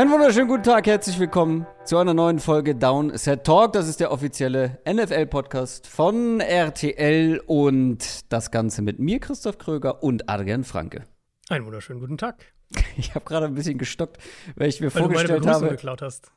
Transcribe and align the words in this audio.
Einen 0.00 0.12
wunderschönen 0.12 0.48
guten 0.48 0.62
Tag, 0.62 0.86
herzlich 0.86 1.18
willkommen 1.18 1.66
zu 1.84 1.98
einer 1.98 2.14
neuen 2.14 2.38
Folge 2.38 2.74
Down 2.74 3.14
Set 3.18 3.44
Talk. 3.44 3.74
Das 3.74 3.86
ist 3.86 4.00
der 4.00 4.10
offizielle 4.10 4.78
NFL-Podcast 4.90 5.86
von 5.86 6.40
RTL 6.40 7.42
und 7.46 8.32
das 8.32 8.50
Ganze 8.50 8.80
mit 8.80 8.98
mir, 8.98 9.20
Christoph 9.20 9.58
Kröger 9.58 10.02
und 10.02 10.30
Adrian 10.30 10.64
Franke. 10.64 11.04
Einen 11.50 11.66
wunderschönen 11.66 12.00
guten 12.00 12.16
Tag. 12.16 12.46
Ich 12.96 13.14
habe 13.14 13.26
gerade 13.26 13.44
ein 13.44 13.52
bisschen 13.52 13.76
gestockt, 13.76 14.16
weil 14.56 14.70
ich 14.70 14.80
mir 14.80 14.86
Weil 14.86 15.02
du 15.02 15.08
meine 15.08 15.28
vorgestellt 15.28 15.40
Begrüßung 15.40 15.62
habe. 15.64 15.76
geklaut 15.76 16.00
hast. 16.00 16.32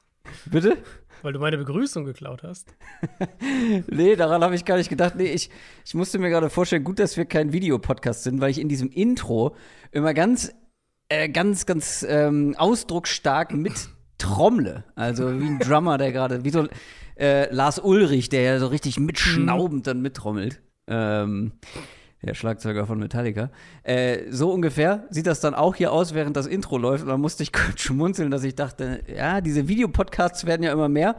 Bitte? 0.45 0.77
Weil 1.21 1.31
du 1.31 1.39
meine 1.39 1.57
Begrüßung 1.57 2.03
geklaut 2.03 2.43
hast. 2.43 2.75
Nee, 3.87 4.17
daran 4.17 4.43
habe 4.43 4.55
ich 4.55 4.65
gar 4.65 4.75
nicht 4.75 4.89
gedacht. 4.89 5.15
Nee, 5.15 5.31
ich, 5.31 5.49
ich 5.85 5.93
musste 5.95 6.19
mir 6.19 6.29
gerade 6.29 6.49
vorstellen, 6.49 6.83
gut, 6.83 6.99
dass 6.99 7.15
wir 7.15 7.23
kein 7.23 7.53
Videopodcast 7.53 8.23
sind, 8.23 8.41
weil 8.41 8.51
ich 8.51 8.59
in 8.59 8.67
diesem 8.67 8.89
Intro 8.89 9.55
immer 9.91 10.13
ganz, 10.13 10.53
äh, 11.09 11.29
ganz, 11.29 11.65
ganz 11.65 12.05
ähm, 12.07 12.55
ausdrucksstark 12.57 13.53
mit 13.53 13.89
trommle. 14.17 14.83
Also 14.95 15.39
wie 15.39 15.45
ein 15.45 15.59
Drummer, 15.59 15.97
der 15.97 16.11
gerade, 16.11 16.43
wie 16.43 16.49
so 16.49 16.67
äh, 17.17 17.53
Lars 17.53 17.79
Ulrich, 17.79 18.29
der 18.29 18.41
ja 18.41 18.59
so 18.59 18.67
richtig 18.67 18.99
mitschnaubend 18.99 19.87
dann 19.87 20.01
mittrommelt. 20.01 20.61
Ähm, 20.87 21.53
der 22.23 22.33
Schlagzeuger 22.33 22.87
von 22.87 22.99
Metallica. 22.99 23.49
Äh, 23.83 24.31
so 24.31 24.51
ungefähr 24.51 25.05
sieht 25.09 25.27
das 25.27 25.41
dann 25.41 25.53
auch 25.53 25.75
hier 25.75 25.91
aus, 25.91 26.13
während 26.13 26.37
das 26.37 26.47
Intro 26.47 26.77
läuft. 26.77 27.03
Und 27.03 27.09
dann 27.09 27.21
musste 27.21 27.43
ich 27.43 27.51
kurz 27.53 27.81
schmunzeln, 27.81 28.31
dass 28.31 28.43
ich 28.43 28.55
dachte, 28.55 29.03
ja, 29.13 29.41
diese 29.41 29.67
Videopodcasts 29.67 30.45
werden 30.45 30.63
ja 30.63 30.71
immer 30.71 30.89
mehr. 30.89 31.15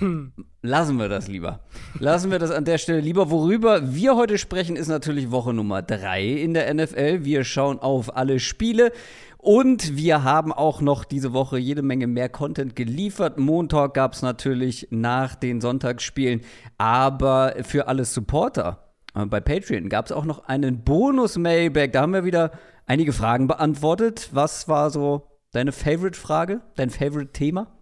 Lassen 0.62 0.96
wir 0.96 1.08
das 1.08 1.28
lieber. 1.28 1.60
Lassen 1.98 2.30
wir 2.30 2.38
das 2.38 2.50
an 2.50 2.64
der 2.64 2.78
Stelle 2.78 3.00
lieber. 3.00 3.30
Worüber 3.30 3.94
wir 3.94 4.16
heute 4.16 4.38
sprechen, 4.38 4.76
ist 4.76 4.88
natürlich 4.88 5.30
Woche 5.30 5.52
Nummer 5.52 5.82
drei 5.82 6.24
in 6.24 6.54
der 6.54 6.72
NFL. 6.72 7.24
Wir 7.24 7.44
schauen 7.44 7.78
auf 7.78 8.16
alle 8.16 8.40
Spiele. 8.40 8.92
Und 9.36 9.96
wir 9.96 10.24
haben 10.24 10.52
auch 10.52 10.80
noch 10.80 11.04
diese 11.04 11.32
Woche 11.32 11.58
jede 11.58 11.82
Menge 11.82 12.08
mehr 12.08 12.28
Content 12.28 12.74
geliefert. 12.74 13.38
Montag 13.38 13.94
gab 13.94 14.14
es 14.14 14.22
natürlich 14.22 14.88
nach 14.90 15.36
den 15.36 15.60
Sonntagsspielen. 15.60 16.40
Aber 16.76 17.54
für 17.62 17.86
alle 17.86 18.04
Supporter 18.04 18.87
bei 19.26 19.40
Patreon 19.40 19.88
gab 19.88 20.06
es 20.06 20.12
auch 20.12 20.24
noch 20.24 20.44
einen 20.46 20.84
Bonus-Mailback. 20.84 21.92
Da 21.92 22.02
haben 22.02 22.12
wir 22.12 22.24
wieder 22.24 22.52
einige 22.86 23.12
Fragen 23.12 23.46
beantwortet. 23.46 24.30
Was 24.32 24.68
war 24.68 24.90
so 24.90 25.28
deine 25.52 25.72
Favorite-Frage? 25.72 26.62
Dein 26.76 26.90
Favorite-Thema? 26.90 27.78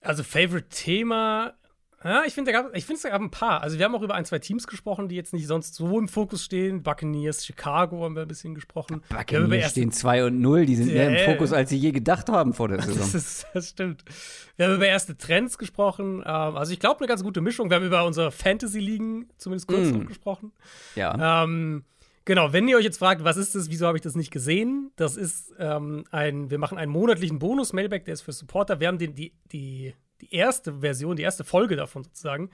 Also, 0.00 0.22
Favorite 0.22 0.68
Thema. 0.68 1.57
Ja, 2.04 2.22
ich 2.24 2.32
finde, 2.32 2.52
ich 2.74 2.84
finde, 2.86 3.00
es 3.04 3.10
gab 3.10 3.20
ein 3.20 3.30
paar. 3.32 3.60
Also, 3.60 3.76
wir 3.78 3.84
haben 3.84 3.94
auch 3.94 4.02
über 4.02 4.14
ein, 4.14 4.24
zwei 4.24 4.38
Teams 4.38 4.68
gesprochen, 4.68 5.08
die 5.08 5.16
jetzt 5.16 5.32
nicht 5.32 5.48
sonst 5.48 5.74
so 5.74 5.98
im 5.98 6.06
Fokus 6.06 6.44
stehen. 6.44 6.84
Buccaneers, 6.84 7.44
Chicago 7.44 8.04
haben 8.04 8.14
wir 8.14 8.22
ein 8.22 8.28
bisschen 8.28 8.54
gesprochen. 8.54 9.02
Wir 9.08 9.16
haben 9.18 9.26
über 9.26 9.38
Buccaneers 9.40 9.70
stehen 9.72 9.90
2 9.90 10.26
und 10.26 10.40
0. 10.40 10.64
Die 10.64 10.76
sind 10.76 10.92
mehr 10.92 11.10
Ja, 11.10 11.18
im 11.24 11.32
Fokus, 11.32 11.52
als 11.52 11.70
sie 11.70 11.76
je 11.76 11.90
gedacht 11.90 12.28
haben 12.28 12.54
vor 12.54 12.68
der 12.68 12.76
Das, 12.78 12.86
Saison. 12.86 13.14
ist, 13.14 13.46
das 13.52 13.68
stimmt. 13.70 14.04
Wir 14.56 14.66
haben 14.66 14.74
über 14.76 14.86
erste 14.86 15.16
Trends 15.16 15.58
gesprochen. 15.58 16.18
Ähm, 16.20 16.24
also, 16.56 16.72
ich 16.72 16.78
glaube, 16.78 17.00
eine 17.00 17.08
ganz 17.08 17.24
gute 17.24 17.40
Mischung. 17.40 17.68
Wir 17.68 17.76
haben 17.78 17.86
über 17.86 18.04
unsere 18.04 18.30
Fantasy-Ligen 18.30 19.30
zumindest 19.36 19.66
kurz 19.66 19.88
Mm. 19.90 20.06
gesprochen. 20.06 20.52
Ja. 20.94 21.42
Ähm, 21.42 21.82
genau, 22.24 22.52
wenn 22.52 22.68
ihr 22.68 22.76
euch 22.76 22.84
jetzt 22.84 22.98
fragt, 22.98 23.24
was 23.24 23.36
ist 23.36 23.56
das, 23.56 23.70
wieso 23.70 23.88
habe 23.88 23.98
ich 23.98 24.02
das 24.02 24.14
nicht 24.14 24.30
gesehen? 24.30 24.92
Das 24.94 25.16
ist 25.16 25.52
ähm, 25.58 26.04
ein, 26.12 26.48
wir 26.50 26.58
machen 26.58 26.78
einen 26.78 26.92
monatlichen 26.92 27.40
Bonus-Mailback, 27.40 28.04
der 28.04 28.14
ist 28.14 28.22
für 28.22 28.32
Supporter. 28.32 28.78
Wir 28.78 28.86
haben 28.86 28.98
den, 28.98 29.16
die, 29.16 29.32
die, 29.50 29.94
die 30.20 30.34
erste 30.34 30.80
Version, 30.80 31.16
die 31.16 31.22
erste 31.22 31.44
Folge 31.44 31.76
davon 31.76 32.04
sozusagen. 32.04 32.50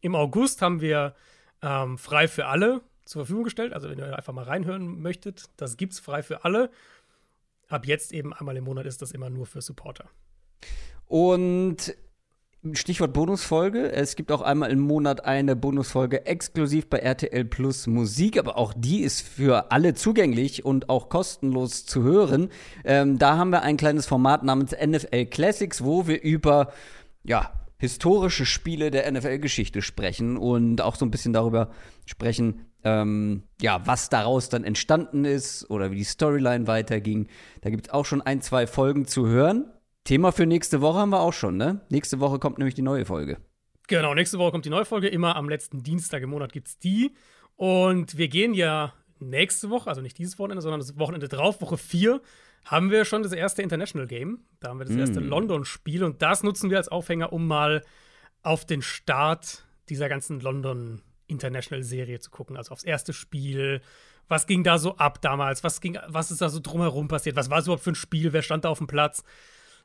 Im 0.00 0.14
August 0.14 0.62
haben 0.62 0.80
wir 0.80 1.14
ähm, 1.62 1.98
frei 1.98 2.28
für 2.28 2.46
alle 2.46 2.82
zur 3.04 3.20
Verfügung 3.20 3.44
gestellt. 3.44 3.72
Also, 3.72 3.88
wenn 3.88 3.98
ihr 3.98 4.16
einfach 4.16 4.32
mal 4.32 4.44
reinhören 4.44 5.00
möchtet, 5.00 5.50
das 5.56 5.76
gibt's 5.76 6.00
frei 6.00 6.22
für 6.22 6.44
alle. 6.44 6.70
Ab 7.68 7.86
jetzt 7.86 8.12
eben 8.12 8.32
einmal 8.32 8.56
im 8.56 8.64
Monat 8.64 8.86
ist 8.86 9.02
das 9.02 9.12
immer 9.12 9.30
nur 9.30 9.46
für 9.46 9.60
Supporter. 9.60 10.08
Und 11.06 11.94
Stichwort 12.72 13.12
Bonusfolge. 13.12 13.92
Es 13.92 14.16
gibt 14.16 14.32
auch 14.32 14.40
einmal 14.40 14.70
im 14.70 14.80
Monat 14.80 15.26
eine 15.26 15.54
Bonusfolge 15.54 16.24
exklusiv 16.24 16.88
bei 16.88 16.98
RTL 16.98 17.44
Plus 17.44 17.86
Musik, 17.86 18.38
aber 18.38 18.56
auch 18.56 18.72
die 18.74 19.02
ist 19.02 19.20
für 19.20 19.70
alle 19.70 19.92
zugänglich 19.92 20.64
und 20.64 20.88
auch 20.88 21.10
kostenlos 21.10 21.84
zu 21.84 22.02
hören. 22.02 22.48
Ähm, 22.84 23.18
da 23.18 23.36
haben 23.36 23.50
wir 23.50 23.62
ein 23.62 23.76
kleines 23.76 24.06
Format 24.06 24.44
namens 24.44 24.72
NFL 24.72 25.26
Classics, 25.26 25.84
wo 25.84 26.06
wir 26.06 26.22
über 26.22 26.72
ja, 27.24 27.52
historische 27.78 28.46
Spiele 28.46 28.90
der 28.90 29.10
NFL-Geschichte 29.10 29.82
sprechen 29.82 30.36
und 30.36 30.80
auch 30.80 30.94
so 30.94 31.04
ein 31.04 31.10
bisschen 31.10 31.32
darüber 31.32 31.70
sprechen, 32.06 32.66
ähm, 32.84 33.42
ja, 33.60 33.86
was 33.86 34.08
daraus 34.10 34.48
dann 34.48 34.64
entstanden 34.64 35.24
ist 35.24 35.68
oder 35.70 35.90
wie 35.90 35.96
die 35.96 36.04
Storyline 36.04 36.66
weiterging. 36.66 37.28
Da 37.62 37.70
gibt 37.70 37.86
es 37.86 37.92
auch 37.92 38.04
schon 38.04 38.22
ein, 38.22 38.40
zwei 38.40 38.66
Folgen 38.66 39.06
zu 39.06 39.26
hören. 39.26 39.70
Thema 40.04 40.32
für 40.32 40.46
nächste 40.46 40.80
Woche 40.80 40.98
haben 40.98 41.10
wir 41.10 41.20
auch 41.20 41.32
schon, 41.32 41.56
ne? 41.56 41.80
Nächste 41.88 42.20
Woche 42.20 42.38
kommt 42.38 42.58
nämlich 42.58 42.74
die 42.74 42.82
neue 42.82 43.06
Folge. 43.06 43.38
Genau, 43.86 44.14
nächste 44.14 44.38
Woche 44.38 44.52
kommt 44.52 44.64
die 44.64 44.70
neue 44.70 44.84
Folge. 44.84 45.08
Immer 45.08 45.36
am 45.36 45.48
letzten 45.48 45.82
Dienstag 45.82 46.22
im 46.22 46.30
Monat 46.30 46.52
gibt's 46.52 46.78
die. 46.78 47.14
Und 47.56 48.16
wir 48.16 48.28
gehen 48.28 48.54
ja 48.54 48.92
nächste 49.18 49.70
Woche, 49.70 49.88
also 49.88 50.00
nicht 50.00 50.18
dieses 50.18 50.38
Wochenende, 50.38 50.62
sondern 50.62 50.80
das 50.80 50.98
Wochenende 50.98 51.28
drauf, 51.28 51.60
Woche 51.60 51.78
4, 51.78 52.20
haben 52.64 52.90
wir 52.90 53.04
schon 53.04 53.22
das 53.22 53.32
erste 53.32 53.62
International 53.62 54.06
Game. 54.06 54.40
Da 54.60 54.68
haben 54.68 54.78
wir 54.78 54.86
das 54.86 54.96
erste 54.96 55.20
Mm. 55.20 55.28
London-Spiel 55.28 56.02
und 56.04 56.22
das 56.22 56.42
nutzen 56.42 56.70
wir 56.70 56.78
als 56.78 56.88
Aufhänger, 56.88 57.32
um 57.32 57.46
mal 57.46 57.82
auf 58.42 58.64
den 58.64 58.82
Start 58.82 59.64
dieser 59.88 60.08
ganzen 60.08 60.40
London 60.40 61.02
International-Serie 61.26 62.20
zu 62.20 62.30
gucken. 62.30 62.56
Also 62.56 62.72
aufs 62.72 62.84
erste 62.84 63.12
Spiel. 63.12 63.80
Was 64.28 64.46
ging 64.46 64.64
da 64.64 64.78
so 64.78 64.96
ab 64.96 65.20
damals? 65.20 65.64
Was, 65.64 65.80
ging, 65.80 65.98
was 66.08 66.30
ist 66.30 66.40
da 66.40 66.48
so 66.48 66.60
drumherum 66.60 67.08
passiert? 67.08 67.36
Was 67.36 67.50
war 67.50 67.58
es 67.58 67.66
überhaupt 67.66 67.82
für 67.82 67.92
ein 67.92 67.96
Spiel? 67.96 68.32
Wer 68.32 68.42
stand 68.42 68.64
da 68.64 68.70
auf 68.70 68.78
dem 68.78 68.86
Platz? 68.86 69.24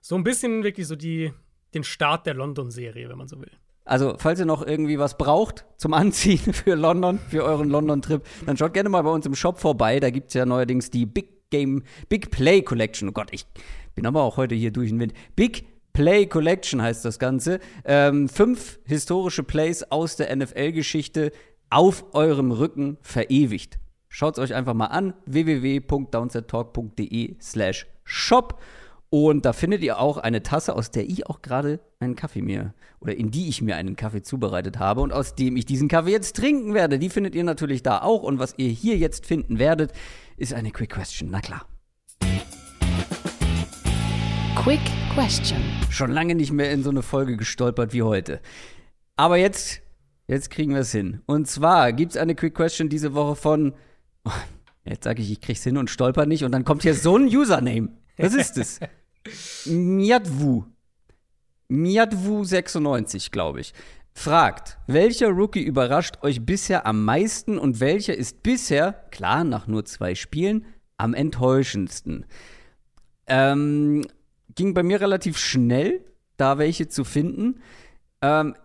So 0.01 0.15
ein 0.15 0.23
bisschen 0.23 0.63
wirklich 0.63 0.87
so 0.87 0.95
die, 0.95 1.33
den 1.73 1.83
Start 1.83 2.25
der 2.25 2.33
London-Serie, 2.33 3.09
wenn 3.09 3.17
man 3.17 3.27
so 3.27 3.39
will. 3.41 3.51
Also, 3.83 4.15
falls 4.17 4.39
ihr 4.39 4.45
noch 4.45 4.65
irgendwie 4.65 4.99
was 4.99 5.17
braucht 5.17 5.65
zum 5.77 5.93
Anziehen 5.93 6.53
für 6.53 6.75
London, 6.75 7.19
für 7.29 7.43
euren 7.43 7.69
London-Trip, 7.69 8.23
dann 8.45 8.55
schaut 8.55 8.73
gerne 8.73 8.87
mal 8.89 9.01
bei 9.01 9.09
uns 9.09 9.25
im 9.25 9.35
Shop 9.35 9.59
vorbei. 9.59 9.99
Da 9.99 10.09
gibt 10.09 10.27
es 10.27 10.35
ja 10.35 10.45
neuerdings 10.45 10.89
die 10.89 11.05
Big 11.05 11.38
Game, 11.49 11.83
Big 12.09 12.29
Play 12.31 12.61
Collection. 12.61 13.09
Oh 13.09 13.11
Gott, 13.11 13.29
ich 13.31 13.45
bin 13.95 14.05
aber 14.05 14.23
auch 14.23 14.37
heute 14.37 14.55
hier 14.55 14.71
durch 14.71 14.89
den 14.89 14.99
Wind. 14.99 15.13
Big 15.35 15.65
Play 15.93 16.27
Collection 16.27 16.81
heißt 16.81 17.05
das 17.05 17.19
Ganze. 17.19 17.59
Ähm, 17.85 18.27
fünf 18.29 18.79
historische 18.85 19.43
Plays 19.43 19.83
aus 19.83 20.15
der 20.15 20.33
NFL-Geschichte 20.35 21.31
auf 21.69 22.05
eurem 22.13 22.51
Rücken 22.51 22.97
verewigt. 23.01 23.77
Schaut 24.07 24.37
es 24.37 24.43
euch 24.43 24.55
einfach 24.55 24.73
mal 24.73 24.87
an. 24.87 25.13
www.downsettalk.de 25.25 27.35
slash 27.41 27.85
shop. 28.03 28.59
Und 29.11 29.45
da 29.45 29.53
findet 29.53 29.81
ihr 29.81 29.99
auch 29.99 30.17
eine 30.17 30.43
Tasse, 30.43 30.75
aus 30.75 30.91
der 30.91 31.09
ich 31.09 31.27
auch 31.27 31.41
gerade 31.41 31.79
einen 31.99 32.15
Kaffee 32.15 32.43
mir 32.43 32.75
oder 32.99 33.15
in 33.15 33.31
die 33.31 33.49
ich 33.49 33.61
mir 33.61 33.75
einen 33.75 33.95
Kaffee 33.95 34.21
zubereitet 34.21 34.77
habe 34.77 35.01
und 35.01 35.11
aus 35.11 35.33
dem 35.35 35.57
ich 35.57 35.65
diesen 35.65 35.87
Kaffee 35.87 36.11
jetzt 36.11 36.35
trinken 36.35 36.75
werde. 36.75 36.99
Die 36.99 37.09
findet 37.09 37.33
ihr 37.33 37.43
natürlich 37.43 37.81
da 37.81 38.01
auch. 38.01 38.23
Und 38.23 38.39
was 38.39 38.53
ihr 38.57 38.69
hier 38.69 38.97
jetzt 38.97 39.25
finden 39.25 39.57
werdet, 39.57 39.93
ist 40.39 40.53
eine 40.53 40.71
Quick 40.71 40.91
Question. 40.91 41.29
Na 41.29 41.41
klar. 41.41 41.65
Quick 44.55 44.79
Question. 45.13 45.61
Schon 45.89 46.11
lange 46.11 46.35
nicht 46.35 46.51
mehr 46.51 46.71
in 46.71 46.83
so 46.83 46.89
eine 46.89 47.01
Folge 47.01 47.37
gestolpert 47.37 47.93
wie 47.93 48.03
heute. 48.03 48.41
Aber 49.15 49.37
jetzt, 49.37 49.81
jetzt 50.27 50.49
kriegen 50.49 50.73
wir 50.73 50.81
es 50.81 50.91
hin. 50.91 51.21
Und 51.25 51.47
zwar 51.47 51.91
gibt 51.93 52.13
es 52.13 52.17
eine 52.17 52.35
Quick 52.35 52.55
Question 52.55 52.89
diese 52.89 53.13
Woche 53.13 53.35
von. 53.35 53.73
Oh, 54.23 54.31
jetzt 54.85 55.03
sage 55.03 55.21
ich, 55.21 55.31
ich 55.31 55.41
krieg's 55.41 55.63
hin 55.63 55.77
und 55.77 55.89
stolper 55.89 56.25
nicht. 56.25 56.43
Und 56.43 56.51
dann 56.51 56.65
kommt 56.65 56.83
hier 56.83 56.95
so 56.95 57.17
ein 57.17 57.25
Username. 57.25 57.89
Was 58.17 58.33
ist 58.33 58.57
es? 58.57 58.79
Miatwu. 59.65 60.63
Miatwu96, 61.69 63.31
glaube 63.31 63.61
ich. 63.61 63.73
Fragt, 64.19 64.77
welcher 64.85 65.29
Rookie 65.29 65.63
überrascht 65.63 66.15
euch 66.23 66.45
bisher 66.45 66.85
am 66.85 67.05
meisten 67.05 67.57
und 67.57 67.79
welcher 67.79 68.17
ist 68.17 68.43
bisher, 68.43 68.91
klar, 69.11 69.45
nach 69.45 69.65
nur 69.65 69.85
zwei 69.85 70.13
Spielen, 70.13 70.65
am 70.97 71.13
enttäuschendsten? 71.13 72.25
Ähm, 73.27 74.05
ging 74.55 74.73
bei 74.73 74.83
mir 74.83 74.99
relativ 74.99 75.37
schnell, 75.37 76.03
da 76.35 76.57
welche 76.57 76.89
zu 76.89 77.05
finden. 77.05 77.61
Ähm, 78.21 78.55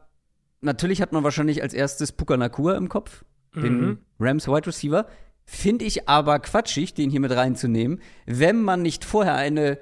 natürlich 0.61 1.01
hat 1.01 1.13
man 1.13 1.23
wahrscheinlich 1.23 1.63
als 1.63 1.73
erstes 1.73 2.11
Puka 2.11 2.37
Nakua 2.37 2.75
im 2.75 2.89
Kopf, 2.89 3.25
den 3.55 3.81
Mhm. 3.81 3.99
Rams 4.19 4.49
Wide 4.49 4.67
Receiver. 4.67 5.07
Finde 5.45 5.85
ich 5.85 6.09
aber 6.09 6.41
quatschig, 6.41 6.95
den 6.95 7.11
hier 7.11 7.21
mit 7.21 7.31
reinzunehmen, 7.31 8.01
wenn 8.27 8.61
man 8.61 8.83
nicht 8.83 9.05
vorher 9.05 9.37
eine, 9.37 9.79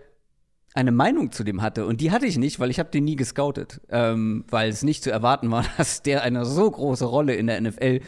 eine 0.74 0.92
Meinung 0.92 1.32
zu 1.32 1.44
dem 1.44 1.60
hatte. 1.62 1.84
Und 1.86 2.00
die 2.00 2.10
hatte 2.10 2.26
ich 2.26 2.38
nicht, 2.38 2.58
weil 2.60 2.70
ich 2.70 2.78
habe 2.78 2.90
den 2.90 3.04
nie 3.04 3.16
gescoutet. 3.16 3.80
Ähm, 3.90 4.44
weil 4.48 4.70
es 4.70 4.82
nicht 4.82 5.02
zu 5.04 5.10
erwarten 5.10 5.50
war, 5.50 5.64
dass 5.76 6.02
der 6.02 6.22
eine 6.22 6.44
so 6.44 6.70
große 6.70 7.04
Rolle 7.04 7.34
in 7.34 7.46
der 7.46 7.60
NFL 7.60 8.00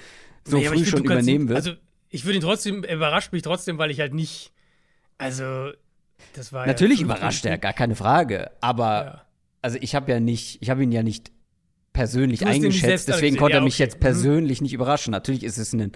so 0.47 0.59
Nee, 0.59 0.65
früh 0.67 0.77
find, 0.77 0.89
schon 0.89 1.05
übernehmen 1.05 1.45
ihn, 1.45 1.49
wird. 1.49 1.57
Also, 1.59 1.73
ich 2.09 2.25
würde 2.25 2.37
ihn 2.39 2.43
trotzdem, 2.43 2.85
überrascht 2.85 3.33
mich 3.33 3.43
trotzdem, 3.43 3.79
weil 3.79 3.91
ich 3.91 4.01
halt 4.01 4.15
nicht, 4.15 4.53
also, 5.19 5.71
das 6.35 6.53
war 6.53 6.67
Natürlich 6.67 7.01
ja 7.01 7.05
überrascht 7.07 7.45
er, 7.45 7.59
gar 7.59 7.73
keine 7.73 7.97
Frage. 7.97 8.51
Aber, 8.61 9.05
Ja. 9.05 9.23
also 9.63 9.79
ich 9.81 9.95
habe 9.95 10.11
ja 10.13 10.21
nicht, 10.21 10.63
ich 10.63 10.71
habe 10.71 10.83
ihn 10.83 10.93
ja 10.93 11.03
nicht 11.03 11.33
persönlich 11.93 12.47
eingeschätzt, 12.47 13.09
deswegen 13.09 13.37
konnte 13.37 13.55
er 13.57 13.61
Ja, 13.61 13.65
mich 13.65 13.75
okay. 13.75 13.85
jetzt 13.85 13.97
Mhm. 13.97 14.01
persönlich 14.01 14.61
nicht 14.63 14.73
überraschen. 14.73 15.13
Natürlich 15.13 15.45
ist 15.45 15.59
es, 15.59 15.73
eine, 15.75 15.91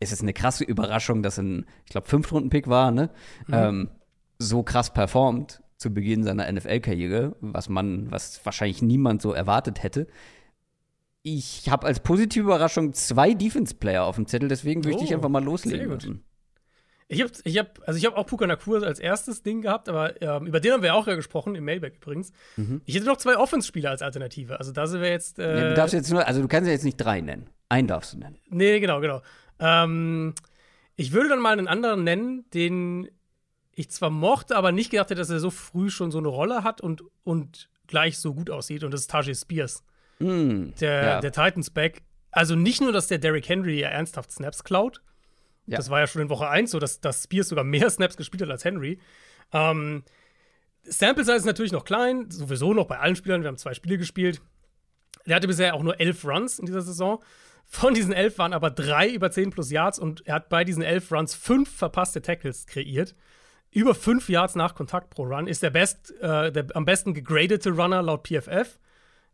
ist 0.00 0.12
es 0.12 0.20
eine 0.20 0.32
krasse 0.32 0.64
Überraschung, 0.64 1.22
dass 1.22 1.38
ein, 1.38 1.64
ich 1.84 1.90
glaube, 1.90 2.08
Fünftrunden-Pick 2.08 2.68
war, 2.68 2.90
ne? 2.90 3.10
Mhm. 3.46 3.54
Ähm, 3.54 3.90
so 4.38 4.62
krass 4.62 4.92
performt 4.92 5.60
zu 5.78 5.94
Beginn 5.94 6.24
seiner 6.24 6.50
NFL-Karriere, 6.52 7.36
was 7.40 7.68
man, 7.68 8.10
was 8.10 8.44
wahrscheinlich 8.44 8.82
niemand 8.82 9.22
so 9.22 9.32
erwartet 9.32 9.82
hätte. 9.82 10.06
Ich 11.22 11.68
habe 11.70 11.86
als 11.86 12.00
positive 12.00 12.44
Überraschung 12.44 12.92
zwei 12.92 13.34
Defense-Player 13.34 14.04
auf 14.04 14.16
dem 14.16 14.26
Zettel, 14.26 14.48
deswegen 14.48 14.84
würde 14.84 14.96
ich 14.96 15.02
dich 15.04 15.12
Oh, 15.12 15.14
einfach 15.16 15.28
mal 15.28 15.42
loslegen 15.42 15.90
lassen. 15.90 16.24
Ich 17.10 17.22
habe, 17.22 17.32
ich 17.44 17.58
hab, 17.58 17.80
also 17.88 17.96
ich 17.96 18.04
habe 18.04 18.16
auch 18.18 18.26
Puka 18.26 18.46
Nakur 18.46 18.82
als 18.82 18.98
erstes 18.98 19.42
Ding 19.42 19.62
gehabt, 19.62 19.88
aber 19.88 20.20
ähm, 20.20 20.46
über 20.46 20.60
den 20.60 20.72
haben 20.72 20.82
wir 20.82 20.94
auch 20.94 21.06
ja 21.06 21.14
gesprochen, 21.14 21.54
im 21.54 21.64
Mailback 21.64 21.96
übrigens. 21.96 22.32
Ich 22.84 22.94
hätte 22.94 23.06
noch 23.06 23.16
zwei 23.16 23.38
Offense-Spieler 23.38 23.88
als 23.90 24.02
Alternative. 24.02 24.58
Also 24.58 24.72
da 24.72 24.86
sind 24.86 25.00
wir 25.00 25.08
jetzt. 25.08 25.38
Äh, 25.38 25.52
Mhm. 25.52 25.58
Ja, 25.58 25.68
du 25.70 25.74
darfst 25.74 25.94
jetzt 25.94 26.10
nur, 26.12 26.26
also 26.26 26.42
du 26.42 26.48
kannst 26.48 26.66
ja 26.66 26.72
jetzt 26.72 26.84
nicht 26.84 26.98
drei 26.98 27.20
nennen. 27.22 27.48
Einen 27.70 27.88
darfst 27.88 28.12
du 28.12 28.18
nennen. 28.18 28.36
Nee, 28.50 28.78
genau, 28.80 29.00
genau. 29.00 29.22
Ähm, 29.58 30.34
ich 30.96 31.12
würde 31.12 31.30
dann 31.30 31.40
mal 31.40 31.52
einen 31.56 31.66
anderen 31.68 32.04
nennen, 32.04 32.44
den 32.52 33.08
ich 33.78 33.90
zwar 33.90 34.10
mochte, 34.10 34.56
aber 34.56 34.72
nicht 34.72 34.90
gedacht 34.90 35.10
hätte, 35.10 35.20
dass 35.20 35.30
er 35.30 35.38
so 35.38 35.50
früh 35.50 35.88
schon 35.88 36.10
so 36.10 36.18
eine 36.18 36.28
Rolle 36.28 36.64
hat 36.64 36.80
und, 36.80 37.04
und 37.22 37.68
gleich 37.86 38.18
so 38.18 38.34
gut 38.34 38.50
aussieht. 38.50 38.82
Und 38.82 38.92
das 38.92 39.02
ist 39.02 39.10
Tajay 39.10 39.34
Spears, 39.34 39.84
Hm, 40.18 40.74
der, 40.80 41.02
ja. 41.04 41.20
der 41.20 41.30
Titans-Back. 41.30 42.02
Also 42.32 42.56
nicht 42.56 42.80
nur, 42.80 42.90
dass 42.90 43.06
der 43.06 43.18
Derrick 43.18 43.48
Henry 43.48 43.78
ja 43.78 43.88
ernsthaft 43.88 44.32
Snaps 44.32 44.64
klaut. 44.64 45.00
Ja. 45.66 45.76
Das 45.76 45.90
war 45.90 46.00
ja 46.00 46.08
schon 46.08 46.22
in 46.22 46.28
Woche 46.28 46.48
1 46.48 46.72
so, 46.72 46.80
dass, 46.80 47.00
dass 47.00 47.22
Spears 47.22 47.48
sogar 47.48 47.62
mehr 47.62 47.88
Snaps 47.88 48.16
gespielt 48.16 48.42
hat 48.42 48.50
als 48.50 48.64
Henry. 48.64 48.98
Ähm, 49.52 50.02
Sample 50.82 51.24
Size 51.24 51.36
ist 51.36 51.44
natürlich 51.44 51.72
noch 51.72 51.84
klein, 51.84 52.30
sowieso 52.30 52.74
noch 52.74 52.86
bei 52.86 52.98
allen 52.98 53.14
Spielern. 53.14 53.42
Wir 53.42 53.48
haben 53.48 53.58
zwei 53.58 53.74
Spiele 53.74 53.96
gespielt. 53.96 54.40
Der 55.26 55.36
hatte 55.36 55.46
bisher 55.46 55.74
auch 55.74 55.82
nur 55.82 56.00
elf 56.00 56.24
Runs 56.24 56.58
in 56.58 56.66
dieser 56.66 56.82
Saison. 56.82 57.22
Von 57.64 57.94
diesen 57.94 58.12
elf 58.12 58.38
waren 58.38 58.54
aber 58.54 58.70
drei 58.70 59.08
über 59.08 59.30
10 59.30 59.50
plus 59.50 59.70
Yards 59.70 59.98
und 59.98 60.26
er 60.26 60.36
hat 60.36 60.48
bei 60.48 60.64
diesen 60.64 60.82
elf 60.82 61.12
Runs 61.12 61.34
fünf 61.34 61.70
verpasste 61.70 62.22
Tackles 62.22 62.66
kreiert. 62.66 63.14
Über 63.70 63.94
fünf 63.94 64.28
Yards 64.28 64.54
nach 64.54 64.74
Kontakt 64.74 65.10
pro 65.10 65.24
Run 65.24 65.46
ist 65.46 65.62
der, 65.62 65.70
best, 65.70 66.12
äh, 66.20 66.50
der 66.50 66.66
am 66.74 66.84
besten 66.84 67.14
gegradete 67.14 67.70
Runner 67.70 68.02
laut 68.02 68.26
PFF. 68.26 68.78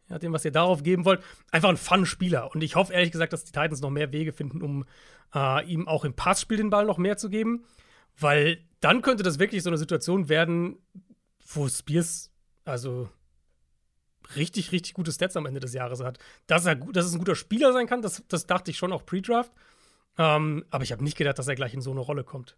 Je 0.06 0.14
nachdem, 0.14 0.32
was 0.32 0.44
ihr 0.44 0.52
darauf 0.52 0.82
geben 0.82 1.04
wollt. 1.04 1.22
Einfach 1.50 1.70
ein 1.70 1.76
Fun-Spieler. 1.76 2.54
Und 2.54 2.62
ich 2.62 2.76
hoffe 2.76 2.92
ehrlich 2.92 3.12
gesagt, 3.12 3.32
dass 3.32 3.44
die 3.44 3.52
Titans 3.52 3.80
noch 3.80 3.90
mehr 3.90 4.12
Wege 4.12 4.32
finden, 4.32 4.60
um 4.60 4.84
äh, 5.34 5.64
ihm 5.66 5.88
auch 5.88 6.04
im 6.04 6.14
Passspiel 6.14 6.58
den 6.58 6.70
Ball 6.70 6.84
noch 6.84 6.98
mehr 6.98 7.16
zu 7.16 7.30
geben. 7.30 7.64
Weil 8.18 8.58
dann 8.80 9.02
könnte 9.02 9.22
das 9.22 9.38
wirklich 9.38 9.62
so 9.62 9.70
eine 9.70 9.78
Situation 9.78 10.28
werden, 10.28 10.76
wo 11.46 11.68
Spears, 11.68 12.30
also 12.64 13.08
richtig, 14.36 14.72
richtig 14.72 14.94
gute 14.94 15.12
Stats 15.12 15.36
am 15.36 15.46
Ende 15.46 15.60
des 15.60 15.74
Jahres 15.74 16.00
hat. 16.00 16.18
Dass 16.46 16.66
er 16.66 16.76
dass 16.76 17.06
es 17.06 17.12
ein 17.12 17.18
guter 17.18 17.34
Spieler 17.34 17.72
sein 17.72 17.86
kann, 17.86 18.02
das, 18.02 18.22
das 18.28 18.46
dachte 18.46 18.70
ich 18.70 18.76
schon 18.76 18.92
auch 18.92 19.06
pre-Draft. 19.06 19.52
Ähm, 20.18 20.64
aber 20.70 20.84
ich 20.84 20.92
habe 20.92 21.04
nicht 21.04 21.16
gedacht, 21.16 21.38
dass 21.38 21.48
er 21.48 21.54
gleich 21.54 21.74
in 21.74 21.80
so 21.80 21.90
eine 21.90 22.00
Rolle 22.00 22.24
kommt. 22.24 22.56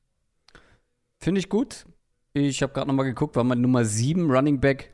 Finde 1.19 1.39
ich 1.39 1.49
gut. 1.49 1.87
Ich 2.33 2.63
habe 2.63 2.73
gerade 2.73 2.89
noch 2.89 2.95
mal 2.95 3.05
geguckt, 3.05 3.37
war 3.37 3.45
mein 3.45 3.61
Nummer 3.61 3.85
7 3.85 4.31
Running 4.31 4.61
Back, 4.61 4.93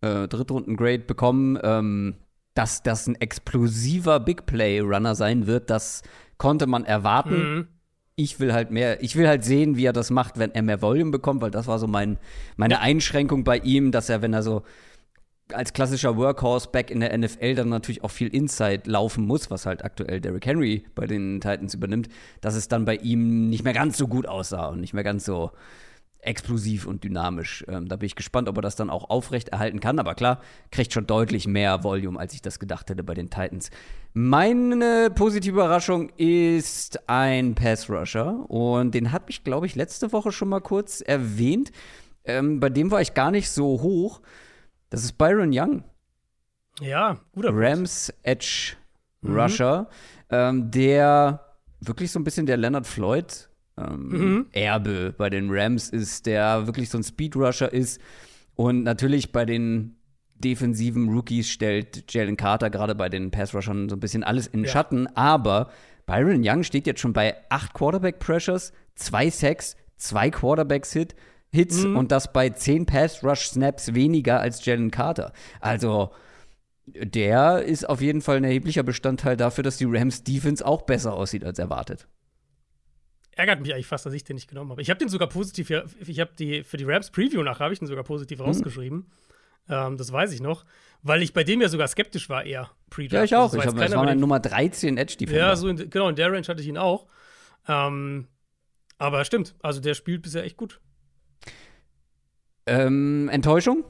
äh, 0.00 0.26
Drittrunden-Grade 0.28 1.00
bekommen. 1.00 1.58
Ähm, 1.62 2.16
dass 2.54 2.82
das 2.82 3.06
ein 3.06 3.16
explosiver 3.16 4.20
Big 4.20 4.46
Play-Runner 4.46 5.14
sein 5.14 5.46
wird, 5.46 5.70
das 5.70 6.02
konnte 6.38 6.66
man 6.66 6.84
erwarten. 6.84 7.54
Mhm. 7.54 7.68
Ich 8.16 8.38
will 8.38 8.52
halt 8.52 8.70
mehr, 8.70 9.02
ich 9.02 9.16
will 9.16 9.26
halt 9.26 9.44
sehen, 9.44 9.76
wie 9.76 9.86
er 9.86 9.92
das 9.92 10.10
macht, 10.10 10.38
wenn 10.38 10.54
er 10.54 10.62
mehr 10.62 10.80
Volume 10.80 11.10
bekommt, 11.10 11.42
weil 11.42 11.50
das 11.50 11.66
war 11.66 11.80
so 11.80 11.88
mein, 11.88 12.16
meine 12.56 12.78
Einschränkung 12.78 13.42
bei 13.42 13.58
ihm, 13.58 13.90
dass 13.90 14.08
er, 14.08 14.22
wenn 14.22 14.32
er 14.32 14.44
so 14.44 14.62
als 15.52 15.72
klassischer 15.72 16.16
Workhorse-Back 16.16 16.90
in 16.90 17.00
der 17.00 17.16
NFL 17.16 17.54
dann 17.54 17.68
natürlich 17.68 18.02
auch 18.02 18.10
viel 18.10 18.28
Inside 18.28 18.82
laufen 18.86 19.26
muss, 19.26 19.50
was 19.50 19.66
halt 19.66 19.84
aktuell 19.84 20.20
Derrick 20.20 20.46
Henry 20.46 20.84
bei 20.94 21.06
den 21.06 21.40
Titans 21.40 21.74
übernimmt, 21.74 22.08
dass 22.40 22.54
es 22.54 22.68
dann 22.68 22.84
bei 22.84 22.96
ihm 22.96 23.50
nicht 23.50 23.64
mehr 23.64 23.74
ganz 23.74 23.98
so 23.98 24.08
gut 24.08 24.26
aussah 24.26 24.68
und 24.68 24.80
nicht 24.80 24.94
mehr 24.94 25.04
ganz 25.04 25.24
so 25.24 25.50
explosiv 26.24 26.86
und 26.86 27.04
dynamisch. 27.04 27.64
Ähm, 27.68 27.88
da 27.88 27.96
bin 27.96 28.06
ich 28.06 28.16
gespannt, 28.16 28.48
ob 28.48 28.56
er 28.56 28.62
das 28.62 28.76
dann 28.76 28.90
auch 28.90 29.10
aufrecht 29.10 29.50
erhalten 29.50 29.80
kann. 29.80 29.98
Aber 29.98 30.14
klar, 30.14 30.40
kriegt 30.70 30.92
schon 30.92 31.06
deutlich 31.06 31.46
mehr 31.46 31.84
Volume, 31.84 32.18
als 32.18 32.34
ich 32.34 32.42
das 32.42 32.58
gedacht 32.58 32.90
hätte 32.90 33.04
bei 33.04 33.14
den 33.14 33.30
Titans. 33.30 33.70
Meine 34.12 35.10
positive 35.14 35.54
Überraschung 35.54 36.10
ist 36.16 37.08
ein 37.08 37.54
Pass-Rusher. 37.54 38.48
Und 38.48 38.94
den 38.94 39.12
habe 39.12 39.26
ich, 39.28 39.44
glaube 39.44 39.66
ich, 39.66 39.74
letzte 39.74 40.12
Woche 40.12 40.32
schon 40.32 40.48
mal 40.48 40.60
kurz 40.60 41.00
erwähnt. 41.00 41.72
Ähm, 42.24 42.60
bei 42.60 42.70
dem 42.70 42.90
war 42.90 43.00
ich 43.00 43.14
gar 43.14 43.30
nicht 43.30 43.50
so 43.50 43.82
hoch. 43.82 44.20
Das 44.90 45.04
ist 45.04 45.12
Byron 45.18 45.50
Young. 45.52 45.84
Ja, 46.80 47.18
guter. 47.32 47.50
Rams 47.52 48.12
Edge 48.22 48.74
Rusher, 49.24 49.88
ähm, 50.30 50.70
der 50.70 51.40
wirklich 51.80 52.10
so 52.10 52.18
ein 52.18 52.24
bisschen 52.24 52.46
der 52.46 52.56
Leonard 52.56 52.86
Floyd 52.86 53.48
ähm, 53.76 54.08
Mhm. 54.08 54.46
Erbe 54.52 55.14
bei 55.16 55.30
den 55.30 55.48
Rams 55.50 55.88
ist, 55.90 56.26
der 56.26 56.66
wirklich 56.66 56.90
so 56.90 56.98
ein 56.98 57.04
Speed 57.04 57.36
Rusher 57.36 57.72
ist 57.72 58.00
und 58.54 58.82
natürlich 58.84 59.32
bei 59.32 59.44
den 59.44 59.96
defensiven 60.36 61.08
Rookies 61.08 61.48
stellt 61.48 62.12
Jalen 62.12 62.36
Carter 62.36 62.70
gerade 62.70 62.94
bei 62.94 63.08
den 63.08 63.30
Pass 63.30 63.54
Rushern 63.54 63.88
so 63.88 63.96
ein 63.96 64.00
bisschen 64.00 64.22
alles 64.24 64.46
in 64.46 64.64
Ja. 64.64 64.70
Schatten, 64.70 65.06
aber 65.16 65.70
Byron 66.06 66.42
Young 66.44 66.62
steht 66.64 66.86
jetzt 66.86 67.00
schon 67.00 67.12
bei 67.12 67.34
acht 67.48 67.72
Quarterback 67.72 68.18
Pressures, 68.18 68.72
zwei 68.94 69.30
Sacks, 69.30 69.76
zwei 69.96 70.30
Quarterbacks 70.30 70.92
Hit 70.92 71.14
Hits 71.54 71.84
Mhm. 71.84 71.96
und 71.96 72.10
das 72.12 72.32
bei 72.32 72.50
zehn 72.50 72.84
Pass 72.84 73.22
Rush 73.22 73.46
Snaps 73.48 73.94
weniger 73.94 74.40
als 74.40 74.64
Jalen 74.64 74.90
Carter. 74.90 75.32
Also 75.60 76.10
der 76.86 77.62
ist 77.62 77.88
auf 77.88 78.00
jeden 78.02 78.20
Fall 78.20 78.36
ein 78.38 78.44
erheblicher 78.44 78.82
Bestandteil 78.82 79.36
dafür, 79.36 79.62
dass 79.64 79.76
die 79.78 79.86
Rams 79.86 80.22
Defense 80.24 80.64
auch 80.66 80.82
besser 80.82 81.14
aussieht 81.14 81.44
als 81.44 81.58
erwartet. 81.58 82.06
Ärgert 83.36 83.60
mich 83.62 83.72
eigentlich 83.74 83.86
fast, 83.86 84.06
dass 84.06 84.12
ich 84.14 84.22
den 84.24 84.34
nicht 84.36 84.48
genommen 84.48 84.70
habe. 84.70 84.82
Ich 84.82 84.90
habe 84.90 84.98
den 84.98 85.08
sogar 85.08 85.28
positiv, 85.28 85.70
ich 86.06 86.20
habe 86.20 86.30
die 86.38 86.62
für 86.62 86.76
die 86.76 86.84
Rams 86.84 87.10
Preview 87.10 87.42
nach 87.42 87.58
habe 87.58 87.72
ich 87.72 87.78
den 87.80 87.88
sogar 87.88 88.04
positiv 88.04 88.38
Mhm. 88.38 88.44
rausgeschrieben. 88.44 89.06
Ähm, 89.68 89.96
das 89.96 90.12
weiß 90.12 90.32
ich 90.32 90.40
noch, 90.42 90.64
weil 91.02 91.22
ich 91.22 91.32
bei 91.32 91.42
dem 91.42 91.60
ja 91.62 91.68
sogar 91.68 91.88
skeptisch 91.88 92.28
war 92.28 92.44
eher 92.44 92.70
pre-draft. 92.90 93.12
Ja, 93.14 93.24
ich 93.24 93.34
auch. 93.34 93.52
War 93.52 93.60
Ich 93.60 93.66
hab, 93.66 93.76
das 93.76 93.92
war 93.94 94.06
dem- 94.06 94.20
Nummer 94.20 94.38
13 94.40 94.98
Edge 94.98 95.16
Defender. 95.16 95.40
Ja, 95.46 95.56
so 95.56 95.68
in, 95.68 95.88
genau, 95.90 96.08
in 96.10 96.16
der 96.16 96.30
Range 96.30 96.46
hatte 96.46 96.60
ich 96.60 96.68
ihn 96.68 96.76
auch. 96.78 97.06
Ähm, 97.66 98.28
aber 98.98 99.24
stimmt, 99.24 99.54
also 99.62 99.80
der 99.80 99.94
spielt 99.94 100.22
bisher 100.22 100.44
echt 100.44 100.56
gut. 100.58 100.80
Ähm, 102.66 103.28
Enttäuschung? 103.30 103.84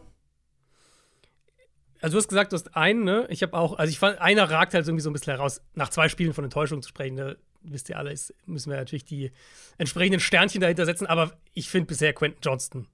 Also 2.00 2.14
du 2.14 2.18
hast 2.18 2.28
gesagt, 2.28 2.52
du 2.52 2.56
hast 2.56 2.76
einen, 2.76 3.04
ne? 3.04 3.26
Ich 3.30 3.42
habe 3.42 3.54
auch, 3.54 3.78
also 3.78 3.90
ich 3.90 3.98
fand, 3.98 4.20
einer 4.20 4.50
ragt 4.50 4.74
halt 4.74 4.86
irgendwie 4.86 5.02
so 5.02 5.08
ein 5.08 5.14
bisschen 5.14 5.32
heraus, 5.34 5.62
nach 5.74 5.88
zwei 5.88 6.08
Spielen 6.08 6.34
von 6.34 6.44
Enttäuschung 6.44 6.82
zu 6.82 6.88
sprechen, 6.90 7.14
ne? 7.14 7.36
wisst 7.66 7.88
ihr 7.88 7.98
alle, 7.98 8.12
ist, 8.12 8.34
müssen 8.44 8.70
wir 8.70 8.76
natürlich 8.76 9.06
die 9.06 9.32
entsprechenden 9.78 10.20
Sternchen 10.20 10.60
dahinter 10.60 10.84
setzen, 10.84 11.06
aber 11.06 11.32
ich 11.54 11.70
finde 11.70 11.86
bisher 11.86 12.12
Quentin 12.12 12.40
Johnston 12.42 12.86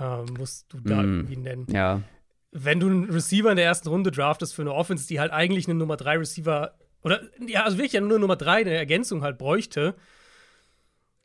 ähm, 0.00 0.26
musst 0.36 0.72
du 0.72 0.80
da 0.80 0.96
Mm. 0.96 1.14
irgendwie 1.14 1.36
nennen. 1.36 1.66
Ja. 1.70 2.02
Wenn 2.50 2.80
du 2.80 2.88
einen 2.88 3.08
Receiver 3.08 3.50
in 3.50 3.56
der 3.56 3.66
ersten 3.66 3.88
Runde 3.88 4.10
draftest 4.10 4.52
für 4.54 4.62
eine 4.62 4.72
Offense, 4.74 5.06
die 5.06 5.20
halt 5.20 5.30
eigentlich 5.30 5.68
einen 5.68 5.78
Nummer 5.78 5.96
3 5.96 6.18
Receiver 6.18 6.74
oder 7.02 7.20
ja, 7.46 7.62
also 7.62 7.76
wirklich 7.78 7.92
ja 7.92 8.00
nur 8.00 8.18
Nummer 8.18 8.34
3 8.34 8.62
eine 8.62 8.74
Ergänzung 8.74 9.22
halt 9.22 9.38
bräuchte, 9.38 9.94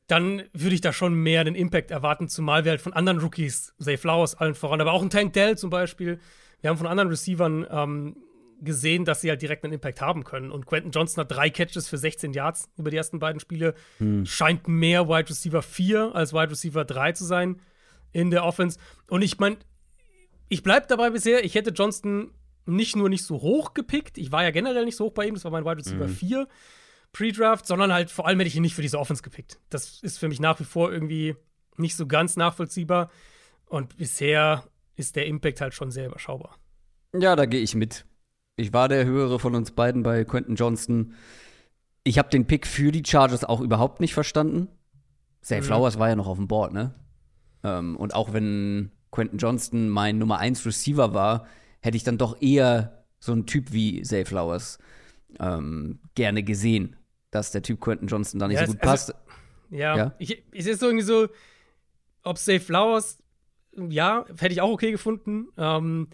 dann 0.08 0.44
würde 0.54 0.76
ich 0.76 0.82
da 0.82 0.94
schon 0.94 1.14
mehr 1.14 1.42
einen 1.42 1.56
Impact 1.56 1.92
erwarten, 1.92 2.28
zumal 2.28 2.66
wir 2.66 2.72
halt 2.72 2.82
von 2.82 2.94
anderen 2.94 3.20
Rookies, 3.20 3.74
Zay 3.80 3.98
Flowers 3.98 4.36
allen 4.36 4.56
voran, 4.56 4.82
aber 4.82 4.92
auch 4.92 5.02
ein 5.02 5.10
Tank 5.10 5.34
Dell 5.34 5.58
zum 5.58 5.70
Beispiel, 5.70 6.20
wir 6.62 6.70
haben 6.70 6.78
von 6.78 6.88
anderen 6.88 7.10
Receivern 7.10 7.68
ähm, 7.70 8.16
gesehen, 8.62 9.06
dass 9.06 9.22
sie 9.22 9.30
halt 9.30 9.42
direkt 9.42 9.64
einen 9.64 9.74
Impact 9.74 10.02
haben 10.02 10.24
können. 10.24 10.52
Und 10.52 10.66
Quentin 10.66 10.92
Johnson 10.92 11.22
hat 11.22 11.32
drei 11.32 11.50
Catches 11.50 11.88
für 11.88 11.98
16 11.98 12.32
Yards 12.34 12.70
über 12.78 12.90
die 12.90 12.98
ersten 12.98 13.20
beiden 13.20 13.40
Spiele. 13.40 13.74
Scheint 14.26 14.68
mehr 14.68 15.10
Wide 15.10 15.30
Receiver 15.30 15.62
4 15.62 16.16
als 16.16 16.34
Wide 16.34 16.52
Receiver 16.52 16.86
3 16.86 17.12
zu 17.12 17.26
sein 17.26 17.60
in 18.14 18.32
der 18.32 18.46
Offense. 18.46 18.80
Und 19.10 19.24
ich 19.24 19.40
meine, 19.40 19.58
ich 20.48 20.64
bleibe 20.64 20.88
dabei 20.88 21.10
bisher, 21.10 21.44
ich 21.44 21.56
hätte 21.56 21.72
Johnston 21.72 22.32
nicht 22.66 22.96
nur 22.96 23.10
nicht 23.10 23.26
so 23.26 23.42
hoch 23.42 23.74
gepickt, 23.74 24.18
ich 24.18 24.32
war 24.32 24.44
ja 24.44 24.52
generell 24.52 24.86
nicht 24.86 24.96
so 24.96 25.06
hoch 25.06 25.14
bei 25.14 25.26
ihm, 25.28 25.34
das 25.34 25.44
war 25.44 25.52
mein 25.52 25.66
Wide 25.66 25.80
Receiver 25.80 26.08
4 26.08 26.48
Pre-Draft, 27.14 27.66
sondern 27.66 27.94
halt 27.94 28.12
vor 28.12 28.28
allem 28.28 28.40
hätte 28.40 28.50
ich 28.50 28.56
ihn 28.56 28.62
nicht 28.64 28.76
für 28.76 28.82
diese 28.82 29.00
Offense 29.00 29.24
gepickt. 29.24 29.60
Das 29.70 30.02
ist 30.02 30.18
für 30.20 30.28
mich 30.28 30.40
nach 30.40 30.60
wie 30.60 30.66
vor 30.66 30.92
irgendwie 30.92 31.36
nicht 31.78 31.96
so 31.96 32.06
ganz 32.08 32.36
nachvollziehbar. 32.36 33.10
Und 33.66 33.98
bisher 33.98 34.64
ist 34.96 35.16
der 35.16 35.28
Impact 35.28 35.62
halt 35.62 35.74
schon 35.74 35.92
sehr 35.92 36.08
überschaubar. 36.08 36.58
Ja, 37.16 37.36
da 37.36 37.46
gehe 37.46 37.62
ich 37.62 37.76
mit. 37.76 38.06
Ich 38.56 38.74
war 38.74 38.88
der 38.88 39.06
höhere 39.06 39.40
von 39.40 39.56
uns 39.56 39.72
beiden 39.72 40.04
bei 40.04 40.26
Quentin 40.26 40.56
Johnston. 40.56 41.14
Ich 42.04 42.20
habe 42.20 42.30
den 42.30 42.46
Pick 42.46 42.68
für 42.68 42.92
die 42.92 43.04
Chargers 43.06 43.44
auch 43.44 43.62
überhaupt 43.62 44.00
nicht 44.00 44.14
verstanden. 44.14 44.68
Zay 45.42 45.62
Mhm. 45.62 45.66
Flowers 45.66 46.00
war 46.00 46.10
ja 46.10 46.16
noch 46.16 46.28
auf 46.28 46.38
dem 46.38 46.48
Board, 46.48 46.74
ne? 46.74 46.94
Ähm, 47.64 47.96
und 47.96 48.14
auch 48.14 48.34
wenn 48.34 48.92
Quentin 49.12 49.38
Johnston 49.38 49.90
mein 49.90 50.18
Nummer 50.18 50.40
1 50.40 50.66
Receiver 50.66 51.14
war, 51.14 51.48
hätte 51.82 51.98
ich 51.98 52.04
dann 52.04 52.18
doch 52.18 52.42
eher 52.42 53.06
so 53.20 53.32
einen 53.32 53.46
Typ 53.46 53.72
wie 53.72 54.02
Zay 54.02 54.26
Flowers 54.26 54.80
ähm, 55.40 56.00
gerne 56.16 56.44
gesehen. 56.44 56.96
Dass 57.34 57.52
der 57.52 57.62
Typ 57.62 57.80
Quentin 57.82 58.08
Johnson 58.08 58.40
da 58.40 58.48
nicht 58.48 58.60
Ja, 58.60 58.66
so 58.66 58.74
gut 58.74 58.82
also- 58.82 59.14
passt. 59.14 59.16
Ja, 59.70 59.98
Ja. 59.98 60.14
Ich, 60.20 60.44
es 60.52 60.68
ist 60.68 60.80
so 60.80 60.86
irgendwie 60.88 61.04
so, 61.06 61.28
ob 62.24 62.38
Safe 62.38 62.60
Flowers, 62.60 63.18
ja, 63.76 64.26
hätte 64.40 64.54
ich 64.54 64.62
auch 64.62 64.70
okay 64.70 64.92
gefunden. 64.92 65.48
Ähm, 65.58 66.10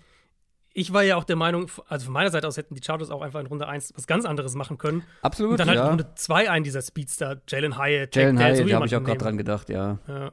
ich 0.73 0.93
war 0.93 1.03
ja 1.03 1.17
auch 1.17 1.25
der 1.25 1.35
Meinung, 1.35 1.69
also 1.88 2.05
von 2.05 2.13
meiner 2.13 2.29
Seite 2.31 2.47
aus 2.47 2.55
hätten 2.55 2.73
die 2.73 2.81
Chargers 2.81 3.09
auch 3.09 3.21
einfach 3.21 3.41
in 3.41 3.47
Runde 3.47 3.67
1 3.67 3.93
was 3.97 4.07
ganz 4.07 4.23
anderes 4.23 4.55
machen 4.55 4.77
können. 4.77 5.03
Absolut, 5.21 5.53
Und 5.53 5.59
dann 5.59 5.67
halt 5.67 5.77
in 5.79 5.83
ja. 5.83 5.89
Runde 5.89 6.07
2 6.15 6.49
einen 6.49 6.63
dieser 6.63 6.81
Speedster, 6.81 7.41
Jalen 7.49 7.77
Hyatt, 7.77 8.15
Jalen 8.15 8.38
Tank 8.38 8.47
Dell, 8.47 8.55
so 8.55 8.63
Hyatt, 8.63 8.71
da 8.71 8.75
habe 8.75 8.85
ich 8.88 8.95
auch 8.95 9.03
gerade 9.03 9.17
dran 9.17 9.38
gedacht, 9.38 9.69
ja. 9.69 9.99
Ja. 10.07 10.31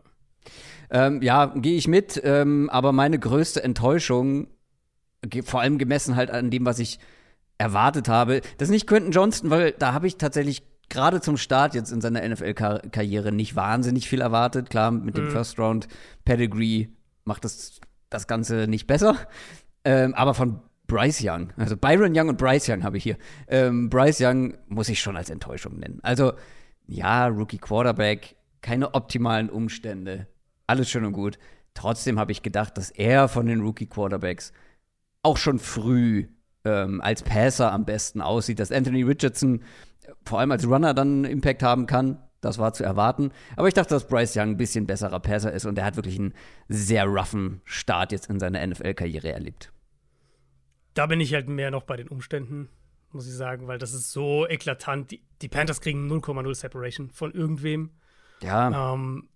Ähm, 0.91 1.21
ja, 1.23 1.47
gehe 1.47 1.77
ich 1.77 1.89
mit, 1.89 2.21
ähm, 2.23 2.71
aber 2.71 2.93
meine 2.93 3.19
größte 3.19 3.63
Enttäuschung, 3.65 4.47
vor 5.45 5.61
allem 5.61 5.79
gemessen 5.79 6.15
halt 6.15 6.31
an 6.31 6.51
dem, 6.51 6.65
was 6.65 6.79
ich 6.79 7.01
erwartet 7.59 8.09
habe, 8.09 8.43
das 8.59 8.69
ist 8.69 8.73
nicht 8.73 8.87
Quentin 8.87 9.11
Johnston, 9.11 9.51
weil 9.51 9.73
da 9.73 9.93
habe 9.93 10.07
ich 10.07 10.17
tatsächlich 10.17 10.63
gerade 10.89 11.21
zum 11.21 11.37
Start 11.37 11.75
jetzt 11.75 11.91
in 11.93 12.01
seiner 12.01 12.27
NFL-Karriere 12.27 13.33
nicht 13.33 13.57
wahnsinnig 13.57 14.09
viel 14.09 14.21
erwartet. 14.21 14.71
Klar, 14.71 14.91
mit 14.91 15.17
dem 15.17 15.31
First 15.31 15.59
Round 15.59 15.89
Pedigree 16.25 16.89
macht 17.25 17.45
das 17.45 17.81
das 18.11 18.27
Ganze 18.27 18.67
nicht 18.67 18.87
besser. 18.87 19.17
Ähm, 19.85 20.15
aber 20.15 20.35
von 20.35 20.61
Bryce 20.87 21.23
Young, 21.23 21.53
also 21.57 21.77
Byron 21.77 22.13
Young 22.17 22.29
und 22.29 22.39
Bryce 22.39 22.69
Young 22.69 22.85
habe 22.85 22.97
ich 22.97 23.03
hier. 23.03 23.17
Ähm, 23.49 23.91
Bryce 23.91 24.21
Young 24.21 24.55
muss 24.69 24.89
ich 24.89 25.01
schon 25.01 25.17
als 25.17 25.31
Enttäuschung 25.31 25.79
nennen. 25.79 25.99
Also, 26.03 26.33
ja, 26.87 27.27
Rookie 27.27 27.59
Quarterback, 27.59 28.37
keine 28.61 28.95
optimalen 28.95 29.51
Umstände, 29.51 30.29
alles 30.67 30.89
schön 30.89 31.05
und 31.05 31.13
gut. 31.13 31.39
Trotzdem 31.75 32.19
habe 32.19 32.33
ich 32.33 32.43
gedacht, 32.43 32.79
dass 32.79 32.91
er 32.91 33.29
von 33.29 33.47
den 33.47 33.61
Rookie 33.61 33.87
Quarterbacks 33.87 34.53
auch 35.23 35.37
schon 35.37 35.59
früh 35.59 36.29
ähm, 36.65 37.01
als 37.01 37.23
Passer 37.23 37.73
am 37.73 37.85
besten 37.85 38.21
aussieht, 38.21 38.61
dass 38.61 38.73
Anthony 38.73 39.03
Richardson 39.03 39.63
vor 40.25 40.41
allem 40.41 40.51
als 40.53 40.67
Runner 40.67 40.95
dann 40.95 41.09
einen 41.09 41.25
Impact 41.25 41.63
haben 41.63 41.87
kann. 41.87 42.19
Das 42.41 42.59
war 42.59 42.73
zu 42.75 42.85
erwarten. 42.85 43.33
Aber 43.57 43.67
ich 43.67 43.75
dachte, 43.75 43.91
dass 43.95 44.07
Bryce 44.07 44.37
Young 44.37 44.51
ein 44.51 44.57
bisschen 44.57 44.87
besserer 44.87 45.19
Passer 45.21 45.53
ist 45.53 45.65
und 45.65 45.79
er 45.79 45.85
hat 45.85 45.97
wirklich 45.97 46.19
einen 46.19 46.35
sehr 46.69 47.05
roughen 47.07 47.61
Start 47.65 48.13
jetzt 48.13 48.29
in 48.31 48.39
seiner 48.39 48.65
NFL-Karriere 48.65 49.33
erlebt. 49.33 49.73
Da 50.95 51.07
bin 51.07 51.21
ich 51.21 51.35
halt 51.35 51.49
mehr 51.49 51.71
noch 51.71 51.83
bei 51.83 51.97
den 51.97 52.09
Umständen, 52.09 52.69
muss 53.13 53.27
ich 53.27 53.35
sagen, 53.35 53.67
weil 53.69 53.79
das 53.79 53.93
ist 53.95 54.13
so 54.13 54.47
eklatant. 54.47 55.11
Die, 55.11 55.23
die 55.43 55.49
Panthers 55.49 55.81
kriegen 55.81 56.11
0,0 56.11 56.55
Separation 56.55 57.11
von 57.11 57.33
irgendwem. 57.33 57.91
Ja, 58.43 58.93
Ähm, 58.95 59.29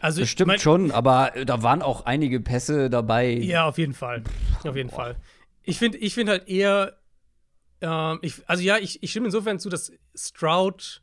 also 0.00 0.20
das 0.20 0.26
ich 0.28 0.30
stimmt 0.32 0.48
mein- 0.48 0.58
schon, 0.60 0.90
aber 0.92 1.34
äh, 1.36 1.44
da 1.46 1.62
waren 1.62 1.82
auch 1.82 2.04
einige 2.06 2.40
Pässe 2.40 2.88
dabei. 2.90 3.30
Ja, 3.32 3.66
auf 3.66 3.78
jeden 3.78 3.94
Fall. 3.94 4.22
Auf 4.62 4.76
jeden 4.76 4.90
Fall. 4.90 5.16
Ich 5.62 5.78
finde 5.78 5.98
ich 5.98 6.14
find 6.14 6.28
halt 6.30 6.46
eher, 6.48 6.94
ähm, 7.84 8.18
ich, 8.22 8.42
also 8.48 8.62
ja, 8.62 8.78
ich, 8.78 9.02
ich 9.02 9.10
stimme 9.10 9.26
insofern 9.26 9.58
zu, 9.58 9.68
dass 9.68 9.92
Stroud, 10.14 11.02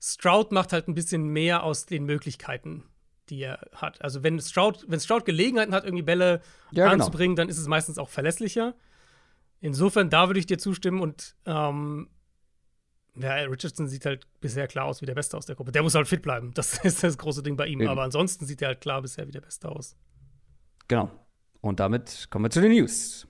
Stroud 0.00 0.50
macht 0.50 0.72
halt 0.72 0.88
ein 0.88 0.94
bisschen 0.94 1.28
mehr 1.28 1.62
aus 1.62 1.84
den 1.84 2.04
Möglichkeiten, 2.04 2.84
die 3.28 3.42
er 3.42 3.60
hat. 3.74 4.00
Also 4.02 4.22
wenn 4.22 4.40
Stroud, 4.40 4.84
wenn 4.88 4.98
Stroud 4.98 5.26
Gelegenheiten 5.26 5.74
hat, 5.74 5.84
irgendwie 5.84 6.02
Bälle 6.02 6.40
Ja, 6.70 6.90
genau. 6.90 7.04
anzubringen, 7.04 7.36
dann 7.36 7.48
ist 7.48 7.58
es 7.58 7.68
meistens 7.68 7.98
auch 7.98 8.08
verlässlicher. 8.08 8.74
Insofern, 9.60 10.08
da 10.10 10.28
würde 10.28 10.40
ich 10.40 10.46
dir 10.46 10.58
zustimmen 10.58 11.00
und 11.00 11.34
ähm, 11.44 12.08
ja, 13.18 13.34
Richardson 13.34 13.88
sieht 13.88 14.04
halt 14.06 14.26
bisher 14.40 14.66
klar 14.66 14.84
aus 14.86 15.00
wie 15.00 15.06
der 15.06 15.14
Beste 15.14 15.36
aus 15.36 15.46
der 15.46 15.56
Gruppe. 15.56 15.72
Der 15.72 15.82
muss 15.82 15.94
halt 15.94 16.08
fit 16.08 16.22
bleiben. 16.22 16.52
Das 16.54 16.78
ist 16.84 17.02
das 17.02 17.18
große 17.18 17.42
Ding 17.42 17.56
bei 17.56 17.66
ihm. 17.66 17.80
Eben. 17.80 17.90
Aber 17.90 18.02
ansonsten 18.02 18.46
sieht 18.46 18.62
er 18.62 18.68
halt 18.68 18.80
klar 18.80 19.02
bisher 19.02 19.26
wie 19.26 19.32
der 19.32 19.40
Beste 19.40 19.68
aus. 19.68 19.96
Genau. 20.88 21.10
Und 21.60 21.80
damit 21.80 22.28
kommen 22.30 22.44
wir 22.44 22.50
zu 22.50 22.60
den 22.60 22.72
News. 22.72 23.26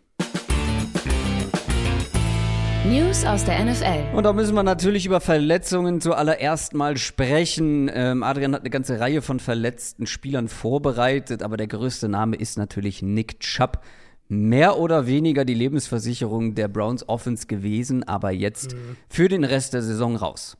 News 2.85 3.25
aus 3.25 3.45
der 3.45 3.65
NFL. 3.65 4.15
Und 4.15 4.25
da 4.25 4.33
müssen 4.33 4.55
wir 4.55 4.63
natürlich 4.63 5.07
über 5.07 5.21
Verletzungen 5.21 6.01
zuallererst 6.01 6.75
mal 6.75 6.97
sprechen. 6.97 7.91
Ähm, 7.93 8.23
Adrian 8.23 8.55
hat 8.55 8.61
eine 8.61 8.71
ganze 8.71 9.01
Reihe 9.01 9.23
von 9.23 9.41
verletzten 9.41 10.07
Spielern 10.07 10.49
vorbereitet, 10.49 11.43
aber 11.43 11.57
der 11.57 11.67
größte 11.67 12.09
Name 12.09 12.37
ist 12.37 12.59
natürlich 12.59 13.03
Nick 13.03 13.41
Chubb. 13.41 13.81
Mehr 14.29 14.79
oder 14.79 15.07
weniger 15.07 15.45
die 15.45 15.55
Lebensversicherung 15.55 16.55
der 16.55 16.69
Browns 16.69 17.09
Offense 17.09 17.47
gewesen, 17.47 18.05
aber 18.05 18.33
jetzt 18.33 18.77
für 19.09 19.29
den 19.29 19.45
Rest 19.45 19.75
der 19.75 19.83
Saison 19.83 20.17
raus. 20.17 20.57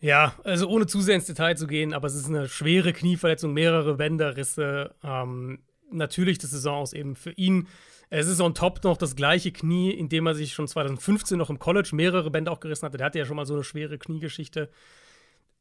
Ja, 0.00 0.34
also 0.44 0.68
ohne 0.68 0.86
zu 0.86 1.00
sehr 1.00 1.16
ins 1.16 1.26
Detail 1.26 1.56
zu 1.56 1.66
gehen, 1.66 1.92
aber 1.92 2.06
es 2.06 2.14
ist 2.14 2.26
eine 2.26 2.48
schwere 2.48 2.92
Knieverletzung, 2.92 3.52
mehrere 3.52 3.96
Bänderrisse. 3.96 4.94
Ähm, 5.04 5.60
natürlich 5.92 6.38
das 6.38 6.50
Saison 6.50 6.76
aus 6.76 6.92
eben 6.92 7.16
für 7.16 7.32
ihn. 7.32 7.68
Es 8.10 8.26
ist 8.26 8.40
on 8.40 8.54
top 8.54 8.82
noch 8.82 8.96
das 8.96 9.14
gleiche 9.14 9.52
Knie, 9.52 9.92
in 9.92 10.08
dem 10.08 10.26
er 10.26 10.34
sich 10.34 10.52
schon 10.52 10.66
2015 10.66 11.38
noch 11.38 11.48
im 11.48 11.60
College 11.60 11.90
mehrere 11.92 12.30
Bänder 12.30 12.50
auch 12.50 12.58
gerissen 12.60 12.84
hatte. 12.86 12.98
Der 12.98 13.06
hatte 13.06 13.18
ja 13.20 13.24
schon 13.24 13.36
mal 13.36 13.46
so 13.46 13.54
eine 13.54 13.64
schwere 13.64 13.98
Kniegeschichte. 13.98 14.68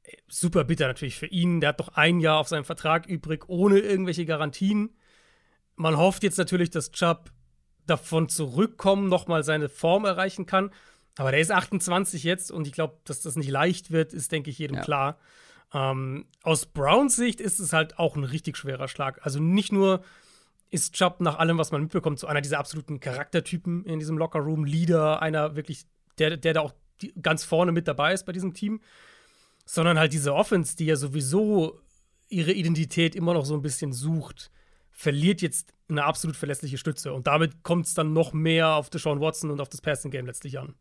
Äh, 0.04 0.18
Super 0.28 0.64
bitter 0.64 0.88
natürlich 0.88 1.16
für 1.18 1.28
ihn. 1.28 1.62
Der 1.62 1.70
hat 1.70 1.80
noch 1.80 1.90
ein 1.90 2.20
Jahr 2.20 2.40
auf 2.40 2.48
seinem 2.48 2.66
Vertrag 2.66 3.06
übrig, 3.06 3.48
ohne 3.48 3.80
irgendwelche 3.80 4.26
Garantien. 4.26 4.90
Man 5.76 5.96
hofft 5.96 6.24
jetzt 6.24 6.40
natürlich, 6.40 6.72
dass 6.72 6.92
Chubb 6.92 7.32
davon 7.86 8.30
zurückkommen, 8.30 9.10
nochmal 9.10 9.44
seine 9.44 9.70
Form 9.70 10.06
erreichen 10.06 10.46
kann. 10.48 10.72
Aber 11.18 11.32
der 11.32 11.40
ist 11.42 11.52
28 11.52 12.24
jetzt 12.24 12.52
und 12.52 12.66
ich 12.66 12.74
glaube, 12.74 12.98
dass 13.04 13.22
das 13.22 13.36
nicht 13.36 13.50
leicht 13.50 13.92
wird, 13.92 14.14
ist, 14.14 14.32
denke 14.32 14.50
ich, 14.50 14.58
jedem 14.58 14.78
Ja. 14.78 14.84
klar. 14.84 15.20
Ähm, 15.72 16.26
aus 16.42 16.66
Browns 16.66 17.16
Sicht 17.16 17.42
ist 17.42 17.60
es 17.60 17.74
halt 17.74 18.00
auch 18.00 18.16
ein 18.16 18.24
richtig 18.24 18.58
schwerer 18.58 18.88
Schlag. 18.88 19.20
Also 19.24 19.40
nicht 19.40 19.72
nur 19.72 20.04
ist 20.70 20.94
Chubb 20.94 21.20
nach 21.22 21.40
allem, 21.40 21.58
was 21.58 21.72
man 21.72 21.82
mitbekommt, 21.82 22.20
so 22.20 22.28
einer 22.28 22.42
dieser 22.42 22.60
absoluten 22.60 23.00
Charaktertypen 23.00 23.86
in 23.86 24.00
diesem 24.00 24.18
Lockerroom, 24.18 24.66
Leader, 24.66 25.22
einer 25.22 25.56
wirklich, 25.56 25.86
der, 26.18 26.38
der 26.38 26.54
da 26.54 26.62
auch 26.62 26.74
die, 27.02 27.14
ganz 27.22 27.44
vorne 27.44 27.72
mit 27.72 27.88
dabei 27.88 28.14
ist 28.14 28.26
bei 28.26 28.32
diesem 28.32 28.54
Team, 28.54 28.82
sondern 29.66 29.98
halt 29.98 30.14
diese 30.14 30.34
Offense, 30.34 30.76
die 30.76 30.86
ja 30.86 30.96
sowieso 30.96 31.80
ihre 32.30 32.52
Identität 32.52 33.16
immer 33.16 33.34
noch 33.34 33.46
so 33.46 33.56
ein 33.56 33.62
bisschen 33.62 33.94
sucht, 33.94 34.52
verliert 34.92 35.42
jetzt 35.42 35.74
eine 35.88 36.04
absolut 36.04 36.36
verlässliche 36.36 36.78
Stütze. 36.78 37.14
Und 37.14 37.26
damit 37.26 37.64
kommt 37.64 37.88
es 37.88 37.94
dann 37.94 38.14
noch 38.14 38.34
mehr 38.34 38.76
auf 38.76 38.90
Deshaun 38.90 39.20
Watson 39.22 39.50
und 39.50 39.62
auf 39.62 39.70
das 39.70 39.82
Passing 39.82 40.12
Game 40.12 40.28
letztlich 40.28 40.60
an. 40.60 40.76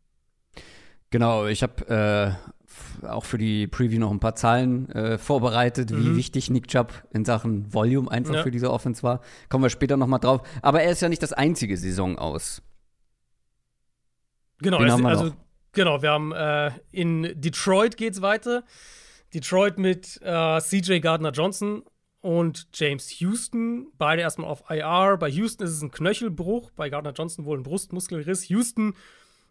Genau, 1.11 1.47
ich 1.47 1.63
habe 1.63 2.37
äh, 3.03 3.05
auch 3.07 3.25
für 3.25 3.37
die 3.37 3.65
Preview 3.67 3.99
noch 3.99 4.11
ein 4.11 4.19
paar 4.19 4.35
Zahlen 4.35 4.89
äh, 4.91 5.17
vorbereitet, 5.17 5.91
wie 5.95 6.15
wichtig 6.15 6.49
Nick 6.49 6.67
Chubb 6.67 6.93
in 7.11 7.25
Sachen 7.25 7.73
Volume 7.73 8.09
einfach 8.11 8.35
Ja. 8.35 8.43
für 8.43 8.51
diese 8.51 8.71
Offense 8.71 9.01
war. 9.03 9.21
Kommen 9.49 9.63
wir 9.63 9.69
später 9.69 9.97
noch 9.97 10.07
mal 10.07 10.19
drauf. 10.19 10.41
Aber 10.61 10.81
er 10.81 10.91
ist 10.91 11.01
ja 11.01 11.09
nicht 11.09 11.23
das 11.23 11.33
einzige 11.33 11.77
Saison 11.77 12.17
aus. 12.19 12.61
Genau, 14.59 14.83
es- 14.83 14.91
also 15.05 15.25
noch? 15.25 15.35
genau, 15.71 16.01
wir 16.01 16.11
haben 16.11 16.31
äh, 16.31 16.71
in 16.91 17.23
Detroit 17.39 17.97
geht's 17.97 18.21
weiter. 18.21 18.63
Detroit 19.33 19.77
mit 19.77 20.19
äh, 20.23 20.59
CJ 20.59 20.99
Gardner 20.99 21.31
Johnson 21.31 21.83
und 22.21 22.67
James 22.73 23.19
Houston, 23.19 23.87
beide 23.97 24.21
erstmal 24.21 24.49
auf 24.49 24.63
IR. 24.69 25.17
Bei 25.17 25.29
Houston 25.29 25.63
ist 25.63 25.71
es 25.71 25.81
ein 25.81 25.91
Knöchelbruch, 25.91 26.71
bei 26.71 26.89
Gardner 26.89 27.13
Johnson 27.13 27.45
wohl 27.45 27.57
ein 27.57 27.63
Brustmuskelriss. 27.63 28.49
Houston 28.49 28.93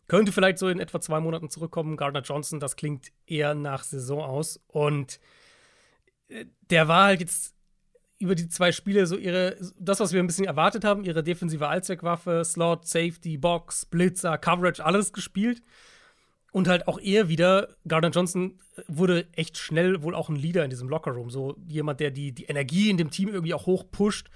könnte 0.08 0.32
vielleicht 0.32 0.58
so 0.58 0.68
in 0.68 0.80
etwa 0.80 1.00
zwei 1.00 1.20
Monaten 1.20 1.50
zurückkommen. 1.50 1.96
Gardner 1.96 2.22
Johnson, 2.22 2.60
das 2.60 2.76
klingt 2.76 3.12
eher 3.26 3.54
nach 3.54 3.84
Saison 3.84 4.22
aus. 4.22 4.60
Und 4.66 5.20
äh, 6.28 6.46
der 6.70 6.88
war 6.88 7.04
halt 7.04 7.20
jetzt 7.20 7.54
über 8.18 8.34
die 8.34 8.48
zwei 8.48 8.72
Spiele 8.72 9.06
so 9.06 9.16
ihre, 9.16 9.56
das, 9.78 10.00
was 10.00 10.12
wir 10.12 10.20
ein 10.20 10.26
bisschen 10.26 10.46
erwartet 10.46 10.84
haben, 10.84 11.04
ihre 11.04 11.22
defensive 11.22 11.68
Allzweckwaffe, 11.68 12.42
Slot, 12.44 12.86
Safety, 12.86 13.38
Box, 13.38 13.86
Blitzer, 13.86 14.38
Coverage, 14.38 14.84
alles 14.84 15.12
gespielt. 15.12 15.62
Und 16.50 16.66
halt 16.66 16.88
auch 16.88 16.98
er 16.98 17.28
wieder, 17.28 17.68
Gardner 17.86 18.10
Johnson 18.10 18.58
wurde 18.88 19.28
echt 19.34 19.58
schnell 19.58 20.02
wohl 20.02 20.14
auch 20.14 20.30
ein 20.30 20.36
Leader 20.36 20.64
in 20.64 20.70
diesem 20.70 20.88
Lockerroom. 20.88 21.30
So 21.30 21.56
jemand, 21.66 22.00
der 22.00 22.10
die, 22.10 22.32
die 22.32 22.44
Energie 22.44 22.88
in 22.88 22.96
dem 22.96 23.10
Team 23.10 23.28
irgendwie 23.28 23.54
auch 23.54 23.66
hoch 23.66 23.84
pusht. 23.90 24.30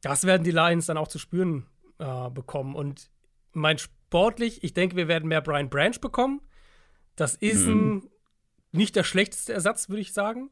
Das 0.00 0.24
werden 0.24 0.44
die 0.44 0.52
Lions 0.52 0.86
dann 0.86 0.96
auch 0.96 1.08
zu 1.08 1.18
spüren 1.18 1.66
äh, 1.98 2.30
bekommen. 2.30 2.76
Und 2.76 3.10
mein 3.52 3.78
sportlich, 4.10 4.64
ich 4.64 4.74
denke, 4.74 4.96
wir 4.96 5.06
werden 5.06 5.28
mehr 5.28 5.40
Brian 5.40 5.70
Branch 5.70 5.98
bekommen. 6.00 6.40
Das 7.14 7.36
ist 7.36 7.64
ein, 7.64 8.10
nicht 8.72 8.96
der 8.96 9.04
schlechteste 9.04 9.52
Ersatz, 9.52 9.88
würde 9.88 10.00
ich 10.00 10.12
sagen. 10.12 10.50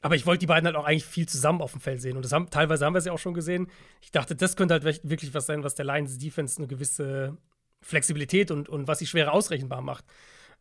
Aber 0.00 0.16
ich 0.16 0.26
wollte 0.26 0.40
die 0.40 0.46
beiden 0.46 0.66
halt 0.66 0.74
auch 0.74 0.84
eigentlich 0.84 1.04
viel 1.04 1.28
zusammen 1.28 1.60
auf 1.60 1.70
dem 1.72 1.80
Feld 1.80 2.00
sehen. 2.02 2.16
Und 2.16 2.24
das 2.24 2.32
haben, 2.32 2.50
teilweise 2.50 2.84
haben 2.84 2.94
wir 2.94 2.98
es 2.98 3.04
ja 3.04 3.12
auch 3.12 3.18
schon 3.18 3.34
gesehen. 3.34 3.68
Ich 4.00 4.10
dachte, 4.10 4.34
das 4.34 4.56
könnte 4.56 4.74
halt 4.74 4.82
wirklich- 4.82 5.08
wirklich 5.08 5.32
was 5.32 5.46
sein, 5.46 5.62
was 5.62 5.76
der 5.76 5.84
Lions 5.84 6.18
Defense 6.18 6.58
eine 6.58 6.66
gewisse 6.66 7.36
Flexibilität 7.82 8.50
und, 8.50 8.68
und 8.68 8.88
was 8.88 8.98
sie 8.98 9.06
schwerer 9.06 9.32
ausrechenbar 9.32 9.80
macht. 9.80 10.04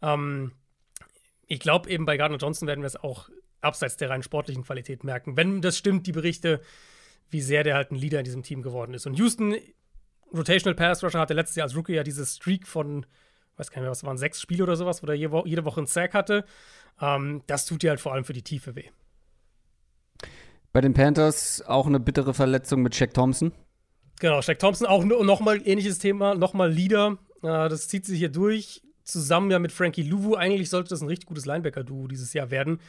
Ähm, 0.03 0.51
ich 1.48 1.60
glaube 1.60 1.89
eben 1.89 2.06
bei 2.06 2.17
Gardner 2.17 2.38
Johnson 2.38 2.67
werden 2.67 2.82
wir 2.82 2.88
es 2.88 2.98
auch 2.98 3.29
abseits 3.62 3.98
der 3.98 4.12
rein 4.12 4.22
sportlichen 4.22 4.63
Qualität 4.63 5.03
merken. 5.03 5.38
Wenn 5.38 5.62
das 5.63 5.75
stimmt, 5.75 6.06
die 6.06 6.12
Berichte, 6.12 6.62
wie 7.32 7.41
sehr 7.41 7.63
der 7.63 7.75
halt 7.75 7.91
ein 7.91 7.96
Leader 7.96 8.20
in 8.20 8.25
diesem 8.25 8.44
Team 8.44 8.62
geworden 8.62 8.94
ist. 8.94 9.08
Und 9.08 9.17
Houston, 9.17 9.56
Rotational 10.34 10.75
Pass 10.75 11.03
Rusher, 11.03 11.19
hatte 11.19 11.34
letztes 11.34 11.55
Jahr 11.55 11.65
als 11.65 11.75
Rookie 11.75 11.93
ja 11.93 12.03
diese 12.03 12.25
Streak 12.25 12.67
von, 12.67 13.05
weiß 13.57 13.69
gar 13.72 13.77
nicht 13.77 13.84
mehr, 13.84 13.91
was 13.91 14.03
waren, 14.03 14.17
sechs 14.17 14.41
Spiele 14.41 14.63
oder 14.63 14.75
sowas, 14.75 15.01
wo 15.03 15.07
wo- 15.07 15.46
jede 15.46 15.65
Woche 15.65 15.79
einen 15.79 15.88
Sack 15.88 16.13
hatte. 16.13 16.46
Ähm, 17.00 17.43
das 17.48 17.65
tut 17.65 17.84
dir 17.84 17.89
halt 17.91 18.00
vor 18.00 18.13
allem 18.13 18.24
für 18.25 18.34
die 18.34 18.43
Tiefe 18.43 18.75
weh. 18.75 18.89
Bei 20.74 20.81
den 20.81 20.93
Panthers 20.93 21.63
auch 21.65 21.88
eine 21.88 22.00
bittere 22.00 22.34
Verletzung 22.34 22.81
mit 22.81 22.96
Shaq 22.96 23.13
Thompson. 23.13 23.51
Genau, 24.19 24.41
Shaq 24.41 24.60
Thompson 24.60 24.88
auch 24.88 25.03
no- 25.03 25.24
nochmal 25.24 25.62
ähnliches 25.65 26.00
Thema, 26.00 26.36
nochmal 26.36 26.72
Leader. 26.72 27.17
Äh, 27.41 27.69
das 27.69 27.88
zieht 27.88 28.05
sich 28.05 28.19
hier 28.19 28.29
durch. 28.29 28.81
zusammen 29.03 29.50
ja 29.51 29.57
mit 29.60 29.72
Frankie 29.72 30.03
Louvu. 30.03 30.36
Eigentlich 30.36 30.69
sollte 30.69 30.89
das 30.89 31.00
ein 31.01 31.07
richtig 31.07 31.27
gutes 31.27 31.46
Linebacker-Duo 31.46 32.07
dieses 32.07 32.34
Jahr 32.34 32.51
werden. 32.51 32.81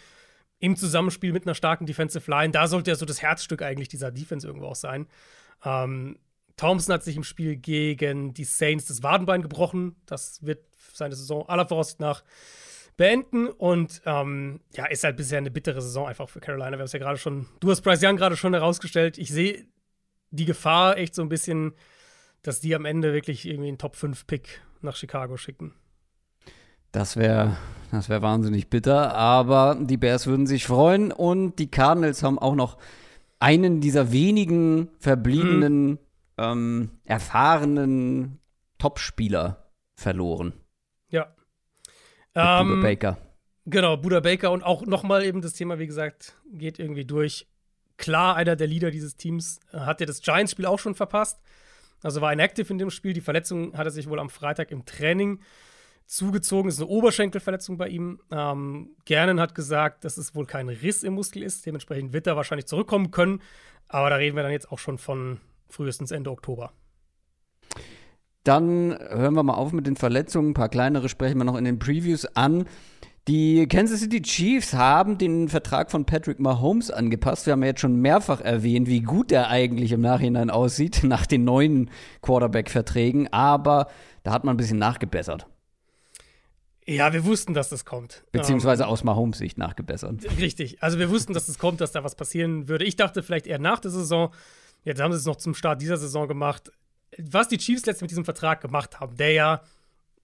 Im 0.59 0.75
Zusammenspiel 0.75 1.33
mit 1.33 1.47
einer 1.47 1.55
starken 1.55 1.87
Defensive 1.87 2.29
Line. 2.29 2.51
Da 2.51 2.67
sollte 2.67 2.91
ja 2.91 2.97
so 2.97 3.07
das 3.07 3.23
Herzstück 3.23 3.63
eigentlich 3.63 3.87
dieser 3.87 4.11
Defense 4.11 4.45
irgendwo 4.45 4.67
auch 4.67 4.75
sein. 4.75 5.07
Ähm, 5.65 6.19
Thompson 6.59 6.93
hat 6.93 7.03
sich 7.03 7.17
im 7.17 7.25
Spiel 7.25 7.57
gegen 7.57 8.35
die 8.35 8.45
Saints 8.45 8.85
das 8.85 9.03
Wadenbein 9.03 9.41
gebrochen. 9.41 9.97
Das 10.05 10.45
wird 10.45 10.65
seine 10.93 11.15
Saison 11.15 11.49
aller 11.49 11.67
Voraussicht 11.67 12.01
nach 12.01 12.23
beenden. 12.99 13.49
Und 13.49 14.03
ähm, 14.05 14.61
ja, 14.75 14.85
ist 14.87 15.05
halt 15.05 15.17
bisher 15.17 15.39
eine 15.39 15.51
bittere 15.51 15.81
Saison 15.81 16.07
einfach 16.07 16.29
für 16.29 16.41
Carolina. 16.41 16.73
Wir 16.73 16.81
haben 16.81 16.85
es 16.85 16.93
ja 16.93 16.99
gerade 16.99 17.19
schon, 17.19 17.47
du 17.61 17.71
hast 17.71 17.81
Bryce 17.81 18.03
Young 18.03 18.17
gerade 18.17 18.37
schon 18.37 18.53
herausgestellt. 18.53 19.17
Ich 19.17 19.31
sehe 19.31 19.65
die 20.31 20.45
Gefahr 20.45 20.99
echt 20.99 21.15
so 21.15 21.23
ein 21.23 21.31
bisschen, 21.31 21.73
dass 22.43 22.61
die 22.61 22.75
am 22.75 22.85
Ende 22.85 23.15
wirklich 23.15 23.47
irgendwie 23.47 23.69
einen 23.69 23.79
Top-5-Pick 23.79 24.61
nach 24.83 24.97
Chicago 24.97 25.39
schicken. 25.39 25.73
Das 26.93 27.17
wäre 27.17 27.57
das 27.91 28.09
wär 28.09 28.21
wahnsinnig 28.21 28.69
bitter, 28.69 29.15
aber 29.15 29.79
die 29.81 29.97
Bears 29.97 30.27
würden 30.27 30.47
sich 30.47 30.67
freuen 30.67 31.11
und 31.11 31.59
die 31.59 31.71
Cardinals 31.71 32.23
haben 32.23 32.39
auch 32.39 32.55
noch 32.55 32.77
einen 33.41 33.81
dieser 33.81 34.13
wenigen 34.13 34.89
verbliebenen, 34.99 35.87
mhm. 35.91 35.99
Ähm, 36.39 36.91
erfahrenen 37.05 38.41
Topspieler 38.79 39.71
verloren. 39.95 40.53
Ja. 41.11 41.35
Ähm, 42.35 42.69
Buda 42.69 42.83
Baker. 42.83 43.19
Genau, 43.67 43.97
Buda 43.97 44.21
Baker 44.21 44.51
und 44.53 44.63
auch 44.63 44.87
nochmal 44.87 45.25
eben 45.25 45.43
das 45.43 45.53
Thema, 45.53 45.79
wie 45.79 45.87
gesagt, 45.87 46.37
geht 46.51 46.79
irgendwie 46.79 47.05
durch. 47.05 47.47
Klar, 47.99 48.37
einer 48.37 48.55
der 48.55 48.69
Leader 48.69 48.93
dieses 48.93 49.17
Teams 49.17 49.59
hat 49.73 50.01
ja 50.01 50.07
das 50.07 50.23
Giants-Spiel 50.23 50.67
auch 50.67 50.79
schon 50.79 50.95
verpasst. 50.95 51.41
Also 52.03 52.21
war 52.21 52.33
inactive 52.33 52.73
in 52.73 52.79
dem 52.79 52.91
Spiel. 52.91 53.13
Die 53.13 53.21
Verletzung 53.21 53.77
hat 53.77 53.87
er 53.87 53.91
sich 53.91 54.09
wohl 54.09 54.21
am 54.21 54.31
Freitag 54.31 54.71
im 54.71 54.85
Training 54.85 55.41
zugezogen. 56.07 56.69
Das 56.69 56.77
ist 56.77 56.81
eine 56.81 56.91
Oberschenkelverletzung 56.91 57.77
bei 57.77 57.89
ihm. 57.89 58.21
Ähm, 58.31 58.97
Gernen 59.05 59.41
hat 59.41 59.57
gesagt, 59.57 60.05
dass 60.05 60.17
es 60.17 60.35
wohl 60.37 60.47
kein 60.47 60.69
Riss 60.69 61.03
im 61.03 61.15
Muskel 61.15 61.43
ist. 61.43 61.67
Dementsprechend 61.67 62.13
wird 62.13 62.29
er 62.29 62.37
wahrscheinlich 62.37 62.67
zurückkommen 62.67 63.11
können. 63.11 63.43
Aber 63.89 64.11
da 64.11 64.17
reden 64.17 64.37
wir 64.37 64.45
dann 64.45 64.53
jetzt 64.53 64.71
auch 64.71 64.79
schon 64.79 64.99
von 64.99 65.41
frühestens 65.69 66.11
Ende 66.11 66.31
Oktober. 66.31 66.73
Dann 68.45 68.97
hören 68.99 69.35
wir 69.35 69.43
mal 69.43 69.55
auf 69.55 69.73
mit 69.73 69.87
den 69.87 69.97
Verletzungen. 69.97 70.51
Ein 70.51 70.55
paar 70.55 70.69
kleinere 70.69 71.09
sprechen 71.09 71.39
wir 71.39 71.45
noch 71.45 71.57
in 71.57 71.65
den 71.65 71.79
Previews 71.79 72.25
an. 72.25 72.65
Die 73.29 73.67
Kansas 73.69 74.01
City 74.01 74.23
Chiefs 74.23 74.73
haben 74.73 75.19
den 75.19 75.51
Vertrag 75.51 75.91
von 75.91 76.07
Patrick 76.07 76.41
Mahomes 76.41 76.91
angepasst. 76.91 77.45
Wir 77.45 77.53
haben 77.53 77.61
ja 77.61 77.69
jetzt 77.69 77.81
schon 77.81 78.01
mehrfach 78.01 78.41
erwähnt, 78.41 78.89
wie 78.89 79.03
gut 79.03 79.31
er 79.33 79.49
eigentlich 79.49 79.93
im 79.93 80.01
Nachhinein 80.01 80.49
aussieht 80.49 81.01
nach 81.05 81.27
den 81.27 81.45
neuen 81.45 81.91
Quarterback-Verträgen. 82.23 83.31
Aber 83.31 83.89
da 84.23 84.33
hat 84.33 84.45
man 84.45 84.55
ein 84.55 84.57
bisschen 84.57 84.79
nachgebessert. 84.79 85.47
Ja, 86.87 87.13
wir 87.13 87.27
wussten, 87.27 87.53
dass 87.53 87.69
das 87.69 87.85
kommt. 87.85 88.25
Beziehungsweise 88.33 88.85
ähm, 88.85 88.89
aus 88.89 89.05
Mahomes 89.05 89.37
Sicht 89.37 89.59
nachgebessert. 89.59 90.25
Richtig. 90.41 90.83
Also 90.83 90.99
wir 90.99 91.11
wussten, 91.11 91.35
dass 91.35 91.45
das 91.45 91.59
kommt, 91.59 91.83
dass 91.83 91.93
da 91.93 92.03
was 92.03 92.15
passieren 92.15 92.67
würde. 92.67 92.87
Ich 92.87 92.97
dachte 92.97 93.23
vielleicht 93.23 93.47
eher 93.47 93.59
nach 93.59 93.79
der 93.79 93.91
Saison. 93.91 94.31
Jetzt 94.85 95.01
haben 95.01 95.13
sie 95.13 95.19
es 95.19 95.27
noch 95.27 95.37
zum 95.37 95.55
Start 95.55 95.83
dieser 95.83 95.97
Saison 95.97 96.29
gemacht. 96.29 96.73
Was 97.19 97.49
die 97.49 97.59
Chiefs 97.59 97.87
letztens 97.87 98.03
mit 98.03 98.11
diesem 98.11 98.25
Vertrag 98.25 98.61
gemacht 98.61 99.01
haben, 99.01 99.17
der 99.17 99.33
ja, 99.33 99.63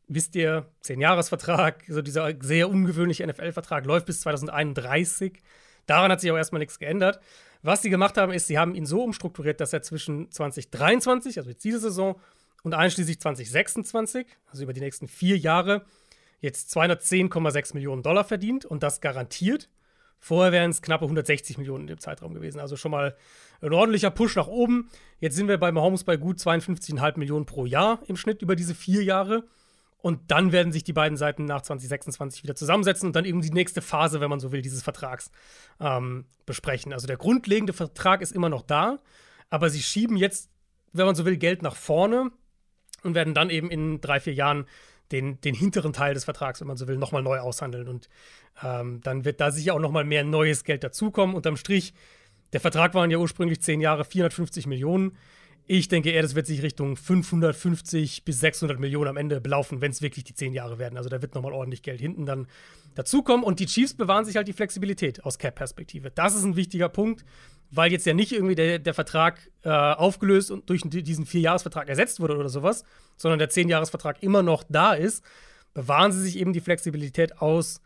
wisst 0.07 0.37
ihr, 0.37 0.67
10-Jahres-Vertrag, 0.85 1.85
so 1.89 2.03
dieser 2.03 2.33
sehr 2.41 2.69
ungewöhnliche 2.69 3.27
NFL-Vertrag, 3.27 3.85
läuft 3.87 4.07
bis 4.07 4.21
2031. 4.21 5.41
Daran 5.87 6.11
hat 6.11 6.21
sich 6.21 6.31
auch 6.31 6.37
erstmal 6.37 6.61
nichts 6.61 6.79
geändert. 6.79 7.21
Was 7.63 7.83
sie 7.83 7.91
gemacht 7.91 8.19
haben, 8.19 8.33
ist, 8.33 8.47
sie 8.47 8.59
haben 8.59 8.75
ihn 8.75 8.87
so 8.87 9.03
umstrukturiert, 9.03 9.61
dass 9.61 9.73
er 9.73 9.83
zwischen 9.83 10.31
2023, 10.31 11.39
also 11.39 11.51
jetzt 11.51 11.65
diese 11.65 11.81
Saison, 11.81 12.21
und 12.63 12.75
einschließlich 12.75 13.21
2026, 13.21 14.27
also 14.47 14.63
über 14.65 14.73
die 14.73 14.81
nächsten 14.81 15.07
vier 15.07 15.37
Jahre, 15.37 15.85
jetzt 16.41 16.75
210,6 16.77 17.75
Millionen 17.75 18.03
Dollar 18.03 18.25
verdient 18.25 18.65
und 18.65 18.83
das 18.83 19.01
garantiert. 19.01 19.69
Vorher 20.19 20.53
wären 20.53 20.71
es 20.71 20.83
knappe 20.83 21.05
160 21.05 21.59
Millionen 21.59 21.83
in 21.83 21.89
dem 21.89 22.01
Zeitraum 22.01 22.35
gewesen. 22.35 22.61
Also 22.61 22.77
schon 22.77 22.91
mal 22.91 23.15
ein 23.65 23.73
ordentlicher 23.73 24.11
Push 24.11 24.37
nach 24.37 24.47
oben. 24.47 24.91
Jetzt 25.21 25.37
sind 25.37 25.49
wir 25.49 25.59
bei 25.59 25.73
Mahomes 25.73 26.05
bei 26.05 26.17
gut 26.17 26.39
52,5 26.39 27.19
Millionen 27.19 27.47
pro 27.47 27.67
Jahr 27.67 28.01
im 28.07 28.17
Schnitt 28.17 28.43
über 28.43 28.57
diese 28.57 28.75
vier 28.75 29.03
Jahre. 29.03 29.45
Und 29.99 30.31
dann 30.31 30.53
werden 30.53 30.71
sich 30.71 30.85
die 30.85 30.93
beiden 30.93 31.17
Seiten 31.17 31.47
nach 31.47 31.63
2026 31.63 32.43
wieder 32.43 32.55
zusammensetzen 32.55 33.07
und 33.07 33.17
dann 33.17 33.25
eben 33.25 33.41
die 33.41 33.51
nächste 33.51 33.81
Phase, 33.81 34.21
wenn 34.21 34.29
man 34.29 34.39
so 34.39 34.53
will, 34.53 34.61
dieses 34.61 34.83
Vertrags 34.83 35.31
ähm, 35.81 36.27
besprechen. 36.45 36.93
Also 36.93 37.07
der 37.07 37.17
grundlegende 37.17 37.73
Vertrag 37.73 38.21
ist 38.21 38.33
immer 38.33 38.51
noch 38.51 38.61
da, 38.61 38.99
aber 39.49 39.71
sie 39.71 39.83
schieben 39.83 40.19
jetzt, 40.19 40.51
wenn 40.93 41.07
man 41.07 41.15
so 41.15 41.25
will, 41.25 41.39
Geld 41.39 41.63
nach 41.63 41.75
vorne 41.75 42.31
und 43.03 43.15
werden 43.15 43.33
dann 43.33 43.49
eben 43.49 43.71
in 43.71 44.03
drei, 44.03 44.21
vier 44.21 44.35
Jahren 44.35 44.67
den, 45.11 45.41
den 45.41 45.55
hinteren 45.55 45.95
Teil 45.95 46.13
des 46.13 46.25
Vertrags, 46.25 46.61
wenn 46.61 46.69
man 46.69 46.77
so 46.77 46.87
will, 46.87 46.99
nochmal 46.99 47.23
neu 47.23 47.39
aushandeln. 47.39 47.89
Und 47.89 48.11
ähm, 48.63 49.01
dann 49.03 49.25
wird 49.25 49.41
da 49.41 49.51
sicher 49.51 49.75
auch 49.75 49.81
nochmal 49.81 50.05
mehr 50.05 50.25
neues 50.25 50.65
Geld 50.65 50.85
dazukommen. 50.85 51.35
Unterm 51.35 51.57
Strich, 51.57 51.95
der 52.55 52.61
Vertrag 52.61 52.95
waren 52.95 53.11
ja 53.11 53.19
ursprünglich 53.19 53.61
zehn 53.61 53.81
Jahre, 53.81 54.05
450 54.05 54.69
Millionen. 54.69 55.17
Ich 55.67 55.89
denke 55.89 56.11
eher, 56.11 56.23
das 56.23 56.37
wird 56.37 56.47
sich 56.47 56.63
Richtung 56.63 56.97
550 56.97 58.25
bis 58.25 58.39
600 58.39 58.79
Millionen 58.79 59.09
am 59.09 59.17
Ende 59.17 59.41
belaufen, 59.41 59.81
wenn 59.81 59.91
es 59.91 60.03
wirklich 60.03 60.23
die 60.23 60.35
zehn 60.35 60.53
Jahre 60.53 60.79
werden. 60.79 60.97
Also 60.97 61.09
da 61.09 61.21
wird 61.21 61.35
nochmal 61.35 61.53
ordentlich 61.53 61.83
Geld 61.83 62.01
hinten 62.01 62.27
dann 62.27 62.47
dazukommen. 62.95 63.45
Und 63.45 63.59
die 63.59 63.67
Chiefs 63.67 63.95
bewahren 63.95 64.25
sich 64.25 64.37
halt 64.37 64.47
die 64.47 64.53
Flexibilität 64.53 65.25
aus 65.25 65.39
Cap-Perspektive. 65.39 66.13
Das 66.13 66.37
ist 66.37 66.45
ein 66.45 66.55
wichtiger 66.55 66.89
Punkt, 66.89 67.25
weil 67.73 67.91
jetzt 67.91 68.07
ja 68.07 68.15
nicht 68.15 68.31
irgendwie 68.31 68.55
der, 68.55 68.79
der 68.79 68.95
Vertrag 68.95 69.51
äh, 69.63 69.71
aufgelöst 69.71 70.53
und 70.53 70.71
durch 70.71 70.83
diesen 70.83 71.27
Vierjahresvertrag 71.27 71.89
ersetzt 71.89 72.21
wurde 72.21 72.37
oder 72.37 72.51
sowas, 72.51 72.85
sondern 73.17 73.41
der 73.41 73.49
Zehnjahresvertrag 73.49 74.23
immer 74.23 74.45
noch 74.45 74.63
da 74.69 74.93
ist, 74.93 75.25
bewahren 75.73 76.13
sie 76.13 76.23
sich 76.23 76.39
eben 76.39 76.53
die 76.53 76.61
Flexibilität 76.61 77.41
aus 77.41 77.81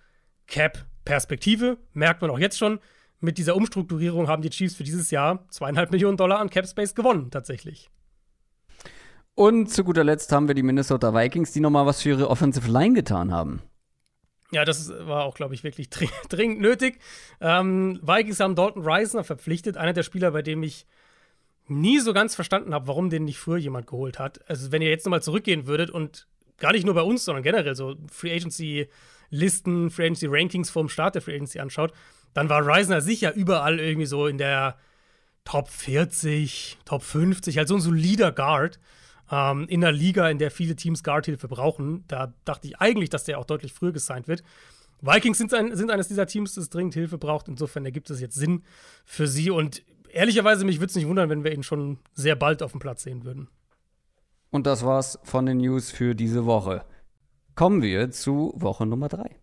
Cap-Perspektive. 0.47 1.79
Merkt 1.95 2.21
man 2.21 2.31
auch 2.31 2.39
jetzt 2.39 2.59
schon, 2.59 2.81
mit 3.21 3.39
dieser 3.39 3.57
Umstrukturierung 3.57 4.29
haben 4.29 4.43
die 4.43 4.51
Chiefs 4.51 4.77
für 4.77 4.85
dieses 4.85 5.11
Jahr 5.11 5.49
zweieinhalb 5.49 5.91
Millionen 5.91 6.17
Dollar 6.17 6.39
an 6.39 6.51
Cap 6.51 6.67
Space 6.67 6.95
gewonnen, 6.95 7.31
tatsächlich. 7.31 7.91
Und 9.35 9.71
zu 9.71 9.85
guter 9.85 10.05
Letzt 10.05 10.33
haben 10.33 10.49
wir 10.49 10.55
die 10.55 10.63
Minnesota 10.63 11.15
Vikings, 11.15 11.53
die 11.53 11.61
nochmal 11.61 11.87
was 11.87 12.03
für 12.03 12.11
ihre 12.11 12.29
Offensive 12.29 12.71
Line 12.71 12.95
getan 12.95 13.33
haben. 13.33 13.63
Ja, 14.51 14.65
das 14.65 14.89
war 14.91 15.25
auch, 15.25 15.35
glaube 15.35 15.55
ich, 15.55 15.63
wirklich 15.63 15.91
dringend 16.29 16.61
nötig. 16.61 16.99
Ähm, 17.41 18.01
Vikings 18.03 18.41
haben 18.41 18.55
Dalton 18.55 18.83
Reisner 18.83 19.25
verpflichtet, 19.25 19.77
einer 19.77 19.93
der 19.93 20.03
Spieler, 20.03 20.31
bei 20.31 20.43
dem 20.43 20.63
ich 20.63 20.87
nie 21.67 21.99
so 21.99 22.13
ganz 22.13 22.35
verstanden 22.35 22.73
habe, 22.75 22.87
warum 22.87 23.11
den 23.11 23.25
nicht 23.25 23.39
früher 23.39 23.59
jemand 23.59 23.87
geholt 23.87 24.19
hat. 24.19 24.41
Also, 24.49 24.73
wenn 24.73 24.83
ihr 24.83 24.89
jetzt 24.89 25.05
nochmal 25.05 25.23
zurückgehen 25.23 25.67
würdet 25.67 25.91
und 25.91 26.27
gar 26.57 26.73
nicht 26.73 26.87
nur 26.87 26.95
bei 26.95 27.03
uns, 27.03 27.25
sondern 27.25 27.43
generell 27.43 27.75
so 27.75 27.97
Free 28.11 28.35
Agency 28.35 28.89
Listen, 29.31 29.91
Free 29.91 30.05
Agency 30.05 30.27
Rankings 30.29 30.71
vorm 30.71 30.89
Start 30.89 31.15
der 31.15 31.23
Free 31.23 31.35
Agency 31.35 31.61
anschaut, 31.61 31.93
dann 32.35 32.49
war 32.49 32.67
Reisner 32.67 33.01
sicher 33.01 33.35
überall 33.35 33.81
irgendwie 33.81 34.07
so 34.07 34.27
in 34.27 34.38
der 34.38 34.77
Top 35.45 35.69
40, 35.69 36.79
Top 36.85 37.03
50, 37.03 37.59
halt 37.59 37.69
so 37.69 37.75
ein 37.75 37.81
solider 37.81 38.33
Guard 38.33 38.79
ähm, 39.31 39.67
in 39.69 39.83
einer 39.83 39.93
Liga, 39.93 40.29
in 40.29 40.38
der 40.38 40.51
viele 40.51 40.77
Teams 40.77 41.03
Guardhilfe 41.03 41.49
brauchen. 41.49 42.05
Da 42.09 42.35
dachte 42.45 42.69
ich 42.69 42.79
eigentlich, 42.81 43.11
dass 43.11 43.25
der 43.25 43.38
auch 43.38 43.45
deutlich 43.45 43.73
früher 43.73 43.93
gesigned 43.93 44.29
wird. 44.29 44.43
Vikings 45.01 45.38
sind, 45.38 45.55
ein, 45.55 45.77
sind 45.77 45.91
eines 45.91 46.09
dieser 46.09 46.27
Teams, 46.27 46.55
das 46.55 46.71
dringend 46.71 46.95
Hilfe 46.95 47.19
braucht. 47.19 47.49
Insofern 47.49 47.85
ergibt 47.85 48.11
es 48.11 48.21
jetzt 48.21 48.35
Sinn 48.35 48.62
für 49.05 49.27
sie. 49.27 49.51
Und 49.51 49.83
ehrlicherweise, 50.11 50.64
mich 50.64 50.81
würde 50.81 50.91
es 50.91 50.97
nicht 50.97 51.09
wundern, 51.09 51.31
wenn 51.31 51.45
wir 51.45 51.53
ihn 51.53 51.62
schon 51.62 51.99
sehr 52.14 52.37
bald 52.37 52.62
auf 52.62 52.73
dem 52.73 52.81
Platz 52.81 53.05
sehen 53.05 53.25
würden. 53.25 53.49
Und 54.51 54.67
das 54.67 54.85
war's 54.85 55.19
von 55.23 55.47
den 55.47 55.59
News 55.59 55.91
für 55.91 56.14
diese 56.14 56.47
Woche. 56.47 56.85
Kommen 57.55 57.83
wir 57.83 58.11
zu 58.11 58.53
Woche 58.57 58.87
Nummer 58.87 59.09
3. 59.09 59.37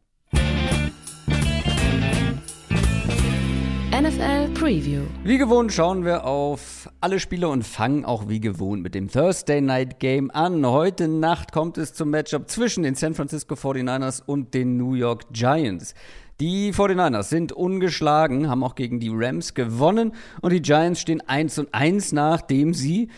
NFL 4.16 4.50
Preview. 4.54 5.02
Wie 5.24 5.38
gewohnt 5.38 5.74
schauen 5.74 6.06
wir 6.06 6.26
auf 6.26 6.90
alle 7.02 7.20
Spiele 7.20 7.50
und 7.50 7.64
fangen 7.64 8.06
auch 8.06 8.30
wie 8.30 8.40
gewohnt 8.40 8.82
mit 8.82 8.96
dem 8.96 9.10
Thursday 9.10 9.60
Night 9.60 10.00
Game 10.00 10.32
an. 10.32 10.66
Heute 10.66 11.08
Nacht 11.08 11.52
kommt 11.52 11.78
es 11.78 11.94
zum 11.94 12.12
Matchup 12.12 12.50
zwischen 12.50 12.84
den 12.84 12.96
San 12.96 13.14
Francisco 13.14 13.56
49ers 13.56 14.24
und 14.26 14.54
den 14.54 14.78
New 14.78 14.94
York 14.94 15.26
Giants. 15.32 15.96
Die 16.40 16.72
49ers 16.72 17.24
sind 17.24 17.52
ungeschlagen, 17.52 18.50
haben 18.50 18.64
auch 18.64 18.76
gegen 18.76 19.00
die 19.00 19.12
Rams 19.12 19.54
gewonnen 19.54 20.14
und 20.42 20.54
die 20.54 20.62
Giants 20.62 21.02
stehen 21.02 21.22
1 21.22 21.60
und 21.60 21.74
1, 21.74 22.14
nachdem 22.14 22.74
sie 22.74 23.10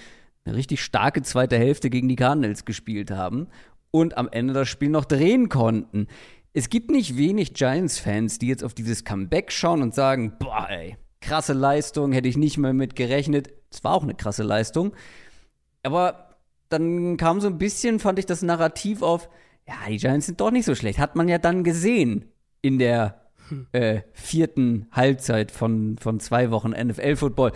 eine 0.45 0.55
richtig 0.55 0.83
starke 0.83 1.21
zweite 1.21 1.57
Hälfte 1.57 1.91
gegen 1.91 2.07
die 2.07 2.15
Cardinals 2.15 2.65
gespielt 2.65 3.12
haben 3.12 3.47
und 3.91 4.17
am 4.17 4.29
Ende 4.29 4.53
das 4.53 4.67
Spiel 4.67 4.89
noch 4.89 5.05
drehen 5.05 5.49
konnten. 5.49 6.07
Es 6.58 6.72
gibt 6.72 6.89
nicht 6.89 7.17
wenig 7.17 7.54
Giants-Fans, 7.54 8.39
die 8.39 8.48
jetzt 8.48 8.63
auf 8.63 8.74
dieses 8.74 9.04
Comeback 9.04 9.52
schauen 9.52 9.84
und 9.84 9.93
sagen, 9.93 10.38
boah, 10.39 10.65
ey, 10.67 10.98
krasse 11.22 11.54
Leistung, 11.54 12.12
hätte 12.12 12.28
ich 12.28 12.36
nicht 12.36 12.58
mehr 12.58 12.74
mit 12.74 12.96
gerechnet. 12.96 13.54
Es 13.72 13.84
war 13.84 13.93
auch 13.93 14.02
eine 14.02 14.15
krasse 14.15 14.41
Leistung. 14.41 14.96
Aber 15.84 16.36
dann 16.70 17.15
kam 17.17 17.41
so 17.41 17.48
ein 17.48 17.60
bisschen, 17.60 18.00
fand 18.00 18.17
ich, 18.17 18.26
das 18.26 18.41
Narrativ 18.41 19.04
auf, 19.04 19.30
ja, 19.67 19.76
die 19.88 19.98
Giants 19.98 20.26
sind 20.26 20.41
doch 20.41 20.50
nicht 20.50 20.65
so 20.65 20.74
schlecht. 20.74 20.98
Hat 20.98 21.15
man 21.15 21.28
ja 21.28 21.38
dann 21.38 21.63
gesehen 21.63 22.26
in 22.63 22.80
der 22.80 23.22
äh, 23.72 24.02
vierten 24.13 24.88
Halbzeit 24.91 25.52
von, 25.52 26.00
von 26.00 26.20
zwei 26.20 26.50
Wochen 26.50 26.72
NFL-Football. 26.72 27.52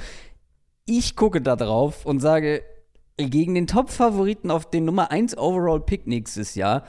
Ich 0.86 1.16
gucke 1.16 1.42
da 1.42 1.56
drauf 1.56 2.06
und 2.06 2.20
sage, 2.20 2.62
gegen 3.18 3.56
den 3.56 3.66
Top-Favoriten 3.66 4.52
auf 4.52 4.70
den 4.70 4.86
Nummer 4.86 5.10
1 5.10 5.40
Overall-Pick 5.40 6.06
nächstes 6.06 6.54
Jahr 6.54 6.84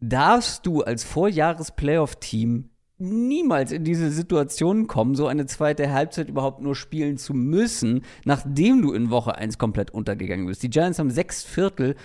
darfst 0.00 0.66
du 0.66 0.82
als 0.82 1.04
Vorjahres-Playoff-Team 1.04 2.70
niemals 2.98 3.72
in 3.72 3.84
diese 3.84 4.10
Situation 4.10 4.86
kommen, 4.86 5.14
so 5.14 5.26
eine 5.26 5.46
zweite 5.46 5.92
Halbzeit 5.92 6.28
überhaupt 6.28 6.62
nur 6.62 6.76
spielen 6.76 7.18
zu 7.18 7.34
müssen, 7.34 8.04
nachdem 8.24 8.82
du 8.82 8.92
in 8.92 9.10
Woche 9.10 9.34
1 9.36 9.58
komplett 9.58 9.90
untergegangen 9.90 10.46
bist. 10.46 10.62
Die 10.62 10.70
Giants 10.70 10.98
haben 10.98 11.10
sechs 11.10 11.42
Viertel 11.42 11.96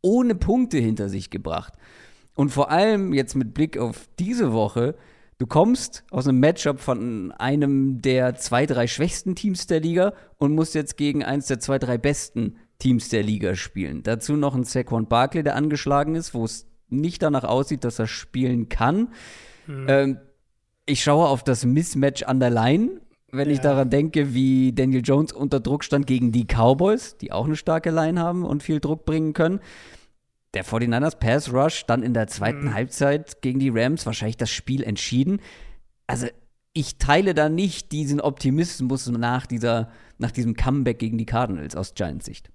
ohne 0.00 0.34
Punkte 0.34 0.78
hinter 0.78 1.08
sich 1.08 1.30
gebracht. 1.30 1.74
Und 2.34 2.50
vor 2.50 2.70
allem 2.70 3.12
jetzt 3.12 3.34
mit 3.36 3.54
Blick 3.54 3.78
auf 3.78 4.08
diese 4.18 4.52
Woche, 4.52 4.96
du 5.38 5.46
kommst 5.46 6.04
aus 6.10 6.26
einem 6.26 6.40
Matchup 6.40 6.80
von 6.80 7.32
einem 7.32 8.02
der 8.02 8.34
zwei, 8.34 8.66
drei 8.66 8.86
schwächsten 8.86 9.34
Teams 9.34 9.66
der 9.66 9.80
Liga 9.80 10.14
und 10.38 10.54
musst 10.54 10.74
jetzt 10.74 10.96
gegen 10.96 11.22
eins 11.22 11.46
der 11.46 11.60
zwei, 11.60 11.78
drei 11.78 11.96
besten 11.96 12.56
Teams 12.78 13.08
der 13.08 13.22
Liga 13.22 13.54
spielen. 13.54 14.02
Dazu 14.02 14.36
noch 14.36 14.54
ein 14.54 14.64
Saquon 14.64 15.06
Barkley, 15.06 15.42
der 15.42 15.54
angeschlagen 15.54 16.16
ist, 16.16 16.34
wo 16.34 16.44
es 16.44 16.66
nicht 16.88 17.22
danach 17.22 17.44
aussieht, 17.44 17.84
dass 17.84 17.98
er 17.98 18.06
spielen 18.06 18.68
kann. 18.68 19.08
Mhm. 19.66 19.86
Ähm, 19.88 20.18
ich 20.86 21.02
schaue 21.02 21.28
auf 21.28 21.42
das 21.42 21.64
Mismatch 21.64 22.22
an 22.24 22.40
der 22.40 22.50
Line, 22.50 23.00
wenn 23.32 23.48
ja. 23.48 23.54
ich 23.54 23.60
daran 23.60 23.90
denke, 23.90 24.34
wie 24.34 24.72
Daniel 24.72 25.02
Jones 25.02 25.32
unter 25.32 25.60
Druck 25.60 25.84
stand 25.84 26.06
gegen 26.06 26.30
die 26.30 26.44
Cowboys, 26.46 27.16
die 27.16 27.32
auch 27.32 27.46
eine 27.46 27.56
starke 27.56 27.90
Line 27.90 28.20
haben 28.20 28.44
und 28.44 28.62
viel 28.62 28.80
Druck 28.80 29.04
bringen 29.04 29.32
können. 29.32 29.60
Der 30.52 30.64
49ers 30.64 31.16
Pass 31.18 31.52
Rush 31.52 31.84
dann 31.86 32.02
in 32.02 32.14
der 32.14 32.28
zweiten 32.28 32.66
mhm. 32.66 32.74
Halbzeit 32.74 33.42
gegen 33.42 33.58
die 33.58 33.70
Rams 33.70 34.06
wahrscheinlich 34.06 34.36
das 34.36 34.50
Spiel 34.50 34.84
entschieden. 34.84 35.40
Also 36.06 36.28
ich 36.74 36.98
teile 36.98 37.34
da 37.34 37.48
nicht 37.48 37.92
diesen 37.92 38.20
Optimismus 38.20 39.08
nach, 39.08 39.46
dieser, 39.46 39.90
nach 40.18 40.30
diesem 40.30 40.54
Comeback 40.54 40.98
gegen 40.98 41.18
die 41.18 41.26
Cardinals 41.26 41.74
aus 41.74 41.94
Giants 41.94 42.26
Sicht. 42.26 42.50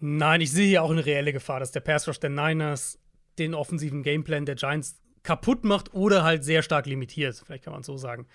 Nein, 0.00 0.40
ich 0.40 0.52
sehe 0.52 0.66
hier 0.66 0.82
auch 0.82 0.90
eine 0.90 1.04
reelle 1.04 1.32
Gefahr, 1.32 1.58
dass 1.58 1.72
der 1.72 1.80
Pass 1.80 2.06
Rush 2.06 2.20
der 2.20 2.30
Niners 2.30 2.98
den 3.38 3.54
offensiven 3.54 4.02
Gameplan 4.02 4.46
der 4.46 4.54
Giants 4.54 5.00
kaputt 5.22 5.64
macht 5.64 5.94
oder 5.94 6.24
halt 6.24 6.44
sehr 6.44 6.62
stark 6.62 6.86
limitiert. 6.86 7.42
Vielleicht 7.44 7.64
kann 7.64 7.72
man 7.72 7.80
es 7.80 7.86
so 7.86 7.96
sagen. 7.96 8.26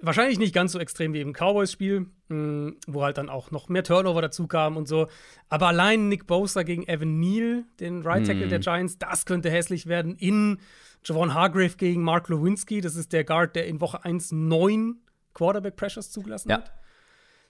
Wahrscheinlich 0.00 0.38
nicht 0.38 0.54
ganz 0.54 0.72
so 0.72 0.78
extrem 0.78 1.12
wie 1.12 1.20
im 1.20 1.32
Cowboys-Spiel, 1.32 2.06
hm, 2.28 2.76
wo 2.86 3.02
halt 3.02 3.16
dann 3.16 3.28
auch 3.28 3.50
noch 3.50 3.68
mehr 3.68 3.84
Turnover 3.84 4.20
dazu 4.20 4.46
kam 4.46 4.76
und 4.76 4.88
so. 4.88 5.08
Aber 5.48 5.68
allein 5.68 6.08
Nick 6.08 6.26
Bosa 6.26 6.62
gegen 6.62 6.86
Evan 6.86 7.20
Neal, 7.20 7.64
den 7.80 8.02
Right 8.02 8.26
Tackle 8.26 8.46
mm. 8.46 8.50
der 8.50 8.58
Giants, 8.58 8.98
das 8.98 9.24
könnte 9.24 9.50
hässlich 9.50 9.86
werden. 9.86 10.16
In 10.16 10.58
Javon 11.04 11.32
Hargrave 11.32 11.76
gegen 11.76 12.02
Mark 12.02 12.28
Lewinsky, 12.28 12.80
das 12.80 12.96
ist 12.96 13.12
der 13.12 13.24
Guard, 13.24 13.54
der 13.56 13.66
in 13.66 13.80
Woche 13.80 14.04
1 14.04 14.32
neun 14.32 14.96
Quarterback-Pressures 15.34 16.10
zugelassen 16.10 16.50
ja. 16.50 16.56
hat. 16.56 16.72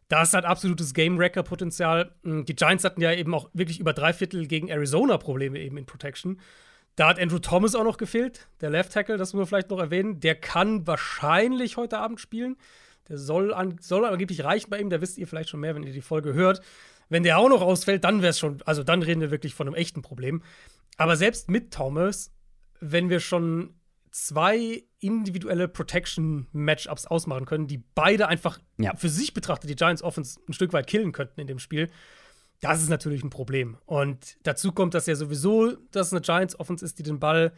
Das 0.08 0.34
hat 0.34 0.44
absolutes 0.44 0.94
Game-Wrecker-Potenzial. 0.94 2.14
Hm, 2.24 2.44
die 2.44 2.54
Giants 2.54 2.84
hatten 2.84 3.00
ja 3.00 3.12
eben 3.12 3.34
auch 3.34 3.50
wirklich 3.52 3.80
über 3.80 3.92
drei 3.92 4.12
Viertel 4.12 4.46
gegen 4.46 4.68
Arizona 4.68 5.16
Probleme 5.16 5.58
eben 5.60 5.76
in 5.76 5.86
Protection. 5.86 6.40
Da 6.96 7.08
hat 7.08 7.18
Andrew 7.18 7.38
Thomas 7.38 7.74
auch 7.74 7.84
noch 7.84 7.96
gefehlt, 7.96 8.48
der 8.60 8.70
Left 8.70 8.92
Tackle, 8.92 9.16
das 9.16 9.32
muss 9.32 9.40
man 9.40 9.46
vielleicht 9.46 9.70
noch 9.70 9.80
erwähnen. 9.80 10.20
Der 10.20 10.36
kann 10.36 10.86
wahrscheinlich 10.86 11.76
heute 11.76 11.98
Abend 11.98 12.20
spielen. 12.20 12.56
Der 13.08 13.18
soll, 13.18 13.52
an, 13.52 13.76
soll 13.80 14.04
angeblich 14.04 14.44
reichen 14.44 14.70
bei 14.70 14.78
ihm, 14.78 14.90
da 14.90 15.00
wisst 15.00 15.18
ihr 15.18 15.26
vielleicht 15.26 15.50
schon 15.50 15.60
mehr, 15.60 15.74
wenn 15.74 15.82
ihr 15.82 15.92
die 15.92 16.00
Folge 16.00 16.34
hört. 16.34 16.62
Wenn 17.08 17.22
der 17.22 17.38
auch 17.38 17.48
noch 17.48 17.60
ausfällt, 17.60 18.04
dann 18.04 18.22
wäre 18.22 18.30
es 18.30 18.38
schon, 18.38 18.62
also 18.64 18.82
dann 18.82 19.02
reden 19.02 19.20
wir 19.20 19.30
wirklich 19.30 19.54
von 19.54 19.66
einem 19.66 19.74
echten 19.74 20.02
Problem. 20.02 20.42
Aber 20.96 21.16
selbst 21.16 21.50
mit 21.50 21.72
Thomas, 21.72 22.32
wenn 22.80 23.10
wir 23.10 23.20
schon 23.20 23.74
zwei 24.10 24.84
individuelle 25.00 25.66
Protection-Matchups 25.66 27.06
ausmachen 27.06 27.46
können, 27.46 27.66
die 27.66 27.82
beide 27.94 28.28
einfach 28.28 28.58
ja. 28.78 28.94
für 28.94 29.08
sich 29.08 29.34
betrachtet 29.34 29.68
die 29.68 29.74
Giants 29.74 30.02
Offense 30.02 30.40
ein 30.48 30.52
Stück 30.52 30.72
weit 30.72 30.86
killen 30.86 31.12
könnten 31.12 31.40
in 31.40 31.48
dem 31.48 31.58
Spiel, 31.58 31.90
das 32.60 32.82
ist 32.82 32.88
natürlich 32.88 33.22
ein 33.22 33.30
Problem. 33.30 33.76
Und 33.86 34.36
dazu 34.42 34.72
kommt, 34.72 34.94
dass 34.94 35.06
ja 35.06 35.14
sowieso 35.14 35.72
dass 35.90 36.12
eine 36.12 36.20
Giants 36.22 36.58
Offense 36.58 36.84
ist, 36.84 36.98
die 36.98 37.02
den 37.02 37.20
Ball 37.20 37.52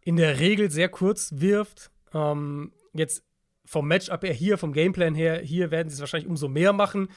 in 0.00 0.16
der 0.16 0.40
Regel 0.40 0.70
sehr 0.70 0.88
kurz 0.88 1.32
wirft. 1.36 1.90
Ähm, 2.12 2.72
jetzt 2.94 3.22
vom 3.64 3.86
Matchup 3.86 4.22
her 4.24 4.32
hier, 4.32 4.58
vom 4.58 4.72
Gameplan 4.72 5.14
her, 5.14 5.40
hier 5.40 5.70
werden 5.70 5.88
sie 5.88 5.94
es 5.94 6.00
wahrscheinlich 6.00 6.28
umso 6.28 6.48
mehr 6.48 6.72
machen. 6.72 7.08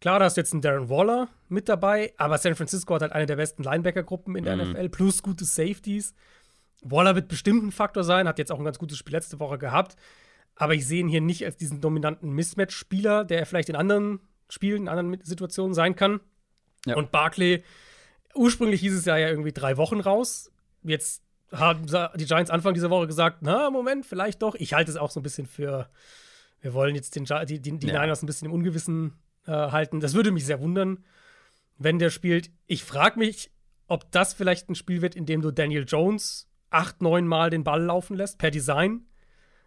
Klar, 0.00 0.18
da 0.18 0.24
hast 0.24 0.36
du 0.36 0.40
jetzt 0.40 0.52
einen 0.52 0.62
Darren 0.62 0.88
Waller 0.88 1.28
mit 1.48 1.68
dabei, 1.68 2.14
aber 2.16 2.38
San 2.38 2.54
Francisco 2.54 2.94
hat 2.94 3.02
halt 3.02 3.12
eine 3.12 3.26
der 3.26 3.36
besten 3.36 3.62
Linebacker-Gruppen 3.62 4.34
in 4.34 4.44
der 4.44 4.56
mhm. 4.56 4.70
NFL, 4.72 4.88
plus 4.88 5.22
gute 5.22 5.44
Safeties. 5.44 6.14
Waller 6.82 7.14
wird 7.14 7.28
bestimmt 7.28 7.64
ein 7.64 7.72
Faktor 7.72 8.04
sein, 8.04 8.26
hat 8.26 8.38
jetzt 8.38 8.50
auch 8.50 8.58
ein 8.58 8.64
ganz 8.64 8.78
gutes 8.78 8.96
Spiel 8.96 9.14
letzte 9.14 9.40
Woche 9.40 9.58
gehabt. 9.58 9.96
Aber 10.54 10.74
ich 10.74 10.86
sehe 10.86 11.00
ihn 11.00 11.08
hier 11.08 11.20
nicht 11.20 11.44
als 11.44 11.56
diesen 11.56 11.80
dominanten 11.80 12.30
Mismatch-Spieler, 12.32 13.24
der 13.24 13.40
er 13.40 13.46
vielleicht 13.46 13.68
in 13.68 13.76
anderen 13.76 14.20
Spielen, 14.48 14.82
in 14.82 14.88
anderen 14.88 15.20
Situationen 15.22 15.74
sein 15.74 15.96
kann. 15.96 16.20
Ja. 16.86 16.96
Und 16.96 17.10
Barkley, 17.10 17.64
ursprünglich 18.34 18.80
hieß 18.80 18.94
es 18.94 19.04
ja, 19.04 19.16
ja 19.16 19.28
irgendwie 19.28 19.52
drei 19.52 19.76
Wochen 19.76 20.00
raus. 20.00 20.50
Jetzt 20.82 21.22
haben 21.52 21.86
die 22.16 22.26
Giants 22.26 22.50
Anfang 22.50 22.74
dieser 22.74 22.90
Woche 22.90 23.06
gesagt, 23.06 23.38
na, 23.40 23.70
Moment, 23.70 24.06
vielleicht 24.06 24.42
doch. 24.42 24.54
Ich 24.54 24.72
halte 24.72 24.90
es 24.90 24.96
auch 24.96 25.10
so 25.10 25.20
ein 25.20 25.22
bisschen 25.22 25.46
für, 25.46 25.88
wir 26.60 26.74
wollen 26.74 26.94
jetzt 26.94 27.16
den, 27.16 27.24
die, 27.46 27.60
die, 27.60 27.78
die 27.78 27.86
ja. 27.88 28.00
Niners 28.00 28.22
ein 28.22 28.26
bisschen 28.26 28.46
im 28.46 28.52
Ungewissen 28.52 29.14
äh, 29.46 29.52
halten. 29.52 30.00
Das 30.00 30.14
würde 30.14 30.30
mich 30.30 30.46
sehr 30.46 30.60
wundern, 30.60 31.04
wenn 31.78 31.98
der 31.98 32.10
spielt. 32.10 32.50
Ich 32.66 32.84
frage 32.84 33.18
mich, 33.18 33.50
ob 33.88 34.10
das 34.12 34.32
vielleicht 34.32 34.68
ein 34.68 34.74
Spiel 34.74 35.02
wird, 35.02 35.16
in 35.16 35.26
dem 35.26 35.42
du 35.42 35.50
Daniel 35.50 35.84
Jones 35.86 36.48
acht, 36.70 37.02
neun 37.02 37.26
Mal 37.26 37.50
den 37.50 37.64
Ball 37.64 37.82
laufen 37.82 38.16
lässt, 38.16 38.38
per 38.38 38.52
Design. 38.52 39.06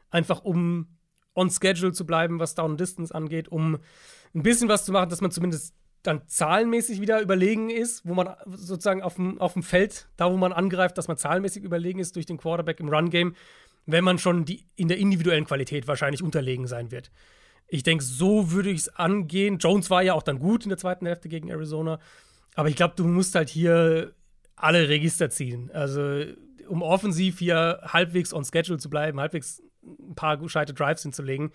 Einfach 0.09 0.43
um 0.43 0.87
on 1.35 1.49
schedule 1.49 1.91
zu 1.91 2.05
bleiben, 2.05 2.39
was 2.39 2.55
Down 2.55 2.77
Distance 2.77 3.13
angeht, 3.13 3.49
um 3.49 3.79
ein 4.33 4.43
bisschen 4.43 4.69
was 4.69 4.85
zu 4.85 4.91
machen, 4.91 5.09
dass 5.09 5.21
man 5.21 5.31
zumindest 5.31 5.75
dann 6.03 6.27
zahlenmäßig 6.27 7.01
wieder 7.01 7.21
überlegen 7.21 7.69
ist, 7.69 8.05
wo 8.05 8.13
man 8.13 8.35
sozusagen 8.45 9.01
auf 9.01 9.15
dem, 9.15 9.39
auf 9.39 9.53
dem 9.53 9.63
Feld, 9.63 10.07
da 10.17 10.31
wo 10.31 10.37
man 10.37 10.53
angreift, 10.53 10.97
dass 10.97 11.07
man 11.07 11.17
zahlenmäßig 11.17 11.63
überlegen 11.63 11.99
ist 11.99 12.15
durch 12.15 12.25
den 12.25 12.37
Quarterback 12.37 12.79
im 12.79 12.89
Run-Game, 12.89 13.35
wenn 13.85 14.03
man 14.03 14.19
schon 14.19 14.45
die, 14.45 14.65
in 14.75 14.87
der 14.87 14.97
individuellen 14.97 15.45
Qualität 15.45 15.87
wahrscheinlich 15.87 16.21
unterlegen 16.21 16.67
sein 16.67 16.91
wird. 16.91 17.11
Ich 17.67 17.83
denke, 17.83 18.03
so 18.03 18.51
würde 18.51 18.69
ich 18.69 18.81
es 18.81 18.95
angehen. 18.95 19.57
Jones 19.57 19.89
war 19.89 20.03
ja 20.03 20.13
auch 20.13 20.23
dann 20.23 20.39
gut 20.39 20.63
in 20.63 20.69
der 20.69 20.77
zweiten 20.77 21.05
Hälfte 21.05 21.29
gegen 21.29 21.49
Arizona. 21.49 21.99
Aber 22.55 22.69
ich 22.69 22.75
glaube, 22.75 22.93
du 22.95 23.05
musst 23.05 23.35
halt 23.35 23.49
hier 23.49 24.13
alle 24.55 24.89
Register 24.89 25.29
ziehen. 25.29 25.71
Also, 25.73 26.23
um 26.67 26.81
offensiv 26.81 27.39
hier 27.39 27.79
halbwegs 27.83 28.33
on 28.33 28.45
schedule 28.45 28.77
zu 28.77 28.89
bleiben, 28.89 29.19
halbwegs 29.19 29.61
ein 29.81 30.15
paar 30.15 30.37
gescheite 30.37 30.73
Drives 30.73 31.01
hinzulegen, 31.01 31.51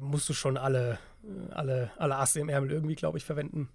musst 0.00 0.28
du 0.28 0.34
schon 0.34 0.56
alle, 0.56 0.98
alle, 1.50 1.90
alle 1.96 2.16
Asse 2.16 2.40
im 2.40 2.48
Ärmel 2.48 2.70
irgendwie, 2.70 2.94
glaube 2.94 3.18
ich, 3.18 3.24
verwenden. 3.24 3.68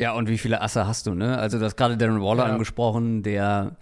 Ja, 0.00 0.12
und 0.12 0.28
wie 0.28 0.38
viele 0.38 0.60
Asse 0.60 0.86
hast 0.86 1.06
du, 1.06 1.14
ne? 1.14 1.38
Also, 1.38 1.58
du 1.58 1.64
hast 1.64 1.76
gerade 1.76 1.96
Darren 1.96 2.20
Waller 2.20 2.46
ja. 2.46 2.52
angesprochen, 2.52 3.22
der 3.22 3.76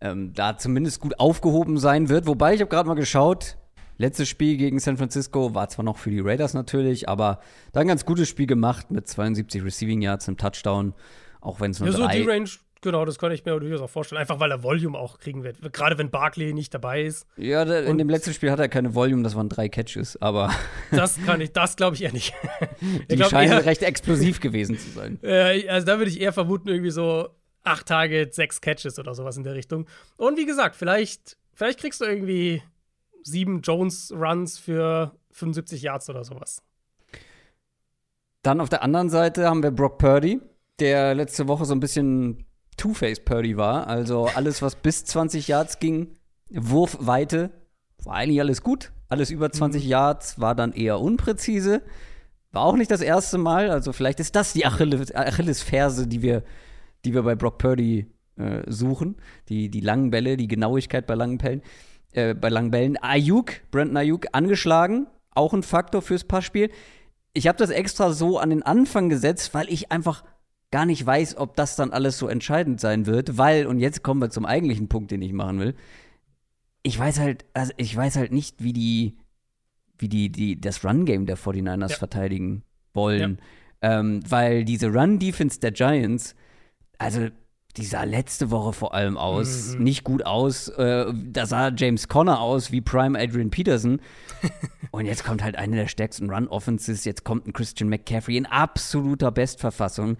ähm, 0.00 0.32
da 0.32 0.56
zumindest 0.56 1.00
gut 1.00 1.18
aufgehoben 1.18 1.78
sein 1.78 2.08
wird. 2.08 2.26
Wobei, 2.26 2.54
ich 2.54 2.60
habe 2.60 2.70
gerade 2.70 2.88
mal 2.88 2.94
geschaut, 2.94 3.56
letztes 3.98 4.28
Spiel 4.28 4.56
gegen 4.56 4.78
San 4.78 4.96
Francisco 4.96 5.54
war 5.54 5.68
zwar 5.68 5.84
noch 5.84 5.96
für 5.96 6.10
die 6.10 6.20
Raiders 6.20 6.54
natürlich, 6.54 7.08
aber 7.08 7.40
da 7.72 7.80
ein 7.80 7.88
ganz 7.88 8.04
gutes 8.04 8.28
Spiel 8.28 8.46
gemacht 8.46 8.90
mit 8.90 9.08
72 9.08 9.64
Receiving 9.64 10.02
Yards, 10.02 10.28
einem 10.28 10.36
Touchdown, 10.36 10.94
auch 11.40 11.60
wenn 11.60 11.70
es 11.70 11.80
nur 11.80 11.88
ja, 11.88 11.96
so 11.96 12.08
die 12.08 12.22
Range 12.22 12.48
Genau, 12.86 13.04
das 13.04 13.18
kann 13.18 13.32
ich 13.32 13.44
mir 13.44 13.58
durchaus 13.58 13.80
auch 13.80 13.90
vorstellen. 13.90 14.20
Einfach 14.20 14.38
weil 14.38 14.52
er 14.52 14.62
Volume 14.62 14.96
auch 14.96 15.18
kriegen 15.18 15.42
wird. 15.42 15.56
Gerade 15.72 15.98
wenn 15.98 16.08
Barkley 16.08 16.54
nicht 16.54 16.72
dabei 16.72 17.02
ist. 17.02 17.26
Ja, 17.36 17.64
der, 17.64 17.84
in 17.84 17.98
dem 17.98 18.08
letzten 18.08 18.32
Spiel 18.32 18.52
hat 18.52 18.60
er 18.60 18.68
keine 18.68 18.94
Volume, 18.94 19.24
das 19.24 19.34
waren 19.34 19.48
drei 19.48 19.68
Catches, 19.68 20.22
aber. 20.22 20.52
das 20.92 21.18
kann 21.26 21.40
ich, 21.40 21.50
das 21.50 21.74
glaube 21.74 21.96
ich 21.96 22.02
eher 22.04 22.12
nicht. 22.12 22.32
Die 23.10 23.20
scheinen 23.24 23.50
eher, 23.50 23.66
recht 23.66 23.82
explosiv 23.82 24.38
gewesen 24.38 24.78
zu 24.78 24.88
sein. 24.90 25.18
Äh, 25.24 25.68
also 25.68 25.84
da 25.84 25.98
würde 25.98 26.12
ich 26.12 26.20
eher 26.20 26.32
vermuten, 26.32 26.68
irgendwie 26.68 26.92
so 26.92 27.28
acht 27.64 27.86
Tage, 27.86 28.28
sechs 28.30 28.60
Catches 28.60 29.00
oder 29.00 29.16
sowas 29.16 29.36
in 29.36 29.42
der 29.42 29.54
Richtung. 29.54 29.88
Und 30.16 30.38
wie 30.38 30.46
gesagt, 30.46 30.76
vielleicht, 30.76 31.36
vielleicht 31.54 31.80
kriegst 31.80 32.00
du 32.00 32.04
irgendwie 32.04 32.62
sieben 33.24 33.62
Jones-Runs 33.62 34.60
für 34.60 35.10
75 35.32 35.82
Yards 35.82 36.08
oder 36.08 36.22
sowas. 36.22 36.62
Dann 38.42 38.60
auf 38.60 38.68
der 38.68 38.84
anderen 38.84 39.10
Seite 39.10 39.48
haben 39.48 39.64
wir 39.64 39.72
Brock 39.72 39.98
Purdy, 39.98 40.40
der 40.78 41.16
letzte 41.16 41.48
Woche 41.48 41.64
so 41.64 41.74
ein 41.74 41.80
bisschen 41.80 42.46
Two-Face 42.76 43.20
Purdy 43.20 43.56
war. 43.56 43.86
Also 43.86 44.26
alles, 44.26 44.62
was 44.62 44.76
bis 44.76 45.04
20 45.04 45.48
Yards 45.48 45.78
ging, 45.78 46.08
Wurfweite, 46.50 47.50
war 48.04 48.14
eigentlich 48.14 48.40
alles 48.40 48.62
gut. 48.62 48.92
Alles 49.08 49.30
über 49.30 49.50
20 49.50 49.84
mhm. 49.84 49.90
Yards 49.90 50.40
war 50.40 50.54
dann 50.54 50.72
eher 50.72 51.00
unpräzise. 51.00 51.82
War 52.52 52.62
auch 52.62 52.76
nicht 52.76 52.90
das 52.90 53.00
erste 53.00 53.38
Mal. 53.38 53.70
Also 53.70 53.92
vielleicht 53.92 54.20
ist 54.20 54.34
das 54.34 54.52
die 54.52 54.66
Achilles, 54.66 55.14
Achillesferse, 55.14 56.06
die 56.06 56.22
wir, 56.22 56.42
die 57.04 57.14
wir 57.14 57.22
bei 57.22 57.34
Brock 57.34 57.58
Purdy 57.58 58.06
äh, 58.36 58.62
suchen. 58.66 59.16
Die, 59.48 59.68
die 59.68 59.80
langen 59.80 60.10
Bälle, 60.10 60.36
die 60.36 60.48
Genauigkeit 60.48 61.06
bei 61.06 61.14
langen 61.14 61.38
Bällen. 61.38 61.62
Äh, 62.12 62.34
bei 62.34 62.48
langen 62.48 62.70
Bällen. 62.70 62.96
Ayuk, 62.96 63.52
Brandon 63.70 63.96
Ayuk, 63.96 64.26
angeschlagen. 64.32 65.06
Auch 65.32 65.52
ein 65.52 65.62
Faktor 65.62 66.02
fürs 66.02 66.24
Passspiel. 66.24 66.70
Ich 67.34 67.46
habe 67.46 67.58
das 67.58 67.70
extra 67.70 68.12
so 68.12 68.38
an 68.38 68.50
den 68.50 68.62
Anfang 68.62 69.10
gesetzt, 69.10 69.52
weil 69.52 69.68
ich 69.68 69.92
einfach 69.92 70.24
gar 70.76 70.84
nicht 70.84 71.06
weiß, 71.06 71.38
ob 71.38 71.56
das 71.56 71.74
dann 71.74 71.90
alles 71.90 72.18
so 72.18 72.28
entscheidend 72.28 72.82
sein 72.82 73.06
wird, 73.06 73.38
weil, 73.38 73.66
und 73.66 73.80
jetzt 73.80 74.02
kommen 74.02 74.20
wir 74.20 74.28
zum 74.28 74.44
eigentlichen 74.44 74.88
Punkt, 74.88 75.10
den 75.10 75.22
ich 75.22 75.32
machen 75.32 75.58
will. 75.58 75.74
Ich 76.82 76.98
weiß 76.98 77.18
halt, 77.18 77.46
also 77.54 77.72
ich 77.78 77.96
weiß 77.96 78.16
halt 78.16 78.30
nicht, 78.30 78.62
wie 78.62 78.74
die, 78.74 79.16
wie 79.96 80.10
die, 80.10 80.30
die 80.30 80.60
das 80.60 80.84
Run-Game 80.84 81.24
der 81.24 81.38
49ers 81.38 81.92
ja. 81.92 81.96
verteidigen 81.96 82.62
wollen. 82.92 83.38
Ja. 83.82 84.00
Ähm, 84.00 84.20
weil 84.28 84.66
diese 84.66 84.92
Run-Defense 84.92 85.60
der 85.60 85.72
Giants, 85.72 86.34
also 86.98 87.28
die 87.78 87.84
sah 87.86 88.04
letzte 88.04 88.50
Woche 88.50 88.74
vor 88.74 88.92
allem 88.92 89.16
aus, 89.16 89.76
mhm. 89.76 89.82
nicht 89.82 90.04
gut 90.04 90.26
aus. 90.26 90.68
Äh, 90.68 91.10
da 91.14 91.46
sah 91.46 91.70
James 91.70 92.06
Conner 92.08 92.38
aus 92.38 92.70
wie 92.70 92.82
Prime 92.82 93.18
Adrian 93.18 93.48
Peterson. 93.48 93.98
Und 94.90 95.06
jetzt 95.06 95.24
kommt 95.24 95.42
halt 95.42 95.56
eine 95.56 95.76
der 95.76 95.88
stärksten 95.88 96.28
Run-Offenses. 96.28 97.06
Jetzt 97.06 97.24
kommt 97.24 97.46
ein 97.46 97.54
Christian 97.54 97.88
McCaffrey 97.88 98.36
in 98.36 98.44
absoluter 98.44 99.32
Bestverfassung. 99.32 100.18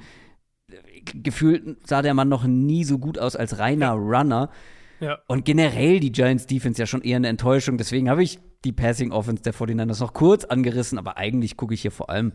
Gefühlt 1.22 1.86
sah 1.86 2.02
der 2.02 2.14
Mann 2.14 2.28
noch 2.28 2.44
nie 2.44 2.84
so 2.84 2.98
gut 2.98 3.18
aus 3.18 3.36
als 3.36 3.58
reiner 3.58 3.92
Runner. 3.92 4.50
Ja. 5.00 5.18
Und 5.26 5.44
generell 5.44 6.00
die 6.00 6.12
Giants 6.12 6.46
Defense 6.46 6.80
ja 6.80 6.86
schon 6.86 7.02
eher 7.02 7.16
eine 7.16 7.28
Enttäuschung. 7.28 7.78
Deswegen 7.78 8.08
habe 8.08 8.22
ich 8.22 8.38
die 8.64 8.72
Passing 8.72 9.12
Offense 9.12 9.42
der 9.42 9.54
49ers 9.54 10.00
noch 10.00 10.14
kurz 10.14 10.44
angerissen, 10.44 10.98
aber 10.98 11.16
eigentlich 11.16 11.56
gucke 11.56 11.74
ich 11.74 11.82
hier 11.82 11.90
vor 11.90 12.10
allem 12.10 12.32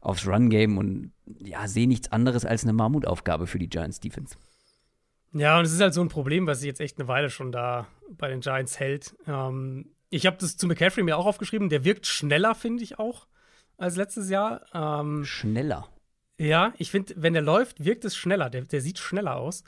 aufs 0.00 0.26
Run 0.26 0.50
Game 0.50 0.78
und 0.78 1.12
ja, 1.38 1.68
sehe 1.68 1.86
nichts 1.86 2.10
anderes 2.10 2.44
als 2.44 2.64
eine 2.64 2.72
Mammutaufgabe 2.72 3.46
für 3.46 3.58
die 3.58 3.68
Giants 3.68 4.00
Defense. 4.00 4.36
Ja, 5.32 5.58
und 5.58 5.64
es 5.64 5.72
ist 5.72 5.80
halt 5.80 5.94
so 5.94 6.00
ein 6.00 6.08
Problem, 6.08 6.46
was 6.46 6.60
sich 6.60 6.66
jetzt 6.66 6.80
echt 6.80 6.98
eine 6.98 7.06
Weile 7.06 7.30
schon 7.30 7.52
da 7.52 7.86
bei 8.10 8.28
den 8.28 8.40
Giants 8.40 8.80
hält. 8.80 9.14
Ähm, 9.26 9.92
ich 10.08 10.26
habe 10.26 10.38
das 10.40 10.56
zu 10.56 10.66
McCaffrey 10.66 11.04
mir 11.04 11.16
auch 11.16 11.26
aufgeschrieben. 11.26 11.68
Der 11.68 11.84
wirkt 11.84 12.06
schneller, 12.06 12.54
finde 12.54 12.82
ich 12.82 12.98
auch, 12.98 13.28
als 13.76 13.96
letztes 13.96 14.28
Jahr. 14.28 14.62
Ähm, 14.74 15.24
schneller? 15.24 15.88
Ja, 16.40 16.72
ich 16.78 16.90
finde, 16.90 17.14
wenn 17.16 17.34
der 17.34 17.42
läuft, 17.42 17.84
wirkt 17.84 18.04
es 18.04 18.16
schneller. 18.16 18.48
Der, 18.48 18.62
der 18.62 18.80
sieht 18.80 18.98
schneller 18.98 19.36
aus. 19.36 19.62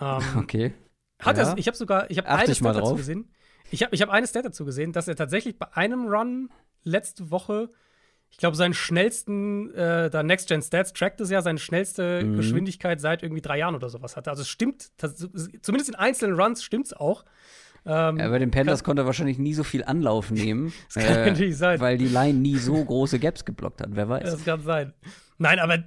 Ähm, 0.00 0.22
okay. 0.36 0.74
Hat 1.20 1.38
ja. 1.38 1.50
er, 1.50 1.58
ich 1.58 1.66
habe 1.66 1.76
sogar, 1.76 2.10
ich 2.10 2.18
habe 2.18 2.28
eine 2.28 2.54
Stat 2.54 2.76
dazu 2.76 2.96
gesehen. 2.96 3.32
Ich 3.70 3.82
habe 3.82 3.94
ich 3.94 4.02
hab 4.02 4.10
eine 4.10 4.26
Stat 4.26 4.44
dazu 4.44 4.64
gesehen, 4.64 4.92
dass 4.92 5.08
er 5.08 5.16
tatsächlich 5.16 5.58
bei 5.58 5.72
einem 5.74 6.06
Run 6.06 6.50
letzte 6.84 7.30
Woche 7.30 7.70
ich 8.30 8.36
glaube, 8.36 8.56
seinen 8.56 8.74
schnellsten, 8.74 9.72
äh, 9.74 10.10
da 10.10 10.22
Next 10.22 10.48
Gen 10.48 10.60
Stats 10.60 10.92
trackt 10.92 11.18
es 11.22 11.30
ja, 11.30 11.40
seine 11.40 11.58
schnellste 11.58 12.22
mhm. 12.22 12.36
Geschwindigkeit 12.36 13.00
seit 13.00 13.22
irgendwie 13.22 13.40
drei 13.40 13.58
Jahren 13.58 13.74
oder 13.74 13.88
sowas 13.88 14.16
hatte. 14.16 14.30
Also 14.30 14.42
es 14.42 14.48
stimmt, 14.48 14.90
das, 14.98 15.16
zumindest 15.62 15.88
in 15.88 15.94
einzelnen 15.94 16.38
Runs 16.38 16.62
stimmt 16.62 16.86
es 16.86 16.92
auch. 16.92 17.24
Ähm, 17.86 18.18
ja, 18.18 18.28
bei 18.28 18.38
den 18.38 18.50
Panthers 18.50 18.84
konnte 18.84 19.02
er 19.02 19.06
wahrscheinlich 19.06 19.38
nie 19.38 19.54
so 19.54 19.64
viel 19.64 19.82
Anlauf 19.82 20.30
nehmen. 20.30 20.72
das 20.92 21.04
kann 21.06 21.16
äh, 21.16 21.30
natürlich 21.30 21.56
sein. 21.56 21.80
Weil 21.80 21.96
die 21.96 22.08
Line 22.08 22.38
nie 22.38 22.58
so 22.58 22.84
große 22.84 23.18
Gaps 23.18 23.46
geblockt 23.46 23.80
hat, 23.80 23.88
wer 23.92 24.08
weiß. 24.08 24.30
Das 24.30 24.44
kann 24.44 24.62
sein. 24.62 24.92
Nein, 25.38 25.58
aber 25.58 25.78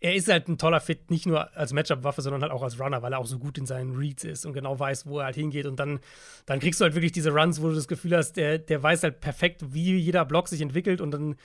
er 0.00 0.14
ist 0.14 0.28
halt 0.28 0.48
ein 0.48 0.58
toller 0.58 0.80
Fit, 0.80 1.10
nicht 1.10 1.26
nur 1.26 1.56
als 1.56 1.72
Matchup-Waffe, 1.72 2.22
sondern 2.22 2.42
halt 2.42 2.52
auch 2.52 2.62
als 2.62 2.78
Runner, 2.78 3.02
weil 3.02 3.12
er 3.12 3.18
auch 3.18 3.26
so 3.26 3.38
gut 3.38 3.58
in 3.58 3.66
seinen 3.66 3.96
Reads 3.96 4.24
ist 4.24 4.46
und 4.46 4.52
genau 4.52 4.78
weiß, 4.78 5.06
wo 5.06 5.18
er 5.18 5.26
halt 5.26 5.34
hingeht. 5.34 5.66
Und 5.66 5.80
dann, 5.80 6.00
dann 6.46 6.60
kriegst 6.60 6.80
du 6.80 6.84
halt 6.84 6.94
wirklich 6.94 7.12
diese 7.12 7.32
Runs, 7.32 7.60
wo 7.60 7.68
du 7.68 7.74
das 7.74 7.88
Gefühl 7.88 8.16
hast, 8.16 8.34
der, 8.34 8.58
der 8.58 8.82
weiß 8.82 9.02
halt 9.02 9.20
perfekt, 9.20 9.74
wie 9.74 9.96
jeder 9.96 10.24
Block 10.24 10.48
sich 10.48 10.60
entwickelt 10.60 11.00
und 11.00 11.10
dann 11.10 11.36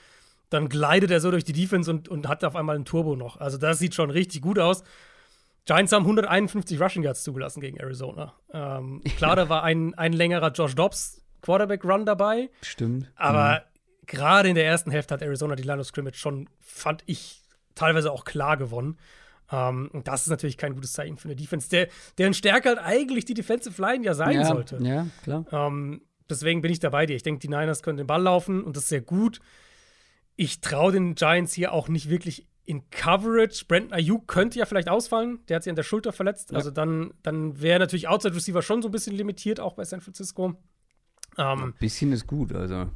dann 0.50 0.68
gleitet 0.68 1.10
er 1.10 1.20
so 1.20 1.30
durch 1.30 1.42
die 1.42 1.52
Defense 1.52 1.90
und, 1.90 2.08
und 2.08 2.28
hat 2.28 2.44
auf 2.44 2.54
einmal 2.54 2.76
einen 2.76 2.84
Turbo 2.84 3.16
noch. 3.16 3.40
Also 3.40 3.58
das 3.58 3.78
sieht 3.78 3.94
schon 3.94 4.10
richtig 4.10 4.40
gut 4.40 4.58
aus. 4.58 4.84
Giants 5.64 5.92
haben 5.92 6.02
151 6.02 6.80
Rushing 6.80 7.02
Yards 7.02 7.24
zugelassen 7.24 7.60
gegen 7.60 7.78
Arizona. 7.78 8.34
Ähm, 8.52 9.02
klar, 9.16 9.34
da 9.34 9.48
war 9.48 9.62
ein, 9.64 9.94
ein 9.94 10.12
längerer 10.12 10.52
Josh 10.52 10.74
Dobbs 10.74 11.22
Quarterback-Run 11.40 12.06
dabei. 12.06 12.50
Stimmt. 12.62 13.10
Aber 13.16 13.64
mhm. 13.64 14.06
gerade 14.06 14.48
in 14.48 14.54
der 14.54 14.66
ersten 14.66 14.90
Hälfte 14.90 15.14
hat 15.14 15.22
Arizona 15.22 15.56
die 15.56 15.62
Line 15.62 15.80
of 15.80 15.86
Scrimmage 15.86 16.16
schon, 16.16 16.48
fand 16.60 17.02
ich, 17.06 17.42
teilweise 17.74 18.12
auch 18.12 18.24
klar 18.24 18.56
gewonnen. 18.56 18.98
Ähm, 19.50 19.90
und 19.92 20.08
das 20.08 20.22
ist 20.22 20.30
natürlich 20.30 20.56
kein 20.56 20.74
gutes 20.74 20.92
Zeichen 20.92 21.16
für 21.16 21.28
eine 21.28 21.36
Defense, 21.36 21.68
der, 21.68 21.88
deren 22.18 22.34
Stärke 22.34 22.70
halt 22.70 22.78
eigentlich 22.78 23.24
die 23.24 23.34
Defensive 23.34 23.80
Line 23.80 24.04
ja 24.04 24.14
sein 24.14 24.36
ja, 24.36 24.44
sollte. 24.44 24.78
Ja, 24.80 25.06
klar. 25.22 25.44
Ähm, 25.52 26.02
deswegen 26.30 26.62
bin 26.62 26.72
ich 26.72 26.80
dabei 26.80 27.06
dir. 27.06 27.16
Ich 27.16 27.22
denke, 27.22 27.40
die 27.40 27.48
Niners 27.48 27.82
können 27.82 27.98
den 27.98 28.06
Ball 28.06 28.22
laufen 28.22 28.64
und 28.64 28.76
das 28.76 28.84
ist 28.84 28.88
sehr 28.90 29.02
gut 29.02 29.40
ich 30.36 30.60
traue 30.60 30.92
den 30.92 31.14
Giants 31.14 31.52
hier 31.52 31.72
auch 31.72 31.88
nicht 31.88 32.08
wirklich 32.08 32.46
in 32.64 32.88
Coverage. 32.90 33.66
Brandon 33.68 33.92
Ayuk 33.92 34.26
könnte 34.26 34.58
ja 34.58 34.66
vielleicht 34.66 34.88
ausfallen. 34.88 35.40
Der 35.48 35.56
hat 35.56 35.64
sich 35.64 35.70
an 35.70 35.76
der 35.76 35.82
Schulter 35.82 36.12
verletzt. 36.12 36.50
Ja. 36.50 36.56
Also 36.56 36.70
dann, 36.70 37.12
dann 37.22 37.60
wäre 37.60 37.78
natürlich 37.78 38.08
Outside 38.08 38.34
Receiver 38.34 38.62
schon 38.62 38.82
so 38.82 38.88
ein 38.88 38.92
bisschen 38.92 39.14
limitiert, 39.16 39.60
auch 39.60 39.74
bei 39.74 39.84
San 39.84 40.00
Francisco. 40.00 40.54
Ähm, 41.36 41.64
ein 41.64 41.74
bisschen 41.78 42.12
ist 42.12 42.26
gut, 42.26 42.52
also. 42.52 42.90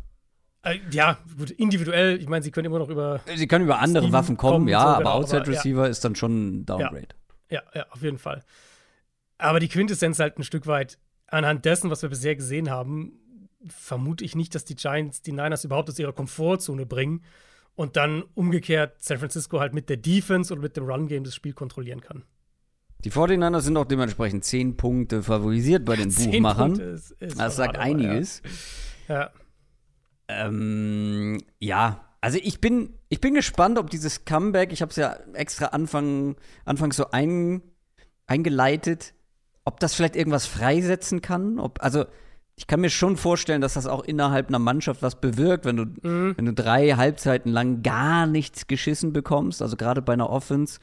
Äh, 0.69 0.81
ja, 0.91 1.19
gut, 1.37 1.51
individuell. 1.51 2.21
Ich 2.21 2.29
meine, 2.29 2.43
sie 2.43 2.51
können 2.51 2.67
immer 2.67 2.79
noch 2.79 2.89
über. 2.89 3.21
Sie 3.35 3.47
können 3.47 3.65
über 3.65 3.79
andere 3.79 4.05
Steven 4.05 4.13
Waffen 4.13 4.37
kommen, 4.37 4.53
kommen 4.53 4.69
ja, 4.69 4.81
so, 4.81 4.87
aber 4.87 4.99
genau, 4.99 5.13
Outside 5.13 5.47
Receiver 5.47 5.85
ja. 5.85 5.89
ist 5.89 6.05
dann 6.05 6.15
schon 6.15 6.61
ein 6.61 6.67
Downgrade. 6.67 7.09
Ja. 7.51 7.63
ja, 7.75 7.81
ja, 7.81 7.87
auf 7.91 8.03
jeden 8.03 8.19
Fall. 8.19 8.43
Aber 9.39 9.61
die 9.61 9.69
Quintessenz 9.69 10.19
halt 10.19 10.39
ein 10.39 10.45
Stück 10.45 10.67
weit 10.67 10.99
anhand 11.27 11.65
dessen, 11.65 11.91
was 11.91 12.03
wir 12.03 12.09
bisher 12.09 12.35
gesehen 12.35 12.71
haben, 12.71 13.13
vermute 13.67 14.25
ich 14.25 14.35
nicht, 14.35 14.55
dass 14.55 14.65
die 14.65 14.75
Giants 14.75 15.23
die 15.23 15.33
Niners 15.33 15.65
überhaupt 15.65 15.89
aus 15.89 15.99
ihrer 15.99 16.13
Komfortzone 16.13 16.87
bringen 16.87 17.23
und 17.75 17.97
dann 17.97 18.25
umgekehrt 18.35 18.97
San 19.03 19.19
Francisco 19.19 19.61
halt 19.61 19.75
mit 19.75 19.89
der 19.89 19.97
Defense 19.97 20.53
oder 20.53 20.63
mit 20.63 20.77
dem 20.77 20.85
Run-Game 20.85 21.25
das 21.25 21.35
Spiel 21.35 21.53
kontrollieren 21.53 22.01
kann. 22.01 22.25
Die 23.05 23.13
49ers 23.13 23.61
sind 23.61 23.77
auch 23.77 23.85
dementsprechend 23.85 24.45
10 24.45 24.77
Punkte 24.77 25.23
favorisiert 25.23 25.85
bei 25.85 25.95
den 25.95 26.13
Buchmachern. 26.15 26.73
Ist, 26.81 27.13
ist 27.13 27.39
das 27.39 27.57
sagt 27.57 27.79
einiges. 27.79 28.43
Ja. 29.07 29.15
Ja. 29.15 29.31
Ähm, 30.29 31.43
ja. 31.59 32.05
also 32.21 32.39
ich 32.43 32.61
bin, 32.61 32.95
ich 33.09 33.21
bin 33.21 33.35
gespannt, 33.35 33.79
ob 33.79 33.91
dieses 33.91 34.25
Comeback, 34.25 34.73
ich 34.73 34.83
habe 34.83 34.91
es 34.91 34.97
ja 34.97 35.17
extra 35.33 35.67
Anfang, 35.67 36.37
anfangs 36.65 36.97
so 36.97 37.11
ein, 37.11 37.63
eingeleitet, 38.27 39.15
ob 39.65 39.81
das 39.81 39.95
vielleicht 39.95 40.17
irgendwas 40.17 40.47
freisetzen 40.47 41.23
kann. 41.23 41.59
Ob, 41.59 41.83
also 41.83 42.05
ich 42.57 42.67
kann 42.67 42.81
mir 42.81 42.91
schon 42.91 43.17
vorstellen, 43.17 43.61
dass 43.61 43.75
das 43.75 43.87
auch 43.87 44.03
innerhalb 44.03 44.49
einer 44.49 44.59
Mannschaft 44.59 45.01
was 45.03 45.21
bewirkt, 45.21 45.65
wenn 45.65 45.77
du, 45.77 45.85
mhm. 45.85 46.37
wenn 46.37 46.45
du 46.45 46.53
drei 46.53 46.91
Halbzeiten 46.91 47.53
lang 47.53 47.83
gar 47.83 48.27
nichts 48.27 48.67
geschissen 48.67 49.13
bekommst, 49.13 49.63
also 49.63 49.77
gerade 49.77 50.03
bei 50.03 50.13
einer 50.13 50.29
Offense, 50.29 50.81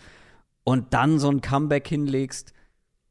und 0.64 0.94
dann 0.94 1.20
so 1.20 1.30
ein 1.30 1.42
Comeback 1.42 1.88
hinlegst. 1.88 2.54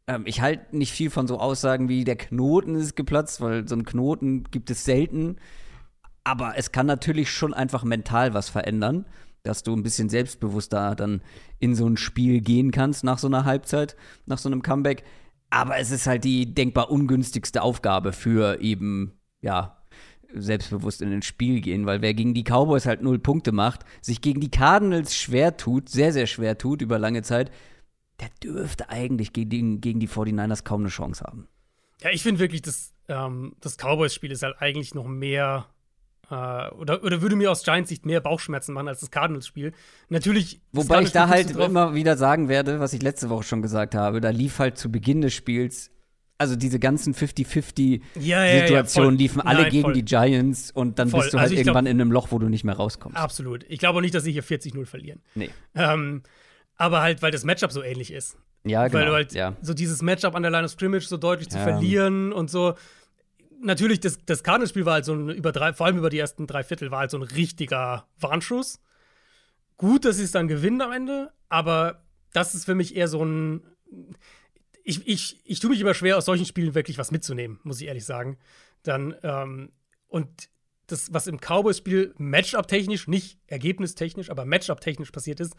Ähm, 0.07 0.23
ich 0.27 0.41
halte 0.41 0.77
nicht 0.77 0.93
viel 0.93 1.11
von 1.11 1.29
so 1.29 1.39
Aussagen 1.39 1.89
wie 1.89 2.05
der 2.05 2.17
Knoten 2.17 2.75
ist 2.75 2.97
geplatzt, 2.97 3.41
weil 3.41 3.69
so 3.69 3.75
einen 3.75 3.85
Knoten 3.85 4.45
gibt 4.51 4.71
es 4.71 4.85
selten. 4.85 5.37
Aber 6.25 6.55
es 6.57 6.73
kann 6.73 6.87
natürlich 6.87 7.31
schon 7.31 7.55
einfach 7.55 7.85
mental 7.85 8.35
was 8.35 8.49
verändern, 8.49 9.05
dass 9.43 9.63
du 9.63 9.77
ein 9.77 9.83
bisschen 9.83 10.09
selbstbewusster 10.09 10.95
dann 10.97 11.21
in 11.61 11.75
so 11.75 11.87
ein 11.87 11.99
Spiel 11.99 12.41
gehen 12.41 12.71
kannst 12.71 13.05
nach 13.05 13.19
so 13.19 13.27
einer 13.27 13.45
Halbzeit, 13.45 13.95
nach 14.27 14.39
so 14.39 14.49
einem 14.49 14.63
Comeback. 14.63 15.05
Aber 15.51 15.79
es 15.79 15.91
ist 15.91 16.07
halt 16.07 16.25
die 16.25 16.53
denkbar 16.53 16.91
ungünstigste 16.91 17.63
Aufgabe 17.63 18.13
für 18.13 18.61
eben, 18.61 19.13
ja, 19.43 19.85
selbstbewusst 20.33 21.01
in 21.01 21.13
ein 21.13 21.23
Spiel 21.23 21.61
gehen, 21.61 21.87
weil 21.87 22.03
wer 22.03 22.15
gegen 22.15 22.35
die 22.35 22.43
Cowboys 22.43 22.87
halt 22.87 23.03
null 23.03 23.19
Punkte 23.19 23.53
macht, 23.53 23.85
sich 24.01 24.21
gegen 24.21 24.41
die 24.41 24.51
Cardinals 24.51 25.15
schwer 25.15 25.57
tut, 25.57 25.89
sehr, 25.89 26.13
sehr 26.13 26.27
schwer 26.27 26.59
tut 26.59 26.83
über 26.83 26.99
lange 26.99 27.23
Zeit, 27.23 27.53
der 28.21 28.31
dürfte 28.43 28.89
eigentlich 28.89 29.33
gegen, 29.33 29.81
gegen 29.81 30.01
die 30.01 30.09
49ers 30.09 30.65
kaum 30.65 30.81
eine 30.81 30.89
Chance 30.89 31.25
haben. 31.25 31.49
Ja, 32.01 32.11
ich 32.11 32.23
finde 32.23 32.41
wirklich, 32.41 32.63
das, 32.63 32.93
ähm, 33.09 33.55
das 33.61 33.77
Cowboys-Spiel 33.77 34.33
ist 34.33 34.43
halt 34.43 34.57
eigentlich 34.59 34.95
noch 34.95 35.07
mehr 35.07 35.67
äh, 36.31 36.71
oder, 36.75 37.03
oder 37.03 37.23
würde 37.23 37.37
mir 37.37 37.51
aus 37.51 37.63
Giants 37.63 37.89
Sicht 37.89 38.07
mehr 38.07 38.21
Bauchschmerzen 38.21 38.73
machen 38.73 38.89
als 38.89 39.01
das 39.01 39.11
Cardinals-Spiel. 39.11 39.73
Natürlich. 40.09 40.61
Wobei 40.73 41.03
ich 41.03 41.13
da 41.13 41.29
halt 41.29 41.51
immer 41.53 41.95
wieder 41.95 42.17
sagen 42.17 42.49
werde, 42.49 42.81
was 42.81 42.93
ich 42.93 43.03
letzte 43.03 43.31
Woche 43.31 43.43
schon 43.43 43.63
gesagt 43.63 43.95
habe, 43.95 44.21
da 44.21 44.31
lief 44.31 44.59
halt 44.59 44.79
zu 44.79 44.91
Beginn 44.91 45.21
des 45.21 45.35
Spiels 45.35 45.91
also 46.37 46.57
diese 46.57 46.79
ganzen 46.79 47.15
50-50-Situationen 47.15 48.21
ja, 48.21 48.45
ja, 48.45 48.67
ja, 48.67 49.11
liefen 49.11 49.41
alle 49.41 49.63
Nein, 49.63 49.71
gegen 49.71 49.83
voll. 49.85 49.93
die 49.93 50.05
Giants 50.05 50.71
und 50.71 50.99
dann 50.99 51.09
voll. 51.09 51.21
bist 51.21 51.33
du 51.33 51.39
halt 51.39 51.51
also 51.51 51.55
irgendwann 51.55 51.85
glaub, 51.85 51.95
in 51.95 52.01
einem 52.01 52.13
Loch, 52.13 52.29
wo 52.33 52.39
du 52.39 52.49
nicht 52.49 52.65
mehr 52.65 52.75
rauskommst. 52.75 53.17
Absolut. 53.17 53.65
Ich 53.69 53.79
glaube 53.79 53.99
auch 53.99 54.03
nicht, 54.03 54.15
dass 54.15 54.25
sie 54.25 54.33
hier 54.33 54.43
40-0 54.43 54.85
verlieren. 54.85 55.21
Nee. 55.35 55.51
Ähm, 55.75 56.23
aber 56.77 57.03
halt, 57.03 57.23
weil 57.23 57.31
das 57.31 57.45
Matchup 57.45 57.71
so 57.71 57.83
ähnlich 57.83 58.13
ist. 58.13 58.37
Ja, 58.65 58.89
genau. 58.89 58.99
Weil 58.99 59.07
du 59.07 59.13
halt 59.13 59.57
so 59.63 59.75
dieses 59.75 60.03
Matchup 60.03 60.35
an 60.35 60.43
der 60.43 60.51
Line 60.51 60.65
of 60.65 60.71
Scrimmage 60.71 61.07
so 61.07 61.17
deutlich 61.17 61.51
zu 61.51 61.59
verlieren 61.59 62.33
und 62.33 62.51
so 62.51 62.75
natürlich, 63.65 64.01
das, 64.01 64.19
das 64.25 64.43
Cardinals-Spiel 64.43 64.85
war 64.85 64.95
halt 64.95 65.05
so 65.05 65.15
ein, 65.15 65.31
über 65.31 65.53
drei, 65.53 65.73
vor 65.73 65.87
allem 65.87 65.99
über 65.99 66.11
die 66.11 66.19
ersten 66.19 66.47
drei 66.47 66.63
Viertel, 66.63 66.91
war 66.91 67.01
halt 67.01 67.11
so 67.11 67.19
ein 67.19 67.23
richtiger 67.23 68.07
Warnschuss. 68.19 68.81
Gut, 69.77 70.05
dass 70.05 70.17
sie 70.17 70.25
es 70.25 70.31
dann 70.31 70.49
gewinnen 70.49 70.81
am 70.81 70.93
Ende, 70.93 71.33
aber 71.49 72.05
das 72.33 72.55
ist 72.55 72.65
für 72.65 72.75
mich 72.75 72.95
eher 72.97 73.09
so 73.09 73.25
ein. 73.25 73.63
Ich, 74.85 75.07
ich, 75.07 75.41
ich 75.45 75.61
tue 75.61 75.71
mich 75.71 75.81
immer 75.81 75.95
schwer, 75.95 76.19
aus 76.19 76.27
solchen 76.27 76.47
Spielen 76.47 76.75
wirklich 76.75 76.99
was 76.99 77.11
mitzunehmen, 77.11 77.59
muss 77.63 77.81
ich 77.81 77.87
ehrlich 77.87 78.05
sagen. 78.05 78.39
Dann, 78.83 79.15
ähm, 79.23 79.73
und 80.09 80.51
das, 80.87 81.13
was 81.13 81.27
im 81.27 81.39
Cowboys-Spiel 81.39 82.15
Matchup-technisch, 82.19 83.09
nicht 83.09 83.39
ergebnistechnisch, 83.47 84.31
aber 84.31 84.45
Matchup-technisch 84.45 85.11
passiert 85.11 85.41
ist, 85.41 85.55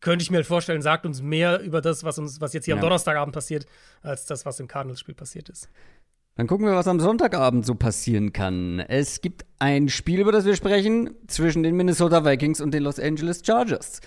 könnte 0.00 0.22
ich 0.22 0.30
mir 0.30 0.38
halt 0.38 0.46
vorstellen, 0.46 0.82
sagt 0.82 1.06
uns 1.06 1.22
mehr 1.22 1.60
über 1.60 1.80
das, 1.80 2.04
was 2.04 2.18
uns, 2.18 2.40
was 2.40 2.52
jetzt 2.52 2.66
hier 2.66 2.74
ja. 2.74 2.76
am 2.76 2.82
Donnerstagabend 2.82 3.34
passiert, 3.34 3.66
als 4.02 4.26
das, 4.26 4.46
was 4.46 4.60
im 4.60 4.68
Cardinals-Spiel 4.68 5.14
passiert 5.14 5.48
ist. 5.48 5.68
Dann 6.34 6.46
gucken 6.46 6.66
wir, 6.66 6.74
was 6.74 6.88
am 6.88 6.98
Sonntagabend 6.98 7.66
so 7.66 7.74
passieren 7.74 8.32
kann. 8.32 8.80
Es 8.80 9.20
gibt 9.20 9.44
ein 9.58 9.88
Spiel, 9.88 10.20
über 10.20 10.32
das 10.32 10.46
wir 10.46 10.56
sprechen, 10.56 11.10
zwischen 11.26 11.62
den 11.62 11.76
Minnesota 11.76 12.24
Vikings 12.24 12.60
und 12.60 12.72
den 12.72 12.82
Los 12.82 12.98
Angeles 12.98 13.42
Chargers. 13.44 14.00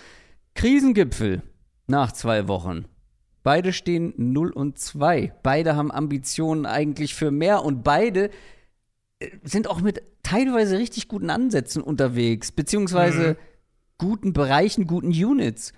Krisengipfel 0.56 1.44
nach 1.88 2.12
zwei 2.12 2.48
Wochen. 2.48 2.86
Beide 3.44 3.74
stehen 3.74 4.14
0 4.18 4.50
und 4.50 4.80
2. 4.80 5.34
Beide 5.44 5.76
haben 5.76 5.92
Ambitionen 5.92 6.66
eigentlich 6.66 7.14
für 7.14 7.30
mehr 7.30 7.64
und 7.64 7.84
beide 7.84 8.32
äh, 9.20 9.30
sind 9.44 9.70
auch 9.70 9.82
mit 9.82 10.02
teilweise 10.24 10.80
richtig 10.80 11.08
guten 11.08 11.30
Ansätzen 11.30 11.84
unterwegs, 11.84 12.52
beziehungsweise 12.52 13.34
mhm. 13.34 13.36
guten 14.00 14.34
Bereichen, 14.34 14.88
guten 14.88 15.10
Units. 15.10 15.74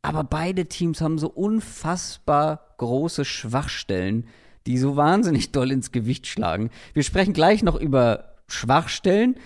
Aber 0.00 0.22
beide 0.22 0.66
Teams 0.66 1.00
haben 1.00 1.18
so 1.18 1.28
unfassbar 1.28 2.76
große 2.76 3.24
Schwachstellen, 3.24 4.28
die 4.68 4.78
so 4.78 4.96
wahnsinnig 4.96 5.50
doll 5.50 5.72
ins 5.72 5.90
Gewicht 5.90 6.26
schlagen. 6.26 6.70
Wir 6.92 7.02
sprechen 7.02 7.32
gleich 7.32 7.62
noch 7.62 7.74
über 7.80 8.34
Schwachstellen, 8.46 9.36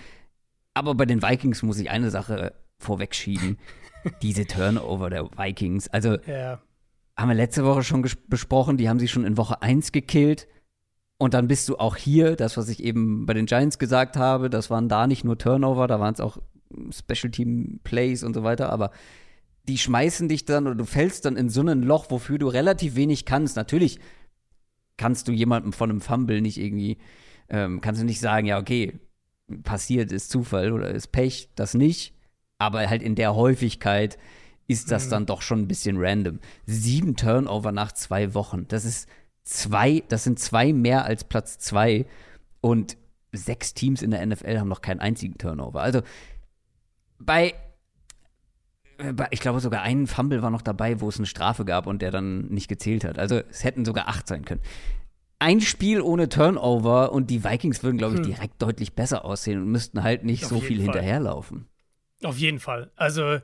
aber 0.73 0.95
bei 0.95 1.05
den 1.05 1.23
Vikings 1.23 1.63
muss 1.63 1.79
ich 1.79 1.89
eine 1.89 2.11
Sache 2.11 2.53
vorwegschieben. 2.77 3.57
Diese 4.21 4.45
Turnover 4.45 5.09
der 5.09 5.29
Vikings. 5.35 5.87
Also 5.87 6.17
Ja. 6.27 6.59
haben 7.17 7.29
wir 7.29 7.35
letzte 7.35 7.63
Woche 7.63 7.83
schon 7.83 8.05
besprochen, 8.27 8.75
die 8.77 8.89
haben 8.89 8.99
sie 8.99 9.07
schon 9.07 9.25
in 9.25 9.37
Woche 9.37 9.61
1 9.61 9.93
gekillt. 9.93 10.47
Und 11.19 11.33
dann 11.33 11.47
bist 11.47 11.69
du 11.69 11.77
auch 11.77 11.95
hier, 11.95 12.35
das, 12.35 12.57
was 12.57 12.67
ich 12.67 12.83
eben 12.83 13.25
bei 13.25 13.33
den 13.33 13.45
Giants 13.45 13.79
gesagt 13.79 14.17
habe, 14.17 14.49
das 14.49 14.69
waren 14.69 14.89
da 14.89 15.07
nicht 15.07 15.23
nur 15.23 15.37
Turnover, 15.37 15.87
da 15.87 16.01
waren 16.01 16.13
es 16.13 16.19
auch 16.19 16.37
Special 16.91 17.31
Team 17.31 17.79
Plays 17.85 18.23
und 18.23 18.33
so 18.33 18.43
weiter, 18.43 18.69
aber 18.73 18.91
die 19.69 19.77
schmeißen 19.77 20.27
dich 20.27 20.43
dann 20.43 20.65
oder 20.67 20.75
du 20.75 20.83
fällst 20.85 21.23
dann 21.23 21.37
in 21.37 21.47
so 21.47 21.61
ein 21.61 21.81
Loch, 21.83 22.07
wofür 22.09 22.39
du 22.39 22.47
relativ 22.47 22.95
wenig 22.95 23.23
kannst. 23.23 23.55
Natürlich 23.55 23.99
kannst 25.03 25.27
du 25.27 25.33
jemandem 25.33 25.73
von 25.73 25.89
einem 25.89 25.99
Fumble 25.99 26.39
nicht 26.39 26.57
irgendwie, 26.57 26.97
ähm, 27.49 27.81
kannst 27.81 27.99
du 28.01 28.05
nicht 28.05 28.21
sagen, 28.21 28.47
ja, 28.47 28.57
okay, 28.57 28.99
passiert, 29.63 30.13
ist 30.13 30.29
Zufall 30.29 30.71
oder 30.71 30.89
ist 30.91 31.11
Pech, 31.11 31.49
das 31.55 31.73
nicht. 31.73 32.13
Aber 32.57 32.87
halt 32.89 33.03
in 33.03 33.15
der 33.15 33.35
Häufigkeit 33.35 34.17
ist 34.65 34.91
das 34.91 35.09
dann 35.09 35.25
doch 35.25 35.41
schon 35.41 35.59
ein 35.59 35.67
bisschen 35.67 35.97
random. 35.99 36.39
Sieben 36.65 37.17
Turnover 37.17 37.73
nach 37.73 37.91
zwei 37.91 38.33
Wochen. 38.33 38.65
Das 38.69 38.85
ist 38.85 39.09
zwei, 39.43 40.03
das 40.07 40.23
sind 40.23 40.39
zwei 40.39 40.71
mehr 40.71 41.03
als 41.03 41.25
Platz 41.25 41.59
zwei. 41.59 42.05
Und 42.61 42.95
sechs 43.33 43.73
Teams 43.73 44.01
in 44.03 44.11
der 44.11 44.25
NFL 44.25 44.57
haben 44.57 44.69
noch 44.69 44.79
keinen 44.81 45.01
einzigen 45.01 45.37
Turnover. 45.37 45.81
Also 45.81 46.01
bei- 47.19 47.55
ich 49.31 49.39
glaube 49.39 49.59
sogar 49.59 49.81
ein 49.81 50.07
Fumble 50.07 50.41
war 50.41 50.49
noch 50.49 50.61
dabei, 50.61 51.01
wo 51.01 51.09
es 51.09 51.17
eine 51.17 51.25
Strafe 51.25 51.65
gab 51.65 51.87
und 51.87 52.01
der 52.01 52.11
dann 52.11 52.47
nicht 52.47 52.67
gezählt 52.67 53.03
hat. 53.03 53.19
Also 53.19 53.41
es 53.49 53.63
hätten 53.63 53.85
sogar 53.85 54.07
acht 54.07 54.27
sein 54.27 54.45
können. 54.45 54.61
Ein 55.39 55.59
Spiel 55.59 56.01
ohne 56.01 56.29
Turnover 56.29 57.11
und 57.11 57.29
die 57.29 57.43
Vikings 57.43 57.83
würden, 57.83 57.97
glaube 57.97 58.15
ich, 58.15 58.21
direkt 58.21 58.61
deutlich 58.61 58.93
besser 58.93 59.25
aussehen 59.25 59.61
und 59.61 59.69
müssten 59.69 60.03
halt 60.03 60.23
nicht 60.23 60.45
Auf 60.45 60.49
so 60.49 60.59
viel 60.61 60.77
Fall. 60.77 60.85
hinterherlaufen. 60.85 61.67
Auf 62.23 62.37
jeden 62.37 62.59
Fall. 62.59 62.91
Also 62.95 63.39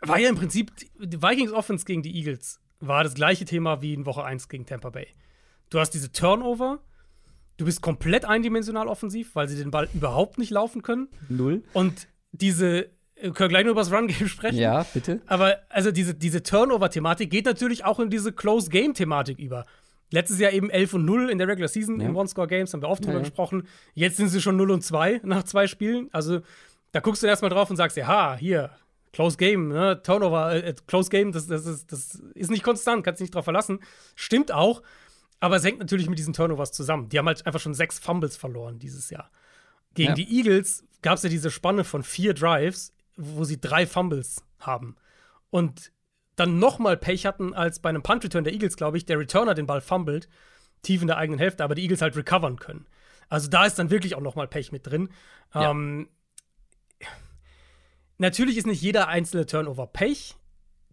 war 0.00 0.18
ja 0.18 0.28
im 0.28 0.36
Prinzip 0.36 0.72
die 0.98 1.22
Vikings 1.22 1.52
Offense 1.52 1.84
gegen 1.84 2.02
die 2.02 2.14
Eagles 2.16 2.60
war 2.80 3.04
das 3.04 3.14
gleiche 3.14 3.44
Thema 3.44 3.82
wie 3.82 3.94
in 3.94 4.06
Woche 4.06 4.24
1 4.24 4.48
gegen 4.48 4.66
Tampa 4.66 4.90
Bay. 4.90 5.06
Du 5.68 5.78
hast 5.78 5.90
diese 5.90 6.10
Turnover, 6.10 6.80
du 7.58 7.64
bist 7.64 7.82
komplett 7.82 8.24
eindimensional 8.24 8.88
offensiv, 8.88 9.34
weil 9.34 9.48
sie 9.48 9.56
den 9.56 9.70
Ball 9.70 9.88
überhaupt 9.94 10.38
nicht 10.38 10.50
laufen 10.50 10.82
können 10.82 11.08
Null? 11.28 11.62
und 11.74 12.08
diese 12.32 12.90
wir 13.20 13.32
können 13.32 13.48
gleich 13.50 13.64
nur 13.64 13.72
über 13.72 13.80
das 13.82 13.92
Run 13.92 14.06
Game 14.08 14.28
sprechen. 14.28 14.58
Ja, 14.58 14.84
bitte. 14.94 15.20
Aber 15.26 15.58
also 15.68 15.90
diese, 15.90 16.14
diese 16.14 16.42
Turnover-Thematik 16.42 17.30
geht 17.30 17.44
natürlich 17.46 17.84
auch 17.84 18.00
in 18.00 18.10
diese 18.10 18.32
Close-Game-Thematik 18.32 19.38
über. 19.38 19.66
Letztes 20.12 20.38
Jahr 20.40 20.52
eben 20.52 20.70
11 20.70 20.94
und 20.94 21.04
0 21.04 21.30
in 21.30 21.38
der 21.38 21.46
Regular 21.48 21.68
Season 21.68 22.00
Ja. 22.00 22.06
in 22.08 22.16
One-Score-Games, 22.16 22.72
haben 22.74 22.82
wir 22.82 22.88
oft 22.88 23.04
drüber 23.04 23.14
ja. 23.18 23.20
gesprochen. 23.20 23.66
Jetzt 23.94 24.16
sind 24.16 24.28
sie 24.28 24.40
schon 24.40 24.56
0 24.56 24.70
und 24.72 24.82
2 24.82 25.20
nach 25.24 25.44
zwei 25.44 25.66
Spielen. 25.66 26.08
Also 26.12 26.40
da 26.92 27.00
guckst 27.00 27.22
du 27.22 27.26
erstmal 27.28 27.50
drauf 27.50 27.70
und 27.70 27.76
sagst, 27.76 27.96
ja, 27.96 28.06
ha, 28.06 28.36
hier, 28.36 28.70
Close 29.12 29.36
Game, 29.36 29.68
ne? 29.68 30.00
Turnover, 30.02 30.52
äh, 30.54 30.74
Close 30.86 31.10
Game, 31.10 31.32
das, 31.32 31.46
das, 31.46 31.66
ist, 31.66 31.90
das 31.92 32.14
ist 32.34 32.50
nicht 32.50 32.62
konstant, 32.62 33.04
kannst 33.04 33.20
dich 33.20 33.26
nicht 33.26 33.34
drauf 33.34 33.44
verlassen. 33.44 33.80
Stimmt 34.16 34.52
auch, 34.52 34.82
aber 35.40 35.56
es 35.56 35.64
hängt 35.64 35.78
natürlich 35.78 36.08
mit 36.08 36.18
diesen 36.18 36.32
Turnovers 36.32 36.72
zusammen. 36.72 37.08
Die 37.08 37.18
haben 37.18 37.26
halt 37.26 37.46
einfach 37.46 37.60
schon 37.60 37.74
sechs 37.74 37.98
Fumbles 37.98 38.36
verloren 38.36 38.78
dieses 38.78 39.10
Jahr. 39.10 39.30
Gegen 39.94 40.10
Ja. 40.10 40.14
die 40.14 40.36
Eagles 40.38 40.84
gab 41.02 41.14
es 41.16 41.22
ja 41.22 41.28
diese 41.28 41.50
Spanne 41.50 41.82
von 41.84 42.02
vier 42.02 42.34
Drives, 42.34 42.92
wo 43.20 43.44
sie 43.44 43.60
drei 43.60 43.86
Fumbles 43.86 44.44
haben. 44.58 44.96
Und 45.50 45.92
dann 46.36 46.58
nochmal 46.58 46.96
Pech 46.96 47.26
hatten, 47.26 47.54
als 47.54 47.80
bei 47.80 47.90
einem 47.90 48.02
Punt-Return 48.02 48.44
der 48.44 48.52
Eagles, 48.52 48.76
glaube 48.76 48.96
ich, 48.96 49.04
der 49.04 49.18
Returner 49.18 49.54
den 49.54 49.66
Ball 49.66 49.80
fummelt, 49.80 50.28
tief 50.82 51.02
in 51.02 51.08
der 51.08 51.18
eigenen 51.18 51.38
Hälfte, 51.38 51.62
aber 51.64 51.74
die 51.74 51.82
Eagles 51.82 52.02
halt 52.02 52.16
recovern 52.16 52.58
können. 52.58 52.86
Also 53.28 53.48
da 53.48 53.66
ist 53.66 53.78
dann 53.78 53.90
wirklich 53.90 54.14
auch 54.14 54.20
nochmal 54.20 54.48
Pech 54.48 54.72
mit 54.72 54.86
drin. 54.86 55.10
Ja. 55.54 55.70
Ähm, 55.70 56.08
natürlich 58.18 58.56
ist 58.56 58.66
nicht 58.66 58.82
jeder 58.82 59.08
einzelne 59.08 59.46
Turnover 59.46 59.86
Pech. 59.86 60.36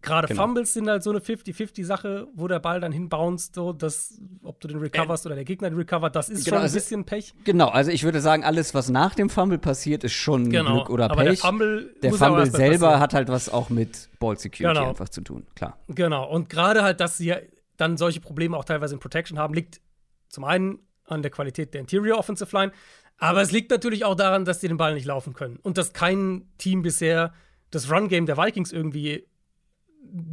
Gerade 0.00 0.28
Genau. 0.28 0.42
Fumbles 0.42 0.72
sind 0.74 0.88
halt 0.88 1.02
so 1.02 1.10
eine 1.10 1.18
50-50-Sache, 1.20 2.28
wo 2.34 2.46
der 2.46 2.60
Ball 2.60 2.80
dann 2.80 2.92
hinbounced, 2.92 3.54
so, 3.54 3.72
dass, 3.72 4.20
ob 4.44 4.60
du 4.60 4.68
den 4.68 4.78
recoverst 4.78 5.26
oder 5.26 5.34
der 5.34 5.44
Gegner 5.44 5.70
den 5.70 5.76
recovert, 5.78 6.14
das 6.14 6.28
ist 6.28 6.44
Genau, 6.44 6.56
schon 6.56 6.58
ein 6.58 6.62
also- 6.62 6.74
bisschen 6.74 7.04
Pech. 7.04 7.34
Genau, 7.44 7.68
also 7.68 7.90
ich 7.90 8.04
würde 8.04 8.20
sagen, 8.20 8.44
alles, 8.44 8.74
was 8.74 8.90
nach 8.90 9.14
dem 9.16 9.28
Fumble 9.28 9.58
passiert, 9.58 10.04
ist 10.04 10.12
schon 10.12 10.50
Genau. 10.50 10.74
Glück 10.76 10.90
oder 10.90 11.10
aber 11.10 11.24
der 11.24 11.30
Pech. 11.30 11.40
Fumble, 11.40 11.94
Der 12.02 12.12
Fumble 12.12 12.46
selber 12.46 12.78
passieren. 12.86 13.00
hat 13.00 13.14
halt 13.14 13.28
was 13.28 13.48
auch 13.48 13.70
mit 13.70 14.08
Ball 14.20 14.38
Security 14.38 14.78
Genau. 14.78 14.90
einfach 14.90 15.08
zu 15.08 15.20
tun, 15.20 15.46
klar. 15.56 15.76
Genau, 15.88 16.30
und 16.30 16.48
gerade 16.48 16.82
halt, 16.82 17.00
dass 17.00 17.16
sie 17.18 17.34
dann 17.76 17.96
solche 17.96 18.20
Probleme 18.20 18.56
auch 18.56 18.64
teilweise 18.64 18.94
in 18.94 19.00
Protection 19.00 19.38
haben, 19.38 19.52
liegt 19.54 19.80
zum 20.28 20.44
einen 20.44 20.78
an 21.06 21.22
der 21.22 21.30
Qualität 21.30 21.74
der 21.74 21.80
Interior 21.80 22.18
Offensive 22.18 22.54
Line, 22.56 22.70
aber 23.18 23.40
es 23.42 23.50
liegt 23.50 23.70
natürlich 23.72 24.04
auch 24.04 24.14
daran, 24.14 24.44
dass 24.44 24.60
die 24.60 24.68
den 24.68 24.76
Ball 24.76 24.94
nicht 24.94 25.06
laufen 25.06 25.32
können 25.32 25.56
und 25.62 25.76
dass 25.76 25.92
kein 25.92 26.48
Team 26.58 26.82
bisher 26.82 27.32
das 27.70 27.90
Run-Game 27.90 28.26
der 28.26 28.36
Vikings 28.36 28.70
irgendwie, 28.72 29.26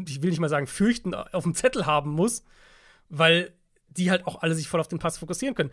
ich 0.08 0.22
will 0.22 0.30
nicht 0.30 0.40
mal 0.40 0.50
sagen, 0.50 0.68
fürchten, 0.68 1.14
auf 1.14 1.44
dem 1.44 1.56
Zettel 1.56 1.86
haben 1.86 2.12
muss, 2.12 2.44
weil 3.10 3.54
die 3.90 4.12
halt 4.12 4.26
auch 4.28 4.42
alle 4.42 4.56
sich 4.56 4.68
voll 4.68 4.80
auf 4.80 4.88
den 4.88 5.00
Pass 5.00 5.18
fokussieren 5.18 5.56
können. 5.56 5.72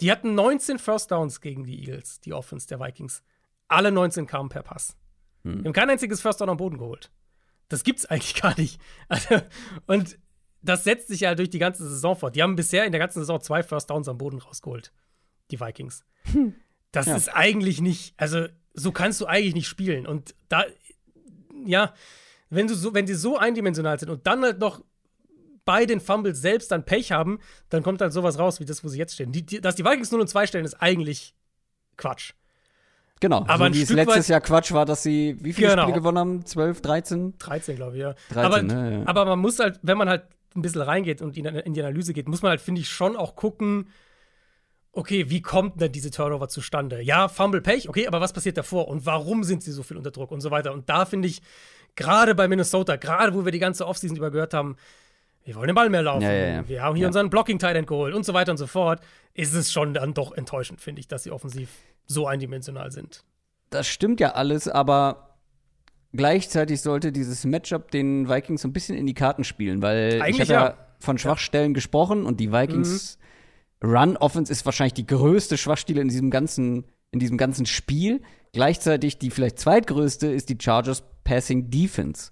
Die 0.00 0.10
hatten 0.10 0.34
19 0.34 0.78
First 0.78 1.10
Downs 1.10 1.40
gegen 1.40 1.64
die 1.64 1.78
Eagles, 1.80 2.20
die 2.20 2.32
Offense 2.32 2.66
der 2.68 2.80
Vikings. 2.80 3.22
Alle 3.68 3.90
19 3.92 4.26
kamen 4.26 4.48
per 4.48 4.62
Pass. 4.62 4.96
Hm. 5.44 5.60
Die 5.62 5.64
haben 5.66 5.72
kein 5.72 5.90
einziges 5.90 6.20
First 6.20 6.40
Down 6.40 6.50
am 6.50 6.56
Boden 6.56 6.78
geholt. 6.78 7.10
Das 7.68 7.84
gibt's 7.84 8.06
eigentlich 8.06 8.34
gar 8.40 8.58
nicht. 8.58 8.80
Also, 9.08 9.40
und 9.86 10.18
das 10.62 10.84
setzt 10.84 11.08
sich 11.08 11.20
ja 11.20 11.34
durch 11.34 11.50
die 11.50 11.58
ganze 11.58 11.88
Saison 11.88 12.16
fort. 12.16 12.34
Die 12.36 12.42
haben 12.42 12.56
bisher 12.56 12.84
in 12.84 12.92
der 12.92 12.98
ganzen 12.98 13.20
Saison 13.20 13.40
zwei 13.40 13.62
First 13.62 13.90
Downs 13.90 14.08
am 14.08 14.18
Boden 14.18 14.38
rausgeholt. 14.38 14.92
Die 15.50 15.60
Vikings. 15.60 16.04
Das 16.92 17.06
Ja. 17.06 17.16
ist 17.16 17.28
eigentlich 17.28 17.80
nicht, 17.80 18.14
also 18.16 18.46
so 18.72 18.90
kannst 18.92 19.20
du 19.20 19.26
eigentlich 19.26 19.54
nicht 19.54 19.68
spielen. 19.68 20.06
Und 20.06 20.34
da, 20.48 20.64
ja, 21.66 21.92
wenn 22.54 22.66
du 22.66 22.74
so, 22.74 22.94
wenn 22.94 23.06
die 23.06 23.14
so 23.14 23.38
eindimensional 23.38 23.98
sind 23.98 24.10
und 24.10 24.26
dann 24.26 24.42
halt 24.42 24.58
noch 24.58 24.82
bei 25.64 25.86
den 25.86 26.00
Fumbles 26.00 26.40
selbst 26.40 26.70
dann 26.70 26.84
Pech 26.84 27.12
haben, 27.12 27.38
dann 27.70 27.82
kommt 27.82 28.00
halt 28.00 28.12
sowas 28.12 28.38
raus 28.38 28.60
wie 28.60 28.64
das, 28.64 28.84
wo 28.84 28.88
sie 28.88 28.98
jetzt 28.98 29.14
stehen. 29.14 29.32
Die, 29.32 29.44
die, 29.44 29.60
dass 29.60 29.76
die 29.76 29.84
Vikings 29.84 30.10
0 30.10 30.20
und 30.20 30.28
2 30.28 30.46
stellen, 30.46 30.64
ist 30.64 30.74
eigentlich 30.74 31.34
Quatsch. 31.96 32.32
Genau, 33.20 33.44
Aber 33.48 33.68
so 33.68 33.74
wie 33.74 33.82
es 33.82 33.90
letztes 33.90 34.28
Jahr 34.28 34.40
Quatsch 34.40 34.72
war, 34.72 34.84
dass 34.84 35.02
sie 35.02 35.36
wie 35.40 35.52
viele 35.52 35.70
Genau. 35.70 35.82
Spiele 35.82 35.98
gewonnen 35.98 36.18
haben? 36.18 36.44
12, 36.44 36.82
13? 36.82 37.38
13, 37.38 37.76
glaube 37.76 37.96
ich, 37.96 38.02
ja. 38.02 38.14
13, 38.30 38.44
aber, 38.44 38.62
ne, 38.62 38.98
ja. 38.98 39.02
aber 39.06 39.24
man 39.24 39.38
muss 39.38 39.58
halt, 39.58 39.80
wenn 39.82 39.96
man 39.96 40.08
halt 40.08 40.24
ein 40.54 40.62
bisschen 40.62 40.82
reingeht 40.82 41.22
und 41.22 41.36
in, 41.36 41.46
in 41.46 41.72
die 41.72 41.80
Analyse 41.80 42.12
geht, 42.12 42.28
muss 42.28 42.42
man 42.42 42.50
halt, 42.50 42.60
finde 42.60 42.82
ich, 42.82 42.88
schon 42.88 43.16
auch 43.16 43.34
gucken, 43.34 43.88
okay, 44.92 45.30
wie 45.30 45.42
kommt 45.42 45.80
denn 45.80 45.90
diese 45.92 46.10
Turnover 46.10 46.48
zustande? 46.48 47.00
Ja, 47.00 47.28
Fumble 47.28 47.60
Pech, 47.60 47.88
okay, 47.88 48.06
aber 48.06 48.20
was 48.20 48.32
passiert 48.32 48.56
davor 48.56 48.88
und 48.88 49.06
warum 49.06 49.42
sind 49.42 49.62
sie 49.62 49.72
so 49.72 49.82
viel 49.82 49.96
unter 49.96 50.10
Druck 50.10 50.30
und 50.30 50.40
so 50.40 50.50
weiter? 50.50 50.72
Und 50.72 50.88
da 50.88 51.04
finde 51.04 51.28
ich, 51.28 51.42
gerade 51.96 52.34
bei 52.34 52.48
Minnesota, 52.48 52.96
gerade 52.96 53.34
wo 53.34 53.44
wir 53.44 53.52
die 53.52 53.58
ganze 53.58 53.86
Offseason 53.86 54.16
über 54.16 54.30
gehört 54.30 54.54
haben, 54.54 54.76
wir 55.44 55.54
wollen 55.56 55.66
den 55.66 55.74
Ball 55.74 55.90
mehr 55.90 56.02
laufen, 56.02 56.22
Ja, 56.22 56.32
ja, 56.32 56.46
ja. 56.46 56.68
wir 56.68 56.82
haben 56.82 56.96
hier 56.96 57.06
unseren 57.06 57.28
blocking 57.28 57.60
end 57.60 57.86
geholt 57.86 58.14
und 58.14 58.24
so 58.24 58.32
weiter 58.32 58.50
und 58.52 58.56
so 58.56 58.66
fort, 58.66 59.00
ist 59.34 59.54
es 59.54 59.70
schon 59.70 59.92
dann 59.92 60.14
doch 60.14 60.32
enttäuschend, 60.32 60.80
finde 60.80 61.00
ich, 61.00 61.08
dass 61.08 61.24
sie 61.24 61.30
offensiv 61.30 61.68
so 62.06 62.26
eindimensional 62.26 62.90
sind. 62.90 63.24
Das 63.70 63.86
stimmt 63.86 64.20
ja 64.20 64.32
alles, 64.32 64.68
aber 64.68 65.36
gleichzeitig 66.12 66.80
sollte 66.80 67.12
dieses 67.12 67.44
Matchup 67.44 67.90
den 67.90 68.28
Vikings 68.28 68.62
so 68.62 68.68
ein 68.68 68.72
bisschen 68.72 68.96
in 68.96 69.06
die 69.06 69.14
Karten 69.14 69.44
spielen, 69.44 69.82
weil 69.82 70.14
ich 70.14 70.22
Eigentlich 70.22 70.50
habe 70.50 70.76
ja. 70.76 70.78
von 71.00 71.18
Schwachstellen 71.18 71.74
gesprochen 71.74 72.24
und 72.24 72.40
die 72.40 72.52
Vikings 72.52 73.18
Run 73.82 74.16
Offense 74.16 74.50
ist 74.50 74.64
wahrscheinlich 74.64 74.94
die 74.94 75.06
größte 75.06 75.58
Schwachstelle 75.58 76.00
in 76.00 76.08
diesem 76.08 76.30
ganzen 76.30 76.84
in 77.10 77.20
diesem 77.20 77.36
ganzen 77.36 77.64
Spiel. 77.64 78.22
Gleichzeitig 78.52 79.18
die 79.18 79.30
vielleicht 79.30 79.58
zweitgrößte 79.58 80.26
ist 80.26 80.48
die 80.48 80.58
Chargers 80.60 81.04
Passing 81.24 81.70
Defense. 81.70 82.30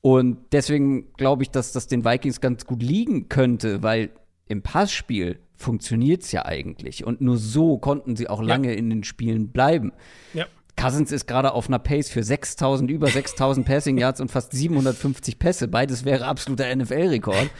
Und 0.00 0.38
deswegen 0.52 1.12
glaube 1.14 1.42
ich, 1.42 1.50
dass 1.50 1.72
das 1.72 1.86
den 1.86 2.04
Vikings 2.04 2.40
ganz 2.40 2.66
gut 2.66 2.82
liegen 2.82 3.28
könnte, 3.28 3.82
weil 3.82 4.10
im 4.46 4.62
Passspiel 4.62 5.40
funktioniert 5.56 6.22
es 6.22 6.32
ja 6.32 6.44
eigentlich. 6.44 7.04
Und 7.04 7.20
nur 7.20 7.38
so 7.38 7.78
konnten 7.78 8.14
sie 8.14 8.28
auch 8.28 8.42
lange 8.42 8.74
in 8.74 8.90
den 8.90 9.04
Spielen 9.04 9.48
bleiben. 9.48 9.92
Ja. 10.34 10.46
Cousins 10.76 11.10
ist 11.10 11.26
gerade 11.26 11.52
auf 11.52 11.68
einer 11.68 11.78
Pace 11.78 12.10
für 12.10 12.22
6000, 12.22 12.90
über 12.90 13.08
6000 13.08 13.66
Passing 13.66 13.98
Yards 13.98 14.20
und 14.20 14.30
fast 14.30 14.52
750 14.52 15.38
Pässe. 15.38 15.68
Beides 15.68 16.04
wäre 16.04 16.26
absoluter 16.26 16.74
NFL-Rekord. 16.74 17.50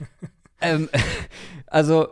ähm, 0.60 0.88
also, 1.66 2.08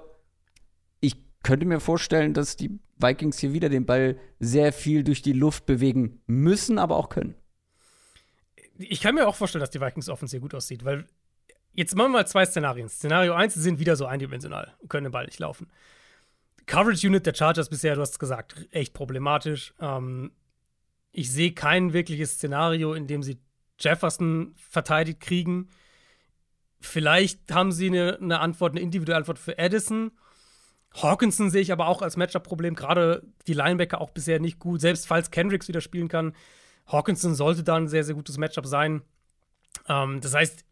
ich 1.01 1.16
könnte 1.43 1.66
mir 1.66 1.80
vorstellen, 1.80 2.32
dass 2.32 2.57
die 2.57 2.80
Vikings 2.99 3.39
hier 3.39 3.53
wieder 3.53 3.68
den 3.68 3.84
Ball 3.84 4.16
sehr 4.41 4.72
viel 4.72 5.05
durch 5.05 5.20
die 5.20 5.32
Luft 5.32 5.66
bewegen 5.66 6.22
müssen, 6.26 6.78
aber 6.78 6.97
auch 6.97 7.11
können. 7.11 7.34
Ich 8.79 9.01
kann 9.01 9.14
mir 9.14 9.27
auch 9.29 9.37
vorstellen, 9.37 9.61
dass 9.61 9.70
die 9.70 9.81
Vikings 9.81 10.09
Offense 10.09 10.33
sehr 10.33 10.41
gut 10.41 10.55
aussieht, 10.55 10.85
weil 10.85 11.07
jetzt 11.72 11.95
machen 11.95 12.12
wir 12.12 12.18
mal 12.18 12.27
zwei 12.27 12.45
Szenarien. 12.45 12.89
Szenario 12.89 13.35
1, 13.35 13.55
sie 13.55 13.61
sind 13.61 13.79
wieder 13.79 13.97
so 13.97 14.07
eindimensional 14.07 14.75
und 14.79 14.89
können 14.89 15.05
den 15.05 15.12
Ball 15.12 15.27
nicht 15.27 15.39
laufen. 15.39 15.70
Coverage 16.66 17.07
Unit 17.07 17.27
der 17.27 17.35
Chargers 17.35 17.68
bisher, 17.68 17.95
du 17.95 18.01
hast 18.01 18.12
es 18.12 18.18
gesagt, 18.18 18.66
echt 18.70 18.95
problematisch. 18.95 19.75
Ähm, 19.81 20.33
ich 21.12 21.31
sehe 21.31 21.53
kein 21.53 21.93
wirkliches 21.93 22.33
Szenario, 22.33 22.95
in 22.95 23.07
dem 23.07 23.22
sie 23.22 23.39
Jefferson 23.79 24.55
verteidigt 24.57 25.20
kriegen. 25.20 25.68
Vielleicht 26.81 27.53
haben 27.53 27.72
sie 27.72 27.87
eine, 27.87 28.18
eine 28.20 28.41
Antwort, 28.41 28.72
eine 28.72 28.81
individuelle 28.81 29.18
Antwort 29.18 29.39
für 29.39 29.59
Addison. 29.59 30.12
Hawkinson 30.95 31.51
sehe 31.51 31.62
ich 31.62 31.72
aber 31.72 31.89
auch 31.89 32.03
als 32.03 32.16
Matchup-Problem. 32.16 32.75
Gerade 32.75 33.27
die 33.47 33.53
Linebacker 33.53 34.01
auch 34.01 34.11
bisher 34.11 34.39
nicht 34.39 34.59
gut. 34.59 34.81
Selbst 34.81 35.07
falls 35.07 35.31
Kendricks 35.31 35.68
wieder 35.68 35.81
spielen 35.81 36.09
kann, 36.09 36.35
Hawkinson 36.87 37.35
sollte 37.35 37.62
da 37.62 37.76
ein 37.76 37.89
sehr, 37.89 38.05
sehr 38.05 38.14
gutes 38.14 38.39
Matchup 38.39 38.66
sein. 38.66 39.03
Ähm, 39.89 40.20
das 40.20 40.35
heißt, 40.35 40.64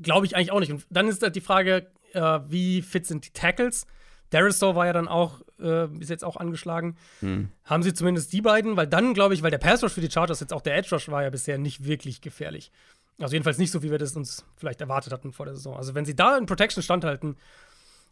glaube 0.00 0.26
ich 0.26 0.36
eigentlich 0.36 0.52
auch 0.52 0.60
nicht. 0.60 0.72
Und 0.72 0.86
dann 0.90 1.08
ist 1.08 1.22
halt 1.22 1.36
die 1.36 1.40
Frage, 1.40 1.90
äh, 2.12 2.40
wie 2.48 2.82
fit 2.82 3.06
sind 3.06 3.26
die 3.26 3.30
Tackles? 3.30 3.86
Darisaw 4.30 4.74
war 4.74 4.86
ja 4.86 4.92
dann 4.92 5.08
auch, 5.08 5.40
äh, 5.60 5.86
ist 5.98 6.10
jetzt 6.10 6.24
auch 6.24 6.36
angeschlagen. 6.36 6.96
Hm. 7.20 7.50
Haben 7.64 7.82
sie 7.82 7.94
zumindest 7.94 8.32
die 8.32 8.42
beiden? 8.42 8.76
Weil 8.76 8.86
dann, 8.86 9.14
glaube 9.14 9.34
ich, 9.34 9.42
weil 9.42 9.50
der 9.50 9.58
Pass 9.58 9.82
Rush 9.82 9.92
für 9.92 10.00
die 10.00 10.10
Chargers 10.10 10.40
jetzt 10.40 10.52
auch 10.52 10.62
der 10.62 10.76
Edge 10.76 10.88
Rush 10.92 11.08
war 11.08 11.22
ja 11.22 11.30
bisher 11.30 11.58
nicht 11.58 11.84
wirklich 11.84 12.20
gefährlich. 12.20 12.72
Also 13.18 13.34
jedenfalls 13.34 13.58
nicht 13.58 13.70
so, 13.70 13.82
wie 13.82 13.90
wir 13.90 13.98
das 13.98 14.16
uns 14.16 14.44
vielleicht 14.56 14.80
erwartet 14.80 15.12
hatten 15.12 15.32
vor 15.32 15.46
der 15.46 15.54
Saison. 15.54 15.76
Also 15.76 15.94
wenn 15.94 16.04
sie 16.04 16.14
da 16.14 16.36
in 16.36 16.46
Protection 16.46 16.82
standhalten, 16.82 17.36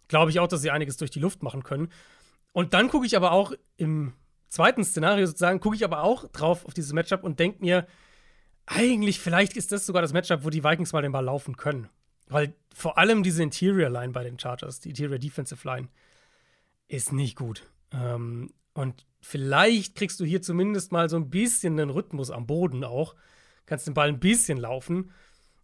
glaube 0.09 0.31
ich 0.31 0.41
auch, 0.41 0.49
dass 0.49 0.63
sie 0.63 0.71
einiges 0.71 0.97
durch 0.97 1.11
die 1.11 1.21
Luft 1.21 1.43
machen 1.43 1.63
können. 1.63 1.89
Und 2.53 2.73
dann 2.73 2.89
gucke 2.89 3.07
ich 3.07 3.17
aber 3.17 3.33
auch 3.33 3.53
im 3.77 4.13
zweiten 4.55 4.85
Szenario 4.85 5.27
sozusagen, 5.27 5.61
gucke 5.61 5.77
ich 5.77 5.85
aber 5.85 6.03
auch 6.03 6.29
drauf 6.29 6.65
auf 6.65 6.75
dieses 6.75 6.93
Matchup 6.93 7.25
und 7.25 7.39
denke 7.39 7.61
mir, 7.61 7.87
eigentlich, 8.67 9.21
vielleicht 9.21 9.57
ist 9.57 9.73
das 9.73 9.85
sogar 9.85 10.01
das 10.01 10.13
Matchup, 10.13 10.45
wo 10.45 10.51
die 10.51 10.65
Vikings 10.65 10.93
mal 10.93 11.03
den 11.03 11.13
Ball 11.13 11.25
laufen 11.25 11.57
können. 11.57 11.89
Weil 12.29 12.55
vor 12.75 12.97
allem 12.97 13.23
diese 13.23 13.43
Interior 13.43 13.91
Line 13.91 14.13
bei 14.13 14.25
den 14.25 14.39
Chargers, 14.39 14.81
die 14.81 14.91
Interior 14.91 15.19
Defensive 15.19 15.67
Line, 15.69 15.89
ist 16.89 17.13
nicht 17.13 17.37
gut. 17.37 17.67
Ähm, 17.93 18.51
und 18.73 19.07
vielleicht 19.21 19.95
kriegst 19.97 20.19
du 20.21 20.25
hier 20.25 20.41
zumindest 20.41 20.93
mal 20.93 21.09
so 21.11 21.17
ein 21.17 21.31
bisschen 21.31 21.77
den 21.77 21.91
Rhythmus 21.91 22.31
am 22.31 22.47
Boden 22.47 22.85
auch. 22.85 23.15
Kannst 23.67 23.87
den 23.87 23.95
Ball 23.95 24.09
ein 24.09 24.21
bisschen 24.21 24.59
laufen 24.59 25.11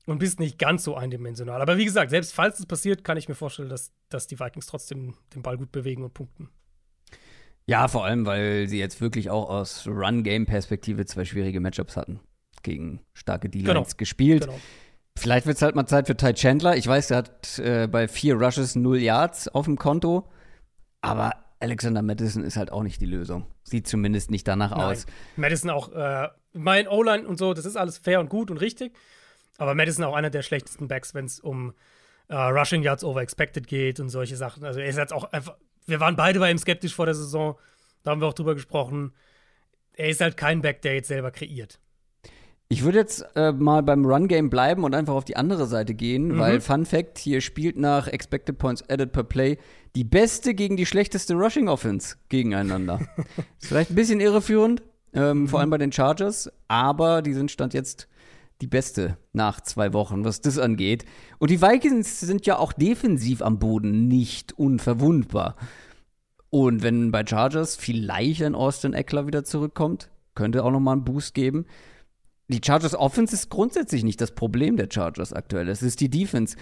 und 0.06 0.18
bist 0.18 0.40
nicht 0.40 0.58
ganz 0.58 0.84
so 0.84 0.94
eindimensional. 0.94 1.62
Aber 1.62 1.78
wie 1.78 1.84
gesagt, 1.84 2.10
selbst 2.10 2.34
falls 2.34 2.58
es 2.58 2.66
passiert, 2.66 3.04
kann 3.04 3.16
ich 3.16 3.28
mir 3.28 3.34
vorstellen, 3.34 3.68
dass, 3.68 3.92
dass 4.08 4.26
die 4.26 4.38
Vikings 4.38 4.66
trotzdem 4.66 5.14
den 5.34 5.42
Ball 5.42 5.56
gut 5.56 5.72
bewegen 5.72 6.04
und 6.04 6.14
punkten. 6.14 6.50
Ja, 7.70 7.86
vor 7.86 8.04
allem, 8.04 8.26
weil 8.26 8.66
sie 8.66 8.80
jetzt 8.80 9.00
wirklich 9.00 9.30
auch 9.30 9.48
aus 9.48 9.86
Run-Game-Perspektive 9.86 11.06
zwei 11.06 11.24
schwierige 11.24 11.60
Matchups 11.60 11.96
hatten. 11.96 12.18
Gegen 12.64 12.98
starke 13.14 13.48
D-Lines 13.48 13.90
genau. 13.90 13.96
gespielt. 13.96 14.46
Genau. 14.46 14.58
Vielleicht 15.16 15.46
wird 15.46 15.54
es 15.54 15.62
halt 15.62 15.76
mal 15.76 15.86
Zeit 15.86 16.08
für 16.08 16.16
Ty 16.16 16.34
Chandler. 16.34 16.76
Ich 16.76 16.88
weiß, 16.88 17.12
er 17.12 17.18
hat 17.18 17.60
äh, 17.60 17.86
bei 17.86 18.08
vier 18.08 18.34
Rushes 18.34 18.74
null 18.74 18.98
Yards 18.98 19.46
auf 19.46 19.66
dem 19.66 19.76
Konto. 19.78 20.28
Aber 21.00 21.32
Alexander 21.60 22.02
Madison 22.02 22.42
ist 22.42 22.56
halt 22.56 22.72
auch 22.72 22.82
nicht 22.82 23.00
die 23.00 23.06
Lösung. 23.06 23.46
Sieht 23.62 23.86
zumindest 23.86 24.32
nicht 24.32 24.48
danach 24.48 24.72
Nein. 24.72 24.80
aus. 24.80 25.06
Madison 25.36 25.70
auch, 25.70 25.92
äh, 25.92 26.26
mein 26.52 26.88
O-Line 26.88 27.24
und 27.24 27.38
so, 27.38 27.54
das 27.54 27.66
ist 27.66 27.76
alles 27.76 27.98
fair 27.98 28.18
und 28.18 28.30
gut 28.30 28.50
und 28.50 28.56
richtig. 28.56 28.96
Aber 29.58 29.76
Madison 29.76 30.04
auch 30.06 30.16
einer 30.16 30.30
der 30.30 30.42
schlechtesten 30.42 30.88
Backs, 30.88 31.14
wenn 31.14 31.26
es 31.26 31.38
um 31.38 31.72
äh, 32.26 32.34
Rushing 32.34 32.82
Yards 32.82 33.04
over 33.04 33.22
expected 33.22 33.68
geht 33.68 34.00
und 34.00 34.08
solche 34.08 34.34
Sachen. 34.34 34.64
Also 34.64 34.80
er 34.80 34.86
ist 34.86 34.98
jetzt 34.98 35.12
auch 35.12 35.30
einfach, 35.32 35.54
wir 35.90 36.00
waren 36.00 36.16
beide 36.16 36.38
bei 36.38 36.50
ihm 36.50 36.58
skeptisch 36.58 36.94
vor 36.94 37.06
der 37.06 37.14
Saison. 37.14 37.56
Da 38.02 38.10
haben 38.10 38.20
wir 38.20 38.28
auch 38.28 38.34
drüber 38.34 38.54
gesprochen. 38.54 39.12
Er 39.92 40.08
ist 40.08 40.20
halt 40.20 40.36
kein 40.36 40.62
Back, 40.62 40.82
der 40.82 40.94
jetzt 40.94 41.08
selber 41.08 41.30
kreiert. 41.30 41.78
Ich 42.72 42.84
würde 42.84 42.98
jetzt 42.98 43.24
äh, 43.34 43.50
mal 43.50 43.82
beim 43.82 44.06
Run-Game 44.06 44.48
bleiben 44.48 44.84
und 44.84 44.94
einfach 44.94 45.14
auf 45.14 45.24
die 45.24 45.36
andere 45.36 45.66
Seite 45.66 45.92
gehen, 45.92 46.28
mhm. 46.28 46.38
weil 46.38 46.60
Fun 46.60 46.86
Fact, 46.86 47.18
hier 47.18 47.40
spielt 47.40 47.76
nach 47.76 48.06
Expected 48.06 48.58
Points 48.58 48.88
Added 48.88 49.10
per 49.10 49.24
Play 49.24 49.58
die 49.96 50.04
beste 50.04 50.54
gegen 50.54 50.76
die 50.76 50.86
schlechteste 50.86 51.34
Rushing 51.34 51.68
Offense 51.68 52.16
gegeneinander. 52.28 53.00
ist 53.60 53.66
vielleicht 53.66 53.90
ein 53.90 53.96
bisschen 53.96 54.20
irreführend, 54.20 54.84
ähm, 55.12 55.40
mhm. 55.40 55.48
vor 55.48 55.58
allem 55.58 55.70
bei 55.70 55.78
den 55.78 55.90
Chargers, 55.90 56.48
aber 56.68 57.22
die 57.22 57.34
sind 57.34 57.50
Stand 57.50 57.74
jetzt 57.74 58.06
die 58.60 58.66
beste 58.66 59.16
nach 59.32 59.60
zwei 59.60 59.92
Wochen, 59.92 60.24
was 60.24 60.40
das 60.40 60.58
angeht. 60.58 61.04
Und 61.38 61.50
die 61.50 61.62
Vikings 61.62 62.20
sind 62.20 62.46
ja 62.46 62.58
auch 62.58 62.72
defensiv 62.72 63.42
am 63.42 63.58
Boden 63.58 64.08
nicht 64.08 64.52
unverwundbar. 64.52 65.56
Und 66.50 66.82
wenn 66.82 67.10
bei 67.12 67.24
Chargers 67.24 67.76
vielleicht 67.76 68.42
ein 68.42 68.54
Austin 68.54 68.92
Eckler 68.92 69.26
wieder 69.26 69.44
zurückkommt, 69.44 70.10
könnte 70.34 70.64
auch 70.64 70.70
noch 70.70 70.80
mal 70.80 70.92
einen 70.92 71.04
Boost 71.04 71.34
geben. 71.34 71.66
Die 72.48 72.60
Chargers 72.64 72.94
Offense 72.94 73.34
ist 73.34 73.50
grundsätzlich 73.50 74.02
nicht 74.02 74.20
das 74.20 74.34
Problem 74.34 74.76
der 74.76 74.88
Chargers 74.90 75.32
aktuell. 75.32 75.68
Es 75.68 75.82
ist 75.82 76.00
die 76.00 76.10
Defense. 76.10 76.56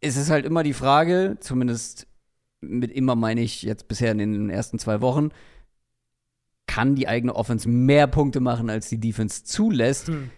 Es 0.00 0.16
ist 0.16 0.30
halt 0.30 0.44
immer 0.44 0.62
die 0.62 0.74
Frage, 0.74 1.38
zumindest 1.40 2.06
mit 2.60 2.92
immer 2.92 3.14
meine 3.14 3.40
ich 3.40 3.62
jetzt 3.62 3.88
bisher 3.88 4.12
in 4.12 4.18
den 4.18 4.50
ersten 4.50 4.78
zwei 4.78 5.00
Wochen, 5.00 5.30
kann 6.66 6.94
die 6.94 7.08
eigene 7.08 7.34
Offense 7.34 7.68
mehr 7.68 8.06
Punkte 8.06 8.40
machen, 8.40 8.68
als 8.68 8.88
die 8.88 9.00
Defense 9.00 9.44
zulässt. 9.44 10.08
Hm. 10.08 10.30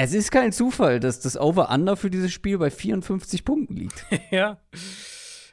Es 0.00 0.14
ist 0.14 0.30
kein 0.30 0.52
Zufall, 0.52 1.00
dass 1.00 1.18
das 1.18 1.36
Over-Under 1.36 1.96
für 1.96 2.08
dieses 2.08 2.32
Spiel 2.32 2.56
bei 2.58 2.70
54 2.70 3.44
Punkten 3.44 3.74
liegt. 3.74 4.04
ja. 4.30 4.58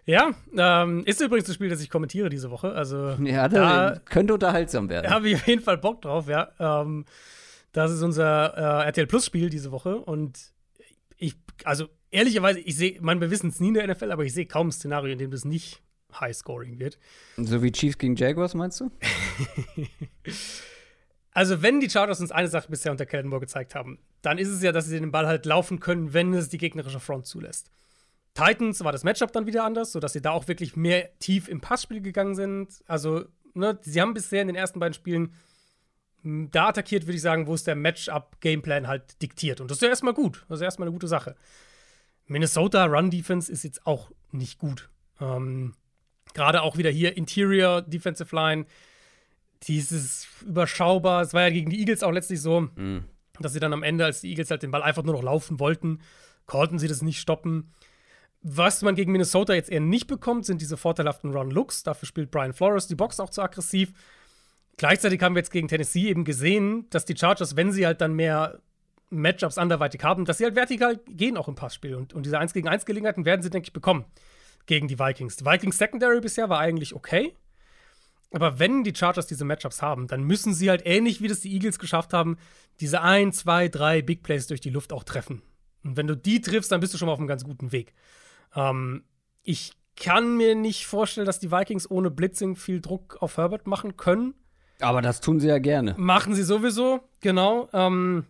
Ja, 0.05 0.35
ähm, 0.55 1.03
ist 1.05 1.19
übrigens 1.19 1.47
das 1.47 1.55
Spiel, 1.55 1.69
das 1.69 1.81
ich 1.81 1.89
kommentiere 1.89 2.29
diese 2.29 2.51
Woche. 2.51 2.73
Also 2.73 3.13
ja, 3.23 3.47
da 3.49 3.99
könnte 4.05 4.35
unterhaltsam 4.35 4.87
werden. 4.87 5.05
Da 5.09 5.15
habe 5.15 5.29
ich 5.29 5.35
auf 5.35 5.47
jeden 5.47 5.63
Fall 5.63 5.79
Bock 5.79 6.03
drauf, 6.03 6.27
ja. 6.27 6.51
Ähm, 6.59 7.05
das 7.71 7.91
ist 7.91 8.03
unser 8.03 8.53
äh, 8.55 8.85
RTL 8.85 9.07
Plus 9.07 9.25
Spiel 9.25 9.49
diese 9.49 9.71
Woche 9.71 9.97
und 9.97 10.37
ich, 11.17 11.35
also 11.63 11.89
ehrlicherweise, 12.11 12.59
ich 12.59 12.75
sehe, 12.75 13.01
man, 13.01 13.19
wir 13.19 13.31
wissen 13.31 13.49
es 13.49 13.59
nie 13.59 13.69
in 13.69 13.73
der 13.73 13.87
NFL, 13.87 14.11
aber 14.11 14.25
ich 14.25 14.33
sehe 14.33 14.45
kaum 14.45 14.67
ein 14.67 14.71
Szenario, 14.71 15.11
in 15.11 15.17
dem 15.17 15.31
das 15.31 15.43
nicht 15.43 15.81
High-Scoring 16.19 16.79
wird. 16.79 16.99
So 17.37 17.63
wie 17.63 17.71
Chiefs 17.71 17.97
gegen 17.97 18.15
Jaguars, 18.15 18.53
meinst 18.53 18.79
du? 18.79 18.91
also, 21.35 21.61
wenn 21.61 21.81
die 21.81 21.89
Chargers 21.89 22.21
uns 22.21 22.31
eine 22.31 22.47
Sache 22.47 22.69
bisher 22.69 22.93
unter 22.93 23.05
Kellen 23.05 23.27
Moore 23.27 23.41
gezeigt 23.41 23.75
haben, 23.75 23.99
dann 24.21 24.37
ist 24.37 24.47
es 24.47 24.63
ja, 24.63 24.71
dass 24.71 24.85
sie 24.85 24.97
den 24.97 25.11
Ball 25.11 25.27
halt 25.27 25.45
laufen 25.45 25.81
können, 25.81 26.13
wenn 26.13 26.33
es 26.33 26.47
die 26.47 26.57
gegnerische 26.57 27.01
Front 27.01 27.25
zulässt. 27.25 27.71
Titans 28.33 28.81
war 28.85 28.93
das 28.93 29.03
Matchup 29.03 29.33
dann 29.33 29.45
wieder 29.45 29.65
anders, 29.65 29.91
sodass 29.91 30.13
sie 30.13 30.21
da 30.21 30.31
auch 30.31 30.47
wirklich 30.47 30.77
mehr 30.77 31.09
tief 31.19 31.49
im 31.49 31.59
Passspiel 31.59 31.99
gegangen 31.99 32.35
sind. 32.35 32.81
Also, 32.87 33.25
ne, 33.53 33.77
sie 33.81 33.99
haben 33.99 34.13
bisher 34.13 34.41
in 34.41 34.47
den 34.47 34.55
ersten 34.55 34.79
beiden 34.79 34.93
Spielen 34.93 35.33
da 36.23 36.69
attackiert, 36.69 37.05
würde 37.05 37.17
ich 37.17 37.21
sagen, 37.21 37.47
wo 37.47 37.53
es 37.53 37.65
der 37.65 37.75
Matchup-Gameplan 37.75 38.87
halt 38.87 39.21
diktiert. 39.21 39.59
Und 39.59 39.69
das 39.69 39.79
ist 39.79 39.81
ja 39.81 39.89
erstmal 39.89 40.13
gut. 40.13 40.45
Das 40.47 40.59
ist 40.59 40.63
erstmal 40.63 40.87
eine 40.87 40.93
gute 40.93 41.09
Sache. 41.09 41.35
Minnesota 42.27 42.85
Run 42.85 43.11
Defense 43.11 43.51
ist 43.51 43.63
jetzt 43.65 43.85
auch 43.85 44.09
nicht 44.31 44.57
gut. 44.57 44.89
Ähm, 45.19 45.75
Gerade 46.33 46.61
auch 46.61 46.77
wieder 46.77 46.89
hier 46.89 47.17
Interior 47.17 47.81
Defensive 47.81 48.33
Line. 48.33 48.65
Dieses 49.67 50.27
überschaubar. 50.45 51.21
Es 51.21 51.33
war 51.33 51.43
ja 51.43 51.49
gegen 51.49 51.69
die 51.69 51.79
Eagles 51.79 52.03
auch 52.03 52.11
letztlich 52.11 52.41
so, 52.41 52.61
mhm. 52.61 53.05
dass 53.39 53.53
sie 53.53 53.59
dann 53.59 53.73
am 53.73 53.83
Ende, 53.83 54.05
als 54.05 54.21
die 54.21 54.29
Eagles 54.29 54.51
halt 54.51 54.63
den 54.63 54.71
Ball 54.71 54.83
einfach 54.83 55.03
nur 55.03 55.15
noch 55.15 55.23
laufen 55.23 55.59
wollten, 55.59 55.99
konnten 56.45 56.79
sie 56.79 56.87
das 56.87 57.01
nicht 57.01 57.19
stoppen. 57.19 57.71
Was 58.41 58.83
man 58.83 58.93
gegen 58.93 59.11
Minnesota 59.11 59.55
jetzt 59.55 59.71
eher 59.71 59.79
nicht 59.79 60.05
bekommt, 60.05 60.45
sind 60.45 60.61
diese 60.61 60.77
vorteilhaften 60.77 61.31
Run-Looks. 61.31 61.81
Dafür 61.81 62.07
spielt 62.07 62.29
Brian 62.29 62.53
Flores 62.53 62.85
die 62.85 62.93
Box 62.93 63.19
auch 63.19 63.31
zu 63.31 63.41
aggressiv. 63.41 63.91
Gleichzeitig 64.77 65.21
haben 65.23 65.33
wir 65.33 65.39
jetzt 65.39 65.51
gegen 65.51 65.67
Tennessee 65.67 66.09
eben 66.09 66.25
gesehen, 66.25 66.87
dass 66.91 67.05
die 67.05 67.17
Chargers, 67.17 67.55
wenn 67.55 67.71
sie 67.71 67.87
halt 67.87 68.01
dann 68.01 68.13
mehr 68.13 68.59
Matchups 69.09 69.57
anderweitig 69.57 70.03
haben, 70.03 70.25
dass 70.25 70.37
sie 70.37 70.43
halt 70.43 70.55
vertikal 70.55 70.99
gehen 71.07 71.37
auch 71.37 71.47
im 71.47 71.55
Passspiel. 71.55 71.95
Und, 71.95 72.13
und 72.13 72.25
diese 72.25 72.37
1 72.37 72.53
gegen 72.53 72.67
1 72.67 72.85
Gelegenheiten 72.85 73.25
werden 73.25 73.41
sie, 73.41 73.49
denke 73.49 73.67
ich, 73.67 73.73
bekommen 73.73 74.05
gegen 74.65 74.87
die 74.87 74.99
Vikings. 74.99 75.37
Die 75.37 75.45
Vikings 75.45 75.77
Secondary 75.77 76.19
bisher 76.21 76.49
war 76.49 76.59
eigentlich 76.59 76.93
okay. 76.93 77.35
Aber 78.35 78.59
wenn 78.59 78.83
die 78.83 78.93
Chargers 78.93 79.27
diese 79.27 79.45
Matchups 79.45 79.81
haben, 79.81 80.07
dann 80.07 80.21
müssen 80.21 80.53
sie 80.53 80.69
halt 80.69 80.81
ähnlich 80.85 81.21
wie 81.21 81.29
das 81.29 81.39
die 81.39 81.53
Eagles 81.53 81.79
geschafft 81.79 82.11
haben, 82.11 82.37
diese 82.81 83.01
1, 83.01 83.37
2, 83.37 83.69
3 83.69 84.01
Big 84.01 84.23
Plays 84.23 84.47
durch 84.47 84.59
die 84.59 84.71
Luft 84.71 84.91
auch 84.91 85.05
treffen. 85.05 85.41
Und 85.85 85.95
wenn 85.95 86.05
du 86.05 86.17
die 86.17 86.41
triffst, 86.41 86.69
dann 86.69 86.81
bist 86.81 86.93
du 86.93 86.97
schon 86.97 87.05
mal 87.05 87.13
auf 87.13 87.19
einem 87.19 87.29
ganz 87.29 87.45
guten 87.45 87.71
Weg. 87.71 87.93
Ähm, 88.53 89.05
ich 89.41 89.71
kann 89.95 90.35
mir 90.35 90.53
nicht 90.53 90.85
vorstellen, 90.85 91.25
dass 91.25 91.39
die 91.39 91.49
Vikings 91.49 91.89
ohne 91.89 92.11
Blitzing 92.11 92.57
viel 92.57 92.81
Druck 92.81 93.15
auf 93.21 93.37
Herbert 93.37 93.67
machen 93.67 93.95
können. 93.95 94.33
Aber 94.81 95.01
das 95.01 95.21
tun 95.21 95.39
sie 95.39 95.47
ja 95.47 95.59
gerne. 95.59 95.95
Machen 95.97 96.35
sie 96.35 96.43
sowieso, 96.43 96.99
genau. 97.21 97.69
Ähm, 97.71 98.25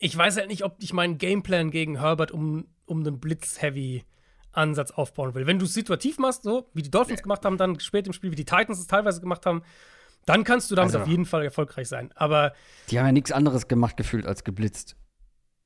ich 0.00 0.14
weiß 0.14 0.36
halt 0.36 0.48
nicht, 0.48 0.64
ob 0.64 0.76
ich 0.80 0.92
meinen 0.92 1.16
Gameplan 1.16 1.70
gegen 1.70 1.98
Herbert 1.98 2.30
um, 2.30 2.66
um 2.84 3.00
einen 3.00 3.20
Blitz-Heavy-Ansatz 4.50 4.90
aufbauen 4.92 5.34
will. 5.34 5.46
Wenn 5.46 5.58
du 5.58 5.64
es 5.64 5.74
situativ 5.74 6.18
machst, 6.18 6.42
so 6.42 6.68
wie 6.74 6.82
die 6.82 6.90
Dolphins 6.90 7.20
nee. 7.20 7.22
gemacht 7.22 7.44
haben, 7.44 7.56
dann 7.56 7.78
spät 7.80 8.06
im 8.06 8.12
Spiel, 8.12 8.30
wie 8.30 8.36
die 8.36 8.44
Titans 8.44 8.78
es 8.78 8.86
teilweise 8.86 9.20
gemacht 9.20 9.46
haben, 9.46 9.62
dann 10.26 10.44
kannst 10.44 10.70
du 10.70 10.74
damit 10.74 10.94
also, 10.94 11.04
auf 11.04 11.08
jeden 11.08 11.24
Fall 11.24 11.44
erfolgreich 11.44 11.88
sein. 11.88 12.12
Aber. 12.14 12.52
Die 12.90 12.98
haben 12.98 13.06
ja 13.06 13.12
nichts 13.12 13.32
anderes 13.32 13.68
gemacht 13.68 13.96
gefühlt 13.96 14.26
als 14.26 14.44
geblitzt. 14.44 14.96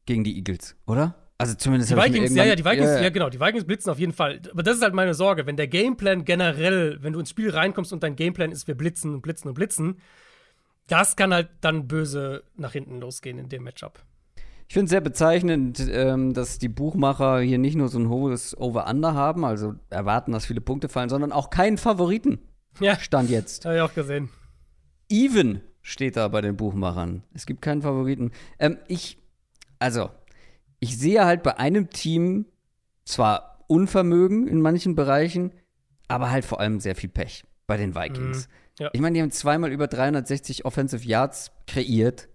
Gegen 0.07 0.23
die 0.23 0.37
Eagles, 0.37 0.77
oder? 0.87 1.15
Also 1.39 1.55
zumindest 1.55 1.91
die 1.91 1.97
Vikings, 1.97 2.35
ja, 2.35 2.45
ja, 2.45 2.55
die 2.55 2.65
Vikings, 2.65 2.91
ja. 2.91 3.01
ja, 3.03 3.09
genau, 3.09 3.29
die 3.29 3.41
Vikings 3.41 3.65
blitzen 3.65 3.91
auf 3.91 3.99
jeden 3.99 4.13
Fall. 4.13 4.41
Aber 4.53 4.63
das 4.63 4.77
ist 4.77 4.83
halt 4.83 4.95
meine 4.95 5.15
Sorge, 5.15 5.47
wenn 5.47 5.57
der 5.57 5.67
Gameplan 5.67 6.25
generell, 6.25 6.99
wenn 7.03 7.15
du 7.15 7.21
ins 7.21 7.31
Spiel 7.31 7.51
reinkommst 7.51 7.93
und 7.93 8.03
dein 8.03 8.15
Gameplan 8.15 8.53
ist, 8.53 8.69
wir 8.69 8.77
blitzen 8.77 9.15
und 9.15 9.23
blitzen 9.23 9.49
und 9.49 9.55
blitzen, 9.55 9.99
das 10.87 11.17
kann 11.17 11.33
halt 11.33 11.49
dann 11.63 11.89
böse 11.89 12.45
nach 12.57 12.73
hinten 12.73 13.01
losgehen 13.01 13.39
in 13.39 13.49
dem 13.49 13.65
Matchup. 13.65 14.05
Ich 14.67 14.75
finde 14.75 14.85
es 14.85 14.91
sehr 14.91 15.01
bezeichnend, 15.01 15.85
ähm, 15.91 16.33
dass 16.33 16.59
die 16.59 16.69
Buchmacher 16.69 17.41
hier 17.41 17.59
nicht 17.59 17.77
nur 17.77 17.89
so 17.89 17.99
ein 17.99 18.09
hohes 18.09 18.57
Over-Under 18.57 19.15
haben, 19.15 19.45
also 19.45 19.75
erwarten, 19.91 20.33
dass 20.33 20.47
viele 20.47 20.61
Punkte 20.61 20.89
fallen, 20.89 21.09
sondern 21.09 21.33
auch 21.33 21.51
keinen 21.51 21.77
Favoriten. 21.77 22.39
Ja. 22.81 22.99
Stand 22.99 23.31
jetzt. 23.31 23.65
Habe 23.65 23.77
ich 23.77 23.81
auch 23.83 23.95
gesehen. 23.95 24.31
Even 25.09 25.61
steht 25.83 26.17
da 26.17 26.29
bei 26.29 26.41
den 26.41 26.57
Buchmachern. 26.57 27.23
Es 27.35 27.47
gibt 27.47 27.63
keinen 27.63 27.83
Favoriten. 27.83 28.33
Ähm, 28.59 28.79
ich, 28.89 29.19
also, 29.79 30.11
ich 30.81 30.99
sehe 30.99 31.25
halt 31.25 31.43
bei 31.43 31.59
einem 31.59 31.91
Team 31.91 32.47
zwar 33.05 33.65
Unvermögen 33.67 34.47
in 34.47 34.61
manchen 34.61 34.95
Bereichen, 34.95 35.53
aber 36.09 36.31
halt 36.31 36.45
vor 36.45 36.61
allem 36.61 36.81
sehr 36.81 36.95
viel 36.95 37.11
Pech 37.11 37.45
bei 37.67 37.77
den 37.77 37.95
Vikings. 37.95 38.49
Mhm, 38.49 38.53
ja. 38.85 38.91
Ich 38.93 39.01
meine, 39.01 39.15
die 39.15 39.23
haben 39.23 39.31
zweimal 39.31 39.73
über 39.73 39.87
360 39.87 40.65
Offensive 40.65 41.07
Yards 41.07 41.53
kreiert 41.67 42.29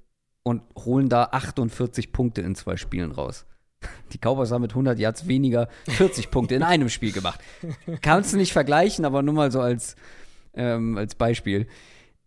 und 0.49 0.63
holen 0.75 1.09
da 1.09 1.25
48 1.31 2.11
Punkte 2.11 2.41
in 2.41 2.55
zwei 2.55 2.77
Spielen 2.77 3.11
raus. 3.11 3.45
Die 4.11 4.17
Cowboys 4.17 4.51
haben 4.51 4.63
mit 4.63 4.71
100 4.71 4.99
Yards 4.99 5.27
weniger 5.27 5.69
40 5.87 6.31
Punkte 6.31 6.55
in 6.55 6.63
einem 6.63 6.89
Spiel 6.89 7.11
gemacht. 7.11 7.39
Kannst 8.01 8.33
du 8.33 8.37
nicht 8.37 8.51
vergleichen, 8.51 9.05
aber 9.05 9.21
nur 9.21 9.33
mal 9.33 9.51
so 9.51 9.61
als, 9.61 9.95
ähm, 10.53 10.97
als 10.97 11.15
Beispiel. 11.15 11.67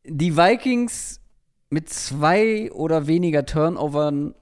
Die 0.04 0.36
Vikings 0.36 1.20
mit 1.68 1.88
zwei 1.88 2.70
oder 2.72 3.06
weniger 3.06 3.44
Turnovern 3.44 4.34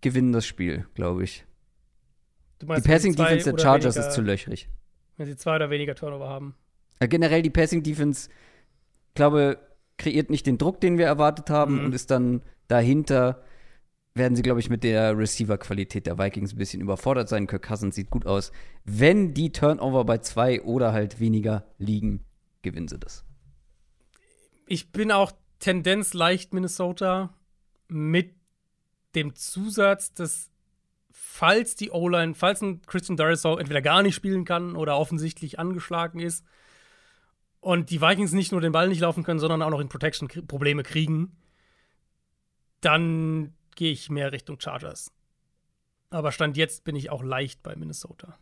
gewinnen 0.00 0.32
das 0.32 0.46
Spiel, 0.46 0.86
glaube 0.94 1.24
ich. 1.24 1.44
Die 2.60 2.66
meinst, 2.66 2.86
wenn 2.86 2.92
Passing 2.92 3.14
Defense 3.14 3.52
der 3.52 3.58
Chargers 3.60 3.96
weniger, 3.96 4.08
ist 4.08 4.14
zu 4.14 4.22
löchrig. 4.22 4.68
Wenn 5.16 5.26
sie 5.26 5.36
zwei 5.36 5.56
oder 5.56 5.70
weniger 5.70 5.94
Turnover 5.94 6.28
haben. 6.28 6.54
Äh, 7.00 7.08
Generell 7.08 7.42
die 7.42 7.50
Passing 7.50 7.82
Defense, 7.82 8.30
glaube, 9.14 9.58
kreiert 9.98 10.30
nicht 10.30 10.46
den 10.46 10.58
Druck, 10.58 10.80
den 10.80 10.98
wir 10.98 11.06
erwartet 11.06 11.50
haben 11.50 11.78
Mhm. 11.78 11.84
und 11.86 11.94
ist 11.94 12.10
dann 12.10 12.42
dahinter 12.68 13.42
werden 14.14 14.34
sie, 14.34 14.42
glaube 14.42 14.60
ich, 14.60 14.70
mit 14.70 14.82
der 14.82 15.16
Receiver-Qualität 15.18 16.06
der 16.06 16.18
Vikings 16.18 16.54
ein 16.54 16.58
bisschen 16.58 16.80
überfordert 16.80 17.28
sein. 17.28 17.46
Kirk 17.46 17.66
Cousins 17.68 17.94
sieht 17.94 18.08
gut 18.08 18.24
aus. 18.26 18.50
Wenn 18.84 19.34
die 19.34 19.52
Turnover 19.52 20.04
bei 20.06 20.18
zwei 20.18 20.62
oder 20.62 20.92
halt 20.92 21.20
weniger 21.20 21.66
liegen, 21.76 22.24
gewinnen 22.62 22.88
sie 22.88 22.98
das. 22.98 23.24
Ich 24.66 24.90
bin 24.90 25.12
auch 25.12 25.32
Tendenz 25.58 26.14
leicht 26.14 26.54
Minnesota 26.54 27.34
mit 27.88 28.34
dem 29.14 29.34
Zusatz, 29.34 30.12
dass 30.14 30.50
falls 31.10 31.76
die 31.76 31.90
O-Line, 31.90 32.34
falls 32.34 32.62
ein 32.62 32.80
Christian 32.82 33.16
Darisaw 33.16 33.58
entweder 33.60 33.82
gar 33.82 34.02
nicht 34.02 34.14
spielen 34.14 34.44
kann 34.46 34.76
oder 34.76 34.96
offensichtlich 34.98 35.58
angeschlagen 35.58 36.20
ist 36.20 36.44
und 37.66 37.90
die 37.90 38.00
Vikings 38.00 38.32
nicht 38.32 38.52
nur 38.52 38.60
den 38.60 38.70
Ball 38.70 38.88
nicht 38.88 39.00
laufen 39.00 39.24
können, 39.24 39.40
sondern 39.40 39.60
auch 39.60 39.70
noch 39.70 39.80
in 39.80 39.88
Protection 39.88 40.28
Probleme 40.28 40.84
kriegen, 40.84 41.36
dann 42.80 43.54
gehe 43.74 43.90
ich 43.90 44.08
mehr 44.08 44.30
Richtung 44.30 44.60
Chargers. 44.60 45.10
Aber 46.10 46.30
Stand 46.30 46.56
jetzt 46.56 46.84
bin 46.84 46.94
ich 46.94 47.10
auch 47.10 47.24
leicht 47.24 47.64
bei 47.64 47.74
Minnesota. 47.74 48.38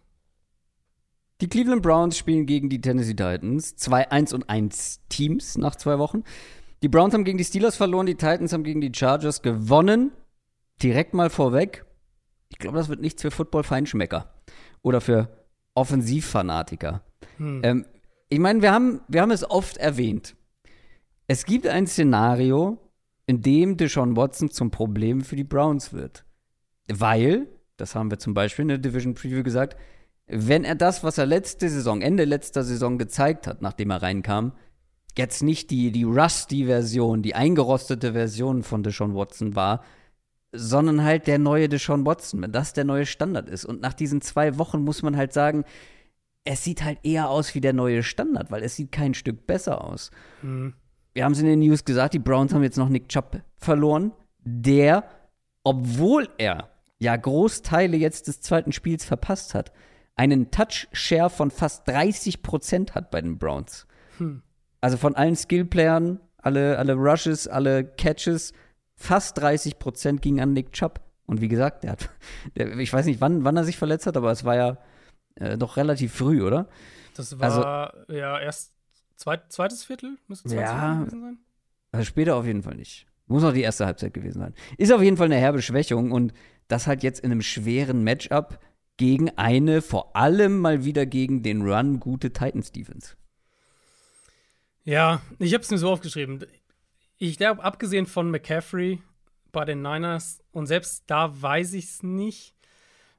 Die 1.41 1.49
Cleveland 1.49 1.81
Browns 1.81 2.19
spielen 2.19 2.45
gegen 2.45 2.69
die 2.69 2.83
Tennessee 2.83 3.15
Titans. 3.15 3.77
Zwei 3.77 4.11
1 4.11 4.35
und 4.35 4.51
1 4.51 5.01
Teams 5.09 5.57
nach 5.57 5.77
zwei 5.77 5.99
Wochen. 5.99 6.23
Die 6.83 6.89
Browns 6.89 7.15
haben 7.15 7.25
gegen 7.25 7.39
die 7.39 7.45
Steelers 7.45 7.77
verloren, 7.77 8.05
die 8.05 8.17
Titans 8.17 8.53
haben 8.53 8.63
gegen 8.63 8.83
die 8.83 8.93
Chargers 8.95 9.41
gewonnen. 9.41 10.13
Direkt 10.83 11.15
mal 11.15 11.31
vorweg. 11.31 11.87
Ich 12.51 12.59
glaube, 12.59 12.77
das 12.77 12.91
wird 12.91 13.01
nichts 13.01 13.23
für 13.23 13.31
Football-Feinschmecker. 13.31 14.35
Oder 14.83 15.01
für 15.01 15.31
Offensivfanatiker. 15.75 17.03
Hm. 17.39 17.63
Ähm, 17.65 17.87
ich 18.35 18.41
meine, 18.41 18.63
wir 18.63 18.73
haben, 18.73 19.01
wir 19.09 19.23
haben 19.23 19.31
es 19.31 19.49
oft 19.49 19.77
erwähnt. 19.77 20.35
Es 21.27 21.47
gibt 21.47 21.67
ein 21.67 21.87
Szenario, 21.87 22.79
in 23.27 23.41
dem 23.41 23.77
Deshaun 23.77 24.17
Watson 24.17 24.51
zum 24.51 24.71
Problem 24.71 25.23
für 25.23 25.37
die 25.37 25.45
Browns 25.45 25.93
wird. 25.93 26.25
Weil, 26.89 27.47
das 27.77 27.95
haben 27.95 28.11
wir 28.11 28.19
zum 28.19 28.35
Beispiel 28.35 28.65
in 28.65 28.69
der 28.69 28.79
Division 28.79 29.15
Preview 29.15 29.43
gesagt, 29.43 29.79
wenn 30.27 30.65
er 30.65 30.75
das, 30.75 31.05
was 31.05 31.17
er 31.17 31.27
letzte 31.27 31.69
Saison, 31.69 32.03
Ende 32.03 32.25
letzter 32.25 32.65
Saison 32.65 32.99
gezeigt 32.99 33.47
hat, 33.47 33.63
nachdem 33.63 33.91
er 33.91 34.03
reinkam, 34.03 34.53
jetzt 35.17 35.43
nicht 35.43 35.71
die, 35.71 35.93
die 35.93 36.03
Rusty-Version, 36.03 37.23
die 37.23 37.35
eingerostete 37.35 38.13
Version 38.15 38.63
von 38.63 38.83
Deshaun 38.83 39.15
Watson 39.15 39.55
war, 39.55 39.85
sondern 40.53 41.05
halt 41.05 41.27
der 41.27 41.39
neue 41.39 41.69
Deshaun 41.69 42.05
Watson, 42.05 42.43
wenn 42.43 42.53
das 42.53 42.73
der 42.73 42.85
neue 42.85 43.07
Standard 43.07 43.49
ist. 43.49 43.65
Und 43.65 43.81
nach 43.81 43.95
diesen 43.95 44.21
zwei 44.21 44.59
Wochen 44.59 44.83
muss 44.83 45.03
man 45.03 45.17
halt 45.17 45.33
sagen, 45.33 45.65
es 46.45 46.63
sieht 46.63 46.85
halt 46.85 46.99
eher 47.03 47.31
aus 47.31 47.55
wie 47.55 47.61
der 47.61 47.73
neue 47.73 48.03
Standard, 48.03 48.51
weil 48.51 48.63
es 48.63 48.77
sieht 48.77 48.93
kein 48.93 49.15
Stück 49.15 49.47
besser 49.47 49.83
aus. 49.83 50.11
Hm. 50.43 50.75
Wir 51.15 51.25
haben 51.25 51.33
es 51.33 51.41
in 51.41 51.47
den 51.47 51.61
News 51.61 51.85
gesagt, 51.85 52.15
die 52.15 52.19
Browns 52.19 52.53
haben 52.53 52.63
jetzt 52.63 52.77
noch 52.77 52.89
Nick 52.89 53.09
Chubb 53.09 53.41
verloren, 53.57 54.13
der, 54.41 55.05
obwohl 55.63 56.29
er 56.39 56.71
ja 56.99 57.17
Großteile 57.17 57.97
jetzt 57.97 58.29
des 58.29 58.41
zweiten 58.41 58.73
Spiels 58.73 59.05
verpasst 59.05 59.55
hat, 59.55 59.73
einen 60.17 60.51
Touch-Share 60.51 61.31
von 61.31 61.51
fast 61.51 61.89
30 61.89 62.43
Prozent 62.43 62.95
hat 62.95 63.11
bei 63.11 63.21
den 63.21 63.39
Browns. 63.39 63.87
Hm. 64.19 64.43
Also 64.81 64.97
von 64.97 65.17
allen 65.17 65.37
Skillplayern, 65.37 66.21
alle, 66.37 66.79
alle 66.79 66.95
Rushes, 66.95 67.49
alle 67.49 67.85
Catches, 67.85 68.53
fast 68.97 69.39
30 69.39 69.79
Prozent 69.79 70.21
gingen 70.21 70.41
an 70.41 70.53
Nick 70.53 70.73
Chubb. 70.73 71.01
Und 71.27 71.41
wie 71.41 71.49
gesagt, 71.49 71.85
der 71.85 71.93
hat, 71.93 72.11
der, 72.57 72.77
ich 72.79 72.93
weiß 72.93 73.07
nicht, 73.07 73.21
wann, 73.21 73.45
wann 73.45 73.57
er 73.57 73.65
sich 73.65 73.79
verletzt 73.79 74.07
hat, 74.07 74.17
aber 74.17 74.31
es 74.31 74.45
war 74.45 74.57
ja 74.57 74.79
äh, 75.37 75.57
doch 75.59 75.77
relativ 75.77 76.13
früh, 76.15 76.43
oder? 76.43 76.69
Das 77.17 77.33
Also- 77.41 77.61
war 77.63 78.11
ja 78.11 78.39
erst 78.41 78.73
zweit, 79.17 79.53
zweites 79.53 79.85
Viertel, 79.85 80.17
müsste 80.29 80.49
zweites 80.49 80.63
Ja. 80.71 80.79
Viertel 80.81 80.99
gewesen 81.07 81.21
sein. 81.23 81.39
Also 81.93 82.05
später 82.07 82.37
auf 82.37 82.47
jeden 82.47 82.63
Fall 82.63 82.75
nicht. 82.75 83.07
Muss 83.27 83.45
auch 83.45 83.53
die 83.53 83.63
erste 83.63 83.87
Halbzeit 83.87 84.13
gewesen 84.13 84.41
sein. 84.41 84.55
Ist 84.77 84.93
auf 84.93 85.01
jeden 85.03 85.17
Fall 85.17 85.27
eine 85.27 85.37
herbe 85.37 85.63
Schwächung 85.63 86.11
und 86.13 86.35
das 86.69 86.87
halt 86.87 87.03
jetzt 87.03 87.21
in 87.21 87.31
einem 87.31 87.41
schweren 87.43 88.03
Matchup 88.05 88.59
gegen 88.97 89.31
eine, 89.39 89.81
vor 89.83 90.15
allem 90.17 90.59
mal 90.59 90.85
wieder 90.85 91.07
gegen 91.07 91.43
den 91.43 91.63
Run 91.63 92.01
gute 92.01 92.33
Titans 92.33 92.71
Defense. 92.73 93.17
Ja, 94.85 95.23
ich 95.39 95.55
habe 95.55 95.63
es 95.63 95.71
mir 95.71 95.79
so 95.79 95.91
aufgeschrieben. 95.91 96.45
Ich 97.17 97.39
glaube, 97.39 97.63
abgesehen 97.63 98.07
von 98.07 98.31
McCaffrey 98.31 99.01
bei 99.53 99.65
den 99.65 99.83
Niners 99.83 100.41
und 100.53 100.67
selbst 100.67 101.05
da 101.07 101.41
weiß 101.41 101.73
ich 101.75 101.85
es 101.87 102.03
nicht. 102.03 102.54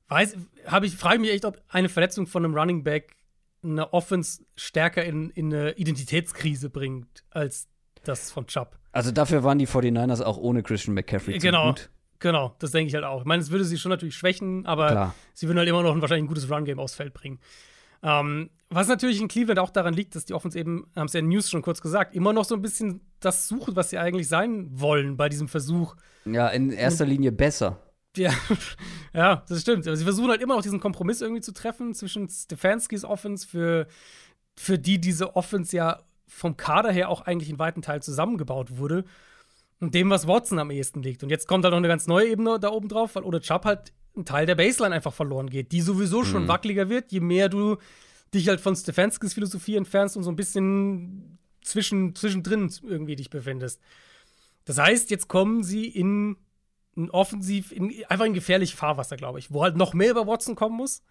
Weiß, 0.08 0.38
habe 0.68 0.86
ich 0.86 0.96
frage 0.96 1.20
mich 1.20 1.32
echt, 1.32 1.46
ob 1.46 1.62
eine 1.68 1.90
Verletzung 1.90 2.28
von 2.28 2.46
einem 2.46 2.56
Running 2.56 2.84
Back 2.84 3.16
eine 3.64 3.92
Offense 3.94 4.44
stärker 4.56 5.04
in, 5.04 5.30
in 5.32 5.54
eine 5.54 5.72
Identitätskrise 5.74 6.70
bringt 6.70 7.24
als 7.32 7.68
das 8.04 8.32
von 8.32 8.46
Chubb. 8.46 8.78
Also 8.92 9.12
dafür 9.12 9.44
waren 9.44 9.58
die 9.58 9.68
49ers 9.68 10.22
auch 10.22 10.38
ohne 10.38 10.62
Christian 10.64 10.94
McCaffrey 10.94 11.34
zu 11.40 11.40
Genau. 11.40 11.70
gut. 11.70 11.90
Genau, 12.20 12.56
das 12.60 12.72
denke 12.72 12.88
ich 12.90 12.96
halt 12.96 13.04
auch. 13.04 13.22
Ich 13.22 13.26
meine, 13.26 13.42
es 13.42 13.50
würde 13.52 13.66
sie 13.66 13.78
schon 13.78 13.90
natürlich 13.90 14.16
schwächen, 14.16 14.66
aber 14.66 14.88
Klar. 14.90 15.16
sie 15.34 15.48
würden 15.48 15.58
halt 15.58 15.68
immer 15.68 15.84
noch 15.84 15.94
ein, 15.94 16.02
wahrscheinlich 16.02 16.24
ein 16.24 16.28
gutes 16.28 16.50
Run-Game 16.50 16.80
aufs 16.80 16.96
Feld 16.96 17.14
bringen. 17.14 17.40
Ähm, 18.04 18.52
was 18.70 18.88
natürlich 18.88 19.20
in 19.20 19.28
Cleveland 19.28 19.60
auch 19.60 19.70
daran 19.70 19.94
liegt, 19.94 20.16
dass 20.16 20.26
die 20.26 20.34
Offense 20.34 20.58
eben, 20.58 20.88
haben 20.96 21.08
es 21.08 21.14
ja 21.14 21.20
in 21.20 21.28
News 21.28 21.50
schon 21.50 21.62
kurz 21.62 21.82
gesagt, 21.82 22.16
immer 22.16 22.34
noch 22.34 22.46
so 22.46 22.56
ein 22.56 22.62
bisschen 22.62 23.02
das 23.20 23.48
sucht, 23.48 23.76
was 23.76 23.90
sie 23.90 23.98
eigentlich 23.98 24.28
sein 24.28 24.68
wollen 24.72 25.18
bei 25.18 25.28
diesem 25.28 25.48
Versuch. 25.48 25.96
Ja, 26.26 26.48
in 26.50 26.72
erster 26.72 27.06
Linie 27.06 27.32
besser. 27.32 27.80
Ja, 28.18 28.34
ja, 29.14 29.44
das 29.48 29.62
stimmt. 29.62 29.88
Aber 29.88 29.96
sie 29.96 30.04
versuchen 30.04 30.30
halt 30.30 30.42
immer 30.42 30.56
noch 30.56 30.64
diesen 30.64 30.80
Kompromiss 30.80 31.22
irgendwie 31.22 31.42
zu 31.42 31.54
treffen 31.54 31.94
zwischen 31.94 32.30
Stefanskis 32.30 33.04
Offense, 33.06 33.48
für, 33.48 33.88
für 34.56 34.78
die 34.80 35.00
diese 35.00 35.36
Offense 35.36 35.76
ja 35.76 36.02
vom 36.28 36.58
Kader 36.58 36.92
her 36.92 37.10
auch 37.10 37.22
eigentlich 37.22 37.50
in 37.50 37.60
weiten 37.60 37.82
Teilen 37.82 38.02
zusammengebaut 38.02 38.78
wurde, 38.78 39.06
und 39.82 39.94
dem, 39.94 40.10
was 40.10 40.26
Watson 40.28 40.58
am 40.58 40.72
ehesten 40.72 41.04
liegt. 41.04 41.22
Und 41.22 41.30
jetzt 41.30 41.48
kommt 41.48 41.66
halt 41.66 41.74
noch 41.74 41.78
eine 41.78 41.90
ganz 41.90 42.08
neue 42.08 42.30
Ebene 42.30 42.60
da 42.60 42.70
oben 42.70 42.88
drauf, 42.88 43.16
weil 43.16 43.24
ohne 43.24 43.42
Chubb 43.42 43.66
halt 43.66 43.92
ein 44.16 44.24
Teil 44.24 44.46
der 44.46 44.56
Baseline 44.56 44.96
einfach 44.96 45.14
verloren 45.14 45.50
geht, 45.50 45.74
die 45.74 45.82
sowieso 45.82 46.24
schon 46.24 46.44
Mhm. 46.44 46.48
wackeliger 46.48 46.88
wird, 46.88 47.12
je 47.12 47.20
mehr 47.20 47.50
du 47.50 47.78
dich 48.34 48.48
halt 48.48 48.62
von 48.62 48.76
Stefanskis 48.76 49.34
Philosophie 49.34 49.76
entfernst 49.76 50.16
und 50.16 50.24
so 50.24 50.30
ein 50.32 50.38
bisschen 50.38 51.38
zwischen, 51.62 52.16
zwischendrin 52.16 52.72
irgendwie 52.84 53.18
dich 53.18 53.30
befindest. 53.30 53.82
Das 54.64 54.78
heißt, 54.78 55.12
jetzt 55.12 55.28
kommen 55.28 55.64
sie 55.64 55.88
in 55.88 56.38
ein 56.98 57.10
offensiv, 57.10 57.72
in, 57.72 57.94
einfach 58.08 58.26
in 58.26 58.34
gefährlich 58.34 58.76
Fahrwasser, 58.76 59.18
glaube 59.18 59.40
ich, 59.40 59.52
wo 59.52 59.64
halt 59.64 59.76
noch 59.76 59.94
mehr 59.94 60.12
über 60.12 60.28
Watson 60.28 60.56
kommen 60.56 60.78
muss, 60.78 61.04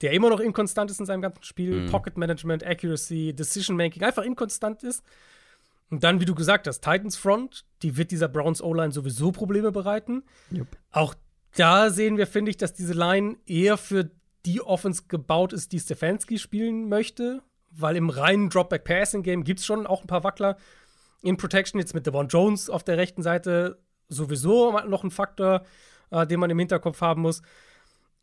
der 0.00 0.12
immer 0.12 0.30
noch 0.30 0.40
inkonstant 0.40 0.90
ist 0.90 1.00
in 1.00 1.06
seinem 1.06 1.22
ganzen 1.22 1.42
Spiel. 1.42 1.82
Mhm. 1.82 1.90
Pocket 1.90 2.16
Management, 2.16 2.64
Accuracy, 2.64 3.34
Decision 3.34 3.76
Making, 3.76 4.02
einfach 4.02 4.22
inkonstant 4.22 4.82
ist. 4.82 5.02
Und 5.90 6.04
dann, 6.04 6.20
wie 6.20 6.24
du 6.24 6.34
gesagt 6.34 6.66
hast, 6.66 6.80
Titans 6.80 7.16
Front, 7.16 7.64
die 7.82 7.96
wird 7.96 8.10
dieser 8.10 8.28
Browns 8.28 8.62
O-Line 8.62 8.92
sowieso 8.92 9.32
Probleme 9.32 9.72
bereiten. 9.72 10.22
Auch 10.92 11.14
da 11.56 11.90
sehen 11.90 12.18
wir, 12.18 12.26
finde 12.26 12.50
ich, 12.50 12.58
dass 12.58 12.74
diese 12.74 12.92
Line 12.92 13.36
eher 13.46 13.78
für 13.78 14.10
die 14.44 14.60
Offense 14.60 15.04
gebaut 15.08 15.52
ist, 15.52 15.72
die 15.72 15.80
Stefanski 15.80 16.38
spielen 16.38 16.88
möchte, 16.88 17.42
weil 17.70 17.96
im 17.96 18.10
reinen 18.10 18.50
Dropback-Passing-Game 18.50 19.44
gibt 19.44 19.60
es 19.60 19.66
schon 19.66 19.86
auch 19.86 20.02
ein 20.02 20.06
paar 20.06 20.24
Wackler. 20.24 20.56
In 21.22 21.36
Protection 21.36 21.80
jetzt 21.80 21.94
mit 21.94 22.06
Devon 22.06 22.28
Jones 22.28 22.70
auf 22.70 22.84
der 22.84 22.96
rechten 22.96 23.22
Seite 23.22 23.78
sowieso 24.08 24.78
noch 24.80 25.04
ein 25.04 25.10
Faktor, 25.10 25.64
äh, 26.10 26.26
den 26.26 26.40
man 26.40 26.50
im 26.50 26.58
Hinterkopf 26.58 27.00
haben 27.00 27.22
muss. 27.22 27.42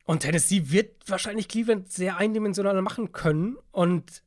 Und 0.06 0.20
Tennessee 0.20 0.70
wird 0.70 1.10
wahrscheinlich 1.10 1.48
Cleveland 1.48 1.92
sehr 1.92 2.18
eindimensional 2.18 2.80
machen 2.82 3.12
können. 3.12 3.58
Und 3.72 4.24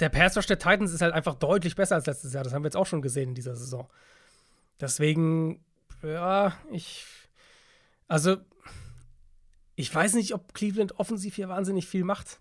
der 0.00 0.08
Pass 0.08 0.36
Rush 0.36 0.46
der 0.46 0.58
Titans 0.58 0.92
ist 0.92 1.00
halt 1.02 1.12
einfach 1.12 1.34
deutlich 1.34 1.74
besser 1.76 1.96
als 1.96 2.06
letztes 2.06 2.32
Jahr. 2.32 2.44
Das 2.44 2.52
haben 2.54 2.62
wir 2.62 2.68
jetzt 2.68 2.76
auch 2.76 2.86
schon 2.86 3.02
gesehen 3.02 3.30
in 3.30 3.34
dieser 3.34 3.56
Saison. 3.56 3.88
Deswegen, 4.80 5.60
ja, 6.02 6.56
ich. 6.70 7.04
Also, 8.06 8.36
ich 9.74 9.94
weiß 9.94 10.14
nicht, 10.14 10.32
ob 10.34 10.54
Cleveland 10.54 10.98
offensiv 10.98 11.34
hier 11.36 11.48
wahnsinnig 11.48 11.86
viel 11.86 12.04
macht. 12.04 12.40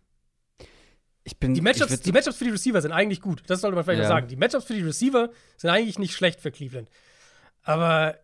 Ich 1.24 1.38
bin 1.40 1.54
Die 1.54 1.60
ich 1.60 1.64
Matchups, 1.64 1.92
würd- 1.92 2.04
die 2.04 2.12
Matchups 2.14 2.38
für 2.38 2.46
die 2.46 2.52
Receiver 2.52 2.82
sind 2.82 2.94
eigentlich 2.94 3.20
gut. 3.22 3.44
Das 3.48 3.60
sollte 3.62 3.76
man 3.76 3.84
vielleicht 3.84 4.02
Ja. 4.04 4.08
noch 4.08 4.16
sagen. 4.16 4.28
Die 4.30 4.38
Matchups 4.38 4.64
für 4.66 4.76
die 4.76 4.82
Receiver 4.84 5.30
sind 5.58 5.70
eigentlich 5.70 6.00
nicht 6.00 6.14
schlecht 6.16 6.40
für 6.40 6.52
Cleveland. 6.52 6.90
Aber 7.64 8.18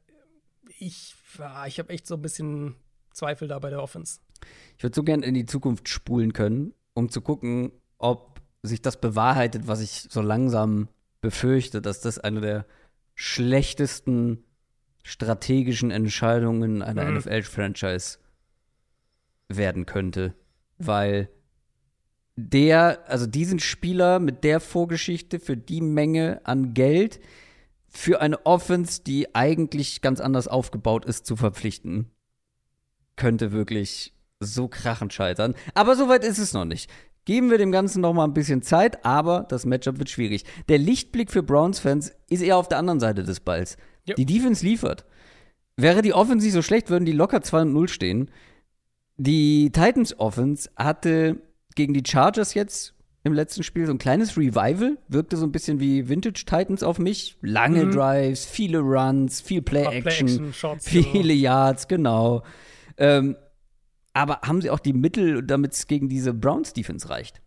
ich, 0.80 1.16
ja, 1.38 1.66
ich 1.66 1.80
habe 1.80 1.90
echt 1.90 2.08
so 2.08 2.16
ein 2.16 2.22
bisschen 2.22 2.76
Zweifel 3.14 3.48
da 3.48 3.60
bei 3.60 3.70
der 3.70 3.82
Offense. 3.82 4.20
Ich 4.78 4.84
würde 4.84 4.96
so 4.96 5.04
gern 5.04 5.24
in 5.24 5.34
die 5.34 5.46
Zukunft 5.46 5.88
spulen 5.88 6.34
können, 6.34 6.74
um 6.94 7.10
zu 7.10 7.22
gucken, 7.22 7.72
ob 7.98 8.42
sich 8.64 8.82
das 8.82 9.00
bewahrheitet, 9.00 9.68
was 9.68 9.82
ich 9.82 10.08
so 10.10 10.22
langsam 10.22 10.88
befürchte, 11.22 11.82
dass 11.82 12.02
das 12.02 12.20
eine 12.20 12.42
der 12.42 12.66
schlechtesten 13.16 14.44
strategischen 15.04 15.92
Entscheidungen 15.92 16.82
einer 16.82 17.06
Mhm. 17.06 17.18
NFL-Franchise 17.18 18.20
werden 19.50 19.86
könnte. 19.86 20.34
Weil 20.78 21.30
der, 22.36 23.04
also 23.08 23.28
diesen 23.28 23.60
Spieler 23.60 24.20
mit 24.20 24.44
der 24.44 24.60
Vorgeschichte 24.60 25.40
für 25.40 25.56
die 25.56 25.82
Menge 25.82 26.42
an 26.46 26.74
Geld 26.74 27.20
für 27.94 28.22
eine 28.22 28.46
Offense, 28.46 29.04
die 29.04 29.36
eigentlich 29.36 30.02
ganz 30.02 30.20
anders 30.20 30.48
aufgebaut 30.48 31.06
ist, 31.06 31.26
zu 31.26 31.36
verpflichten, 31.36 32.12
könnte 33.16 33.52
wirklich 33.52 34.14
so 34.40 34.68
krachend 34.68 35.14
scheitern. 35.14 35.54
Aber 35.76 35.96
soweit 35.96 36.24
ist 36.24 36.40
es 36.40 36.54
noch 36.54 36.66
nicht. 36.66 36.90
Geben 37.26 37.50
wir 37.52 37.58
dem 37.58 37.72
Ganzen 37.72 38.02
noch 38.02 38.14
mal 38.14 38.26
ein 38.26 38.34
bisschen 38.34 38.64
Zeit, 38.64 39.06
aber 39.06 39.46
das 39.48 39.66
Matchup 39.66 40.00
wird 40.00 40.10
schwierig. 40.10 40.44
Der 40.68 40.78
Lichtblick 40.78 41.32
für 41.32 41.44
Browns-Fans 41.44 42.14
ist 42.30 42.42
eher 42.42 42.58
auf 42.58 42.68
der 42.68 42.80
anderen 42.80 43.00
Seite 43.00 43.24
des 43.24 43.40
Balls. 43.40 43.78
Ja. 44.06 44.16
Die 44.16 44.26
Defense 44.26 44.66
liefert. 44.66 45.06
Wäre 45.78 46.02
die 46.02 46.14
Offense 46.14 46.46
nicht 46.46 46.54
so 46.54 46.62
schlecht, 46.62 46.90
würden 46.90 47.06
die 47.06 47.14
locker 47.14 47.42
2 47.42 47.64
0 47.66 47.88
stehen. 47.88 48.30
Die 49.16 49.72
Titans 49.72 50.20
Offense 50.20 50.70
hatte 50.76 51.42
gegen 51.76 51.94
die 51.94 52.04
Chargers 52.06 52.56
jetzt 52.56 52.94
im 53.24 53.34
letzten 53.34 53.64
Spiel 53.64 53.86
so 53.86 53.94
ein 53.94 53.98
kleines 53.98 54.38
Revival, 54.38 54.98
wirkte 55.08 55.38
so 55.38 55.46
ein 55.46 55.52
bisschen 55.52 55.80
wie 55.80 56.10
Vintage 56.10 56.44
Titans 56.46 56.84
auf 56.84 57.00
mich. 57.00 57.38
Lange 57.42 57.86
Mhm. 57.86 57.92
Drives, 57.92 58.46
viele 58.46 58.80
Runs, 58.80 59.40
viel 59.40 59.62
Play 59.62 60.02
Play 60.02 60.44
viele. 60.80 61.34
Yards, 61.34 61.88
genau. 61.88 62.44
Ähm, 62.98 63.38
aber 64.14 64.42
haben 64.42 64.62
sie 64.62 64.70
auch 64.70 64.80
die 64.80 64.94
Mittel, 64.94 65.42
damit 65.42 65.74
es 65.74 65.88
gegen 65.88 66.10
diese 66.10 66.34
Browns 66.34 66.74
Defense 66.74 67.10
reicht? 67.10 67.42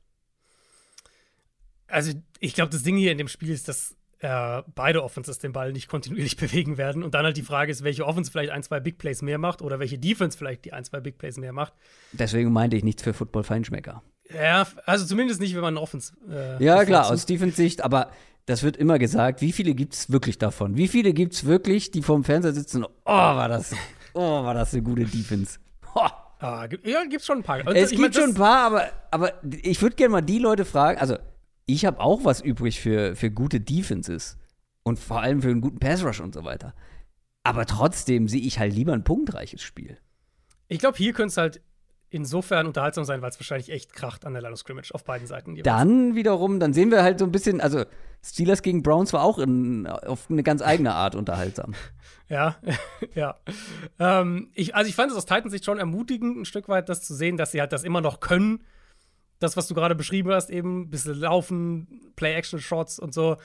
Also, 1.89 2.12
ich 2.41 2.55
glaube, 2.55 2.70
das 2.70 2.83
Ding 2.83 2.97
hier 2.97 3.12
in 3.12 3.18
dem 3.18 3.29
Spiel 3.29 3.51
ist, 3.51 3.68
dass 3.68 3.95
äh, 4.18 4.62
beide 4.74 5.05
Offenses 5.05 5.39
den 5.39 5.53
Ball 5.53 5.72
nicht 5.72 5.89
kontinuierlich 5.89 6.37
bewegen 6.39 6.79
werden. 6.79 7.03
Und 7.03 7.14
dann 7.14 7.24
halt 7.24 7.37
die 7.37 7.43
Frage 7.43 7.70
ist, 7.70 7.85
welche 7.85 8.07
Offense 8.07 8.31
vielleicht 8.31 8.51
ein, 8.51 8.62
zwei 8.62 8.81
Big 8.81 8.99
Plays 8.99 9.22
mehr 9.22 9.39
macht 9.39 9.62
oder 9.62 9.79
welche 9.79 9.99
Defense 9.99 10.37
vielleicht 10.37 10.64
die 10.64 10.72
ein, 10.72 10.85
zwei 10.85 11.01
Big 11.01 11.18
Plays 11.18 11.37
mehr 11.37 11.53
macht. 11.53 11.74
Deswegen 12.12 12.53
meinte 12.53 12.77
ich 12.77 12.83
nichts 12.83 13.03
für 13.03 13.12
Football-Feinschmecker. 13.12 14.03
Ja, 14.35 14.66
also 14.87 15.05
zumindest 15.07 15.41
nicht, 15.41 15.55
wenn 15.55 15.61
man 15.62 15.74
eine 15.74 15.81
Offense. 15.81 16.12
Äh, 16.31 16.62
Ja, 16.62 16.85
klar, 16.85 17.11
aus 17.11 17.27
Defense 17.27 17.57
Sicht, 17.57 17.83
aber 17.83 18.11
das 18.47 18.62
wird 18.62 18.77
immer 18.77 18.99
gesagt, 18.99 19.41
wie 19.41 19.53
viele 19.53 19.74
gibt 19.74 19.95
es 19.95 20.11
wirklich 20.11 20.39
davon? 20.39 20.77
Wie 20.77 20.89
viele 20.89 21.12
gibt 21.12 21.35
es 21.35 21.45
wirklich, 21.45 21.91
die 21.91 22.03
vorm 22.03 22.24
Fernseher 22.24 22.53
sitzen? 22.53 22.85
und, 22.85 22.93
Oh, 23.05 23.12
war 23.12 23.49
das, 23.49 23.72
oh, 24.14 24.43
war 24.45 24.55
das 24.55 24.72
eine 24.72 24.83
gute 24.83 25.05
Defense. 25.05 25.59
Ho. 25.95 26.01
Ah, 26.39 26.68
ja, 26.85 27.05
gibt's 27.05 27.24
schon 27.27 27.39
ein 27.39 27.43
paar. 27.43 27.66
Und 27.66 27.74
Es 27.74 27.93
ich 27.93 27.99
gibt 27.99 28.14
mein, 28.14 28.22
schon 28.22 28.31
ein 28.33 28.35
paar, 28.37 28.66
aber, 28.66 28.91
aber 29.11 29.33
ich 29.62 29.81
würde 29.81 29.97
gerne 29.97 30.12
mal 30.12 30.20
die 30.20 30.39
Leute 30.39 30.64
fragen, 30.66 30.99
also 31.01 31.16
ich 31.64 31.87
habe 31.87 31.99
auch 31.99 32.24
was 32.24 32.41
übrig 32.43 32.79
für, 32.81 33.16
für 33.16 33.31
gute 33.31 33.59
Defenses 33.61 34.37
und 34.83 34.99
vor 34.99 35.20
allem 35.22 35.41
für 35.41 35.49
einen 35.49 35.61
guten 35.62 35.79
Pass 35.79 36.05
Rush 36.05 36.20
und 36.20 36.35
so 36.35 36.45
weiter. 36.45 36.74
Aber 37.43 37.64
trotzdem 37.64 38.29
sehe 38.29 38.41
ich 38.43 38.59
halt 38.59 38.74
lieber 38.74 38.93
ein 38.93 39.03
punktreiches 39.03 39.62
Spiel. 39.62 39.97
Ich 40.68 40.79
glaube, 40.79 40.99
hier 40.99 41.12
könnte 41.12 41.29
es 41.31 41.37
halt 41.39 41.61
insofern 42.11 42.67
unterhaltsam 42.67 43.05
sein, 43.05 43.23
weil 43.23 43.31
es 43.31 43.39
wahrscheinlich 43.39 43.71
echt 43.71 43.93
kracht 43.93 44.25
an 44.25 44.33
der 44.33 44.43
Line 44.43 44.53
of 44.53 44.61
Scrimmage 44.61 44.93
auf 44.93 45.05
beiden 45.05 45.27
Seiten. 45.27 45.57
jeweils. 45.57 45.65
Dann 45.65 46.15
wiederum, 46.15 46.61
dann 46.61 46.73
sehen 46.73 46.91
wir 46.91 47.03
halt 47.03 47.19
so 47.19 47.25
ein 47.25 47.33
bisschen, 47.33 47.61
also 47.61 47.85
Steelers 48.25 48.63
gegen 48.63 48.83
Browns 48.83 49.13
war 49.13 49.23
auch 49.23 49.39
in, 49.39 49.87
auf 49.87 50.31
eine 50.31 50.43
ganz 50.43 50.63
eigene 50.63 50.95
Art 50.95 51.15
unterhaltsam. 51.15 51.75
Ja, 52.29 52.57
ja. 53.15 53.37
Ähm, 54.01 54.51
ich, 54.53 54.75
also 54.75 54.89
ich 54.89 54.97
fand 54.97 55.13
es 55.13 55.17
aus 55.17 55.27
Titans 55.27 55.53
Sicht 55.53 55.65
schon 55.65 55.79
ermutigend, 55.79 56.37
ein 56.37 56.45
Stück 56.45 56.69
weit 56.69 56.89
das 56.89 57.03
zu 57.03 57.15
sehen, 57.15 57.37
dass 57.37 57.53
sie 57.53 57.61
halt 57.61 57.73
das 57.73 57.85
immer 57.85 58.01
noch 58.01 58.19
können. 58.19 58.65
Das, 59.39 59.57
was 59.57 59.69
du 59.69 59.75
gerade 59.75 59.95
beschrieben 59.95 60.33
hast, 60.33 60.51
eben 60.51 60.81
ein 60.81 60.91
bisschen 60.91 61.15
laufen, 61.15 62.13
Play-Action-Shots 62.17 62.99
und 62.99 63.15
so. 63.15 63.37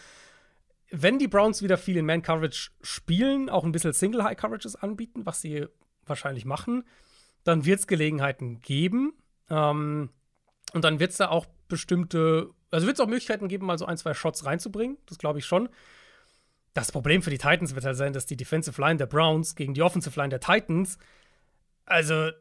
Wenn 0.89 1.19
die 1.19 1.27
Browns 1.27 1.61
wieder 1.61 1.77
viel 1.77 1.95
in 1.95 2.07
Man-Coverage 2.07 2.71
spielen, 2.81 3.51
auch 3.51 3.65
ein 3.65 3.71
bisschen 3.71 3.93
Single-High-Coverages 3.93 4.75
anbieten, 4.77 5.27
was 5.27 5.41
sie 5.41 5.67
wahrscheinlich 6.07 6.45
machen, 6.45 6.83
dann 7.43 7.65
wird 7.65 7.79
es 7.79 7.87
Gelegenheiten 7.87 8.61
geben. 8.61 9.13
Ähm, 9.49 10.09
und 10.73 10.85
dann 10.85 10.99
wird 10.99 11.11
es 11.11 11.17
da 11.17 11.29
auch 11.29 11.45
bestimmte, 11.67 12.49
also 12.69 12.87
wird 12.87 12.97
es 12.97 13.01
auch 13.01 13.07
Möglichkeiten 13.07 13.47
geben, 13.47 13.65
mal 13.65 13.77
so 13.77 13.85
ein, 13.85 13.97
zwei 13.97 14.13
Shots 14.13 14.45
reinzubringen. 14.45 14.97
Das 15.07 15.17
glaube 15.17 15.39
ich 15.39 15.45
schon. 15.45 15.69
Das 16.73 16.91
Problem 16.91 17.21
für 17.21 17.29
die 17.29 17.37
Titans 17.37 17.75
wird 17.75 17.85
halt 17.85 17.97
sein, 17.97 18.13
dass 18.13 18.25
die 18.25 18.37
Defensive 18.37 18.79
Line 18.79 18.97
der 18.97 19.05
Browns 19.05 19.55
gegen 19.55 19.73
die 19.73 19.81
Offensive 19.81 20.17
Line 20.17 20.29
der 20.29 20.39
Titans, 20.39 20.97
also 21.85 22.31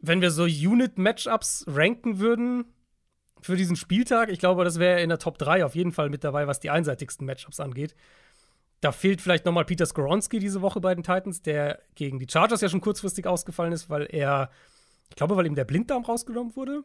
wenn 0.00 0.20
wir 0.20 0.30
so 0.30 0.44
Unit-Matchups 0.44 1.64
ranken 1.68 2.18
würden 2.18 2.64
für 3.40 3.56
diesen 3.56 3.76
Spieltag, 3.76 4.28
ich 4.30 4.38
glaube, 4.38 4.64
das 4.64 4.78
wäre 4.78 5.00
in 5.00 5.08
der 5.08 5.18
Top 5.18 5.38
3 5.38 5.64
auf 5.64 5.74
jeden 5.74 5.92
Fall 5.92 6.10
mit 6.10 6.24
dabei, 6.24 6.46
was 6.46 6.60
die 6.60 6.70
einseitigsten 6.70 7.26
Matchups 7.26 7.60
angeht. 7.60 7.94
Da 8.80 8.92
fehlt 8.92 9.20
vielleicht 9.22 9.46
noch 9.46 9.52
mal 9.52 9.64
Peter 9.64 9.86
Skoronski 9.86 10.38
diese 10.38 10.60
Woche 10.62 10.80
bei 10.80 10.94
den 10.94 11.02
Titans, 11.02 11.42
der 11.42 11.80
gegen 11.94 12.18
die 12.18 12.26
Chargers 12.30 12.60
ja 12.60 12.68
schon 12.68 12.80
kurzfristig 12.82 13.26
ausgefallen 13.26 13.72
ist, 13.72 13.88
weil 13.88 14.06
er, 14.10 14.50
ich 15.08 15.16
glaube, 15.16 15.36
weil 15.36 15.46
ihm 15.46 15.54
der 15.54 15.64
Blinddarm 15.64 16.04
rausgenommen 16.04 16.54
wurde. 16.56 16.82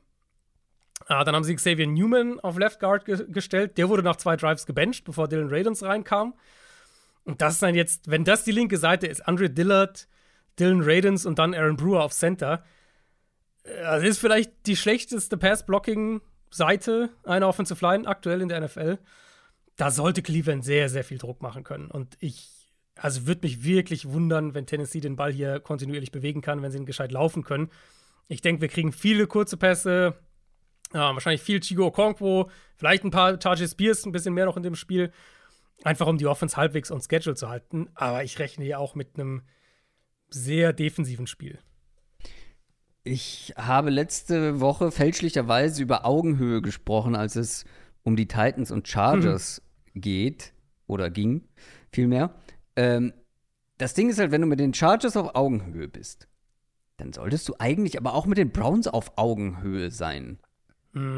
Ah, 1.07 1.23
dann 1.23 1.35
haben 1.35 1.43
sie 1.43 1.55
Xavier 1.55 1.87
Newman 1.87 2.39
auf 2.39 2.57
Left 2.57 2.79
Guard 2.79 3.05
ge 3.05 3.25
gestellt. 3.27 3.77
Der 3.77 3.89
wurde 3.89 4.03
nach 4.03 4.15
zwei 4.15 4.35
Drives 4.35 4.65
gebencht, 4.65 5.03
bevor 5.03 5.27
Dylan 5.27 5.49
Radens 5.49 5.83
reinkam. 5.83 6.33
Und 7.23 7.41
das 7.41 7.53
ist 7.53 7.61
dann 7.63 7.75
jetzt, 7.75 8.09
wenn 8.09 8.23
das 8.23 8.43
die 8.43 8.51
linke 8.51 8.77
Seite 8.77 9.07
ist, 9.07 9.27
Andre 9.27 9.49
Dillard, 9.49 10.07
Dylan 10.59 10.81
Radens 10.81 11.25
und 11.25 11.39
dann 11.39 11.53
Aaron 11.53 11.75
Brewer 11.75 12.03
auf 12.03 12.13
Center. 12.13 12.63
äh, 13.63 13.81
Das 13.81 14.03
ist 14.03 14.19
vielleicht 14.19 14.51
die 14.65 14.75
schlechteste 14.75 15.37
Pass-Blocking-Seite 15.37 17.09
einer 17.23 17.47
Offensive 17.47 17.83
Line 17.85 18.07
aktuell 18.07 18.41
in 18.41 18.49
der 18.49 18.61
NFL. 18.61 18.97
Da 19.77 19.91
sollte 19.91 20.21
Cleveland 20.21 20.63
sehr, 20.63 20.89
sehr 20.89 21.03
viel 21.03 21.17
Druck 21.17 21.41
machen 21.41 21.63
können. 21.63 21.89
Und 21.89 22.17
ich, 22.19 22.49
also 22.95 23.25
würde 23.27 23.41
mich 23.43 23.63
wirklich 23.63 24.09
wundern, 24.09 24.53
wenn 24.53 24.65
Tennessee 24.65 24.99
den 24.99 25.15
Ball 25.15 25.31
hier 25.31 25.59
kontinuierlich 25.59 26.11
bewegen 26.11 26.41
kann, 26.41 26.61
wenn 26.61 26.71
sie 26.71 26.77
ihn 26.77 26.85
gescheit 26.85 27.11
laufen 27.11 27.43
können. 27.43 27.69
Ich 28.27 28.41
denke, 28.41 28.61
wir 28.61 28.69
kriegen 28.69 28.91
viele 28.91 29.27
kurze 29.27 29.57
Pässe, 29.57 30.15
ja, 30.93 31.13
wahrscheinlich 31.13 31.41
viel 31.41 31.59
Chigo 31.59 31.87
Okonkwo, 31.87 32.49
vielleicht 32.75 33.03
ein 33.03 33.11
paar 33.11 33.39
Tajay 33.39 33.67
Spears, 33.67 34.05
ein 34.05 34.11
bisschen 34.11 34.33
mehr 34.33 34.45
noch 34.45 34.57
in 34.57 34.63
dem 34.63 34.75
Spiel. 34.75 35.11
Einfach 35.83 36.07
um 36.07 36.17
die 36.17 36.27
Offense 36.27 36.57
halbwegs 36.57 36.91
on 36.91 37.01
schedule 37.01 37.35
zu 37.35 37.49
halten. 37.49 37.89
Aber 37.95 38.23
ich 38.23 38.37
rechne 38.39 38.65
hier 38.65 38.79
auch 38.79 38.93
mit 38.93 39.17
einem 39.17 39.41
sehr 40.29 40.73
defensiven 40.73 41.27
Spiel. 41.27 41.59
Ich 43.03 43.53
habe 43.57 43.89
letzte 43.89 44.59
Woche 44.59 44.91
fälschlicherweise 44.91 45.81
über 45.81 46.05
Augenhöhe 46.05 46.61
gesprochen, 46.61 47.15
als 47.15 47.35
es 47.35 47.65
um 48.03 48.15
die 48.15 48.27
Titans 48.27 48.71
und 48.71 48.87
Chargers 48.87 49.61
geht 49.95 50.53
oder 50.87 51.09
ging, 51.09 51.47
vielmehr. 51.91 52.33
Ähm, 52.75 53.13
das 53.77 53.93
Ding 53.93 54.09
ist 54.09 54.19
halt, 54.19 54.31
wenn 54.31 54.41
du 54.41 54.47
mit 54.47 54.59
den 54.59 54.73
Chargers 54.73 55.17
auf 55.17 55.35
Augenhöhe 55.35 55.87
bist, 55.87 56.27
dann 56.97 57.13
solltest 57.13 57.49
du 57.49 57.55
eigentlich 57.59 57.97
aber 57.97 58.13
auch 58.13 58.25
mit 58.25 58.37
den 58.37 58.51
Browns 58.51 58.87
auf 58.87 59.17
Augenhöhe 59.17 59.91
sein. 59.91 60.39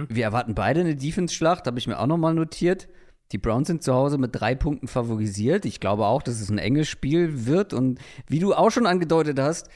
Wir 0.10 0.26
erwarten 0.26 0.56
beide 0.56 0.82
eine 0.82 0.96
Defense-Schlacht, 0.96 1.66
habe 1.66 1.80
ich 1.80 1.88
mir 1.88 2.00
auch 2.00 2.08
nochmal 2.08 2.34
notiert. 2.34 2.88
Die 3.32 3.40
Browns 3.40 3.68
sind 3.68 3.82
zu 3.82 3.94
Hause 3.94 4.20
mit 4.20 4.30
drei 4.34 4.54
Punkten 4.54 4.88
favorisiert. 4.88 5.66
Ich 5.66 5.80
glaube 5.80 6.06
auch, 6.06 6.22
dass 6.22 6.40
es 6.40 6.50
ein 6.50 6.60
enges 6.60 6.88
Spiel 6.88 7.48
wird. 7.48 7.74
Und 7.74 8.00
wie 8.28 8.40
du 8.40 8.54
auch 8.54 8.70
schon 8.70 8.86
angedeutet 8.86 9.40
hast, 9.40 9.70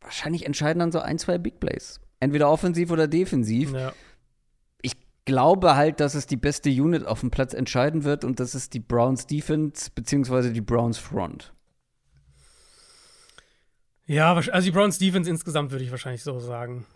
wahrscheinlich 0.00 0.46
entscheiden 0.46 0.80
dann 0.80 0.92
so 0.92 1.00
ein, 1.00 1.18
zwei 1.18 1.36
Big 1.36 1.60
Plays. 1.60 2.00
Entweder 2.20 2.50
offensiv 2.50 2.90
oder 2.90 3.06
defensiv. 3.06 3.72
Ja. 3.72 3.92
Glaube 5.24 5.76
halt, 5.76 6.00
dass 6.00 6.14
es 6.14 6.26
die 6.26 6.36
beste 6.36 6.70
Unit 6.70 7.06
auf 7.06 7.20
dem 7.20 7.30
Platz 7.30 7.54
entscheiden 7.54 8.04
wird 8.04 8.24
und 8.24 8.40
das 8.40 8.54
ist 8.54 8.74
die 8.74 8.80
Browns 8.80 9.26
Defense 9.26 9.90
beziehungsweise 9.94 10.52
die 10.52 10.60
Browns 10.60 10.98
Front. 10.98 11.52
Ja, 14.06 14.34
also 14.34 14.60
die 14.64 14.72
Browns 14.72 14.98
Defense 14.98 15.30
insgesamt 15.30 15.70
würde 15.70 15.84
ich 15.84 15.90
wahrscheinlich 15.90 16.24
so 16.24 16.38
sagen, 16.40 16.86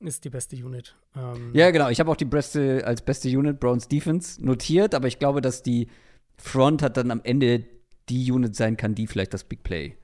ist 0.00 0.24
die 0.24 0.30
beste 0.30 0.56
Unit. 0.56 0.94
Ähm, 1.16 1.50
Ja, 1.52 1.70
genau. 1.70 1.88
Ich 1.88 2.00
habe 2.00 2.10
auch 2.10 2.16
die 2.16 2.24
beste, 2.24 2.86
als 2.86 3.02
beste 3.02 3.28
Unit 3.28 3.58
Browns 3.60 3.88
Defense 3.88 4.44
notiert, 4.44 4.94
aber 4.94 5.08
ich 5.08 5.18
glaube, 5.18 5.40
dass 5.40 5.62
die 5.62 5.88
Front 6.36 6.82
hat 6.82 6.96
dann 6.96 7.10
am 7.10 7.20
Ende 7.24 7.64
die 8.08 8.30
Unit 8.30 8.56
sein 8.56 8.76
kann, 8.76 8.94
die 8.94 9.06
vielleicht 9.06 9.34
das 9.34 9.44
Big 9.44 9.62
Play. 9.62 9.96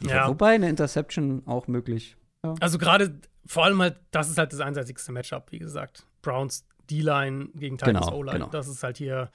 liefert. 0.00 0.16
Ja. 0.16 0.28
Wobei 0.28 0.54
eine 0.54 0.68
Interception 0.68 1.42
auch 1.46 1.68
möglich. 1.68 2.16
Ja. 2.42 2.54
Also 2.60 2.78
gerade, 2.78 3.20
vor 3.46 3.64
allem 3.64 3.80
halt, 3.80 3.96
das 4.10 4.30
ist 4.30 4.38
halt 4.38 4.52
das 4.52 4.60
einseitigste 4.60 5.12
Matchup, 5.12 5.50
wie 5.50 5.58
gesagt. 5.58 6.06
Browns 6.22 6.66
D-Line 6.90 7.48
gegen 7.54 7.78
Titans 7.78 8.06
Genau, 8.06 8.18
O-Line. 8.18 8.38
genau. 8.38 8.50
Das 8.50 8.68
ist 8.68 8.82
halt 8.82 8.98
hier 8.98 9.30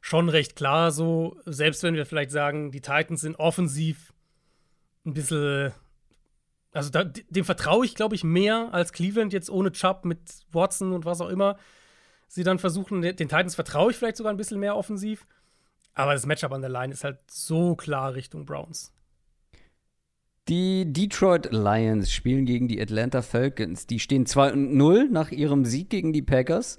schon 0.00 0.28
recht 0.28 0.56
klar 0.56 0.90
so. 0.90 1.36
Selbst 1.44 1.82
wenn 1.82 1.94
wir 1.94 2.06
vielleicht 2.06 2.30
sagen, 2.30 2.70
die 2.70 2.80
Titans 2.80 3.20
sind 3.20 3.38
offensiv 3.38 4.12
ein 5.04 5.14
bisschen. 5.14 5.72
Also 6.72 6.90
da, 6.90 7.04
dem 7.04 7.44
vertraue 7.44 7.84
ich, 7.86 7.94
glaube 7.94 8.14
ich, 8.14 8.24
mehr 8.24 8.68
als 8.72 8.92
Cleveland 8.92 9.32
jetzt 9.32 9.50
ohne 9.50 9.72
Chubb 9.72 10.04
mit 10.04 10.20
Watson 10.52 10.92
und 10.92 11.04
was 11.04 11.20
auch 11.20 11.30
immer. 11.30 11.56
Sie 12.28 12.44
dann 12.44 12.58
versuchen, 12.58 13.00
den 13.00 13.16
Titans 13.16 13.54
vertraue 13.54 13.90
ich 13.90 13.96
vielleicht 13.96 14.18
sogar 14.18 14.32
ein 14.32 14.36
bisschen 14.36 14.60
mehr 14.60 14.76
offensiv. 14.76 15.26
Aber 15.94 16.12
das 16.12 16.26
Matchup 16.26 16.52
an 16.52 16.60
der 16.60 16.70
Line 16.70 16.92
ist 16.92 17.02
halt 17.04 17.18
so 17.30 17.74
klar 17.74 18.14
Richtung 18.14 18.44
Browns. 18.44 18.92
Die 20.48 20.90
Detroit 20.90 21.50
Lions 21.52 22.10
spielen 22.10 22.46
gegen 22.46 22.68
die 22.68 22.80
Atlanta 22.80 23.20
Falcons. 23.20 23.86
Die 23.86 23.98
stehen 23.98 24.24
2-0 24.24 25.10
nach 25.10 25.30
ihrem 25.30 25.66
Sieg 25.66 25.90
gegen 25.90 26.14
die 26.14 26.22
Packers. 26.22 26.78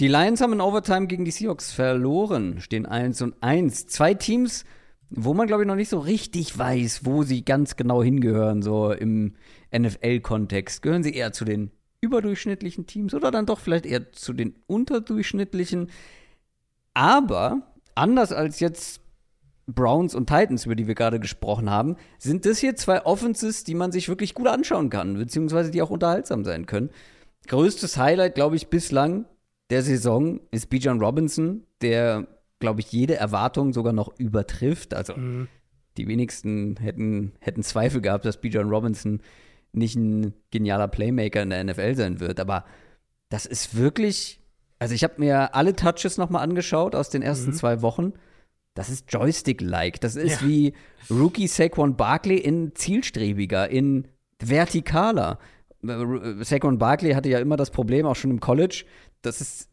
Die 0.00 0.08
Lions 0.08 0.40
haben 0.40 0.54
in 0.54 0.62
Overtime 0.62 1.06
gegen 1.06 1.26
die 1.26 1.30
Seahawks 1.30 1.70
verloren, 1.70 2.60
stehen 2.60 2.86
1 2.86 3.20
und 3.20 3.34
1. 3.42 3.88
Zwei 3.88 4.14
Teams, 4.14 4.64
wo 5.10 5.34
man, 5.34 5.46
glaube 5.46 5.64
ich, 5.64 5.66
noch 5.68 5.76
nicht 5.76 5.90
so 5.90 5.98
richtig 5.98 6.58
weiß, 6.58 7.04
wo 7.04 7.24
sie 7.24 7.44
ganz 7.44 7.76
genau 7.76 8.02
hingehören, 8.02 8.62
so 8.62 8.90
im 8.90 9.34
NFL-Kontext. 9.76 10.80
Gehören 10.80 11.02
sie 11.02 11.14
eher 11.14 11.32
zu 11.32 11.44
den 11.44 11.72
überdurchschnittlichen 12.00 12.86
Teams 12.86 13.12
oder 13.12 13.30
dann 13.30 13.44
doch 13.44 13.60
vielleicht 13.60 13.84
eher 13.84 14.12
zu 14.12 14.32
den 14.32 14.56
unterdurchschnittlichen? 14.66 15.90
Aber 16.94 17.74
anders 17.94 18.32
als 18.32 18.60
jetzt 18.60 19.03
Browns 19.66 20.14
und 20.14 20.28
Titans, 20.28 20.66
über 20.66 20.74
die 20.74 20.86
wir 20.86 20.94
gerade 20.94 21.20
gesprochen 21.20 21.70
haben, 21.70 21.96
sind 22.18 22.44
das 22.46 22.58
hier 22.58 22.76
zwei 22.76 23.04
Offenses, 23.04 23.64
die 23.64 23.74
man 23.74 23.92
sich 23.92 24.08
wirklich 24.08 24.34
gut 24.34 24.46
anschauen 24.46 24.90
kann, 24.90 25.14
beziehungsweise 25.14 25.70
die 25.70 25.82
auch 25.82 25.90
unterhaltsam 25.90 26.44
sein 26.44 26.66
können. 26.66 26.90
Größtes 27.46 27.96
Highlight, 27.96 28.34
glaube 28.34 28.56
ich, 28.56 28.68
bislang 28.68 29.26
der 29.70 29.82
Saison 29.82 30.40
ist 30.50 30.68
Bijan 30.68 31.00
Robinson, 31.00 31.66
der, 31.80 32.26
glaube 32.58 32.80
ich, 32.80 32.92
jede 32.92 33.16
Erwartung 33.16 33.72
sogar 33.72 33.92
noch 33.92 34.18
übertrifft. 34.18 34.94
Also 34.94 35.16
mhm. 35.16 35.48
die 35.96 36.06
wenigsten 36.06 36.76
hätten, 36.76 37.32
hätten 37.40 37.62
Zweifel 37.62 38.00
gehabt, 38.00 38.24
dass 38.24 38.40
Bijan 38.40 38.68
Robinson 38.68 39.20
nicht 39.72 39.96
ein 39.96 40.34
genialer 40.50 40.88
Playmaker 40.88 41.42
in 41.42 41.50
der 41.50 41.64
NFL 41.64 41.94
sein 41.94 42.20
wird. 42.20 42.40
Aber 42.40 42.64
das 43.30 43.46
ist 43.46 43.76
wirklich, 43.76 44.40
also 44.78 44.94
ich 44.94 45.02
habe 45.02 45.14
mir 45.18 45.54
alle 45.54 45.74
Touches 45.74 46.18
noch 46.18 46.30
mal 46.30 46.40
angeschaut 46.40 46.94
aus 46.94 47.10
den 47.10 47.22
ersten 47.22 47.50
mhm. 47.50 47.54
zwei 47.54 47.82
Wochen. 47.82 48.12
Das 48.74 48.90
ist 48.90 49.10
Joystick-like. 49.12 50.00
Das 50.00 50.16
ist 50.16 50.42
ja. 50.42 50.48
wie 50.48 50.74
Rookie 51.08 51.46
Saquon 51.46 51.96
Barkley 51.96 52.38
in 52.38 52.74
zielstrebiger, 52.74 53.68
in 53.70 54.08
vertikaler. 54.42 55.38
Saquon 55.82 56.78
Barkley 56.78 57.12
hatte 57.12 57.28
ja 57.28 57.38
immer 57.38 57.56
das 57.56 57.70
Problem, 57.70 58.06
auch 58.06 58.16
schon 58.16 58.30
im 58.30 58.40
College, 58.40 58.84
dass 59.22 59.40
es 59.40 59.68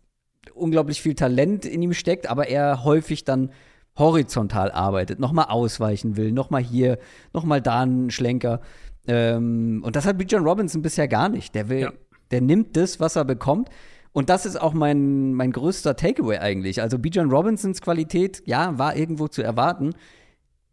unglaublich 0.53 1.01
viel 1.01 1.15
Talent 1.15 1.65
in 1.65 1.81
ihm 1.81 1.93
steckt, 1.93 2.29
aber 2.29 2.47
er 2.47 2.83
häufig 2.83 3.23
dann 3.23 3.51
horizontal 3.97 4.71
arbeitet, 4.71 5.19
nochmal 5.19 5.45
ausweichen 5.45 6.15
will, 6.15 6.31
nochmal 6.31 6.61
hier, 6.61 6.97
nochmal 7.33 7.61
da 7.61 7.81
einen 7.81 8.11
Schlenker. 8.11 8.61
Ähm, 9.07 9.81
und 9.85 9.95
das 9.95 10.05
hat 10.05 10.17
Bijan 10.17 10.43
Robinson 10.43 10.81
bisher 10.81 11.07
gar 11.07 11.29
nicht. 11.29 11.55
Der 11.55 11.69
will, 11.69 11.79
ja. 11.79 11.93
der 12.31 12.41
nimmt 12.41 12.77
das, 12.77 12.99
was 12.99 13.15
er 13.15 13.25
bekommt. 13.25 13.69
Und 14.13 14.29
das 14.29 14.45
ist 14.45 14.59
auch 14.59 14.73
mein, 14.73 15.33
mein 15.33 15.51
größter 15.51 15.95
Takeaway 15.95 16.39
eigentlich. 16.39 16.81
Also 16.81 16.99
Bijan 16.99 17.31
Robinsons 17.31 17.81
Qualität, 17.81 18.43
ja, 18.45 18.77
war 18.77 18.95
irgendwo 18.95 19.27
zu 19.27 19.41
erwarten. 19.41 19.93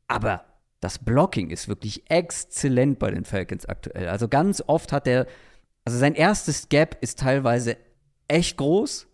Aber 0.09 0.45
das 0.81 0.99
Blocking 0.99 1.51
ist 1.51 1.69
wirklich 1.69 2.11
exzellent 2.11 2.99
bei 2.99 3.11
den 3.11 3.25
Falcons 3.25 3.67
aktuell. 3.67 4.09
Also 4.09 4.29
ganz 4.29 4.63
oft 4.67 4.93
hat 4.93 5.07
er, 5.07 5.27
also 5.85 5.99
sein 5.99 6.15
erstes 6.15 6.69
Gap 6.69 6.99
ist 7.01 7.21
teilweise 7.21 7.77
echt 8.27 8.57
groß. 8.57 9.07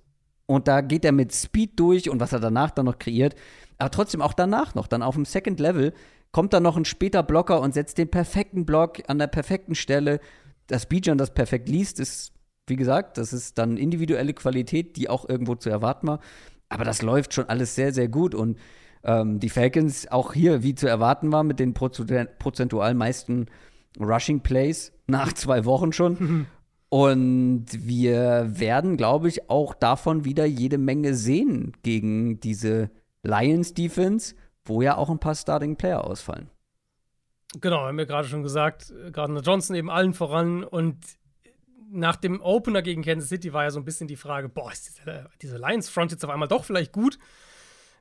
Und 0.46 0.68
da 0.68 0.82
geht 0.82 1.04
er 1.04 1.12
mit 1.12 1.34
Speed 1.34 1.78
durch 1.80 2.10
und 2.10 2.20
was 2.20 2.32
er 2.32 2.40
danach 2.40 2.70
dann 2.70 2.86
noch 2.86 2.98
kreiert. 2.98 3.34
Aber 3.78 3.90
trotzdem 3.90 4.20
auch 4.20 4.34
danach 4.34 4.74
noch, 4.74 4.86
dann 4.86 5.02
auf 5.02 5.14
dem 5.14 5.24
Second 5.24 5.58
Level, 5.58 5.94
kommt 6.32 6.52
dann 6.52 6.62
noch 6.62 6.76
ein 6.76 6.84
später 6.84 7.22
Blocker 7.22 7.60
und 7.60 7.74
setzt 7.74 7.96
den 7.96 8.10
perfekten 8.10 8.66
Block 8.66 9.02
an 9.08 9.18
der 9.18 9.26
perfekten 9.26 9.74
Stelle. 9.74 10.20
Dass 10.66 10.86
Bijan 10.86 11.18
das 11.18 11.32
perfekt 11.32 11.68
liest, 11.68 12.00
ist 12.00 12.33
wie 12.66 12.76
gesagt, 12.76 13.18
das 13.18 13.32
ist 13.32 13.58
dann 13.58 13.76
individuelle 13.76 14.34
Qualität, 14.34 14.96
die 14.96 15.08
auch 15.08 15.28
irgendwo 15.28 15.54
zu 15.54 15.70
erwarten 15.70 16.06
war. 16.06 16.20
Aber 16.68 16.84
das 16.84 17.02
läuft 17.02 17.34
schon 17.34 17.48
alles 17.48 17.74
sehr, 17.74 17.92
sehr 17.92 18.08
gut. 18.08 18.34
Und 18.34 18.58
ähm, 19.02 19.38
die 19.38 19.50
Falcons 19.50 20.10
auch 20.10 20.32
hier, 20.32 20.62
wie 20.62 20.74
zu 20.74 20.88
erwarten 20.88 21.30
war, 21.30 21.44
mit 21.44 21.60
den 21.60 21.74
prozentual 21.74 22.94
meisten 22.94 23.46
Rushing 24.00 24.40
Plays 24.40 24.92
nach 25.06 25.32
zwei 25.32 25.64
Wochen 25.64 25.92
schon. 25.92 26.46
Und 26.88 27.66
wir 27.72 28.46
werden, 28.60 28.96
glaube 28.96 29.26
ich, 29.26 29.50
auch 29.50 29.74
davon 29.74 30.24
wieder 30.24 30.44
jede 30.44 30.78
Menge 30.78 31.14
sehen 31.14 31.72
gegen 31.82 32.38
diese 32.38 32.88
Lions 33.24 33.74
Defense, 33.74 34.36
wo 34.64 34.80
ja 34.80 34.96
auch 34.96 35.10
ein 35.10 35.18
paar 35.18 35.34
Starting 35.34 35.74
Player 35.74 36.04
ausfallen. 36.04 36.50
Genau, 37.60 37.80
haben 37.80 37.98
wir 37.98 38.06
gerade 38.06 38.28
schon 38.28 38.44
gesagt, 38.44 38.92
Gardner 39.10 39.40
Johnson 39.40 39.74
eben 39.74 39.90
allen 39.90 40.14
voran 40.14 40.62
und 40.62 40.98
nach 41.90 42.16
dem 42.16 42.40
Opener 42.40 42.82
gegen 42.82 43.02
Kansas 43.02 43.28
City 43.28 43.52
war 43.52 43.64
ja 43.64 43.70
so 43.70 43.78
ein 43.78 43.84
bisschen 43.84 44.08
die 44.08 44.16
Frage, 44.16 44.48
boah, 44.48 44.72
ist 44.72 44.88
diese, 44.88 45.30
diese 45.42 45.58
Lions 45.58 45.88
Front 45.88 46.12
jetzt 46.12 46.24
auf 46.24 46.30
einmal 46.30 46.48
doch 46.48 46.64
vielleicht 46.64 46.92
gut? 46.92 47.18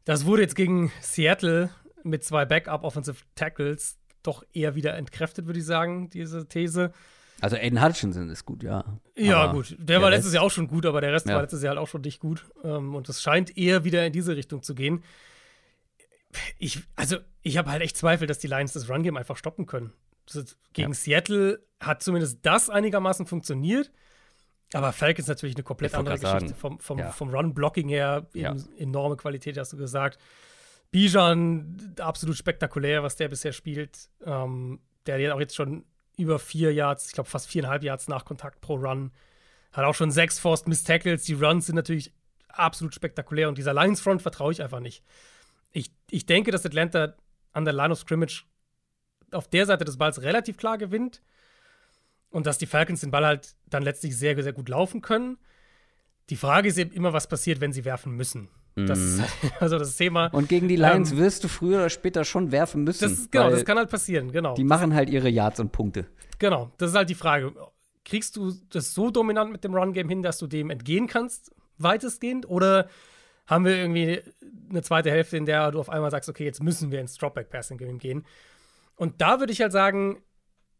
Das 0.05 0.25
wurde 0.25 0.41
jetzt 0.41 0.55
gegen 0.55 0.91
Seattle 1.01 1.69
mit 2.03 2.23
zwei 2.23 2.45
Backup 2.45 2.83
Offensive 2.83 3.17
Tackles 3.35 3.97
doch 4.21 4.43
eher 4.53 4.75
wieder 4.75 4.95
entkräftet, 4.95 5.45
würde 5.45 5.59
ich 5.59 5.65
sagen, 5.65 6.09
diese 6.09 6.47
These. 6.47 6.91
Also 7.41 7.57
Aiden 7.57 7.83
Hutchinson 7.83 8.29
ist 8.29 8.45
gut, 8.45 8.63
ja. 8.63 8.85
Ja, 9.17 9.43
aber 9.43 9.53
gut. 9.53 9.75
Der 9.77 10.01
war 10.01 10.09
Rest, 10.09 10.19
letztes 10.19 10.33
Jahr 10.33 10.43
auch 10.43 10.51
schon 10.51 10.67
gut, 10.67 10.85
aber 10.85 11.01
der 11.01 11.11
Rest 11.11 11.27
ja. 11.27 11.35
war 11.35 11.41
letztes 11.41 11.61
Jahr 11.61 11.71
halt 11.71 11.79
auch 11.79 11.89
schon 11.89 12.01
nicht 12.01 12.19
gut. 12.19 12.45
Ähm, 12.63 12.95
und 12.95 13.09
es 13.09 13.21
scheint 13.21 13.57
eher 13.57 13.83
wieder 13.83 14.05
in 14.05 14.13
diese 14.13 14.35
Richtung 14.35 14.63
zu 14.63 14.75
gehen. 14.75 15.03
Ich, 16.57 16.83
also, 16.95 17.17
ich 17.41 17.57
habe 17.57 17.69
halt 17.69 17.81
echt 17.81 17.97
Zweifel, 17.97 18.27
dass 18.27 18.39
die 18.39 18.47
Lions 18.47 18.73
das 18.73 18.89
Run-Game 18.89 19.17
einfach 19.17 19.37
stoppen 19.37 19.65
können. 19.65 19.91
Gegen 20.73 20.91
ja. 20.91 20.93
Seattle 20.93 21.63
hat 21.79 22.01
zumindest 22.01 22.39
das 22.43 22.69
einigermaßen 22.69 23.25
funktioniert. 23.25 23.91
Aber 24.73 24.91
Falcons 24.91 25.27
natürlich 25.27 25.55
eine 25.55 25.63
komplett 25.63 25.93
andere 25.93 26.17
Geschichte. 26.17 26.47
Sagen. 26.47 26.55
Vom, 26.55 26.79
vom, 26.79 26.99
ja. 26.99 27.11
vom 27.11 27.29
Run-Blocking 27.29 27.89
her 27.89 28.27
ja. 28.33 28.55
enorme 28.77 29.17
Qualität, 29.17 29.57
hast 29.57 29.73
du 29.73 29.77
gesagt. 29.77 30.17
Bijan, 30.91 31.95
absolut 31.99 32.37
spektakulär, 32.37 33.03
was 33.03 33.15
der 33.15 33.27
bisher 33.27 33.51
spielt. 33.51 34.09
Ähm, 34.25 34.79
der 35.05 35.23
hat 35.23 35.35
auch 35.35 35.39
jetzt 35.39 35.55
schon 35.55 35.85
über 36.17 36.39
vier 36.39 36.73
Yards, 36.73 37.07
ich 37.07 37.13
glaube 37.13 37.29
fast 37.29 37.47
viereinhalb 37.47 37.83
Yards 37.83 38.07
nach 38.07 38.25
Kontakt 38.25 38.61
pro 38.61 38.75
Run. 38.75 39.11
Hat 39.71 39.85
auch 39.85 39.95
schon 39.95 40.11
sechs 40.11 40.39
Forced 40.39 40.67
Miss 40.67 40.83
Tackles. 40.83 41.23
Die 41.23 41.33
Runs 41.33 41.65
sind 41.65 41.75
natürlich 41.75 42.11
absolut 42.47 42.93
spektakulär 42.93 43.49
und 43.49 43.57
dieser 43.57 43.73
Lions 43.73 44.01
Front 44.01 44.21
vertraue 44.21 44.51
ich 44.51 44.61
einfach 44.61 44.79
nicht. 44.79 45.03
Ich, 45.71 45.91
ich 46.11 46.25
denke, 46.27 46.51
dass 46.51 46.65
Atlanta 46.65 47.15
an 47.51 47.65
der 47.65 47.73
Line 47.73 47.91
of 47.91 47.99
Scrimmage 47.99 48.45
auf 49.33 49.47
der 49.47 49.65
Seite 49.65 49.85
des 49.85 49.97
Balls 49.97 50.21
relativ 50.21 50.57
klar 50.57 50.77
gewinnt 50.77 51.21
und 52.29 52.45
dass 52.45 52.57
die 52.57 52.65
Falcons 52.65 53.01
den 53.01 53.11
Ball 53.11 53.25
halt 53.25 53.55
dann 53.69 53.83
letztlich 53.83 54.17
sehr, 54.17 54.41
sehr 54.41 54.53
gut 54.53 54.69
laufen 54.69 55.01
können. 55.01 55.37
Die 56.29 56.35
Frage 56.35 56.69
ist 56.69 56.77
eben 56.77 56.91
immer, 56.91 57.13
was 57.13 57.27
passiert, 57.27 57.61
wenn 57.61 57.73
sie 57.73 57.85
werfen 57.85 58.15
müssen. 58.15 58.49
Das 58.75 58.97
ist 58.97 59.19
mhm. 59.19 59.51
also 59.59 59.77
das 59.77 59.95
Thema. 59.95 60.27
Und 60.27 60.49
gegen 60.49 60.67
die 60.67 60.75
Lions 60.75 61.11
ähm, 61.11 61.19
wirst 61.19 61.43
du 61.43 61.47
früher 61.47 61.77
oder 61.77 61.89
später 61.89 62.25
schon 62.25 62.51
werfen 62.51 62.83
müssen. 62.83 63.09
Das, 63.09 63.29
genau, 63.29 63.49
das 63.49 63.65
kann 63.65 63.77
halt 63.77 63.89
passieren, 63.89 64.31
genau. 64.31 64.55
Die 64.55 64.63
machen 64.63 64.95
halt 64.95 65.09
ihre 65.09 65.29
Yards 65.29 65.59
und 65.59 65.71
Punkte. 65.71 66.07
Genau, 66.39 66.71
das 66.77 66.91
ist 66.91 66.95
halt 66.95 67.09
die 67.09 67.15
Frage. 67.15 67.53
Kriegst 68.03 68.35
du 68.35 68.51
das 68.69 68.93
so 68.93 69.11
dominant 69.11 69.51
mit 69.51 69.63
dem 69.63 69.75
Run-Game 69.75 70.09
hin, 70.09 70.23
dass 70.23 70.39
du 70.39 70.47
dem 70.47 70.69
entgehen 70.69 71.07
kannst, 71.07 71.51
weitestgehend? 71.77 72.49
Oder 72.49 72.89
haben 73.45 73.65
wir 73.65 73.75
irgendwie 73.75 74.21
eine 74.69 74.81
zweite 74.81 75.11
Hälfte, 75.11 75.37
in 75.37 75.45
der 75.45 75.71
du 75.71 75.79
auf 75.79 75.89
einmal 75.89 76.11
sagst, 76.11 76.29
okay, 76.29 76.43
jetzt 76.43 76.63
müssen 76.63 76.91
wir 76.91 76.99
ins 76.99 77.17
Dropback-Passing-Game 77.17 77.99
gehen? 77.99 78.25
Und 78.95 79.21
da 79.21 79.39
würde 79.39 79.53
ich 79.53 79.61
halt 79.61 79.71
sagen, 79.71 80.21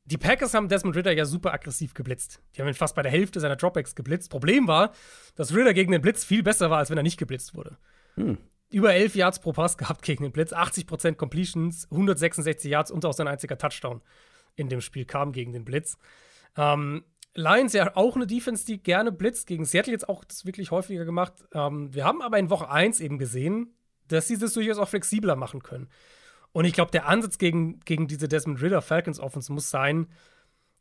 die 0.06 0.18
Packers 0.18 0.54
haben 0.54 0.68
Desmond 0.68 0.96
Ritter 0.96 1.12
ja 1.12 1.26
super 1.26 1.54
aggressiv 1.54 1.94
geblitzt. 1.94 2.42
Die 2.56 2.62
haben 2.62 2.68
ihn 2.68 2.74
fast 2.74 2.96
bei 2.96 3.02
der 3.02 3.12
Hälfte 3.12 3.40
seiner 3.40 3.56
Dropbacks 3.56 3.96
geblitzt. 3.96 4.30
Problem 4.30 4.68
war, 4.68 4.92
dass 5.36 5.54
Ritter 5.54 5.74
gegen 5.74 5.92
den 5.92 6.02
Blitz 6.02 6.24
viel 6.24 6.44
besser 6.44 6.70
war, 6.70 6.80
als 6.80 6.90
wenn 6.90 6.98
er 6.98 7.04
nicht 7.04 7.18
geblitzt 7.18 7.56
wurde. 7.56 7.78
Hm. 8.16 8.38
Über 8.70 8.94
11 8.94 9.16
Yards 9.16 9.40
pro 9.40 9.54
Pass 9.54 9.78
gehabt 9.78 10.04
gegen 10.04 10.24
den 10.24 10.32
Blitz, 10.32 10.52
80% 10.52 11.16
Completions, 11.16 11.88
166 11.92 12.70
Yards 12.70 12.92
und 12.92 13.06
auch 13.06 13.14
sein 13.14 13.28
einziger 13.28 13.58
Touchdown 13.58 14.02
in 14.56 14.68
dem 14.68 14.82
Spiel 14.82 15.06
kam 15.06 15.32
gegen 15.32 15.54
den 15.54 15.64
Blitz. 15.64 15.98
Ähm, 16.58 17.04
Lions 17.36 17.74
ja 17.74 17.96
auch 17.96 18.16
eine 18.16 18.28
Defense, 18.28 18.66
die 18.66 18.82
gerne 18.82 19.12
blitzt. 19.12 19.48
Gegen 19.48 19.66
Seattle 19.66 19.94
jetzt 19.94 20.10
auch 20.10 20.24
das 20.24 20.46
wirklich 20.46 20.72
häufiger 20.72 21.06
gemacht. 21.06 21.34
Ähm, 21.54 21.94
wir 21.94 22.04
haben 22.04 22.22
aber 22.22 22.38
in 22.38 22.50
Woche 22.50 22.70
1 22.70 23.00
eben 23.00 23.18
gesehen, 23.18 23.74
dass 24.08 24.28
sie 24.28 24.38
das 24.38 24.54
durchaus 24.54 24.78
auch 24.78 24.90
flexibler 24.90 25.36
machen 25.36 25.64
können. 25.64 25.90
Und 26.54 26.66
ich 26.66 26.74
glaube, 26.74 26.92
der 26.92 27.08
Ansatz 27.08 27.38
gegen, 27.38 27.80
gegen 27.82 28.08
diese 28.08 28.28
Desmond 28.28 28.62
Ritter 28.62 28.82
Falcons 28.82 29.20
Offense 29.20 29.52
muss 29.52 29.70
sein, 29.70 30.08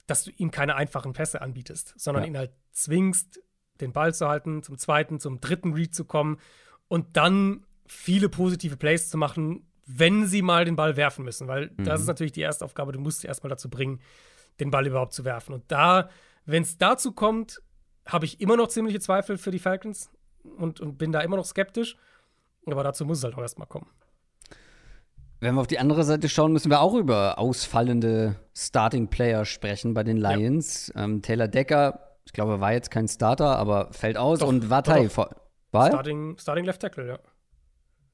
dass 0.06 0.24
du 0.24 0.30
ihm 0.36 0.50
keine 0.50 0.76
einfachen 0.76 1.14
Pässe 1.14 1.40
anbietest, 1.40 1.94
sondern 1.96 2.24
ja. 2.24 2.28
ihn 2.28 2.38
halt 2.38 2.52
zwingst, 2.72 3.42
den 3.80 3.92
Ball 3.92 4.14
zu 4.14 4.28
halten, 4.28 4.62
zum 4.62 4.78
zweiten, 4.78 5.18
zum 5.18 5.40
dritten 5.40 5.72
Read 5.72 5.94
zu 5.94 6.04
kommen 6.04 6.38
und 6.88 7.16
dann 7.16 7.64
viele 7.86 8.28
positive 8.28 8.76
Plays 8.76 9.08
zu 9.08 9.16
machen, 9.16 9.66
wenn 9.86 10.26
sie 10.26 10.42
mal 10.42 10.64
den 10.64 10.76
Ball 10.76 10.96
werfen 10.96 11.24
müssen. 11.24 11.48
Weil 11.48 11.70
mhm. 11.76 11.84
das 11.84 12.02
ist 12.02 12.06
natürlich 12.06 12.32
die 12.32 12.42
erste 12.42 12.64
Aufgabe, 12.64 12.92
du 12.92 13.00
musst 13.00 13.20
sie 13.20 13.26
erstmal 13.26 13.50
dazu 13.50 13.70
bringen, 13.70 14.00
den 14.60 14.70
Ball 14.70 14.86
überhaupt 14.86 15.14
zu 15.14 15.24
werfen. 15.24 15.54
Und 15.54 15.64
da, 15.72 16.10
wenn 16.44 16.62
es 16.62 16.76
dazu 16.76 17.12
kommt, 17.12 17.62
habe 18.06 18.26
ich 18.26 18.40
immer 18.40 18.56
noch 18.56 18.68
ziemliche 18.68 19.00
Zweifel 19.00 19.38
für 19.38 19.50
die 19.50 19.58
Falcons 19.58 20.10
und, 20.56 20.80
und 20.80 20.98
bin 20.98 21.12
da 21.12 21.20
immer 21.20 21.36
noch 21.36 21.46
skeptisch. 21.46 21.96
Aber 22.66 22.84
dazu 22.84 23.04
muss 23.04 23.18
es 23.18 23.24
halt 23.24 23.34
auch 23.34 23.42
erstmal 23.42 23.68
kommen. 23.68 23.88
Wenn 25.42 25.56
wir 25.56 25.60
auf 25.60 25.66
die 25.66 25.80
andere 25.80 26.04
Seite 26.04 26.28
schauen, 26.28 26.52
müssen 26.52 26.70
wir 26.70 26.80
auch 26.80 26.94
über 26.94 27.36
ausfallende 27.36 28.36
Starting 28.56 29.08
Player 29.08 29.44
sprechen 29.44 29.92
bei 29.92 30.04
den 30.04 30.16
Lions. 30.16 30.92
Ja. 30.94 31.02
Ähm, 31.02 31.20
Taylor 31.20 31.48
Decker, 31.48 31.98
ich 32.24 32.32
glaube, 32.32 32.60
war 32.60 32.72
jetzt 32.72 32.92
kein 32.92 33.08
Starter, 33.08 33.58
aber 33.58 33.88
fällt 33.90 34.16
aus. 34.16 34.38
Doch, 34.38 34.46
und 34.46 34.70
Watai, 34.70 35.10
war 35.72 35.86
Starting, 35.88 36.38
Starting 36.38 36.64
Left 36.64 36.80
Tackle, 36.80 37.08
ja. 37.08 37.18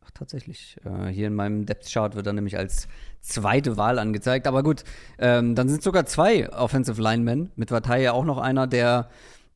Ach, 0.00 0.10
tatsächlich. 0.12 0.78
Äh, 0.86 1.08
hier 1.08 1.26
in 1.26 1.34
meinem 1.34 1.66
Depth 1.66 1.92
Chart 1.92 2.14
wird 2.14 2.26
er 2.26 2.32
nämlich 2.32 2.56
als 2.56 2.88
zweite 3.20 3.76
Wahl 3.76 3.98
angezeigt. 3.98 4.46
Aber 4.46 4.62
gut, 4.62 4.84
ähm, 5.18 5.54
dann 5.54 5.68
sind 5.68 5.82
sogar 5.82 6.06
zwei 6.06 6.50
Offensive 6.50 6.98
Linemen. 6.98 7.52
Mit 7.56 7.70
Vatai 7.70 8.00
ja 8.00 8.12
auch 8.12 8.24
noch 8.24 8.38
einer, 8.38 8.66
der, 8.66 9.10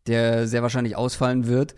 der 0.06 0.46
sehr 0.46 0.60
wahrscheinlich 0.60 0.94
ausfallen 0.94 1.46
wird. 1.46 1.74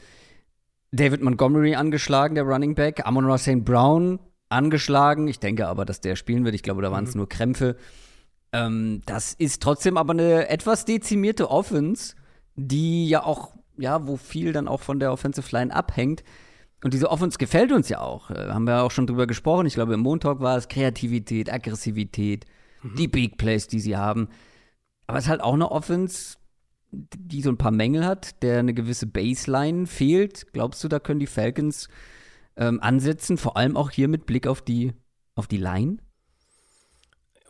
David 0.91 1.23
Montgomery 1.23 1.77
angeschlagen, 1.77 2.35
der 2.35 2.43
Running 2.43 2.75
Back. 2.75 3.07
Amon 3.07 3.27
Ross 3.27 3.43
St. 3.43 3.65
Brown 3.65 4.19
angeschlagen. 4.55 5.29
Ich 5.29 5.41
denke 5.41 5.67
aber, 5.69 5.85
dass 5.85 6.01
der 6.01 6.17
spielen 6.17 6.45
wird. 6.45 6.55
Ich 6.55 6.63
glaube, 6.63 6.83
da 6.83 6.91
waren 6.91 7.05
es 7.05 7.15
mhm. 7.15 7.19
nur 7.19 7.29
Krämpfe. 7.29 7.77
Ähm, 8.53 9.03
das 9.07 9.35
ist 9.35 9.63
trotzdem 9.63 9.97
aber 9.97 10.13
eine 10.13 10.49
etwas 10.49 10.85
dezimierte 10.85 11.51
Offense, 11.51 12.15
die 12.55 13.09
ja 13.09 13.25
auch, 13.25 13.55
ja, 13.77 14.07
wo 14.07 14.17
viel 14.17 14.53
dann 14.53 14.69
auch 14.69 14.81
von 14.81 15.01
der 15.01 15.13
Offensive 15.13 15.49
Line 15.51 15.75
abhängt. 15.75 16.23
Und 16.83 16.95
diese 16.95 17.11
Offense 17.11 17.39
gefällt 17.39 17.73
uns 17.73 17.89
ja 17.89 18.01
auch. 18.01 18.31
Äh, 18.31 18.51
haben 18.51 18.67
wir 18.67 18.83
auch 18.83 18.91
schon 18.91 19.07
drüber 19.07 19.27
gesprochen. 19.27 19.67
Ich 19.67 19.75
glaube, 19.75 19.95
im 19.95 20.01
Montalk 20.01 20.41
war 20.41 20.57
es 20.57 20.69
Kreativität, 20.69 21.53
Aggressivität, 21.53 22.45
mhm. 22.83 22.95
die 22.97 23.09
Big 23.09 23.39
Plays, 23.39 23.67
die 23.67 23.81
sie 23.81 23.97
haben. 23.97 24.29
Aber 25.07 25.19
es 25.19 25.25
ist 25.25 25.31
halt 25.31 25.43
auch 25.43 25.55
eine 25.55 25.71
Offense, 25.71 26.37
die 26.93 27.43
so 27.43 27.51
ein 27.51 27.59
paar 27.59 27.73
Mängel 27.73 28.07
hat, 28.07 28.43
der 28.43 28.61
eine 28.61 28.75
gewisse 28.75 29.07
Baseline 29.07 29.87
fehlt. 29.87 30.53
Glaubst 30.53 30.85
du, 30.85 30.89
da 30.89 31.01
können 31.01 31.21
die 31.21 31.27
Falcons 31.27 31.89
ähm, 32.57 32.81
ansetzen, 32.81 33.37
vor 33.37 33.57
allem 33.57 33.77
auch 33.77 33.91
hier 33.91 34.09
mit 34.09 34.27
Blick 34.27 34.47
auf 34.47 34.63
die, 34.63 34.93
auf 35.35 35.47
die 35.47 35.57
Line? 35.57 35.99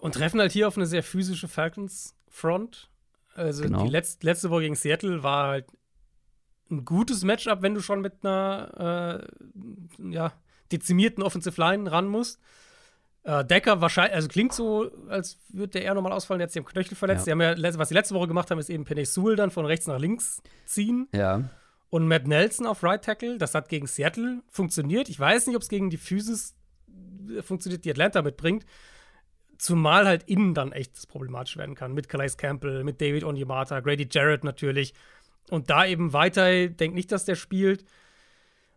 Und 0.00 0.14
treffen 0.14 0.40
halt 0.40 0.52
hier 0.52 0.68
auf 0.68 0.76
eine 0.76 0.86
sehr 0.86 1.02
physische 1.02 1.48
Falcons-Front. 1.48 2.90
Also 3.34 3.62
genau. 3.62 3.84
die 3.84 3.90
Letz 3.90 4.18
letzte 4.22 4.50
Woche 4.50 4.62
gegen 4.62 4.76
Seattle 4.76 5.22
war 5.22 5.48
halt 5.48 5.66
ein 6.70 6.84
gutes 6.84 7.24
Matchup, 7.24 7.62
wenn 7.62 7.74
du 7.74 7.80
schon 7.80 8.00
mit 8.00 8.24
einer 8.24 9.22
äh, 10.00 10.12
ja, 10.12 10.32
dezimierten 10.72 11.22
Offensive 11.22 11.60
Line 11.60 11.90
ran 11.90 12.06
musst. 12.06 12.38
Äh, 13.22 13.44
Decker 13.44 13.80
wahrscheinlich, 13.80 14.14
also 14.14 14.28
klingt 14.28 14.52
so, 14.52 14.90
als 15.08 15.38
würde 15.48 15.72
der 15.72 15.82
eher 15.82 15.94
nochmal 15.94 16.12
ausfallen, 16.12 16.40
jetzt 16.40 16.56
am 16.56 16.64
Knöchel 16.64 16.96
verletzt. 16.96 17.26
Ja. 17.26 17.34
Die 17.34 17.42
haben 17.42 17.62
ja, 17.62 17.78
was 17.78 17.88
sie 17.88 17.94
letzte 17.94 18.14
Woche 18.14 18.28
gemacht 18.28 18.50
haben, 18.50 18.58
ist 18.58 18.70
eben 18.70 18.84
Penny 18.84 19.04
Sewell 19.04 19.36
dann 19.36 19.50
von 19.50 19.64
rechts 19.64 19.86
nach 19.86 19.98
links 19.98 20.42
ziehen. 20.66 21.08
Ja. 21.14 21.44
Und 21.94 22.08
Matt 22.08 22.26
Nelson 22.26 22.66
auf 22.66 22.82
Right 22.82 23.04
Tackle, 23.04 23.38
das 23.38 23.54
hat 23.54 23.68
gegen 23.68 23.86
Seattle 23.86 24.42
funktioniert. 24.48 25.08
Ich 25.08 25.20
weiß 25.20 25.46
nicht, 25.46 25.54
ob 25.54 25.62
es 25.62 25.68
gegen 25.68 25.90
die 25.90 25.96
Physis 25.96 26.56
äh, 27.30 27.40
funktioniert, 27.40 27.84
die 27.84 27.90
Atlanta 27.92 28.20
mitbringt. 28.20 28.66
Zumal 29.58 30.04
halt 30.04 30.24
innen 30.24 30.54
dann 30.54 30.72
echt 30.72 31.06
problematisch 31.06 31.56
werden 31.56 31.76
kann. 31.76 31.94
Mit 31.94 32.08
Calais 32.08 32.36
Campbell, 32.36 32.82
mit 32.82 33.00
David 33.00 33.22
Onyemata, 33.22 33.78
Grady 33.78 34.08
Jarrett 34.10 34.42
natürlich. 34.42 34.92
Und 35.50 35.70
da 35.70 35.86
eben 35.86 36.12
weiter, 36.12 36.66
denkt 36.66 36.96
nicht, 36.96 37.12
dass 37.12 37.26
der 37.26 37.36
spielt. 37.36 37.84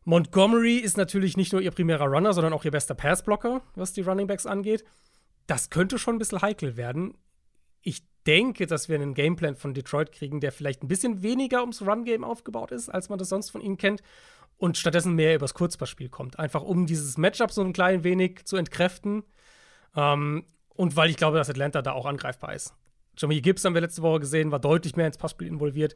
Montgomery 0.03 0.77
ist 0.77 0.97
natürlich 0.97 1.37
nicht 1.37 1.53
nur 1.53 1.63
ihr 1.63 1.71
primärer 1.71 2.05
Runner, 2.05 2.33
sondern 2.33 2.53
auch 2.53 2.65
ihr 2.65 2.71
bester 2.71 2.93
Passblocker, 2.93 3.63
was 3.73 3.93
die 3.93 4.01
Running 4.01 4.27
Backs 4.27 4.45
angeht. 4.45 4.85
Das 5.47 5.71
könnte 5.71 5.97
schon 5.97 6.17
ein 6.17 6.19
bisschen 6.19 6.43
heikel 6.43 6.77
werden. 6.77 7.15
Ich 7.81 8.03
denke, 8.25 8.67
dass 8.67 8.89
wir 8.89 8.95
einen 8.95 9.13
Gameplan 9.13 9.55
von 9.55 9.73
Detroit 9.73 10.11
kriegen, 10.11 10.39
der 10.39 10.51
vielleicht 10.51 10.83
ein 10.83 10.87
bisschen 10.87 11.23
weniger 11.23 11.61
ums 11.61 11.81
Run-Game 11.81 12.23
aufgebaut 12.23 12.71
ist, 12.71 12.89
als 12.89 13.09
man 13.09 13.17
das 13.17 13.29
sonst 13.29 13.49
von 13.49 13.61
ihnen 13.61 13.77
kennt. 13.77 14.01
Und 14.57 14.77
stattdessen 14.77 15.13
mehr 15.13 15.35
übers 15.35 15.53
Kurzpassspiel 15.53 16.09
kommt. 16.09 16.39
Einfach 16.39 16.63
um 16.63 16.87
dieses 16.87 17.17
Matchup 17.17 17.51
so 17.51 17.61
ein 17.61 17.73
klein 17.73 18.03
wenig 18.03 18.45
zu 18.45 18.57
entkräften. 18.57 19.23
Ähm, 19.95 20.45
und 20.69 20.95
weil 20.95 21.09
ich 21.09 21.17
glaube, 21.17 21.37
dass 21.37 21.49
Atlanta 21.49 21.81
da 21.81 21.91
auch 21.91 22.05
angreifbar 22.05 22.53
ist. 22.53 22.73
Jamie 23.17 23.41
Gibbs 23.41 23.65
haben 23.65 23.73
wir 23.73 23.81
letzte 23.81 24.01
Woche 24.01 24.19
gesehen, 24.19 24.51
war 24.51 24.59
deutlich 24.59 24.95
mehr 24.95 25.07
ins 25.07 25.17
Passspiel 25.17 25.47
involviert. 25.47 25.95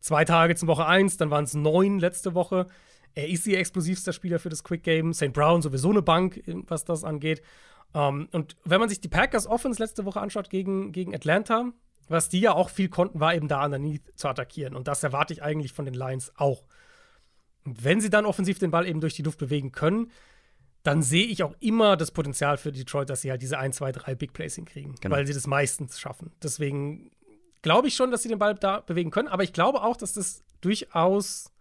Zwei 0.00 0.24
Tage 0.24 0.54
zum 0.54 0.68
Woche 0.68 0.86
1, 0.86 1.16
dann 1.16 1.30
waren 1.30 1.44
es 1.44 1.54
neun 1.54 1.98
letzte 1.98 2.34
Woche. 2.34 2.66
Er 3.14 3.28
ist 3.28 3.46
ihr 3.46 3.58
explosivster 3.58 4.12
Spieler 4.12 4.38
für 4.38 4.50
das 4.50 4.62
Quick 4.62 4.82
Game. 4.84 5.12
St. 5.12 5.32
Brown 5.32 5.62
sowieso 5.62 5.90
eine 5.90 6.02
Bank, 6.02 6.42
was 6.46 6.84
das 6.84 7.04
angeht. 7.04 7.42
Um, 7.94 8.00
ähm, 8.00 8.28
und 8.32 8.56
wenn 8.64 8.80
man 8.80 8.88
sich 8.88 9.00
die 9.00 9.08
Packers 9.08 9.46
Offense 9.46 9.82
letzte 9.82 10.04
Woche 10.04 10.20
anschaut 10.20 10.50
gegen, 10.50 10.92
gegen 10.92 11.14
Atlanta, 11.14 11.72
was 12.08 12.28
die 12.28 12.40
ja 12.40 12.52
auch 12.52 12.70
viel 12.70 12.88
konnten, 12.88 13.20
war 13.20 13.34
eben 13.34 13.48
da 13.48 13.64
underneath 13.64 14.02
zu 14.14 14.28
attackieren. 14.28 14.74
Und 14.74 14.88
das 14.88 15.02
erwarte 15.02 15.32
ich 15.32 15.42
eigentlich 15.42 15.72
von 15.72 15.84
den 15.84 15.94
Lions 15.94 16.32
auch. 16.36 16.64
Und 17.64 17.84
wenn 17.84 18.00
sie 18.00 18.10
dann 18.10 18.26
offensiv 18.26 18.58
den 18.58 18.70
Ball 18.70 18.86
eben 18.86 19.00
durch 19.00 19.14
die 19.14 19.22
Luft 19.22 19.38
bewegen 19.38 19.72
können, 19.72 20.10
dann 20.82 21.02
sehe 21.02 21.26
ich 21.26 21.42
auch 21.42 21.54
immer 21.60 21.96
das 21.96 22.10
Potenzial 22.10 22.56
für 22.56 22.72
Detroit, 22.72 23.10
dass 23.10 23.22
sie 23.22 23.30
halt 23.30 23.42
diese 23.42 23.58
1, 23.58 23.76
2, 23.76 23.92
3 23.92 24.14
Big 24.14 24.32
Plays 24.32 24.54
hinkriegen, 24.54 24.94
genau. 25.00 25.16
weil 25.16 25.26
sie 25.26 25.34
das 25.34 25.46
meistens 25.46 25.98
schaffen. 25.98 26.30
Deswegen 26.42 27.10
glaube 27.62 27.88
ich 27.88 27.94
schon, 27.94 28.10
dass 28.10 28.22
sie 28.22 28.28
den 28.28 28.38
Ball 28.38 28.54
da 28.54 28.80
bewegen 28.80 29.10
können, 29.10 29.28
aber 29.28 29.42
ich 29.42 29.52
glaube 29.52 29.82
auch, 29.82 29.96
dass 29.96 30.12
das 30.12 30.44
durchaus. 30.60 31.52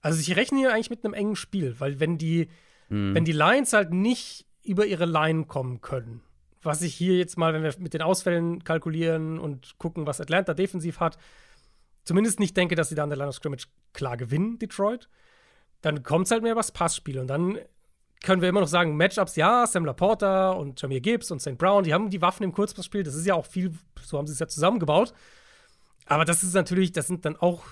Also 0.00 0.20
ich 0.20 0.36
rechne 0.36 0.58
hier 0.58 0.72
eigentlich 0.72 0.90
mit 0.90 1.04
einem 1.04 1.14
engen 1.14 1.36
Spiel, 1.36 1.74
weil 1.80 1.98
wenn 1.98 2.18
die, 2.18 2.48
mhm. 2.88 3.14
wenn 3.14 3.24
die 3.24 3.32
Lions 3.32 3.72
halt 3.72 3.92
nicht 3.92 4.46
über 4.68 4.86
ihre 4.86 5.06
Line 5.06 5.44
kommen 5.44 5.80
können, 5.80 6.22
was 6.62 6.82
ich 6.82 6.94
hier 6.94 7.16
jetzt 7.16 7.38
mal, 7.38 7.52
wenn 7.52 7.62
wir 7.62 7.74
mit 7.78 7.94
den 7.94 8.02
Ausfällen 8.02 8.64
kalkulieren 8.64 9.38
und 9.38 9.78
gucken, 9.78 10.06
was 10.06 10.20
Atlanta 10.20 10.54
defensiv 10.54 11.00
hat, 11.00 11.18
zumindest 12.04 12.40
nicht 12.40 12.56
denke, 12.56 12.74
dass 12.74 12.88
sie 12.88 12.94
da 12.94 13.02
an 13.04 13.10
der 13.10 13.18
Line 13.18 13.28
of 13.28 13.34
Scrimmage 13.34 13.66
klar 13.92 14.16
gewinnen, 14.16 14.58
Detroit, 14.58 15.08
dann 15.80 16.02
kommt 16.02 16.26
es 16.26 16.30
halt 16.30 16.42
mehr 16.42 16.56
was 16.56 16.72
Passspiel 16.72 17.18
und 17.18 17.28
dann 17.28 17.58
können 18.22 18.42
wir 18.42 18.48
immer 18.48 18.60
noch 18.60 18.68
sagen, 18.68 18.96
Matchups, 18.96 19.36
ja, 19.36 19.66
Sam 19.66 19.84
Laporta 19.84 20.50
und 20.50 20.80
Jamir 20.80 21.00
Gibbs 21.00 21.30
und 21.30 21.40
St. 21.40 21.56
Brown, 21.56 21.84
die 21.84 21.94
haben 21.94 22.10
die 22.10 22.20
Waffen 22.20 22.42
im 22.42 22.52
Kurzpassspiel. 22.52 23.02
Das 23.02 23.14
ist 23.14 23.26
ja 23.26 23.34
auch 23.34 23.46
viel, 23.46 23.72
so 24.02 24.18
haben 24.18 24.26
sie 24.26 24.32
es 24.32 24.38
ja 24.38 24.48
zusammengebaut. 24.48 25.12
Aber 26.06 26.24
das 26.24 26.42
ist 26.42 26.54
natürlich, 26.54 26.92
das 26.92 27.06
sind 27.06 27.24
dann 27.24 27.36
auch 27.36 27.64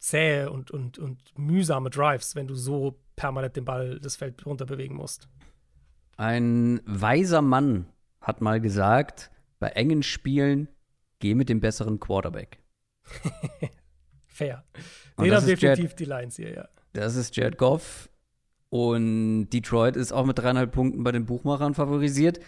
zähe 0.00 0.50
und, 0.50 0.70
und, 0.70 0.98
und 0.98 1.20
mühsame 1.38 1.90
Drives, 1.90 2.34
wenn 2.34 2.48
du 2.48 2.54
so 2.54 2.98
permanent 3.14 3.56
den 3.56 3.64
Ball 3.64 4.00
das 4.00 4.16
Feld 4.16 4.44
runter 4.44 4.66
bewegen 4.66 4.96
musst. 4.96 5.28
Ein 6.22 6.80
weiser 6.84 7.42
Mann 7.42 7.86
hat 8.20 8.42
mal 8.42 8.60
gesagt, 8.60 9.32
bei 9.58 9.70
engen 9.70 10.04
Spielen 10.04 10.68
geh 11.18 11.34
mit 11.34 11.48
dem 11.48 11.58
besseren 11.58 11.98
Quarterback. 11.98 12.60
Fair. 14.28 14.62
Den 15.18 15.34
haben 15.34 15.44
definitiv 15.44 15.62
Jared, 15.62 15.98
die 15.98 16.04
Lines 16.04 16.36
hier, 16.36 16.54
ja. 16.54 16.68
Das 16.92 17.16
ist 17.16 17.34
Jared 17.34 17.58
Goff 17.58 18.08
und 18.68 19.50
Detroit 19.50 19.96
ist 19.96 20.12
auch 20.12 20.24
mit 20.24 20.38
dreieinhalb 20.38 20.70
Punkten 20.70 21.02
bei 21.02 21.10
den 21.10 21.26
Buchmachern 21.26 21.74
favorisiert. 21.74 22.38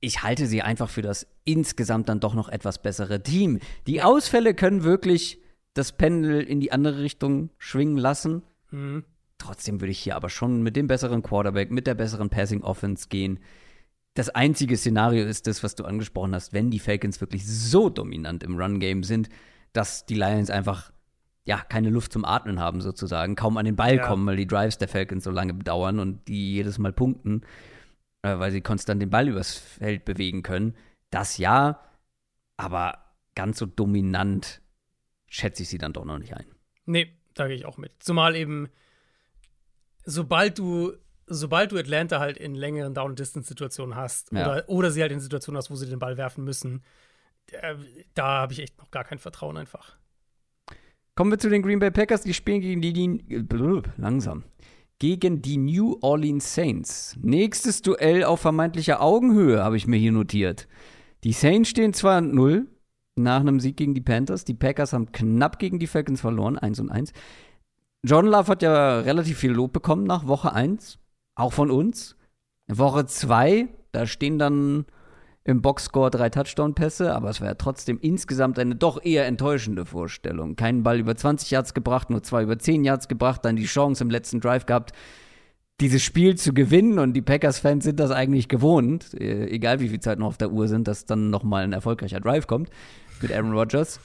Ich 0.00 0.22
halte 0.22 0.46
sie 0.46 0.62
einfach 0.62 0.88
für 0.88 1.02
das 1.02 1.26
insgesamt 1.44 2.08
dann 2.08 2.20
doch 2.20 2.32
noch 2.32 2.48
etwas 2.48 2.80
bessere 2.80 3.22
Team. 3.22 3.58
Die 3.86 4.00
Ausfälle 4.00 4.54
können 4.54 4.82
wirklich 4.82 5.42
das 5.74 5.92
Pendel 5.92 6.40
in 6.40 6.58
die 6.58 6.72
andere 6.72 7.02
Richtung 7.02 7.50
schwingen 7.58 7.98
lassen. 7.98 8.44
Mhm. 8.70 9.04
Trotzdem 9.44 9.80
würde 9.80 9.90
ich 9.90 9.98
hier 9.98 10.16
aber 10.16 10.30
schon 10.30 10.62
mit 10.62 10.74
dem 10.74 10.86
besseren 10.86 11.22
Quarterback, 11.22 11.70
mit 11.70 11.86
der 11.86 11.94
besseren 11.94 12.30
Passing 12.30 12.62
Offense 12.62 13.08
gehen. 13.08 13.40
Das 14.14 14.30
einzige 14.30 14.76
Szenario 14.76 15.26
ist 15.26 15.46
das, 15.46 15.62
was 15.62 15.74
du 15.74 15.84
angesprochen 15.84 16.34
hast, 16.34 16.54
wenn 16.54 16.70
die 16.70 16.78
Falcons 16.78 17.20
wirklich 17.20 17.46
so 17.46 17.90
dominant 17.90 18.42
im 18.42 18.56
Run-Game 18.56 19.02
sind, 19.02 19.28
dass 19.74 20.06
die 20.06 20.14
Lions 20.14 20.48
einfach 20.48 20.92
ja, 21.44 21.58
keine 21.58 21.90
Luft 21.90 22.12
zum 22.12 22.24
Atmen 22.24 22.58
haben 22.58 22.80
sozusagen, 22.80 23.36
kaum 23.36 23.58
an 23.58 23.66
den 23.66 23.76
Ball 23.76 23.96
ja. 23.96 24.06
kommen, 24.06 24.26
weil 24.26 24.36
die 24.36 24.46
Drives 24.46 24.78
der 24.78 24.88
Falcons 24.88 25.24
so 25.24 25.30
lange 25.30 25.52
bedauern 25.52 25.98
und 25.98 26.26
die 26.26 26.54
jedes 26.54 26.78
Mal 26.78 26.94
punkten, 26.94 27.42
äh, 28.22 28.38
weil 28.38 28.50
sie 28.50 28.62
konstant 28.62 29.02
den 29.02 29.10
Ball 29.10 29.28
übers 29.28 29.54
Feld 29.54 30.06
bewegen 30.06 30.42
können. 30.42 30.74
Das 31.10 31.36
ja, 31.36 31.80
aber 32.56 32.98
ganz 33.34 33.58
so 33.58 33.66
dominant 33.66 34.62
schätze 35.26 35.64
ich 35.64 35.68
sie 35.68 35.76
dann 35.76 35.92
doch 35.92 36.06
noch 36.06 36.18
nicht 36.18 36.34
ein. 36.34 36.46
Nee, 36.86 37.12
da 37.34 37.46
gehe 37.46 37.56
ich 37.56 37.66
auch 37.66 37.76
mit. 37.76 37.92
Zumal 37.98 38.36
eben, 38.36 38.70
sobald 40.04 40.58
du, 40.58 40.92
sobald 41.26 41.72
du 41.72 41.78
Atlanta 41.78 42.20
halt 42.20 42.36
in 42.36 42.54
längeren 42.54 42.94
Down-Distance-Situationen 42.94 43.96
hast 43.96 44.32
ja. 44.32 44.46
oder, 44.46 44.68
oder 44.68 44.90
sie 44.90 45.02
halt 45.02 45.12
in 45.12 45.20
Situationen 45.20 45.58
hast, 45.58 45.70
wo 45.70 45.76
sie 45.76 45.86
den 45.86 45.98
Ball 45.98 46.16
werfen 46.16 46.44
müssen, 46.44 46.82
äh, 47.52 47.74
da 48.14 48.40
habe 48.40 48.52
ich 48.52 48.60
echt 48.60 48.78
noch 48.78 48.90
gar 48.90 49.04
kein 49.04 49.18
Vertrauen 49.18 49.56
einfach. 49.56 49.96
Kommen 51.16 51.30
wir 51.30 51.38
zu 51.38 51.48
den 51.48 51.62
Green 51.62 51.78
Bay 51.78 51.90
Packers. 51.90 52.22
Die 52.22 52.34
spielen 52.34 52.60
gegen 52.60 52.80
die, 52.80 52.92
die 52.92 53.82
langsam. 53.96 54.44
Gegen 54.98 55.42
die 55.42 55.58
New 55.58 55.96
Orleans 56.00 56.54
Saints. 56.54 57.16
Nächstes 57.20 57.82
Duell 57.82 58.24
auf 58.24 58.40
vermeintlicher 58.40 59.00
Augenhöhe, 59.00 59.62
habe 59.62 59.76
ich 59.76 59.86
mir 59.86 59.96
hier 59.96 60.12
notiert. 60.12 60.66
Die 61.22 61.32
Saints 61.32 61.70
stehen 61.70 61.92
2-0 61.92 62.66
nach 63.16 63.40
einem 63.40 63.60
Sieg 63.60 63.76
gegen 63.76 63.94
die 63.94 64.00
Panthers. 64.00 64.44
Die 64.44 64.54
Packers 64.54 64.92
haben 64.92 65.12
knapp 65.12 65.58
gegen 65.58 65.78
die 65.78 65.86
Falcons 65.86 66.20
verloren, 66.20 66.58
1 66.58 66.80
und 66.80 66.90
1. 66.90 67.12
John 68.06 68.26
Love 68.26 68.48
hat 68.48 68.60
ja 68.60 69.00
relativ 69.00 69.38
viel 69.38 69.52
Lob 69.52 69.72
bekommen 69.72 70.04
nach 70.04 70.26
Woche 70.26 70.52
1, 70.52 70.98
auch 71.36 71.54
von 71.54 71.70
uns. 71.70 72.16
Woche 72.68 73.06
2, 73.06 73.66
da 73.92 74.06
stehen 74.06 74.38
dann 74.38 74.84
im 75.42 75.62
Boxscore 75.62 76.10
drei 76.10 76.28
Touchdown-Pässe, 76.28 77.14
aber 77.14 77.30
es 77.30 77.40
war 77.40 77.48
ja 77.48 77.54
trotzdem 77.54 77.98
insgesamt 77.98 78.58
eine 78.58 78.76
doch 78.76 79.02
eher 79.02 79.24
enttäuschende 79.24 79.86
Vorstellung. 79.86 80.54
Keinen 80.54 80.82
Ball 80.82 80.98
über 80.98 81.16
20 81.16 81.50
Yards 81.50 81.72
gebracht, 81.72 82.10
nur 82.10 82.22
zwei 82.22 82.42
über 82.42 82.58
10 82.58 82.84
Yards 82.84 83.08
gebracht, 83.08 83.42
dann 83.42 83.56
die 83.56 83.64
Chance 83.64 84.04
im 84.04 84.10
letzten 84.10 84.38
Drive 84.38 84.66
gehabt, 84.66 84.92
dieses 85.80 86.02
Spiel 86.02 86.36
zu 86.36 86.52
gewinnen 86.52 86.98
und 86.98 87.14
die 87.14 87.22
Packers-Fans 87.22 87.84
sind 87.84 88.00
das 88.00 88.10
eigentlich 88.10 88.48
gewohnt, 88.48 89.14
äh, 89.14 89.46
egal 89.48 89.80
wie 89.80 89.88
viel 89.88 90.00
Zeit 90.00 90.18
noch 90.18 90.26
auf 90.26 90.36
der 90.36 90.52
Uhr 90.52 90.68
sind, 90.68 90.88
dass 90.88 91.06
dann 91.06 91.30
nochmal 91.30 91.64
ein 91.64 91.72
erfolgreicher 91.72 92.20
Drive 92.20 92.46
kommt 92.46 92.68
mit 93.22 93.32
Aaron 93.32 93.52
Rodgers. 93.54 93.98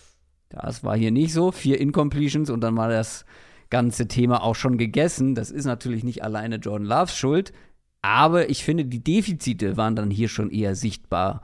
Das 0.48 0.86
war 0.86 0.96
hier 0.96 1.12
nicht 1.12 1.34
so, 1.34 1.52
vier 1.52 1.82
Incompletions 1.82 2.50
und 2.50 2.62
dann 2.62 2.78
war 2.78 2.88
das 2.88 3.26
ganze 3.70 4.08
Thema 4.08 4.44
auch 4.44 4.56
schon 4.56 4.78
gegessen. 4.78 5.36
Das 5.36 5.52
ist 5.52 5.66
natürlich 5.66 6.04
nicht 6.04 6.24
alleine 6.24 6.56
Jordan 6.58 6.88
Loves 6.88 7.16
Schuld, 7.16 7.54
aber 8.02 8.50
ich 8.50 8.64
finde, 8.64 8.86
die 8.86 9.04
Defizite 9.04 9.78
waren 9.78 9.96
dann 9.96 10.10
hier 10.10 10.30
schon 10.30 10.52
eher 10.52 10.76
sichtbar. 10.76 11.42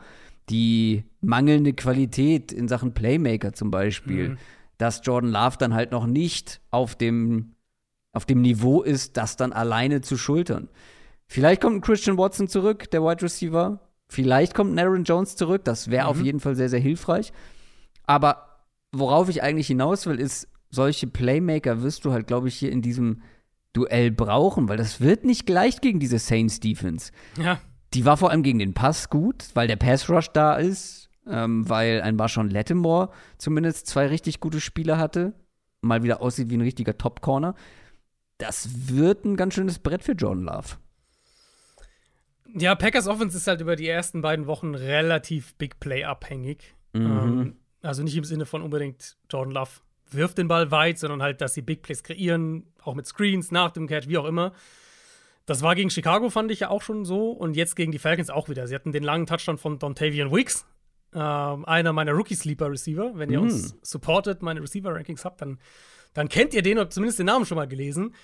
Die 0.50 1.04
mangelnde 1.22 1.74
Qualität 1.74 2.52
in 2.52 2.68
Sachen 2.68 2.94
Playmaker 2.94 3.54
zum 3.54 3.72
Beispiel, 3.72 4.30
mhm. 4.30 4.38
dass 4.78 5.02
Jordan 5.04 5.32
Love 5.32 5.58
dann 5.58 5.74
halt 5.74 5.92
noch 5.92 6.06
nicht 6.06 6.62
auf 6.72 6.96
dem, 6.96 7.56
auf 8.14 8.26
dem 8.26 8.42
Niveau 8.42 8.82
ist, 8.82 9.18
das 9.18 9.38
dann 9.38 9.54
alleine 9.54 10.02
zu 10.02 10.18
schultern. 10.18 10.70
Vielleicht 11.28 11.62
kommt 11.62 11.78
ein 11.78 11.82
Christian 11.82 12.18
Watson 12.18 12.48
zurück, 12.48 12.90
der 12.92 13.04
Wide 13.04 13.24
Receiver. 13.24 13.80
Vielleicht 14.08 14.54
kommt 14.54 14.74
ein 14.74 14.80
Aaron 14.80 15.04
Jones 15.04 15.36
zurück. 15.36 15.64
Das 15.66 15.90
wäre 15.90 16.06
mhm. 16.06 16.10
auf 16.10 16.22
jeden 16.22 16.40
Fall 16.40 16.56
sehr, 16.56 16.70
sehr 16.70 16.80
hilfreich. 16.80 17.34
Aber 18.06 18.62
worauf 18.92 19.30
ich 19.30 19.42
eigentlich 19.42 19.68
hinaus 19.68 20.06
will, 20.06 20.20
ist, 20.20 20.48
solche 20.76 21.08
Playmaker 21.08 21.82
wirst 21.82 22.06
du 22.06 22.12
halt, 22.12 22.28
glaube 22.28 22.50
ich, 22.50 22.56
hier 22.56 22.72
in 22.72 22.82
diesem 22.82 23.22
Duell 23.74 24.12
brauchen, 24.12 24.70
weil 24.70 24.78
das 24.78 25.02
wird 25.02 25.26
nicht 25.26 25.46
gleich 25.46 25.82
gegen 25.82 26.00
diese 26.00 26.20
Saints 26.20 26.60
Defense. 26.60 27.12
Ja. 27.38 27.60
Die 27.94 28.06
war 28.06 28.18
vor 28.18 28.32
allem 28.32 28.44
gegen 28.44 28.60
den 28.60 28.74
Pass 28.74 29.10
gut, 29.10 29.46
weil 29.54 29.68
der 29.68 29.76
Pass 29.76 30.10
Rush 30.10 30.30
da 30.30 30.56
ist, 30.56 31.10
ähm, 31.28 31.68
weil 31.68 32.02
ein 32.02 32.16
Marshawn 32.16 32.50
Lattimore 32.50 33.10
zumindest 33.38 33.88
zwei 33.88 34.08
richtig 34.08 34.40
gute 34.40 34.62
Spiele 34.62 34.98
hatte, 34.98 35.34
mal 35.82 36.04
wieder 36.04 36.22
aussieht 36.22 36.50
wie 36.50 36.58
ein 36.58 36.62
richtiger 36.62 36.98
Top 36.98 37.22
Corner. 37.22 37.56
Das 38.38 38.90
wird 38.90 39.26
ein 39.26 39.36
ganz 39.36 39.54
schönes 39.54 39.80
Brett 39.80 40.04
für 40.04 40.14
Jordan 40.14 40.44
Love. 40.44 40.78
Ja, 42.54 42.76
Packers 42.76 43.08
Offense 43.08 43.36
ist 43.36 43.48
halt 43.48 43.62
über 43.62 43.76
die 43.76 43.88
ersten 43.88 44.22
beiden 44.22 44.48
Wochen 44.48 44.76
relativ 44.76 45.56
Big 45.56 45.80
Play 45.80 46.06
abhängig. 46.06 46.76
Mhm. 46.94 47.02
Ähm, 47.02 47.56
also 47.82 48.04
nicht 48.04 48.16
im 48.16 48.24
Sinne 48.24 48.46
von 48.46 48.62
unbedingt 48.62 49.18
Jordan 49.30 49.54
Love 49.54 49.72
wirft 50.12 50.38
den 50.38 50.48
Ball 50.48 50.72
weit, 50.72 51.00
sondern 51.00 51.22
halt, 51.22 51.42
dass 51.42 51.54
sie 51.54 51.62
Big 51.62 51.82
Plays 51.82 52.04
kreieren, 52.04 52.68
auch 52.82 52.96
mit 52.96 53.06
Screens, 53.06 53.52
nach 53.52 53.72
dem 53.72 53.88
Catch, 53.88 54.08
wie 54.08 54.18
auch 54.18 54.26
immer. 54.26 54.54
Das 55.46 55.62
war 55.62 55.76
gegen 55.76 55.90
Chicago, 55.90 56.30
fand 56.30 56.52
ich 56.52 56.62
ja 56.62 56.70
auch 56.70 56.82
schon 56.82 57.06
so. 57.06 57.32
Und 57.32 57.56
jetzt 57.56 57.76
gegen 57.76 57.92
die 57.92 58.00
Falcons 58.00 58.30
auch 58.30 58.50
wieder. 58.50 58.68
Sie 58.68 58.76
hatten 58.76 58.92
den 58.92 59.04
langen 59.04 59.28
Touchdown 59.28 59.58
von 59.58 59.78
Dontavian 59.78 60.32
Wicks, 60.32 60.66
äh, 61.14 61.20
einer 61.20 61.94
meiner 61.94 62.14
Rookie-Sleeper-Receiver. 62.14 63.12
Wenn 63.16 63.30
ihr 63.30 63.40
mm. 63.40 63.44
uns 63.44 63.78
supportet, 63.82 64.42
meine 64.42 64.62
Receiver-Rankings 64.62 65.24
habt, 65.24 65.42
dann, 65.42 65.60
dann 66.14 66.30
kennt 66.30 66.54
ihr 66.54 66.64
den 66.64 66.80
oder 66.80 66.90
zumindest 66.90 67.20
den 67.20 67.28
Namen 67.28 67.46
schon 67.46 67.58
mal 67.58 67.68
gelesen. 67.68 68.16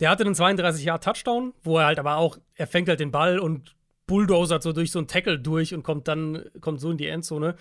Der 0.00 0.10
hatte 0.10 0.24
einen 0.24 0.34
32-Jahr-Touchdown, 0.34 1.54
wo 1.62 1.78
er 1.78 1.86
halt 1.86 1.98
aber 1.98 2.16
auch, 2.16 2.38
er 2.54 2.66
fängt 2.66 2.88
halt 2.88 3.00
den 3.00 3.10
Ball 3.10 3.38
und 3.38 3.74
bulldozert 4.06 4.62
so 4.62 4.72
durch 4.72 4.90
so 4.90 4.98
einen 4.98 5.08
Tackle 5.08 5.38
durch 5.38 5.72
und 5.72 5.82
kommt 5.82 6.08
dann, 6.08 6.44
kommt 6.60 6.80
so 6.80 6.90
in 6.90 6.98
die 6.98 7.06
Endzone. 7.06 7.54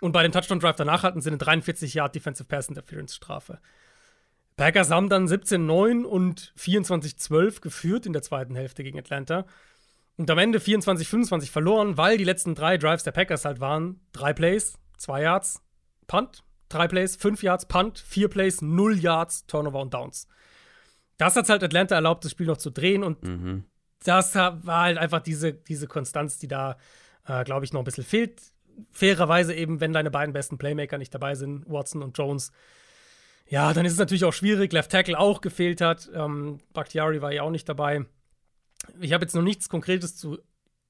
Und 0.00 0.12
bei 0.12 0.22
dem 0.22 0.32
Touchdown-Drive 0.32 0.76
danach 0.76 1.02
hatten 1.02 1.20
sie 1.20 1.28
eine 1.30 1.38
43 1.38 1.94
Yard 1.94 2.14
Defensive 2.14 2.48
Pass 2.48 2.68
Interference 2.68 3.14
Strafe. 3.14 3.60
Packers 4.56 4.90
haben 4.90 5.08
dann 5.08 5.26
17-9 5.26 6.04
und 6.04 6.52
24-12 6.58 7.60
geführt 7.60 8.06
in 8.06 8.12
der 8.12 8.22
zweiten 8.22 8.54
Hälfte 8.54 8.82
gegen 8.82 8.98
Atlanta. 8.98 9.46
Und 10.16 10.30
am 10.30 10.38
Ende 10.38 10.58
24-25 10.58 11.50
verloren, 11.50 11.96
weil 11.96 12.18
die 12.18 12.24
letzten 12.24 12.54
drei 12.54 12.76
Drives 12.76 13.04
der 13.04 13.12
Packers 13.12 13.44
halt 13.44 13.60
waren: 13.60 14.00
drei 14.12 14.34
Plays, 14.34 14.74
zwei 14.98 15.22
Yards, 15.22 15.62
Punt, 16.06 16.42
drei 16.68 16.88
Plays, 16.88 17.16
fünf 17.16 17.42
Yards, 17.42 17.66
Punt, 17.66 17.98
vier 17.98 18.28
Plays, 18.28 18.60
null 18.60 18.98
Yards, 18.98 19.46
Turnover 19.46 19.80
und 19.80 19.94
Downs. 19.94 20.28
Das 21.16 21.36
hat 21.36 21.48
halt 21.48 21.62
Atlanta 21.62 21.94
erlaubt, 21.94 22.24
das 22.24 22.32
Spiel 22.32 22.46
noch 22.46 22.56
zu 22.56 22.70
drehen 22.70 23.02
und 23.02 23.22
mhm. 23.22 23.64
das 24.04 24.34
war 24.34 24.82
halt 24.82 24.98
einfach 24.98 25.20
diese, 25.20 25.52
diese 25.52 25.86
Konstanz, 25.86 26.38
die 26.38 26.48
da, 26.48 26.76
äh, 27.26 27.44
glaube 27.44 27.64
ich, 27.64 27.72
noch 27.72 27.80
ein 27.80 27.84
bisschen 27.84 28.04
fehlt 28.04 28.40
fairerweise 28.90 29.54
eben, 29.54 29.80
wenn 29.80 29.92
deine 29.92 30.10
beiden 30.10 30.32
besten 30.32 30.58
Playmaker 30.58 30.98
nicht 30.98 31.14
dabei 31.14 31.34
sind, 31.34 31.68
Watson 31.68 32.02
und 32.02 32.16
Jones, 32.16 32.52
ja, 33.50 33.72
dann 33.74 33.84
ist 33.84 33.94
es 33.94 33.98
natürlich 33.98 34.24
auch 34.24 34.32
schwierig. 34.32 34.72
Left 34.72 34.92
Tackle 34.92 35.18
auch 35.18 35.40
gefehlt 35.40 35.80
hat. 35.80 36.08
Ähm, 36.14 36.58
Bakhtiari 36.72 37.20
war 37.20 37.32
ja 37.32 37.42
auch 37.42 37.50
nicht 37.50 37.68
dabei. 37.68 38.04
Ich 39.00 39.12
habe 39.12 39.24
jetzt 39.24 39.34
noch 39.34 39.42
nichts 39.42 39.68
Konkretes 39.68 40.16
zu 40.16 40.38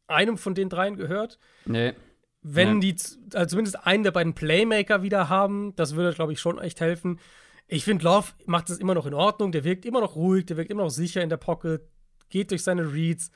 einem 0.06 0.36
von 0.36 0.54
den 0.54 0.68
dreien 0.68 0.96
gehört. 0.96 1.38
Nee. 1.64 1.94
Wenn 2.42 2.78
nee. 2.78 2.92
die 2.92 3.02
also 3.34 3.50
zumindest 3.50 3.86
einen 3.86 4.02
der 4.02 4.10
beiden 4.10 4.34
Playmaker 4.34 5.02
wieder 5.02 5.30
haben, 5.30 5.74
das 5.76 5.94
würde, 5.94 6.14
glaube 6.14 6.32
ich, 6.34 6.40
schon 6.40 6.58
echt 6.58 6.80
helfen. 6.80 7.18
Ich 7.66 7.84
finde, 7.84 8.04
Love 8.04 8.32
macht 8.44 8.68
es 8.68 8.78
immer 8.78 8.94
noch 8.94 9.06
in 9.06 9.14
Ordnung. 9.14 9.52
Der 9.52 9.64
wirkt 9.64 9.86
immer 9.86 10.00
noch 10.00 10.16
ruhig, 10.16 10.44
der 10.44 10.58
wirkt 10.58 10.70
immer 10.70 10.82
noch 10.82 10.90
sicher 10.90 11.22
in 11.22 11.30
der 11.30 11.38
Pocket, 11.38 11.82
geht 12.28 12.50
durch 12.50 12.62
seine 12.62 12.92
Reads. 12.92 13.30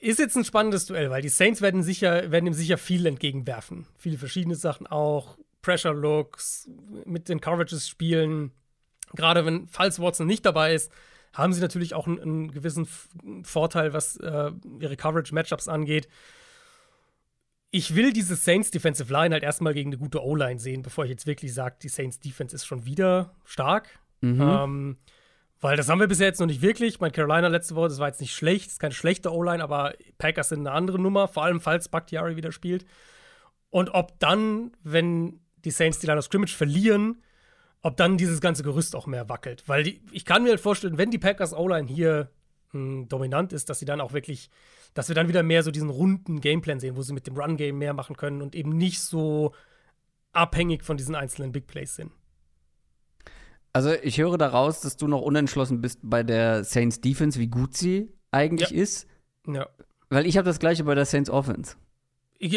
Ist 0.00 0.20
jetzt 0.20 0.36
ein 0.36 0.44
spannendes 0.44 0.86
Duell, 0.86 1.10
weil 1.10 1.22
die 1.22 1.28
Saints 1.28 1.60
werden, 1.60 1.82
sicher, 1.82 2.30
werden 2.30 2.46
ihm 2.46 2.52
sicher 2.52 2.78
viel 2.78 3.04
entgegenwerfen. 3.06 3.86
Viele 3.98 4.18
verschiedene 4.18 4.54
Sachen 4.54 4.86
auch. 4.86 5.36
Pressure 5.60 5.92
Looks, 5.92 6.68
mit 7.04 7.28
den 7.28 7.40
Coverages 7.40 7.88
spielen. 7.88 8.52
Gerade 9.14 9.44
wenn, 9.44 9.66
falls 9.66 10.00
Watson 10.00 10.26
nicht 10.26 10.46
dabei 10.46 10.72
ist, 10.74 10.92
haben 11.32 11.52
sie 11.52 11.60
natürlich 11.60 11.94
auch 11.94 12.06
einen, 12.06 12.20
einen 12.20 12.50
gewissen 12.52 12.86
Vorteil, 13.42 13.92
was 13.92 14.16
äh, 14.16 14.52
ihre 14.80 14.96
Coverage-Matchups 14.96 15.68
angeht. 15.68 16.08
Ich 17.70 17.94
will 17.94 18.12
diese 18.12 18.36
Saints 18.36 18.70
Defensive 18.70 19.12
Line 19.12 19.34
halt 19.34 19.42
erstmal 19.42 19.74
gegen 19.74 19.90
eine 19.90 19.98
gute 19.98 20.22
O-Line 20.22 20.58
sehen, 20.58 20.82
bevor 20.82 21.04
ich 21.04 21.10
jetzt 21.10 21.26
wirklich 21.26 21.52
sage, 21.52 21.76
die 21.82 21.88
Saints 21.88 22.18
Defense 22.18 22.54
ist 22.54 22.64
schon 22.64 22.86
wieder 22.86 23.34
stark. 23.44 23.98
Mhm. 24.20 24.40
Ähm, 24.40 24.96
weil 25.60 25.76
das 25.76 25.88
haben 25.88 25.98
wir 25.98 26.06
bisher 26.06 26.26
jetzt 26.26 26.40
noch 26.40 26.46
nicht 26.46 26.62
wirklich. 26.62 27.00
Mein 27.00 27.12
Carolina 27.12 27.48
letzte 27.48 27.74
Woche, 27.74 27.88
das 27.88 27.98
war 27.98 28.08
jetzt 28.08 28.20
nicht 28.20 28.34
schlecht, 28.34 28.66
das 28.66 28.74
ist 28.74 28.78
keine 28.78 28.94
schlechte 28.94 29.32
O-Line, 29.32 29.62
aber 29.62 29.94
Packers 30.18 30.50
sind 30.50 30.60
eine 30.60 30.72
andere 30.72 30.98
Nummer, 30.98 31.26
vor 31.26 31.44
allem 31.44 31.60
falls 31.60 31.88
Bakhtiari 31.88 32.36
wieder 32.36 32.52
spielt. 32.52 32.84
Und 33.70 33.90
ob 33.90 34.18
dann, 34.20 34.72
wenn 34.82 35.40
die 35.64 35.70
Saints 35.70 35.98
die 35.98 36.06
Line 36.06 36.18
of 36.18 36.24
Scrimmage 36.24 36.54
verlieren, 36.54 37.22
ob 37.82 37.96
dann 37.96 38.16
dieses 38.16 38.40
ganze 38.40 38.62
Gerüst 38.62 38.96
auch 38.96 39.06
mehr 39.06 39.28
wackelt. 39.28 39.64
Weil 39.66 39.82
die, 39.82 40.00
ich 40.12 40.24
kann 40.24 40.42
mir 40.42 40.50
halt 40.50 40.60
vorstellen, 40.60 40.98
wenn 40.98 41.10
die 41.10 41.18
Packers 41.18 41.52
O-Line 41.52 41.88
hier 41.88 42.30
mh, 42.72 42.80
hm, 42.80 43.08
dominant 43.08 43.52
ist, 43.52 43.68
dass 43.68 43.78
sie 43.78 43.84
dann 43.84 44.00
auch 44.00 44.12
wirklich, 44.12 44.50
dass 44.94 45.08
wir 45.08 45.14
dann 45.14 45.28
wieder 45.28 45.42
mehr 45.42 45.62
so 45.62 45.70
diesen 45.70 45.90
runden 45.90 46.40
Gameplan 46.40 46.80
sehen, 46.80 46.96
wo 46.96 47.02
sie 47.02 47.12
mit 47.12 47.26
dem 47.26 47.36
Run-Game 47.36 47.78
mehr 47.78 47.94
machen 47.94 48.16
können 48.16 48.42
und 48.42 48.54
eben 48.54 48.76
nicht 48.76 49.00
so 49.00 49.54
abhängig 50.32 50.84
von 50.84 50.96
diesen 50.96 51.14
einzelnen 51.14 51.52
Big 51.52 51.66
Plays 51.66 51.96
sind. 51.96 52.12
Also 53.78 53.92
ich 54.02 54.18
höre 54.18 54.36
daraus, 54.38 54.80
dass 54.80 54.96
du 54.96 55.06
noch 55.06 55.22
unentschlossen 55.22 55.80
bist 55.80 56.00
bei 56.02 56.24
der 56.24 56.64
Saints 56.64 57.00
Defense, 57.00 57.38
wie 57.38 57.46
gut 57.46 57.76
sie 57.76 58.12
eigentlich 58.32 58.70
ja. 58.70 58.82
ist. 58.82 59.06
Ja. 59.46 59.68
Weil 60.10 60.26
ich 60.26 60.36
habe 60.36 60.46
das 60.46 60.58
gleiche 60.58 60.82
bei 60.82 60.96
der 60.96 61.04
Saints 61.04 61.30
Offense. 61.30 61.76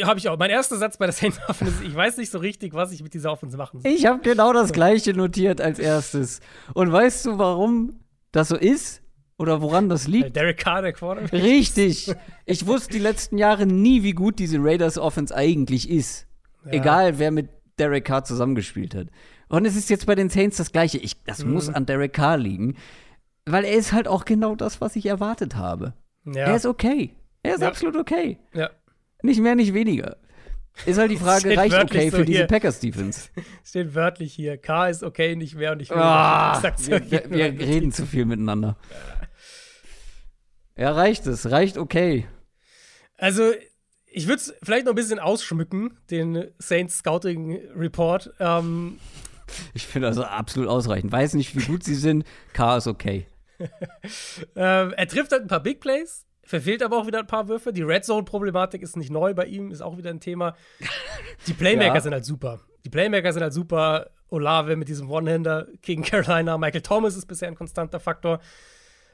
Habe 0.02 0.18
ich 0.18 0.30
auch. 0.30 0.40
Mein 0.40 0.50
erster 0.50 0.78
Satz 0.78 0.98
bei 0.98 1.06
der 1.06 1.14
Saints 1.14 1.40
Offense 1.48 1.76
ist, 1.76 1.88
ich 1.88 1.96
weiß 1.96 2.18
nicht 2.18 2.32
so 2.32 2.40
richtig, 2.40 2.74
was 2.74 2.92
ich 2.92 3.04
mit 3.04 3.14
dieser 3.14 3.32
Offense 3.32 3.56
machen 3.56 3.82
soll. 3.82 3.92
Ich 3.92 4.08
habe 4.08 4.24
genau 4.24 4.52
das 4.52 4.74
gleiche 4.74 5.14
notiert 5.14 5.62
als 5.62 5.78
erstes. 5.78 6.40
Und 6.74 6.92
weißt 6.92 7.28
du, 7.28 7.38
warum 7.38 8.00
das 8.32 8.48
so 8.48 8.56
ist? 8.56 9.04
Oder 9.38 9.62
woran 9.62 9.90
das 9.90 10.08
liegt? 10.08 10.36
Derek 10.36 10.58
Carr 10.58 10.82
der 10.82 10.94
Quarterback 10.94 11.34
Richtig. 11.34 12.12
Ich 12.48 12.66
wusste 12.66 12.94
die 12.94 13.00
letzten 13.00 13.38
Jahre 13.38 13.68
nie, 13.68 14.02
wie 14.02 14.14
gut 14.14 14.40
diese 14.40 14.58
Raiders 14.60 14.98
Offense 14.98 15.36
eigentlich 15.36 15.88
ist. 15.88 16.26
Ja. 16.66 16.72
Egal, 16.72 17.20
wer 17.20 17.30
mit 17.30 17.50
Derek 17.78 18.06
Carr 18.06 18.24
zusammengespielt 18.24 18.96
hat. 18.96 19.10
Und 19.52 19.66
es 19.66 19.76
ist 19.76 19.90
jetzt 19.90 20.06
bei 20.06 20.16
den 20.16 20.30
Saints 20.30 20.56
das 20.56 20.72
Gleiche. 20.72 20.98
Ich, 20.98 21.22
das 21.26 21.44
mhm. 21.44 21.52
muss 21.52 21.68
an 21.68 21.86
Derek 21.86 22.14
Carr 22.14 22.38
liegen, 22.38 22.78
weil 23.46 23.66
er 23.66 23.74
ist 23.74 23.92
halt 23.92 24.08
auch 24.08 24.24
genau 24.24 24.56
das, 24.56 24.80
was 24.80 24.96
ich 24.96 25.06
erwartet 25.06 25.58
habe. 25.58 25.94
Ja. 26.26 26.46
Er 26.46 26.56
ist 26.56 26.66
okay. 26.66 27.16
Er 27.44 27.56
ist 27.56 27.62
ja. 27.62 27.68
absolut 27.68 27.98
okay. 27.98 28.40
Ja. 28.54 28.70
Nicht 29.24 29.42
mehr, 29.42 29.56
nicht 29.56 29.74
weniger. 29.74 30.16
Ist 30.86 30.98
halt 30.98 31.12
die 31.12 31.18
Frage, 31.26 31.58
reicht 31.58 31.76
okay 31.76 32.10
so 32.10 32.18
für 32.18 32.26
diese 32.26 32.48
Packers-Defense? 32.48 33.28
Steht 33.66 33.94
wörtlich 33.94 34.34
hier. 34.34 34.58
K 34.58 34.88
ist 34.88 35.04
okay, 35.04 35.36
nicht 35.36 35.56
mehr 35.56 35.74
und 35.74 35.82
ich 35.82 35.90
will 35.90 35.98
oh, 35.98 36.00
Wir, 36.00 37.10
wir, 37.10 37.30
wir 37.30 37.60
reden 37.60 37.92
zu 37.92 38.06
viel 38.06 38.24
miteinander. 38.24 38.78
Ja, 40.78 40.92
reicht 40.94 41.28
es. 41.28 41.52
Reicht 41.52 41.78
okay. 41.78 42.26
Also, 43.18 43.52
ich 44.06 44.28
würde 44.28 44.38
es 44.38 44.54
vielleicht 44.64 44.86
noch 44.86 44.94
ein 44.94 44.96
bisschen 44.96 45.20
ausschmücken, 45.20 45.98
den 46.10 46.52
Saints 46.58 47.00
Scouting 47.00 47.60
Report. 47.76 48.34
Ähm, 48.40 48.98
ich 49.74 49.88
finde 49.88 50.08
das 50.08 50.18
absolut 50.18 50.70
ausreichend. 50.70 51.12
Weiß 51.12 51.34
nicht, 51.34 51.56
wie 51.56 51.66
gut 51.66 51.84
sie 51.84 51.96
sind. 51.96 52.26
K 52.54 52.78
ist 52.78 52.88
okay. 52.88 53.26
ähm, 54.56 54.94
er 54.96 55.08
trifft 55.08 55.32
halt 55.32 55.44
ein 55.44 55.48
paar 55.48 55.62
Big 55.62 55.80
Plays, 55.80 56.26
verfehlt 56.44 56.82
aber 56.82 56.98
auch 56.98 57.08
wieder 57.08 57.20
ein 57.20 57.28
paar 57.28 57.48
Würfe. 57.48 57.74
Die 57.74 57.84
Red 57.84 58.06
Zone-Problematik 58.06 58.82
ist 58.82 58.98
nicht 58.98 59.12
neu 59.12 59.34
bei 59.34 59.46
ihm, 59.46 59.72
ist 59.72 59.82
auch 59.82 59.98
wieder 59.98 60.10
ein 60.10 60.20
Thema. 60.20 60.56
Die 61.48 61.54
Playmaker 61.54 61.94
ja. 61.96 62.02
sind 62.02 62.14
halt 62.14 62.26
super. 62.26 62.60
Die 62.84 62.90
Playmaker 62.90 63.32
sind 63.32 63.44
halt 63.44 63.54
super. 63.54 64.10
Olave 64.30 64.78
mit 64.78 64.88
diesem 64.88 65.10
One-Hander 65.12 65.68
gegen 65.82 66.04
Carolina. 66.04 66.58
Michael 66.58 66.82
Thomas 66.82 67.16
ist 67.16 67.26
bisher 67.28 67.50
ein 67.50 67.56
konstanter 67.56 68.00
Faktor. 68.00 68.40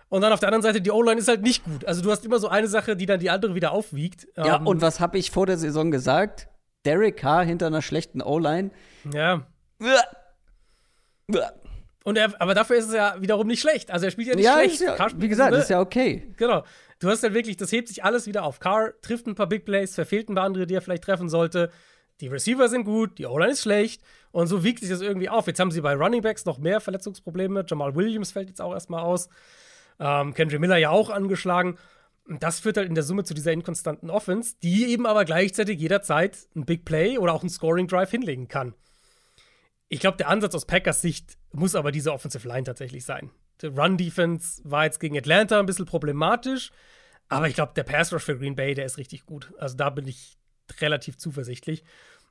Und 0.09 0.21
dann 0.21 0.31
auf 0.31 0.39
der 0.39 0.49
anderen 0.49 0.61
Seite, 0.61 0.79
die 0.79 0.91
O-Line 0.91 1.19
ist 1.19 1.27
halt 1.27 1.41
nicht 1.41 1.65
gut. 1.65 1.83
Also 1.85 2.01
du 2.01 2.11
hast 2.11 2.23
immer 2.23 2.39
so 2.39 2.47
eine 2.47 2.67
Sache, 2.67 2.95
die 2.95 3.05
dann 3.05 3.19
die 3.19 3.29
andere 3.29 3.55
wieder 3.55 3.71
aufwiegt. 3.71 4.27
Ja, 4.37 4.57
ähm, 4.57 4.67
und 4.67 4.81
was 4.81 4.99
habe 4.99 5.17
ich 5.17 5.31
vor 5.31 5.45
der 5.45 5.57
Saison 5.57 5.91
gesagt? 5.91 6.47
Derek 6.85 7.17
Carr 7.17 7.43
hinter 7.43 7.67
einer 7.67 7.81
schlechten 7.81 8.21
O-Line. 8.21 8.71
Ja. 9.11 9.47
Und 12.03 12.17
er, 12.17 12.39
aber 12.39 12.53
dafür 12.53 12.77
ist 12.77 12.87
es 12.87 12.93
ja 12.93 13.15
wiederum 13.19 13.47
nicht 13.47 13.59
schlecht. 13.59 13.91
Also 13.91 14.05
er 14.05 14.11
spielt 14.11 14.29
ja 14.29 14.35
nicht 14.35 14.45
ja, 14.45 14.59
schlecht. 14.59 14.79
Ja, 14.79 15.07
wie 15.17 15.27
gesagt, 15.27 15.53
das 15.53 15.63
ist 15.63 15.69
ja 15.69 15.81
okay. 15.81 16.33
Genau. 16.37 16.63
Du 16.99 17.09
hast 17.09 17.21
dann 17.21 17.33
wirklich, 17.33 17.57
das 17.57 17.71
hebt 17.71 17.89
sich 17.89 18.03
alles 18.03 18.27
wieder 18.27 18.43
auf. 18.43 18.59
Carr 18.59 18.93
trifft 19.01 19.27
ein 19.27 19.35
paar 19.35 19.47
Big 19.47 19.65
Plays, 19.65 19.93
verfehlt 19.93 20.29
ein 20.29 20.35
paar 20.35 20.45
andere, 20.45 20.65
die 20.65 20.73
er 20.73 20.81
vielleicht 20.81 21.03
treffen 21.03 21.27
sollte. 21.27 21.69
die 22.21 22.29
Receiver 22.29 22.67
sind 22.69 22.85
gut, 22.85 23.17
die 23.17 23.25
O-Line 23.25 23.51
ist 23.51 23.61
schlecht 23.61 24.01
und 24.31 24.47
so 24.47 24.63
wiegt 24.63 24.79
sich 24.79 24.89
das 24.89 25.01
irgendwie 25.01 25.29
auf. 25.29 25.47
Jetzt 25.47 25.59
haben 25.59 25.69
sie 25.69 25.81
bei 25.81 25.93
Running 25.93 26.21
Backs 26.21 26.45
noch 26.45 26.57
mehr 26.59 26.79
Verletzungsprobleme. 26.79 27.65
Jamal 27.67 27.95
Williams 27.95 28.31
fällt 28.31 28.47
jetzt 28.47 28.61
auch 28.61 28.73
erstmal 28.73 29.01
aus. 29.03 29.29
Ähm, 29.99 30.33
Kendrick 30.33 30.61
Miller 30.61 30.77
ja 30.77 30.89
auch 30.91 31.09
angeschlagen. 31.09 31.77
Und 32.27 32.41
das 32.41 32.59
führt 32.61 32.77
halt 32.77 32.87
in 32.87 32.95
der 32.95 33.03
Summe 33.03 33.25
zu 33.25 33.33
dieser 33.33 33.51
inkonstanten 33.51 34.09
Offense, 34.09 34.55
die 34.63 34.87
eben 34.87 35.05
aber 35.05 35.25
gleichzeitig 35.25 35.79
jederzeit 35.79 36.37
ein 36.55 36.65
Big 36.65 36.85
Play 36.85 37.17
oder 37.17 37.33
auch 37.33 37.43
ein 37.43 37.49
Scoring 37.49 37.87
Drive 37.87 38.11
hinlegen 38.11 38.47
kann. 38.47 38.73
Ich 39.89 39.99
glaube, 39.99 40.17
der 40.17 40.29
Ansatz 40.29 40.53
aus 40.53 40.65
Packers 40.65 41.01
Sicht 41.01 41.37
muss 41.51 41.75
aber 41.75 41.91
diese 41.91 42.11
Offensive 42.11 42.47
Line 42.47 42.63
tatsächlich 42.63 43.05
sein. 43.05 43.31
Die 43.61 43.67
Run 43.67 43.97
Defense 43.97 44.61
war 44.63 44.85
jetzt 44.85 44.99
gegen 44.99 45.17
Atlanta 45.17 45.59
ein 45.59 45.65
bisschen 45.65 45.85
problematisch, 45.85 46.71
aber 47.29 47.47
ich 47.47 47.55
glaube, 47.55 47.73
der 47.75 47.83
Pass 47.83 48.13
Rush 48.13 48.23
für 48.23 48.37
Green 48.37 48.55
Bay, 48.55 48.73
der 48.73 48.85
ist 48.85 48.97
richtig 48.97 49.25
gut. 49.25 49.53
Also 49.57 49.75
da 49.75 49.89
bin 49.89 50.07
ich 50.07 50.37
relativ 50.79 51.17
zuversichtlich. 51.17 51.83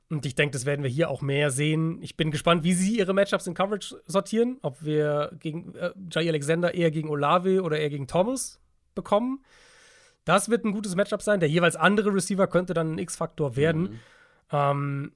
Und 0.09 0.25
ich 0.25 0.35
denke, 0.35 0.53
das 0.53 0.65
werden 0.65 0.83
wir 0.83 0.89
hier 0.89 1.09
auch 1.09 1.21
mehr 1.21 1.51
sehen. 1.51 2.01
Ich 2.01 2.15
bin 2.15 2.31
gespannt, 2.31 2.63
wie 2.63 2.73
sie 2.73 2.97
ihre 2.97 3.13
Matchups 3.13 3.45
in 3.45 3.53
Coverage 3.53 4.01
sortieren. 4.05 4.57
Ob 4.61 4.83
wir 4.83 5.31
gegen 5.39 5.75
äh, 5.75 5.91
Jay 6.09 6.29
Alexander 6.29 6.73
eher 6.73 6.91
gegen 6.91 7.09
Olave 7.09 7.61
oder 7.61 7.77
eher 7.77 7.89
gegen 7.89 8.07
Thomas 8.07 8.61
bekommen. 8.95 9.43
Das 10.23 10.49
wird 10.49 10.63
ein 10.63 10.71
gutes 10.71 10.95
Matchup 10.95 11.21
sein. 11.21 11.41
Der 11.41 11.49
jeweils 11.49 11.75
andere 11.75 12.13
Receiver 12.13 12.47
könnte 12.47 12.73
dann 12.73 12.93
ein 12.93 12.99
X-Faktor 12.99 13.57
werden. 13.57 13.81
Mhm. 13.81 13.99
Ähm, 14.51 15.11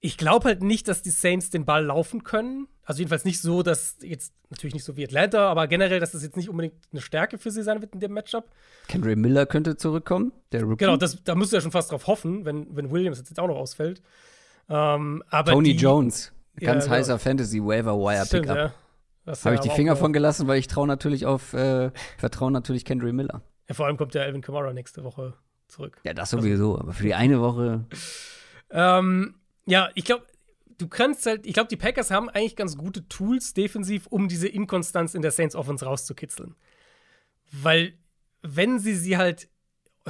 ich 0.00 0.16
glaube 0.16 0.46
halt 0.46 0.62
nicht, 0.62 0.88
dass 0.88 1.02
die 1.02 1.10
Saints 1.10 1.50
den 1.50 1.64
Ball 1.64 1.84
laufen 1.84 2.22
können. 2.22 2.68
Also 2.84 2.98
jedenfalls 2.98 3.24
nicht 3.24 3.40
so, 3.40 3.62
dass 3.62 3.96
jetzt 4.00 4.32
natürlich 4.50 4.74
nicht 4.74 4.84
so 4.84 4.96
wie 4.96 5.04
Atlanta, 5.04 5.50
aber 5.50 5.66
generell, 5.66 5.98
dass 5.98 6.12
das 6.12 6.22
jetzt 6.22 6.36
nicht 6.36 6.48
unbedingt 6.48 6.74
eine 6.92 7.00
Stärke 7.00 7.38
für 7.38 7.50
sie 7.50 7.62
sein 7.62 7.80
wird 7.80 7.94
in 7.94 8.00
dem 8.00 8.12
Matchup. 8.12 8.48
Kendry 8.86 9.16
Miller 9.16 9.46
könnte 9.46 9.76
zurückkommen, 9.76 10.32
der 10.52 10.62
Rookie. 10.62 10.84
Genau, 10.84 10.96
das, 10.96 11.22
da 11.24 11.34
müsst 11.34 11.52
ihr 11.52 11.56
ja 11.56 11.60
schon 11.62 11.72
fast 11.72 11.90
drauf 11.90 12.06
hoffen, 12.06 12.44
wenn, 12.44 12.76
wenn 12.76 12.90
Williams 12.90 13.18
jetzt 13.18 13.38
auch 13.40 13.48
noch 13.48 13.56
ausfällt. 13.56 14.02
Ähm, 14.68 15.24
Tony 15.46 15.72
die, 15.72 15.82
Jones, 15.82 16.32
ganz 16.60 16.86
ja, 16.86 16.92
heißer 16.92 17.18
Fantasy 17.18 17.60
Waiver 17.60 17.96
Wire 17.98 18.26
Pickup. 18.26 18.56
Ja. 18.56 18.72
Habe 19.44 19.56
ich 19.56 19.60
die 19.60 19.70
Finger 19.70 19.96
von 19.96 20.12
gelassen, 20.12 20.46
weil 20.46 20.58
ich 20.58 20.68
traue 20.68 20.86
natürlich 20.86 21.26
auf, 21.26 21.52
äh, 21.52 21.90
vertraue 22.18 22.52
natürlich 22.52 22.84
Kendry 22.84 23.12
Miller. 23.12 23.42
Ja, 23.68 23.74
vor 23.74 23.86
allem 23.86 23.96
kommt 23.96 24.14
ja 24.14 24.22
Alvin 24.22 24.42
Kamara 24.42 24.72
nächste 24.72 25.02
Woche 25.02 25.34
zurück. 25.66 25.98
Ja, 26.04 26.14
das 26.14 26.30
sowieso, 26.30 26.78
aber 26.78 26.92
für 26.92 27.02
die 27.02 27.14
eine 27.14 27.40
Woche. 27.40 27.86
ähm, 28.70 29.34
ja, 29.66 29.90
ich 29.94 30.04
glaube, 30.04 30.26
du 30.78 30.88
kannst 30.88 31.26
halt, 31.26 31.46
ich 31.46 31.54
glaube, 31.54 31.68
die 31.68 31.76
Packers 31.76 32.10
haben 32.10 32.28
eigentlich 32.28 32.56
ganz 32.56 32.76
gute 32.76 33.06
Tools 33.08 33.54
defensiv, 33.54 34.06
um 34.06 34.28
diese 34.28 34.48
Inkonstanz 34.48 35.14
in 35.14 35.22
der 35.22 35.30
Saints 35.30 35.54
Offense 35.54 35.84
rauszukitzeln. 35.84 36.54
Weil, 37.52 37.94
wenn 38.42 38.78
sie 38.78 38.94
sie 38.94 39.16
halt 39.16 39.48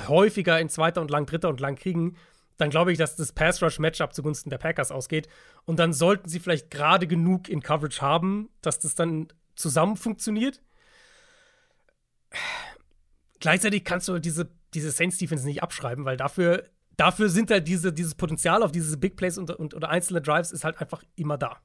häufiger 0.08 0.60
in 0.60 0.68
zweiter 0.68 1.00
und 1.00 1.10
lang, 1.10 1.26
dritter 1.26 1.48
und 1.48 1.60
lang 1.60 1.76
kriegen, 1.76 2.16
dann 2.58 2.70
glaube 2.70 2.92
ich, 2.92 2.98
dass 2.98 3.16
das 3.16 3.32
Pass 3.32 3.62
Rush 3.62 3.78
Matchup 3.78 4.14
zugunsten 4.14 4.50
der 4.50 4.58
Packers 4.58 4.90
ausgeht. 4.90 5.28
Und 5.64 5.78
dann 5.78 5.92
sollten 5.92 6.28
sie 6.28 6.40
vielleicht 6.40 6.70
gerade 6.70 7.06
genug 7.06 7.48
in 7.48 7.62
Coverage 7.62 8.00
haben, 8.00 8.48
dass 8.62 8.78
das 8.78 8.94
dann 8.94 9.28
zusammen 9.54 9.96
funktioniert. 9.96 10.62
Gleichzeitig 13.40 13.84
kannst 13.84 14.08
du 14.08 14.18
diese, 14.18 14.50
diese 14.74 14.90
Saints 14.90 15.18
Defense 15.18 15.46
nicht 15.46 15.62
abschreiben, 15.62 16.04
weil 16.04 16.16
dafür 16.16 16.64
dafür 16.96 17.28
sind 17.28 17.50
halt 17.50 17.68
diese, 17.68 17.92
dieses 17.92 18.14
Potenzial 18.14 18.62
auf 18.62 18.72
diese 18.72 18.96
Big 18.96 19.16
Plays 19.16 19.38
und, 19.38 19.50
und, 19.50 19.74
oder 19.74 19.88
einzelne 19.88 20.20
Drives 20.20 20.52
ist 20.52 20.64
halt 20.64 20.80
einfach 20.80 21.02
immer 21.14 21.38
da. 21.38 21.58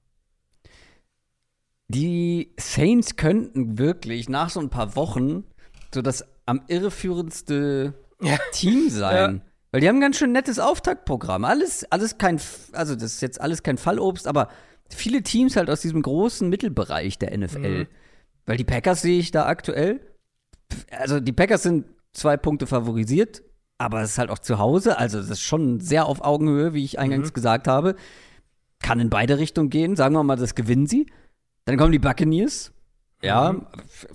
Die 1.87 2.53
Saints 2.57 3.15
könnten 3.17 3.77
wirklich 3.77 4.29
nach 4.29 4.49
so 4.49 4.59
ein 4.59 4.69
paar 4.69 4.95
Wochen 4.95 5.43
so 5.93 6.01
das 6.01 6.25
am 6.45 6.61
irreführendste 6.67 7.93
ja. 8.21 8.37
Team 8.53 8.89
sein. 8.89 9.35
Ja. 9.35 9.41
Weil 9.71 9.81
die 9.81 9.87
haben 9.87 9.97
ein 9.97 10.01
ganz 10.01 10.17
schön 10.17 10.31
nettes 10.33 10.59
Auftaktprogramm. 10.59 11.45
Alles, 11.45 11.89
alles 11.91 12.17
kein, 12.17 12.39
also 12.73 12.95
das 12.95 13.13
ist 13.13 13.21
jetzt 13.21 13.39
alles 13.39 13.63
kein 13.63 13.77
Fallobst, 13.77 14.27
aber 14.27 14.49
viele 14.89 15.21
Teams 15.21 15.55
halt 15.55 15.69
aus 15.69 15.81
diesem 15.81 16.01
großen 16.01 16.49
Mittelbereich 16.49 17.17
der 17.17 17.37
NFL. 17.37 17.83
Mhm. 17.83 17.87
Weil 18.45 18.57
die 18.57 18.65
Packers 18.65 19.01
sehe 19.01 19.19
ich 19.19 19.31
da 19.31 19.45
aktuell. 19.45 20.01
Also 20.91 21.19
die 21.19 21.31
Packers 21.31 21.63
sind 21.63 21.85
zwei 22.11 22.35
Punkte 22.35 22.67
favorisiert 22.67 23.43
aber 23.81 24.03
es 24.03 24.11
ist 24.11 24.17
halt 24.19 24.29
auch 24.29 24.37
zu 24.37 24.59
Hause, 24.59 24.99
also 24.99 25.17
das 25.17 25.29
ist 25.31 25.41
schon 25.41 25.79
sehr 25.79 26.05
auf 26.05 26.23
Augenhöhe, 26.23 26.73
wie 26.75 26.83
ich 26.83 26.99
eingangs 26.99 27.29
mhm. 27.29 27.33
gesagt 27.33 27.67
habe. 27.67 27.95
Kann 28.79 28.99
in 28.99 29.09
beide 29.09 29.39
Richtungen 29.39 29.71
gehen. 29.71 29.95
Sagen 29.95 30.13
wir 30.13 30.23
mal, 30.23 30.35
das 30.35 30.53
gewinnen 30.53 30.85
sie. 30.85 31.07
Dann 31.65 31.77
kommen 31.77 31.91
die 31.91 31.99
Buccaneers. 31.99 32.73
Ja, 33.23 33.53
mhm. 33.53 33.65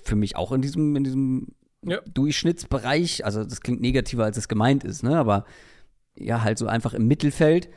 für 0.03 0.15
mich 0.15 0.37
auch 0.37 0.53
in 0.53 0.61
diesem, 0.61 0.95
in 0.95 1.03
diesem 1.03 1.47
ja. 1.83 1.99
Durchschnittsbereich. 2.13 3.25
Also 3.25 3.43
das 3.43 3.59
klingt 3.59 3.81
negativer, 3.81 4.23
als 4.23 4.37
es 4.37 4.47
gemeint 4.47 4.85
ist, 4.85 5.03
ne? 5.03 5.17
Aber 5.17 5.43
ja, 6.15 6.43
halt 6.43 6.57
so 6.57 6.67
einfach 6.67 6.93
im 6.93 7.07
Mittelfeld. 7.07 7.69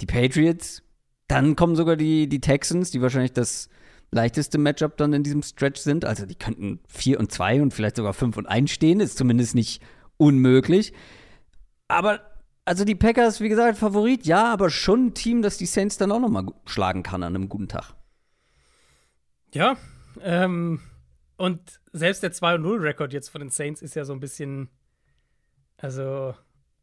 Die 0.00 0.06
Patriots. 0.06 0.82
Dann 1.26 1.56
kommen 1.56 1.74
sogar 1.74 1.96
die, 1.96 2.28
die 2.28 2.40
Texans, 2.40 2.92
die 2.92 3.02
wahrscheinlich 3.02 3.32
das 3.32 3.68
leichteste 4.12 4.58
Matchup 4.58 4.96
dann 4.96 5.12
in 5.12 5.24
diesem 5.24 5.42
Stretch 5.42 5.80
sind. 5.80 6.04
Also 6.04 6.24
die 6.24 6.36
könnten 6.36 6.78
4 6.88 7.18
und 7.18 7.32
2 7.32 7.62
und 7.62 7.74
vielleicht 7.74 7.96
sogar 7.96 8.12
5 8.12 8.36
und 8.36 8.46
1 8.46 8.70
stehen. 8.70 9.00
Ist 9.00 9.18
zumindest 9.18 9.56
nicht 9.56 9.82
unmöglich. 10.18 10.92
Aber, 11.88 12.20
also 12.64 12.84
die 12.84 12.94
Packers, 12.94 13.40
wie 13.40 13.48
gesagt, 13.48 13.78
Favorit, 13.78 14.26
ja, 14.26 14.52
aber 14.52 14.70
schon 14.70 15.06
ein 15.06 15.14
Team, 15.14 15.42
das 15.42 15.58
die 15.58 15.66
Saints 15.66 15.98
dann 15.98 16.12
auch 16.12 16.20
noch 16.20 16.30
mal 16.30 16.46
schlagen 16.66 17.02
kann 17.02 17.22
an 17.22 17.34
einem 17.34 17.48
guten 17.48 17.68
Tag. 17.68 17.94
Ja, 19.52 19.76
ähm, 20.20 20.80
und 21.36 21.80
selbst 21.92 22.22
der 22.22 22.32
2-0-Rekord 22.32 23.12
jetzt 23.12 23.28
von 23.28 23.40
den 23.40 23.50
Saints 23.50 23.82
ist 23.82 23.94
ja 23.94 24.04
so 24.04 24.12
ein 24.12 24.20
bisschen, 24.20 24.70
also, 25.76 26.34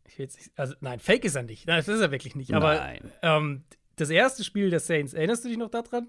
ich 0.05 0.17
will 0.19 0.25
jetzt 0.25 0.37
nicht, 0.37 0.51
also, 0.57 0.75
nein, 0.81 0.99
fake 0.99 1.25
ist 1.25 1.35
er 1.35 1.43
nicht. 1.43 1.65
Nein, 1.65 1.77
das 1.77 1.87
ist 1.87 2.01
er 2.01 2.11
wirklich 2.11 2.35
nicht. 2.35 2.53
Aber 2.53 2.93
ähm, 3.21 3.63
das 3.95 4.09
erste 4.09 4.43
Spiel 4.43 4.69
der 4.69 4.79
Saints, 4.79 5.13
erinnerst 5.13 5.43
du 5.43 5.49
dich 5.49 5.57
noch 5.57 5.69
daran? 5.69 6.07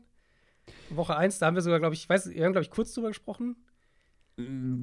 Woche 0.91 1.16
1, 1.16 1.38
da 1.38 1.47
haben 1.47 1.55
wir 1.55 1.62
sogar, 1.62 1.78
glaube 1.80 1.95
ich, 1.95 2.03
ich 2.03 2.09
weiß, 2.09 2.30
wir 2.30 2.45
haben, 2.45 2.53
glaube 2.53 2.64
ich, 2.64 2.70
kurz 2.70 2.93
drüber 2.95 3.09
gesprochen. 3.09 3.57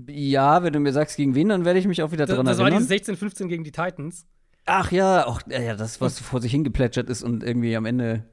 Ja, 0.07 0.63
wenn 0.63 0.73
du 0.73 0.79
mir 0.79 0.93
sagst, 0.93 1.17
gegen 1.17 1.35
wen, 1.35 1.49
dann 1.49 1.65
werde 1.65 1.79
ich 1.79 1.87
mich 1.87 2.03
auch 2.03 2.11
wieder 2.11 2.25
dran 2.25 2.45
das 2.45 2.59
erinnern. 2.59 2.79
Das 2.79 2.89
war 2.89 2.97
die 2.97 3.03
16-15 3.03 3.47
gegen 3.47 3.63
die 3.63 3.71
Titans. 3.71 4.25
Ach 4.65 4.91
ja, 4.91 5.25
auch 5.25 5.41
ja, 5.47 5.75
das, 5.75 6.01
was 6.01 6.19
vor 6.19 6.41
sich 6.41 6.51
hingeplätschert 6.51 7.09
ist 7.09 7.23
und 7.23 7.43
irgendwie 7.43 7.75
am 7.75 7.85
Ende 7.85 8.25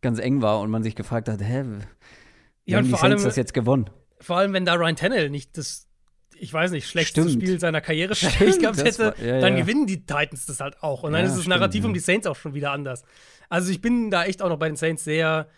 ganz 0.00 0.18
eng 0.18 0.40
war 0.40 0.60
und 0.60 0.70
man 0.70 0.82
sich 0.82 0.94
gefragt 0.94 1.28
hat, 1.28 1.40
hä, 1.40 1.64
ja, 2.64 2.78
haben 2.78 2.84
die 2.84 2.90
vor 2.90 3.02
allem, 3.02 3.22
das 3.22 3.36
jetzt 3.36 3.54
gewonnen? 3.54 3.90
Vor 4.20 4.36
allem, 4.36 4.52
wenn 4.52 4.64
da 4.64 4.74
Ryan 4.74 4.96
Tannehill 4.96 5.30
nicht 5.30 5.58
das, 5.58 5.88
ich 6.38 6.52
weiß 6.52 6.70
nicht, 6.70 6.86
schlechteste 6.86 7.28
Stimmt. 7.28 7.42
Spiel 7.42 7.60
seiner 7.60 7.80
Karriere 7.80 8.14
vielleicht 8.14 8.60
gehabt 8.60 8.78
hätte, 8.78 9.16
war, 9.16 9.20
ja, 9.20 9.40
dann 9.40 9.54
ja. 9.54 9.60
gewinnen 9.60 9.86
die 9.86 10.06
Titans 10.06 10.46
das 10.46 10.60
halt 10.60 10.82
auch. 10.82 11.02
Und 11.02 11.12
dann 11.12 11.24
ist 11.24 11.36
das 11.36 11.46
Narrativ 11.46 11.84
um 11.84 11.92
die 11.92 12.00
Saints 12.00 12.26
auch 12.26 12.36
schon 12.36 12.54
wieder 12.54 12.70
anders. 12.70 13.02
Also 13.48 13.72
ich 13.72 13.80
bin 13.80 14.10
da 14.10 14.24
echt 14.24 14.42
auch 14.42 14.48
noch 14.48 14.58
bei 14.58 14.68
den 14.68 14.76
Saints 14.76 15.02
sehr 15.02 15.48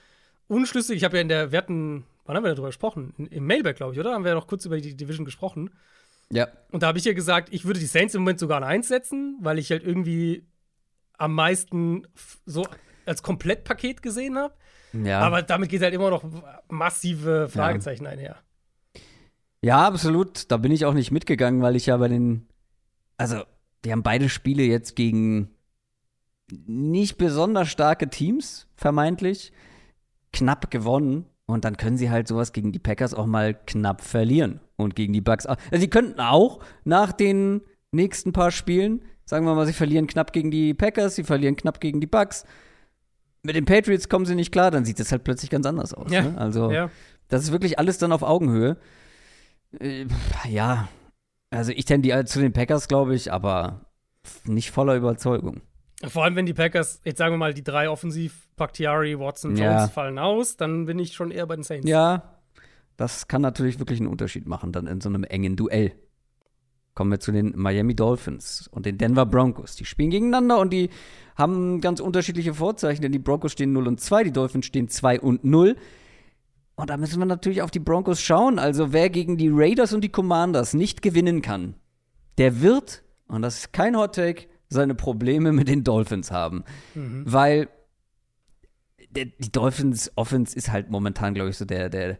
unschlüssig. 0.49 0.97
Ich 0.97 1.05
habe 1.05 1.17
ja 1.17 1.23
in 1.23 1.29
der, 1.29 1.53
werten 1.53 2.05
wann 2.25 2.37
haben 2.37 2.45
wir 2.45 2.51
darüber 2.51 2.69
gesprochen? 2.69 3.15
Im 3.31 3.47
Mailback, 3.47 3.77
glaube 3.77 3.95
ich, 3.95 4.01
oder? 4.01 4.13
Haben 4.13 4.25
wir 4.25 4.35
noch 4.35 4.47
kurz 4.47 4.65
über 4.65 4.81
die 4.81 4.97
Division 4.97 5.25
gesprochen. 5.25 5.71
Ja. 6.31 6.49
Und 6.71 6.83
da 6.83 6.89
habe 6.89 6.99
ich 6.99 7.05
ja 7.05 7.13
gesagt, 7.13 7.49
ich 7.53 7.65
würde 7.65 7.81
die 7.81 7.87
Saints 7.87 8.15
im 8.15 8.23
Moment 8.23 8.39
sogar 8.39 8.57
an 8.57 8.65
1 8.65 8.89
setzen, 8.89 9.37
weil 9.41 9.59
ich 9.59 9.71
halt 9.71 9.85
irgendwie 9.85 10.47
am 11.19 11.35
meisten 11.35 12.07
so 12.47 12.67
als 13.07 13.23
Komplettpaket 13.23 14.03
gesehen 14.03 14.39
habe. 14.39 14.55
Ja. 14.93 15.21
Aber 15.21 15.43
damit 15.43 15.69
geht 15.69 15.83
halt 15.83 15.95
immer 15.95 16.11
noch 16.11 16.25
massive 16.69 17.49
Fragezeichen 17.49 18.05
ja. 18.05 18.11
einher. 18.11 18.37
Ja, 19.63 19.87
absolut. 19.87 20.51
Da 20.51 20.57
bin 20.57 20.73
ich 20.73 20.85
auch 20.85 20.95
nicht 20.95 21.11
mitgegangen, 21.11 21.63
weil 21.63 21.77
ich 21.77 21.87
ja 21.87 21.97
bei 21.97 22.09
den. 22.09 22.49
Also, 23.17 23.45
die 23.85 23.93
haben 23.93 24.03
beide 24.03 24.29
Spiele 24.29 24.65
jetzt 24.65 24.97
gegen 24.97 25.55
nicht 26.51 27.17
besonders 27.17 27.69
starke 27.69 28.11
Teams, 28.11 28.69
vermeintlich, 28.75 29.53
knapp 30.33 30.71
gewonnen. 30.71 31.27
Und 31.47 31.65
dann 31.65 31.77
können 31.77 31.97
sie 31.97 32.11
halt 32.11 32.29
sowas 32.29 32.53
gegen 32.53 32.73
die 32.73 32.79
Packers 32.79 33.15
auch 33.15 33.27
mal 33.27 33.55
knapp 33.55 34.01
verlieren. 34.01 34.61
Und 34.77 34.97
gegen 34.97 35.13
die 35.13 35.21
Bucks 35.21 35.47
auch. 35.47 35.57
Also 35.71 35.81
sie 35.81 35.91
könnten 35.91 36.21
auch 36.21 36.61
nach 36.85 37.13
den 37.13 37.63
nächsten 37.93 38.33
paar 38.33 38.51
Spielen, 38.51 39.03
sagen 39.25 39.45
wir 39.45 39.55
mal, 39.55 39.67
sie 39.67 39.73
verlieren 39.73 40.07
knapp 40.07 40.33
gegen 40.33 40.51
die 40.51 40.75
Packers, 40.75 41.15
sie 41.15 41.25
verlieren 41.25 41.57
knapp 41.57 41.81
gegen 41.81 42.01
die 42.01 42.07
Bucks. 42.07 42.45
Mit 43.43 43.57
den 43.57 43.65
Patriots 43.65 44.09
kommen 44.09 44.25
sie 44.25 44.35
nicht 44.35 44.53
klar, 44.53 44.71
dann 44.71 44.85
sieht 44.85 45.01
das 45.01 45.13
halt 45.13 45.25
plötzlich 45.25 45.51
ganz 45.51 45.67
anders 45.67 45.95
aus. 45.95 46.11
Ja. 46.11 46.23
Ne? 46.23 46.39
Also, 46.39 46.71
ja. 46.71 46.91
das 47.29 47.43
ist 47.43 47.53
wirklich 47.53 47.79
alles 47.79 47.99
dann 47.99 48.13
auf 48.13 48.23
Augenhöhe. 48.23 48.77
Äh, 49.79 50.07
ja, 50.49 50.89
also 51.51 51.73
ich 51.73 51.85
tendiere 51.85 52.25
zu 52.25 52.41
den 52.41 52.53
Packers, 52.53 52.89
glaube 52.89 53.15
ich, 53.15 53.33
aber 53.33 53.93
nicht 54.45 54.71
voller 54.71 54.97
Überzeugung. 54.97 55.61
Vor 56.07 56.25
allem, 56.25 56.35
wenn 56.35 56.47
die 56.47 56.55
Packers, 56.55 57.01
jetzt 57.05 57.19
sagen 57.19 57.35
wir 57.35 57.39
mal, 57.39 57.55
die 57.55 57.63
drei 57.63 57.89
offensiv, 57.89 58.49
Bakhtiari, 58.57 59.19
Watson, 59.19 59.53
Jones 59.53 59.83
ja. 59.83 59.89
fallen 59.89 60.19
aus, 60.19 60.57
dann 60.57 60.87
bin 60.87 60.99
ich 60.99 61.13
schon 61.13 61.31
eher 61.31 61.47
bei 61.47 61.55
den 61.55 61.63
Saints. 61.63 61.89
Ja, 61.89 62.41
das 62.97 63.29
kann 63.29 63.43
natürlich 63.43 63.79
wirklich 63.79 64.01
einen 64.01 64.09
Unterschied 64.09 64.47
machen, 64.47 64.73
dann 64.73 64.87
in 64.87 65.01
so 65.01 65.09
einem 65.09 65.25
engen 65.25 65.57
Duell. 65.57 65.93
Kommen 66.95 67.11
wir 67.11 67.21
zu 67.21 67.33
den 67.33 67.53
Miami 67.57 67.95
Dolphins 67.95 68.69
und 68.71 68.85
den 68.85 68.99
Denver 68.99 69.25
Broncos. 69.25 69.77
Die 69.77 69.85
spielen 69.85 70.11
gegeneinander 70.11 70.59
und 70.59 70.73
die 70.73 70.91
haben 71.37 71.81
ganz 71.81 72.01
unterschiedliche 72.01 72.53
Vorzeichen, 72.53 73.01
denn 73.01 73.13
die 73.13 73.19
Broncos 73.19 73.53
stehen 73.53 73.73
0 73.73 73.89
und 73.89 74.01
2, 74.01 74.25
die 74.25 74.33
Dolphins 74.33 74.67
stehen 74.67 74.89
2 74.89 75.21
und 75.21 75.45
0. 75.45 75.77
Und 76.75 76.91
da 76.91 76.97
müssen 76.97 77.19
wir 77.19 77.27
natürlich 77.27 77.63
auf 77.63 77.71
die 77.71 77.79
Broncos 77.79 78.21
schauen. 78.21 78.59
Also 78.59 78.93
wer 78.93 79.09
gegen 79.09 79.37
die 79.39 79.51
Raiders 79.51 79.95
und 79.95 80.03
die 80.03 80.11
Commanders 80.11 80.75
nicht 80.75 81.01
gewinnen 81.01 81.41
kann, 81.41 81.77
der 82.39 82.61
wird, 82.61 83.03
und 83.27 83.43
das 83.43 83.59
ist 83.59 83.73
kein 83.73 83.97
Hot 83.97 84.17
Take, 84.17 84.49
seine 84.73 84.95
Probleme 84.95 85.53
mit 85.53 85.69
den 85.69 85.85
Dolphins 85.85 86.31
haben. 86.31 86.65
Mhm. 86.95 87.25
Weil 87.27 87.69
die 89.15 89.53
Dolphins 89.53 90.11
Offense 90.17 90.57
ist 90.57 90.71
halt 90.71 90.91
momentan, 90.91 91.35
glaube 91.35 91.51
ich, 91.51 91.57
so 91.57 91.65
der, 91.65 91.91
der 91.91 92.19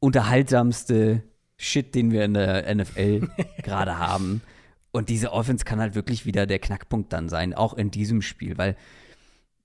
unterhaltsamste 0.00 1.22
Shit, 1.56 1.94
den 1.94 2.10
wir 2.12 2.24
in 2.24 2.34
der 2.34 2.72
NFL 2.74 3.28
gerade 3.62 3.98
haben. 3.98 4.42
Und 4.90 5.08
diese 5.08 5.32
Offense 5.32 5.64
kann 5.64 5.80
halt 5.80 5.94
wirklich 5.94 6.26
wieder 6.26 6.46
der 6.46 6.58
Knackpunkt 6.58 7.12
dann 7.12 7.28
sein, 7.28 7.54
auch 7.54 7.74
in 7.74 7.90
diesem 7.90 8.22
Spiel, 8.22 8.58
weil 8.58 8.76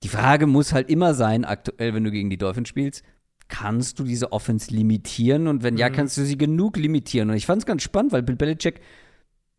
die 0.02 0.08
Frage 0.08 0.46
muss 0.46 0.72
halt 0.72 0.90
immer 0.90 1.14
sein, 1.14 1.44
aktuell, 1.44 1.94
wenn 1.94 2.04
du 2.04 2.10
gegen 2.10 2.30
die 2.30 2.36
Dolphins 2.36 2.68
spielst, 2.68 3.02
kannst 3.48 3.98
du 3.98 4.04
diese 4.04 4.32
Offense 4.32 4.72
limitieren? 4.72 5.48
Und 5.48 5.62
wenn 5.62 5.74
mhm. 5.74 5.80
ja, 5.80 5.90
kannst 5.90 6.16
du 6.18 6.24
sie 6.24 6.36
genug 6.36 6.76
limitieren? 6.76 7.30
Und 7.30 7.36
ich 7.36 7.46
fand 7.46 7.62
es 7.62 7.66
ganz 7.66 7.82
spannend, 7.82 8.12
weil 8.12 8.22
Bill 8.22 8.36
Belichick 8.36 8.80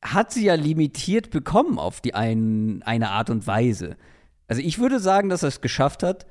hat 0.03 0.31
sie 0.31 0.45
ja 0.45 0.55
limitiert 0.55 1.31
bekommen 1.31 1.79
auf 1.79 2.01
die 2.01 2.13
ein, 2.13 2.83
eine 2.83 3.09
Art 3.09 3.29
und 3.29 3.47
Weise. 3.47 3.97
Also 4.47 4.61
ich 4.61 4.79
würde 4.79 4.99
sagen, 4.99 5.29
dass 5.29 5.43
er 5.43 5.49
es 5.49 5.61
geschafft 5.61 6.03
hat, 6.03 6.25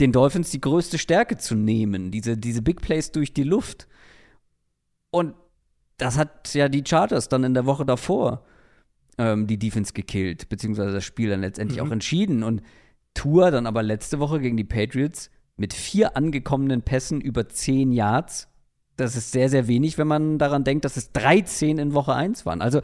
den 0.00 0.12
Dolphins 0.12 0.50
die 0.50 0.60
größte 0.60 0.98
Stärke 0.98 1.36
zu 1.36 1.54
nehmen, 1.54 2.10
diese, 2.10 2.36
diese 2.36 2.62
Big 2.62 2.80
Plays 2.80 3.12
durch 3.12 3.34
die 3.34 3.42
Luft. 3.42 3.88
Und 5.10 5.34
das 5.96 6.16
hat 6.16 6.54
ja 6.54 6.68
die 6.68 6.84
Chargers 6.86 7.28
dann 7.28 7.44
in 7.44 7.54
der 7.54 7.66
Woche 7.66 7.84
davor 7.84 8.44
ähm, 9.18 9.46
die 9.46 9.58
Defense 9.58 9.92
gekillt, 9.92 10.48
beziehungsweise 10.48 10.92
das 10.92 11.04
Spiel 11.04 11.30
dann 11.30 11.40
letztendlich 11.40 11.80
mhm. 11.80 11.88
auch 11.88 11.92
entschieden. 11.92 12.42
Und 12.42 12.62
Tour 13.14 13.50
dann 13.50 13.66
aber 13.66 13.82
letzte 13.82 14.20
Woche 14.20 14.40
gegen 14.40 14.56
die 14.56 14.64
Patriots 14.64 15.30
mit 15.56 15.74
vier 15.74 16.16
angekommenen 16.16 16.82
Pässen 16.82 17.20
über 17.20 17.48
zehn 17.48 17.90
Yards. 17.92 18.47
Das 18.98 19.14
ist 19.14 19.30
sehr, 19.30 19.48
sehr 19.48 19.68
wenig, 19.68 19.96
wenn 19.96 20.08
man 20.08 20.38
daran 20.38 20.64
denkt, 20.64 20.84
dass 20.84 20.96
es 20.96 21.12
13 21.12 21.78
in 21.78 21.94
Woche 21.94 22.14
1 22.14 22.44
waren. 22.44 22.60
Also 22.60 22.80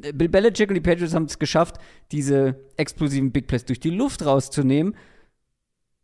äh, 0.00 0.12
Bill 0.12 0.28
Belichick 0.28 0.68
und 0.68 0.76
die 0.76 0.80
Patriots 0.80 1.14
haben 1.14 1.24
es 1.24 1.38
geschafft, 1.38 1.76
diese 2.12 2.56
explosiven 2.76 3.32
Big 3.32 3.48
Plays 3.48 3.64
durch 3.64 3.80
die 3.80 3.90
Luft 3.90 4.24
rauszunehmen. 4.24 4.94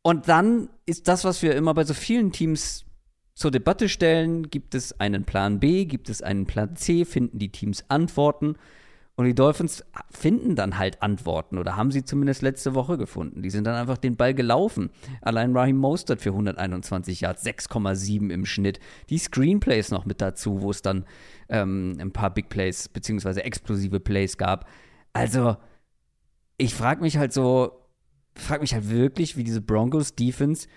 Und 0.02 0.28
dann 0.28 0.69
ist 0.86 1.06
das, 1.06 1.24
was 1.24 1.40
wir 1.43 1.55
immer 1.55 1.73
bei 1.73 1.85
so 1.85 1.94
vielen 1.94 2.32
Teams 2.32 2.85
zur 3.35 3.52
Debatte 3.52 3.89
stellen, 3.89 4.51
gibt 4.51 4.74
es 4.74 4.98
einen 4.98 5.24
Plan 5.24 5.60
B, 5.60 5.85
gibt 5.85 6.10
es 6.10 6.20
einen 6.20 6.47
Plan 6.47 6.74
C, 6.74 7.05
finden 7.05 7.39
die 7.39 7.52
Teams 7.52 7.85
Antworten. 7.89 8.56
Und 9.19 9.24
die 9.24 9.35
Dolphins 9.35 9.85
finden 10.12 10.55
dann 10.55 10.78
halt 10.78 11.03
Antworten 11.03 11.59
oder 11.59 11.74
haben 11.74 11.90
sie 11.90 12.05
zumindest 12.05 12.40
letzte 12.40 12.77
Woche 12.77 12.97
gefunden. 12.97 13.43
Die 13.43 13.51
sind 13.51 13.66
dann 13.66 13.74
einfach 13.74 13.99
den 13.99 14.15
Ball 14.15 14.32
gelaufen. 14.32 14.90
Allein 15.23 15.57
Raheem 15.57 15.77
Mostert 15.77 16.20
für 16.20 16.28
121 16.28 17.23
Yards, 17.23 17.45
6,7 17.45 18.31
im 18.31 18.47
Schnitt. 18.47 18.78
Die 19.11 19.19
Screenplays 19.19 19.90
noch 19.90 20.07
mit 20.07 20.20
dazu, 20.20 20.62
wo 20.62 20.70
es 20.70 20.82
dann 20.82 21.05
ähm, 21.49 21.97
ein 22.01 22.12
paar 22.12 22.32
Big 22.32 22.49
Plays 22.49 22.89
beziehungsweise 22.89 23.43
explosive 23.43 23.99
Plays 23.99 24.39
gab. 24.39 24.69
Also, 25.12 25.57
ich 26.57 26.73
frage 26.73 27.01
mich 27.01 27.16
halt 27.16 27.32
so, 27.32 27.73
frage 28.36 28.61
mich 28.61 28.73
halt 28.73 28.89
wirklich, 28.89 29.36
wie 29.36 29.43
diese 29.43 29.61
Broncos 29.61 30.15
Defense, 30.15 30.69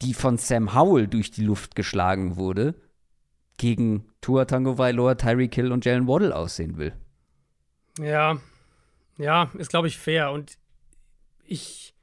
die 0.00 0.14
von 0.14 0.38
Sam 0.38 0.74
Howell 0.74 1.06
durch 1.06 1.32
die 1.32 1.44
Luft 1.44 1.74
geschlagen 1.74 2.36
wurde, 2.36 2.76
gegen 3.58 4.06
Tua 4.22 4.46
Tango 4.46 4.78
Vailoa, 4.78 5.16
Tyreek 5.16 5.54
Hill 5.54 5.70
und 5.70 5.84
Jalen 5.84 6.08
Waddle 6.08 6.34
aussehen 6.34 6.78
will. 6.78 6.94
Ja, 7.98 8.38
ja, 9.18 9.50
ist 9.58 9.70
glaube 9.70 9.88
ich 9.88 9.98
fair. 9.98 10.32
Und 10.32 10.58
ich, 11.44 11.94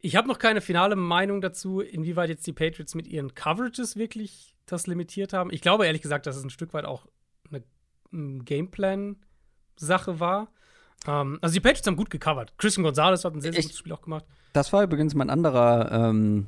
ich 0.00 0.16
habe 0.16 0.28
noch 0.28 0.38
keine 0.38 0.60
finale 0.60 0.96
Meinung 0.96 1.40
dazu, 1.40 1.80
inwieweit 1.80 2.28
jetzt 2.28 2.46
die 2.46 2.52
Patriots 2.52 2.94
mit 2.94 3.06
ihren 3.06 3.34
Coverages 3.34 3.96
wirklich 3.96 4.56
das 4.66 4.86
limitiert 4.86 5.32
haben. 5.32 5.52
Ich 5.52 5.60
glaube 5.60 5.86
ehrlich 5.86 6.02
gesagt, 6.02 6.26
dass 6.26 6.36
es 6.36 6.44
ein 6.44 6.50
Stück 6.50 6.74
weit 6.74 6.84
auch 6.84 7.06
eine, 7.50 7.62
Gameplan-Sache 8.44 10.20
war. 10.20 10.48
Ähm, 11.06 11.38
also 11.42 11.52
die 11.52 11.60
Patriots 11.60 11.86
haben 11.86 11.96
gut 11.96 12.10
gecovert. 12.10 12.54
Christian 12.58 12.84
Gonzalez 12.84 13.24
hat 13.24 13.34
ein 13.34 13.40
sehr, 13.40 13.52
sehr 13.52 13.62
gutes 13.62 13.78
Spiel 13.78 13.92
auch 13.92 14.02
gemacht. 14.02 14.24
Das 14.52 14.72
war 14.72 14.84
übrigens 14.84 15.14
mein 15.14 15.30
anderer 15.30 15.90
ähm, 15.90 16.46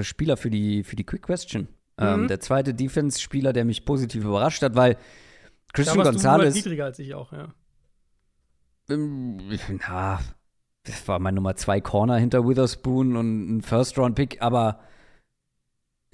Spieler 0.00 0.36
für 0.36 0.50
die, 0.50 0.84
für 0.84 0.96
die 0.96 1.04
Quick 1.04 1.22
Question. 1.22 1.68
Ähm, 1.98 2.22
mhm. 2.22 2.28
der 2.28 2.40
zweite 2.40 2.72
Defense-Spieler, 2.72 3.52
der 3.52 3.66
mich 3.66 3.84
positiv 3.84 4.24
überrascht 4.24 4.62
hat, 4.62 4.74
weil 4.74 4.96
Christian 5.74 5.98
da 5.98 6.04
warst 6.04 6.16
Gonzalez. 6.16 6.54
Du 6.54 6.58
niedriger 6.58 6.86
als 6.86 6.98
ich 6.98 7.14
auch, 7.14 7.32
ja. 7.32 7.52
Na, 9.68 10.20
das 10.84 11.06
war 11.08 11.18
mein 11.18 11.34
Nummer 11.34 11.56
zwei 11.56 11.80
Corner 11.80 12.16
hinter 12.16 12.46
Witherspoon 12.46 13.16
und 13.16 13.56
ein 13.56 13.62
First-Round-Pick, 13.62 14.42
aber 14.42 14.80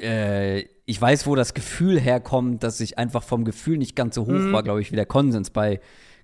äh, 0.00 0.60
ich 0.84 1.00
weiß, 1.00 1.26
wo 1.26 1.34
das 1.34 1.54
Gefühl 1.54 1.98
herkommt, 2.00 2.62
dass 2.62 2.80
ich 2.80 2.98
einfach 2.98 3.22
vom 3.22 3.44
Gefühl 3.44 3.78
nicht 3.78 3.96
ganz 3.96 4.14
so 4.14 4.22
hoch 4.22 4.32
mhm. 4.32 4.52
war, 4.52 4.62
glaube 4.62 4.80
ich, 4.80 4.92
wie 4.92 4.96
der 4.96 5.06
Konsens 5.06 5.50
bei 5.50 5.80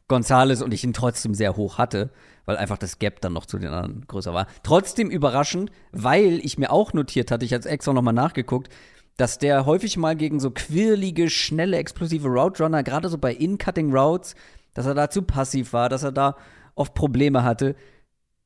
Gonzales 0.06 0.60
und 0.60 0.74
ich 0.74 0.85
ihn 0.85 0.93
trotzdem 0.93 1.35
sehr 1.35 1.56
hoch 1.56 1.78
hatte, 1.78 2.10
weil 2.44 2.56
einfach 2.56 2.76
das 2.76 2.98
Gap 2.98 3.20
dann 3.20 3.32
noch 3.32 3.47
zu 3.47 3.59
den 3.59 3.70
anderen 3.70 4.06
größer 4.06 4.35
war. 4.35 4.47
Trotzdem 4.62 5.10
überraschend, 5.10 5.70
weil 5.93 6.40
ich 6.44 6.59
mir 6.59 6.70
auch 6.70 6.93
notiert 6.93 7.31
hatte, 7.31 7.44
ich 7.44 7.55
hatte 7.55 7.68
extra 7.68 7.93
nochmal 7.93 8.14
nachgeguckt, 8.14 8.68
dass 9.16 9.39
der 9.39 9.64
häufig 9.64 9.97
mal 9.97 10.16
gegen 10.16 10.40
so 10.40 10.51
quirlige, 10.51 11.31
schnelle, 11.31 11.78
explosive 11.78 12.28
Route 12.28 12.62
Runner, 12.62 12.82
gerade 12.82 13.09
so 13.09 13.16
bei 13.16 13.32
In-Cutting 13.32 13.94
Routes, 13.94 14.35
dass 14.74 14.86
er 14.86 14.94
da 14.94 15.09
zu 15.09 15.22
passiv 15.22 15.72
war, 15.72 15.88
dass 15.88 16.02
er 16.02 16.12
da 16.12 16.36
oft 16.74 16.94
Probleme 16.94 17.42
hatte. 17.44 17.76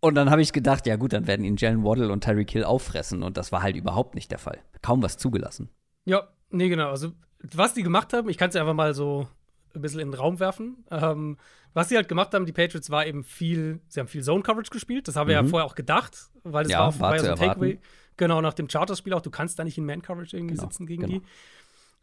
Und 0.01 0.15
dann 0.15 0.31
habe 0.31 0.43
ich 0.43 0.53
gedacht, 0.53 0.87
ja 0.87 0.97
gut, 0.97 1.13
dann 1.13 1.27
werden 1.27 1.45
ihn 1.45 1.57
Jalen 1.57 1.83
Waddle 1.83 2.13
und 2.13 2.23
Tyreek 2.23 2.51
Hill 2.51 2.65
auffressen. 2.65 3.23
Und 3.23 3.37
das 3.37 3.51
war 3.51 3.63
halt 3.63 3.75
überhaupt 3.75 4.15
nicht 4.15 4.31
der 4.31 4.39
Fall. 4.39 4.59
Kaum 4.81 5.03
was 5.03 5.17
zugelassen. 5.17 5.71
Ja, 6.05 6.29
nee, 6.51 6.69
genau. 6.69 6.91
Also, 6.91 7.13
was 7.53 7.75
die 7.75 7.83
gemacht 7.83 8.13
haben, 8.13 8.29
ich 8.29 8.39
kann 8.39 8.51
es 8.51 8.55
ja 8.55 8.61
einfach 8.61 8.75
mal 8.75 8.95
so 8.95 9.27
ein 9.75 9.83
bisschen 9.83 10.01
in 10.01 10.11
den 10.11 10.19
Raum 10.19 10.39
werfen. 10.39 10.85
Ähm, 10.91 11.37
was 11.75 11.89
sie 11.89 11.97
halt 11.97 12.09
gemacht 12.09 12.33
haben, 12.33 12.47
die 12.47 12.53
Patriots, 12.53 12.91
war 12.91 13.07
eben 13.07 13.25
viel, 13.25 13.81
sie 13.89 14.01
haben 14.01 14.09
viel 14.09 14.23
Zone-Coverage 14.23 14.71
gespielt. 14.71 15.09
Das 15.09 15.17
haben 15.17 15.29
wir 15.29 15.41
mhm. 15.41 15.47
ja 15.47 15.51
vorher 15.51 15.67
auch 15.67 15.75
gedacht, 15.75 16.31
weil 16.45 16.65
das 16.65 16.73
ja, 16.73 16.81
war, 16.81 17.01
war 17.01 17.17
ja 17.17 17.23
so 17.23 17.31
ein 17.31 17.37
Takeaway. 17.37 17.79
Genau, 18.17 18.41
nach 18.41 18.55
dem 18.55 18.69
Charters-Spiel 18.69 19.13
auch, 19.15 19.21
du 19.21 19.31
kannst 19.31 19.59
da 19.59 19.65
nicht 19.65 19.79
in 19.79 19.85
Man-Coverage 19.85 20.37
irgendwie 20.37 20.55
genau, 20.55 20.69
sitzen 20.69 20.87
gegen 20.87 21.03
genau. 21.03 21.19
die. 21.19 21.25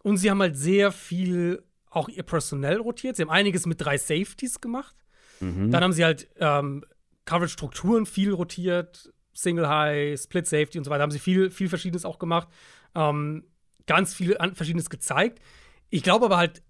Und 0.03 0.17
sie 0.17 0.29
haben 0.29 0.41
halt 0.41 0.55
sehr 0.55 0.91
viel 0.91 1.63
auch 1.95 2.09
ihr 2.09 2.23
Personell 2.23 2.77
rotiert. 2.77 3.15
Sie 3.15 3.21
haben 3.21 3.29
einiges 3.29 3.65
mit 3.65 3.81
drei 3.81 3.97
Safeties 3.97 4.61
gemacht. 4.61 4.95
Mhm. 5.39 5.71
Dann 5.71 5.83
haben 5.83 5.93
sie 5.93 6.03
halt 6.03 6.29
ähm, 6.37 6.83
Coverage-Strukturen 7.25 8.05
viel 8.05 8.31
rotiert, 8.31 9.11
Single 9.33 9.67
High, 9.67 10.19
Split 10.19 10.47
Safety 10.47 10.77
und 10.77 10.83
so 10.83 10.91
weiter. 10.91 11.03
Haben 11.03 11.11
sie 11.11 11.19
viel, 11.19 11.49
viel 11.51 11.69
Verschiedenes 11.69 12.05
auch 12.05 12.19
gemacht. 12.19 12.47
Ähm, 12.95 13.45
ganz 13.87 14.13
viel 14.13 14.37
Verschiedenes 14.53 14.89
gezeigt. 14.89 15.39
Ich 15.89 16.03
glaube 16.03 16.25
aber 16.25 16.37
halt, 16.37 16.63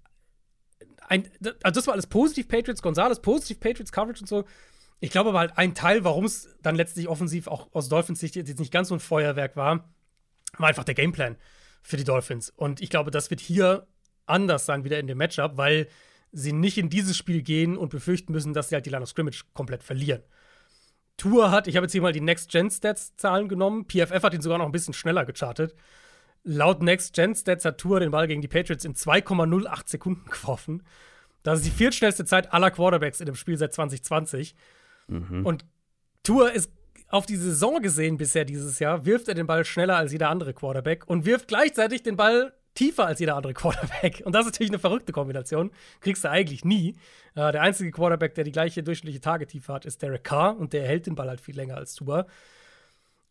ein, 1.07 1.29
also 1.63 1.79
das 1.79 1.87
war 1.87 1.93
alles 1.93 2.07
positiv 2.07 2.47
Patriots, 2.47 2.81
Gonzales 2.81 3.21
positiv 3.21 3.59
Patriots 3.59 3.91
Coverage 3.91 4.21
und 4.21 4.27
so. 4.27 4.45
Ich 4.99 5.11
glaube 5.11 5.29
aber 5.29 5.39
halt 5.39 5.57
ein 5.57 5.75
Teil, 5.75 6.03
warum 6.03 6.25
es 6.25 6.55
dann 6.61 6.75
letztlich 6.75 7.07
offensiv 7.07 7.47
auch 7.47 7.69
aus 7.73 7.89
Dolphins 7.89 8.19
Sicht 8.19 8.35
jetzt 8.35 8.59
nicht 8.59 8.71
ganz 8.71 8.89
so 8.89 8.95
ein 8.95 8.99
Feuerwerk 8.99 9.55
war, 9.55 9.89
war 10.57 10.67
einfach 10.67 10.83
der 10.83 10.95
Gameplan 10.95 11.37
für 11.81 11.97
die 11.97 12.03
Dolphins. 12.03 12.49
Und 12.49 12.81
ich 12.81 12.89
glaube, 12.89 13.11
das 13.11 13.29
wird 13.29 13.39
hier 13.39 13.87
anders 14.25 14.65
sein 14.65 14.83
wieder 14.83 14.99
in 14.99 15.07
dem 15.07 15.17
Matchup, 15.17 15.57
weil 15.57 15.87
sie 16.31 16.53
nicht 16.53 16.77
in 16.77 16.89
dieses 16.89 17.15
Spiel 17.15 17.41
gehen 17.41 17.77
und 17.77 17.89
befürchten 17.89 18.33
müssen, 18.33 18.53
dass 18.53 18.69
sie 18.69 18.75
halt 18.75 18.85
die 18.85 18.89
Line 18.89 19.03
of 19.03 19.09
Scrimmage 19.09 19.43
komplett 19.53 19.83
verlieren. 19.83 20.21
Tour 21.17 21.51
hat, 21.51 21.67
ich 21.67 21.77
habe 21.77 21.85
jetzt 21.85 21.93
hier 21.93 22.01
mal 22.01 22.11
die 22.11 22.21
Next-Gen-Stats-Zahlen 22.21 23.47
genommen. 23.47 23.85
PFF 23.87 24.21
hat 24.21 24.33
ihn 24.33 24.41
sogar 24.41 24.57
noch 24.57 24.65
ein 24.65 24.71
bisschen 24.71 24.93
schneller 24.93 25.25
gechartet. 25.25 25.75
Laut 26.43 26.83
Next-Gen-Stats 26.83 27.63
hat 27.63 27.77
Tour 27.77 28.01
den 28.01 28.11
Ball 28.11 28.27
gegen 28.27 28.41
die 28.41 28.47
Patriots 28.47 28.83
in 28.83 28.93
2,08 28.93 29.89
Sekunden 29.89 30.25
geworfen. 30.29 30.83
Das 31.43 31.59
ist 31.59 31.65
die 31.65 31.71
viertschnellste 31.71 32.25
Zeit 32.25 32.53
aller 32.53 32.71
Quarterbacks 32.71 33.19
in 33.19 33.27
dem 33.27 33.35
Spiel 33.35 33.57
seit 33.57 33.73
2020. 33.73 34.55
Mhm. 35.07 35.45
Und 35.45 35.65
Tour 36.23 36.51
ist 36.51 36.71
auf 37.07 37.25
die 37.25 37.35
Saison 37.35 37.81
gesehen 37.81 38.17
bisher 38.17 38.45
dieses 38.45 38.79
Jahr, 38.79 39.05
wirft 39.05 39.27
er 39.27 39.35
den 39.35 39.47
Ball 39.47 39.63
schneller 39.63 39.95
als 39.95 40.11
jeder 40.11 40.29
andere 40.29 40.53
Quarterback 40.53 41.07
und 41.07 41.25
wirft 41.25 41.47
gleichzeitig 41.47 42.03
den 42.03 42.17
Ball 42.17 42.53
tiefer 42.75 43.07
als 43.07 43.19
jeder 43.19 43.35
andere 43.35 43.53
Quarterback. 43.53 44.21
Und 44.25 44.33
das 44.33 44.45
ist 44.45 44.53
natürlich 44.53 44.71
eine 44.71 44.79
verrückte 44.79 45.11
Kombination. 45.11 45.71
Kriegst 46.01 46.23
du 46.23 46.29
eigentlich 46.29 46.63
nie. 46.63 46.95
Äh, 47.33 47.51
der 47.51 47.61
einzige 47.61 47.91
Quarterback, 47.91 48.35
der 48.35 48.43
die 48.43 48.51
gleiche 48.51 48.83
durchschnittliche 48.83 49.21
Tagetiefe 49.21 49.73
hat, 49.73 49.85
ist 49.85 50.01
Derek 50.01 50.23
Carr 50.23 50.57
und 50.57 50.73
der 50.73 50.85
hält 50.85 51.07
den 51.07 51.15
Ball 51.15 51.29
halt 51.29 51.41
viel 51.41 51.55
länger 51.55 51.77
als 51.77 51.95
Tua. 51.95 52.27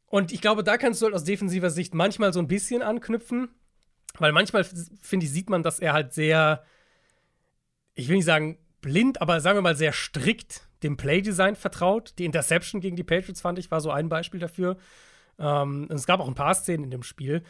Und 0.07 0.33
ich 0.33 0.41
glaube, 0.41 0.65
da 0.65 0.77
kannst 0.77 1.01
du 1.01 1.07
halt 1.07 1.15
aus 1.15 1.25
defensiver 1.25 1.71
Sicht 1.71 1.95
manchmal 1.95 2.33
so 2.33 2.41
ein 2.41 2.49
bisschen 2.49 2.83
anknüpfen, 2.83 3.49
weil 4.19 4.33
manchmal, 4.33 4.65
finde 5.01 5.27
ich, 5.27 5.33
sieht 5.33 5.51
man, 5.51 5.63
dass 5.63 5.81
er 5.81 5.93
halt 5.93 6.13
sehr, 6.13 6.65
ich 7.95 8.09
will 8.09 8.17
nicht 8.17 8.25
sagen 8.25 8.59
blind, 8.81 9.21
aber 9.21 9.41
sagen 9.41 9.57
wir 9.57 9.63
mal 9.63 9.77
sehr 9.77 9.93
strikt 9.93 10.69
dem 10.83 10.97
Playdesign 10.97 11.57
vertraut. 11.57 12.15
Die 12.19 12.27
Interception 12.27 12.81
gegen 12.81 12.97
die 12.97 13.03
Patriots, 13.03 13.41
fand 13.41 13.59
ich, 13.59 13.71
war 13.71 13.81
so 13.81 13.91
ein 13.91 14.09
Beispiel 14.09 14.39
dafür. 14.39 14.77
Ähm, 15.39 15.89
es 15.91 16.07
gab 16.07 16.21
auch 16.21 16.29
ein 16.29 16.35
paar 16.35 16.55
Szenen 16.55 16.85
in 16.85 16.91
dem 16.91 17.03
Spiel. 17.03 17.43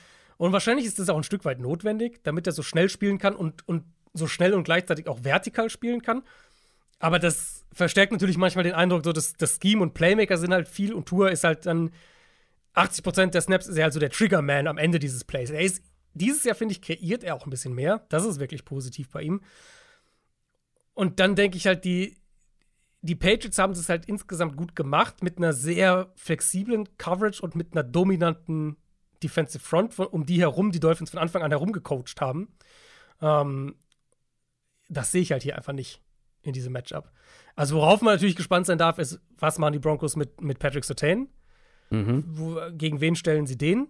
Und 0.45 0.53
wahrscheinlich 0.53 0.85
ist 0.85 0.99
das 0.99 1.09
auch 1.09 1.17
ein 1.17 1.23
Stück 1.23 1.47
weit 1.47 1.59
notwendig, 1.59 2.23
damit 2.23 2.47
er 2.47 2.53
so 2.53 2.63
schnell 2.63 2.91
spielen 2.91 3.17
kann 3.17 3.35
und, 3.35 3.67
und 3.67 3.85
so 4.13 4.27
schnell 4.27 4.53
und 4.53 4.65
gleichzeitig 4.65 5.09
auch 5.09 5.25
vertikal 5.25 5.71
spielen 5.71 6.03
kann. 6.03 6.23
Aber 6.99 7.19
das 7.19 7.65
verstärkt 7.73 8.13
natürlich 8.13 8.37
manchmal 8.37 8.63
den 8.63 8.75
Eindruck, 8.75 9.07
so 9.07 9.15
dass 9.15 9.33
das 9.33 9.59
Scheme 9.59 9.81
und 9.81 9.95
Playmaker 9.95 10.37
sind 10.37 10.53
halt 10.53 10.69
viel 10.69 10.93
und 10.93 11.07
Tour 11.07 11.31
ist 11.31 11.45
halt 11.45 11.65
dann 11.65 11.93
80% 12.75 13.29
der 13.29 13.41
Snaps 13.41 13.69
ist 13.69 13.79
er 13.79 13.85
halt 13.85 13.95
so 13.95 14.01
der 14.01 14.11
Triggerman 14.11 14.67
am 14.67 14.77
Ende 14.77 14.99
dieses 14.99 15.25
Plays. 15.25 15.49
Er 15.49 15.63
ist 15.63 15.83
dieses 16.13 16.45
Jahr, 16.45 16.55
finde 16.55 16.73
ich, 16.73 16.83
kreiert 16.83 17.25
er 17.25 17.37
auch 17.37 17.47
ein 17.47 17.51
bisschen 17.51 17.73
mehr. 17.73 18.05
Das 18.11 18.27
ist 18.27 18.39
wirklich 18.39 18.67
positiv 18.67 19.09
bei 19.09 19.23
ihm. 19.23 19.41
Und 20.93 21.21
dann 21.21 21.37
denke 21.37 21.57
ich 21.57 21.67
halt, 21.67 21.87
die, 21.87 22.19
die 23.01 23.15
Patriots 23.15 23.57
haben 23.57 23.73
es 23.73 23.89
halt 23.89 24.05
insgesamt 24.05 24.59
gut 24.59 24.77
gemacht 24.77 25.23
mit 25.23 25.39
einer 25.39 25.55
sehr 25.55 26.13
flexiblen 26.17 26.99
Coverage 26.99 27.41
und 27.41 27.55
mit 27.55 27.73
einer 27.73 27.83
dominanten 27.83 28.77
Defensive 29.23 29.65
Front, 29.65 29.99
um 29.99 30.27
die 30.27 30.41
herum 30.41 30.73
die 30.73 30.81
Dolphins 30.81 31.11
von 31.11 31.21
Anfang 31.21 31.43
an 31.43 31.51
herum 31.51 31.73
gecoacht 31.73 32.21
haben. 32.21 32.49
Ähm, 33.21 33.77
das 34.89 35.13
sehe 35.13 35.23
ich 35.23 35.33
halt 35.33 35.43
hier 35.43 35.57
einfach 35.57 35.73
nicht 35.73 36.01
in 36.43 36.53
diesem 36.53 36.73
Matchup. 36.73 37.11
Also, 37.57 37.77
worauf 37.77 38.03
man 38.03 38.15
natürlich 38.15 38.37
gespannt 38.37 38.67
sein 38.67 38.79
darf, 38.79 38.99
ist, 38.99 39.21
was 39.39 39.59
machen 39.59 39.73
die 39.73 39.79
Broncos 39.79 40.17
mit, 40.17 40.41
mit 40.41 40.59
Patrick 40.59 40.85
Sertain? 40.85 41.29
Mhm. 41.91 42.25
Wo, 42.27 42.61
gegen 42.73 43.01
wen 43.01 43.17
stellen 43.17 43.47
sie 43.47 43.57
den? 43.57 43.89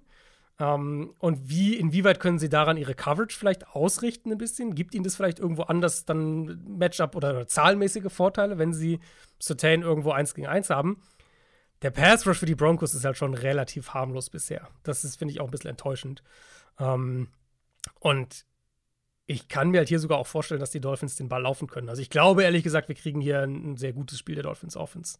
Ähm, 0.60 1.14
und 1.18 1.48
wie, 1.48 1.74
inwieweit 1.74 2.20
können 2.20 2.38
sie 2.38 2.48
daran 2.48 2.76
ihre 2.76 2.94
Coverage 2.94 3.36
vielleicht 3.36 3.68
ausrichten 3.68 4.30
ein 4.30 4.38
bisschen? 4.38 4.74
Gibt 4.74 4.94
ihnen 4.94 5.04
das 5.04 5.16
vielleicht 5.16 5.40
irgendwo 5.40 5.62
anders 5.62 6.04
dann 6.04 6.62
Matchup 6.78 7.16
oder, 7.16 7.30
oder 7.30 7.48
zahlenmäßige 7.48 8.12
Vorteile, 8.12 8.58
wenn 8.58 8.72
sie 8.72 9.00
Sertain 9.40 9.82
irgendwo 9.82 10.12
eins 10.12 10.34
gegen 10.34 10.46
eins 10.46 10.70
haben? 10.70 11.02
Der 11.82 11.90
Pass 11.90 12.26
Rush 12.26 12.38
für 12.38 12.46
die 12.46 12.54
Broncos 12.54 12.94
ist 12.94 13.04
halt 13.04 13.16
schon 13.16 13.34
relativ 13.34 13.90
harmlos 13.90 14.30
bisher. 14.30 14.68
Das 14.82 15.04
ist, 15.04 15.16
finde 15.16 15.32
ich, 15.32 15.40
auch 15.40 15.46
ein 15.46 15.50
bisschen 15.50 15.70
enttäuschend. 15.70 16.22
Ähm, 16.78 17.28
und 18.00 18.46
ich 19.26 19.48
kann 19.48 19.70
mir 19.70 19.78
halt 19.78 19.88
hier 19.88 19.98
sogar 19.98 20.18
auch 20.18 20.26
vorstellen, 20.26 20.60
dass 20.60 20.70
die 20.70 20.80
Dolphins 20.80 21.16
den 21.16 21.28
Ball 21.28 21.42
laufen 21.42 21.66
können. 21.66 21.88
Also 21.88 22.02
ich 22.02 22.10
glaube 22.10 22.42
ehrlich 22.42 22.62
gesagt, 22.62 22.88
wir 22.88 22.94
kriegen 22.94 23.20
hier 23.20 23.42
ein, 23.42 23.76
sehr 23.76 23.92
gutes 23.92 24.18
Spiel 24.18 24.34
der 24.34 24.44
Dolphins 24.44 24.76
Offense. 24.76 25.18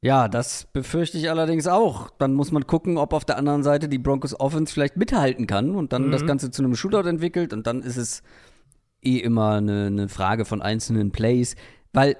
Ja, 0.00 0.28
das 0.28 0.66
befürchte 0.72 1.18
ich 1.18 1.28
allerdings 1.28 1.66
auch. 1.66 2.10
Dann 2.18 2.34
muss 2.34 2.52
man 2.52 2.66
gucken, 2.66 2.98
ob 2.98 3.12
auf 3.12 3.24
der 3.24 3.36
anderen 3.36 3.62
Seite 3.64 3.88
die 3.88 3.98
Broncos 3.98 4.38
Offense 4.38 4.72
vielleicht 4.72 4.96
mithalten 4.96 5.46
kann 5.46 5.74
und 5.74 5.92
dann 5.92 6.06
mhm. 6.06 6.12
das 6.12 6.26
Ganze 6.26 6.50
zu 6.50 6.62
einem 6.62 6.76
Shootout 6.76 7.08
entwickelt 7.08 7.52
und 7.52 7.66
dann 7.66 7.82
ist 7.82 7.96
es 7.96 8.22
eh 9.02 9.18
immer 9.18 9.54
eine, 9.54 9.86
eine 9.86 10.08
Frage 10.08 10.44
von 10.44 10.62
einzelnen 10.62 11.10
Plays, 11.10 11.56
weil 11.92 12.16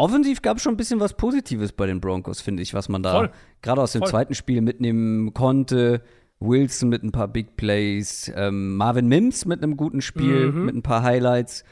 offensiv 0.00 0.42
gab 0.42 0.56
es 0.56 0.62
schon 0.62 0.74
ein 0.74 0.78
bisschen 0.78 0.98
was 0.98 1.14
Positives 1.14 1.72
bei 1.72 1.86
den 1.86 2.00
Broncos, 2.00 2.40
finde 2.40 2.62
ich, 2.62 2.74
was 2.74 2.88
man 2.88 3.02
da 3.02 3.30
gerade 3.62 3.82
aus 3.82 3.92
dem 3.92 4.00
Voll. 4.00 4.08
zweiten 4.08 4.34
Spiel 4.34 4.60
mitnehmen 4.62 5.34
konnte. 5.34 6.02
Wilson 6.40 6.88
mit 6.88 7.02
ein 7.02 7.12
paar 7.12 7.28
Big 7.28 7.56
Plays, 7.56 8.32
ähm, 8.34 8.76
Marvin 8.76 9.08
Mims 9.08 9.44
mit 9.44 9.62
einem 9.62 9.76
guten 9.76 10.00
Spiel, 10.00 10.50
mhm. 10.50 10.64
mit 10.64 10.74
ein 10.74 10.82
paar 10.82 11.02
Highlights. 11.02 11.64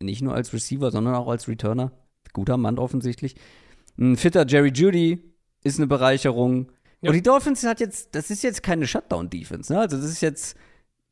Nicht 0.00 0.22
nur 0.22 0.34
als 0.34 0.54
Receiver, 0.54 0.90
sondern 0.90 1.14
auch 1.14 1.28
als 1.28 1.46
Returner. 1.46 1.92
Guter 2.32 2.56
Mann 2.56 2.78
offensichtlich. 2.78 3.36
Ein 3.98 4.16
fitter 4.16 4.46
Jerry 4.46 4.70
Judy 4.70 5.22
ist 5.62 5.78
eine 5.78 5.86
Bereicherung. 5.86 6.72
Ja. 7.02 7.10
Und 7.10 7.16
die 7.16 7.22
Dolphins 7.22 7.64
hat 7.64 7.80
jetzt, 7.80 8.14
das 8.14 8.30
ist 8.30 8.42
jetzt 8.42 8.62
keine 8.62 8.86
Shutdown-Defense, 8.86 9.70
ne? 9.70 9.80
Also 9.80 9.98
das 9.98 10.06
ist 10.06 10.22
jetzt 10.22 10.56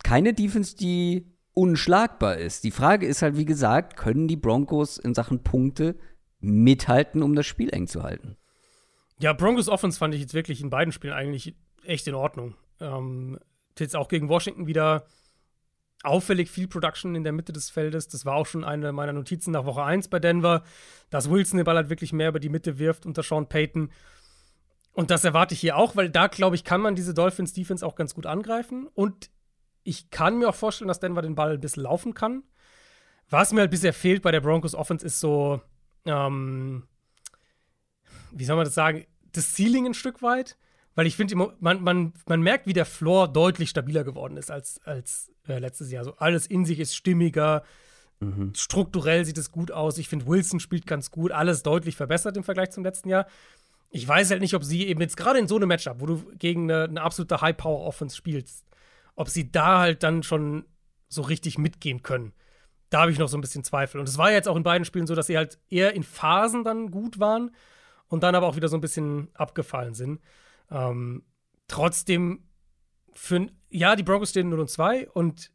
keine 0.02 0.32
Defense, 0.32 0.74
die 0.74 1.26
unschlagbar 1.52 2.38
ist. 2.38 2.64
Die 2.64 2.70
Frage 2.70 3.06
ist 3.06 3.20
halt, 3.20 3.36
wie 3.36 3.44
gesagt, 3.44 3.98
können 3.98 4.26
die 4.26 4.36
Broncos 4.36 4.96
in 4.96 5.12
Sachen 5.12 5.42
Punkte 5.42 5.96
mithalten, 6.40 7.22
um 7.22 7.34
das 7.34 7.46
Spiel 7.46 7.70
eng 7.70 7.86
zu 7.86 8.02
halten? 8.02 8.36
Ja, 9.18 9.32
Broncos 9.32 9.68
Offense 9.68 9.98
fand 9.98 10.14
ich 10.14 10.20
jetzt 10.20 10.34
wirklich 10.34 10.60
in 10.60 10.70
beiden 10.70 10.92
Spielen 10.92 11.12
eigentlich 11.12 11.54
echt 11.84 12.06
in 12.08 12.14
Ordnung. 12.14 12.54
Ähm, 12.80 13.38
jetzt 13.78 13.96
auch 13.96 14.08
gegen 14.08 14.28
Washington 14.28 14.66
wieder 14.66 15.06
auffällig 16.02 16.50
viel 16.50 16.66
Production 16.66 17.14
in 17.14 17.24
der 17.24 17.32
Mitte 17.32 17.52
des 17.52 17.70
Feldes. 17.70 18.08
Das 18.08 18.24
war 18.24 18.34
auch 18.34 18.46
schon 18.46 18.64
eine 18.64 18.92
meiner 18.92 19.12
Notizen 19.12 19.50
nach 19.50 19.66
Woche 19.66 19.84
1 19.84 20.08
bei 20.08 20.18
Denver, 20.18 20.62
dass 21.10 21.30
Wilson 21.30 21.58
den 21.58 21.64
Ball 21.64 21.76
halt 21.76 21.90
wirklich 21.90 22.12
mehr 22.12 22.30
über 22.30 22.40
die 22.40 22.48
Mitte 22.48 22.78
wirft 22.78 23.04
unter 23.04 23.22
Sean 23.22 23.48
Payton. 23.48 23.90
Und 24.92 25.10
das 25.10 25.24
erwarte 25.24 25.54
ich 25.54 25.60
hier 25.60 25.76
auch, 25.76 25.96
weil 25.96 26.10
da, 26.10 26.26
glaube 26.26 26.56
ich, 26.56 26.64
kann 26.64 26.80
man 26.80 26.94
diese 26.94 27.14
Dolphins 27.14 27.52
Defense 27.52 27.86
auch 27.86 27.94
ganz 27.94 28.14
gut 28.14 28.26
angreifen. 28.26 28.88
Und 28.94 29.30
ich 29.82 30.10
kann 30.10 30.38
mir 30.38 30.48
auch 30.48 30.54
vorstellen, 30.54 30.88
dass 30.88 31.00
Denver 31.00 31.22
den 31.22 31.34
Ball 31.34 31.52
ein 31.52 31.60
bisschen 31.60 31.82
laufen 31.82 32.14
kann. 32.14 32.42
Was 33.28 33.52
mir 33.52 33.60
halt 33.60 33.70
bisher 33.70 33.92
fehlt 33.92 34.22
bei 34.22 34.32
der 34.32 34.40
Broncos 34.40 34.74
Offense 34.74 35.06
ist 35.06 35.20
so, 35.20 35.60
ähm, 36.05 36.85
wie 38.32 38.44
soll 38.44 38.56
man 38.56 38.64
das 38.64 38.74
sagen, 38.74 39.05
das 39.32 39.55
Ceiling 39.55 39.86
ein 39.86 39.94
Stück 39.94 40.22
weit 40.22 40.56
weil 40.94 41.06
ich 41.06 41.16
finde, 41.16 41.36
man, 41.36 41.82
man, 41.82 42.12
man 42.27 42.43
merkt, 42.43 42.66
wie 42.66 42.72
der 42.72 42.85
Floor 42.85 43.28
deutlich 43.28 43.70
stabiler 43.70 44.05
geworden 44.05 44.36
ist 44.36 44.51
als, 44.51 44.81
als 44.85 45.32
äh, 45.47 45.59
letztes 45.59 45.90
Jahr. 45.90 46.05
So 46.05 46.16
alles 46.16 46.47
in 46.47 46.64
sich 46.64 46.81
ist 46.81 46.94
stimmiger, 46.94 47.62
mhm. 48.18 48.52
strukturell 48.55 49.24
sieht 49.24 49.39
es 49.39 49.52
gut 49.52 49.70
aus. 49.70 49.98
Ich 49.98 50.09
finde, 50.09 50.27
Wilson 50.27 50.60
spielt 50.60 50.86
ganz 50.86 51.10
gut, 51.10 51.32
alles 51.32 51.62
deutlich 51.62 51.97
verbessert 51.97 52.36
im 52.36 52.44
Vergleich 52.44 52.70
zum 52.70 52.85
letzten 52.85 53.09
Jahr. 53.09 53.27
Ich 53.90 54.06
weiß 54.06 54.31
halt 54.31 54.40
nicht, 54.40 54.55
ob 54.55 54.64
sie 54.64 54.86
eben 54.86 55.01
jetzt 55.01 55.16
gerade 55.16 55.39
in 55.39 55.48
so 55.48 55.56
einem 55.56 55.68
Matchup, 55.68 56.01
wo 56.01 56.06
du 56.06 56.24
gegen 56.36 56.70
eine, 56.70 56.85
eine 56.85 57.02
absolute 57.02 57.40
High-Power-Offense 57.40 58.16
spielst, 58.16 58.66
ob 59.16 59.28
sie 59.28 59.51
da 59.51 59.78
halt 59.78 60.02
dann 60.02 60.22
schon 60.22 60.64
so 61.09 61.22
richtig 61.22 61.56
mitgehen 61.56 62.02
können. 62.02 62.32
Da 62.90 63.02
habe 63.02 63.12
ich 63.12 63.18
noch 63.18 63.28
so 63.28 63.38
ein 63.38 63.40
bisschen 63.40 63.64
Zweifel. 63.64 64.00
Und 64.00 64.08
es 64.08 64.18
war 64.18 64.32
jetzt 64.32 64.48
auch 64.48 64.56
in 64.56 64.62
beiden 64.62 64.84
Spielen 64.84 65.06
so, 65.06 65.14
dass 65.14 65.28
sie 65.28 65.36
halt 65.36 65.58
eher 65.70 65.94
in 65.94 66.02
Phasen 66.02 66.64
dann 66.64 66.90
gut 66.90 67.18
waren 67.18 67.52
und 68.08 68.22
dann 68.22 68.34
aber 68.34 68.46
auch 68.46 68.56
wieder 68.56 68.68
so 68.68 68.76
ein 68.76 68.80
bisschen 68.80 69.28
abgefallen 69.34 69.94
sind. 69.94 70.20
Ähm, 70.70 71.22
trotzdem, 71.68 72.44
für, 73.14 73.46
ja, 73.70 73.96
die 73.96 74.02
Broncos 74.02 74.30
stehen 74.30 74.48
0 74.48 74.60
und 74.60 74.70
2 74.70 75.08
und 75.10 75.52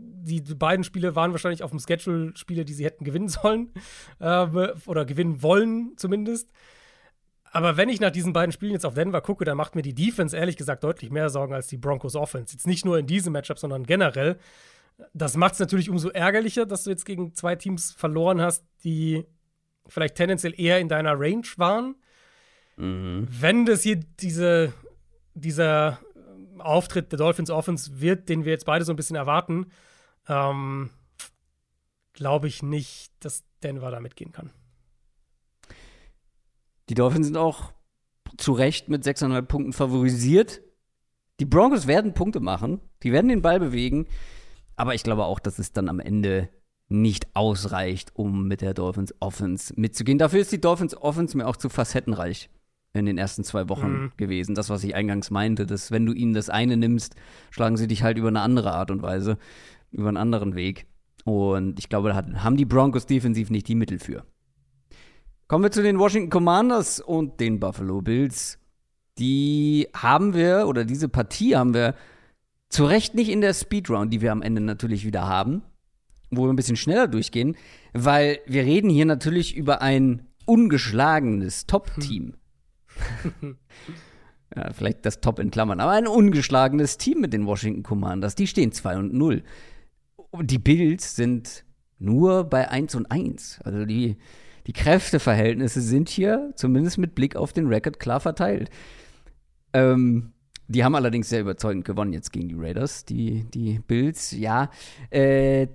die, 0.00 0.40
beiden 0.40 0.84
Spiele 0.84 1.16
waren 1.16 1.32
wahrscheinlich 1.32 1.62
auf 1.62 1.70
dem 1.70 1.80
Schedule 1.80 2.36
Spiele, 2.36 2.64
die 2.64 2.72
sie 2.72 2.84
hätten 2.84 3.04
gewinnen 3.04 3.28
sollen 3.28 3.72
äh, 4.20 4.46
oder 4.86 5.04
gewinnen 5.04 5.42
wollen 5.42 5.94
zumindest. 5.96 6.50
Aber 7.50 7.76
wenn 7.76 7.88
ich 7.88 7.98
nach 8.00 8.10
diesen 8.10 8.32
beiden 8.32 8.52
Spielen 8.52 8.72
jetzt 8.72 8.84
auf 8.84 8.94
Denver 8.94 9.22
gucke, 9.22 9.44
dann 9.44 9.56
macht 9.56 9.74
mir 9.74 9.82
die 9.82 9.94
Defense 9.94 10.36
ehrlich 10.36 10.56
gesagt 10.56 10.84
deutlich 10.84 11.10
mehr 11.10 11.30
Sorgen 11.30 11.54
als 11.54 11.66
die 11.66 11.78
Broncos 11.78 12.14
Offense. 12.14 12.52
Jetzt 12.54 12.66
nicht 12.66 12.84
nur 12.84 12.98
in 12.98 13.06
diesem 13.06 13.32
Matchup, 13.32 13.58
sondern 13.58 13.84
generell. 13.84 14.38
Das 15.12 15.36
macht 15.36 15.54
es 15.54 15.60
natürlich 15.60 15.90
umso 15.90 16.08
ärgerlicher, 16.08 16.66
dass 16.66 16.84
du 16.84 16.90
jetzt 16.90 17.04
gegen 17.04 17.34
zwei 17.34 17.56
Teams 17.56 17.92
verloren 17.92 18.40
hast, 18.40 18.64
die 18.84 19.24
vielleicht 19.86 20.16
tendenziell 20.16 20.54
eher 20.58 20.80
in 20.80 20.88
deiner 20.88 21.18
Range 21.18 21.46
waren. 21.56 21.96
Mhm. 22.76 23.26
Wenn 23.30 23.66
das 23.66 23.82
hier 23.82 23.96
diese, 23.96 24.72
dieser 25.34 25.98
Auftritt 26.58 27.12
der 27.12 27.18
Dolphins 27.18 27.50
Offense 27.50 28.00
wird, 28.00 28.28
den 28.28 28.44
wir 28.44 28.52
jetzt 28.52 28.66
beide 28.66 28.84
so 28.84 28.92
ein 28.92 28.96
bisschen 28.96 29.16
erwarten, 29.16 29.66
ähm, 30.28 30.90
glaube 32.12 32.48
ich 32.48 32.62
nicht, 32.62 33.12
dass 33.20 33.44
Denver 33.62 33.90
da 33.90 34.00
mitgehen 34.00 34.32
kann. 34.32 34.50
Die 36.88 36.94
Dolphins 36.94 37.26
sind 37.26 37.36
auch 37.36 37.72
zu 38.36 38.52
Recht 38.52 38.88
mit 38.88 39.04
6,5 39.04 39.42
Punkten 39.42 39.72
favorisiert. 39.72 40.62
Die 41.40 41.44
Broncos 41.44 41.86
werden 41.86 42.14
Punkte 42.14 42.40
machen, 42.40 42.80
die 43.02 43.12
werden 43.12 43.28
den 43.28 43.42
Ball 43.42 43.60
bewegen, 43.60 44.06
aber 44.78 44.94
ich 44.94 45.02
glaube 45.02 45.24
auch, 45.24 45.38
dass 45.38 45.58
es 45.58 45.72
dann 45.72 45.88
am 45.88 46.00
Ende 46.00 46.48
nicht 46.88 47.26
ausreicht, 47.34 48.12
um 48.14 48.48
mit 48.48 48.60
der 48.60 48.74
Dolphins 48.74 49.14
Offense 49.20 49.74
mitzugehen. 49.76 50.18
Dafür 50.18 50.40
ist 50.40 50.52
die 50.52 50.60
Dolphins 50.60 50.96
Offense 50.96 51.36
mir 51.36 51.46
auch 51.46 51.56
zu 51.56 51.68
facettenreich 51.68 52.48
in 52.94 53.04
den 53.04 53.18
ersten 53.18 53.44
zwei 53.44 53.68
Wochen 53.68 53.90
mhm. 53.90 54.12
gewesen. 54.16 54.54
Das, 54.54 54.70
was 54.70 54.82
ich 54.84 54.94
eingangs 54.94 55.30
meinte, 55.30 55.66
dass 55.66 55.90
wenn 55.90 56.06
du 56.06 56.12
ihnen 56.12 56.32
das 56.32 56.48
eine 56.48 56.76
nimmst, 56.76 57.14
schlagen 57.50 57.76
sie 57.76 57.88
dich 57.88 58.02
halt 58.02 58.16
über 58.16 58.28
eine 58.28 58.40
andere 58.40 58.72
Art 58.72 58.90
und 58.90 59.02
Weise, 59.02 59.36
über 59.90 60.08
einen 60.08 60.16
anderen 60.16 60.54
Weg. 60.54 60.86
Und 61.24 61.78
ich 61.78 61.88
glaube, 61.88 62.08
da 62.08 62.42
haben 62.42 62.56
die 62.56 62.64
Broncos 62.64 63.04
defensiv 63.04 63.50
nicht 63.50 63.68
die 63.68 63.74
Mittel 63.74 63.98
für. 63.98 64.24
Kommen 65.46 65.64
wir 65.64 65.70
zu 65.70 65.82
den 65.82 65.98
Washington 65.98 66.30
Commanders 66.30 67.00
und 67.00 67.40
den 67.40 67.60
Buffalo 67.60 68.00
Bills. 68.00 68.58
Die 69.18 69.88
haben 69.94 70.32
wir, 70.34 70.66
oder 70.68 70.84
diese 70.84 71.08
Partie 71.08 71.56
haben 71.56 71.74
wir 71.74 71.94
zu 72.68 72.84
Recht 72.84 73.14
nicht 73.14 73.30
in 73.30 73.40
der 73.40 73.54
Speedround, 73.54 74.12
die 74.12 74.20
wir 74.20 74.32
am 74.32 74.42
Ende 74.42 74.60
natürlich 74.60 75.04
wieder 75.04 75.26
haben, 75.26 75.62
wo 76.30 76.44
wir 76.44 76.52
ein 76.52 76.56
bisschen 76.56 76.76
schneller 76.76 77.08
durchgehen, 77.08 77.56
weil 77.92 78.40
wir 78.46 78.64
reden 78.64 78.90
hier 78.90 79.06
natürlich 79.06 79.56
über 79.56 79.80
ein 79.80 80.26
ungeschlagenes 80.44 81.66
Top-Team. 81.66 82.34
ja, 84.56 84.72
vielleicht 84.72 85.06
das 85.06 85.20
Top 85.20 85.38
in 85.38 85.50
Klammern, 85.50 85.80
aber 85.80 85.92
ein 85.92 86.06
ungeschlagenes 86.06 86.98
Team 86.98 87.20
mit 87.20 87.32
den 87.32 87.46
Washington 87.46 87.82
Commanders. 87.82 88.34
Die 88.34 88.46
stehen 88.46 88.72
2 88.72 88.98
und 88.98 89.14
0. 89.14 89.42
Die 90.42 90.58
Bills 90.58 91.16
sind 91.16 91.64
nur 91.98 92.44
bei 92.44 92.68
1 92.68 92.94
und 92.94 93.10
1. 93.10 93.60
Also 93.64 93.84
die, 93.84 94.16
die 94.66 94.72
Kräfteverhältnisse 94.72 95.80
sind 95.80 96.08
hier, 96.08 96.52
zumindest 96.54 96.98
mit 96.98 97.14
Blick 97.14 97.36
auf 97.36 97.52
den 97.52 97.66
Record, 97.66 97.98
klar 97.98 98.20
verteilt. 98.20 98.70
Ähm, 99.72 100.32
die 100.68 100.84
haben 100.84 100.94
allerdings 100.94 101.28
sehr 101.28 101.40
überzeugend 101.40 101.84
gewonnen 101.84 102.12
jetzt 102.12 102.32
gegen 102.32 102.48
die 102.48 102.54
Raiders, 102.56 103.04
die, 103.04 103.44
die 103.50 103.80
Bills. 103.80 104.32
Ja, 104.32 104.70
äh, 105.10 105.66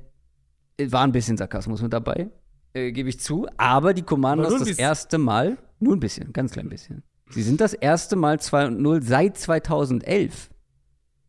war 0.80 1.04
ein 1.04 1.12
bisschen 1.12 1.36
Sarkasmus 1.36 1.82
mit 1.82 1.92
dabei, 1.92 2.30
äh, 2.74 2.92
gebe 2.92 3.10
ich 3.10 3.20
zu. 3.20 3.48
Aber 3.58 3.94
die 3.94 4.04
Commanders 4.04 4.60
das 4.60 4.78
erste 4.78 5.18
Mal, 5.18 5.58
nur 5.80 5.96
ein 5.96 6.00
bisschen, 6.00 6.32
ganz 6.32 6.52
klein 6.52 6.70
bisschen. 6.70 7.04
Sie 7.30 7.42
sind 7.42 7.60
das 7.60 7.74
erste 7.74 8.16
Mal 8.16 8.40
2 8.40 8.68
und 8.68 8.82
0 8.82 9.02
seit 9.02 9.38
2011. 9.38 10.52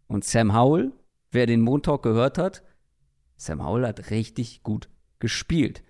Und 0.06 0.24
Sam 0.24 0.54
Howell, 0.54 0.92
wer 1.30 1.46
den 1.46 1.62
Montalk 1.62 2.02
gehört 2.02 2.36
hat, 2.36 2.62
Sam 3.36 3.64
Howell 3.64 3.86
hat 3.86 4.10
richtig 4.10 4.62
gut 4.62 4.90
gespielt. 5.18 5.82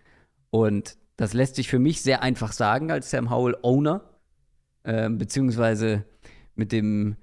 Und 0.50 0.96
das 1.16 1.32
lässt 1.32 1.56
sich 1.56 1.68
für 1.68 1.80
mich 1.80 2.02
sehr 2.02 2.22
einfach 2.22 2.52
sagen 2.52 2.92
als 2.92 3.10
Sam 3.10 3.30
Howell 3.30 3.56
Owner, 3.62 4.02
äh, 4.84 5.10
beziehungsweise 5.10 6.04
mit 6.54 6.70
dem 6.70 7.16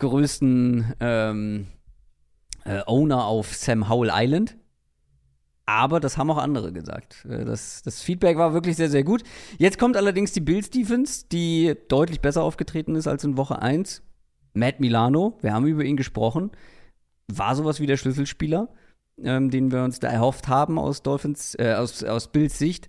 größten 0.00 0.94
ähm, 1.00 1.66
äh, 2.64 2.80
Owner 2.86 3.24
auf 3.24 3.54
Sam 3.54 3.88
Howell 3.88 4.10
Island. 4.12 4.56
Aber 5.66 6.00
das 6.00 6.18
haben 6.18 6.30
auch 6.32 6.38
andere 6.38 6.72
gesagt. 6.72 7.24
Äh, 7.26 7.44
das, 7.44 7.82
das 7.82 8.02
Feedback 8.02 8.36
war 8.36 8.52
wirklich 8.52 8.76
sehr, 8.76 8.90
sehr 8.90 9.04
gut. 9.04 9.22
Jetzt 9.58 9.78
kommt 9.78 9.96
allerdings 9.96 10.32
die 10.32 10.40
Bills 10.40 10.70
Defense, 10.70 11.26
die 11.30 11.76
deutlich 11.88 12.20
besser 12.20 12.42
aufgetreten 12.42 12.96
ist 12.96 13.06
als 13.06 13.22
in 13.22 13.36
Woche 13.36 13.62
1. 13.62 14.02
Matt 14.52 14.80
Milano, 14.80 15.38
wir 15.42 15.52
haben 15.52 15.66
über 15.66 15.84
ihn 15.84 15.96
gesprochen, 15.96 16.50
war 17.28 17.54
sowas 17.54 17.78
wie 17.78 17.86
der 17.86 17.96
Schlüsselspieler, 17.96 18.68
ähm, 19.22 19.50
den 19.50 19.70
wir 19.70 19.84
uns 19.84 20.00
da 20.00 20.08
erhofft 20.08 20.48
haben 20.48 20.76
aus 20.76 21.04
Dolphins, 21.04 21.54
äh, 21.56 21.74
aus, 21.74 22.02
aus 22.02 22.32
Bills 22.32 22.58
Sicht. 22.58 22.88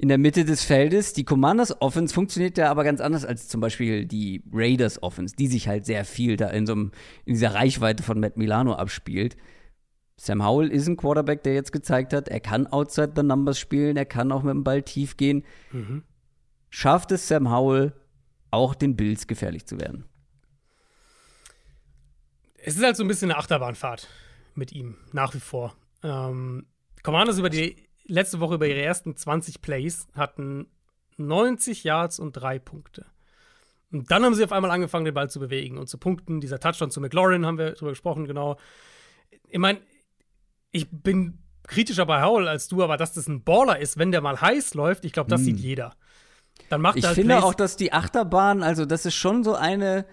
In 0.00 0.08
der 0.08 0.16
Mitte 0.16 0.46
des 0.46 0.64
Feldes. 0.64 1.12
Die 1.12 1.24
Commanders 1.24 1.82
Offense 1.82 2.14
funktioniert 2.14 2.56
ja 2.56 2.70
aber 2.70 2.84
ganz 2.84 3.02
anders 3.02 3.26
als 3.26 3.48
zum 3.48 3.60
Beispiel 3.60 4.06
die 4.06 4.42
Raiders 4.50 5.02
Offense, 5.02 5.36
die 5.36 5.46
sich 5.46 5.68
halt 5.68 5.84
sehr 5.84 6.06
viel 6.06 6.38
da 6.38 6.48
in 6.48 6.66
so 6.66 6.72
einem, 6.72 6.92
in 7.26 7.34
dieser 7.34 7.52
Reichweite 7.52 8.02
von 8.02 8.18
Matt 8.18 8.38
Milano 8.38 8.72
abspielt. 8.72 9.36
Sam 10.16 10.42
Howell 10.42 10.70
ist 10.70 10.86
ein 10.86 10.96
Quarterback, 10.96 11.42
der 11.42 11.52
jetzt 11.52 11.70
gezeigt 11.70 12.14
hat, 12.14 12.28
er 12.28 12.40
kann 12.40 12.66
outside 12.66 13.12
the 13.14 13.22
numbers 13.22 13.58
spielen, 13.58 13.98
er 13.98 14.06
kann 14.06 14.32
auch 14.32 14.42
mit 14.42 14.54
dem 14.54 14.64
Ball 14.64 14.82
tief 14.82 15.18
gehen. 15.18 15.44
Mhm. 15.70 16.02
Schafft 16.70 17.12
es 17.12 17.28
Sam 17.28 17.50
Howell, 17.50 17.92
auch 18.50 18.74
den 18.74 18.96
Bills 18.96 19.26
gefährlich 19.26 19.66
zu 19.66 19.78
werden? 19.78 20.06
Es 22.56 22.74
ist 22.74 22.82
halt 22.82 22.96
so 22.96 23.04
ein 23.04 23.08
bisschen 23.08 23.30
eine 23.30 23.38
Achterbahnfahrt 23.38 24.08
mit 24.54 24.72
ihm, 24.72 24.96
nach 25.12 25.34
wie 25.34 25.40
vor. 25.40 25.76
Ähm, 26.02 26.64
Commanders 27.02 27.38
über 27.38 27.50
die 27.50 27.89
letzte 28.10 28.40
Woche 28.40 28.56
über 28.56 28.66
ihre 28.66 28.82
ersten 28.82 29.16
20 29.16 29.62
Plays 29.62 30.08
hatten 30.14 30.66
90 31.16 31.84
Yards 31.84 32.18
und 32.18 32.32
drei 32.32 32.58
Punkte. 32.58 33.06
Und 33.92 34.10
dann 34.10 34.24
haben 34.24 34.34
sie 34.34 34.44
auf 34.44 34.52
einmal 34.52 34.70
angefangen, 34.70 35.04
den 35.04 35.14
Ball 35.14 35.30
zu 35.30 35.40
bewegen 35.40 35.78
und 35.78 35.88
zu 35.88 35.98
punkten. 35.98 36.40
Dieser 36.40 36.60
Touchdown 36.60 36.90
zu 36.90 37.00
McLaurin 37.00 37.44
haben 37.46 37.58
wir 37.58 37.72
drüber 37.72 37.90
gesprochen, 37.90 38.26
genau. 38.26 38.56
Ich 39.48 39.58
meine, 39.58 39.80
ich 40.70 40.88
bin 40.90 41.38
kritischer 41.64 42.06
bei 42.06 42.22
Howell 42.22 42.48
als 42.48 42.68
du, 42.68 42.82
aber 42.82 42.96
dass 42.96 43.12
das 43.12 43.26
ein 43.26 43.42
Baller 43.42 43.78
ist, 43.78 43.98
wenn 43.98 44.12
der 44.12 44.20
mal 44.20 44.40
heiß 44.40 44.74
läuft, 44.74 45.04
ich 45.04 45.12
glaube, 45.12 45.30
das 45.30 45.40
hm. 45.40 45.46
sieht 45.46 45.58
jeder. 45.58 45.94
Dann 46.68 46.80
macht 46.80 46.96
ich 46.96 47.04
halt 47.04 47.14
finde 47.14 47.34
Plays 47.34 47.44
auch, 47.44 47.54
dass 47.54 47.76
die 47.76 47.92
Achterbahn, 47.92 48.62
also 48.62 48.84
das 48.84 49.06
ist 49.06 49.14
schon 49.14 49.44
so 49.44 49.54
eine 49.54 50.06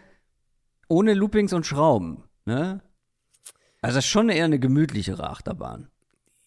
ohne 0.87 1.13
Loopings 1.13 1.53
und 1.53 1.65
Schrauben, 1.65 2.23
ne? 2.45 2.81
Also 3.81 3.97
das 3.97 4.05
ist 4.05 4.09
schon 4.09 4.29
eher 4.29 4.45
eine 4.45 4.59
gemütlichere 4.59 5.29
Achterbahn. 5.29 5.89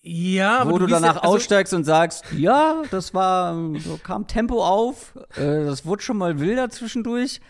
Ja, 0.02 0.66
wo 0.66 0.78
du, 0.78 0.86
du 0.86 0.92
danach 0.92 1.16
ja, 1.16 1.20
also 1.20 1.34
aussteigst 1.34 1.74
und 1.74 1.84
sagst, 1.84 2.24
ja, 2.32 2.82
das 2.90 3.12
war, 3.12 3.54
so 3.80 3.98
kam 3.98 4.26
Tempo 4.26 4.64
auf, 4.64 5.14
äh, 5.36 5.64
das 5.64 5.84
wurde 5.84 6.02
schon 6.02 6.16
mal 6.16 6.40
wilder 6.40 6.70
zwischendurch, 6.70 7.40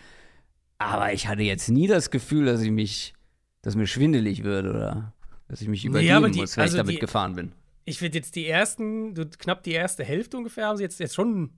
aber 0.77 1.13
ich 1.13 1.27
hatte 1.27 1.43
jetzt 1.43 1.69
nie 1.69 1.87
das 1.87 2.11
Gefühl, 2.11 2.45
dass 2.45 2.61
ich 2.61 2.71
mich, 2.71 3.13
dass 3.61 3.75
mir 3.75 3.87
schwindelig 3.87 4.43
wird 4.43 4.65
oder 4.65 5.13
dass 5.47 5.61
ich 5.61 5.69
mich 5.69 5.85
übergeben 5.85 6.23
ja, 6.23 6.29
die, 6.29 6.39
muss, 6.41 6.57
wenn 6.57 6.63
also 6.63 6.75
ich 6.75 6.81
damit 6.81 6.95
die, 6.95 6.99
gefahren 6.99 7.35
bin. 7.35 7.53
Ich 7.85 7.99
finde 7.99 8.17
jetzt 8.17 8.35
die 8.35 8.47
ersten, 8.47 9.13
knapp 9.37 9.63
die 9.63 9.71
erste 9.71 10.03
Hälfte 10.03 10.37
ungefähr 10.37 10.67
haben 10.67 10.77
sie 10.77 10.83
jetzt, 10.83 10.99
jetzt 10.99 11.15
schon 11.15 11.51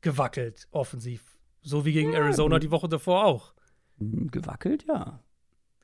gewackelt, 0.00 0.68
offensiv. 0.70 1.22
So 1.60 1.84
wie 1.84 1.92
gegen 1.92 2.12
ja, 2.12 2.20
Arizona 2.20 2.58
die 2.58 2.70
Woche 2.70 2.88
davor 2.88 3.24
auch. 3.24 3.52
Hm, 3.98 4.30
gewackelt, 4.30 4.86
ja. 4.88 5.20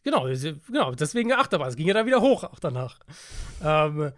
Genau, 0.04 0.26
genau, 0.66 0.92
deswegen 0.92 1.32
Achterbahn. 1.32 1.68
Es 1.68 1.76
ging 1.76 1.88
ja 1.88 1.94
dann 1.94 2.06
wieder 2.06 2.20
hoch 2.20 2.44
auch 2.44 2.60
danach. 2.60 3.00
Ähm, 3.62 4.12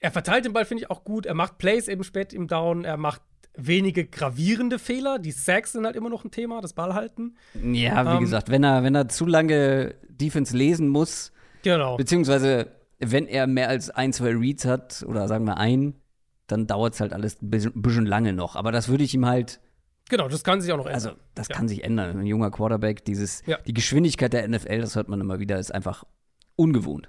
er 0.00 0.10
verteilt 0.10 0.44
den 0.44 0.52
Ball, 0.52 0.64
finde 0.64 0.84
ich, 0.84 0.90
auch 0.90 1.04
gut. 1.04 1.26
Er 1.26 1.34
macht 1.34 1.58
Plays 1.58 1.88
eben 1.88 2.04
spät 2.04 2.32
im 2.32 2.46
Down. 2.46 2.84
Er 2.84 2.96
macht 2.96 3.22
wenige 3.56 4.06
gravierende 4.06 4.78
Fehler. 4.78 5.18
Die 5.18 5.32
Sacks 5.32 5.72
sind 5.72 5.84
halt 5.84 5.96
immer 5.96 6.10
noch 6.10 6.24
ein 6.24 6.30
Thema, 6.30 6.60
das 6.60 6.72
Ballhalten. 6.72 7.36
Ja, 7.54 8.04
wie 8.06 8.16
ähm, 8.16 8.20
gesagt, 8.20 8.50
wenn 8.50 8.64
er, 8.64 8.82
wenn 8.84 8.94
er 8.94 9.08
zu 9.08 9.26
lange 9.26 9.94
Defense 10.08 10.56
lesen 10.56 10.88
muss, 10.88 11.32
Genau. 11.64 11.96
Beziehungsweise, 11.96 12.68
wenn 13.00 13.26
er 13.26 13.46
mehr 13.46 13.68
als 13.68 13.90
ein, 13.90 14.12
zwei 14.12 14.36
Reads 14.36 14.66
hat, 14.66 15.04
oder 15.08 15.26
sagen 15.26 15.46
wir 15.46 15.56
ein, 15.56 15.94
dann 16.46 16.66
dauert 16.66 16.94
es 16.94 17.00
halt 17.00 17.12
alles 17.12 17.40
ein 17.42 17.50
bisschen, 17.50 17.72
bisschen, 17.82 18.06
lange 18.06 18.34
noch. 18.34 18.54
Aber 18.54 18.70
das 18.70 18.88
würde 18.88 19.02
ich 19.02 19.14
ihm 19.14 19.26
halt. 19.26 19.60
Genau, 20.10 20.28
das 20.28 20.44
kann 20.44 20.60
sich 20.60 20.70
auch 20.72 20.76
noch 20.76 20.86
ändern. 20.86 20.94
Also, 20.94 21.20
das 21.34 21.48
ja. 21.48 21.56
kann 21.56 21.68
sich 21.68 21.82
ändern. 21.82 22.20
Ein 22.20 22.26
junger 22.26 22.50
Quarterback, 22.50 23.04
dieses, 23.04 23.42
ja. 23.46 23.58
die 23.66 23.72
Geschwindigkeit 23.72 24.32
der 24.32 24.46
NFL, 24.46 24.80
das 24.80 24.96
hört 24.96 25.08
man 25.08 25.20
immer 25.20 25.38
wieder, 25.38 25.58
ist 25.58 25.74
einfach 25.74 26.04
ungewohnt. 26.56 27.08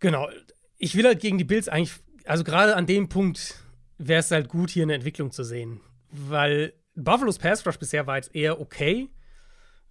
Genau. 0.00 0.28
Ich 0.76 0.96
will 0.96 1.04
halt 1.04 1.20
gegen 1.20 1.38
die 1.38 1.44
Bills 1.44 1.68
eigentlich, 1.68 1.94
also 2.24 2.42
gerade 2.42 2.74
an 2.74 2.86
dem 2.86 3.08
Punkt 3.08 3.64
wäre 3.98 4.20
es 4.20 4.30
halt 4.30 4.48
gut, 4.48 4.70
hier 4.70 4.82
eine 4.82 4.94
Entwicklung 4.94 5.30
zu 5.30 5.44
sehen. 5.44 5.80
Weil 6.10 6.74
Buffalo's 6.96 7.38
Pass 7.38 7.66
Rush 7.66 7.78
bisher 7.78 8.06
war 8.06 8.16
jetzt 8.16 8.34
eher 8.34 8.60
okay, 8.60 9.08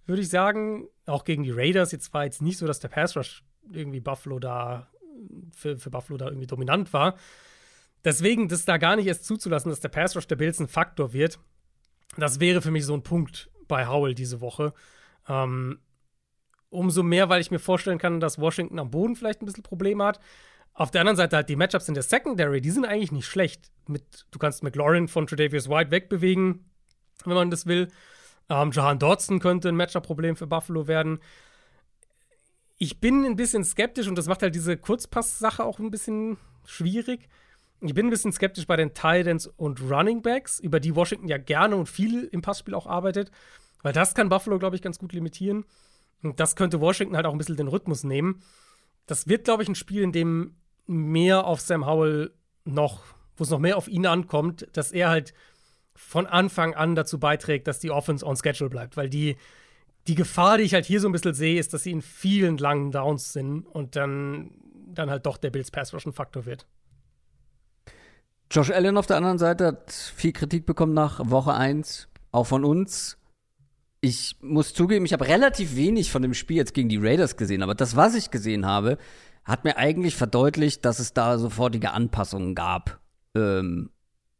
würde 0.06 0.22
ich 0.22 0.28
sagen. 0.28 0.88
Auch 1.06 1.24
gegen 1.24 1.42
die 1.42 1.50
Raiders. 1.50 1.92
Jetzt 1.92 2.12
war 2.14 2.24
jetzt 2.24 2.42
nicht 2.42 2.58
so, 2.58 2.66
dass 2.66 2.80
der 2.80 2.88
Pass 2.88 3.16
Rush 3.16 3.44
irgendwie 3.70 4.00
Buffalo 4.00 4.38
da, 4.38 4.88
für, 5.54 5.78
für 5.78 5.90
Buffalo 5.90 6.18
da 6.18 6.26
irgendwie 6.26 6.46
dominant 6.46 6.92
war. 6.92 7.16
Deswegen, 8.04 8.48
das 8.48 8.66
da 8.66 8.76
gar 8.76 8.96
nicht 8.96 9.06
erst 9.06 9.24
zuzulassen, 9.24 9.70
dass 9.70 9.80
der 9.80 9.88
Pass 9.88 10.14
Rush 10.14 10.26
der 10.26 10.36
Bills 10.36 10.60
ein 10.60 10.68
Faktor 10.68 11.12
wird, 11.14 11.38
das 12.16 12.40
wäre 12.40 12.62
für 12.62 12.70
mich 12.70 12.84
so 12.84 12.94
ein 12.94 13.02
Punkt 13.02 13.50
bei 13.68 13.86
Howell 13.86 14.14
diese 14.14 14.40
Woche. 14.40 14.72
Ähm, 15.28 15.78
umso 16.70 17.02
mehr, 17.02 17.28
weil 17.28 17.40
ich 17.40 17.50
mir 17.50 17.58
vorstellen 17.58 17.98
kann, 17.98 18.20
dass 18.20 18.38
Washington 18.38 18.78
am 18.78 18.90
Boden 18.90 19.16
vielleicht 19.16 19.42
ein 19.42 19.46
bisschen 19.46 19.62
Probleme 19.62 20.04
hat. 20.04 20.20
Auf 20.72 20.90
der 20.90 21.02
anderen 21.02 21.16
Seite 21.16 21.36
halt 21.36 21.48
die 21.48 21.56
Matchups 21.56 21.88
in 21.88 21.94
der 21.94 22.02
Secondary, 22.02 22.60
die 22.60 22.70
sind 22.70 22.84
eigentlich 22.84 23.12
nicht 23.12 23.26
schlecht. 23.26 23.70
Mit, 23.86 24.26
du 24.30 24.38
kannst 24.38 24.62
McLaurin 24.62 25.08
von 25.08 25.26
Tredavious 25.26 25.68
White 25.68 25.90
wegbewegen, 25.90 26.68
wenn 27.24 27.34
man 27.34 27.50
das 27.50 27.66
will. 27.66 27.88
Ähm, 28.48 28.72
Jahan 28.72 28.98
Dodson 28.98 29.38
könnte 29.38 29.68
ein 29.68 29.76
Matchup-Problem 29.76 30.36
für 30.36 30.46
Buffalo 30.46 30.88
werden 30.88 31.20
ich 32.78 33.00
bin 33.00 33.24
ein 33.24 33.36
bisschen 33.36 33.64
skeptisch 33.64 34.08
und 34.08 34.16
das 34.16 34.26
macht 34.26 34.42
halt 34.42 34.54
diese 34.54 34.76
Kurzpass-Sache 34.76 35.64
auch 35.64 35.78
ein 35.78 35.90
bisschen 35.90 36.36
schwierig. 36.64 37.28
Ich 37.86 37.94
bin 37.94 38.06
ein 38.06 38.10
bisschen 38.10 38.32
skeptisch 38.32 38.66
bei 38.66 38.76
den 38.76 38.94
Titans 38.94 39.46
und 39.46 39.80
Running 39.82 40.22
Backs, 40.22 40.58
über 40.58 40.80
die 40.80 40.94
Washington 40.94 41.28
ja 41.28 41.36
gerne 41.36 41.76
und 41.76 41.88
viel 41.88 42.24
im 42.24 42.40
Passspiel 42.40 42.74
auch 42.74 42.86
arbeitet, 42.86 43.30
weil 43.82 43.92
das 43.92 44.14
kann 44.14 44.30
Buffalo, 44.30 44.58
glaube 44.58 44.76
ich, 44.76 44.82
ganz 44.82 44.98
gut 44.98 45.12
limitieren. 45.12 45.64
Und 46.22 46.40
das 46.40 46.56
könnte 46.56 46.80
Washington 46.80 47.16
halt 47.16 47.26
auch 47.26 47.32
ein 47.32 47.38
bisschen 47.38 47.56
den 47.56 47.68
Rhythmus 47.68 48.02
nehmen. 48.02 48.42
Das 49.06 49.28
wird, 49.28 49.44
glaube 49.44 49.62
ich, 49.62 49.68
ein 49.68 49.74
Spiel, 49.74 50.02
in 50.02 50.12
dem 50.12 50.56
mehr 50.86 51.46
auf 51.46 51.60
Sam 51.60 51.84
Howell 51.86 52.32
noch, 52.64 53.02
wo 53.36 53.44
es 53.44 53.50
noch 53.50 53.58
mehr 53.58 53.76
auf 53.76 53.88
ihn 53.88 54.06
ankommt, 54.06 54.66
dass 54.72 54.90
er 54.90 55.10
halt 55.10 55.34
von 55.94 56.26
Anfang 56.26 56.74
an 56.74 56.94
dazu 56.94 57.18
beiträgt, 57.18 57.68
dass 57.68 57.80
die 57.80 57.90
Offense 57.90 58.24
on 58.24 58.36
schedule 58.36 58.70
bleibt, 58.70 58.96
weil 58.96 59.10
die 59.10 59.36
die 60.06 60.14
Gefahr, 60.14 60.58
die 60.58 60.64
ich 60.64 60.74
halt 60.74 60.84
hier 60.84 61.00
so 61.00 61.08
ein 61.08 61.12
bisschen 61.12 61.34
sehe, 61.34 61.58
ist, 61.58 61.72
dass 61.72 61.84
sie 61.84 61.92
in 61.92 62.02
vielen 62.02 62.58
langen 62.58 62.90
Downs 62.90 63.32
sind 63.32 63.66
und 63.66 63.96
dann, 63.96 64.50
dann 64.86 65.10
halt 65.10 65.24
doch 65.24 65.38
der 65.38 65.50
Bills 65.50 65.70
Pass 65.70 65.94
Rush 65.94 66.06
ein 66.06 66.12
Faktor 66.12 66.44
wird. 66.44 66.66
Josh 68.50 68.70
Allen 68.70 68.96
auf 68.96 69.06
der 69.06 69.16
anderen 69.16 69.38
Seite 69.38 69.66
hat 69.66 69.92
viel 69.92 70.32
Kritik 70.32 70.66
bekommen 70.66 70.94
nach 70.94 71.20
Woche 71.30 71.54
1, 71.54 72.08
auch 72.30 72.44
von 72.44 72.64
uns. 72.64 73.18
Ich 74.00 74.36
muss 74.40 74.74
zugeben, 74.74 75.06
ich 75.06 75.12
habe 75.12 75.26
relativ 75.26 75.76
wenig 75.76 76.10
von 76.10 76.22
dem 76.22 76.34
Spiel 76.34 76.58
jetzt 76.58 76.74
gegen 76.74 76.88
die 76.88 76.98
Raiders 76.98 77.36
gesehen, 77.36 77.62
aber 77.62 77.74
das, 77.74 77.96
was 77.96 78.14
ich 78.14 78.30
gesehen 78.30 78.66
habe, 78.66 78.98
hat 79.44 79.64
mir 79.64 79.76
eigentlich 79.76 80.14
verdeutlicht, 80.14 80.84
dass 80.84 80.98
es 80.98 81.12
da 81.12 81.38
sofortige 81.38 81.92
Anpassungen 81.92 82.54
gab. 82.54 83.00
Ähm, 83.34 83.90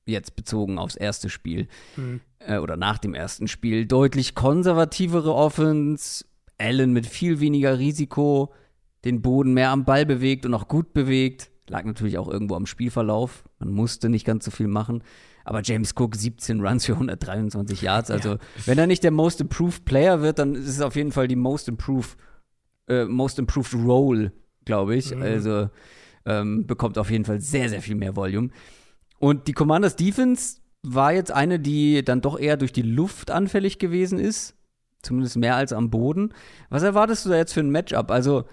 jetzt 0.07 0.37
bezogen 0.37 0.79
aufs 0.79 0.97
erste 0.97 1.31
Spiel 1.31 1.69
mhm. 1.97 2.21
äh, 2.39 2.59
oder 2.59 2.77
nach 2.77 2.99
dem 2.99 3.15
ersten 3.15 3.49
Spiel, 3.49 3.87
deutlich 3.87 4.35
konservativere 4.35 5.35
Offense, 5.35 6.25
Allen 6.59 6.93
mit 6.93 7.07
viel 7.07 7.41
weniger 7.41 7.79
Risiko, 7.79 8.53
den 9.05 9.23
Boden 9.23 9.55
mehr 9.55 9.71
am 9.71 9.85
Ball 9.85 10.07
bewegt 10.07 10.47
und 10.47 10.55
auch 10.55 10.69
gut 10.69 10.93
bewegt. 10.93 11.51
Lag 11.69 11.85
natürlich 11.85 12.19
auch 12.19 12.29
irgendwo 12.29 12.57
am 12.57 12.67
Spielverlauf. 12.67 13.45
Man 13.59 13.71
musste 13.71 14.09
nicht 14.09 14.27
ganz 14.27 14.45
so 14.45 14.51
viel 14.51 14.69
machen. 14.69 15.03
Aber 15.45 15.63
James 15.63 15.95
Cook 15.97 16.15
17 16.15 16.61
Runs 16.61 16.87
für 16.87 16.93
123 16.93 17.83
Yards. 17.83 18.11
Also, 18.11 18.31
ja. 18.33 18.39
wenn 18.67 18.79
er 18.79 18.87
nicht 18.87 19.05
der 19.05 19.11
Most 19.11 19.41
Improved 19.41 19.85
Player 19.85 20.23
wird, 20.23 20.39
dann 20.39 20.55
ist 20.55 20.69
es 20.69 20.81
auf 20.81 20.97
jeden 20.97 21.13
Fall 21.13 21.29
die 21.29 21.37
Most 21.37 21.69
Improved, 21.69 22.17
äh, 22.89 23.05
Most 23.05 23.39
Improved 23.39 23.75
Role, 23.75 24.33
glaube 24.65 24.97
ich. 24.97 25.15
Mhm. 25.15 25.23
Also, 25.23 25.69
ähm, 26.27 26.67
bekommt 26.67 26.99
auf 26.99 27.11
jeden 27.11 27.25
Fall 27.25 27.41
sehr, 27.41 27.69
sehr 27.69 27.83
viel 27.83 27.95
mehr 27.95 28.17
Volume. 28.17 28.51
Und 29.19 29.47
die 29.49 29.53
Commanders 29.53 29.97
Defense 29.97 30.59
war 30.83 31.13
jetzt 31.13 31.33
eine, 31.33 31.59
die 31.59 32.05
dann 32.05 32.21
doch 32.21 32.39
eher 32.39 32.57
durch 32.57 32.73
die 32.73 32.83
Luft 32.83 33.31
anfällig 33.31 33.79
gewesen 33.79 34.19
ist. 34.19 34.55
Zumindest 35.03 35.37
mehr 35.37 35.57
als 35.57 35.73
am 35.73 35.91
Boden. 35.91 36.33
Was 36.71 36.83
erwartest 36.83 37.25
du 37.25 37.31
da 37.31 37.37
jetzt 37.37 37.53
für 37.53 37.61
ein 37.61 37.71
Matchup? 37.71 38.11
Also 38.11 38.45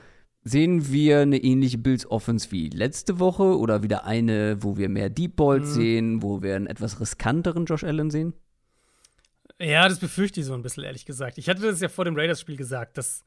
sehen 0.44 0.92
wir 0.92 1.20
eine 1.20 1.38
ähnliche 1.38 1.78
Bills 1.78 2.10
Offense 2.10 2.52
wie 2.52 2.70
letzte 2.70 3.20
Woche 3.20 3.58
oder 3.58 3.84
wieder 3.84 4.06
eine, 4.06 4.62
wo 4.62 4.78
wir 4.78 4.90
mehr 4.90 5.10
Deep 5.10 5.36
Balls 5.36 5.70
mhm. 5.70 5.74
sehen, 5.74 6.24
wo 6.24 6.42
wir 6.42 6.56
einen 6.56 6.68
etwas 6.68 7.00
riskanteren 7.00 7.66
Josh 7.66 7.84
Allen 7.84 8.10
sehen? 8.10 8.34
Ja, 9.60 9.88
das 9.88 10.00
befürchte 10.00 10.40
ich 10.40 10.46
so 10.48 10.54
ein 10.54 10.64
bisschen, 10.64 10.84
ehrlich 10.84 11.06
gesagt. 11.06 11.38
Ich 11.38 11.48
hatte 11.48 11.62
das 11.62 11.82
ja 11.82 11.90
vor 11.90 12.06
dem 12.06 12.16
Raiders-Spiel 12.16 12.58
gesagt, 12.58 12.98
dass 12.98 13.24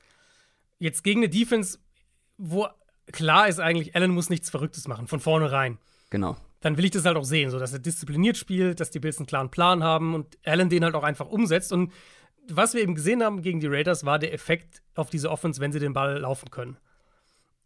jetzt 0.79 1.05
gegen 1.05 1.21
eine 1.21 1.29
Defense, 1.29 1.79
wo 2.39 2.67
klar 3.13 3.49
ist 3.49 3.61
eigentlich, 3.61 3.95
Allen 3.95 4.11
muss 4.11 4.31
nichts 4.31 4.51
Verrücktes 4.51 4.89
machen, 4.89 5.07
von 5.07 5.21
vornherein. 5.21 5.79
Genau 6.11 6.37
dann 6.65 6.79
will 6.79 6.87
ich 6.87 6.93
das 6.93 7.05
halt 7.05 7.19
auch 7.19 7.25
sehen, 7.25 7.51
so 7.51 7.59
dass 7.59 7.75
er 7.75 7.79
diszipliniert 7.79 8.39
spielt, 8.39 8.81
dass 8.81 8.91
die 8.91 8.99
Bills 8.99 9.19
einen 9.19 9.27
klaren 9.27 9.51
Plan 9.51 9.85
haben 9.85 10.15
und 10.15 10.39
Allen 10.47 10.71
den 10.71 10.83
halt 10.83 10.95
auch 10.95 11.03
einfach 11.03 11.27
umsetzt. 11.27 11.75
Und 11.75 11.93
was 12.49 12.73
wir 12.73 12.81
eben 12.81 12.95
gesehen 12.95 13.23
haben 13.23 13.43
gegen 13.43 13.61
die 13.61 13.67
Raiders, 13.67 14.07
war 14.07 14.19
der 14.19 14.33
Effekt 14.33 14.83
auf 14.95 15.11
diese 15.11 15.31
Offense, 15.31 15.61
wenn 15.61 15.73
sie 15.73 15.79
den 15.79 15.93
Ball 15.93 16.17
laufen 16.19 16.51
können. 16.51 16.79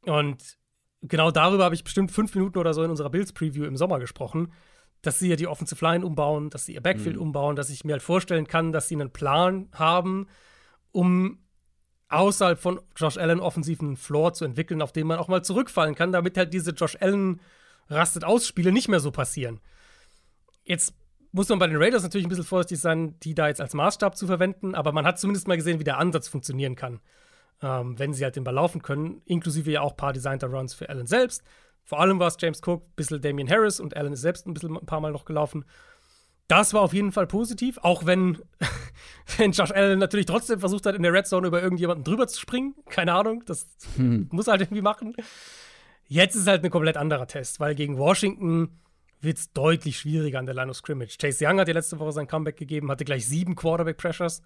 Und 0.09 0.59
genau 1.03 1.31
darüber 1.31 1.65
habe 1.65 1.75
ich 1.75 1.85
bestimmt 1.85 2.11
fünf 2.11 2.35
Minuten 2.35 2.59
oder 2.59 2.75
so 2.75 2.83
in 2.83 2.91
unserer 2.91 3.11
Bills-Preview 3.11 3.65
im 3.65 3.77
Sommer 3.77 3.99
gesprochen, 3.99 4.53
dass 5.03 5.19
sie 5.19 5.29
ja 5.29 5.37
die 5.37 5.47
Offensive 5.47 5.85
Line 5.85 6.05
umbauen, 6.05 6.51
dass 6.51 6.67
sie 6.67 6.75
ihr 6.75 6.81
Backfield 6.81 7.17
mhm. 7.17 7.23
umbauen, 7.23 7.57
dass 7.57 7.71
ich 7.71 7.85
mir 7.85 7.93
halt 7.93 8.03
vorstellen 8.03 8.47
kann, 8.47 8.73
dass 8.73 8.89
sie 8.89 8.97
einen 8.97 9.13
Plan 9.13 9.69
haben, 9.73 10.27
um 10.93 11.39
außerhalb 12.09 12.59
von 12.59 12.81
Josh 12.97 13.19
Allen 13.19 13.41
offensiven 13.41 13.97
Floor 13.97 14.33
zu 14.33 14.45
entwickeln, 14.45 14.83
auf 14.83 14.93
den 14.93 15.07
man 15.07 15.19
auch 15.19 15.29
mal 15.29 15.45
zurückfallen 15.45 15.95
kann, 15.95 16.11
damit 16.11 16.37
halt 16.37 16.53
diese 16.53 16.73
Josh 16.73 16.97
Allen 17.01 17.41
rastet 17.89 18.25
aus 18.25 18.47
Spiele 18.47 18.73
nicht 18.73 18.89
mehr 18.89 19.01
so 19.01 19.11
passieren. 19.11 19.61
Jetzt 20.65 20.95
muss 21.33 21.49
man 21.49 21.59
bei 21.59 21.67
den 21.67 21.77
Raiders 21.77 22.03
natürlich 22.03 22.27
ein 22.27 22.31
bisschen 22.31 22.45
vorsichtig 22.45 22.81
sein, 22.81 23.19
die 23.21 23.35
da 23.35 23.49
jetzt 23.49 23.61
als 23.61 23.75
Maßstab 23.75 24.17
zu 24.17 24.27
verwenden, 24.27 24.75
aber 24.75 24.93
man 24.93 25.07
hat 25.07 25.19
zumindest 25.19 25.47
mal 25.47 25.57
gesehen, 25.57 25.79
wie 25.79 25.85
der 25.85 25.99
Ansatz 25.99 26.29
funktionieren 26.29 26.75
kann, 26.75 27.01
ähm, 27.63 27.99
wenn 27.99 28.13
sie 28.13 28.25
halt 28.25 28.37
den 28.37 28.45
Ball 28.45 28.55
laufen 28.55 28.83
können, 28.83 29.23
inklusive 29.25 29.71
ja 29.71 29.81
auch 29.81 29.93
ein 29.93 29.97
paar 29.97 30.13
designter 30.13 30.49
Runs 30.49 30.75
für 30.75 30.89
Allen 30.89 31.07
selbst. 31.07 31.43
Vor 31.83 32.01
allem 32.01 32.19
war 32.19 32.29
es 32.29 32.37
James 32.39 32.61
Cook, 32.65 32.83
ein 32.83 32.95
bisschen 32.97 33.21
Damian 33.21 33.49
Harris 33.49 33.81
und 33.81 33.97
Allen 33.97 34.13
ist 34.13 34.21
selbst 34.21 34.47
ein 34.47 34.55
bisschen 34.55 34.77
ein 34.77 34.87
paar 34.87 35.01
Mal 35.01 35.13
noch 35.13 35.25
gelaufen. 35.25 35.65
Das 36.47 36.73
war 36.73 36.81
auf 36.81 36.95
jeden 36.95 37.13
Fall 37.13 37.27
positiv, 37.27 37.79
auch 37.79 38.07
wenn, 38.07 38.39
wenn 39.37 39.53
Josh 39.53 39.71
Allen 39.71 39.99
natürlich 39.99 40.27
trotzdem 40.27 40.61
versucht 40.61 40.87
hat, 40.87 40.95
in 40.95 41.03
der 41.03 41.13
Red 41.13 41.27
Zone 41.27 41.47
über 41.47 41.63
irgendjemanden 41.63 42.05
drüber 42.05 42.27
zu 42.27 42.41
springen. 42.41 42.75
Keine 42.89 43.13
Ahnung, 43.15 43.43
das 43.47 43.67
hm. 43.97 44.29
muss 44.33 44.47
er 44.47 44.53
halt 44.53 44.63
irgendwie 44.63 44.83
machen. 44.83 45.15
Jetzt 46.07 46.37
ist 46.37 46.47
halt 46.47 46.65
ein 46.65 46.71
komplett 46.71 46.97
anderer 46.97 47.27
Test, 47.27 47.61
weil 47.61 47.75
gegen 47.75 47.99
Washington 47.99 48.81
wird 49.21 49.39
es 49.39 49.53
deutlich 49.53 49.99
schwieriger 49.99 50.39
an 50.39 50.47
der 50.47 50.55
Line 50.55 50.71
of 50.71 50.77
Scrimmage. 50.77 51.19
Chase 51.19 51.45
Young 51.45 51.59
hat 51.59 51.69
ja 51.69 51.75
letzte 51.75 51.99
Woche 51.99 52.13
sein 52.13 52.27
Comeback 52.27 52.57
gegeben, 52.57 52.91
hatte 52.91 53.05
gleich 53.05 53.27
sieben 53.27 53.55
Quarterback-Pressures 53.55 54.43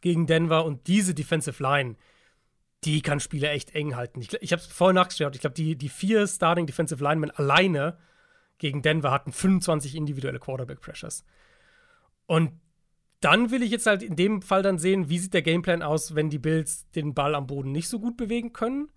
gegen 0.00 0.26
Denver 0.26 0.64
und 0.64 0.86
diese 0.86 1.14
Defensive 1.14 1.62
Line, 1.62 1.96
die 2.84 3.02
kann 3.02 3.20
Spiele 3.20 3.48
echt 3.50 3.74
eng 3.74 3.96
halten. 3.96 4.20
Ich, 4.20 4.32
ich 4.40 4.52
habe 4.52 4.60
es 4.60 4.66
vorhin 4.66 4.96
nachgeschaut. 4.96 5.34
Ich 5.34 5.40
glaube, 5.40 5.54
die, 5.54 5.76
die 5.76 5.88
vier 5.88 6.26
Starting 6.26 6.66
Defensive 6.66 7.02
Linemen 7.02 7.30
alleine 7.30 7.98
gegen 8.58 8.82
Denver 8.82 9.10
hatten 9.10 9.32
25 9.32 9.94
individuelle 9.96 10.38
Quarterback-Pressures. 10.38 11.24
Und 12.26 12.52
dann 13.20 13.50
will 13.50 13.62
ich 13.62 13.70
jetzt 13.70 13.86
halt 13.86 14.02
in 14.02 14.16
dem 14.16 14.42
Fall 14.42 14.62
dann 14.62 14.78
sehen, 14.78 15.08
wie 15.08 15.18
sieht 15.18 15.34
der 15.34 15.42
Gameplan 15.42 15.82
aus, 15.82 16.14
wenn 16.14 16.28
die 16.28 16.38
Bills 16.38 16.90
den 16.90 17.14
Ball 17.14 17.34
am 17.34 17.46
Boden 17.46 17.70
nicht 17.70 17.88
so 17.88 18.00
gut 18.00 18.16
bewegen 18.16 18.52
können. 18.52 18.90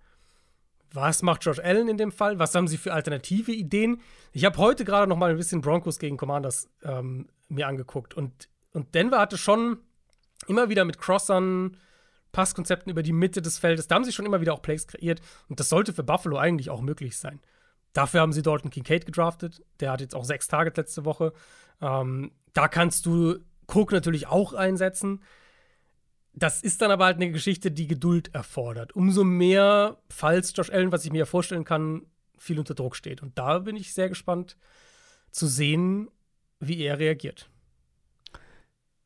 Was 0.91 1.21
macht 1.21 1.45
Josh 1.45 1.59
Allen 1.59 1.87
in 1.87 1.97
dem 1.97 2.11
Fall? 2.11 2.39
Was 2.39 2.55
haben 2.55 2.67
sie 2.67 2.77
für 2.77 2.93
alternative 2.93 3.51
Ideen? 3.51 4.01
Ich 4.31 4.45
habe 4.45 4.57
heute 4.57 4.85
gerade 4.85 5.07
noch 5.07 5.17
mal 5.17 5.29
ein 5.29 5.37
bisschen 5.37 5.61
Broncos 5.61 5.99
gegen 5.99 6.17
Commanders 6.17 6.69
ähm, 6.83 7.27
mir 7.49 7.67
angeguckt 7.67 8.13
und, 8.13 8.49
und 8.73 8.95
Denver 8.95 9.19
hatte 9.19 9.37
schon 9.37 9.77
immer 10.47 10.69
wieder 10.69 10.85
mit 10.85 10.97
Crossern, 10.97 11.77
Passkonzepten 12.35 12.91
über 12.91 13.01
die 13.01 13.13
Mitte 13.13 13.41
des 13.41 13.57
Feldes, 13.57 13.87
da 13.87 13.95
haben 13.95 14.03
sie 14.03 14.11
schon 14.11 14.25
immer 14.25 14.41
wieder 14.41 14.53
auch 14.53 14.61
Plays 14.61 14.87
kreiert 14.87 15.21
und 15.47 15.61
das 15.61 15.69
sollte 15.69 15.93
für 15.93 16.03
Buffalo 16.03 16.37
eigentlich 16.37 16.69
auch 16.69 16.81
möglich 16.81 17.17
sein. 17.17 17.39
Dafür 17.93 18.19
haben 18.19 18.33
sie 18.33 18.41
Dalton 18.41 18.71
Kincaid 18.71 19.05
gedraftet. 19.05 19.63
Der 19.79 19.93
hat 19.93 20.01
jetzt 20.01 20.13
auch 20.13 20.25
sechs 20.25 20.49
Targets 20.49 20.75
letzte 20.75 21.05
Woche. 21.05 21.31
Ähm, 21.81 22.33
da 22.51 22.67
kannst 22.67 23.05
du 23.05 23.39
Cook 23.67 23.93
natürlich 23.93 24.27
auch 24.27 24.51
einsetzen. 24.53 25.23
Das 26.33 26.61
ist 26.61 26.81
dann 26.81 26.91
aber 26.91 27.05
halt 27.05 27.15
eine 27.15 27.31
Geschichte, 27.31 27.71
die 27.71 27.87
Geduld 27.87 28.35
erfordert. 28.35 28.93
Umso 28.97 29.23
mehr, 29.23 29.97
falls 30.09 30.51
Josh 30.53 30.71
Allen, 30.71 30.91
was 30.91 31.05
ich 31.05 31.13
mir 31.13 31.19
ja 31.19 31.25
vorstellen 31.25 31.63
kann, 31.63 32.05
viel 32.37 32.59
unter 32.59 32.75
Druck 32.75 32.97
steht. 32.97 33.23
Und 33.23 33.37
da 33.37 33.59
bin 33.59 33.77
ich 33.77 33.93
sehr 33.93 34.09
gespannt 34.09 34.57
zu 35.31 35.47
sehen, 35.47 36.09
wie 36.59 36.81
er 36.81 36.99
reagiert. 36.99 37.49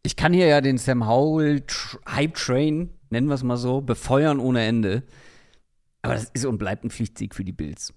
Ich 0.01 0.15
kann 0.15 0.33
hier 0.33 0.47
ja 0.47 0.61
den 0.61 0.79
Sam 0.79 1.07
Howell 1.07 1.63
Hype 2.07 2.33
Train, 2.33 2.98
nennen 3.09 3.27
wir 3.27 3.35
es 3.35 3.43
mal 3.43 3.57
so, 3.57 3.81
befeuern 3.81 4.39
ohne 4.39 4.65
Ende. 4.65 5.03
Aber 6.01 6.13
das 6.13 6.29
ist 6.33 6.45
und 6.45 6.57
bleibt 6.57 6.83
ein 6.83 6.89
Pflichtsieg 6.89 7.35
für 7.35 7.43
die 7.43 7.51
Bills. 7.51 7.93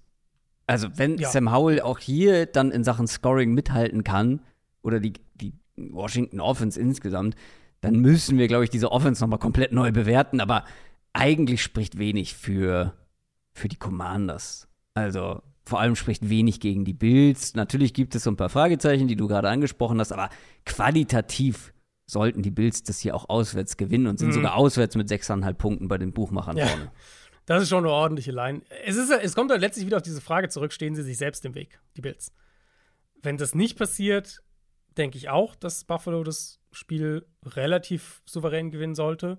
Also, 0.66 0.88
wenn 0.96 1.18
ja. 1.18 1.28
Sam 1.28 1.52
Howell 1.52 1.80
auch 1.80 1.98
hier 1.98 2.46
dann 2.46 2.70
in 2.70 2.84
Sachen 2.84 3.06
Scoring 3.06 3.52
mithalten 3.52 4.04
kann, 4.04 4.40
oder 4.82 5.00
die, 5.00 5.14
die 5.34 5.52
Washington 5.76 6.40
Offense 6.40 6.80
insgesamt, 6.80 7.36
dann 7.80 7.96
müssen 7.96 8.38
wir, 8.38 8.48
glaube 8.48 8.64
ich, 8.64 8.70
diese 8.70 8.92
Offense 8.92 9.22
nochmal 9.22 9.38
komplett 9.38 9.72
neu 9.72 9.92
bewerten. 9.92 10.40
Aber 10.40 10.64
eigentlich 11.12 11.62
spricht 11.62 11.98
wenig 11.98 12.34
für, 12.34 12.94
für 13.52 13.68
die 13.68 13.76
Commanders. 13.76 14.68
Also, 14.94 15.42
vor 15.64 15.80
allem 15.80 15.96
spricht 15.96 16.28
wenig 16.28 16.60
gegen 16.60 16.84
die 16.84 16.92
Bills. 16.92 17.54
Natürlich 17.54 17.94
gibt 17.94 18.14
es 18.14 18.24
so 18.24 18.30
ein 18.30 18.36
paar 18.36 18.48
Fragezeichen, 18.48 19.08
die 19.08 19.16
du 19.16 19.28
gerade 19.28 19.48
angesprochen 19.48 20.00
hast, 20.00 20.12
aber 20.12 20.28
qualitativ 20.64 21.72
sollten 22.12 22.42
die 22.42 22.50
Bills 22.50 22.82
das 22.82 23.00
hier 23.00 23.14
auch 23.16 23.28
auswärts 23.28 23.76
gewinnen 23.76 24.06
und 24.06 24.18
sind 24.18 24.28
mhm. 24.28 24.34
sogar 24.34 24.54
auswärts 24.54 24.94
mit 24.94 25.08
6,5 25.08 25.54
Punkten 25.54 25.88
bei 25.88 25.98
den 25.98 26.12
Buchmachern 26.12 26.56
ja. 26.56 26.66
vorne. 26.66 26.92
Das 27.46 27.62
ist 27.62 27.68
schon 27.70 27.84
eine 27.84 27.92
ordentliche 27.92 28.30
Line. 28.30 28.62
Es, 28.84 28.96
ist, 28.96 29.10
es 29.10 29.34
kommt 29.34 29.50
halt 29.50 29.60
letztlich 29.60 29.86
wieder 29.86 29.96
auf 29.96 30.02
diese 30.02 30.20
Frage 30.20 30.48
zurück, 30.48 30.72
stehen 30.72 30.94
sie 30.94 31.02
sich 31.02 31.18
selbst 31.18 31.44
im 31.44 31.54
Weg, 31.54 31.80
die 31.96 32.00
Bills. 32.00 32.32
Wenn 33.20 33.36
das 33.36 33.54
nicht 33.54 33.76
passiert, 33.76 34.42
denke 34.96 35.16
ich 35.16 35.28
auch, 35.28 35.56
dass 35.56 35.84
Buffalo 35.84 36.22
das 36.22 36.60
Spiel 36.70 37.26
relativ 37.44 38.22
souverän 38.26 38.70
gewinnen 38.70 38.94
sollte. 38.94 39.38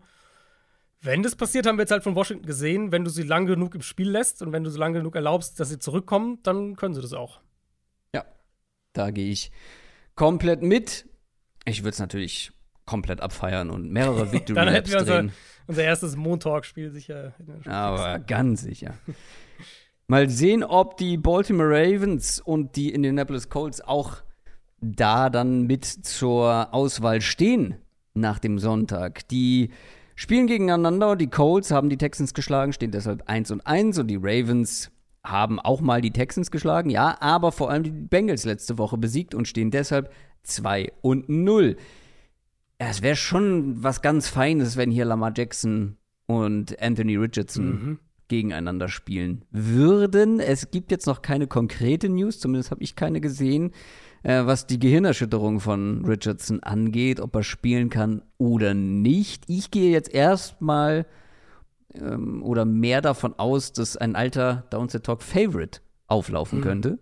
Wenn 1.01 1.23
das 1.23 1.35
passiert, 1.35 1.65
haben 1.65 1.77
wir 1.77 1.83
jetzt 1.83 1.91
halt 1.91 2.03
von 2.03 2.15
Washington 2.15 2.45
gesehen, 2.45 2.91
wenn 2.91 3.03
du 3.03 3.09
sie 3.09 3.23
lang 3.23 3.45
genug 3.45 3.75
im 3.75 3.81
Spiel 3.81 4.09
lässt 4.09 4.41
und 4.41 4.51
wenn 4.51 4.63
du 4.63 4.69
so 4.69 4.79
lange 4.79 4.99
genug 4.99 5.15
erlaubst, 5.15 5.59
dass 5.59 5.69
sie 5.69 5.79
zurückkommen, 5.79 6.39
dann 6.43 6.75
können 6.75 6.93
sie 6.93 7.01
das 7.01 7.13
auch. 7.13 7.41
Ja, 8.13 8.25
da 8.93 9.11
gehe 9.11 9.31
ich 9.31 9.51
komplett 10.15 10.61
mit. 10.61 11.05
Ich 11.65 11.81
würde 11.81 11.91
es 11.91 11.99
natürlich 11.99 12.51
komplett 12.85 13.21
abfeiern 13.21 13.69
und 13.69 13.91
mehrere 13.91 14.31
Victory 14.31 14.55
Dann 14.55 14.69
hätten 14.69 14.91
wir 14.91 14.99
unser, 14.99 15.25
unser 15.67 15.83
erstes 15.83 16.15
Montalk-Spiel 16.15 16.91
sicher. 16.91 17.33
Aber 17.65 18.19
ganz 18.19 18.61
sicher. 18.61 18.95
Mal 20.07 20.29
sehen, 20.29 20.63
ob 20.63 20.97
die 20.97 21.17
Baltimore 21.17 21.69
Ravens 21.69 22.39
und 22.39 22.75
die 22.75 22.93
Indianapolis 22.93 23.49
Colts 23.49 23.81
auch 23.81 24.17
da 24.81 25.29
dann 25.29 25.65
mit 25.65 25.85
zur 25.85 26.73
Auswahl 26.73 27.21
stehen 27.21 27.75
nach 28.13 28.39
dem 28.39 28.59
Sonntag. 28.59 29.27
Die 29.29 29.71
spielen 30.15 30.47
gegeneinander. 30.47 31.15
Die 31.15 31.29
Colts 31.29 31.71
haben 31.71 31.89
die 31.89 31.97
Texans 31.97 32.33
geschlagen, 32.33 32.73
stehen 32.73 32.91
deshalb 32.91 33.23
1 33.27 33.51
und 33.51 33.65
1 33.65 33.99
und 33.99 34.07
die 34.07 34.19
Ravens 34.21 34.91
haben 35.23 35.59
auch 35.59 35.79
mal 35.79 36.01
die 36.01 36.11
Texans 36.11 36.51
geschlagen, 36.51 36.89
ja, 36.89 37.15
aber 37.21 37.53
vor 37.53 37.69
allem 37.69 37.83
die 37.83 37.91
Bengals 37.91 38.43
letzte 38.43 38.77
Woche 38.77 38.97
besiegt 38.97 39.33
und 39.33 39.47
stehen 39.47 39.71
deshalb 39.71 40.11
2 40.43 40.91
und 41.01 41.29
0. 41.29 41.77
Ja, 42.83 42.89
es 42.89 43.01
wäre 43.01 43.15
schon 43.15 43.81
was 43.81 44.01
ganz 44.01 44.27
Feines, 44.27 44.75
wenn 44.75 44.91
hier 44.91 45.05
Lamar 45.05 45.31
Jackson 45.33 45.95
und 46.25 46.81
Anthony 46.81 47.15
Richardson 47.15 47.65
mhm. 47.65 47.99
gegeneinander 48.27 48.89
spielen 48.89 49.45
würden. 49.51 50.41
Es 50.41 50.69
gibt 50.69 50.91
jetzt 50.91 51.07
noch 51.07 51.21
keine 51.21 51.47
konkrete 51.47 52.09
News, 52.09 52.41
zumindest 52.41 52.71
habe 52.71 52.83
ich 52.83 52.97
keine 52.97 53.21
gesehen, 53.21 53.71
äh, 54.23 54.45
was 54.45 54.67
die 54.67 54.79
Gehirnerschütterung 54.79 55.61
von 55.61 56.03
Richardson 56.03 56.61
angeht, 56.61 57.21
ob 57.21 57.33
er 57.37 57.43
spielen 57.43 57.89
kann 57.89 58.21
oder 58.37 58.73
nicht. 58.73 59.45
Ich 59.47 59.71
gehe 59.71 59.89
jetzt 59.89 60.13
erstmal 60.13 61.05
ähm, 61.95 62.43
oder 62.43 62.65
mehr 62.65 63.01
davon 63.01 63.33
aus, 63.39 63.71
dass 63.71 63.95
ein 63.95 64.17
alter 64.17 64.65
Downset 64.71 65.05
Talk 65.05 65.23
Favorite 65.23 65.79
auflaufen 66.07 66.59
mhm. 66.59 66.63
könnte. 66.63 66.99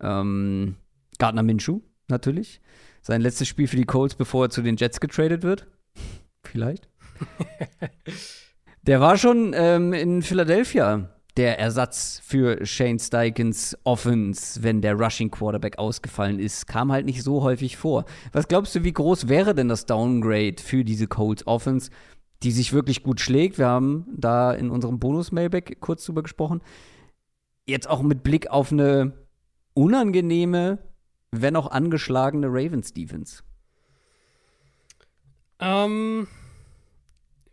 Ähm, 0.00 0.74
Gardner 1.20 1.44
Minshew 1.44 1.82
natürlich 2.08 2.60
sein 3.06 3.20
letztes 3.20 3.46
Spiel 3.46 3.68
für 3.68 3.76
die 3.76 3.84
Colts, 3.84 4.16
bevor 4.16 4.46
er 4.46 4.50
zu 4.50 4.62
den 4.62 4.76
Jets 4.76 4.98
getradet 4.98 5.44
wird. 5.44 5.68
Vielleicht. 6.42 6.88
der 8.82 9.00
war 9.00 9.16
schon 9.16 9.52
ähm, 9.54 9.92
in 9.92 10.22
Philadelphia 10.22 11.08
der 11.36 11.60
Ersatz 11.60 12.20
für 12.24 12.66
Shane 12.66 12.98
Steichens 12.98 13.78
Offense, 13.84 14.64
wenn 14.64 14.80
der 14.80 14.94
Rushing 14.94 15.30
Quarterback 15.30 15.78
ausgefallen 15.78 16.40
ist. 16.40 16.66
Kam 16.66 16.90
halt 16.90 17.06
nicht 17.06 17.22
so 17.22 17.42
häufig 17.42 17.76
vor. 17.76 18.06
Was 18.32 18.48
glaubst 18.48 18.74
du, 18.74 18.82
wie 18.82 18.92
groß 18.92 19.28
wäre 19.28 19.54
denn 19.54 19.68
das 19.68 19.86
Downgrade 19.86 20.56
für 20.60 20.82
diese 20.82 21.06
Colts 21.06 21.46
Offense, 21.46 21.90
die 22.42 22.50
sich 22.50 22.72
wirklich 22.72 23.04
gut 23.04 23.20
schlägt? 23.20 23.58
Wir 23.58 23.68
haben 23.68 24.06
da 24.16 24.52
in 24.52 24.68
unserem 24.68 24.98
Bonus-Mailback 24.98 25.80
kurz 25.80 26.04
drüber 26.04 26.24
gesprochen. 26.24 26.60
Jetzt 27.68 27.88
auch 27.88 28.02
mit 28.02 28.24
Blick 28.24 28.50
auf 28.50 28.72
eine 28.72 29.12
unangenehme 29.74 30.78
wenn 31.30 31.56
auch 31.56 31.70
angeschlagene 31.70 32.46
Ravens 32.48 32.92
Defense? 32.92 33.42
Ähm, 35.58 36.28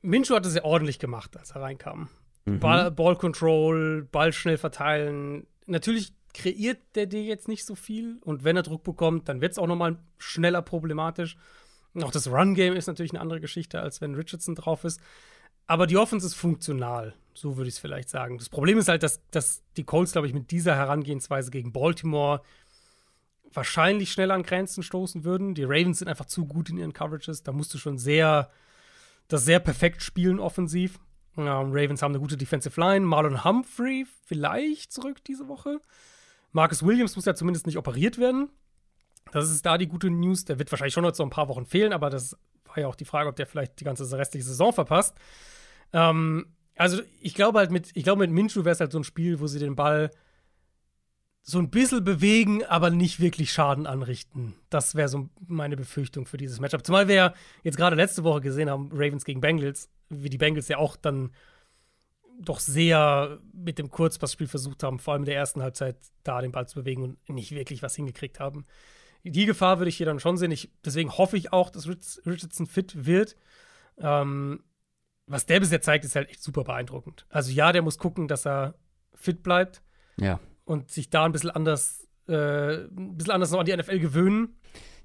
Minshew 0.01 0.35
hat 0.35 0.45
es 0.45 0.55
ja 0.55 0.63
ordentlich 0.63 0.99
gemacht, 0.99 1.37
als 1.37 1.51
er 1.51 1.61
reinkam. 1.61 2.09
Mhm. 2.45 2.59
Ball, 2.59 2.91
Ball 2.91 3.15
Control, 3.15 4.07
Ball 4.11 4.33
schnell 4.33 4.57
verteilen. 4.57 5.47
Natürlich 5.65 6.13
kreiert 6.33 6.79
der 6.95 7.05
dir 7.05 7.23
jetzt 7.23 7.47
nicht 7.47 7.65
so 7.65 7.75
viel 7.75 8.17
und 8.21 8.43
wenn 8.43 8.57
er 8.57 8.63
Druck 8.63 8.83
bekommt, 8.83 9.29
dann 9.29 9.39
wird 9.39 9.53
es 9.53 9.59
auch 9.59 9.67
noch 9.67 9.75
mal 9.75 9.97
schneller 10.17 10.61
problematisch. 10.61 11.37
Auch 12.01 12.11
das 12.11 12.27
Run-Game 12.27 12.73
ist 12.73 12.87
natürlich 12.87 13.11
eine 13.11 13.21
andere 13.21 13.39
Geschichte, 13.39 13.79
als 13.79 14.01
wenn 14.01 14.15
Richardson 14.15 14.55
drauf 14.55 14.83
ist. 14.83 14.99
Aber 15.67 15.85
die 15.85 15.97
Offense 15.97 16.25
ist 16.25 16.33
funktional, 16.33 17.13
so 17.33 17.55
würde 17.55 17.69
ich 17.69 17.75
es 17.75 17.79
vielleicht 17.79 18.09
sagen. 18.09 18.39
Das 18.39 18.49
Problem 18.49 18.79
ist 18.79 18.87
halt, 18.87 19.03
dass, 19.03 19.21
dass 19.29 19.61
die 19.77 19.83
Colts, 19.83 20.11
glaube 20.11 20.27
ich, 20.27 20.33
mit 20.33 20.49
dieser 20.51 20.75
Herangehensweise 20.75 21.51
gegen 21.51 21.71
Baltimore 21.71 22.41
wahrscheinlich 23.55 24.11
schnell 24.11 24.31
an 24.31 24.43
Grenzen 24.43 24.83
stoßen 24.83 25.23
würden. 25.23 25.55
Die 25.55 25.63
Ravens 25.63 25.99
sind 25.99 26.07
einfach 26.07 26.25
zu 26.25 26.45
gut 26.45 26.69
in 26.69 26.77
ihren 26.77 26.93
Coverages. 26.93 27.43
Da 27.43 27.51
musst 27.51 27.73
du 27.73 27.77
schon 27.77 27.97
sehr, 27.97 28.49
das 29.27 29.45
sehr 29.45 29.59
perfekt 29.59 30.01
spielen 30.01 30.39
offensiv. 30.39 30.99
Ähm, 31.37 31.71
Ravens 31.71 32.01
haben 32.01 32.11
eine 32.11 32.19
gute 32.19 32.37
Defensive 32.37 32.79
Line. 32.79 33.05
Marlon 33.05 33.43
Humphrey 33.43 34.05
vielleicht 34.25 34.91
zurück 34.91 35.23
diese 35.23 35.47
Woche. 35.47 35.79
Marcus 36.51 36.85
Williams 36.85 37.15
muss 37.15 37.25
ja 37.25 37.35
zumindest 37.35 37.65
nicht 37.65 37.77
operiert 37.77 38.17
werden. 38.17 38.49
Das 39.31 39.49
ist 39.49 39.65
da 39.65 39.77
die 39.77 39.87
gute 39.87 40.09
News. 40.09 40.45
Der 40.45 40.59
wird 40.59 40.71
wahrscheinlich 40.71 40.93
schon 40.93 41.03
noch 41.03 41.15
so 41.15 41.23
ein 41.23 41.29
paar 41.29 41.47
Wochen 41.47 41.65
fehlen, 41.65 41.93
aber 41.93 42.09
das 42.09 42.37
war 42.65 42.79
ja 42.79 42.87
auch 42.87 42.95
die 42.95 43.05
Frage, 43.05 43.29
ob 43.29 43.35
der 43.35 43.47
vielleicht 43.47 43.79
die 43.79 43.83
ganze 43.83 44.09
restliche 44.17 44.45
Saison 44.45 44.73
verpasst. 44.73 45.15
Ähm, 45.91 46.45
also 46.75 47.01
ich 47.19 47.33
glaube 47.33 47.59
halt 47.59 47.71
mit, 47.71 47.91
ich 47.93 48.03
glaube 48.03 48.19
mit 48.19 48.31
Minshew 48.31 48.65
wäre 48.65 48.73
es 48.73 48.79
halt 48.79 48.91
so 48.91 48.99
ein 48.99 49.03
Spiel, 49.03 49.39
wo 49.39 49.47
sie 49.47 49.59
den 49.59 49.75
Ball 49.75 50.11
so 51.45 51.59
ein 51.59 51.69
bisschen 51.69 52.03
bewegen, 52.03 52.63
aber 52.63 52.89
nicht 52.89 53.19
wirklich 53.19 53.51
Schaden 53.51 53.85
anrichten. 53.85 54.55
Das 54.69 54.95
wäre 54.95 55.09
so 55.09 55.29
meine 55.45 55.75
Befürchtung 55.75 56.25
für 56.25 56.37
dieses 56.37 56.61
Matchup. 56.61 56.85
Zumal 56.85 57.09
wir 57.09 57.15
ja 57.15 57.33
jetzt 57.63 57.75
gerade 57.75 57.97
letzte 57.97 58.23
Woche 58.23 58.39
gesehen 58.39 58.69
haben, 58.69 58.89
Ravens 58.93 59.25
gegen 59.25 59.41
Bengals, 59.41 59.89
wie 60.09 60.29
die 60.29 60.37
Bengals 60.37 60.69
ja 60.69 60.77
auch 60.77 60.95
dann 60.95 61.31
doch 62.39 62.59
sehr 62.59 63.39
mit 63.53 63.77
dem 63.77 63.89
Kurzpassspiel 63.89 64.47
versucht 64.47 64.83
haben, 64.83 64.99
vor 64.99 65.13
allem 65.13 65.23
in 65.23 65.27
der 65.27 65.35
ersten 65.35 65.61
Halbzeit 65.61 65.97
da 66.23 66.41
den 66.41 66.53
Ball 66.53 66.67
zu 66.67 66.75
bewegen 66.75 67.03
und 67.03 67.35
nicht 67.35 67.51
wirklich 67.51 67.83
was 67.83 67.95
hingekriegt 67.95 68.39
haben. 68.39 68.65
Die 69.25 69.45
Gefahr 69.45 69.79
würde 69.79 69.89
ich 69.89 69.97
hier 69.97 70.05
dann 70.05 70.19
schon 70.19 70.37
sehen. 70.37 70.51
Ich, 70.51 70.71
deswegen 70.83 71.11
hoffe 71.17 71.37
ich 71.37 71.51
auch, 71.53 71.69
dass 71.69 71.87
Richardson 72.25 72.67
fit 72.67 73.05
wird. 73.05 73.35
Ähm, 73.97 74.63
was 75.27 75.45
der 75.45 75.59
bisher 75.59 75.81
zeigt, 75.81 76.05
ist 76.05 76.15
halt 76.15 76.29
echt 76.29 76.41
super 76.41 76.63
beeindruckend. 76.63 77.25
Also 77.29 77.51
ja, 77.51 77.71
der 77.71 77.81
muss 77.81 77.97
gucken, 77.97 78.27
dass 78.27 78.45
er 78.45 78.75
fit 79.13 79.43
bleibt. 79.43 79.81
Ja. 80.17 80.39
Und 80.65 80.91
sich 80.91 81.09
da 81.09 81.25
ein 81.25 81.31
bisschen 81.31 81.51
anders, 81.51 82.07
äh, 82.27 82.85
ein 82.85 83.17
bisschen 83.17 83.33
anders 83.33 83.51
noch 83.51 83.59
an 83.59 83.65
die 83.65 83.75
NFL 83.75 83.99
gewöhnen. 83.99 84.55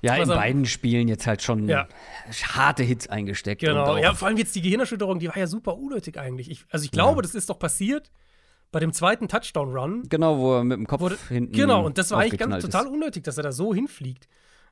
Ja, 0.01 0.15
in 0.15 0.29
beiden 0.29 0.65
Spielen 0.67 1.09
jetzt 1.09 1.27
halt 1.27 1.43
schon 1.43 1.69
ja. 1.69 1.89
harte 2.31 2.85
Hits 2.85 3.09
eingesteckt. 3.09 3.63
Genau, 3.63 3.97
ja, 3.97 4.15
vor 4.15 4.29
allem 4.29 4.37
jetzt 4.37 4.55
die 4.55 4.63
Gehirnerschütterung, 4.63 5.19
die 5.19 5.29
war 5.29 5.37
ja 5.37 5.49
super 5.49 5.77
unnötig 5.77 6.19
eigentlich. 6.19 6.51
Ich, 6.51 6.65
also 6.71 6.85
ich 6.85 6.93
glaube, 6.93 7.19
ja. 7.19 7.23
das 7.23 7.35
ist 7.35 7.51
doch 7.51 7.59
passiert 7.59 8.13
bei 8.71 8.81
dem 8.81 8.93
zweiten 8.93 9.29
Touchdown-Run. 9.29 10.05
Genau, 10.09 10.39
wo 10.39 10.57
er 10.57 10.65
mit 10.65 10.79
dem 10.79 10.87
Kopf 10.87 11.01
wurde, 11.01 11.19
hinten 11.29 11.53
Genau, 11.53 11.85
und 11.85 11.99
das 11.99 12.11
war 12.11 12.21
eigentlich 12.21 12.39
ganz 12.39 12.63
total 12.63 12.87
unnötig, 12.87 13.25
dass 13.25 13.37
er 13.39 13.43
da 13.43 13.53
so 13.53 13.75
hinfliegt. 13.75 14.29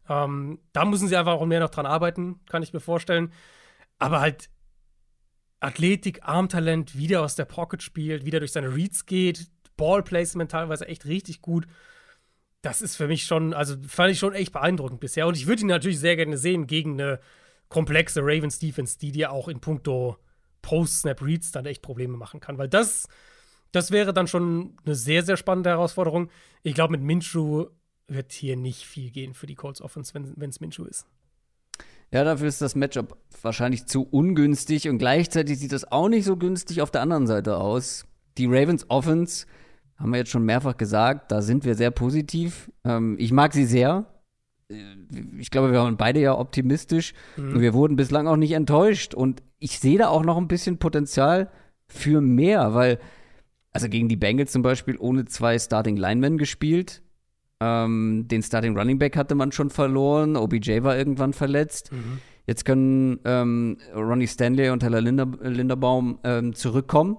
Ähm, 0.09 0.61
da 0.73 0.85
müssen 0.85 1.09
sie 1.09 1.17
einfach 1.17 1.35
auch 1.35 1.47
mehr 1.47 1.61
noch 1.61 1.71
dran 1.71 1.87
arbeiten, 1.87 2.41
kann 2.49 2.63
ich 2.63 2.73
mir 2.73 2.81
vorstellen. 2.81 3.33
Aber 3.99 4.21
halt 4.21 4.51
Athletik, 5.59 6.21
Armtalent, 6.23 6.97
wieder 6.97 7.23
aus 7.23 7.35
der 7.35 7.47
Pocket 7.47 7.83
spielt, 7.83 8.25
wieder 8.25 8.39
durch 8.39 8.53
seine 8.53 8.75
Reads 8.75 9.07
geht, 9.07 9.49
Ballplacement 9.77 10.51
teilweise 10.51 10.87
echt 10.89 11.07
richtig 11.07 11.43
gut. 11.43 11.67
Das 12.63 12.83
ist 12.83 12.97
für 12.97 13.07
mich 13.07 13.25
schon, 13.25 13.55
also 13.55 13.77
fand 13.87 14.13
ich 14.13 14.19
schon 14.19 14.35
echt 14.35 14.53
beeindruckend 14.53 15.01
bisher. 15.01 15.27
Und 15.27 15.37
ich 15.37 15.47
würde 15.47 15.63
ihn 15.63 15.69
natürlich 15.69 16.01
sehr 16.01 16.17
gerne 16.17 16.39
sehen 16.39 16.67
gegen 16.67 17.01
eine 17.01 17.21
komplexe 17.69 18.21
Ravens 18.23 18.59
Defense, 18.59 18.99
die 18.99 19.13
dir 19.13 19.31
auch 19.33 19.49
in 19.49 19.61
puncto 19.61 20.17
Post-Snap-Reads 20.63 21.53
dann 21.53 21.67
echt 21.67 21.83
Probleme 21.83 22.17
machen 22.17 22.41
kann. 22.41 22.59
Weil 22.59 22.69
das, 22.69 23.09
das 23.73 23.91
wäre 23.91 24.13
dann 24.13 24.27
schon 24.27 24.77
eine 24.85 24.95
sehr, 24.95 25.23
sehr 25.23 25.37
spannende 25.37 25.71
Herausforderung. 25.71 26.31
Ich 26.63 26.75
glaube, 26.75 26.93
mit 26.93 27.03
Minshew 27.03 27.67
wird 28.09 28.33
hier 28.33 28.57
nicht 28.57 28.85
viel 28.85 29.11
gehen 29.11 29.35
für 29.35 29.47
die 29.47 29.55
Colts 29.55 29.81
Offense, 29.81 30.13
wenn 30.15 30.51
es 30.51 30.61
Minshew 30.61 30.85
ist. 30.85 31.07
Ja, 32.13 32.23
dafür 32.23 32.47
ist 32.47 32.63
das 32.63 32.77
Matchup 32.77 33.17
wahrscheinlich 33.43 33.87
zu 33.87 34.03
ungünstig 34.03 34.89
und 34.89 34.99
gleichzeitig 34.99 35.59
sieht 35.59 35.73
das 35.73 35.91
auch 35.91 36.09
nicht 36.09 36.25
so 36.25 36.37
günstig 36.37 36.81
auf 36.81 36.91
der 36.91 37.03
anderen 37.03 37.27
Seite 37.27 37.57
aus. 37.57 38.07
Die 38.39 38.47
Ravens 38.47 38.89
Offense, 38.89 39.47
haben 39.99 40.11
wir 40.11 40.19
jetzt 40.19 40.31
schon 40.31 40.45
mehrfach 40.45 40.77
gesagt, 40.77 41.33
da 41.33 41.43
sind 41.43 41.65
wir 41.65 41.75
sehr 41.75 41.91
positiv. 41.91 42.71
Ähm, 42.85 43.17
ich 43.19 43.33
mag 43.33 43.53
sie 43.53 43.65
sehr. 43.65 44.07
Äh, 44.69 44.77
ich 45.39 45.51
glaube, 45.51 45.73
wir 45.73 45.79
waren 45.81 45.97
beide 45.97 46.21
ja 46.21 46.37
optimistisch 46.39 47.15
mhm. 47.37 47.55
und 47.55 47.61
wir 47.61 47.75
wurden 47.75 47.97
bislang 47.97 48.27
auch 48.27 48.37
nicht 48.37 48.53
enttäuscht. 48.53 49.15
Und 49.15 49.43
ich 49.59 49.79
sehe 49.79 49.99
da 49.99 50.09
auch 50.09 50.25
noch 50.25 50.37
ein 50.37 50.49
bisschen 50.49 50.79
Potenzial 50.79 51.51
für 51.89 52.21
mehr, 52.21 52.75
weil, 52.75 52.99
also 53.73 53.89
gegen 53.89 54.09
die 54.09 54.17
Bengals 54.17 54.53
zum 54.53 54.63
Beispiel 54.63 54.97
ohne 54.99 55.25
zwei 55.25 55.59
Starting 55.59 55.97
Linemen 55.97 56.37
gespielt. 56.37 57.03
Ähm, 57.61 58.27
den 58.29 58.43
Starting 58.43 58.77
Running 58.77 58.99
Back 58.99 59.17
hatte 59.17 59.35
man 59.35 59.51
schon 59.51 59.71
verloren. 59.71 60.37
OBJ 60.37 60.83
war 60.83 60.97
irgendwann 60.97 61.33
verletzt. 61.33 61.91
Mhm. 61.91 62.19
Jetzt 62.47 62.65
können 62.65 63.19
ähm, 63.25 63.79
Ronnie 63.95 64.29
Stanley 64.29 64.71
und 64.71 64.81
Tyler 64.81 65.01
Linder, 65.01 65.27
Linderbaum 65.41 66.19
ähm, 66.23 66.55
zurückkommen. 66.55 67.17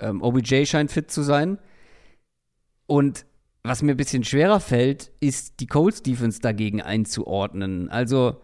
Ähm, 0.00 0.22
OBJ 0.22 0.64
scheint 0.64 0.90
fit 0.90 1.10
zu 1.10 1.22
sein. 1.22 1.58
Und 2.86 3.26
was 3.62 3.82
mir 3.82 3.92
ein 3.92 3.96
bisschen 3.96 4.24
schwerer 4.24 4.60
fällt, 4.60 5.12
ist 5.20 5.60
die 5.60 5.66
Colts 5.66 6.02
Defense 6.02 6.40
dagegen 6.40 6.80
einzuordnen. 6.80 7.88
Also, 7.90 8.40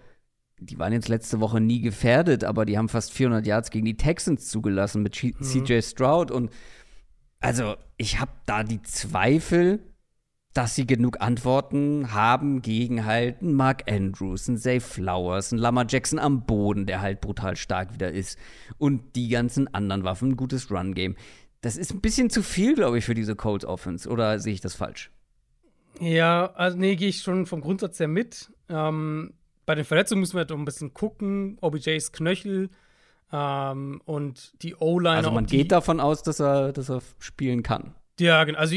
die 0.58 0.78
waren 0.78 0.92
jetzt 0.92 1.08
letzte 1.08 1.40
Woche 1.40 1.60
nie 1.60 1.80
gefährdet, 1.80 2.44
aber 2.44 2.64
die 2.64 2.76
haben 2.78 2.88
fast 2.88 3.12
400 3.12 3.46
Yards 3.46 3.70
gegen 3.70 3.86
die 3.86 3.96
Texans 3.96 4.48
zugelassen 4.48 5.02
mit 5.02 5.20
mhm. 5.22 5.34
CJ 5.40 5.80
Stroud. 5.80 6.30
Und 6.30 6.50
also, 7.40 7.76
ich 7.96 8.20
habe 8.20 8.32
da 8.46 8.64
die 8.64 8.82
Zweifel, 8.82 9.80
dass 10.54 10.76
sie 10.76 10.86
genug 10.86 11.20
Antworten 11.20 12.12
haben 12.12 12.62
gegen 12.62 13.04
halt 13.04 13.42
einen 13.42 13.54
Mark 13.54 13.90
Andrews, 13.90 14.48
einen 14.48 14.56
Zay 14.56 14.78
Flowers, 14.78 15.52
einen 15.52 15.60
Lama 15.60 15.84
Jackson 15.88 16.20
am 16.20 16.46
Boden, 16.46 16.86
der 16.86 17.00
halt 17.00 17.20
brutal 17.20 17.56
stark 17.56 17.92
wieder 17.92 18.12
ist. 18.12 18.38
Und 18.78 19.16
die 19.16 19.28
ganzen 19.28 19.72
anderen 19.74 20.04
Waffen, 20.04 20.30
ein 20.30 20.36
gutes 20.36 20.70
Run-Game. 20.70 21.16
Das 21.64 21.76
ist 21.76 21.92
ein 21.92 22.00
bisschen 22.00 22.30
zu 22.30 22.42
viel, 22.42 22.74
glaube 22.74 22.98
ich, 22.98 23.04
für 23.04 23.14
diese 23.14 23.36
Colts 23.36 23.64
Offense. 23.64 24.08
Oder 24.08 24.38
sehe 24.38 24.52
ich 24.52 24.60
das 24.60 24.74
falsch? 24.74 25.10
Ja, 26.00 26.52
also 26.54 26.76
nee, 26.76 26.96
gehe 26.96 27.08
ich 27.08 27.22
schon 27.22 27.46
vom 27.46 27.60
Grundsatz 27.60 27.98
her 27.98 28.08
mit. 28.08 28.52
Ähm, 28.68 29.34
bei 29.64 29.74
den 29.74 29.84
Verletzungen 29.84 30.20
müssen 30.20 30.34
wir 30.34 30.40
halt 30.40 30.52
ein 30.52 30.64
bisschen 30.64 30.92
gucken. 30.92 31.56
OBJs 31.60 32.12
Knöchel 32.12 32.70
ähm, 33.32 34.02
und 34.04 34.52
die 34.62 34.74
O-Line. 34.74 35.16
Also 35.16 35.30
man 35.30 35.46
geht 35.46 35.72
davon 35.72 36.00
aus, 36.00 36.22
dass 36.22 36.40
er, 36.40 36.72
dass 36.72 36.90
er 36.90 37.00
spielen 37.18 37.62
kann. 37.62 37.94
Ja, 38.18 38.44
genau. 38.44 38.58
Also 38.58 38.76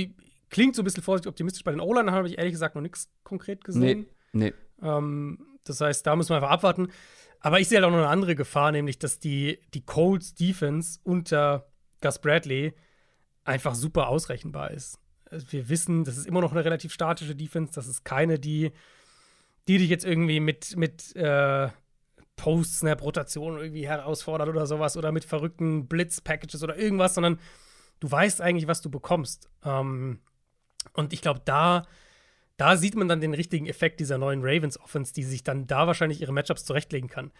Klingt 0.49 0.76
so 0.76 0.81
ein 0.81 0.85
bisschen 0.85 1.03
vorsichtig 1.03 1.30
optimistisch. 1.30 1.64
Bei 1.64 1.72
den 1.72 1.81
O-Line 1.81 2.11
habe 2.11 2.27
ich 2.27 2.38
ehrlich 2.38 2.53
gesagt 2.53 2.76
noch 2.76 2.81
nichts 2.81 3.09
konkret 3.23 3.64
gesehen. 3.64 4.07
Nee. 4.31 4.53
nee. 4.81 4.88
Ähm, 4.88 5.39
das 5.65 5.81
heißt, 5.81 6.07
da 6.07 6.15
müssen 6.15 6.30
wir 6.30 6.38
einfach 6.38 6.51
abwarten. 6.51 6.88
Aber 7.41 7.59
ich 7.59 7.68
sehe 7.68 7.77
halt 7.77 7.85
auch 7.85 7.91
noch 7.91 7.97
eine 7.97 8.07
andere 8.07 8.35
Gefahr, 8.35 8.72
nämlich, 8.72 8.97
dass 8.97 9.19
die, 9.19 9.59
die 9.73 9.85
Colts 9.85 10.35
Defense 10.35 10.99
unter 11.03 11.68
Gus 12.02 12.19
Bradley 12.19 12.74
einfach 13.44 13.76
super 13.76 14.10
ausrechenbar 14.10 14.72
ist. 14.72 14.99
Also 15.30 15.52
wir 15.52 15.69
wissen, 15.69 16.03
das 16.03 16.18
ist 16.18 16.28
immer 16.28 16.41
noch 16.41 16.52
eine 16.52 16.64
relativ 16.64 16.94
statische 16.94 17.36
Defense. 17.36 17.74
Das 17.74 17.88
ist 17.88 18.03
keine, 18.03 18.40
die, 18.40 18.72
die 19.68 19.78
dich 19.78 19.90
jetzt 19.90 20.06
irgendwie 20.06 20.40
mit, 20.40 20.76
mit 20.78 21.15
äh, 21.15 21.69
Post-Snap-Rotation 22.36 23.57
irgendwie 23.57 23.88
herausfordert 23.88 24.48
oder 24.48 24.65
sowas 24.65 24.95
oder 24.95 25.11
mit 25.11 25.26
verrückten 25.26 25.88
Blitz-Packages 25.88 26.64
oder 26.64 26.78
irgendwas, 26.78 27.15
sondern 27.15 27.40
du 27.99 28.10
weißt 28.10 28.41
eigentlich, 28.41 28.68
was 28.68 28.82
du 28.82 28.90
bekommst. 28.90 29.49
Ähm, 29.65 30.19
und 30.94 31.14
ich 31.14 31.22
glaube, 31.22 31.41
da, 31.44 31.86
da 32.56 32.78
sieht 32.78 32.95
man 32.95 33.07
dann 33.07 33.22
den 33.22 33.34
richtigen 33.34 33.65
Effekt 33.65 33.99
dieser 33.99 34.18
neuen 34.18 34.41
Ravens-Offense, 34.44 35.14
die 35.14 35.24
sich 35.24 35.44
dann 35.44 35.68
da 35.68 35.88
wahrscheinlich 35.88 36.22
ihre 36.22 36.32
Matchups 36.32 36.64
zurechtlegen 36.64 37.10
kann. 37.10 37.32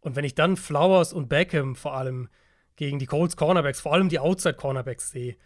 Und 0.00 0.16
wenn 0.16 0.24
ich 0.24 0.34
dann 0.34 0.56
Flowers 0.56 1.12
und 1.12 1.28
Beckham 1.28 1.76
vor 1.76 1.94
allem 1.94 2.28
gegen 2.76 2.98
die 2.98 3.06
Colts 3.06 3.36
Cornerbacks, 3.36 3.80
vor 3.80 3.92
allem 3.94 4.08
die 4.08 4.18
Outside 4.18 4.54
Cornerbacks 4.54 5.10
sehe, 5.10 5.36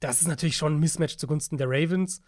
das 0.00 0.20
ist 0.20 0.28
natürlich 0.28 0.56
schon 0.56 0.76
ein 0.76 0.80
Mismatch 0.80 1.16
zugunsten 1.16 1.58
der 1.58 1.68
Ravens. 1.68 2.22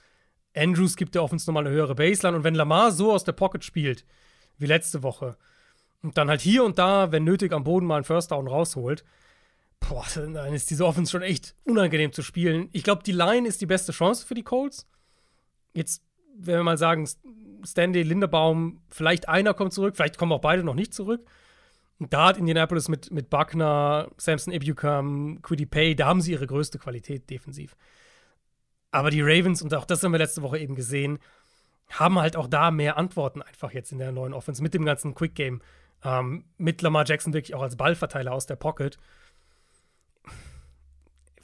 Andrews 0.57 0.97
gibt 0.97 1.15
der 1.15 1.23
Offense 1.23 1.49
nochmal 1.49 1.67
eine 1.67 1.75
höhere 1.75 1.95
Baseline 1.95 2.37
und 2.37 2.45
wenn 2.45 2.55
Lamar 2.55 2.91
so 2.91 3.13
aus 3.13 3.25
der 3.25 3.33
Pocket 3.33 3.65
spielt, 3.65 4.05
wie 4.59 4.67
letzte 4.67 5.03
Woche, 5.03 5.37
und 6.03 6.17
dann 6.17 6.29
halt 6.29 6.41
hier 6.41 6.65
und 6.65 6.79
da, 6.79 7.13
wenn 7.13 7.25
nötig, 7.25 7.53
am 7.53 7.65
Boden 7.65 7.87
mal 7.87 7.97
einen 7.97 8.05
First 8.05 8.31
Down 8.31 8.49
rausholt, 8.49 9.05
boah, 9.81 10.05
dann 10.15 10.55
ist 10.55 10.71
diese 10.71 10.87
Offense 10.87 11.11
schon 11.11 11.23
echt 11.23 11.55
unangenehm 11.65 12.13
zu 12.13 12.23
spielen. 12.23 12.69
Ich 12.73 12.85
glaube, 12.85 13.03
die 13.03 13.13
Line 13.13 13.47
ist 13.47 13.61
die 13.61 13.67
beste 13.67 13.93
Chance 13.93 14.27
für 14.27 14.35
die 14.35 14.43
Colts. 14.43 14.87
Jetzt, 15.75 16.03
wenn 16.37 16.57
wir 16.57 16.65
mal 16.65 16.79
sagen, 16.79 17.09
Stanley, 17.65 18.03
Linderbaum, 18.03 18.81
vielleicht 18.91 19.29
einer 19.29 19.55
kommt 19.55 19.73
zurück, 19.73 19.97
vielleicht 19.97 20.19
kommen 20.19 20.33
auch 20.33 20.41
beide 20.41 20.65
noch 20.65 20.75
nicht 20.75 20.95
zurück. 20.95 21.27
Und 22.01 22.13
da 22.13 22.29
hat 22.29 22.39
Indianapolis 22.39 22.89
mit, 22.89 23.13
mit 23.13 23.31
Buckner, 23.31 24.11
Samson 24.17 24.53
Ebukam, 24.53 25.41
Quiddy 25.43 25.67
Pay, 25.67 25.95
da 25.95 26.07
haben 26.07 26.21
sie 26.21 26.33
ihre 26.33 26.47
größte 26.47 26.79
Qualität 26.79 27.31
defensiv. 27.31 27.77
Aber 28.91 29.11
die 29.11 29.23
Ravens, 29.23 29.63
und 29.63 29.73
auch 29.75 29.85
das 29.85 30.03
haben 30.03 30.13
wir 30.13 30.19
letzte 30.19 30.43
Woche 30.43 30.59
eben 30.59 30.75
gesehen, 30.75 31.19
haben 31.91 32.19
halt 32.19 32.37
auch 32.37 32.49
da 32.49 32.71
mehr 32.73 32.97
Antworten 32.97 33.43
einfach 33.43 33.73
jetzt 33.73 33.93
in 33.93 33.99
der 33.99 34.11
neuen 34.11 34.33
Offense 34.33 34.63
mit 34.63 34.75
dem 34.75 34.85
ganzen 34.85 35.15
Quick 35.15 35.35
Game. 35.37 35.61
Ähm, 36.03 36.45
mit 36.57 36.83
Lamar 36.83 37.05
Jackson 37.07 37.33
wirklich 37.35 37.55
auch 37.55 37.63
als 37.63 37.77
Ballverteiler 37.77 38.33
aus 38.33 38.47
der 38.47 38.57
Pocket 38.57 38.99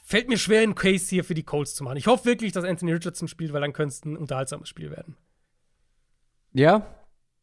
fällt 0.07 0.29
mir 0.29 0.37
schwer, 0.37 0.61
einen 0.61 0.73
Case 0.73 1.09
hier 1.09 1.25
für 1.25 1.33
die 1.33 1.43
Colts 1.43 1.75
zu 1.75 1.83
machen. 1.83 1.97
Ich 1.97 2.07
hoffe 2.07 2.23
wirklich, 2.23 2.53
dass 2.53 2.63
Anthony 2.63 2.93
Richardson 2.93 3.27
spielt, 3.27 3.51
weil 3.51 3.59
dann 3.59 3.73
könnte 3.73 3.93
es 3.93 4.05
ein 4.05 4.15
unterhaltsames 4.15 4.69
Spiel 4.69 4.89
werden. 4.89 5.17
Ja, 6.53 6.87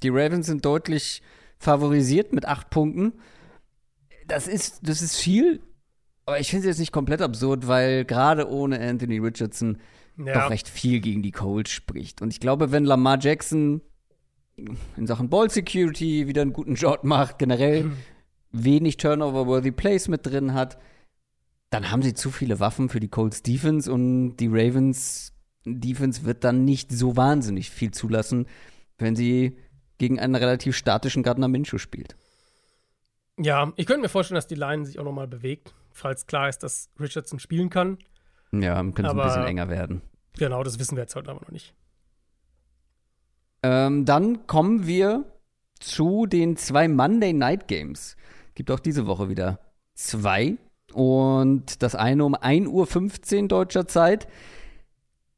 die 0.02 0.08
Ravens 0.08 0.46
sind 0.46 0.64
deutlich 0.64 1.20
favorisiert 1.64 2.32
mit 2.32 2.46
acht 2.46 2.70
Punkten. 2.70 3.14
Das 4.26 4.46
ist, 4.46 4.88
das 4.88 5.02
ist 5.02 5.16
viel, 5.16 5.60
aber 6.26 6.40
ich 6.40 6.50
finde 6.50 6.62
es 6.62 6.74
jetzt 6.74 6.80
nicht 6.80 6.92
komplett 6.92 7.20
absurd, 7.20 7.66
weil 7.66 8.04
gerade 8.04 8.48
ohne 8.48 8.80
Anthony 8.80 9.18
Richardson 9.18 9.78
ja. 10.16 10.32
doch 10.34 10.50
recht 10.50 10.68
viel 10.68 11.00
gegen 11.00 11.22
die 11.22 11.32
Colts 11.32 11.70
spricht. 11.70 12.22
Und 12.22 12.32
ich 12.32 12.40
glaube, 12.40 12.72
wenn 12.72 12.84
Lamar 12.84 13.18
Jackson 13.20 13.82
in 14.96 15.06
Sachen 15.06 15.28
Ball 15.28 15.50
Security 15.50 16.28
wieder 16.28 16.42
einen 16.42 16.52
guten 16.52 16.74
Job 16.74 17.02
macht, 17.02 17.38
generell 17.38 17.84
mhm. 17.84 17.96
wenig 18.52 18.96
Turnover-worthy 18.96 19.72
Plays 19.72 20.08
mit 20.08 20.24
drin 20.24 20.54
hat, 20.54 20.78
dann 21.70 21.90
haben 21.90 22.02
sie 22.02 22.14
zu 22.14 22.30
viele 22.30 22.60
Waffen 22.60 22.88
für 22.88 23.00
die 23.00 23.08
Colts 23.08 23.42
Defense 23.42 23.92
und 23.92 24.36
die 24.36 24.46
Ravens 24.46 25.32
Defense 25.66 26.24
wird 26.24 26.44
dann 26.44 26.64
nicht 26.64 26.92
so 26.92 27.16
wahnsinnig 27.16 27.70
viel 27.70 27.90
zulassen, 27.90 28.46
wenn 28.98 29.16
sie 29.16 29.56
gegen 29.98 30.18
einen 30.18 30.34
relativ 30.34 30.76
statischen 30.76 31.22
Gardner 31.22 31.48
Minshew 31.48 31.78
spielt. 31.78 32.16
Ja, 33.38 33.72
ich 33.76 33.86
könnte 33.86 34.02
mir 34.02 34.08
vorstellen, 34.08 34.36
dass 34.36 34.46
die 34.46 34.54
Line 34.54 34.84
sich 34.84 34.98
auch 34.98 35.04
nochmal 35.04 35.26
bewegt, 35.26 35.74
falls 35.90 36.26
klar 36.26 36.48
ist, 36.48 36.62
dass 36.62 36.90
Richardson 37.00 37.38
spielen 37.38 37.70
kann. 37.70 37.98
Ja, 38.52 38.80
könnte 38.82 39.06
es 39.06 39.10
ein 39.10 39.16
bisschen 39.16 39.46
enger 39.46 39.68
werden. 39.68 40.02
Genau, 40.38 40.62
das 40.62 40.78
wissen 40.78 40.96
wir 40.96 41.02
jetzt 41.02 41.16
heute 41.16 41.30
aber 41.30 41.40
noch 41.40 41.50
nicht. 41.50 41.74
Ähm, 43.62 44.04
dann 44.04 44.46
kommen 44.46 44.86
wir 44.86 45.24
zu 45.80 46.26
den 46.26 46.56
zwei 46.56 46.86
Monday 46.86 47.32
Night 47.32 47.66
Games. 47.66 48.16
Gibt 48.54 48.70
auch 48.70 48.80
diese 48.80 49.06
Woche 49.06 49.28
wieder 49.28 49.58
zwei. 49.94 50.56
Und 50.92 51.82
das 51.82 51.94
eine 51.94 52.24
um 52.24 52.36
1.15 52.36 53.42
Uhr 53.42 53.48
deutscher 53.48 53.86
Zeit. 53.86 54.28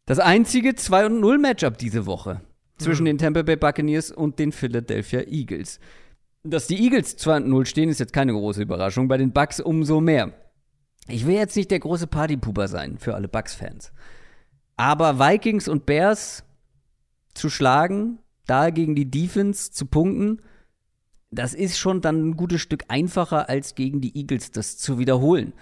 Das 0.04 0.18
einzige 0.18 0.74
2 0.74 1.08
0 1.08 1.38
Matchup 1.38 1.78
diese 1.78 2.06
Woche 2.06 2.42
zwischen 2.78 3.03
mhm. 3.03 3.07
den 3.07 3.19
Tampa 3.19 3.43
Bay 3.43 3.57
Buccaneers 3.57 4.11
und 4.11 4.39
den 4.39 4.53
Philadelphia 4.53 5.20
Eagles. 5.23 5.81
Dass 6.43 6.66
die 6.66 6.82
Eagles 6.82 7.19
2-0 7.19 7.65
stehen, 7.66 7.89
ist 7.89 8.01
jetzt 8.01 8.12
keine 8.12 8.32
große 8.32 8.62
Überraschung. 8.62 9.09
Bei 9.09 9.16
den 9.16 9.32
Bucks 9.32 9.61
umso 9.61 10.01
mehr. 10.01 10.32
Ich 11.09 11.27
will 11.27 11.35
jetzt 11.35 11.57
nicht 11.57 11.70
der 11.70 11.81
große 11.81 12.07
Partypuber 12.07 12.69
sein 12.69 12.98
für 12.98 13.15
alle 13.15 13.28
Bucks-Fans. 13.28 13.93
Aber 14.77 15.19
Vikings 15.19 15.69
und 15.69 15.86
Bears 15.86 16.44
zu 17.35 17.51
schlagen, 17.51 18.19
da 18.47 18.70
gegen 18.70 18.94
die 18.94 19.11
Defense 19.11 19.73
zu 19.73 19.86
punkten, 19.86 20.43
das 21.31 21.55
ist 21.55 21.78
schon 21.78 22.01
dann 22.01 22.31
ein 22.31 22.36
gutes 22.36 22.61
Stück 22.61 22.85
einfacher, 22.89 23.48
als 23.48 23.74
gegen 23.74 24.01
die 24.01 24.16
Eagles 24.16 24.53
das 24.53 24.78
zu 24.78 24.98
wiederholen. 24.98 25.53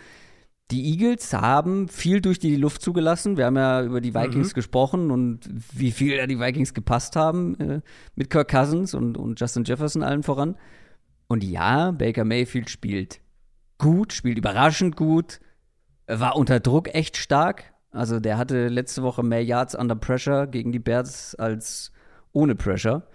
Die 0.71 0.93
Eagles 0.93 1.33
haben 1.35 1.89
viel 1.89 2.21
durch 2.21 2.39
die 2.39 2.57
Luft 2.57 2.81
zugelassen. 2.81 3.37
Wir 3.37 3.47
haben 3.47 3.57
ja 3.57 3.83
über 3.83 4.01
die 4.01 4.15
Vikings 4.15 4.51
mhm. 4.51 4.55
gesprochen 4.55 5.11
und 5.11 5.41
wie 5.73 5.91
viel 5.91 6.17
da 6.17 6.27
die 6.27 6.41
Vikings 6.41 6.73
gepasst 6.73 7.17
haben 7.17 7.61
äh, 7.61 7.81
mit 8.15 8.31
Kirk 8.31 8.51
Cousins 8.51 8.95
und, 8.95 9.19
und 9.19 9.39
Justin 9.39 9.65
Jefferson 9.65 10.03
allen 10.03 10.23
voran. 10.23 10.57
Und 11.27 11.45
ja, 11.45 11.91
Baker 11.91 12.25
Mayfield 12.25 12.71
spielt 12.71 13.21
gut, 13.79 14.13
spielt 14.13 14.39
überraschend 14.39 14.97
gut, 14.97 15.41
war 16.07 16.37
unter 16.37 16.61
Druck 16.61 16.95
echt 16.95 17.17
stark. 17.17 17.73
Also 17.91 18.19
der 18.19 18.39
hatte 18.39 18.69
letzte 18.69 19.03
Woche 19.03 19.23
mehr 19.23 19.45
Yards 19.45 19.75
under 19.75 19.95
Pressure 19.95 20.47
gegen 20.47 20.73
die 20.73 20.79
Bears 20.79 21.35
als 21.35 21.93
ohne 22.33 22.55
Pressure. 22.55 23.07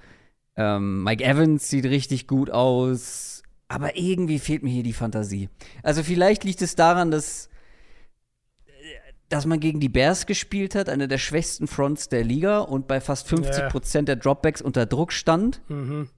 Ähm, 0.56 1.04
Mike 1.04 1.24
Evans 1.24 1.68
sieht 1.70 1.86
richtig 1.86 2.28
gut 2.28 2.50
aus, 2.52 3.39
aber 3.70 3.96
irgendwie 3.96 4.40
fehlt 4.40 4.64
mir 4.64 4.72
hier 4.72 4.84
die 4.84 4.94
Fantasie. 4.94 5.48
Also 5.84 6.04
vielleicht 6.04 6.44
liegt 6.44 6.62
es 6.62 6.76
daran, 6.76 7.12
dass, 7.12 7.50
dass 9.30 9.46
man 9.46 9.60
gegen 9.60 9.80
die 9.80 9.90
Bears 9.90 10.26
gespielt 10.26 10.76
hat, 10.76 10.90
eine 10.90 11.08
der 11.08 11.20
schwächsten 11.20 11.68
Fronts 11.68 12.10
der 12.10 12.24
Liga 12.24 12.60
und 12.60 12.88
bei 12.88 13.00
fast 13.00 13.28
50 13.30 13.70
Prozent 13.70 14.08
der 14.10 14.16
Dropbacks 14.16 14.62
unter 14.62 14.86
Druck 14.86 15.14
stand. 15.14 15.62
Mhm. 15.70 16.10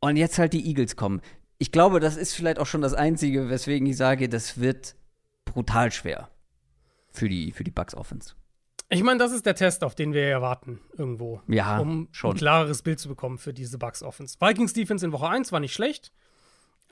Und 0.00 0.16
jetzt 0.16 0.38
halt 0.38 0.52
die 0.52 0.66
Eagles 0.66 0.96
kommen. 0.96 1.20
Ich 1.58 1.70
glaube, 1.70 2.00
das 2.00 2.16
ist 2.16 2.34
vielleicht 2.34 2.58
auch 2.58 2.66
schon 2.66 2.80
das 2.80 2.94
Einzige, 2.94 3.50
weswegen 3.50 3.86
ich 3.86 3.96
sage, 3.96 4.28
das 4.28 4.58
wird 4.60 4.96
brutal 5.44 5.92
schwer 5.92 6.28
für 7.10 7.28
die, 7.28 7.52
für 7.52 7.62
die 7.64 7.70
Bucks 7.70 7.94
Offense. 7.94 8.34
Ich 8.88 9.02
meine, 9.02 9.18
das 9.18 9.32
ist 9.32 9.46
der 9.46 9.54
Test, 9.54 9.84
auf 9.84 9.94
den 9.94 10.12
wir 10.12 10.24
erwarten, 10.24 10.80
irgendwo. 10.98 11.40
Ja, 11.48 11.78
um 11.78 12.08
schon. 12.10 12.32
ein 12.32 12.36
klareres 12.36 12.82
Bild 12.82 13.00
zu 13.00 13.08
bekommen 13.08 13.38
für 13.38 13.54
diese 13.54 13.78
Bucks 13.78 14.02
Offense. 14.02 14.36
Vikings 14.38 14.72
Defense 14.72 15.04
in 15.04 15.12
Woche 15.12 15.28
1 15.28 15.50
war 15.50 15.60
nicht 15.60 15.72
schlecht, 15.72 16.12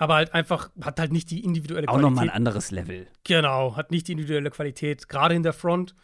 aber 0.01 0.15
halt 0.15 0.33
einfach, 0.33 0.71
hat 0.81 0.99
halt 0.99 1.13
nicht 1.13 1.31
die 1.31 1.45
individuelle 1.45 1.87
Qualität. 1.87 2.05
Auch 2.05 2.09
nochmal 2.09 2.31
ein 2.31 2.35
anderes 2.35 2.71
Level. 2.71 3.07
Genau, 3.23 3.77
hat 3.77 3.91
nicht 3.91 4.09
die 4.09 4.13
individuelle 4.13 4.51
Qualität, 4.51 5.09
gerade 5.11 5.35
in 5.35 5.43
der 5.43 5.53
Front. 5.53 5.95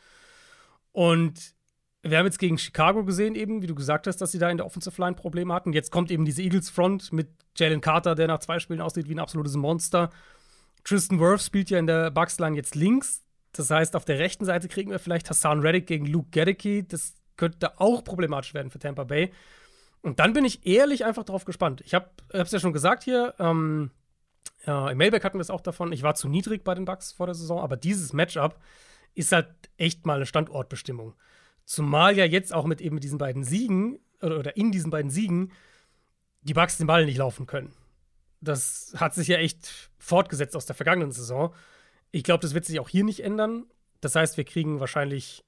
Und 0.92 1.54
wir 2.02 2.18
haben 2.18 2.26
jetzt 2.26 2.38
gegen 2.38 2.58
Chicago 2.58 3.04
gesehen, 3.04 3.34
eben, 3.34 3.62
wie 3.62 3.66
du 3.66 3.74
gesagt 3.74 4.06
hast, 4.06 4.18
dass 4.18 4.32
sie 4.32 4.38
da 4.38 4.50
in 4.50 4.58
der 4.58 4.66
Offensive 4.66 5.00
Line 5.00 5.14
Probleme 5.14 5.54
hatten. 5.54 5.72
Jetzt 5.72 5.90
kommt 5.90 6.10
eben 6.10 6.26
diese 6.26 6.42
Eagles 6.42 6.68
Front 6.68 7.10
mit 7.10 7.30
Jalen 7.56 7.80
Carter, 7.80 8.14
der 8.14 8.26
nach 8.26 8.40
zwei 8.40 8.58
Spielen 8.58 8.82
aussieht 8.82 9.08
wie 9.08 9.14
ein 9.14 9.18
absolutes 9.18 9.56
Monster. 9.56 10.10
Tristan 10.84 11.18
Wirth 11.18 11.40
spielt 11.40 11.70
ja 11.70 11.78
in 11.78 11.86
der 11.86 12.10
Bucks 12.10 12.38
Line 12.38 12.54
jetzt 12.54 12.74
links. 12.74 13.24
Das 13.52 13.70
heißt, 13.70 13.96
auf 13.96 14.04
der 14.04 14.18
rechten 14.18 14.44
Seite 14.44 14.68
kriegen 14.68 14.90
wir 14.90 14.98
vielleicht 14.98 15.30
Hassan 15.30 15.60
Reddick 15.60 15.86
gegen 15.86 16.04
Luke 16.04 16.28
Gedicke. 16.32 16.84
Das 16.84 17.14
könnte 17.38 17.80
auch 17.80 18.04
problematisch 18.04 18.52
werden 18.52 18.70
für 18.70 18.78
Tampa 18.78 19.04
Bay. 19.04 19.32
Und 20.06 20.20
dann 20.20 20.34
bin 20.34 20.44
ich 20.44 20.64
ehrlich 20.64 21.04
einfach 21.04 21.24
darauf 21.24 21.44
gespannt. 21.44 21.82
Ich 21.84 21.92
habe 21.92 22.08
es 22.28 22.52
ja 22.52 22.60
schon 22.60 22.72
gesagt 22.72 23.02
hier, 23.02 23.34
ähm, 23.40 23.90
äh, 24.64 24.92
im 24.92 24.98
Mailback 24.98 25.24
hatten 25.24 25.36
wir 25.36 25.42
es 25.42 25.50
auch 25.50 25.60
davon, 25.60 25.90
ich 25.90 26.04
war 26.04 26.14
zu 26.14 26.28
niedrig 26.28 26.62
bei 26.62 26.76
den 26.76 26.84
Bucks 26.84 27.10
vor 27.10 27.26
der 27.26 27.34
Saison, 27.34 27.58
aber 27.58 27.76
dieses 27.76 28.12
Matchup 28.12 28.56
ist 29.14 29.32
halt 29.32 29.48
echt 29.78 30.06
mal 30.06 30.14
eine 30.14 30.26
Standortbestimmung. 30.26 31.14
Zumal 31.64 32.16
ja 32.16 32.24
jetzt 32.24 32.54
auch 32.54 32.66
mit 32.66 32.80
eben 32.80 33.00
diesen 33.00 33.18
beiden 33.18 33.42
Siegen 33.42 33.98
oder, 34.22 34.38
oder 34.38 34.56
in 34.56 34.70
diesen 34.70 34.92
beiden 34.92 35.10
Siegen 35.10 35.50
die 36.42 36.54
Bucks 36.54 36.78
den 36.78 36.86
Ball 36.86 37.04
nicht 37.04 37.18
laufen 37.18 37.46
können. 37.46 37.72
Das 38.40 38.94
hat 38.98 39.12
sich 39.12 39.26
ja 39.26 39.38
echt 39.38 39.90
fortgesetzt 39.98 40.54
aus 40.54 40.66
der 40.66 40.76
vergangenen 40.76 41.10
Saison. 41.10 41.52
Ich 42.12 42.22
glaube, 42.22 42.42
das 42.42 42.54
wird 42.54 42.64
sich 42.64 42.78
auch 42.78 42.88
hier 42.88 43.02
nicht 43.02 43.24
ändern. 43.24 43.66
Das 44.00 44.14
heißt, 44.14 44.36
wir 44.36 44.44
kriegen 44.44 44.78
wahrscheinlich 44.78 45.44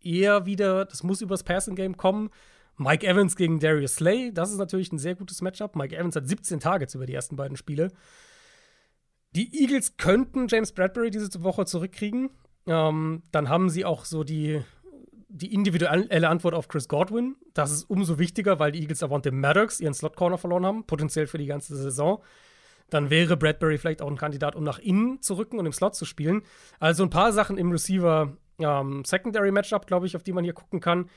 eher 0.00 0.44
wieder, 0.44 0.86
das 0.86 1.04
muss 1.04 1.20
übers 1.20 1.44
Passing 1.44 1.76
Game 1.76 1.96
kommen. 1.96 2.30
Mike 2.76 3.06
Evans 3.06 3.36
gegen 3.36 3.60
Darius 3.60 3.96
Slay, 3.96 4.32
das 4.32 4.50
ist 4.50 4.58
natürlich 4.58 4.92
ein 4.92 4.98
sehr 4.98 5.14
gutes 5.14 5.42
Matchup. 5.42 5.76
Mike 5.76 5.96
Evans 5.96 6.16
hat 6.16 6.28
17 6.28 6.60
Targets 6.60 6.94
über 6.94 7.06
die 7.06 7.14
ersten 7.14 7.36
beiden 7.36 7.56
Spiele. 7.56 7.92
Die 9.34 9.62
Eagles 9.62 9.96
könnten 9.96 10.48
James 10.48 10.72
Bradbury 10.72 11.10
diese 11.10 11.42
Woche 11.42 11.64
zurückkriegen. 11.64 12.30
Ähm, 12.66 13.22
dann 13.32 13.48
haben 13.48 13.70
sie 13.70 13.84
auch 13.84 14.04
so 14.04 14.24
die, 14.24 14.62
die 15.28 15.52
individuelle 15.52 16.28
Antwort 16.28 16.54
auf 16.54 16.68
Chris 16.68 16.88
Godwin. 16.88 17.36
Das 17.54 17.70
ist 17.70 17.84
umso 17.84 18.18
wichtiger, 18.18 18.58
weil 18.58 18.72
die 18.72 18.80
Eagles 18.80 19.02
Avante 19.02 19.30
Maddox 19.32 19.80
ihren 19.80 19.94
Slot 19.94 20.16
Corner 20.16 20.38
verloren 20.38 20.66
haben, 20.66 20.86
potenziell 20.86 21.26
für 21.26 21.38
die 21.38 21.46
ganze 21.46 21.76
Saison 21.76 22.22
dann 22.92 23.10
wäre 23.10 23.36
Bradbury 23.36 23.78
vielleicht 23.78 24.02
auch 24.02 24.10
ein 24.10 24.16
Kandidat, 24.16 24.54
um 24.54 24.64
nach 24.64 24.78
innen 24.78 25.22
zu 25.22 25.34
rücken 25.34 25.58
und 25.58 25.66
im 25.66 25.72
Slot 25.72 25.94
zu 25.94 26.04
spielen. 26.04 26.42
Also 26.78 27.02
ein 27.02 27.10
paar 27.10 27.32
Sachen 27.32 27.56
im 27.56 27.70
Receiver 27.70 28.36
ähm, 28.58 29.04
Secondary 29.04 29.50
Matchup, 29.50 29.86
glaube 29.86 30.06
ich, 30.06 30.14
auf 30.16 30.22
die 30.22 30.32
man 30.32 30.44
hier 30.44 30.52
gucken 30.52 30.80
kann. 30.80 31.08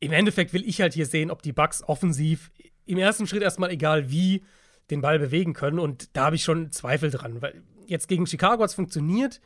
Im 0.00 0.12
Endeffekt 0.12 0.52
will 0.52 0.66
ich 0.68 0.80
halt 0.80 0.94
hier 0.94 1.06
sehen, 1.06 1.30
ob 1.30 1.42
die 1.42 1.52
Bucks 1.52 1.82
offensiv 1.82 2.50
im 2.84 2.98
ersten 2.98 3.26
Schritt 3.26 3.42
erstmal 3.42 3.70
egal 3.70 4.10
wie 4.10 4.44
den 4.90 5.00
Ball 5.00 5.18
bewegen 5.18 5.52
können 5.52 5.78
und 5.78 6.16
da 6.16 6.26
habe 6.26 6.36
ich 6.36 6.44
schon 6.44 6.70
Zweifel 6.70 7.10
dran, 7.10 7.42
weil 7.42 7.62
jetzt 7.86 8.08
gegen 8.08 8.26
Chicago 8.26 8.62
hat 8.62 8.70
es 8.70 8.74
funktioniert. 8.74 9.40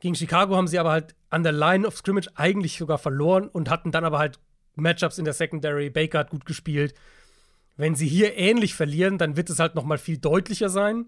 Gegen 0.00 0.14
Chicago 0.14 0.56
haben 0.56 0.68
sie 0.68 0.78
aber 0.78 0.90
halt 0.90 1.14
an 1.30 1.42
der 1.42 1.52
Line 1.52 1.86
of 1.86 1.96
Scrimmage 1.96 2.28
eigentlich 2.34 2.76
sogar 2.76 2.98
verloren 2.98 3.48
und 3.48 3.70
hatten 3.70 3.92
dann 3.92 4.04
aber 4.04 4.18
halt 4.18 4.38
Matchups 4.74 5.18
in 5.18 5.24
der 5.24 5.32
Secondary. 5.34 5.88
Baker 5.88 6.18
hat 6.18 6.30
gut 6.30 6.44
gespielt. 6.44 6.94
Wenn 7.76 7.94
sie 7.94 8.06
hier 8.06 8.36
ähnlich 8.36 8.74
verlieren, 8.74 9.18
dann 9.18 9.36
wird 9.36 9.50
es 9.50 9.58
halt 9.58 9.74
noch 9.74 9.84
mal 9.84 9.98
viel 9.98 10.18
deutlicher 10.18 10.68
sein. 10.68 11.06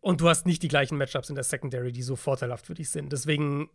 Und 0.00 0.20
du 0.20 0.28
hast 0.28 0.46
nicht 0.46 0.62
die 0.62 0.68
gleichen 0.68 0.96
Matchups 0.96 1.28
in 1.28 1.34
der 1.34 1.44
Secondary, 1.44 1.92
die 1.92 2.02
so 2.02 2.16
vorteilhaft 2.16 2.66
für 2.66 2.74
dich 2.74 2.90
sind. 2.90 3.12
Deswegen, 3.12 3.68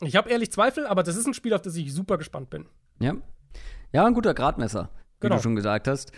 ich 0.00 0.16
habe 0.16 0.28
ehrlich 0.28 0.52
Zweifel, 0.52 0.86
aber 0.86 1.02
das 1.02 1.16
ist 1.16 1.26
ein 1.26 1.34
Spiel, 1.34 1.54
auf 1.54 1.62
das 1.62 1.76
ich 1.76 1.92
super 1.92 2.18
gespannt 2.18 2.50
bin. 2.50 2.66
Ja. 3.00 3.14
Ja, 3.92 4.06
ein 4.06 4.14
guter 4.14 4.34
Gradmesser, 4.34 4.90
wie 5.20 5.28
genau. 5.28 5.36
du 5.36 5.42
schon 5.42 5.56
gesagt 5.56 5.88
hast. 5.88 6.12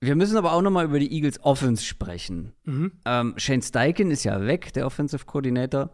Wir 0.00 0.16
müssen 0.16 0.38
aber 0.38 0.54
auch 0.54 0.62
noch 0.62 0.70
mal 0.70 0.86
über 0.86 0.98
die 0.98 1.12
Eagles 1.12 1.44
Offense 1.44 1.84
sprechen. 1.84 2.54
Mhm. 2.64 2.92
Ähm, 3.04 3.34
Shane 3.36 3.60
Steichen 3.60 4.10
ist 4.10 4.24
ja 4.24 4.46
weg, 4.46 4.72
der 4.72 4.86
Offensive 4.86 5.26
Coordinator 5.26 5.90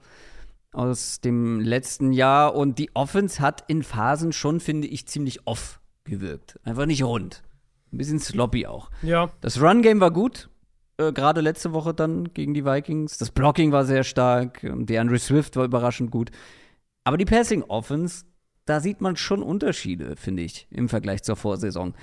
aus 0.72 1.20
dem 1.20 1.58
letzten 1.60 2.12
Jahr. 2.12 2.54
Und 2.54 2.78
die 2.78 2.94
Offense 2.94 3.40
hat 3.40 3.64
in 3.66 3.82
Phasen 3.82 4.32
schon, 4.32 4.60
finde 4.60 4.86
ich, 4.86 5.08
ziemlich 5.08 5.46
off 5.46 5.80
gewirkt. 6.04 6.60
Einfach 6.62 6.86
nicht 6.86 7.02
rund. 7.02 7.42
Ein 7.92 7.98
bisschen 7.98 8.20
sloppy 8.20 8.66
auch. 8.66 8.90
Ja. 9.02 9.30
Das 9.40 9.60
Run-Game 9.60 10.00
war 10.00 10.12
gut. 10.12 10.50
Äh, 10.98 11.12
Gerade 11.12 11.40
letzte 11.40 11.72
Woche 11.72 11.92
dann 11.92 12.32
gegen 12.32 12.54
die 12.54 12.64
Vikings. 12.64 13.18
Das 13.18 13.30
Blocking 13.30 13.72
war 13.72 13.84
sehr 13.84 14.04
stark. 14.04 14.60
Der 14.62 15.00
Andrew 15.00 15.18
Swift 15.18 15.56
war 15.56 15.64
überraschend 15.64 16.12
gut. 16.12 16.30
Aber 17.02 17.16
die 17.16 17.24
Passing 17.24 17.62
Offense, 17.64 18.24
da 18.66 18.80
sieht 18.80 19.00
man 19.00 19.16
schon 19.16 19.42
Unterschiede, 19.42 20.16
finde 20.16 20.42
ich, 20.42 20.66
im 20.70 20.88
Vergleich 20.88 21.22
zur 21.22 21.36
Vorsaison. 21.36 21.94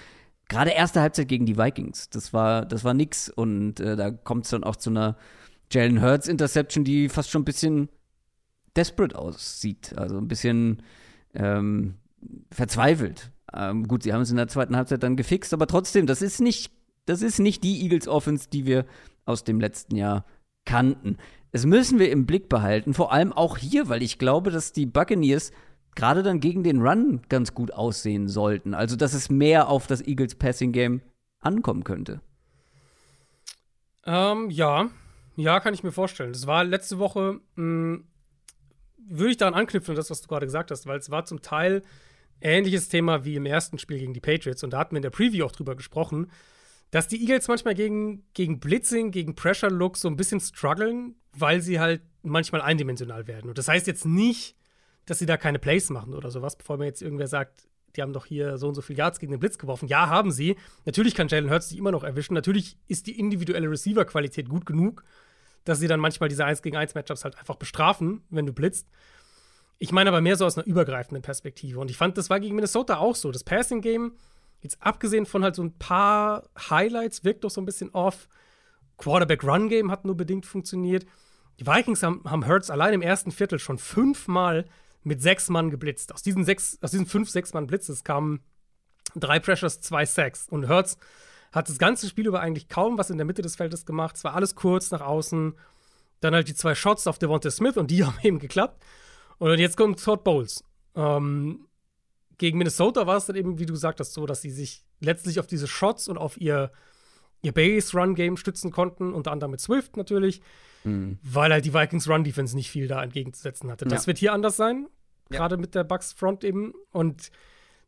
Gerade 0.50 0.72
erste 0.72 1.02
Halbzeit 1.02 1.28
gegen 1.28 1.46
die 1.46 1.58
Vikings, 1.58 2.10
das 2.10 2.34
war, 2.34 2.66
das 2.66 2.84
war 2.84 2.94
nix. 2.94 3.30
Und 3.30 3.80
äh, 3.80 3.96
da 3.96 4.12
kommt 4.12 4.46
es 4.46 4.52
dann 4.52 4.64
auch 4.64 4.76
zu 4.76 4.90
einer 4.90 5.18
Jalen 5.72 6.02
Hurts 6.02 6.28
Interception, 6.28 6.84
die 6.84 7.10
fast 7.10 7.30
schon 7.30 7.42
ein 7.42 7.46
bisschen 7.46 7.90
desperate 8.76 9.18
aussieht. 9.18 9.94
Also 9.98 10.18
ein 10.18 10.28
bisschen 10.28 10.82
ähm, 11.34 11.96
verzweifelt. 12.52 13.32
Ähm, 13.54 13.88
gut, 13.88 14.04
sie 14.04 14.14
haben 14.14 14.22
es 14.22 14.32
in 14.32 14.38
der 14.38 14.48
zweiten 14.48 14.76
Halbzeit 14.76 15.04
dann 15.04 15.16
gefixt, 15.16 15.54
aber 15.54 15.68
trotzdem, 15.68 16.08
das 16.08 16.22
ist 16.22 16.42
nicht, 16.42 16.72
das 17.06 17.22
ist 17.22 17.40
nicht 17.40 17.64
die 17.64 17.84
Eagles 17.84 18.08
Offense, 18.08 18.50
die 18.52 18.66
wir 18.66 18.86
aus 19.26 19.44
dem 19.44 19.60
letzten 19.60 19.96
Jahr 19.96 20.26
kannten. 20.66 21.18
Das 21.52 21.66
müssen 21.66 22.00
wir 22.00 22.10
im 22.10 22.26
Blick 22.26 22.50
behalten, 22.50 22.94
vor 22.94 23.12
allem 23.12 23.32
auch 23.32 23.58
hier, 23.58 23.90
weil 23.90 24.02
ich 24.02 24.18
glaube, 24.18 24.50
dass 24.50 24.72
die 24.72 24.86
Buccaneers 24.86 25.52
gerade 25.96 26.24
dann 26.24 26.40
gegen 26.40 26.64
den 26.64 26.82
Run 26.82 27.22
ganz 27.30 27.54
gut 27.54 27.72
aussehen 27.72 28.28
sollten. 28.28 28.74
Also, 28.74 28.96
dass 28.96 29.14
es 29.14 29.30
mehr 29.30 29.68
auf 29.70 29.88
das 29.88 30.02
Eagles 30.02 30.36
Passing 30.36 30.72
Game 30.72 31.02
ankommen 31.40 31.84
könnte. 31.84 32.22
Ähm, 34.06 34.50
ja, 34.50 34.90
Ja, 35.36 35.60
kann 35.60 35.74
ich 35.74 35.84
mir 35.84 35.92
vorstellen. 35.92 36.34
Das 36.34 36.46
war 36.46 36.64
letzte 36.64 37.00
Woche, 37.00 37.40
mh, 37.56 38.00
würde 38.98 39.32
ich 39.32 39.38
daran 39.38 39.56
anknüpfen, 39.56 39.96
das, 39.96 40.10
was 40.10 40.22
du 40.22 40.28
gerade 40.28 40.46
gesagt 40.46 40.72
hast, 40.72 40.86
weil 40.86 41.00
es 41.00 41.10
war 41.10 41.26
zum 41.26 41.42
Teil 41.42 41.82
ähnliches 42.40 42.90
Thema 42.90 43.26
wie 43.26 43.36
im 43.36 43.46
ersten 43.46 43.78
Spiel 43.80 44.00
gegen 44.00 44.14
die 44.14 44.20
Patriots. 44.20 44.64
Und 44.64 44.72
da 44.74 44.80
hatten 44.80 44.92
wir 44.92 44.98
in 44.98 45.04
der 45.04 45.10
Preview 45.10 45.46
auch 45.46 45.52
drüber 45.52 45.76
gesprochen, 45.76 46.30
dass 46.92 47.08
die 47.08 47.20
Eagles 47.22 47.48
manchmal 47.48 47.74
gegen, 47.74 48.24
gegen 48.34 48.60
Blitzing, 48.60 49.12
gegen 49.12 49.34
Pressure-Look 49.36 49.98
so 49.98 50.08
ein 50.08 50.18
bisschen 50.18 50.40
strugglen, 50.40 51.16
weil 51.32 51.62
sie 51.62 51.80
halt 51.80 52.02
manchmal 52.22 52.62
eindimensional 52.62 53.26
werden. 53.28 53.50
Und 53.50 53.58
das 53.58 53.68
heißt 53.68 53.88
jetzt 53.88 54.06
nicht, 54.06 54.56
dass 55.06 55.20
sie 55.20 55.26
da 55.26 55.38
keine 55.38 55.60
Plays 55.60 55.90
machen 55.90 56.14
oder 56.14 56.32
sowas, 56.32 56.56
bevor 56.56 56.78
mir 56.78 56.86
jetzt 56.86 57.02
irgendwer 57.02 57.28
sagt, 57.28 57.68
die 57.96 58.02
haben 58.02 58.14
doch 58.14 58.26
hier 58.26 58.58
so 58.58 58.68
und 58.68 58.76
so 58.76 58.82
viele 58.82 59.00
Yards 59.00 59.20
gegen 59.20 59.32
den 59.32 59.40
Blitz 59.40 59.58
geworfen. 59.58 59.88
Ja, 59.88 60.08
haben 60.08 60.32
sie. 60.32 60.56
Natürlich 60.86 61.14
kann 61.16 61.28
Jalen 61.28 61.50
Hurts 61.50 61.70
sich 61.70 61.78
immer 61.78 61.92
noch 61.92 62.04
erwischen. 62.04 62.34
Natürlich 62.34 62.78
ist 62.88 63.08
die 63.08 63.20
individuelle 63.20 63.70
Receiver-Qualität 63.70 64.50
gut 64.50 64.66
genug, 64.66 65.04
dass 65.64 65.80
sie 65.80 65.88
dann 65.88 66.00
manchmal 66.00 66.30
diese 66.30 66.46
1 66.46 66.62
gegen 66.62 66.76
1 66.76 66.96
Matchups 66.96 67.24
halt 67.24 67.38
einfach 67.38 67.56
bestrafen, 67.56 68.24
wenn 68.30 68.46
du 68.46 68.54
blitzt. 68.54 68.88
Ich 69.78 69.92
meine 69.92 70.10
aber 70.10 70.22
mehr 70.22 70.38
so 70.38 70.46
aus 70.46 70.58
einer 70.58 70.66
übergreifenden 70.66 71.22
Perspektive. 71.22 71.80
Und 71.80 71.92
ich 71.92 71.98
fand, 71.98 72.18
das 72.18 72.30
war 72.30 72.40
gegen 72.40 72.56
Minnesota 72.56 72.98
auch 72.98 73.16
so. 73.16 73.32
Das 73.32 73.44
Passing-Game, 73.44 74.14
jetzt 74.62 74.82
abgesehen 74.82 75.26
von 75.26 75.44
halt 75.44 75.56
so 75.56 75.64
ein 75.64 75.78
paar 75.78 76.50
Highlights, 76.70 77.24
wirkt 77.24 77.44
doch 77.44 77.52
so 77.52 77.62
ein 77.62 77.66
bisschen 77.66 77.92
off. 77.92 78.28
Quarterback-Run-Game 78.98 79.92
hat 79.92 80.06
nur 80.06 80.16
bedingt 80.16 80.46
funktioniert. 80.46 81.06
Die 81.60 81.68
Vikings 81.68 82.02
haben, 82.02 82.24
haben 82.26 82.48
Hurts 82.48 82.70
allein 82.70 82.94
im 82.94 83.02
ersten 83.02 83.32
Viertel 83.32 83.60
schon 83.60 83.78
fünfmal 83.78 84.66
mit 85.04 85.22
sechs 85.22 85.50
Mann 85.50 85.70
geblitzt. 85.70 86.14
Aus 86.14 86.22
diesen, 86.22 86.46
sechs, 86.46 86.78
aus 86.82 86.92
diesen 86.92 87.06
fünf, 87.06 87.30
sechs 87.30 87.54
Mann 87.54 87.68
Blitzes 87.68 88.04
kamen 88.04 88.42
drei 89.16 89.40
Pressures, 89.40 89.82
zwei 89.82 90.06
Sacks. 90.06 90.48
Und 90.50 90.68
Hurts 90.68 90.98
hat 91.52 91.70
das 91.70 91.78
ganze 91.78 92.08
Spiel 92.08 92.28
über 92.28 92.42
eigentlich 92.42 92.68
kaum 92.68 92.98
was 92.98 93.10
in 93.10 93.18
der 93.18 93.26
Mitte 93.26 93.42
des 93.42 93.56
Feldes 93.56 93.86
gemacht. 93.86 94.16
Es 94.16 94.24
war 94.24 94.36
alles 94.36 94.56
kurz 94.56 94.92
nach 94.92 95.02
außen. 95.02 95.54
Dann 96.20 96.34
halt 96.34 96.48
die 96.48 96.56
zwei 96.56 96.74
Shots 96.74 97.06
auf 97.08 97.20
Devonta 97.20 97.52
Smith 97.52 97.78
und 97.78 97.92
die 97.92 98.04
haben 98.06 98.18
eben 98.24 98.40
geklappt. 98.40 98.84
Und 99.38 99.60
jetzt 99.60 99.78
kommt 99.78 100.04
Todd 100.04 100.24
Bowles. 100.24 100.64
Ähm, 100.96 101.68
gegen 102.38 102.58
Minnesota 102.58 103.08
war 103.08 103.18
es 103.18 103.26
dann 103.26 103.36
eben, 103.36 103.60
wie 103.60 103.66
du 103.66 103.74
gesagt 103.74 104.00
hast, 104.00 104.14
so, 104.14 104.26
dass 104.26 104.42
sie 104.42 104.52
sich 104.52 104.84
letztlich 105.00 105.40
auf 105.40 105.48
diese 105.48 105.68
Shots 105.68 106.08
und 106.08 106.18
auf 106.18 106.40
ihr, 106.40 106.72
ihr 107.44 107.52
Base-Run-Game 107.52 108.38
stützen 108.38 108.72
konnten, 108.72 109.14
unter 109.14 109.32
anderem 109.32 109.52
mit 109.52 109.62
Swift 109.62 109.96
natürlich, 109.98 110.42
mhm. 110.84 111.20
weil 111.22 111.52
halt 111.52 111.66
die 111.66 111.74
Vikings 111.74 112.10
Run-Defense 112.10 112.56
nicht 112.56 112.72
viel 112.72 112.88
da 112.88 113.04
entgegenzusetzen 113.04 113.70
hatte. 113.70 113.86
Das 113.86 114.04
ja. 114.04 114.08
wird 114.08 114.18
hier 114.18 114.34
anders 114.34 114.58
sein, 114.58 114.88
ja. 115.30 115.38
gerade 115.38 115.58
mit 115.58 115.76
der 115.76 115.84
Bucks-Front 115.84 116.44
eben. 116.44 116.74
Und 116.92 117.30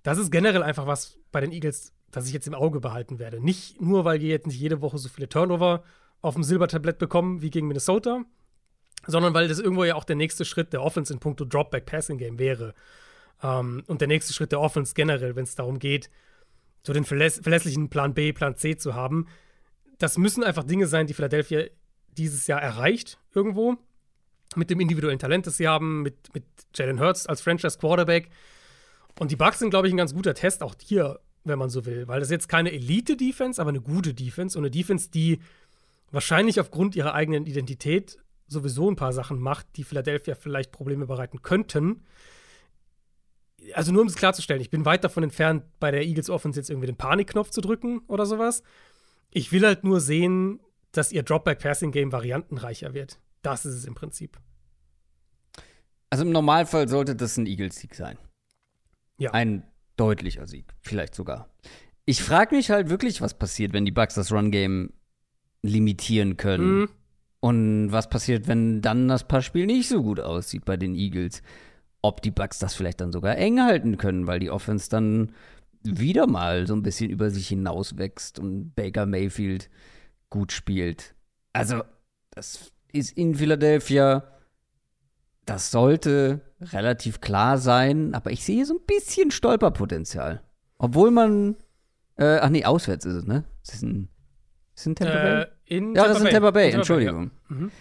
das 0.03 0.18
ist 0.19 0.30
generell 0.30 0.61
einfach 0.61 0.86
was 0.86 1.18
bei 1.32 1.41
den 1.41 1.52
Eagles, 1.52 1.94
das 2.11 2.27
ich 2.27 2.34
jetzt 2.34 2.48
im 2.48 2.53
Auge 2.53 2.80
behalten 2.80 3.18
werde. 3.18 3.44
Nicht 3.44 3.82
nur, 3.82 4.06
weil 4.06 4.19
die 4.19 4.27
jetzt 4.27 4.45
nicht 4.45 4.60
jede 4.60 4.82
Woche 4.82 4.98
so 4.98 5.10
viele 5.10 5.30
Turnover 5.30 5.84
auf 6.22 6.36
dem 6.36 6.44
Silbertablett 6.44 6.98
bekommen 6.98 7.41
wie 7.41 7.49
gegen 7.49 7.68
Minnesota, 7.68 8.23
sondern 9.07 9.34
weil 9.34 9.48
das 9.48 9.60
irgendwo 9.60 9.86
ja 9.86 9.95
auch 9.95 10.03
der 10.03 10.15
nächste 10.15 10.44
Schritt 10.44 10.73
der 10.73 10.82
Offense 10.82 11.14
in 11.14 11.19
puncto 11.19 11.45
Dropback-Passing-Game 11.45 12.40
wäre. 12.40 12.73
Um, 13.41 13.49
ähm, 13.49 13.84
und 13.88 13.99
der 13.99 14.07
nächste 14.07 14.34
Schritt 14.34 14.53
der 14.53 14.61
Offense 14.61 14.94
generell, 14.94 15.36
wenn 15.36 15.44
es 15.44 15.56
darum 15.56 15.77
geht, 15.77 16.10
so 16.84 16.94
den 16.94 17.03
verläss 17.03 17.40
verlässlichen 17.41 17.90
Plan 17.90 18.14
B, 18.14 18.32
Plan 18.32 18.56
C 18.56 18.77
zu 18.77 18.94
haben. 18.94 19.27
Das 19.97 20.17
müssen 20.17 20.43
einfach 20.43 20.63
Dinge 20.63 20.88
sein, 20.88 21.07
die 21.07 21.13
Philadelphia 21.13 21.65
dieses 22.17 22.47
Jahr 22.47 22.61
erreicht, 22.61 23.19
irgendwo. 23.34 23.77
Mit 24.55 24.69
dem 24.69 24.80
individuellen 24.80 25.19
Talent, 25.19 25.47
das 25.47 25.57
sie 25.57 25.67
haben, 25.67 26.01
mit, 26.01 26.34
mit 26.34 26.43
Jalen 26.73 26.99
Hurts 26.99 27.27
als 27.27 27.41
Franchise 27.41 27.77
Quarterback. 27.77 28.30
Und 29.19 29.31
die 29.31 29.35
Bucks 29.35 29.59
sind, 29.59 29.69
glaube 29.69 29.88
ich, 29.88 29.93
ein 29.93 29.97
ganz 29.97 30.13
guter 30.13 30.34
Test, 30.34 30.63
auch 30.63 30.76
hier, 30.81 31.19
wenn 31.43 31.59
man 31.59 31.69
so 31.69 31.85
will. 31.85 32.07
Weil 32.07 32.19
das 32.19 32.27
ist 32.27 32.34
jetzt 32.34 32.49
keine 32.49 32.72
Elite-Defense, 32.72 33.59
aber 33.59 33.69
eine 33.69 33.81
gute 33.81 34.13
Defense. 34.13 34.57
Und 34.57 34.63
eine 34.63 34.72
Defense, 34.72 35.09
die 35.09 35.39
wahrscheinlich 36.11 36.59
aufgrund 36.59 36.95
ihrer 36.95 37.13
eigenen 37.13 37.45
Identität 37.45 38.17
sowieso 38.47 38.89
ein 38.89 38.95
paar 38.95 39.13
Sachen 39.13 39.39
macht, 39.39 39.65
die 39.76 39.84
Philadelphia 39.84 40.35
vielleicht 40.35 40.72
Probleme 40.72 41.07
bereiten 41.07 41.41
könnten. 41.41 42.03
Also 43.73 43.91
nur 43.91 44.03
um 44.03 44.07
es 44.07 44.15
klarzustellen, 44.15 44.61
ich 44.61 44.69
bin 44.69 44.85
weit 44.85 45.03
davon 45.03 45.23
entfernt, 45.23 45.63
bei 45.80 45.89
der 45.89 46.03
Eagles 46.03 46.30
Offense 46.30 46.59
jetzt 46.59 46.69
irgendwie 46.69 46.85
den 46.85 46.97
Panikknopf 46.97 47.49
zu 47.49 47.61
drücken 47.61 48.01
oder 48.07 48.26
sowas. 48.26 48.61
Ich 49.36 49.52
will 49.52 49.66
halt 49.66 49.84
nur 49.84 49.99
sehen, 49.99 50.62
dass 50.94 51.12
ihr 51.12 51.22
Dropback-Passing-Game 51.22 52.14
variantenreicher 52.14 52.94
wird. 52.94 53.20
Das 53.41 53.66
ist 53.66 53.76
es 53.76 53.84
im 53.84 53.94
Prinzip. 53.94 54.40
Also 56.10 56.24
im 56.24 56.32
Normalfall 56.32 56.88
sollte 56.88 57.18
das 57.18 57.36
ein 57.36 57.45
Eagles-Sieg 57.45 57.95
sein. 57.95 58.18
Ja. 59.18 59.32
Ein 59.32 59.64
deutlicher 59.98 60.48
Sieg, 60.48 60.74
vielleicht 60.80 61.16
sogar. 61.16 61.53
Ich 62.06 62.24
frage 62.24 62.56
mich 62.56 62.70
halt 62.70 62.90
wirklich, 62.90 63.20
was 63.20 63.38
passiert, 63.38 63.74
wenn 63.74 63.84
die 63.84 63.91
Bucks 63.91 64.16
das 64.16 64.32
Run-Game 64.32 64.94
limitieren 65.62 66.38
können. 66.38 66.80
Mhm. 66.80 66.90
Und 67.41 67.91
was 67.91 68.10
passiert, 68.10 68.48
wenn 68.48 68.82
dann 68.82 69.10
das 69.10 69.28
Passspiel 69.28 69.66
nicht 69.66 69.90
so 69.90 70.02
gut 70.02 70.22
aussieht 70.22 70.64
bei 70.64 70.78
den 70.78 70.95
Eagles? 70.95 71.41
Ob 72.02 72.22
die 72.22 72.32
Bucks 72.32 72.57
das 72.60 72.74
vielleicht 72.74 73.02
dann 73.02 73.12
sogar 73.12 73.38
eng 73.38 73.62
halten 73.62 73.98
können, 73.98 74.28
weil 74.28 74.40
die 74.40 74.49
Offense 74.49 74.90
dann 74.90 75.34
wieder 75.86 76.28
mal 76.28 76.68
so 76.68 76.76
ein 76.76 76.84
bisschen 76.84 77.10
über 77.10 77.30
sich 77.30 77.48
hinaus 77.48 77.98
wächst 77.98 78.40
und 78.40 78.74
Baker 78.76 79.06
Mayfield 79.06 79.70
gut 80.30 80.52
spielt. 80.52 81.16
Also, 81.53 81.84
das 82.32 82.72
ist 82.91 83.18
in 83.18 83.36
Philadelphia, 83.36 84.24
das 85.45 85.72
sollte 85.72 86.41
relativ 86.62 87.22
klar 87.22 87.57
sein, 87.57 88.14
aber 88.14 88.32
ich 88.32 88.44
sehe 88.44 88.66
so 88.66 88.74
ein 88.74 88.86
bisschen 88.86 89.32
Stolperpotenzial. 89.32 90.41
Obwohl 90.78 91.12
man, 91.12 91.56
äh, 92.18 92.38
ach 92.38 92.49
nee, 92.49 92.66
auswärts 92.66 93.06
ist 93.06 93.16
es, 93.16 93.26
ne? 93.26 93.44
Das 93.66 93.76
ist 93.76 93.84
ein 93.84 94.10
ist 94.76 94.88
in 94.88 94.95
Tampa 94.95 95.14
Bay? 95.14 95.41
Äh, 95.41 95.48
in 95.66 95.95
ja, 95.95 96.07
das 96.07 96.18
ist 96.18 96.26
in 96.26 96.32
Tampa 96.32 96.52
Bay, 96.52 96.66
Tampa 96.66 96.78
Entschuldigung. 96.78 97.30
Bay, 97.30 97.38
ja. 97.49 97.56
Mhm. 97.56 97.72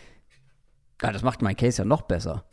ja. 1.02 1.12
das 1.12 1.22
macht 1.22 1.42
mein 1.42 1.56
Case 1.56 1.82
ja 1.82 1.84
noch 1.84 2.02
besser. 2.02 2.44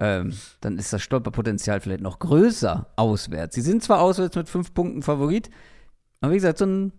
Ähm, 0.00 0.32
dann 0.60 0.78
ist 0.78 0.92
das 0.92 1.02
Stolperpotenzial 1.02 1.80
vielleicht 1.80 2.02
noch 2.02 2.18
größer 2.18 2.92
auswärts. 2.96 3.54
Sie 3.54 3.62
sind 3.62 3.82
zwar 3.82 4.00
auswärts 4.00 4.36
mit 4.36 4.48
fünf 4.48 4.72
Punkten 4.72 5.02
Favorit, 5.02 5.50
aber 6.20 6.32
wie 6.32 6.36
gesagt, 6.36 6.58
so 6.58 6.66
ein. 6.66 6.92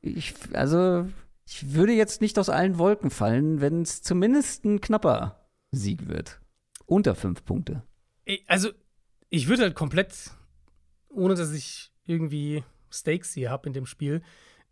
Ich, 0.00 0.34
also, 0.52 1.06
ich 1.46 1.74
würde 1.74 1.92
jetzt 1.92 2.20
nicht 2.20 2.38
aus 2.38 2.48
allen 2.48 2.78
Wolken 2.78 3.10
fallen, 3.10 3.60
wenn 3.60 3.82
es 3.82 4.02
zumindest 4.02 4.64
ein 4.64 4.80
knapper 4.80 5.48
Sieg 5.70 6.08
wird. 6.08 6.40
Unter 6.86 7.14
fünf 7.14 7.44
Punkte. 7.44 7.82
Also, 8.46 8.70
ich 9.30 9.48
würde 9.48 9.62
halt 9.62 9.74
komplett, 9.74 10.30
ohne 11.08 11.34
dass 11.34 11.52
ich 11.52 11.92
irgendwie 12.04 12.62
Stakes 12.90 13.32
hier 13.32 13.50
habe 13.50 13.66
in 13.66 13.72
dem 13.72 13.86
Spiel, 13.86 14.22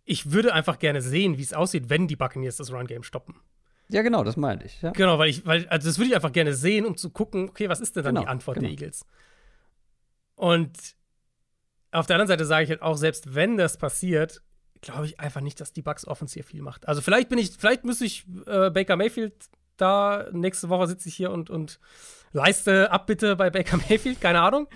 ich 0.04 0.32
würde 0.32 0.52
einfach 0.52 0.78
gerne 0.78 1.00
sehen, 1.00 1.38
wie 1.38 1.42
es 1.42 1.52
aussieht, 1.52 1.88
wenn 1.88 2.08
die 2.08 2.16
Buccaneers 2.16 2.56
das 2.56 2.72
Run-Game 2.72 3.02
stoppen. 3.02 3.36
Ja, 3.92 4.02
genau, 4.02 4.24
das 4.24 4.36
meinte 4.36 4.66
ich. 4.66 4.80
Ja. 4.80 4.90
Genau, 4.90 5.18
weil 5.18 5.28
ich, 5.28 5.44
weil, 5.44 5.68
also 5.68 5.88
das 5.88 5.98
würde 5.98 6.08
ich 6.08 6.14
einfach 6.14 6.32
gerne 6.32 6.54
sehen, 6.54 6.86
um 6.86 6.96
zu 6.96 7.10
gucken, 7.10 7.50
okay, 7.50 7.68
was 7.68 7.80
ist 7.80 7.94
denn 7.94 8.04
dann 8.04 8.14
genau, 8.14 8.26
die 8.26 8.30
Antwort 8.30 8.56
genau. 8.56 8.68
der 8.68 8.72
Eagles? 8.72 9.06
Und 10.34 10.76
auf 11.90 12.06
der 12.06 12.16
anderen 12.16 12.28
Seite 12.28 12.46
sage 12.46 12.64
ich 12.64 12.70
halt 12.70 12.82
auch, 12.82 12.96
selbst 12.96 13.34
wenn 13.34 13.58
das 13.58 13.76
passiert, 13.76 14.42
glaube 14.80 15.06
ich 15.06 15.20
einfach 15.20 15.42
nicht, 15.42 15.60
dass 15.60 15.72
die 15.72 15.82
Bucks 15.82 16.06
Offense 16.06 16.34
hier 16.34 16.44
viel 16.44 16.62
macht. 16.62 16.88
Also 16.88 17.02
vielleicht 17.02 17.28
bin 17.28 17.38
ich, 17.38 17.52
vielleicht 17.56 17.84
müsste 17.84 18.06
ich 18.06 18.26
äh, 18.46 18.70
Baker 18.70 18.96
Mayfield 18.96 19.34
da, 19.76 20.26
nächste 20.32 20.70
Woche 20.70 20.86
sitze 20.86 21.08
ich 21.08 21.14
hier 21.14 21.30
und, 21.30 21.50
und 21.50 21.78
leiste 22.32 22.90
Abbitte 22.90 23.36
bei 23.36 23.50
Baker 23.50 23.76
Mayfield, 23.88 24.20
keine 24.20 24.40
Ahnung. 24.40 24.68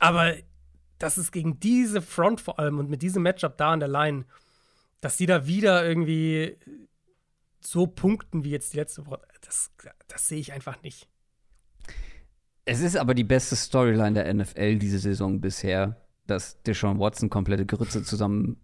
Aber 0.00 0.34
das 0.98 1.18
ist 1.18 1.30
gegen 1.30 1.60
diese 1.60 2.02
Front 2.02 2.40
vor 2.40 2.58
allem 2.58 2.78
und 2.78 2.90
mit 2.90 3.02
diesem 3.02 3.22
Matchup 3.22 3.56
da 3.58 3.72
an 3.72 3.80
der 3.80 3.88
Line, 3.88 4.24
dass 5.00 5.16
die 5.16 5.26
da 5.26 5.46
wieder 5.46 5.86
irgendwie 5.86 6.58
so 7.70 7.86
punkten 7.86 8.44
wie 8.44 8.50
jetzt 8.50 8.72
die 8.72 8.78
letzte 8.78 9.06
Woche, 9.06 9.20
das, 9.42 9.70
das 10.08 10.28
sehe 10.28 10.38
ich 10.38 10.52
einfach 10.52 10.82
nicht. 10.82 11.08
Es 12.64 12.80
ist 12.80 12.96
aber 12.96 13.14
die 13.14 13.24
beste 13.24 13.54
Storyline 13.54 14.14
der 14.14 14.34
NFL 14.34 14.78
diese 14.78 14.98
Saison 14.98 15.40
bisher, 15.40 16.04
dass 16.26 16.62
Deshaun 16.62 16.98
Watson 16.98 17.30
komplette 17.30 17.64
Grütze 17.64 18.02
zusammen 18.02 18.60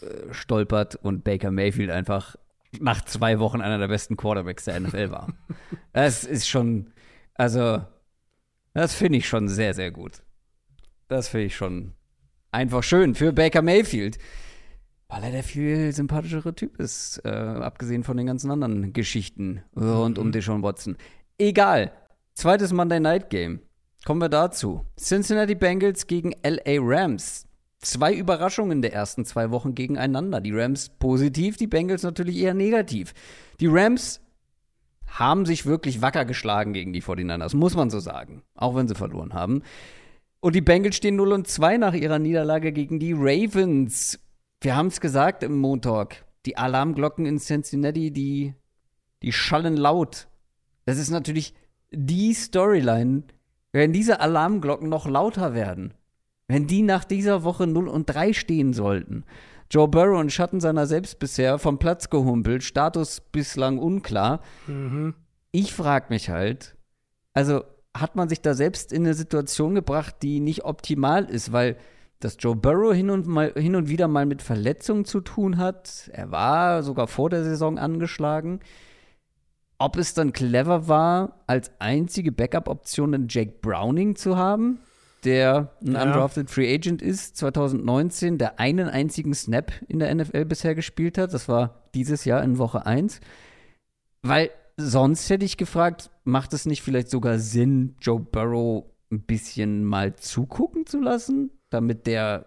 äh, 0.00 0.32
stolpert 0.32 0.96
und 0.96 1.22
Baker 1.22 1.52
Mayfield 1.52 1.90
einfach 1.90 2.36
nach 2.80 3.04
zwei 3.04 3.38
Wochen 3.38 3.60
einer 3.60 3.78
der 3.78 3.88
besten 3.88 4.16
Quarterbacks 4.16 4.64
der 4.64 4.80
NFL 4.80 5.10
war. 5.10 5.32
das 5.92 6.24
ist 6.24 6.48
schon, 6.48 6.92
also, 7.34 7.82
das 8.74 8.94
finde 8.94 9.18
ich 9.18 9.28
schon 9.28 9.48
sehr, 9.48 9.72
sehr 9.72 9.90
gut. 9.90 10.22
Das 11.06 11.28
finde 11.28 11.46
ich 11.46 11.56
schon 11.56 11.94
einfach 12.50 12.82
schön 12.82 13.14
für 13.14 13.32
Baker 13.32 13.62
Mayfield. 13.62 14.18
Weil 15.08 15.24
er 15.24 15.30
der 15.30 15.42
viel 15.42 15.92
sympathischere 15.92 16.54
Typ 16.54 16.78
ist, 16.78 17.22
äh, 17.24 17.28
abgesehen 17.30 18.04
von 18.04 18.16
den 18.18 18.26
ganzen 18.26 18.50
anderen 18.50 18.92
Geschichten 18.92 19.62
rund 19.74 20.18
mhm. 20.18 20.24
um 20.24 20.32
Deshaun 20.32 20.62
Watson. 20.62 20.96
Egal. 21.38 21.92
Zweites 22.34 22.72
Monday 22.72 23.00
Night 23.00 23.30
Game. 23.30 23.60
Kommen 24.04 24.20
wir 24.20 24.28
dazu. 24.28 24.84
Cincinnati 24.98 25.54
Bengals 25.54 26.06
gegen 26.06 26.32
LA 26.42 26.78
Rams. 26.80 27.46
Zwei 27.80 28.12
Überraschungen 28.14 28.82
der 28.82 28.92
ersten 28.92 29.24
zwei 29.24 29.50
Wochen 29.50 29.74
gegeneinander. 29.74 30.40
Die 30.40 30.52
Rams 30.52 30.90
positiv, 30.98 31.56
die 31.56 31.66
Bengals 31.66 32.02
natürlich 32.02 32.36
eher 32.36 32.54
negativ. 32.54 33.14
Die 33.60 33.66
Rams 33.66 34.20
haben 35.06 35.46
sich 35.46 35.64
wirklich 35.64 36.02
wacker 36.02 36.24
geschlagen 36.24 36.72
gegen 36.74 36.92
die 36.92 37.02
49ers, 37.02 37.56
muss 37.56 37.74
man 37.74 37.88
so 37.88 37.98
sagen. 37.98 38.42
Auch 38.54 38.74
wenn 38.76 38.88
sie 38.88 38.94
verloren 38.94 39.32
haben. 39.32 39.62
Und 40.40 40.54
die 40.54 40.60
Bengals 40.60 40.96
stehen 40.96 41.16
0 41.16 41.32
und 41.32 41.48
2 41.48 41.78
nach 41.78 41.94
ihrer 41.94 42.18
Niederlage 42.18 42.72
gegen 42.72 42.98
die 42.98 43.14
Ravens. 43.16 44.20
Wir 44.60 44.76
haben 44.76 44.88
es 44.88 45.00
gesagt 45.00 45.42
im 45.42 45.58
Montag. 45.58 46.24
Die 46.46 46.56
Alarmglocken 46.56 47.26
in 47.26 47.38
Cincinnati, 47.38 48.10
die 48.10 48.54
die 49.22 49.32
schallen 49.32 49.76
laut. 49.76 50.28
Das 50.84 50.98
ist 50.98 51.10
natürlich 51.10 51.54
die 51.90 52.32
Storyline, 52.34 53.24
wenn 53.72 53.92
diese 53.92 54.20
Alarmglocken 54.20 54.88
noch 54.88 55.06
lauter 55.06 55.54
werden. 55.54 55.94
Wenn 56.46 56.66
die 56.66 56.82
nach 56.82 57.04
dieser 57.04 57.44
Woche 57.44 57.66
0 57.66 57.88
und 57.88 58.06
3 58.06 58.32
stehen 58.32 58.72
sollten. 58.72 59.24
Joe 59.70 59.86
Burrow 59.86 60.20
in 60.20 60.30
Schatten 60.30 60.60
seiner 60.60 60.86
selbst 60.86 61.18
bisher 61.18 61.58
vom 61.58 61.78
Platz 61.78 62.08
gehumpelt, 62.08 62.62
Status 62.62 63.20
bislang 63.20 63.78
unklar. 63.78 64.40
Mhm. 64.66 65.14
Ich 65.50 65.74
frage 65.74 66.06
mich 66.08 66.30
halt, 66.30 66.76
also 67.34 67.64
hat 67.94 68.16
man 68.16 68.30
sich 68.30 68.40
da 68.40 68.54
selbst 68.54 68.92
in 68.92 69.04
eine 69.04 69.14
Situation 69.14 69.74
gebracht, 69.74 70.16
die 70.22 70.40
nicht 70.40 70.64
optimal 70.64 71.24
ist, 71.26 71.52
weil 71.52 71.76
dass 72.20 72.36
Joe 72.38 72.56
Burrow 72.56 72.92
hin 72.94 73.10
und, 73.10 73.26
mal, 73.26 73.52
hin 73.56 73.76
und 73.76 73.88
wieder 73.88 74.08
mal 74.08 74.26
mit 74.26 74.42
Verletzungen 74.42 75.04
zu 75.04 75.20
tun 75.20 75.56
hat. 75.58 76.10
Er 76.12 76.30
war 76.30 76.82
sogar 76.82 77.06
vor 77.06 77.30
der 77.30 77.44
Saison 77.44 77.78
angeschlagen. 77.78 78.60
Ob 79.78 79.96
es 79.96 80.14
dann 80.14 80.32
clever 80.32 80.88
war, 80.88 81.44
als 81.46 81.70
einzige 81.78 82.32
Backup-Option 82.32 83.14
einen 83.14 83.26
Jake 83.28 83.54
Browning 83.62 84.16
zu 84.16 84.36
haben, 84.36 84.80
der 85.24 85.72
ein 85.80 85.92
Ja. 85.92 86.02
undrafted 86.02 86.50
Free 86.50 86.72
Agent 86.74 87.00
ist, 87.00 87.36
2019, 87.36 88.38
der 88.38 88.58
einen 88.58 88.88
einzigen 88.88 89.34
Snap 89.34 89.72
in 89.86 90.00
der 90.00 90.12
NFL 90.12 90.44
bisher 90.46 90.74
gespielt 90.74 91.18
hat. 91.18 91.32
Das 91.32 91.48
war 91.48 91.84
dieses 91.94 92.24
Jahr 92.24 92.42
in 92.42 92.58
Woche 92.58 92.86
1. 92.86 93.20
Weil 94.22 94.50
sonst 94.76 95.30
hätte 95.30 95.44
ich 95.44 95.56
gefragt, 95.56 96.10
macht 96.24 96.52
es 96.52 96.66
nicht 96.66 96.82
vielleicht 96.82 97.10
sogar 97.10 97.38
Sinn, 97.38 97.94
Joe 98.00 98.18
Burrow 98.20 98.84
ein 99.12 99.22
bisschen 99.22 99.84
mal 99.84 100.16
zugucken 100.16 100.86
zu 100.86 101.00
lassen, 101.00 101.50
damit 101.70 102.06
der 102.06 102.46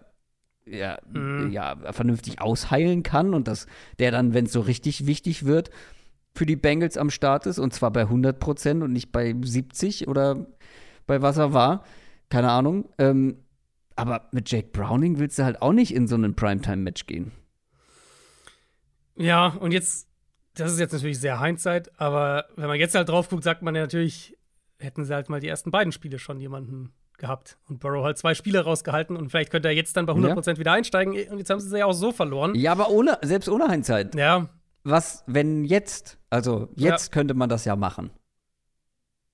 ja, 0.64 0.98
Mhm. 1.12 1.50
ja 1.50 1.76
vernünftig 1.92 2.40
ausheilen 2.40 3.02
kann 3.02 3.34
und 3.34 3.48
dass 3.48 3.66
der 3.98 4.12
dann, 4.12 4.32
wenn 4.32 4.46
es 4.46 4.52
so 4.52 4.60
richtig 4.60 5.06
wichtig 5.06 5.44
wird, 5.44 5.70
für 6.34 6.46
die 6.46 6.56
Bengals 6.56 6.96
am 6.96 7.10
Start 7.10 7.46
ist 7.46 7.58
und 7.58 7.74
zwar 7.74 7.90
bei 7.90 8.02
100 8.02 8.38
Prozent 8.38 8.82
und 8.82 8.92
nicht 8.92 9.10
bei 9.12 9.34
70 9.42 10.06
oder 10.08 10.46
bei 11.06 11.20
was 11.20 11.36
er 11.36 11.52
war. 11.52 11.84
Keine 12.30 12.50
Ahnung. 12.50 12.88
Ähm, 12.98 13.38
aber 13.96 14.28
mit 14.32 14.50
Jake 14.50 14.68
Browning 14.72 15.18
willst 15.18 15.38
du 15.38 15.44
halt 15.44 15.60
auch 15.60 15.72
nicht 15.72 15.92
in 15.94 16.06
so 16.06 16.14
einen 16.14 16.34
Primetime-Match 16.34 17.06
gehen. 17.06 17.32
Ja, 19.16 19.48
und 19.48 19.72
jetzt, 19.72 20.08
das 20.54 20.72
ist 20.72 20.80
jetzt 20.80 20.92
natürlich 20.92 21.20
sehr 21.20 21.40
Hindsight, 21.42 21.90
aber 22.00 22.46
wenn 22.56 22.68
man 22.68 22.78
jetzt 22.78 22.94
halt 22.94 23.08
drauf 23.08 23.28
guckt, 23.28 23.44
sagt 23.44 23.62
man 23.62 23.74
ja 23.74 23.82
natürlich, 23.82 24.36
hätten 24.78 25.04
sie 25.04 25.14
halt 25.14 25.28
mal 25.28 25.40
die 25.40 25.48
ersten 25.48 25.70
beiden 25.70 25.92
Spiele 25.92 26.18
schon 26.18 26.40
jemanden 26.40 26.92
gehabt 27.22 27.56
und 27.68 27.80
Burrow 27.80 28.04
halt 28.04 28.18
zwei 28.18 28.34
Spiele 28.34 28.60
rausgehalten 28.64 29.16
und 29.16 29.30
vielleicht 29.30 29.50
könnte 29.50 29.68
er 29.68 29.74
jetzt 29.74 29.96
dann 29.96 30.04
bei 30.04 30.12
100% 30.12 30.58
wieder 30.58 30.72
einsteigen 30.72 31.14
und 31.30 31.38
jetzt 31.38 31.48
haben 31.48 31.60
sie 31.60 31.68
sie 31.70 31.78
ja 31.78 31.86
auch 31.86 31.92
so 31.94 32.12
verloren. 32.12 32.54
Ja, 32.54 32.72
aber 32.72 32.90
ohne, 32.90 33.18
selbst 33.22 33.48
ohne 33.48 33.70
Hindsight. 33.70 34.14
Ja, 34.14 34.48
was, 34.84 35.22
wenn 35.26 35.64
jetzt, 35.64 36.18
also 36.28 36.68
jetzt 36.76 37.12
könnte 37.12 37.34
man 37.34 37.48
das 37.48 37.64
ja 37.64 37.76
machen. 37.76 38.10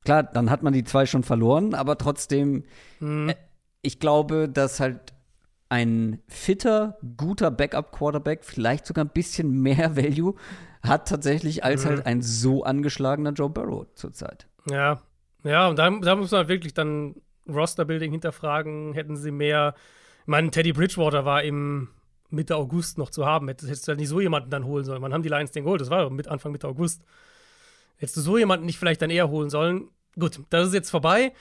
Klar, 0.05 0.23
dann 0.23 0.51
hat 0.51 0.63
man 0.63 0.73
die 0.73 0.85
zwei 0.85 1.07
schon 1.07 1.23
verloren, 1.25 1.75
aber 1.75 1.99
trotzdem, 1.99 2.65
hm, 2.99 3.33
ich 3.83 3.99
glaube, 3.99 4.49
dass 4.49 4.79
halt 4.81 5.15
ein 5.71 6.23
fitter, 6.29 6.99
guter 7.17 7.51
Backup-Quarterback 7.51 8.45
vielleicht 8.45 8.87
sogar 8.87 9.05
ein 9.05 9.11
bisschen 9.13 9.51
mehr 9.51 9.97
Value 9.97 10.35
hat 10.83 11.09
tatsächlich 11.09 11.65
als 11.65 11.85
Mhm. 11.85 11.89
halt 11.89 12.07
ein 12.07 12.23
so 12.23 12.65
angeschlagener 12.65 13.33
Joe 13.33 13.51
Burrow 13.51 13.87
zurzeit. 13.95 14.47
ja, 14.71 15.01
ja, 15.45 15.69
und 15.69 15.79
da, 15.79 15.89
da 15.91 16.17
muss 16.17 16.31
man 16.33 16.49
wirklich 16.49 16.75
dann 16.75 17.15
Roster-Building 17.49 18.11
hinterfragen, 18.13 18.93
hätten 18.95 19.17
sie 19.17 19.31
mehr, 19.31 19.75
ich 20.23 20.27
meine, 20.27 20.51
Teddy 20.51 20.73
Bridgewater 20.73 21.25
war 21.25 21.43
im 21.43 21.89
Mitte 22.31 22.57
August 22.57 22.99
noch 22.99 23.11
zu 23.11 23.25
haben, 23.25 23.49
hättest 23.49 23.69
hättest 23.71 23.89
du 23.89 23.91
halt 23.91 24.01
nicht 24.01 24.09
so 24.09 24.21
jemanden 24.21 24.51
dann 24.51 24.65
holen 24.65 24.85
sollen. 24.85 25.01
Wann 25.03 25.15
haben 25.15 25.23
die 25.23 25.31
Lions 25.31 25.51
den 25.51 25.65
geholt? 25.65 25.81
Das 25.81 25.91
war 25.91 26.03
doch 26.03 26.11
mit 26.11 26.29
Anfang 26.29 26.53
Mitte 26.53 26.69
August. 26.69 27.03
Hättest 27.97 28.19
du 28.19 28.21
so 28.21 28.39
jemanden 28.39 28.67
nicht 28.67 28.79
vielleicht 28.79 29.01
dann 29.03 29.11
eher 29.11 29.29
holen 29.29 29.51
sollen? 29.51 29.89
Gut, 30.19 30.41
das 30.51 30.69
ist 30.69 30.75
jetzt 30.75 30.91
vorbei. 30.91 31.33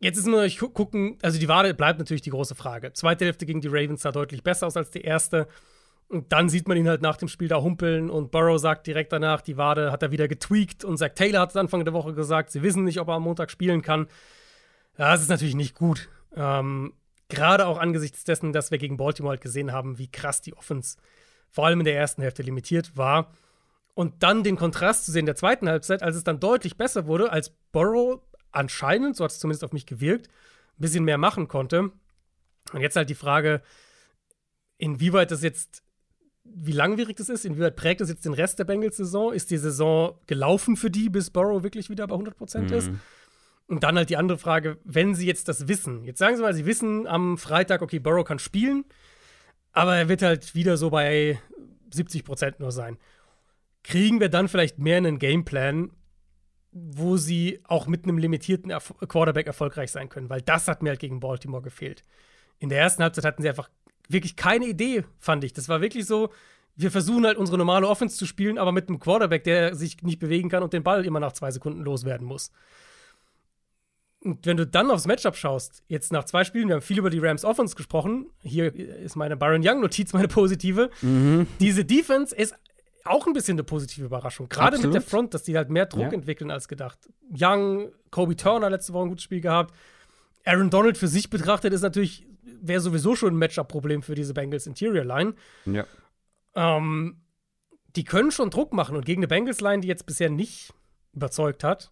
Jetzt 0.00 0.16
ist 0.16 0.26
nur 0.26 0.46
gu- 0.48 0.70
gucken, 0.70 1.18
also 1.22 1.38
die 1.38 1.48
Wade 1.48 1.74
bleibt 1.74 1.98
natürlich 1.98 2.22
die 2.22 2.30
große 2.30 2.54
Frage. 2.54 2.92
Zweite 2.94 3.24
Hälfte 3.26 3.46
gegen 3.46 3.60
die 3.60 3.68
Ravens 3.68 4.02
sah 4.02 4.12
deutlich 4.12 4.42
besser 4.42 4.66
aus 4.66 4.76
als 4.76 4.90
die 4.90 5.02
erste. 5.02 5.46
Und 6.08 6.32
dann 6.32 6.48
sieht 6.48 6.66
man 6.66 6.76
ihn 6.76 6.88
halt 6.88 7.02
nach 7.02 7.18
dem 7.18 7.28
Spiel 7.28 7.46
da 7.46 7.60
humpeln 7.62 8.10
und 8.10 8.32
Burrow 8.32 8.58
sagt 8.58 8.88
direkt 8.88 9.12
danach, 9.12 9.42
die 9.42 9.56
Wade 9.56 9.92
hat 9.92 10.02
er 10.02 10.10
wieder 10.10 10.26
getweakt 10.26 10.84
und 10.84 10.96
Zach 10.96 11.10
Taylor 11.14 11.40
hat 11.42 11.50
es 11.50 11.56
Anfang 11.56 11.84
der 11.84 11.94
Woche 11.94 12.14
gesagt, 12.14 12.50
sie 12.50 12.62
wissen 12.62 12.82
nicht, 12.82 12.98
ob 12.98 13.06
er 13.08 13.14
am 13.14 13.22
Montag 13.22 13.48
spielen 13.50 13.80
kann. 13.80 14.08
Ja, 15.00 15.12
das 15.12 15.22
ist 15.22 15.30
natürlich 15.30 15.54
nicht 15.54 15.74
gut. 15.74 16.10
Ähm, 16.36 16.92
Gerade 17.30 17.66
auch 17.66 17.78
angesichts 17.78 18.22
dessen, 18.22 18.52
dass 18.52 18.70
wir 18.70 18.76
gegen 18.76 18.98
Baltimore 18.98 19.30
halt 19.30 19.40
gesehen 19.40 19.72
haben, 19.72 19.96
wie 19.96 20.10
krass 20.10 20.42
die 20.42 20.54
Offense 20.54 20.98
vor 21.48 21.64
allem 21.64 21.80
in 21.80 21.86
der 21.86 21.96
ersten 21.96 22.20
Hälfte 22.20 22.42
limitiert 22.42 22.98
war. 22.98 23.32
Und 23.94 24.22
dann 24.22 24.44
den 24.44 24.56
Kontrast 24.56 25.06
zu 25.06 25.10
sehen 25.10 25.20
in 25.20 25.26
der 25.26 25.36
zweiten 25.36 25.70
Halbzeit, 25.70 26.02
als 26.02 26.16
es 26.16 26.24
dann 26.24 26.38
deutlich 26.38 26.76
besser 26.76 27.06
wurde, 27.06 27.32
als 27.32 27.48
Burrow 27.72 28.20
anscheinend, 28.52 29.16
so 29.16 29.24
hat 29.24 29.30
es 29.30 29.38
zumindest 29.38 29.64
auf 29.64 29.72
mich 29.72 29.86
gewirkt, 29.86 30.28
ein 30.28 30.82
bisschen 30.82 31.04
mehr 31.04 31.16
machen 31.18 31.48
konnte. 31.48 31.92
Und 32.74 32.80
jetzt 32.82 32.96
halt 32.96 33.08
die 33.08 33.14
Frage, 33.14 33.62
inwieweit 34.76 35.30
das 35.30 35.42
jetzt, 35.42 35.82
wie 36.44 36.72
langwierig 36.72 37.16
das 37.16 37.30
ist, 37.30 37.46
inwieweit 37.46 37.76
prägt 37.76 38.02
das 38.02 38.10
jetzt 38.10 38.26
den 38.26 38.34
Rest 38.34 38.58
der 38.58 38.64
Bengals-Saison? 38.64 39.32
Ist 39.32 39.50
die 39.50 39.56
Saison 39.56 40.18
gelaufen 40.26 40.76
für 40.76 40.90
die, 40.90 41.08
bis 41.08 41.30
Burrow 41.30 41.62
wirklich 41.62 41.88
wieder 41.88 42.06
bei 42.06 42.16
100% 42.16 42.70
ist? 42.70 42.90
Und 43.70 43.84
dann 43.84 43.96
halt 43.96 44.10
die 44.10 44.16
andere 44.16 44.36
Frage, 44.36 44.78
wenn 44.82 45.14
sie 45.14 45.28
jetzt 45.28 45.46
das 45.46 45.68
wissen, 45.68 46.04
jetzt 46.04 46.18
sagen 46.18 46.34
sie 46.34 46.42
mal, 46.42 46.52
sie 46.52 46.66
wissen 46.66 47.06
am 47.06 47.38
Freitag, 47.38 47.82
okay, 47.82 48.00
Burrow 48.00 48.24
kann 48.24 48.40
spielen, 48.40 48.84
aber 49.70 49.96
er 49.96 50.08
wird 50.08 50.22
halt 50.22 50.56
wieder 50.56 50.76
so 50.76 50.90
bei 50.90 51.38
70 51.92 52.24
Prozent 52.24 52.58
nur 52.58 52.72
sein. 52.72 52.98
Kriegen 53.84 54.18
wir 54.18 54.28
dann 54.28 54.48
vielleicht 54.48 54.80
mehr 54.80 54.96
einen 54.96 55.20
Gameplan, 55.20 55.92
wo 56.72 57.16
sie 57.16 57.60
auch 57.62 57.86
mit 57.86 58.02
einem 58.02 58.18
limitierten 58.18 58.72
Erf 58.72 58.92
Quarterback 59.06 59.46
erfolgreich 59.46 59.92
sein 59.92 60.08
können? 60.08 60.30
Weil 60.30 60.42
das 60.42 60.66
hat 60.66 60.82
mir 60.82 60.90
halt 60.90 61.00
gegen 61.00 61.20
Baltimore 61.20 61.62
gefehlt. 61.62 62.02
In 62.58 62.70
der 62.70 62.80
ersten 62.80 63.04
Halbzeit 63.04 63.24
hatten 63.24 63.42
sie 63.42 63.48
einfach 63.48 63.70
wirklich 64.08 64.34
keine 64.34 64.66
Idee, 64.66 65.04
fand 65.20 65.44
ich. 65.44 65.52
Das 65.52 65.68
war 65.68 65.80
wirklich 65.80 66.06
so, 66.06 66.30
wir 66.74 66.90
versuchen 66.90 67.24
halt 67.24 67.38
unsere 67.38 67.56
normale 67.56 67.86
Offense 67.86 68.16
zu 68.16 68.26
spielen, 68.26 68.58
aber 68.58 68.72
mit 68.72 68.88
einem 68.88 68.98
Quarterback, 68.98 69.44
der 69.44 69.76
sich 69.76 70.02
nicht 70.02 70.18
bewegen 70.18 70.48
kann 70.48 70.64
und 70.64 70.72
den 70.72 70.82
Ball 70.82 71.06
immer 71.06 71.20
nach 71.20 71.34
zwei 71.34 71.52
Sekunden 71.52 71.82
loswerden 71.82 72.26
muss. 72.26 72.50
Und 74.22 74.44
wenn 74.44 74.56
du 74.58 74.66
dann 74.66 74.90
aufs 74.90 75.06
Matchup 75.06 75.34
schaust, 75.34 75.82
jetzt 75.88 76.12
nach 76.12 76.24
zwei 76.24 76.44
Spielen, 76.44 76.68
wir 76.68 76.74
haben 76.74 76.82
viel 76.82 76.98
über 76.98 77.08
die 77.08 77.18
Rams 77.20 77.44
Offense 77.44 77.74
gesprochen. 77.74 78.26
Hier 78.42 78.74
ist 78.74 79.16
meine 79.16 79.36
Byron 79.36 79.62
Young-Notiz, 79.64 80.12
meine 80.12 80.28
positive. 80.28 80.90
Diese 81.58 81.84
Defense 81.86 82.34
ist 82.34 82.54
auch 83.04 83.26
ein 83.26 83.32
bisschen 83.32 83.54
eine 83.54 83.64
positive 83.64 84.04
Überraschung. 84.04 84.48
Gerade 84.50 84.76
mit 84.76 84.84
Absolut. 84.86 84.94
der 84.94 85.00
Front, 85.02 85.34
dass 85.34 85.42
die 85.44 85.56
halt 85.56 85.70
mehr 85.70 85.86
Druck 85.86 86.02
Ja. 86.02 86.12
entwickeln 86.12 86.50
als 86.50 86.68
gedacht. 86.68 86.98
Young, 87.34 87.92
Kobe 88.10 88.36
Turner 88.36 88.68
letzte 88.68 88.92
Woche 88.92 89.04
ein 89.04 89.08
gutes 89.08 89.24
Spiel 89.24 89.40
gehabt. 89.40 89.74
Aaron 90.44 90.68
Donald 90.68 90.98
für 90.98 91.08
sich 91.08 91.30
betrachtet 91.30 91.72
ist 91.72 91.80
natürlich, 91.80 92.26
wäre 92.42 92.80
sowieso 92.80 93.16
schon 93.16 93.32
ein 93.34 93.38
Matchup-Problem 93.38 94.02
für 94.02 94.14
diese 94.14 94.34
Bengals 94.34 94.66
Interior 94.66 95.04
Line. 95.04 95.34
Ja. 95.64 95.86
Ähm, 96.54 97.22
die 97.96 98.04
können 98.04 98.30
schon 98.30 98.50
Druck 98.50 98.74
machen 98.74 98.96
und 98.96 99.06
gegen 99.06 99.20
eine 99.20 99.28
Bengals-Line, 99.28 99.80
die 99.80 99.88
jetzt 99.88 100.04
bisher 100.04 100.28
nicht 100.28 100.72
überzeugt 101.14 101.64
hat, 101.64 101.90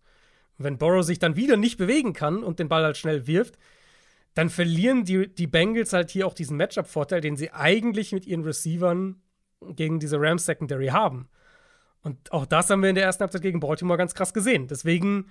wenn 0.59 0.79
Burrow 0.79 1.05
sich 1.05 1.19
dann 1.19 1.37
wieder 1.37 1.57
nicht 1.57 1.79
bewegen 1.79 2.13
kann 2.13 2.43
und 2.43 2.59
den 2.59 2.69
Ball 2.69 2.85
halt 2.85 2.97
schnell 2.97 3.27
wirft, 3.27 3.59
dann 4.35 4.51
verlieren 4.51 5.05
die, 5.05 5.33
die 5.33 5.47
Bengals 5.47 5.93
halt 5.93 6.11
hier 6.11 6.27
auch 6.27 6.35
diesen 6.35 6.57
Matchup-Vorteil, 6.57 7.21
den 7.21 7.37
sie 7.37 7.51
eigentlich 7.51 8.13
mit 8.13 8.27
ihren 8.27 8.45
Receivern 8.45 9.21
gegen 9.61 9.99
diese 9.99 10.21
Rams 10.21 10.47
Secondary 10.47 10.89
haben. 10.89 11.29
Und 12.03 12.33
auch 12.33 12.47
das 12.47 12.71
haben 12.71 12.83
wir 12.83 12.89
in 12.89 12.95
der 12.95 13.05
ersten 13.05 13.23
Halbzeit 13.23 13.43
gegen 13.43 13.61
Baltimore 13.61 13.99
ganz 13.99 14.15
krass 14.15 14.33
gesehen. 14.33 14.69
Deswegen 14.69 15.27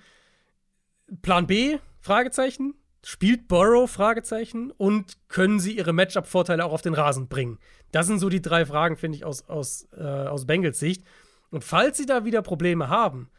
Plan 1.22 1.46
B, 1.46 1.78
Fragezeichen. 2.00 2.74
Spielt 3.04 3.48
Burrow, 3.48 3.90
Fragezeichen. 3.90 4.70
Und 4.72 5.16
können 5.28 5.60
sie 5.60 5.76
ihre 5.76 5.92
Matchup-Vorteile 5.92 6.64
auch 6.64 6.72
auf 6.72 6.82
den 6.82 6.94
Rasen 6.94 7.28
bringen? 7.28 7.58
Das 7.92 8.06
sind 8.06 8.18
so 8.18 8.28
die 8.28 8.42
drei 8.42 8.66
Fragen, 8.66 8.96
finde 8.96 9.16
ich, 9.16 9.24
aus, 9.24 9.48
aus, 9.48 9.88
äh, 9.96 10.02
aus 10.02 10.46
Bengals 10.46 10.78
Sicht. 10.78 11.02
Und 11.50 11.64
falls 11.64 11.96
sie 11.96 12.06
da 12.06 12.24
wieder 12.24 12.42
Probleme 12.42 12.88
haben, 12.88 13.30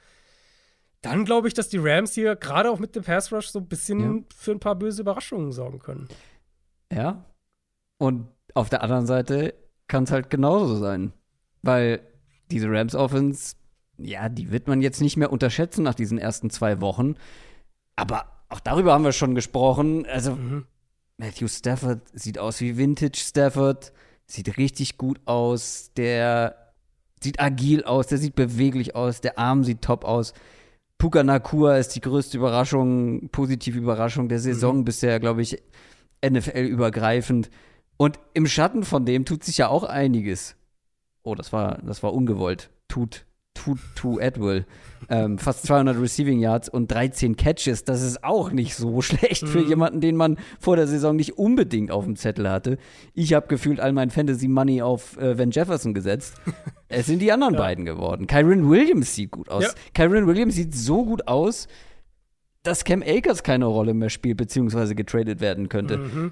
dann 1.02 1.26
glaube 1.26 1.48
ich, 1.48 1.54
dass 1.54 1.70
die 1.70 1.78
Rams 1.78 2.14
hier 2.14 2.36
gerade 2.36 2.70
auch 2.70 2.80
mit 2.80 2.96
dem 2.96 3.04
Pass 3.04 3.32
Rush 3.32 3.48
so 3.50 3.60
ein 3.60 3.68
bisschen 3.68 4.00
Ja. 4.00 4.24
für 4.36 4.52
ein 4.52 4.60
paar 4.60 4.76
böse 4.76 5.02
Überraschungen 5.02 5.52
sorgen 5.52 5.80
können. 5.80 6.08
Ja. 6.92 7.24
Und 7.98 8.28
auf 8.54 8.70
der 8.70 8.84
anderen 8.84 9.06
Seite 9.06 9.54
kann 9.88 10.04
es 10.04 10.12
halt 10.12 10.30
genauso 10.30 10.76
sein. 10.78 11.14
Weil 11.62 12.02
diese 12.52 12.70
Rams 12.70 12.96
Offense, 12.96 13.56
ja, 13.98 14.30
die 14.30 14.52
wird 14.52 14.68
man 14.68 14.82
jetzt 14.82 15.02
nicht 15.02 15.18
mehr 15.18 15.32
unterschätzen 15.32 15.84
nach 15.84 15.96
diesen 15.96 16.18
ersten 16.18 16.50
zwei 16.50 16.80
Wochen. 16.82 17.16
Aber 17.96 18.26
auch 18.50 18.60
darüber 18.60 18.94
haben 18.94 19.04
wir 19.04 19.12
schon 19.12 19.36
gesprochen. 19.36 20.06
Also, 20.06 20.36
Mhm. 20.36 20.66
Matthew 21.18 21.48
Stafford 21.50 22.00
sieht 22.14 22.40
aus 22.40 22.62
wie 22.62 22.78
Vintage 22.78 23.18
Stafford, 23.20 23.92
sieht 24.26 24.58
richtig 24.58 24.98
gut 24.98 25.20
aus, 25.26 25.92
der 25.98 26.72
sieht 27.22 27.42
agil 27.42 27.84
aus, 27.84 28.08
der 28.08 28.18
sieht 28.18 28.36
beweglich 28.36 28.96
aus, 28.96 29.20
der 29.20 29.38
Arm 29.38 29.66
sieht 29.66 29.82
top 29.82 30.06
aus. 30.06 30.34
Puka 31.00 31.24
Nakua 31.24 31.78
ist 31.78 31.96
die 31.96 32.02
größte 32.02 32.38
Überraschung, 32.38 33.30
positive 33.30 33.78
Überraschung 33.78 34.28
der 34.28 34.40
Saison 34.40 34.84
bisher, 34.84 35.22
glaube 35.22 35.42
ich, 35.42 35.64
NFL-übergreifend. 36.24 37.50
Und 37.96 38.20
im 38.34 38.46
Schatten 38.46 38.84
von 38.84 39.06
dem 39.06 39.24
tut 39.24 39.46
sich 39.46 39.58
ja 39.58 39.70
auch 39.70 39.86
einiges. 39.86 40.58
Oh, 41.24 41.36
das 41.36 41.54
war, 41.54 41.80
das 41.84 42.04
war 42.04 42.14
ungewollt. 42.14 42.70
Tut, 42.90 43.26
Tutu 43.60 44.19
Atwell. 44.19 44.65
Ähm, 45.10 45.38
fast 45.38 45.65
200 45.65 45.99
Receiving 45.99 46.40
Yards 46.40 46.69
und 46.69 46.91
13 46.91 47.36
Catches. 47.36 47.84
Das 47.84 48.02
ist 48.02 48.23
auch 48.23 48.52
nicht 48.52 48.76
so 48.76 49.02
schlecht 49.02 49.48
für 49.48 49.61
jemanden, 49.61 50.02
den 50.02 50.15
man 50.15 50.38
vor 50.60 50.76
der 50.76 50.88
Saison 50.88 51.15
nicht 51.15 51.38
unbedingt 51.38 51.91
auf 51.91 52.06
dem 52.06 52.15
Zettel 52.15 52.49
hatte. 52.49 52.77
Ich 53.14 53.34
habe 53.34 53.48
gefühlt 53.48 53.80
all 53.80 53.91
mein 53.91 54.10
Fantasy 54.10 54.48
Money 54.48 54.81
auf 54.81 55.18
äh, 55.18 55.38
Van 55.38 55.52
Jefferson 55.52 55.94
gesetzt. 55.94 56.36
es 56.88 57.06
sind 57.07 57.19
die 57.19 57.31
anderen 57.31 57.56
beiden 57.56 57.86
geworden. 57.86 58.27
Kyron 58.27 58.69
Williams 58.69 59.15
sieht 59.15 59.31
gut 59.31 59.49
aus. 59.49 59.64
Ja. 59.64 59.69
Kyron 59.94 60.27
Williams 60.27 60.56
sieht 60.56 60.76
so 60.76 61.06
gut 61.06 61.27
aus, 61.27 61.68
dass 62.64 62.84
Cam 62.84 63.02
Akers 63.02 63.44
keine 63.44 63.65
Rolle 63.65 63.94
mehr 63.94 64.10
spielt, 64.10 64.38
beziehungsweise 64.38 64.95
getradet 64.95 65.40
werden 65.40 65.69
könnte. 65.69 65.98
Mhm. 65.98 66.31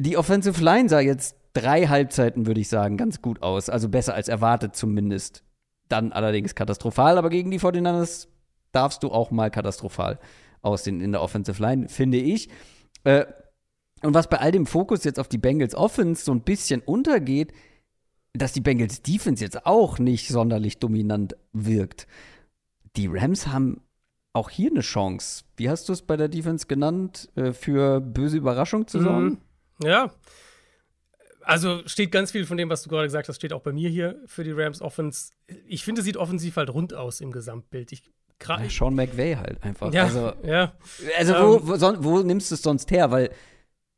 Die 0.00 0.16
Offensive 0.16 0.62
Line 0.62 0.88
sah 0.88 1.00
jetzt 1.00 1.36
drei 1.52 1.86
Halbzeiten, 1.86 2.46
würde 2.46 2.60
ich 2.60 2.68
sagen, 2.68 2.96
ganz 2.96 3.22
gut 3.22 3.42
aus. 3.42 3.68
Also 3.70 3.88
besser 3.88 4.14
als 4.14 4.28
erwartet 4.28 4.76
zumindest. 4.76 5.44
Dann 5.88 6.12
allerdings 6.12 6.54
katastrophal, 6.54 7.18
aber 7.18 7.30
gegen 7.30 7.50
die 7.50 7.60
49ers 7.60 8.28
darfst 8.72 9.02
du 9.02 9.10
auch 9.10 9.30
mal 9.30 9.50
katastrophal 9.50 10.18
aussehen 10.62 11.00
in 11.00 11.12
der 11.12 11.22
Offensive 11.22 11.60
Line, 11.62 11.88
finde 11.88 12.18
ich. 12.18 12.48
Äh, 13.04 13.26
und 14.02 14.14
was 14.14 14.28
bei 14.28 14.38
all 14.38 14.52
dem 14.52 14.66
Fokus 14.66 15.04
jetzt 15.04 15.20
auf 15.20 15.28
die 15.28 15.38
Bengals 15.38 15.74
Offense 15.74 16.24
so 16.24 16.32
ein 16.32 16.42
bisschen 16.42 16.80
untergeht, 16.80 17.52
dass 18.32 18.52
die 18.52 18.60
Bengals 18.60 19.02
Defense 19.02 19.42
jetzt 19.42 19.64
auch 19.64 19.98
nicht 19.98 20.28
sonderlich 20.28 20.78
dominant 20.78 21.36
wirkt. 21.52 22.06
Die 22.96 23.06
Rams 23.06 23.46
haben 23.46 23.80
auch 24.32 24.50
hier 24.50 24.70
eine 24.70 24.80
Chance. 24.80 25.44
Wie 25.56 25.70
hast 25.70 25.88
du 25.88 25.92
es 25.92 26.02
bei 26.02 26.16
der 26.16 26.28
Defense 26.28 26.66
genannt? 26.66 27.30
Äh, 27.36 27.52
für 27.52 28.00
böse 28.00 28.36
Überraschung 28.36 28.86
zu 28.86 29.00
sorgen? 29.00 29.38
Mhm. 29.78 29.86
Ja. 29.86 30.10
Also 31.44 31.82
steht 31.86 32.10
ganz 32.10 32.30
viel 32.30 32.46
von 32.46 32.56
dem, 32.56 32.70
was 32.70 32.82
du 32.82 32.88
gerade 32.90 33.06
gesagt 33.06 33.28
hast, 33.28 33.36
steht 33.36 33.52
auch 33.52 33.60
bei 33.62 33.72
mir 33.72 33.88
hier 33.90 34.16
für 34.26 34.44
die 34.44 34.52
Rams 34.52 34.80
Offense. 34.80 35.32
Ich 35.66 35.84
finde, 35.84 36.02
sieht 36.02 36.16
offensiv 36.16 36.56
halt 36.56 36.70
rund 36.72 36.94
aus 36.94 37.20
im 37.20 37.30
Gesamtbild. 37.32 37.92
Ich, 37.92 38.02
Ja, 38.46 38.58
Sean 38.68 38.94
McVay 38.94 39.34
halt 39.36 39.62
einfach. 39.62 39.92
ja, 39.92 40.04
Also, 40.04 40.32
ja. 40.44 40.72
also 41.18 41.34
wo, 41.34 41.68
wo, 41.68 41.76
son- 41.76 42.02
wo 42.02 42.18
nimmst 42.20 42.50
du 42.50 42.54
es 42.56 42.62
sonst 42.62 42.90
her? 42.90 43.10
Weil, 43.10 43.30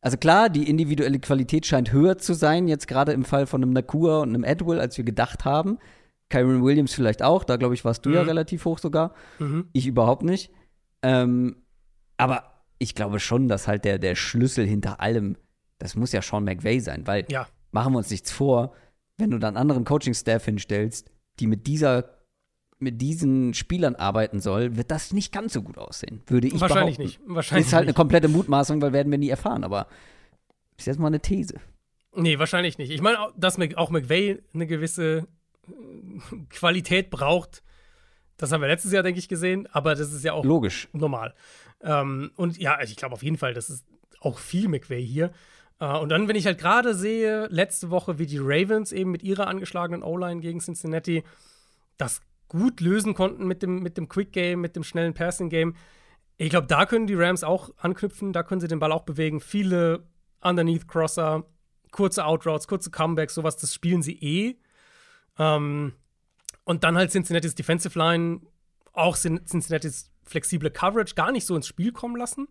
also 0.02 0.16
klar, 0.18 0.48
die 0.50 0.68
individuelle 0.68 1.18
Qualität 1.18 1.66
scheint 1.66 1.92
höher 1.92 2.18
zu 2.18 2.34
sein, 2.34 2.68
jetzt 2.68 2.86
gerade 2.88 3.12
im 3.12 3.24
Fall 3.24 3.46
von 3.46 3.62
einem 3.62 3.72
Nakua 3.72 4.20
und 4.22 4.28
einem 4.30 4.44
Edwill, 4.44 4.78
als 4.80 4.96
wir 4.98 5.04
gedacht 5.04 5.44
haben. 5.44 5.78
Kyron 6.28 6.64
Williams 6.64 6.92
vielleicht 6.92 7.22
auch, 7.22 7.44
da 7.44 7.56
glaube 7.56 7.74
ich, 7.74 7.84
warst 7.84 8.04
du 8.04 8.10
ja 8.10 8.22
Mhm. 8.22 8.28
relativ 8.28 8.64
hoch 8.64 8.78
sogar. 8.78 9.14
Mhm. 9.38 9.68
Ich 9.72 9.86
überhaupt 9.86 10.22
nicht. 10.24 10.50
Ähm, 11.02 11.62
aber 12.16 12.62
ich 12.78 12.94
glaube 12.94 13.20
schon, 13.20 13.46
dass 13.48 13.68
halt 13.68 13.84
der, 13.84 13.98
der 13.98 14.16
Schlüssel 14.16 14.66
hinter 14.66 15.00
allem, 15.00 15.36
das 15.78 15.94
muss 15.94 16.12
ja 16.12 16.22
Sean 16.22 16.44
McVay 16.44 16.80
sein, 16.80 17.06
weil 17.06 17.24
Ja. 17.30 17.46
machen 17.72 17.92
wir 17.92 17.98
uns 17.98 18.10
nichts 18.10 18.30
vor, 18.32 18.72
wenn 19.18 19.30
du 19.30 19.38
dann 19.38 19.56
anderen 19.56 19.84
Coaching-Staff 19.84 20.44
hinstellst, 20.44 21.10
die 21.40 21.46
mit 21.46 21.66
dieser 21.66 22.10
mit 22.78 23.00
diesen 23.00 23.54
Spielern 23.54 23.94
arbeiten 23.94 24.38
soll, 24.38 24.76
wird 24.76 24.90
das 24.90 25.10
nicht 25.14 25.32
ganz 25.32 25.54
so 25.54 25.62
gut 25.62 25.78
aussehen, 25.78 26.20
würde 26.26 26.46
ich 26.48 26.60
Wahrscheinlich 26.60 26.98
behaupten. 26.98 27.02
nicht. 27.24 27.34
Wahrscheinlich 27.34 27.66
ist 27.68 27.72
halt 27.72 27.82
eine 27.84 27.90
nicht. 27.92 27.96
komplette 27.96 28.28
Mutmaßung, 28.28 28.82
weil 28.82 28.92
werden 28.92 29.10
wir 29.10 29.16
nie 29.16 29.30
erfahren, 29.30 29.64
aber 29.64 29.86
ist 30.76 30.86
jetzt 30.86 30.98
mal 30.98 31.06
eine 31.06 31.20
These. 31.20 31.54
Nee, 32.14 32.38
wahrscheinlich 32.38 32.76
nicht. 32.76 32.90
Ich 32.90 33.00
meine, 33.00 33.16
dass 33.34 33.58
auch 33.76 33.88
McVay 33.88 34.42
eine 34.52 34.66
gewisse 34.66 35.26
äh, 35.66 35.72
Qualität 36.50 37.08
braucht, 37.08 37.62
das 38.36 38.52
haben 38.52 38.60
wir 38.60 38.68
letztes 38.68 38.92
Jahr, 38.92 39.02
denke 39.02 39.18
ich, 39.20 39.28
gesehen, 39.28 39.66
aber 39.72 39.94
das 39.94 40.12
ist 40.12 40.22
ja 40.22 40.34
auch 40.34 40.44
Logisch. 40.44 40.88
normal. 40.92 41.34
Ähm, 41.80 42.30
und 42.36 42.58
ja, 42.58 42.74
also 42.74 42.90
ich 42.90 42.96
glaube 42.98 43.14
auf 43.14 43.22
jeden 43.22 43.38
Fall, 43.38 43.54
das 43.54 43.70
ist 43.70 43.86
auch 44.20 44.38
viel 44.38 44.68
McVay 44.68 45.02
hier. 45.04 45.32
Äh, 45.78 45.98
und 45.98 46.08
dann, 46.08 46.28
wenn 46.28 46.36
ich 46.36 46.46
halt 46.46 46.58
gerade 46.58 46.94
sehe, 46.94 47.46
letzte 47.48 47.90
Woche, 47.90 48.18
wie 48.18 48.26
die 48.26 48.38
Ravens 48.40 48.92
eben 48.92 49.10
mit 49.10 49.22
ihrer 49.22 49.46
angeschlagenen 49.48 50.02
O-Line 50.02 50.40
gegen 50.40 50.60
Cincinnati 50.60 51.24
das 51.96 52.20
gut 52.48 52.80
lösen 52.80 53.14
konnten 53.14 53.46
mit 53.46 53.62
dem, 53.62 53.82
mit 53.82 53.96
dem 53.96 54.08
Quick 54.08 54.32
Game, 54.32 54.60
mit 54.60 54.76
dem 54.76 54.84
schnellen 54.84 55.14
Passing 55.14 55.48
Game. 55.48 55.74
Ich 56.36 56.50
glaube, 56.50 56.66
da 56.66 56.86
können 56.86 57.06
die 57.06 57.14
Rams 57.14 57.42
auch 57.42 57.70
anknüpfen, 57.78 58.32
da 58.32 58.42
können 58.42 58.60
sie 58.60 58.68
den 58.68 58.78
Ball 58.78 58.92
auch 58.92 59.04
bewegen. 59.04 59.40
Viele 59.40 60.06
Underneath 60.42 60.86
Crosser, 60.86 61.44
kurze 61.90 62.24
Outroutes, 62.24 62.68
kurze 62.68 62.90
Comebacks, 62.90 63.34
sowas, 63.34 63.56
das 63.56 63.74
spielen 63.74 64.02
sie 64.02 64.18
eh. 64.20 64.56
Ähm, 65.38 65.94
und 66.64 66.84
dann 66.84 66.96
halt 66.96 67.10
Cincinnati's 67.10 67.54
Defensive 67.54 67.98
Line, 67.98 68.42
auch 68.92 69.16
Cin- 69.16 69.44
Cincinnati's 69.46 70.10
flexible 70.22 70.70
Coverage 70.70 71.14
gar 71.14 71.32
nicht 71.32 71.46
so 71.46 71.56
ins 71.56 71.66
Spiel 71.66 71.92
kommen 71.92 72.16
lassen. 72.16 72.48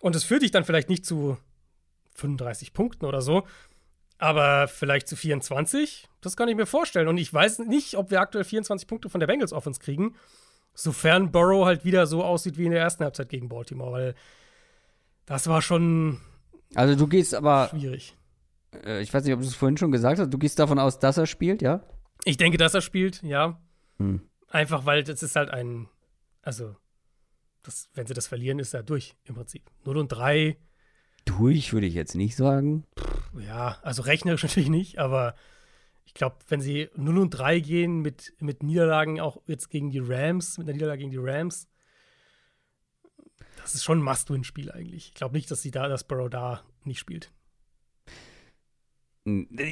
Und 0.00 0.16
es 0.16 0.24
führt 0.24 0.42
dich 0.42 0.50
dann 0.50 0.64
vielleicht 0.64 0.88
nicht 0.88 1.06
zu 1.06 1.38
35 2.16 2.72
Punkten 2.72 3.04
oder 3.06 3.20
so, 3.20 3.46
aber 4.18 4.68
vielleicht 4.68 5.08
zu 5.08 5.16
24. 5.16 6.08
Das 6.20 6.36
kann 6.36 6.48
ich 6.48 6.56
mir 6.56 6.66
vorstellen. 6.66 7.08
Und 7.08 7.18
ich 7.18 7.32
weiß 7.32 7.60
nicht, 7.60 7.96
ob 7.96 8.10
wir 8.10 8.20
aktuell 8.20 8.44
24 8.44 8.88
Punkte 8.88 9.08
von 9.10 9.20
der 9.20 9.26
Bengals 9.26 9.52
Offense 9.52 9.80
kriegen, 9.80 10.14
sofern 10.74 11.30
Burrow 11.30 11.64
halt 11.66 11.84
wieder 11.84 12.06
so 12.06 12.24
aussieht 12.24 12.58
wie 12.58 12.64
in 12.66 12.72
der 12.72 12.80
ersten 12.80 13.04
Halbzeit 13.04 13.28
gegen 13.28 13.48
Baltimore, 13.48 13.92
weil 13.92 14.14
das 15.26 15.46
war 15.48 15.60
schon 15.62 16.20
Also 16.74 16.94
du 16.96 17.06
gehst 17.06 17.34
aber, 17.34 17.68
schwierig. 17.68 18.16
äh, 18.84 19.00
ich 19.02 19.12
weiß 19.12 19.24
nicht, 19.24 19.34
ob 19.34 19.40
du 19.40 19.46
es 19.46 19.54
vorhin 19.54 19.76
schon 19.76 19.92
gesagt 19.92 20.18
hast, 20.18 20.32
du 20.32 20.38
gehst 20.38 20.58
davon 20.58 20.78
aus, 20.78 20.98
dass 20.98 21.16
er 21.18 21.26
spielt, 21.26 21.62
ja? 21.62 21.82
Ich 22.24 22.36
denke, 22.36 22.58
dass 22.58 22.74
er 22.74 22.80
spielt, 22.80 23.22
ja. 23.22 23.60
Hm. 23.98 24.20
Einfach 24.48 24.86
weil 24.86 25.02
das 25.02 25.22
ist 25.22 25.36
halt 25.36 25.50
ein, 25.50 25.88
also, 26.42 26.76
das, 27.62 27.88
wenn 27.94 28.06
sie 28.06 28.14
das 28.14 28.26
verlieren, 28.28 28.58
ist 28.58 28.74
er 28.74 28.82
durch 28.82 29.16
im 29.24 29.34
Prinzip. 29.34 29.70
0 29.84 29.96
und 29.98 30.08
3, 30.08 30.56
Durch 31.26 31.72
würde 31.74 31.86
ich 31.86 31.94
jetzt 31.94 32.14
nicht 32.14 32.34
sagen. 32.36 32.84
ja, 33.38 33.76
also 33.82 34.02
rechnerisch 34.02 34.42
natürlich 34.44 34.70
nicht, 34.70 34.98
aber 34.98 35.34
ich 36.06 36.14
glaube, 36.14 36.36
wenn 36.48 36.60
sie 36.62 36.88
0 36.96 37.18
und 37.18 37.30
3 37.30 37.60
gehen 37.60 38.00
mit, 38.00 38.32
mit 38.38 38.62
Niederlagen 38.62 39.20
auch 39.20 39.42
jetzt 39.46 39.68
gegen 39.68 39.90
die 39.90 39.98
Rams, 39.98 40.56
mit 40.56 40.66
einer 40.66 40.74
Niederlage 40.74 41.00
gegen 41.00 41.10
die 41.10 41.18
Rams, 41.18 41.68
das 43.60 43.74
ist 43.74 43.84
schon 43.84 43.98
ein 43.98 44.04
Must-Win-Spiel 44.04 44.70
eigentlich. 44.70 45.08
Ich 45.08 45.14
glaube 45.14 45.34
nicht, 45.36 45.50
dass 45.50 45.60
sie 45.62 45.70
da, 45.72 45.88
dass 45.88 46.04
Burrow 46.04 46.30
da 46.30 46.62
nicht 46.84 47.00
spielt. 47.00 47.32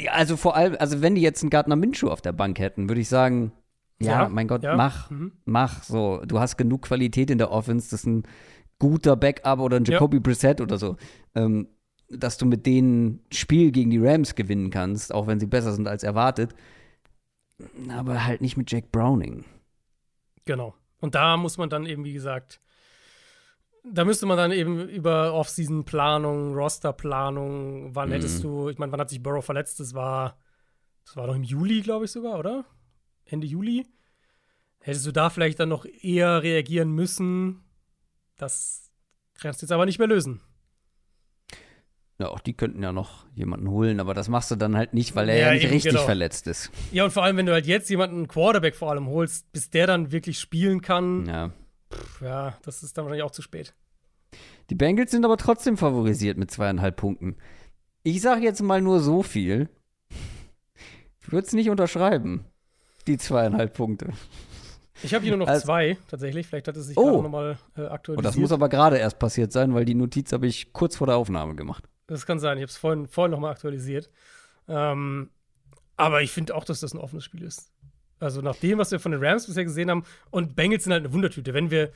Also 0.08 0.36
vor 0.36 0.56
allem, 0.56 0.76
also 0.80 1.00
wenn 1.00 1.14
die 1.14 1.20
jetzt 1.22 1.42
einen 1.42 1.50
Gardner 1.50 1.76
Minshew 1.76 2.08
auf 2.08 2.20
der 2.20 2.32
Bank 2.32 2.58
hätten, 2.58 2.88
würde 2.88 3.00
ich 3.00 3.08
sagen, 3.08 3.52
ja, 4.00 4.22
Ja, 4.24 4.28
mein 4.28 4.48
Gott, 4.48 4.64
ja. 4.64 4.74
mach, 4.76 5.10
Mhm. 5.10 5.32
mach 5.44 5.84
so. 5.84 6.20
Du 6.26 6.40
hast 6.40 6.56
genug 6.56 6.82
Qualität 6.82 7.30
in 7.30 7.38
der 7.38 7.52
Offense, 7.52 7.88
das 7.90 8.00
ist 8.00 8.06
ein 8.06 8.24
guter 8.90 9.16
Backup 9.16 9.58
oder 9.60 9.76
ein 9.78 9.84
Ja. 9.84 9.92
Jacoby 9.94 10.20
Brissett 10.20 10.60
oder 10.60 10.78
so, 10.78 10.96
ähm, 11.34 11.68
dass 12.10 12.36
du 12.38 12.46
mit 12.46 12.66
denen 12.66 13.20
Spiel 13.32 13.70
gegen 13.72 13.90
die 13.90 13.98
Rams 14.04 14.34
gewinnen 14.34 14.70
kannst, 14.70 15.12
auch 15.14 15.26
wenn 15.26 15.40
sie 15.40 15.46
besser 15.46 15.72
sind 15.72 15.88
als 15.88 16.02
erwartet. 16.02 16.54
Aber 17.88 18.24
halt 18.26 18.40
nicht 18.40 18.56
mit 18.56 18.70
Jack 18.70 18.90
Browning. 18.92 19.44
Genau. 20.44 20.74
Und 21.00 21.14
da 21.14 21.36
muss 21.36 21.56
man 21.58 21.70
dann 21.70 21.86
eben, 21.86 22.04
wie 22.04 22.12
gesagt, 22.12 22.60
da 23.90 24.04
müsste 24.04 24.26
man 24.26 24.36
dann 24.36 24.52
eben 24.52 24.88
über 24.88 25.32
Off-Season-Planung, 25.34 26.54
Roster-Planung, 26.54 27.94
wann 27.94 28.08
Mhm. 28.08 28.12
hättest 28.12 28.42
du, 28.44 28.68
ich 28.68 28.78
meine, 28.78 28.92
wann 28.92 29.00
hat 29.00 29.10
sich 29.10 29.22
Burrow 29.22 29.44
verletzt? 29.44 29.78
Das 29.80 29.94
war, 29.94 30.38
das 31.04 31.16
war 31.16 31.26
doch 31.26 31.34
im 31.36 31.42
Juli, 31.42 31.80
glaube 31.82 32.04
ich 32.06 32.10
sogar, 32.10 32.38
oder? 32.38 32.64
Ende 33.26 33.46
Juli. 33.46 33.86
Hättest 34.80 35.06
du 35.06 35.12
da 35.12 35.30
vielleicht 35.30 35.60
dann 35.60 35.68
noch 35.70 35.86
eher 36.02 36.42
reagieren 36.42 36.90
müssen? 36.90 37.62
Das 38.36 38.90
kannst 39.40 39.62
du 39.62 39.66
jetzt 39.66 39.72
aber 39.72 39.86
nicht 39.86 39.98
mehr 39.98 40.08
lösen. 40.08 40.40
Ja, 42.18 42.28
auch 42.28 42.38
die 42.40 42.54
könnten 42.54 42.80
ja 42.82 42.92
noch 42.92 43.26
jemanden 43.34 43.68
holen, 43.68 43.98
aber 43.98 44.14
das 44.14 44.28
machst 44.28 44.50
du 44.50 44.54
dann 44.56 44.76
halt 44.76 44.94
nicht, 44.94 45.16
weil 45.16 45.28
er 45.28 45.36
Ja, 45.36 45.46
ja, 45.48 45.52
nicht 45.54 45.64
eben, 45.64 45.72
richtig 45.72 45.92
genau. 45.92 46.04
verletzt 46.04 46.46
ist. 46.46 46.70
Ja, 46.92 47.04
und 47.04 47.10
vor 47.10 47.24
allem, 47.24 47.36
wenn 47.36 47.46
du 47.46 47.52
halt 47.52 47.66
jetzt 47.66 47.90
jemanden, 47.90 48.16
einen 48.18 48.28
Quarterback 48.28 48.76
vor 48.76 48.90
allem 48.90 49.08
holst, 49.08 49.50
bis 49.50 49.68
der 49.70 49.88
dann 49.88 50.12
wirklich 50.12 50.38
spielen 50.38 50.80
kann, 50.80 51.26
Ja. 51.26 51.50
ja, 52.20 52.58
das 52.62 52.84
ist 52.84 52.96
dann 52.96 53.04
wahrscheinlich 53.04 53.24
auch 53.24 53.32
zu 53.32 53.42
spät. 53.42 53.74
Die 54.70 54.76
Bengals 54.76 55.10
sind 55.10 55.24
aber 55.24 55.36
trotzdem 55.36 55.76
favorisiert 55.76 56.38
mit 56.38 56.50
zweieinhalb 56.52 56.96
Punkten. 56.96 57.36
Ich 58.04 58.20
sage 58.22 58.42
jetzt 58.42 58.62
mal 58.62 58.80
nur 58.80 59.00
so 59.00 59.22
viel. 59.24 59.68
Ich 61.20 61.32
würde 61.32 61.46
es 61.46 61.52
nicht 61.52 61.68
unterschreiben, 61.70 62.44
die 63.08 63.18
zweieinhalb 63.18 63.74
Punkte. 63.74 64.12
Ich 65.04 65.14
habe 65.14 65.22
hier 65.22 65.32
nur 65.36 65.46
noch 65.46 65.48
Also- 65.52 65.66
zwei, 65.66 65.96
tatsächlich. 66.08 66.46
Vielleicht 66.46 66.68
hat 66.68 66.76
es 66.76 66.86
sich 66.86 66.96
Oh. 66.96 67.22
nochmal 67.22 67.58
äh, 67.76 67.80
Und 67.82 67.86
aktualisiert. 67.88 68.26
das 68.26 68.36
muss 68.36 68.52
aber 68.52 68.68
gerade 68.68 68.98
erst 68.98 69.18
passiert 69.18 69.52
sein, 69.52 69.74
weil 69.74 69.84
die 69.84 69.94
Notiz 69.94 70.32
habe 70.32 70.46
ich 70.46 70.72
kurz 70.72 70.96
vor 70.96 71.06
der 71.06 71.16
Aufnahme 71.16 71.54
gemacht. 71.54 71.84
Das 72.06 72.26
kann 72.26 72.38
sein, 72.38 72.58
ich 72.58 72.62
habe 72.62 72.70
es 72.70 72.76
vorhin, 72.76 73.06
vorhin 73.06 73.30
nochmal 73.30 73.52
aktualisiert. 73.52 74.10
Ähm, 74.68 75.30
aber 75.96 76.22
ich 76.22 76.30
finde 76.32 76.54
auch, 76.54 76.64
dass 76.64 76.80
das 76.80 76.92
ein 76.94 76.98
offenes 76.98 77.24
Spiel 77.24 77.42
ist. 77.42 77.70
Also 78.20 78.40
nach 78.40 78.56
dem, 78.56 78.78
was 78.78 78.90
wir 78.90 79.00
von 79.00 79.12
den 79.12 79.22
Rams 79.22 79.46
bisher 79.46 79.64
gesehen 79.64 79.90
haben, 79.90 80.04
und 80.30 80.56
Bengals 80.56 80.84
sind 80.84 80.92
halt 80.92 81.04
eine 81.04 81.12
Wundertüte. 81.12 81.52
Wenn 81.54 81.70
wir 81.70 81.92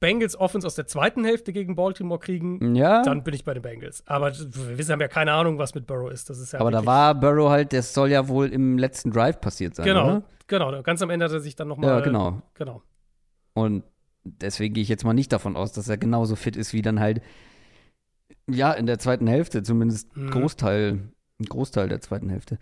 Bengals 0.00 0.36
Offense 0.38 0.66
aus 0.66 0.74
der 0.74 0.86
zweiten 0.86 1.24
Hälfte 1.24 1.52
gegen 1.52 1.76
Baltimore 1.76 2.18
kriegen, 2.20 2.74
Ja, 2.74 3.02
dann 3.02 3.22
bin 3.24 3.32
ich 3.34 3.44
bei 3.44 3.54
den 3.54 3.62
Bengals. 3.62 4.02
Aber 4.06 4.32
wir 4.32 4.78
wissen, 4.78 4.92
haben 4.92 5.00
ja 5.00 5.08
keine 5.08 5.32
Ahnung, 5.32 5.58
was 5.58 5.74
mit 5.74 5.86
Burrow 5.86 6.10
ist. 6.10 6.28
Das 6.30 6.38
ist 6.38 6.52
ja 6.52 6.60
aber 6.60 6.70
da 6.70 6.84
war 6.84 7.14
Burrow 7.14 7.48
halt, 7.50 7.72
das 7.72 7.94
soll 7.94 8.10
ja 8.10 8.28
wohl 8.28 8.48
im 8.48 8.76
letzten 8.78 9.10
Drive 9.10 9.40
passiert 9.40 9.74
sein, 9.74 9.86
Genau, 9.86 10.04
oder? 10.06 10.22
genau. 10.46 10.82
Ganz 10.82 11.00
am 11.02 11.10
Ende 11.10 11.24
hat 11.24 11.32
er 11.32 11.40
sich 11.40 11.56
dann 11.56 11.68
nochmal. 11.68 11.88
Ja, 11.90 12.00
genau. 12.00 12.42
Genau. 12.54 12.82
Und 13.54 13.84
deswegen 14.24 14.74
gehe 14.74 14.82
ich 14.82 14.88
jetzt 14.88 15.04
mal 15.04 15.12
nicht 15.14 15.32
davon 15.32 15.56
aus, 15.56 15.72
dass 15.72 15.88
er 15.88 15.96
genauso 15.96 16.36
fit 16.36 16.56
ist 16.56 16.72
wie 16.72 16.82
dann 16.82 17.00
halt, 17.00 17.22
ja, 18.48 18.72
in 18.72 18.86
der 18.86 18.98
zweiten 18.98 19.26
Hälfte, 19.26 19.62
zumindest 19.62 20.14
Mhm. 20.16 20.30
Großteil, 20.30 20.92
ein 21.40 21.44
Großteil 21.46 21.88
der 21.88 22.00
zweiten 22.00 22.28
Hälfte. 22.28 22.58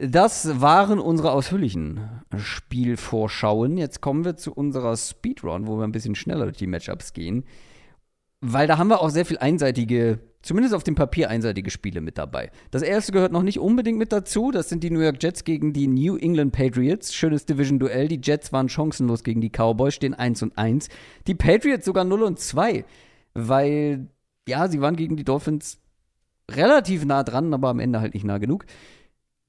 Das 0.00 0.60
waren 0.60 1.00
unsere 1.00 1.32
ausführlichen 1.32 2.22
Spiel 2.36 2.96
vorschauen. 2.96 3.76
Jetzt 3.76 4.00
kommen 4.00 4.24
wir 4.24 4.36
zu 4.36 4.52
unserer 4.52 4.96
Speedrun, 4.96 5.66
wo 5.66 5.76
wir 5.76 5.84
ein 5.84 5.92
bisschen 5.92 6.14
schneller 6.14 6.44
durch 6.44 6.56
die 6.56 6.68
Matchups 6.68 7.12
gehen. 7.12 7.44
Weil 8.40 8.68
da 8.68 8.78
haben 8.78 8.86
wir 8.86 9.00
auch 9.00 9.10
sehr 9.10 9.26
viel 9.26 9.38
einseitige, 9.38 10.20
zumindest 10.40 10.72
auf 10.72 10.84
dem 10.84 10.94
Papier 10.94 11.28
einseitige 11.28 11.72
Spiele 11.72 12.00
mit 12.00 12.16
dabei. 12.16 12.52
Das 12.70 12.82
erste 12.82 13.10
gehört 13.10 13.32
noch 13.32 13.42
nicht 13.42 13.58
unbedingt 13.58 13.98
mit 13.98 14.12
dazu. 14.12 14.52
Das 14.52 14.68
sind 14.68 14.84
die 14.84 14.90
New 14.92 15.00
York 15.00 15.20
Jets 15.20 15.42
gegen 15.42 15.72
die 15.72 15.88
New 15.88 16.16
England 16.16 16.52
Patriots. 16.52 17.12
Schönes 17.12 17.44
Division-Duell. 17.46 18.06
Die 18.06 18.20
Jets 18.22 18.52
waren 18.52 18.68
chancenlos 18.68 19.24
gegen 19.24 19.40
die 19.40 19.50
Cowboys, 19.50 19.96
stehen 19.96 20.14
1 20.14 20.44
und 20.44 20.56
1. 20.56 20.90
Die 21.26 21.34
Patriots 21.34 21.84
sogar 21.84 22.04
0 22.04 22.22
und 22.22 22.38
2, 22.38 22.84
weil, 23.34 24.06
ja, 24.46 24.68
sie 24.68 24.80
waren 24.80 24.94
gegen 24.94 25.16
die 25.16 25.24
Dolphins 25.24 25.80
relativ 26.48 27.04
nah 27.04 27.24
dran, 27.24 27.52
aber 27.52 27.70
am 27.70 27.80
Ende 27.80 28.00
halt 28.00 28.14
nicht 28.14 28.24
nah 28.24 28.38
genug. 28.38 28.64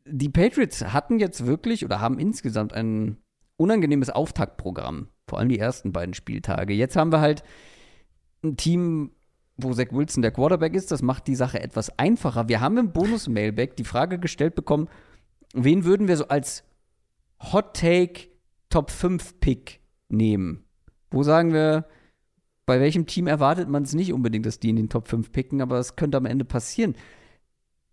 Die 0.06 0.30
Patriots 0.30 0.84
hatten 0.94 1.20
jetzt 1.20 1.46
wirklich 1.46 1.86
oder 1.86 2.00
haben 2.00 2.20
insgesamt 2.20 2.74
ein 2.74 3.18
unangenehmes 3.58 4.10
Auftaktprogramm. 4.10 5.10
Vor 5.28 5.40
allem 5.40 5.50
die 5.50 5.60
ersten 5.60 5.92
beiden 5.92 6.14
Spieltage. 6.14 6.74
Jetzt 6.74 6.96
haben 6.96 7.12
wir 7.12 7.22
halt 7.22 7.44
ein 8.44 8.58
Team, 8.58 9.12
wo 9.58 9.74
Zach 9.74 9.92
Wilson 9.92 10.22
der 10.22 10.32
Quarterback 10.32 10.74
ist. 10.74 10.92
Das 10.92 11.02
macht 11.02 11.28
die 11.28 11.36
Sache 11.36 11.62
etwas 11.62 11.98
einfacher. 12.00 12.48
Wir 12.48 12.62
haben 12.62 12.78
im 12.78 12.92
Bonus-Mailback 12.92 13.76
die 13.76 13.84
Frage 13.84 14.18
gestellt 14.18 14.56
bekommen, 14.56 14.88
wen 15.54 15.84
würden 15.84 16.08
wir 16.08 16.18
so 16.18 16.28
als 16.28 16.64
Hot 17.52 17.76
Take 17.76 18.30
Top 18.70 18.92
5 18.92 19.40
Pick 19.40 19.82
nehmen? 20.08 20.64
Wo 21.12 21.24
sagen 21.24 21.54
wir, 21.54 21.86
bei 22.66 22.80
welchem 22.80 23.08
Team 23.08 23.28
erwartet 23.28 23.68
man 23.68 23.84
es 23.84 23.94
nicht 23.94 24.14
unbedingt, 24.14 24.46
dass 24.46 24.60
die 24.60 24.70
in 24.70 24.76
den 24.76 24.90
Top 24.90 25.08
5 25.08 25.32
picken, 25.32 25.62
aber 25.62 25.80
es 25.80 25.96
könnte 25.96 26.18
am 26.18 26.26
Ende 26.26 26.46
passieren. 26.46 26.96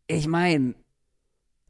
Ich 0.06 0.28
meine, 0.28 0.74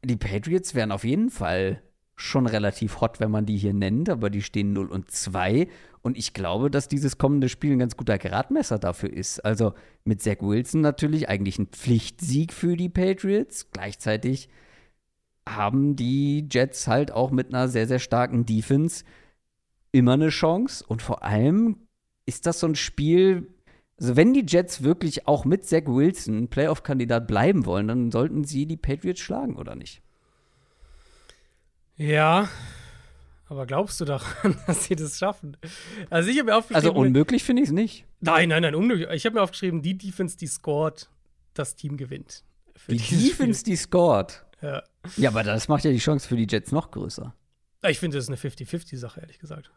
die 0.03 0.15
Patriots 0.15 0.75
wären 0.75 0.91
auf 0.91 1.03
jeden 1.03 1.29
Fall 1.29 1.81
schon 2.15 2.47
relativ 2.47 2.99
hot, 2.99 3.19
wenn 3.19 3.29
man 3.29 3.45
die 3.45 3.57
hier 3.57 3.73
nennt, 3.73 4.09
aber 4.09 4.29
die 4.29 4.41
stehen 4.41 4.73
0 4.73 4.87
und 4.87 5.11
2 5.11 5.67
und 6.01 6.17
ich 6.17 6.33
glaube, 6.33 6.71
dass 6.71 6.87
dieses 6.87 7.17
kommende 7.17 7.47
Spiel 7.47 7.73
ein 7.73 7.79
ganz 7.79 7.95
guter 7.95 8.17
Gradmesser 8.17 8.79
dafür 8.79 9.13
ist. 9.13 9.43
Also 9.45 9.73
mit 10.03 10.21
Zach 10.21 10.37
Wilson 10.41 10.81
natürlich 10.81 11.29
eigentlich 11.29 11.59
ein 11.59 11.67
Pflichtsieg 11.67 12.53
für 12.53 12.75
die 12.75 12.89
Patriots. 12.89 13.69
Gleichzeitig 13.71 14.49
haben 15.47 15.95
die 15.95 16.47
Jets 16.49 16.87
halt 16.87 17.11
auch 17.11 17.29
mit 17.31 17.53
einer 17.53 17.67
sehr, 17.67 17.87
sehr 17.87 17.99
starken 17.99 18.45
Defense 18.45 19.03
immer 19.91 20.13
eine 20.13 20.29
Chance 20.29 20.83
und 20.87 21.01
vor 21.01 21.23
allem 21.23 21.87
ist 22.25 22.45
das 22.45 22.59
so 22.59 22.67
ein 22.67 22.75
Spiel, 22.75 23.47
also 23.99 24.15
wenn 24.15 24.33
die 24.33 24.45
Jets 24.47 24.83
wirklich 24.83 25.27
auch 25.27 25.45
mit 25.45 25.65
Zach 25.65 25.85
Wilson 25.85 26.49
Playoff-Kandidat 26.49 27.27
bleiben 27.27 27.65
wollen, 27.65 27.87
dann 27.87 28.11
sollten 28.11 28.43
sie 28.43 28.65
die 28.65 28.77
Patriots 28.77 29.19
schlagen, 29.19 29.55
oder 29.55 29.75
nicht? 29.75 30.01
Ja, 31.95 32.47
aber 33.49 33.65
glaubst 33.65 33.99
du 34.01 34.05
daran, 34.05 34.57
dass 34.67 34.85
sie 34.85 34.95
das 34.95 35.17
schaffen? 35.17 35.57
Also 36.09 36.29
ich 36.29 36.37
habe 36.37 36.51
mir 36.51 36.57
aufgeschrieben. 36.57 36.89
Also 36.89 36.99
unmöglich 36.99 37.43
finde 37.43 37.63
ich 37.63 37.69
es 37.69 37.73
nicht. 37.73 38.05
Nein, 38.19 38.49
nein, 38.49 38.61
nein, 38.61 38.75
unmöglich. 38.75 39.09
Ich 39.11 39.25
habe 39.25 39.35
mir 39.35 39.41
aufgeschrieben, 39.41 39.81
die 39.81 39.97
Defense, 39.97 40.37
die 40.37 40.47
scored, 40.47 41.09
das 41.53 41.75
Team 41.75 41.97
gewinnt. 41.97 42.43
Die 42.87 42.97
Defense, 42.97 43.61
Spiel. 43.61 43.73
die 43.73 43.77
scored. 43.77 44.45
Ja. 44.61 44.83
Ja, 45.15 45.29
aber 45.29 45.43
das 45.43 45.67
macht 45.67 45.85
ja 45.85 45.91
die 45.91 45.97
Chance 45.97 46.27
für 46.27 46.35
die 46.35 46.47
Jets 46.49 46.71
noch 46.71 46.91
größer. 46.91 47.33
Ich 47.87 47.99
finde, 47.99 48.17
das 48.17 48.25
ist 48.25 48.29
eine 48.29 48.37
50-50-Sache, 48.37 49.21
ehrlich 49.21 49.39
gesagt. 49.39 49.71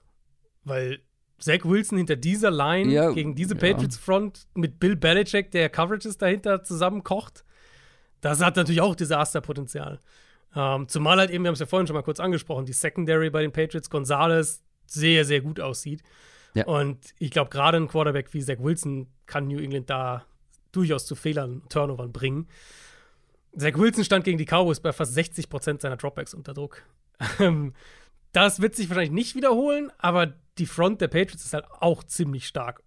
Weil 0.64 1.00
Zach 1.40 1.64
Wilson 1.64 1.98
hinter 1.98 2.16
dieser 2.16 2.50
Line 2.50 2.92
Ja, 2.92 3.10
gegen 3.12 3.34
diese 3.34 3.54
ja. 3.54 3.60
Patriots 3.60 3.96
Front 3.96 4.46
mit 4.54 4.78
Bill 4.78 4.96
Belichick, 4.96 5.50
der 5.50 5.68
Coverages 5.68 6.18
dahinter 6.18 6.62
zusammenkocht, 6.62 7.44
das 8.20 8.42
hat 8.42 8.56
natürlich 8.56 8.80
auch 8.80 8.94
Desasterpotenzial. 8.94 10.00
Ähm, 10.54 10.88
zumal 10.88 11.18
halt 11.18 11.30
eben, 11.30 11.44
wir 11.44 11.48
haben 11.48 11.54
es 11.54 11.60
ja 11.60 11.66
vorhin 11.66 11.86
schon 11.86 11.94
mal 11.94 12.02
kurz 12.02 12.20
angesprochen, 12.20 12.66
die 12.66 12.72
Secondary 12.72 13.30
bei 13.30 13.42
den 13.42 13.52
Patriots, 13.52 13.88
Gonzalez, 13.88 14.62
sehr, 14.86 15.24
sehr 15.24 15.40
gut 15.40 15.60
aussieht. 15.60 16.02
Ja. 16.54 16.66
Und 16.66 17.14
ich 17.18 17.30
glaube, 17.30 17.50
gerade 17.50 17.78
ein 17.78 17.88
Quarterback 17.88 18.34
wie 18.34 18.42
Zach 18.42 18.58
Wilson 18.58 19.06
kann 19.26 19.46
New 19.46 19.58
England 19.58 19.88
da 19.88 20.26
durchaus 20.72 21.06
zu 21.06 21.14
Fehlern, 21.14 21.62
Turnovern 21.68 22.12
bringen. 22.12 22.48
Zach 23.56 23.76
Wilson 23.76 24.04
stand 24.04 24.24
gegen 24.24 24.38
die 24.38 24.46
Cowboys 24.46 24.80
bei 24.80 24.92
fast 24.92 25.14
60 25.14 25.48
Prozent 25.48 25.80
seiner 25.80 25.96
Dropbacks 25.96 26.34
unter 26.34 26.54
Druck. 26.54 26.82
Ähm, 27.38 27.74
das 28.32 28.60
wird 28.60 28.74
sich 28.76 28.88
wahrscheinlich 28.88 29.12
nicht 29.12 29.34
wiederholen, 29.34 29.92
aber 29.98 30.34
die 30.60 30.66
Front 30.66 31.00
der 31.00 31.08
Patriots 31.08 31.44
ist 31.44 31.54
halt 31.54 31.64
auch 31.70 32.04
ziemlich 32.04 32.46
stark. 32.46 32.82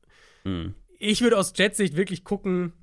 Ich 0.99 1.21
würde 1.21 1.37
aus 1.37 1.53
Jets-Sicht 1.55 1.97
wirklich 1.97 2.23
gucken, 2.23 2.73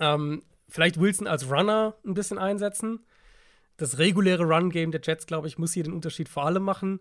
ähm, 0.00 0.42
vielleicht 0.68 0.98
Wilson 0.98 1.26
als 1.26 1.48
Runner 1.48 1.94
ein 2.04 2.14
bisschen 2.14 2.38
einsetzen. 2.38 3.00
Das 3.76 3.98
reguläre 3.98 4.44
Run-Game 4.44 4.90
der 4.90 5.00
Jets, 5.02 5.26
glaube 5.26 5.46
ich, 5.46 5.58
muss 5.58 5.72
hier 5.72 5.84
den 5.84 5.92
Unterschied 5.92 6.28
vor 6.28 6.46
allem 6.46 6.62
machen. 6.62 7.00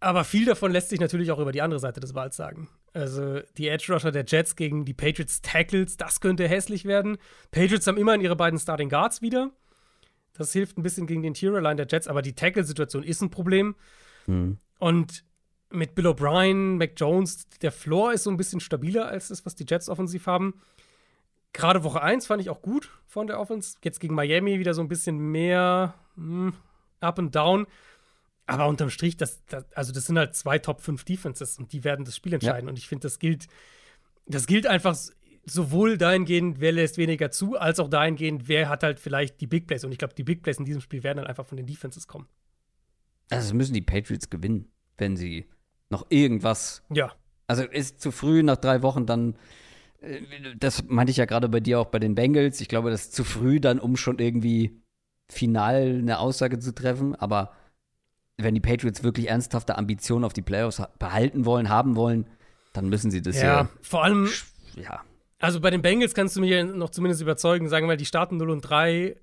Aber 0.00 0.24
viel 0.24 0.44
davon 0.44 0.72
lässt 0.72 0.88
sich 0.88 0.98
natürlich 0.98 1.30
auch 1.30 1.38
über 1.38 1.52
die 1.52 1.62
andere 1.62 1.78
Seite 1.78 2.00
des 2.00 2.14
Walls 2.14 2.36
sagen. 2.36 2.68
Also 2.92 3.40
die 3.56 3.68
Edge-Rusher 3.68 4.10
der 4.10 4.24
Jets 4.26 4.56
gegen 4.56 4.84
die 4.84 4.94
Patriots 4.94 5.42
Tackles, 5.42 5.96
das 5.96 6.20
könnte 6.20 6.48
hässlich 6.48 6.84
werden. 6.84 7.18
Patriots 7.52 7.86
haben 7.86 7.98
immerhin 7.98 8.20
ihre 8.20 8.34
beiden 8.34 8.58
Starting 8.58 8.88
Guards 8.88 9.22
wieder. 9.22 9.52
Das 10.32 10.52
hilft 10.52 10.78
ein 10.78 10.82
bisschen 10.82 11.06
gegen 11.06 11.22
die 11.22 11.28
Interior-Line 11.28 11.76
der 11.76 11.86
Jets, 11.86 12.08
aber 12.08 12.22
die 12.22 12.34
Tackle-Situation 12.34 13.02
ist 13.04 13.20
ein 13.20 13.30
Problem. 13.30 13.76
Und 14.78 15.24
mit 15.72 15.94
Bill 15.94 16.06
O'Brien, 16.06 16.76
Mac 16.76 16.92
Jones, 16.96 17.48
der 17.60 17.72
Floor 17.72 18.12
ist 18.12 18.24
so 18.24 18.30
ein 18.30 18.36
bisschen 18.36 18.60
stabiler 18.60 19.06
als 19.06 19.28
das, 19.28 19.44
was 19.46 19.54
die 19.54 19.64
Jets 19.68 19.88
offensiv 19.88 20.26
haben. 20.26 20.60
Gerade 21.52 21.84
Woche 21.84 22.02
1 22.02 22.26
fand 22.26 22.40
ich 22.40 22.50
auch 22.50 22.62
gut 22.62 22.90
von 23.06 23.26
der 23.26 23.38
Offense. 23.38 23.76
Jetzt 23.84 24.00
gegen 24.00 24.14
Miami 24.14 24.58
wieder 24.58 24.74
so 24.74 24.80
ein 24.80 24.88
bisschen 24.88 25.18
mehr 25.18 25.94
hm, 26.16 26.54
up 27.00 27.18
and 27.18 27.34
down. 27.34 27.66
Aber 28.46 28.66
unterm 28.68 28.90
Strich, 28.90 29.16
das, 29.16 29.44
das, 29.46 29.64
also 29.72 29.92
das 29.92 30.06
sind 30.06 30.18
halt 30.18 30.34
zwei 30.34 30.58
Top 30.58 30.80
5 30.80 31.04
Defenses 31.04 31.58
und 31.58 31.72
die 31.72 31.84
werden 31.84 32.04
das 32.04 32.16
Spiel 32.16 32.34
entscheiden. 32.34 32.68
Und 32.68 32.78
ich 32.78 32.88
finde, 32.88 33.02
das 33.02 33.18
gilt, 33.18 33.46
das 34.26 34.46
gilt 34.46 34.66
einfach 34.66 34.96
sowohl 35.44 35.98
dahingehend, 35.98 36.60
wer 36.60 36.72
lässt 36.72 36.98
weniger 36.98 37.30
zu, 37.30 37.58
als 37.58 37.80
auch 37.80 37.88
dahingehend, 37.88 38.48
wer 38.48 38.68
hat 38.68 38.82
halt 38.82 39.00
vielleicht 39.00 39.40
die 39.40 39.46
Big 39.46 39.66
Plays. 39.66 39.84
Und 39.84 39.92
ich 39.92 39.98
glaube, 39.98 40.14
die 40.14 40.24
Big 40.24 40.42
Plays 40.42 40.58
in 40.58 40.64
diesem 40.64 40.80
Spiel 40.80 41.02
werden 41.02 41.18
dann 41.18 41.26
einfach 41.26 41.46
von 41.46 41.56
den 41.56 41.66
Defenses 41.66 42.06
kommen. 42.06 42.28
Also 43.30 43.54
müssen 43.54 43.74
die 43.74 43.82
Patriots 43.82 44.30
gewinnen, 44.30 44.68
wenn 44.98 45.16
sie 45.16 45.46
noch 45.92 46.06
irgendwas. 46.08 46.82
Ja. 46.92 47.12
Also 47.46 47.62
ist 47.62 48.00
zu 48.00 48.10
früh 48.10 48.42
nach 48.42 48.56
drei 48.56 48.82
Wochen 48.82 49.06
dann. 49.06 49.36
äh, 50.00 50.20
Das 50.58 50.84
meinte 50.88 51.12
ich 51.12 51.16
ja 51.18 51.26
gerade 51.26 51.48
bei 51.48 51.60
dir 51.60 51.78
auch 51.78 51.86
bei 51.86 52.00
den 52.00 52.14
Bengals. 52.16 52.60
Ich 52.60 52.68
glaube, 52.68 52.90
das 52.90 53.02
ist 53.02 53.14
zu 53.14 53.22
früh 53.24 53.60
dann, 53.60 53.78
um 53.78 53.96
schon 53.96 54.18
irgendwie 54.18 54.82
final 55.30 55.98
eine 55.98 56.18
Aussage 56.18 56.58
zu 56.58 56.74
treffen. 56.74 57.14
Aber 57.14 57.52
wenn 58.38 58.54
die 58.54 58.60
Patriots 58.60 59.04
wirklich 59.04 59.28
ernsthafte 59.28 59.76
Ambitionen 59.78 60.24
auf 60.24 60.32
die 60.32 60.42
Playoffs 60.42 60.78
ha- 60.80 60.90
behalten 60.98 61.44
wollen, 61.44 61.68
haben 61.68 61.94
wollen, 61.94 62.26
dann 62.72 62.88
müssen 62.88 63.10
sie 63.10 63.22
das 63.22 63.40
Ja, 63.40 63.68
vor 63.82 64.02
allem, 64.02 64.28
ja. 64.76 64.82
Ja, 64.82 65.00
also 65.38 65.60
bei 65.60 65.70
den 65.70 65.82
Bengals 65.82 66.14
kannst 66.14 66.36
du 66.36 66.40
mich 66.40 66.50
ja 66.50 66.64
noch 66.64 66.90
zumindest 66.90 67.20
überzeugen, 67.20 67.68
sagen 67.68 67.88
wir, 67.88 67.96
die 67.96 68.06
starten 68.06 68.36
0 68.38 68.48
und 68.50 68.60
3, 68.62 69.16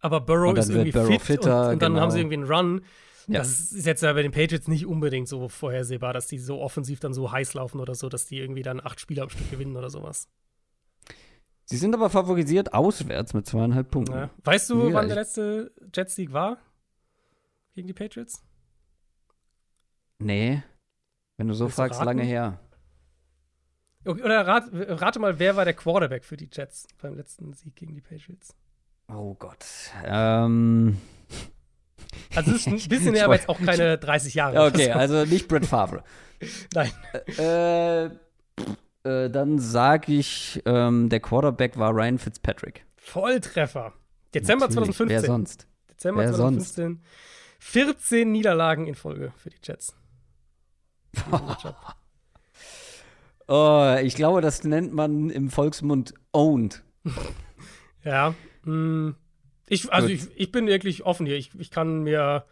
aber 0.00 0.20
Burrow 0.20 0.50
Und 0.50 0.58
ist 0.58 0.68
irgendwie 0.68 0.90
Burrow 0.92 1.08
fit 1.08 1.22
fitter, 1.22 1.66
und, 1.68 1.72
und 1.74 1.82
dann 1.82 1.92
genau. 1.92 2.02
haben 2.02 2.10
sie 2.10 2.18
irgendwie 2.20 2.36
einen 2.36 2.44
Run. 2.52 2.82
Ja. 3.28 3.38
Das 3.40 3.72
ist 3.72 3.86
jetzt 3.86 4.02
ja 4.02 4.12
bei 4.12 4.22
den 4.22 4.30
Patriots 4.32 4.68
nicht 4.68 4.86
unbedingt 4.86 5.26
so 5.28 5.48
vorhersehbar, 5.48 6.12
dass 6.12 6.28
die 6.28 6.38
so 6.38 6.60
offensiv 6.60 7.00
dann 7.00 7.12
so 7.12 7.32
heiß 7.32 7.54
laufen 7.54 7.80
oder 7.80 7.94
so, 7.94 8.08
dass 8.08 8.26
die 8.26 8.38
irgendwie 8.38 8.62
dann 8.62 8.80
acht 8.80 9.00
Spiele 9.00 9.22
am 9.22 9.30
Stück 9.30 9.50
gewinnen 9.50 9.76
oder 9.76 9.90
sowas. 9.90 10.28
Sie 11.64 11.76
sind 11.76 11.94
aber 11.94 12.08
favorisiert 12.10 12.72
auswärts 12.74 13.34
mit 13.34 13.46
zweieinhalb 13.46 13.90
Punkten. 13.90 14.14
Ja. 14.14 14.30
Weißt 14.44 14.70
du, 14.70 14.88
Ja, 14.88 14.94
wann 14.94 15.08
der 15.08 15.16
letzte 15.16 15.72
Jets-Sieg 15.92 16.32
war? 16.32 16.58
Gegen 17.74 17.88
die 17.88 17.94
Patriots? 17.94 18.44
Nee. 20.18 20.62
Wenn 21.36 21.48
du 21.48 21.54
so 21.54 21.64
Willst 21.64 21.76
du 21.78 21.82
fragst, 21.82 21.98
raten? 22.00 22.06
lange 22.06 22.22
her. 22.22 22.60
Okay, 24.04 24.22
Oder 24.22 24.46
rat, 24.46 24.64
rate 24.72 25.18
mal, 25.18 25.40
wer 25.40 25.56
war 25.56 25.64
der 25.64 25.74
Quarterback 25.74 26.24
für 26.24 26.36
die 26.36 26.48
Jets 26.50 26.86
beim 27.02 27.16
letzten 27.16 27.52
Sieg 27.54 27.74
gegen 27.74 27.94
die 27.94 28.00
Patriots? 28.00 28.54
Oh 29.12 29.34
Gott. 29.34 29.64
Ähm. 30.04 30.96
Also, 32.34 32.52
es 32.52 32.66
ist 32.66 32.68
ein 32.68 32.76
bisschen 32.88 33.14
her, 33.14 33.24
aber 33.24 33.34
jetzt 33.34 33.48
auch 33.48 33.60
keine 33.60 33.98
30 33.98 34.34
Jahre. 34.34 34.54
Ja, 34.54 34.66
okay, 34.66 34.86
oder 34.86 34.94
so. 34.94 34.98
also 34.98 35.24
nicht 35.30 35.48
Brett 35.48 35.66
Favre. 35.66 36.02
Nein. 36.74 36.90
äh, 37.38 38.04
äh, 38.06 39.30
dann 39.30 39.58
sag 39.58 40.08
ich, 40.08 40.62
ähm, 40.66 41.08
der 41.08 41.20
Quarterback 41.20 41.78
war 41.78 41.92
Ryan 41.94 42.18
Fitzpatrick. 42.18 42.84
Volltreffer. 42.96 43.92
Dezember 44.34 44.66
Natürlich, 44.68 44.96
2015. 44.96 45.08
Wer 45.08 45.22
sonst? 45.22 45.66
Dezember 45.90 46.22
Wer 46.22 46.32
2015. 46.32 47.02
14 47.58 48.30
Niederlagen 48.32 48.86
in 48.86 48.94
Folge 48.94 49.32
für 49.36 49.50
die 49.50 49.58
Jets. 49.62 49.96
Oh, 53.48 53.96
ich 54.02 54.16
glaube, 54.16 54.40
das 54.40 54.64
nennt 54.64 54.92
man 54.92 55.30
im 55.30 55.50
Volksmund 55.50 56.14
owned. 56.32 56.82
Ja. 58.02 58.34
mh, 58.64 59.14
ich, 59.68 59.92
also 59.92 60.08
ich, 60.08 60.28
ich 60.36 60.52
bin 60.52 60.66
wirklich 60.66 61.04
offen 61.04 61.26
hier. 61.26 61.36
Ich, 61.36 61.50
ich 61.58 61.70
kann 61.70 62.02
mir. 62.02 62.44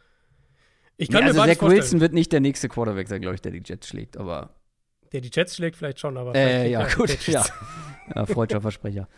Ich 0.97 1.09
kann 1.11 1.23
Ja, 1.23 1.29
also 1.29 1.41
mir 1.41 1.47
Zach 1.55 1.63
Wilson 1.63 1.77
vorstellen. 1.77 2.01
wird 2.01 2.13
nicht 2.13 2.33
der 2.33 2.41
nächste 2.41 2.69
Quarterback 2.69 3.09
sein, 3.09 3.21
glaube 3.21 3.35
ich, 3.35 3.41
der 3.43 3.53
die 3.53 3.63
Jets 3.65 3.89
schlägt, 3.89 4.17
aber. 4.17 4.55
Der 5.13 5.21
die 5.21 5.31
Jets 5.33 5.57
schlägt 5.57 5.77
vielleicht 5.77 6.01
schon, 6.01 6.17
aber. 6.17 6.35
Äh, 6.35 6.71
ja, 6.71 6.87
gut, 6.89 7.27
ja. 7.27 7.45
Ja. 8.15 8.27
Freudscher 8.27 8.61
Versprecher. 8.61 9.09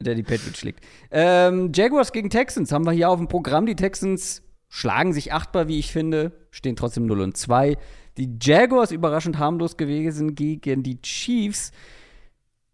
Der 0.00 0.14
die 0.14 0.22
Patriots 0.22 0.58
schlägt. 0.58 0.84
Ähm, 1.10 1.70
Jaguars 1.74 2.12
gegen 2.12 2.30
Texans 2.30 2.72
haben 2.72 2.84
wir 2.84 2.92
hier 2.92 3.08
auf 3.10 3.18
dem 3.18 3.28
Programm. 3.28 3.66
Die 3.66 3.76
Texans 3.76 4.42
schlagen 4.68 5.12
sich 5.12 5.32
achtbar, 5.32 5.68
wie 5.68 5.78
ich 5.78 5.92
finde. 5.92 6.32
stehen 6.50 6.76
trotzdem 6.76 7.06
0 7.06 7.20
und 7.20 7.36
2. 7.36 7.76
Die 8.16 8.36
Jaguars 8.40 8.90
überraschend 8.90 9.38
harmlos 9.38 9.76
gewesen 9.76 10.34
gegen 10.34 10.82
die 10.82 11.00
Chiefs. 11.02 11.72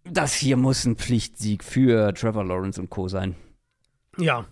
Das 0.05 0.32
hier 0.35 0.57
muss 0.57 0.85
ein 0.85 0.97
Pflichtsieg 0.97 1.65
für 1.65 2.15
Trevor 2.15 2.45
Lawrence 2.45 2.81
und 2.81 2.89
Co. 2.89 3.09
sein. 3.09 3.35
Ja, 4.16 4.47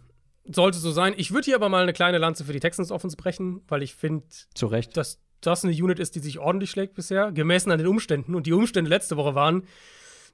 sollte 0.50 0.78
so 0.78 0.90
sein. 0.90 1.14
Ich 1.16 1.32
würde 1.32 1.44
hier 1.46 1.56
aber 1.56 1.68
mal 1.68 1.82
eine 1.82 1.92
kleine 1.92 2.18
Lanze 2.18 2.44
für 2.44 2.52
die 2.52 2.60
Texans 2.60 2.90
Offense 2.90 3.16
brechen, 3.16 3.62
weil 3.68 3.82
ich 3.82 3.94
finde, 3.94 4.24
dass 4.92 5.20
das 5.40 5.64
eine 5.64 5.72
Unit 5.72 5.98
ist, 5.98 6.14
die 6.14 6.20
sich 6.20 6.38
ordentlich 6.38 6.70
schlägt 6.70 6.94
bisher, 6.94 7.32
gemessen 7.32 7.70
an 7.70 7.78
den 7.78 7.86
Umständen. 7.86 8.34
Und 8.34 8.46
die 8.46 8.52
Umstände 8.52 8.88
letzte 8.88 9.16
Woche 9.16 9.34
waren, 9.34 9.64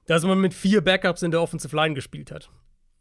dass 0.05 0.23
man 0.23 0.39
mit 0.39 0.53
vier 0.53 0.81
Backups 0.81 1.21
in 1.21 1.31
der 1.31 1.41
Offensive 1.41 1.75
Line 1.75 1.95
gespielt 1.95 2.31
hat. 2.31 2.49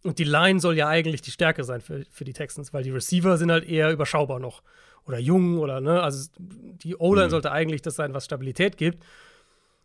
Und 0.04 0.18
die 0.18 0.24
Line 0.24 0.60
soll 0.60 0.76
ja 0.76 0.88
eigentlich 0.88 1.22
die 1.22 1.30
Stärke 1.30 1.64
sein 1.64 1.80
für, 1.80 2.04
für 2.10 2.24
die 2.24 2.32
Texans, 2.32 2.72
weil 2.72 2.82
die 2.82 2.90
Receiver 2.90 3.36
sind 3.38 3.50
halt 3.50 3.64
eher 3.64 3.92
überschaubar 3.92 4.40
noch. 4.40 4.62
Oder 5.06 5.18
jung 5.18 5.58
oder, 5.58 5.80
ne? 5.80 6.02
Also 6.02 6.30
die 6.38 6.96
O-Line 6.96 7.26
mhm. 7.26 7.30
sollte 7.30 7.52
eigentlich 7.52 7.82
das 7.82 7.96
sein, 7.96 8.14
was 8.14 8.24
Stabilität 8.24 8.76
gibt. 8.76 9.04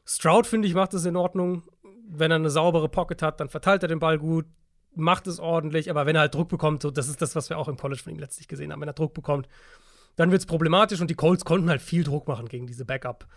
Stroud, 0.05 0.47
finde 0.47 0.67
ich, 0.67 0.73
macht 0.73 0.93
das 0.93 1.05
in 1.05 1.15
Ordnung. 1.15 1.63
Wenn 2.09 2.31
er 2.31 2.35
eine 2.35 2.49
saubere 2.49 2.87
Pocket 2.87 3.21
hat, 3.21 3.39
dann 3.39 3.49
verteilt 3.49 3.83
er 3.83 3.89
den 3.89 3.99
Ball 3.99 4.17
gut, 4.17 4.45
macht 4.97 5.27
es 5.27 5.39
ordentlich. 5.39 5.89
Aber 5.89 6.05
wenn 6.05 6.15
er 6.15 6.21
halt 6.21 6.35
Druck 6.35 6.49
bekommt, 6.49 6.81
so, 6.81 6.91
das 6.91 7.07
ist 7.07 7.21
das, 7.21 7.35
was 7.35 7.49
wir 7.49 7.57
auch 7.57 7.67
im 7.67 7.77
College 7.77 8.01
von 8.03 8.13
ihm 8.13 8.19
letztlich 8.19 8.47
gesehen 8.47 8.71
haben, 8.71 8.81
wenn 8.81 8.89
er 8.89 8.93
Druck 8.93 9.13
bekommt, 9.13 9.47
dann 10.15 10.31
wird 10.31 10.41
es 10.41 10.45
problematisch 10.45 10.99
und 10.99 11.09
die 11.09 11.15
Colts 11.15 11.45
konnten 11.45 11.69
halt 11.69 11.81
viel 11.81 12.03
Druck 12.03 12.27
machen 12.27 12.47
gegen 12.47 12.67
diese 12.67 12.85
Backup 12.85 13.27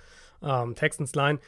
ähm, 0.42 0.74
Texans 0.74 1.14
Line. 1.14 1.38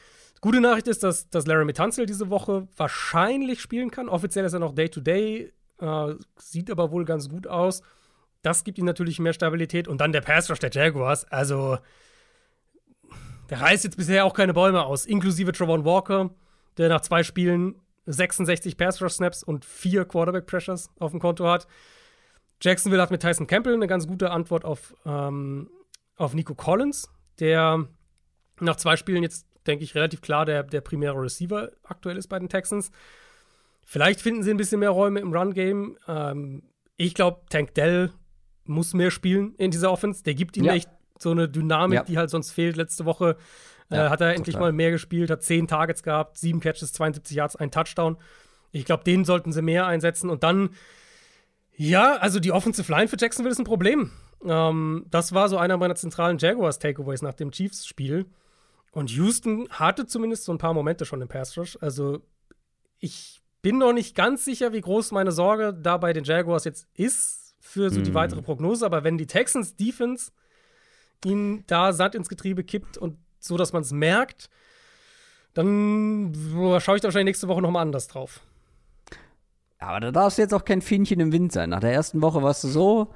Gute 0.41 0.61
Nachricht 0.61 0.87
ist, 0.87 1.03
dass, 1.03 1.29
dass 1.29 1.47
Larry 1.47 1.71
Tunzel 1.73 2.05
diese 2.05 2.29
Woche 2.29 2.67
wahrscheinlich 2.75 3.61
spielen 3.61 3.91
kann. 3.91 4.09
Offiziell 4.09 4.45
ist 4.45 4.53
er 4.53 4.59
noch 4.59 4.75
Day-to-Day, 4.75 5.53
-Day, 5.79 6.11
äh, 6.11 6.15
sieht 6.37 6.69
aber 6.69 6.91
wohl 6.91 7.05
ganz 7.05 7.29
gut 7.29 7.47
aus. 7.47 7.81
Das 8.41 8.63
gibt 8.65 8.77
ihm 8.77 8.85
natürlich 8.85 9.19
mehr 9.19 9.33
Stabilität. 9.33 9.87
Und 9.87 10.01
dann 10.01 10.11
der 10.11 10.21
Pass 10.21 10.49
Rush 10.49 10.59
der 10.59 10.69
Jaguars. 10.71 11.23
Also, 11.31 11.77
der 13.49 13.61
reißt 13.61 13.85
jetzt 13.85 13.95
bisher 13.95 14.25
auch 14.25 14.33
keine 14.33 14.53
Bäume 14.53 14.83
aus, 14.83 15.05
inklusive 15.05 15.53
Travon 15.53 15.85
Walker, 15.85 16.29
der 16.77 16.89
nach 16.89 17.01
zwei 17.01 17.23
Spielen 17.23 17.75
66 18.05 18.77
Pass 18.77 19.01
Rush 19.01 19.13
Snaps 19.13 19.43
und 19.43 19.65
vier 19.65 20.05
Quarterback 20.05 20.45
Pressures 20.45 20.89
auf 20.99 21.11
dem 21.11 21.19
Konto 21.19 21.47
hat. 21.47 21.67
Jacksonville 22.61 23.01
hat 23.01 23.11
mit 23.11 23.21
Tyson 23.21 23.47
Campbell 23.47 23.73
eine 23.73 23.87
ganz 23.87 24.07
gute 24.07 24.31
Antwort 24.31 24.65
auf, 24.65 24.95
ähm, 25.05 25.69
auf 26.15 26.33
Nico 26.33 26.55
Collins, 26.55 27.09
der 27.39 27.87
nach 28.59 28.75
zwei 28.77 28.95
Spielen 28.95 29.23
jetzt 29.23 29.47
denke 29.67 29.83
ich, 29.83 29.95
relativ 29.95 30.21
klar 30.21 30.45
der, 30.45 30.63
der 30.63 30.81
primäre 30.81 31.21
Receiver 31.21 31.71
aktuell 31.83 32.17
ist 32.17 32.27
bei 32.27 32.39
den 32.39 32.49
Texans. 32.49 32.91
Vielleicht 33.85 34.21
finden 34.21 34.43
sie 34.43 34.51
ein 34.51 34.57
bisschen 34.57 34.79
mehr 34.79 34.91
Räume 34.91 35.19
im 35.19 35.33
Run-Game. 35.33 35.97
Ähm, 36.07 36.63
ich 36.97 37.13
glaube, 37.13 37.41
Tank 37.49 37.73
Dell 37.73 38.11
muss 38.65 38.93
mehr 38.93 39.11
spielen 39.11 39.55
in 39.55 39.71
dieser 39.71 39.91
Offense. 39.91 40.23
Der 40.23 40.35
gibt 40.35 40.55
ihnen 40.57 40.67
ja. 40.67 40.73
echt 40.73 40.89
so 41.19 41.31
eine 41.31 41.49
Dynamik, 41.49 41.95
ja. 41.97 42.03
die 42.03 42.17
halt 42.17 42.29
sonst 42.29 42.51
fehlt. 42.51 42.75
Letzte 42.75 43.05
Woche 43.05 43.37
äh, 43.93 43.97
ja, 43.97 44.09
hat 44.09 44.21
er 44.21 44.35
endlich 44.35 44.55
total. 44.55 44.71
mal 44.71 44.73
mehr 44.73 44.91
gespielt, 44.91 45.29
hat 45.29 45.43
zehn 45.43 45.67
Targets 45.67 46.03
gehabt, 46.03 46.37
sieben 46.37 46.59
Catches, 46.59 46.93
72 46.93 47.35
Yards, 47.35 47.55
ein 47.55 47.71
Touchdown. 47.71 48.17
Ich 48.71 48.85
glaube, 48.85 49.03
den 49.03 49.23
sollten 49.25 49.51
sie 49.51 49.61
mehr 49.61 49.85
einsetzen. 49.85 50.29
Und 50.29 50.43
dann, 50.43 50.71
ja, 51.75 52.15
also 52.15 52.39
die 52.39 52.51
Offensive 52.51 52.91
Line 52.91 53.07
für 53.07 53.17
Jacksonville 53.19 53.51
ist 53.51 53.59
ein 53.59 53.65
Problem. 53.65 54.11
Ähm, 54.45 55.05
das 55.09 55.33
war 55.33 55.49
so 55.49 55.57
einer 55.57 55.77
meiner 55.77 55.95
zentralen 55.95 56.37
Jaguars-Takeaways 56.37 57.21
nach 57.21 57.33
dem 57.33 57.51
Chiefs-Spiel. 57.51 58.25
Und 58.91 59.09
Houston 59.11 59.67
hatte 59.69 60.05
zumindest 60.05 60.45
so 60.45 60.51
ein 60.51 60.57
paar 60.57 60.73
Momente 60.73 61.05
schon 61.05 61.21
im 61.21 61.27
Pass 61.27 61.57
Rush. 61.57 61.77
Also 61.81 62.21
ich 62.99 63.41
bin 63.61 63.77
noch 63.79 63.93
nicht 63.93 64.15
ganz 64.15 64.45
sicher, 64.45 64.73
wie 64.73 64.81
groß 64.81 65.11
meine 65.11 65.31
Sorge 65.31 65.73
da 65.73 65.97
bei 65.97 66.13
den 66.13 66.23
Jaguars 66.23 66.65
jetzt 66.65 66.87
ist 66.93 67.55
für 67.59 67.89
so 67.89 68.01
die 68.01 68.07
hm. 68.07 68.13
weitere 68.13 68.41
Prognose. 68.41 68.85
Aber 68.85 69.03
wenn 69.03 69.17
die 69.17 69.25
Texans 69.25 69.75
Defense 69.75 70.31
ihnen 71.25 71.63
da 71.67 71.93
Sand 71.93 72.15
ins 72.15 72.29
Getriebe 72.29 72.63
kippt 72.63 72.97
und 72.97 73.17
so, 73.43 73.57
dass 73.57 73.73
man 73.73 73.81
es 73.81 73.91
merkt, 73.91 74.49
dann 75.53 76.33
schaue 76.79 76.95
ich 76.95 77.01
da 77.01 77.07
wahrscheinlich 77.07 77.25
nächste 77.25 77.47
Woche 77.47 77.61
noch 77.61 77.71
mal 77.71 77.81
anders 77.81 78.07
drauf. 78.07 78.41
Aber 79.79 79.99
da 79.99 80.11
darfst 80.11 80.37
du 80.37 80.41
jetzt 80.41 80.53
auch 80.53 80.65
kein 80.65 80.81
Fähnchen 80.81 81.19
im 81.19 81.31
Wind 81.31 81.51
sein. 81.51 81.69
Nach 81.69 81.81
der 81.81 81.91
ersten 81.91 82.21
Woche 82.21 82.41
warst 82.41 82.63
du 82.63 82.69
so, 82.69 83.13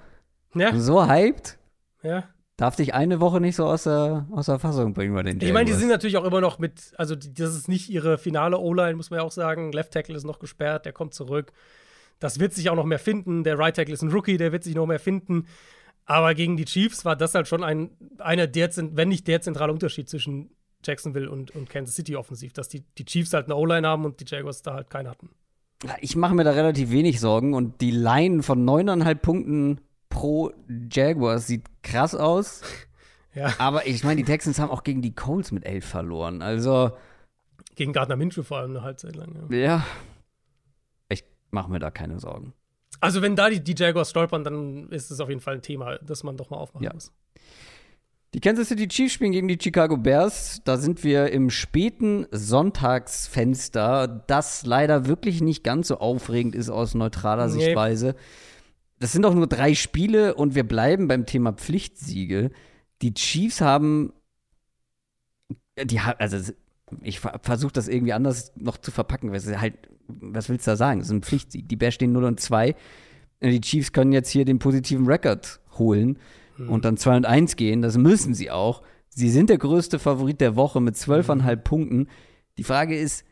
ja. 0.53 0.77
so 0.77 1.07
hyped. 1.07 1.57
Ja 2.03 2.25
darf 2.57 2.75
dich 2.75 2.93
eine 2.95 3.19
Woche 3.19 3.39
nicht 3.39 3.55
so 3.55 3.65
aus 3.67 3.83
der, 3.83 4.25
aus 4.31 4.47
der 4.47 4.59
Fassung 4.59 4.93
bringen 4.93 5.13
bei 5.13 5.23
den. 5.23 5.39
Ich 5.39 5.53
meine, 5.53 5.69
die 5.69 5.75
sind 5.75 5.89
natürlich 5.89 6.17
auch 6.17 6.25
immer 6.25 6.41
noch 6.41 6.57
mit, 6.57 6.91
also 6.97 7.15
das 7.15 7.55
ist 7.55 7.69
nicht 7.69 7.89
ihre 7.89 8.17
finale 8.17 8.57
O-Line, 8.57 8.95
muss 8.95 9.11
man 9.11 9.19
ja 9.19 9.23
auch 9.23 9.31
sagen. 9.31 9.71
Left 9.71 9.93
Tackle 9.93 10.15
ist 10.15 10.25
noch 10.25 10.39
gesperrt, 10.39 10.85
der 10.85 10.91
kommt 10.91 11.13
zurück. 11.13 11.53
Das 12.19 12.39
wird 12.39 12.53
sich 12.53 12.71
auch 12.71 12.75
noch 12.75 12.85
mehr 12.85 12.97
finden. 12.97 13.43
Der 13.43 13.59
Right 13.59 13.75
Tackle 13.75 13.93
ist 13.93 14.01
ein 14.01 14.11
Rookie, 14.11 14.37
der 14.37 14.51
wird 14.51 14.63
sich 14.63 14.73
noch 14.73 14.87
mehr 14.87 14.99
finden. 14.99 15.45
Aber 16.07 16.34
gegen 16.34 16.55
die 16.55 16.65
Chiefs 16.65 17.03
war 17.03 17.17
das 17.17 17.35
halt 17.35 17.47
schon 17.47 17.63
ein, 17.63 17.91
einer 18.17 18.47
der, 18.47 18.71
wenn 18.75 19.09
nicht 19.09 19.27
der 19.27 19.41
zentrale 19.41 19.73
Unterschied 19.73 20.09
zwischen 20.09 20.49
Jacksonville 20.84 21.29
und, 21.29 21.51
und 21.51 21.69
Kansas 21.69 21.95
City 21.95 22.15
offensiv, 22.15 22.53
dass 22.53 22.69
die, 22.69 22.85
die 22.97 23.03
Chiefs 23.03 23.34
halt 23.34 23.45
eine 23.45 23.57
O-Line 23.57 23.85
haben 23.85 24.05
und 24.05 24.21
die 24.21 24.25
Jaguars 24.25 24.61
da 24.61 24.73
halt 24.73 24.89
keine 24.89 25.09
hatten. 25.09 25.29
Ich 25.99 26.15
mache 26.15 26.34
mir 26.34 26.45
da 26.45 26.51
relativ 26.51 26.91
wenig 26.91 27.19
Sorgen 27.19 27.53
und 27.53 27.81
die 27.81 27.91
Line 27.91 28.41
von 28.41 28.63
neuneinhalb 28.63 29.21
Punkten 29.21 29.81
pro 30.07 30.51
Jaguars 30.89 31.45
sieht 31.45 31.65
krass 31.84 32.15
aus. 32.15 32.61
Ja. 33.34 33.53
Aber 33.59 33.85
ich 33.85 34.03
meine, 34.03 34.15
die 34.15 34.23
Texans 34.23 34.57
haben 34.57 34.71
auch 34.71 34.84
gegen 34.84 35.03
die 35.03 35.13
Colts 35.13 35.51
mit 35.51 35.63
elf 35.63 35.85
verloren. 35.85 36.41
Also. 36.41 36.97
Gegen 37.75 37.93
Gardner 37.93 38.15
Minshew 38.15 38.41
vor 38.41 38.57
allem 38.57 38.71
eine 38.71 38.81
Halbzeit 38.81 39.15
lang. 39.15 39.47
Ja. 39.51 39.57
ja. 39.57 39.85
Ich 41.09 41.23
mache 41.51 41.69
mir 41.69 41.77
da 41.77 41.91
keine 41.91 42.19
Sorgen. 42.19 42.53
Also, 42.99 43.22
wenn 43.22 43.35
da 43.35 43.49
die, 43.49 43.64
die 43.64 43.76
Jaguars 43.77 44.09
stolpern, 44.09 44.43
dann 44.43 44.89
ist 44.89 45.11
es 45.11 45.19
auf 45.19 45.30
jeden 45.30 45.41
Fall 45.41 45.55
ein 45.55 45.61
Thema, 45.61 45.97
das 45.99 46.23
man 46.23 46.38
doch 46.38 46.49
mal 46.49 46.57
aufmachen 46.57 46.84
ja. 46.84 46.93
muss. 46.93 47.11
Die 48.34 48.39
Kansas 48.39 48.68
City 48.68 48.88
Chiefs 48.88 49.14
spielen 49.14 49.31
gegen 49.31 49.47
die 49.47 49.57
Chicago 49.61 49.97
Bears. 49.97 50.61
Da 50.65 50.77
sind 50.77 51.03
wir 51.03 51.31
im 51.31 51.49
späten 51.49 52.27
Sonntagsfenster, 52.31 54.07
das 54.27 54.65
leider 54.65 55.07
wirklich 55.07 55.41
nicht 55.41 55.64
ganz 55.64 55.88
so 55.88 55.99
aufregend 55.99 56.53
ist 56.53 56.69
aus 56.69 56.93
neutraler 56.93 57.47
nee. 57.47 57.53
Sichtweise 57.53 58.15
das 58.99 59.11
sind 59.11 59.23
doch 59.23 59.34
nur 59.34 59.47
drei 59.47 59.76
Spiele 59.76 60.35
und 60.35 60.55
wir 60.55 60.68
bleiben 60.68 61.07
beim 61.07 61.26
Thema 61.26 61.53
Pflichtsiege. 61.53 62.51
Die 63.01 63.14
Chiefs 63.14 63.61
haben, 63.61 64.14
die 65.81 65.99
also 65.99 66.51
ich 67.01 67.19
versuche 67.19 67.73
das 67.73 67.88
irgendwie 67.88 68.14
anders 68.14 68.51
noch 68.55 68.77
zu 68.77 68.91
verpacken. 68.91 69.31
Was, 69.31 69.47
halt, 69.47 69.76
was 70.07 70.49
willst 70.49 70.68
du 70.68 70.72
da 70.72 70.77
sagen? 70.77 70.99
Das 70.99 71.09
ist 71.09 71.14
ein 71.14 71.23
Pflichtsieg. 71.23 71.68
Die 71.68 71.76
Bears 71.76 71.95
stehen 71.95 72.14
0 72.14 72.23
und 72.23 72.39
2. 72.39 72.76
Die 73.41 73.61
Chiefs 73.61 73.91
können 73.91 74.14
jetzt 74.14 74.30
hier 74.30 74.45
den 74.45 74.59
positiven 74.59 75.05
Rekord 75.05 75.59
holen 75.77 76.18
hm. 76.55 76.69
und 76.69 76.85
dann 76.85 76.97
2 76.97 77.18
und 77.18 77.26
1 77.26 77.55
gehen. 77.55 77.81
Das 77.81 77.97
müssen 77.97 78.34
sie 78.34 78.51
auch. 78.51 78.84
Sie 79.09 79.30
sind 79.30 79.49
der 79.49 79.57
größte 79.57 79.99
Favorit 79.99 80.41
der 80.41 80.55
Woche 80.55 80.80
mit 80.80 80.95
12,5 80.95 81.49
hm. 81.49 81.64
Punkten. 81.64 82.09
Die 82.57 82.64
Frage 82.64 82.97
ist, 82.97 83.26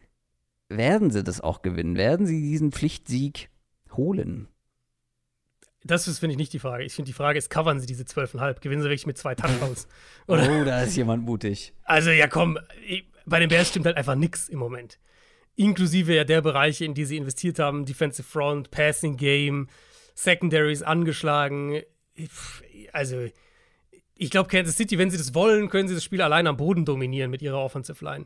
werden 0.69 1.11
sie 1.11 1.23
das 1.23 1.41
auch 1.41 1.61
gewinnen? 1.61 1.95
Werden 1.95 2.25
sie 2.25 2.41
diesen 2.41 2.71
Pflichtsieg 2.71 3.49
holen? 3.93 4.47
Das 5.83 6.07
ist, 6.07 6.17
finde 6.17 6.31
ich, 6.31 6.37
nicht 6.39 6.51
die 6.51 6.59
Frage. 6.59 6.83
Ich 6.83 6.95
finde, 6.95 7.07
die 7.07 7.13
Frage 7.13 7.37
ist, 7.37 7.51
covern 7.51 7.79
sie 7.79 7.85
diese 7.85 8.03
12,5? 8.03 8.59
Gewinnen 8.59 8.81
sie 8.81 8.89
wirklich 8.89 9.05
mit 9.05 9.19
zwei 9.19 9.35
Touchdowns? 9.35 9.87
oh, 10.27 10.35
da 10.35 10.81
ist 10.81 10.95
jemand 10.97 11.23
mutig. 11.23 11.73
Also, 11.83 12.09
ja, 12.09 12.27
komm, 12.27 12.57
bei 13.25 13.39
den 13.39 13.49
Bears 13.49 13.69
stimmt 13.69 13.85
halt 13.85 13.97
einfach 13.97 14.15
nichts 14.15 14.49
im 14.49 14.59
Moment. 14.59 14.99
Inklusive 15.55 16.13
ja 16.13 16.23
der 16.23 16.41
Bereiche, 16.41 16.85
in 16.85 16.93
die 16.93 17.05
sie 17.05 17.17
investiert 17.17 17.59
haben: 17.59 17.85
Defensive 17.85 18.27
Front, 18.27 18.71
Passing 18.71 19.17
Game, 19.17 19.67
Secondaries 20.13 20.81
angeschlagen. 20.81 21.81
Also, 22.91 23.27
ich 24.15 24.29
glaube, 24.29 24.49
Kansas 24.49 24.77
City, 24.77 24.97
wenn 24.97 25.11
sie 25.11 25.17
das 25.17 25.33
wollen, 25.33 25.69
können 25.69 25.87
sie 25.87 25.95
das 25.95 26.03
Spiel 26.03 26.21
allein 26.21 26.47
am 26.47 26.57
Boden 26.57 26.85
dominieren 26.85 27.31
mit 27.31 27.41
ihrer 27.41 27.59
Offensive 27.59 28.03
Line. 28.03 28.25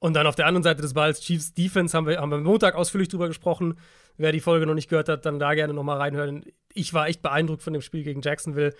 Und 0.00 0.14
dann 0.14 0.26
auf 0.26 0.36
der 0.36 0.46
anderen 0.46 0.62
Seite 0.62 0.80
des 0.80 0.94
Balls, 0.94 1.20
Chiefs 1.20 1.54
Defense, 1.54 1.96
haben 1.96 2.06
wir, 2.06 2.18
haben 2.18 2.30
wir 2.30 2.38
Montag 2.38 2.76
ausführlich 2.76 3.08
drüber 3.08 3.26
gesprochen. 3.26 3.78
Wer 4.16 4.32
die 4.32 4.40
Folge 4.40 4.66
noch 4.66 4.74
nicht 4.74 4.88
gehört 4.88 5.08
hat, 5.08 5.26
dann 5.26 5.38
da 5.40 5.54
gerne 5.54 5.74
nochmal 5.74 5.98
reinhören. 5.98 6.44
Ich 6.72 6.94
war 6.94 7.08
echt 7.08 7.22
beeindruckt 7.22 7.62
von 7.62 7.72
dem 7.72 7.82
Spiel 7.82 8.04
gegen 8.04 8.22
Jacksonville. 8.22 8.74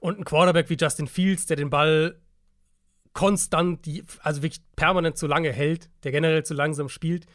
Und 0.00 0.18
ein 0.18 0.24
Quarterback 0.24 0.68
wie 0.70 0.76
Justin 0.76 1.06
Fields, 1.06 1.46
der 1.46 1.56
den 1.56 1.70
Ball 1.70 2.20
konstant, 3.12 3.84
die, 3.86 4.04
also 4.22 4.42
wirklich 4.42 4.62
permanent 4.76 5.16
zu 5.16 5.26
lange 5.26 5.52
hält, 5.52 5.90
der 6.04 6.12
generell 6.12 6.44
zu 6.44 6.54
langsam 6.54 6.88
spielt, 6.88 7.26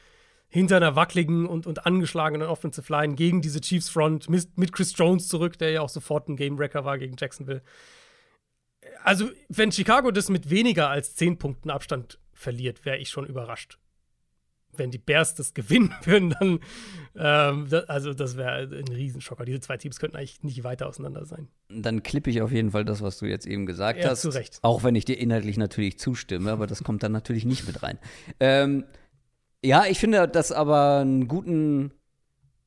hinter 0.48 0.78
einer 0.78 0.96
wackeligen 0.96 1.48
und, 1.48 1.66
und 1.66 1.86
angeschlagenen 1.86 2.48
Offensive 2.48 2.92
Line 2.92 3.16
gegen 3.16 3.42
diese 3.42 3.60
Chiefs 3.60 3.90
Front 3.90 4.30
mit, 4.30 4.58
mit 4.58 4.72
Chris 4.72 4.94
Jones 4.96 5.28
zurück, 5.28 5.58
der 5.58 5.72
ja 5.72 5.82
auch 5.82 5.90
sofort 5.90 6.30
ein 6.30 6.36
Game 6.36 6.60
Wrecker 6.60 6.86
war 6.86 6.98
gegen 6.98 7.16
Jacksonville. 7.18 7.64
Also, 9.04 9.30
wenn 9.50 9.72
Chicago 9.72 10.12
das 10.12 10.30
mit 10.30 10.50
weniger 10.50 10.90
als 10.90 11.16
10 11.16 11.38
Punkten 11.38 11.70
Abstand 11.70 12.20
verliert, 12.34 12.86
wäre 12.86 12.98
ich 12.98 13.10
schon 13.10 13.26
überrascht. 13.26 13.80
Wenn 14.76 14.92
die 14.92 14.98
Bears 14.98 15.36
das 15.36 15.54
gewinnen 15.54 15.94
würden, 16.04 16.36
dann, 16.40 16.60
ähm, 17.16 17.68
das, 17.70 17.88
also 17.90 18.14
das 18.14 18.38
wäre 18.38 18.64
ein 18.64 18.88
Riesenschocker. 18.88 19.46
Diese 19.46 19.60
zwei 19.60 19.78
Teams 19.78 20.00
könnten 20.00 20.18
eigentlich 20.18 20.44
nicht 20.44 20.64
weiter 20.64 20.88
auseinander 20.88 21.26
sein. 21.26 21.48
Dann 21.70 22.04
klippe 22.04 22.30
ich 22.30 22.42
auf 22.42 22.52
jeden 22.52 22.72
Fall 22.72 22.86
das, 22.86 23.02
was 23.02 23.18
du 23.20 23.26
jetzt 23.26 23.46
eben 23.46 23.66
gesagt 23.66 24.00
ja, 24.00 24.10
hast. 24.10 24.22
Zu 24.22 24.30
Recht. 24.30 24.60
Auch 24.62 24.84
wenn 24.84 24.96
ich 24.96 25.06
dir 25.06 25.18
inhaltlich 25.18 25.58
natürlich 25.58 26.00
zustimme, 26.00 26.52
aber 26.52 26.68
das 26.68 26.84
kommt 26.84 27.04
dann 27.04 27.12
natürlich 27.12 27.46
nicht 27.46 27.68
mit 27.68 27.84
rein. 27.84 28.00
Ähm, 28.40 28.86
ja, 29.64 29.86
ich 29.86 30.00
finde 30.00 30.28
das 30.28 30.52
aber 30.52 31.00
einen 31.00 31.28
guten, 31.28 31.94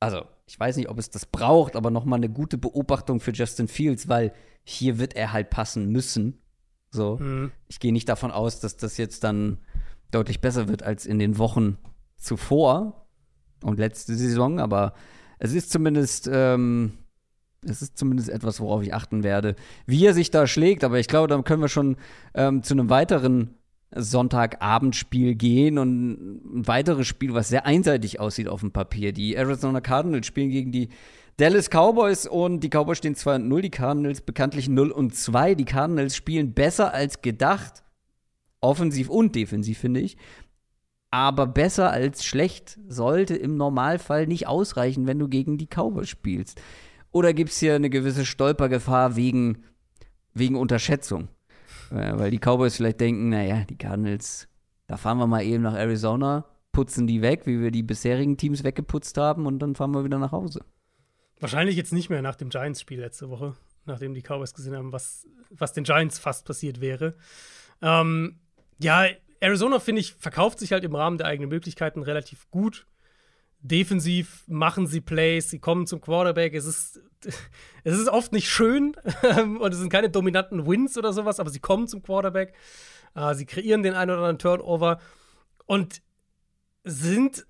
also 0.01 0.25
ich 0.47 0.59
weiß 0.59 0.77
nicht, 0.77 0.89
ob 0.89 0.99
es 0.99 1.11
das 1.11 1.27
braucht, 1.27 1.77
aber 1.77 1.91
nochmal 1.91 2.19
eine 2.19 2.31
gute 2.31 2.57
Beobachtung 2.57 3.21
für 3.21 3.33
Justin 3.33 3.69
Fields, 3.69 4.09
weil 4.09 4.33
hier 4.65 4.99
wird 4.99 5.15
er 5.15 5.33
halt 5.33 5.51
passen 5.51 5.91
müssen. 5.91 6.41
So. 6.91 7.19
Mhm. 7.19 7.53
Ich 7.69 7.81
gehe 7.81 7.93
nicht 7.93 8.09
davon 8.09 8.31
aus, 8.31 8.61
dass 8.61 8.77
das 8.77 8.97
jetzt 8.97 9.25
dann 9.25 9.59
deutlich 10.11 10.41
besser 10.41 10.69
wird 10.69 10.83
als 10.83 11.05
in 11.05 11.19
den 11.19 11.39
Wochen 11.39 11.79
zuvor 12.17 13.07
und 13.63 13.79
letzte 13.79 14.15
Saison, 14.15 14.61
aber 14.61 14.95
es 15.39 15.53
ist 15.53 15.71
zumindest, 15.71 16.29
ähm, 16.33 16.93
es 17.65 17.83
ist 17.83 17.99
zumindest 17.99 18.29
etwas, 18.29 18.61
worauf 18.61 18.83
ich 18.83 18.95
achten 18.95 19.23
werde, 19.23 19.57
wie 19.87 20.05
er 20.07 20.15
sich 20.15 20.31
da 20.31 20.47
schlägt. 20.47 20.85
Aber 20.85 20.99
ich 20.99 21.09
glaube, 21.09 21.29
dann 21.29 21.45
können 21.45 21.63
wir 21.63 21.69
schon 21.69 21.97
ähm, 22.35 22.63
zu 22.63 22.75
einem 22.75 22.91
weiteren 22.91 23.55
Sonntagabendspiel 23.95 25.35
gehen 25.35 25.79
und 25.79 26.13
ein 26.13 26.67
weiteres 26.67 27.07
Spiel, 27.07 27.35
was 27.35 27.49
sehr 27.49 27.67
einseitig 27.67 28.21
aussieht 28.21 28.49
auf 28.49 28.61
dem 28.61 28.73
Papier. 28.73 29.13
Die 29.13 29.35
Arizona 29.35 29.81
Cardinals 29.81 30.27
spielen 30.27 30.51
gegen 30.51 30.73
die 30.73 30.89
Dallas 31.37 31.69
Cowboys 31.69 32.27
und 32.27 32.61
die 32.61 32.71
Cowboys 32.71 32.99
stehen 32.99 33.15
2-0, 33.15 33.61
die 33.61 33.71
Cardinals 33.71 34.23
bekanntlich 34.23 34.69
0 34.69 34.91
und 34.91 35.15
2. 35.15 35.55
Die 35.55 35.65
Cardinals 35.65 36.17
spielen 36.17 36.55
besser 36.55 36.95
als 36.95 37.21
gedacht, 37.21 37.85
offensiv 38.61 39.11
und 39.11 39.35
defensiv, 39.35 39.79
finde 39.79 40.01
ich. 40.01 40.17
Aber 41.11 41.47
besser 41.47 41.91
als 41.91 42.25
schlecht 42.25 42.79
sollte 42.89 43.37
im 43.37 43.57
Normalfall 43.57 44.27
nicht 44.27 44.47
ausreichen, 44.47 45.07
wenn 45.07 45.19
du 45.19 45.29
gegen 45.29 45.57
die 45.57 45.69
Cowboys 45.69 46.09
spielst. 46.09 46.61
Oder 47.13 47.33
gibt 47.33 47.51
es 47.51 47.59
hier 47.59 47.75
eine 47.75 47.91
gewisse 47.91 48.27
Stolpergefahr 48.27 49.17
wegen, 49.17 49.65
wegen 50.35 50.57
Unterschätzung? 50.57 51.29
Äh, 51.91 52.19
weil 52.19 52.31
die 52.31 52.39
Cowboys 52.39 52.77
vielleicht 52.77 53.01
denken, 53.01 53.31
naja, 53.31 53.65
die 53.65 53.79
Cardinals, 53.79 54.49
da 54.87 54.97
fahren 54.97 55.19
wir 55.19 55.27
mal 55.27 55.43
eben 55.43 55.63
nach 55.63 55.75
Arizona, 55.75 56.45
putzen 56.73 57.07
die 57.07 57.23
weg, 57.23 57.47
wie 57.47 57.61
wir 57.61 57.71
die 57.71 57.83
bisherigen 57.83 58.37
Teams 58.37 58.65
weggeputzt 58.65 59.17
haben 59.17 59.47
und 59.47 59.61
dann 59.61 59.75
fahren 59.75 59.93
wir 59.93 60.05
wieder 60.05 60.19
nach 60.19 60.33
Hause. 60.33 60.65
Wahrscheinlich 61.41 61.77
jetzt 61.77 61.93
nicht 61.93 62.11
mehr 62.11 62.23
nach 62.23 62.37
dem 62.37 62.49
Giants-Spiel 62.49 63.01
letzte 63.01 63.31
Woche, 63.31 63.55
nachdem 63.85 64.15
die 64.15 64.23
Cowboys 64.23 64.53
gesehen 64.53 64.77
haben, 64.77 64.93
was, 64.93 65.27
was 65.51 65.73
den 65.73 65.85
Giants 65.85 66.19
fast 66.19 66.45
passiert 66.47 66.81
wäre. 66.81 67.15
Ähm, 67.81 68.41
ja, 68.79 69.07
Arizona, 69.47 69.79
finde 69.79 70.01
ich, 70.01 70.15
verkauft 70.15 70.59
sich 70.59 70.73
halt 70.73 70.83
im 70.83 70.97
Rahmen 70.97 71.19
der 71.19 71.29
eigenen 71.29 71.49
Möglichkeiten 71.49 72.03
relativ 72.03 72.51
gut. 72.51 72.85
Defensiv 73.61 74.43
machen 74.49 74.89
sie 74.89 75.01
Plays, 75.01 75.51
sie 75.51 75.61
kommen 75.61 75.87
zum 75.87 76.01
Quarterback. 76.01 76.53
Es 76.53 76.67
ist, 76.67 77.01
es 77.85 77.97
ist 77.97 78.09
oft 78.09 78.33
nicht 78.33 78.51
schön 78.51 78.97
und 79.61 79.73
es 79.73 79.79
sind 79.79 79.91
keine 79.91 80.11
dominanten 80.11 80.67
Wins 80.67 80.99
oder 80.99 81.13
sowas, 81.13 81.39
aber 81.39 81.51
sie 81.51 81.61
kommen 81.61 81.87
zum 81.87 82.03
Quarterback. 82.03 82.55
Äh, 83.15 83.35
sie 83.35 83.47
kreieren 83.47 83.85
den 83.85 83.95
einen 83.95 84.11
oder 84.11 84.19
anderen 84.19 84.39
Turnover 84.39 85.01
und 85.67 86.03
sind 86.83 87.47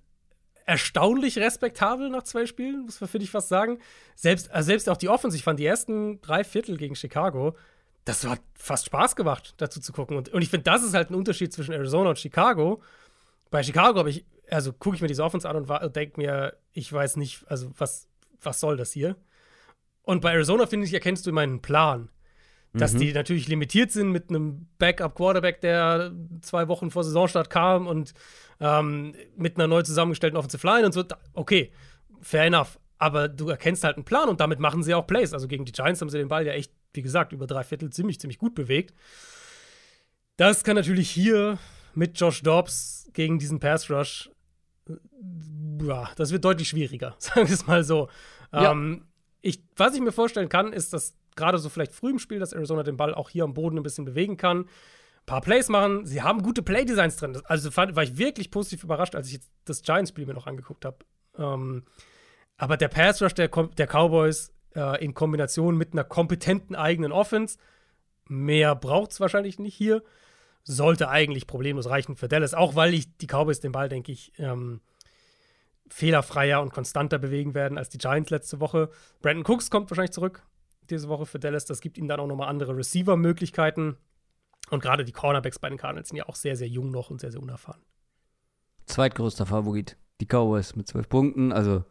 erstaunlich 0.67 1.39
respektabel 1.39 2.11
nach 2.11 2.25
zwei 2.25 2.45
Spielen, 2.45 2.83
muss 2.83 3.01
man, 3.01 3.09
finde 3.09 3.25
ich, 3.25 3.31
fast 3.31 3.49
sagen. 3.49 3.79
Selbst, 4.17 4.51
also 4.51 4.67
selbst 4.67 4.89
auch 4.91 4.99
die 4.99 5.09
Offense, 5.09 5.35
ich 5.35 5.45
fand 5.45 5.59
die 5.59 5.67
ersten 5.67 6.21
drei 6.21 6.45
Viertel 6.45 6.77
gegen 6.77 6.95
Chicago, 6.95 7.57
das 8.07 8.25
hat 8.25 8.41
fast 8.55 8.87
Spaß 8.87 9.17
gemacht, 9.17 9.55
dazu 9.59 9.81
zu 9.81 9.93
gucken. 9.93 10.17
Und, 10.17 10.29
und 10.31 10.41
ich 10.41 10.49
finde, 10.49 10.65
das 10.65 10.83
ist 10.83 10.95
halt 10.95 11.11
ein 11.11 11.15
Unterschied 11.15 11.53
zwischen 11.53 11.73
Arizona 11.73 12.11
und 12.11 12.19
Chicago. 12.19 12.81
Bei 13.51 13.63
Chicago 13.63 13.99
habe 13.99 14.11
ich, 14.11 14.25
also 14.49 14.73
gucke 14.73 14.97
ich 14.97 15.03
mir 15.03 15.09
diese 15.09 15.25
Offense 15.25 15.49
an 15.49 15.57
und 15.57 15.97
denke 15.97 16.21
mir, 16.21 16.57
ich 16.73 16.91
weiß 16.91 17.17
nicht, 17.17 17.45
also 17.49 17.71
was, 17.77 18.09
was 18.41 18.61
soll 18.61 18.77
das 18.77 18.93
hier? 18.93 19.17
Und 20.03 20.21
bei 20.21 20.33
Arizona, 20.33 20.67
finde 20.67 20.87
ich, 20.87 20.95
erkennst 20.95 21.27
du 21.27 21.31
immer 21.31 21.41
einen 21.41 21.61
Plan. 21.61 22.09
Dass 22.73 22.93
mhm. 22.93 22.99
die 22.99 23.13
natürlich 23.13 23.49
limitiert 23.49 23.91
sind 23.91 24.13
mit 24.13 24.31
einem 24.31 24.69
Backup-Quarterback, 24.79 25.61
der 25.61 26.13
zwei 26.43 26.69
Wochen 26.69 26.91
vor 26.91 27.03
Saisonstart 27.03 27.51
kam 27.51 27.87
und 27.87 28.15
ähm, 28.61 29.15
mit 29.37 29.57
einer 29.57 29.67
neu 29.67 29.83
zusammengestellten 29.83 30.37
Offensive 30.37 30.65
Line 30.67 30.87
und 30.87 30.93
so. 30.93 31.05
Okay, 31.33 31.73
fair 32.21 32.45
enough. 32.45 32.79
Aber 32.99 33.29
du 33.29 33.49
erkennst 33.49 33.83
halt 33.83 33.97
einen 33.97 34.05
Plan 34.05 34.29
und 34.29 34.41
damit 34.41 34.61
machen 34.61 34.83
sie 34.83 34.95
auch 34.95 35.07
Plays. 35.07 35.33
Also 35.33 35.49
gegen 35.49 35.65
die 35.65 35.73
Giants 35.73 36.01
haben 36.01 36.09
sie 36.09 36.19
den 36.19 36.29
Ball 36.29 36.47
ja 36.47 36.53
echt, 36.53 36.73
wie 36.97 37.03
gesagt, 37.03 37.33
über 37.33 37.47
drei 37.47 37.63
Viertel 37.65 37.91
ziemlich, 37.91 38.19
ziemlich 38.19 38.39
gut 38.39 38.55
bewegt. 38.55 38.95
Das 40.37 40.65
kann 40.65 40.77
natürlich 40.77 41.11
hier 41.11 41.59
mit 41.95 42.19
Josh 42.19 42.43
Dobbs 42.43 43.09
gegen 43.13 43.39
diesen 43.39 43.59
Pass 43.61 43.91
Rush, 43.91 44.31
ja, 45.83 46.11
das 46.17 46.31
wird 46.33 46.45
deutlich 46.45 46.69
schwieriger, 46.69 47.17
sagen 47.19 47.49
wir 47.49 47.55
es 47.55 47.67
mal 47.67 47.85
so. 47.85 48.09
Ja. 48.53 48.73
Ähm, 48.73 49.07
ich, 49.41 49.63
was 49.77 49.95
ich 49.95 50.01
mir 50.01 50.13
vorstellen 50.13 50.49
kann, 50.49 50.73
ist, 50.73 50.93
dass 50.93 51.17
gerade 51.37 51.59
so 51.59 51.69
vielleicht 51.69 51.93
früh 51.93 52.11
im 52.11 52.19
Spiel, 52.19 52.39
dass 52.39 52.53
Arizona 52.53 52.83
den 52.83 52.97
Ball 52.97 53.15
auch 53.15 53.31
hier 53.31 53.45
am 53.45 53.55
Boden 53.55 53.79
ein 53.79 53.83
bisschen 53.83 54.05
bewegen 54.05 54.37
kann. 54.37 54.63
Ein 54.63 55.27
paar 55.27 55.41
Plays 55.41 55.69
machen. 55.69 56.07
Sie 56.07 56.23
haben 56.23 56.43
gute 56.43 56.63
Playdesigns 56.63 57.17
drin. 57.17 57.41
Also 57.45 57.71
fand, 57.71 57.95
war 57.95 58.03
ich 58.03 58.17
wirklich 58.17 58.51
positiv 58.51 58.85
überrascht, 58.85 59.15
als 59.15 59.29
ich 59.29 59.35
jetzt 59.35 59.51
das 59.65 59.83
Giants-Spiel 59.83 60.27
mir 60.27 60.35
noch 60.35 60.47
angeguckt 60.47 60.85
habe. 60.85 60.99
Ähm, 61.37 61.85
aber 62.57 62.77
der 62.77 62.89
Pass 62.89 63.21
Rush 63.23 63.35
der, 63.35 63.49
der 63.49 63.87
Cowboys 63.87 64.53
äh, 64.77 65.03
in 65.05 65.15
Kombination 65.15 65.77
mit 65.77 65.93
einer 65.93 66.05
kompetenten 66.05 66.77
eigenen 66.77 67.11
Offense, 67.11 67.59
mehr 68.29 68.75
braucht 68.77 69.11
es 69.13 69.21
wahrscheinlich 69.21 69.59
nicht 69.59 69.75
hier, 69.75 70.03
sollte 70.63 71.09
eigentlich 71.09 71.47
problemlos 71.47 71.89
reichen 71.89 72.17
für 72.17 72.29
Dallas. 72.29 72.55
Auch 72.55 72.75
weil 72.77 72.95
ich 72.95 73.17
die 73.19 73.27
Cowboys 73.27 73.61
den 73.61 73.73
Ball, 73.73 73.89
denke 73.89 74.13
ich, 74.13 74.33
ähm, 74.39 74.81
fehlerfreier 75.89 76.61
und 76.61 76.73
konstanter 76.73 77.19
bewegen 77.19 77.55
werden 77.55 77.79
als 77.79 77.89
die 77.89 77.99
Giants 77.99 78.31
letzte 78.31 78.61
Woche. 78.61 78.91
Brandon 79.23 79.45
Cooks 79.47 79.71
kommt 79.71 79.91
wahrscheinlich 79.91 80.13
zurück 80.13 80.43
diese 80.91 81.09
Woche 81.09 81.27
für 81.27 81.39
Dallas. 81.39 81.65
Das 81.65 81.81
gibt 81.81 81.99
ihnen 81.99 82.09
dann 82.09 82.21
auch 82.21 82.27
nochmal 82.27 82.49
andere 82.49 82.77
Receiver-Möglichkeiten. 82.77 83.97
Und 84.71 84.83
gerade 84.83 85.05
die 85.05 85.13
Cornerbacks 85.13 85.59
bei 85.59 85.69
den 85.69 85.79
Cardinals 85.79 86.09
sind 86.09 86.19
ja 86.19 86.29
auch 86.29 86.35
sehr, 86.35 86.57
sehr 86.57 86.69
jung 86.69 86.91
noch 86.91 87.11
und 87.11 87.21
sehr, 87.21 87.31
sehr 87.31 87.41
unerfahren. 87.41 87.83
Zweitgrößter 88.87 89.47
Favorit. 89.47 89.97
Die 90.21 90.27
Cowboys 90.27 90.75
mit 90.77 90.89
zwölf 90.89 91.09
Punkten. 91.09 91.53
Also 91.53 91.85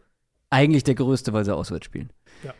eigentlich 0.49 0.83
der 0.83 0.95
größte, 0.95 1.33
weil 1.33 1.45
sie 1.45 1.55
auswärts 1.55 1.85
spielen. 1.85 2.11
Ja. 2.43 2.53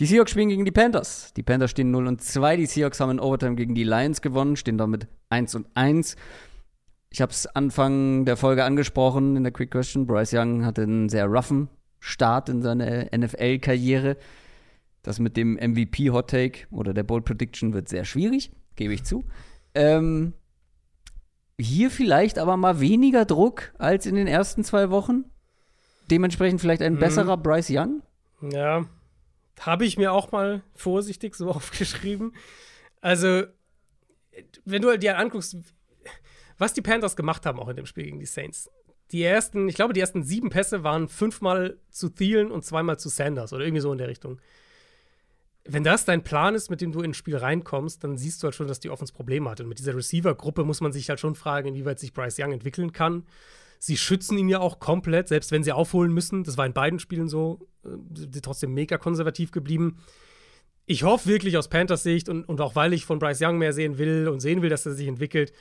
Die 0.00 0.06
Seahawks 0.06 0.32
spielen 0.32 0.48
gegen 0.48 0.64
die 0.64 0.72
Panthers. 0.72 1.32
Die 1.34 1.44
Panthers 1.44 1.70
stehen 1.70 1.90
0 1.92 2.08
und 2.08 2.20
2. 2.20 2.56
Die 2.56 2.66
Seahawks 2.66 2.98
haben 2.98 3.12
in 3.12 3.20
Overtime 3.20 3.54
gegen 3.54 3.74
die 3.74 3.84
Lions 3.84 4.22
gewonnen, 4.22 4.56
stehen 4.56 4.76
damit 4.76 5.06
1 5.30 5.54
und 5.54 5.68
1. 5.74 6.16
Ich 7.10 7.20
habe 7.20 7.30
es 7.30 7.46
Anfang 7.46 8.24
der 8.24 8.36
Folge 8.36 8.64
angesprochen 8.64 9.36
in 9.36 9.44
der 9.44 9.52
Quick 9.52 9.70
Question. 9.70 10.06
Bryce 10.06 10.34
Young 10.34 10.64
hatte 10.64 10.82
einen 10.82 11.08
sehr 11.08 11.26
roughen 11.26 11.68
Start 12.00 12.48
in 12.48 12.60
seiner 12.60 13.06
NFL-Karriere. 13.16 14.16
Das 15.02 15.20
mit 15.20 15.36
dem 15.36 15.54
MVP-Hot 15.54 16.28
Take 16.28 16.66
oder 16.72 16.92
der 16.92 17.04
Bold 17.04 17.24
Prediction 17.24 17.72
wird 17.72 17.88
sehr 17.88 18.04
schwierig, 18.04 18.50
gebe 18.74 18.94
ich 18.94 19.04
zu. 19.04 19.24
Ähm, 19.76 20.32
hier 21.56 21.90
vielleicht 21.90 22.40
aber 22.40 22.56
mal 22.56 22.80
weniger 22.80 23.26
Druck 23.26 23.72
als 23.78 24.06
in 24.06 24.16
den 24.16 24.26
ersten 24.26 24.64
zwei 24.64 24.90
Wochen. 24.90 25.26
Dementsprechend 26.10 26.60
vielleicht 26.60 26.82
ein 26.82 26.94
mhm. 26.94 26.98
besserer 26.98 27.36
Bryce 27.36 27.70
Young? 27.70 28.02
Ja, 28.50 28.86
habe 29.60 29.84
ich 29.84 29.96
mir 29.96 30.12
auch 30.12 30.32
mal 30.32 30.62
vorsichtig 30.74 31.34
so 31.34 31.50
aufgeschrieben. 31.50 32.34
Also, 33.00 33.44
wenn 34.64 34.82
du 34.82 34.96
dir 34.98 35.18
anguckst, 35.18 35.56
was 36.58 36.72
die 36.72 36.82
Panthers 36.82 37.16
gemacht 37.16 37.46
haben, 37.46 37.58
auch 37.58 37.68
in 37.68 37.76
dem 37.76 37.86
Spiel 37.86 38.04
gegen 38.04 38.18
die 38.18 38.26
Saints. 38.26 38.70
Die 39.12 39.22
ersten, 39.22 39.68
ich 39.68 39.74
glaube, 39.74 39.92
die 39.92 40.00
ersten 40.00 40.22
sieben 40.22 40.50
Pässe 40.50 40.82
waren 40.82 41.08
fünfmal 41.08 41.78
zu 41.90 42.08
Thielen 42.08 42.50
und 42.50 42.64
zweimal 42.64 42.98
zu 42.98 43.08
Sanders 43.08 43.52
oder 43.52 43.64
irgendwie 43.64 43.82
so 43.82 43.92
in 43.92 43.98
der 43.98 44.08
Richtung. 44.08 44.40
Wenn 45.66 45.84
das 45.84 46.04
dein 46.04 46.24
Plan 46.24 46.54
ist, 46.54 46.70
mit 46.70 46.80
dem 46.80 46.92
du 46.92 47.00
ins 47.00 47.16
Spiel 47.16 47.36
reinkommst, 47.36 48.04
dann 48.04 48.18
siehst 48.18 48.42
du 48.42 48.46
halt 48.46 48.54
schon, 48.54 48.66
dass 48.66 48.80
die 48.80 48.90
Offense 48.90 49.12
Probleme 49.12 49.48
hat. 49.50 49.60
Und 49.60 49.68
mit 49.68 49.78
dieser 49.78 49.96
Receiver-Gruppe 49.96 50.64
muss 50.64 50.80
man 50.80 50.92
sich 50.92 51.08
halt 51.08 51.20
schon 51.20 51.34
fragen, 51.34 51.68
inwieweit 51.68 51.98
sich 51.98 52.12
Bryce 52.12 52.38
Young 52.38 52.52
entwickeln 52.52 52.92
kann. 52.92 53.26
Sie 53.84 53.98
schützen 53.98 54.38
ihn 54.38 54.48
ja 54.48 54.60
auch 54.60 54.78
komplett, 54.78 55.28
selbst 55.28 55.52
wenn 55.52 55.62
sie 55.62 55.72
aufholen 55.72 56.10
müssen. 56.10 56.42
Das 56.42 56.56
war 56.56 56.64
in 56.64 56.72
beiden 56.72 56.98
Spielen 56.98 57.28
so. 57.28 57.68
Äh, 57.84 58.40
trotzdem 58.40 58.72
mega 58.72 58.96
konservativ 58.96 59.50
geblieben. 59.50 59.98
Ich 60.86 61.02
hoffe 61.02 61.28
wirklich 61.28 61.58
aus 61.58 61.68
Panthers 61.68 62.02
Sicht 62.02 62.30
und, 62.30 62.44
und 62.48 62.62
auch 62.62 62.76
weil 62.76 62.94
ich 62.94 63.04
von 63.04 63.18
Bryce 63.18 63.42
Young 63.42 63.58
mehr 63.58 63.74
sehen 63.74 63.98
will 63.98 64.28
und 64.28 64.40
sehen 64.40 64.62
will, 64.62 64.70
dass 64.70 64.86
er 64.86 64.94
sich 64.94 65.06
entwickelt, 65.06 65.52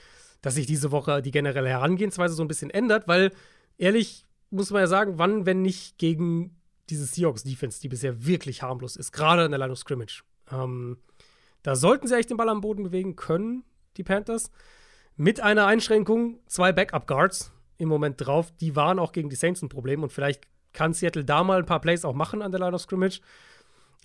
dass 0.41 0.55
sich 0.55 0.65
diese 0.65 0.91
Woche 0.91 1.21
die 1.21 1.31
generelle 1.31 1.67
Herangehensweise 1.67 2.33
so 2.33 2.45
ein 2.45 2.47
bisschen 2.47 2.69
ändert, 2.69 3.09
weil 3.09 3.31
ehrlich 3.77 4.25
muss 4.51 4.71
man 4.71 4.79
ja 4.79 4.87
sagen, 4.87 5.17
wann, 5.17 5.45
wenn 5.45 5.61
nicht 5.61 5.97
gegen 5.97 6.55
diese 6.89 7.05
Seahawks-Defense, 7.05 7.81
die 7.81 7.89
bisher 7.89 8.25
wirklich 8.25 8.61
harmlos 8.61 8.95
ist, 8.95 9.11
gerade 9.11 9.43
in 9.43 9.51
der 9.51 9.59
Line 9.59 9.73
of 9.73 9.79
Scrimmage. 9.79 10.23
Ähm, 10.49 10.97
da 11.61 11.75
sollten 11.75 12.07
sie 12.07 12.13
eigentlich 12.13 12.27
den 12.27 12.37
Ball 12.37 12.47
am 12.47 12.61
Boden 12.61 12.83
bewegen 12.83 13.17
können, 13.17 13.63
die 13.97 14.03
Panthers. 14.03 14.49
Mit 15.17 15.41
einer 15.41 15.65
Einschränkung, 15.65 16.39
zwei 16.47 16.71
Backup-Guards, 16.71 17.52
im 17.77 17.89
Moment 17.89 18.15
drauf. 18.19 18.51
Die 18.59 18.75
waren 18.75 18.99
auch 18.99 19.11
gegen 19.11 19.29
die 19.29 19.35
Saints 19.35 19.61
ein 19.61 19.69
Problem 19.69 20.03
und 20.03 20.11
vielleicht 20.11 20.47
kann 20.73 20.93
Seattle 20.93 21.23
da 21.23 21.43
mal 21.43 21.59
ein 21.59 21.65
paar 21.65 21.81
Plays 21.81 22.05
auch 22.05 22.13
machen 22.13 22.41
an 22.41 22.51
der 22.51 22.59
Line 22.59 22.73
of 22.73 22.81
Scrimmage. 22.81 23.21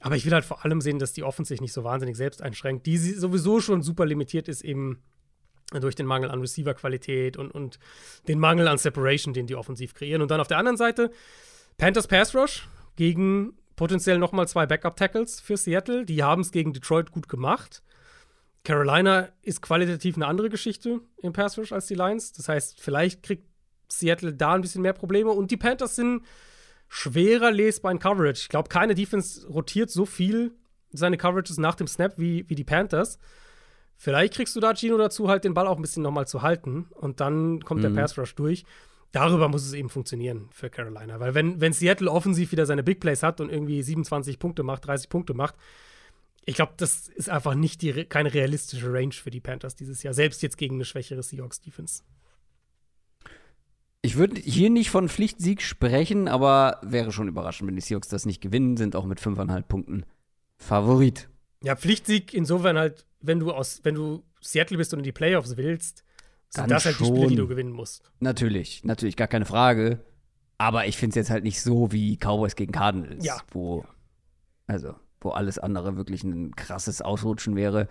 Aber 0.01 0.17
ich 0.17 0.25
will 0.25 0.33
halt 0.33 0.45
vor 0.45 0.65
allem 0.65 0.81
sehen, 0.81 0.99
dass 0.99 1.13
die 1.13 1.25
Offense 1.25 1.49
sich 1.49 1.61
nicht 1.61 1.73
so 1.73 1.83
wahnsinnig 1.83 2.17
selbst 2.17 2.43
einschränkt, 2.43 2.87
die 2.87 2.99
sowieso 2.99 3.61
schon 3.61 3.83
super 3.83 4.07
limitiert 4.07 4.49
ist, 4.49 4.63
eben 4.63 5.03
durch 5.73 5.95
den 5.95 6.07
Mangel 6.07 6.31
an 6.31 6.41
Receiver-Qualität 6.41 7.37
und, 7.37 7.51
und 7.51 7.79
den 8.27 8.39
Mangel 8.39 8.69
an 8.69 8.79
Separation, 8.79 9.35
den 9.35 9.47
die 9.47 9.57
offensiv 9.57 9.95
kreieren. 9.95 10.23
Und 10.23 10.31
dann 10.31 10.41
auf 10.41 10.49
der 10.49 10.59
anderen 10.59 10.77
Seite 10.77 11.11
Panthers 11.77 12.07
Pass 12.07 12.35
Rush 12.35 12.69
gegen 12.97 13.55
potenziell 13.77 14.19
nochmal 14.19 14.49
zwei 14.49 14.67
Backup-Tackles 14.67 15.41
für 15.41 15.57
Seattle. 15.57 16.07
Die 16.07 16.23
haben 16.23 16.43
es 16.43 16.53
gegen 16.53 16.73
Detroit 16.73 17.11
gut 17.11 17.29
gemacht. 17.29 17.83
Carolina 18.65 19.29
ist 19.43 19.63
qualitativ 19.63 20.17
eine 20.17 20.27
andere 20.27 20.49
Geschichte 20.49 21.01
im 21.19 21.33
Pass 21.33 21.59
Rush 21.59 21.73
als 21.73 21.87
die 21.87 21.95
Lions. 21.95 22.33
Das 22.33 22.49
heißt, 22.49 22.81
vielleicht 22.81 23.23
kriegt 23.23 23.47
Seattle 23.91 24.33
da 24.33 24.55
ein 24.55 24.61
bisschen 24.61 24.83
mehr 24.83 24.93
Probleme. 24.93 25.31
Und 25.31 25.51
die 25.51 25.57
Panthers 25.57 25.97
sind 25.97 26.23
schwerer 26.89 27.51
lesbaren 27.51 27.99
Coverage. 27.99 28.43
Ich 28.43 28.49
glaube, 28.49 28.69
keine 28.69 28.95
Defense 28.95 29.47
rotiert 29.49 29.91
so 29.91 30.07
viel 30.07 30.53
seine 30.91 31.19
Coverages 31.19 31.59
nach 31.59 31.75
dem 31.75 31.87
Snap 31.87 32.15
wie, 32.17 32.49
wie 32.49 32.55
die 32.55 32.65
Panthers. 32.65 33.19
Vielleicht 33.97 34.35
kriegst 34.35 34.55
du 34.57 34.61
da 34.61 34.75
Gino 34.75 34.97
dazu, 34.97 35.29
halt 35.29 35.45
den 35.45 35.55
Ball 35.55 35.67
auch 35.67 35.77
ein 35.77 35.83
bisschen 35.83 36.03
nochmal 36.03 36.27
zu 36.27 36.43
halten 36.43 36.87
und 36.91 37.21
dann 37.21 37.61
kommt 37.65 37.83
mhm. 37.83 37.95
der 37.95 38.01
Pass 38.01 38.17
Rush 38.17 38.35
durch. 38.37 38.65
Darüber 39.11 39.49
muss 39.49 39.67
es 39.67 39.73
eben 39.73 39.89
funktionieren 39.89 40.49
für 40.53 40.71
Carolina. 40.71 41.19
Weil 41.19 41.35
wenn, 41.35 41.61
wenn 41.61 41.73
Seattle 41.73 42.11
offensiv 42.11 42.53
wieder 42.53 42.67
seine 42.67 42.83
Big 42.83 43.01
Plays 43.01 43.23
hat 43.23 43.41
und 43.41 43.51
irgendwie 43.51 43.83
27 43.83 44.39
Punkte 44.39 44.63
macht, 44.63 44.87
30 44.87 45.09
Punkte 45.09 45.35
macht, 45.35 45.57
ich 46.45 46.55
glaube, 46.55 46.75
das 46.77 47.09
ist 47.09 47.29
einfach 47.29 47.55
nicht 47.55 47.83
die, 47.83 48.05
keine 48.05 48.33
realistische 48.33 48.93
Range 48.93 49.13
für 49.13 49.31
die 49.31 49.41
Panthers 49.41 49.77
dieses 49.77 50.03
Jahr, 50.03 50.15
selbst 50.15 50.43
jetzt 50.43 50.57
gegen 50.57 50.77
eine 50.77 50.85
schwächere 50.85 51.23
Seahawks-Defense. 51.23 52.03
Ich 54.09 54.17
würde 54.17 54.41
hier 54.41 54.71
nicht 54.71 54.89
von 54.89 55.11
Pflichtsieg 55.11 55.61
sprechen, 55.61 56.29
aber 56.29 56.81
wäre 56.81 57.13
schon 57.13 57.29
überraschend, 57.29 57.69
wenn 57.69 57.77
die 57.77 57.83
Seahawks 57.83 58.09
das 58.09 58.25
nicht 58.25 58.41
gewinnen, 58.41 58.79
sind 58.79 58.97
auch 58.97 59.05
mit 59.05 59.21
5,5 59.21 59.63
Punkten 59.65 60.07
Favorit. 60.57 61.29
Ja, 61.63 61.77
Pflichtsieg 61.77 62.33
insofern 62.33 62.79
halt, 62.79 63.05
wenn 63.21 63.39
du 63.39 63.53
aus, 63.53 63.81
wenn 63.83 63.97
du 63.97 64.25
Seattle 64.41 64.79
bist 64.79 64.95
und 64.95 65.01
in 65.01 65.05
die 65.05 65.13
Playoffs 65.13 65.59
willst, 65.59 66.05
sind 66.49 66.63
Dann 66.63 66.71
das 66.71 66.87
halt 66.87 66.99
die 66.99 67.05
Spiele, 67.05 67.27
die 67.27 67.37
du 67.37 67.49
gewinnen 67.49 67.71
musst. 67.71 68.11
Natürlich, 68.19 68.83
natürlich, 68.83 69.15
gar 69.15 69.29
keine 69.29 69.45
Frage. 69.45 70.01
Aber 70.57 70.87
ich 70.87 70.97
finde 70.97 71.11
es 71.11 71.17
jetzt 71.17 71.31
halt 71.31 71.45
nicht 71.45 71.61
so 71.61 71.93
wie 71.93 72.17
Cowboys 72.17 72.57
gegen 72.57 72.73
Cardinals, 72.73 73.27
ja. 73.27 73.37
wo, 73.51 73.85
also, 74.67 74.95
wo 75.21 75.33
alles 75.33 75.59
andere 75.59 75.99
wirklich 75.99 76.25
ein 76.25 76.57
krasses 76.57 77.03
Ausrutschen 77.03 77.57
wäre. 77.57 77.89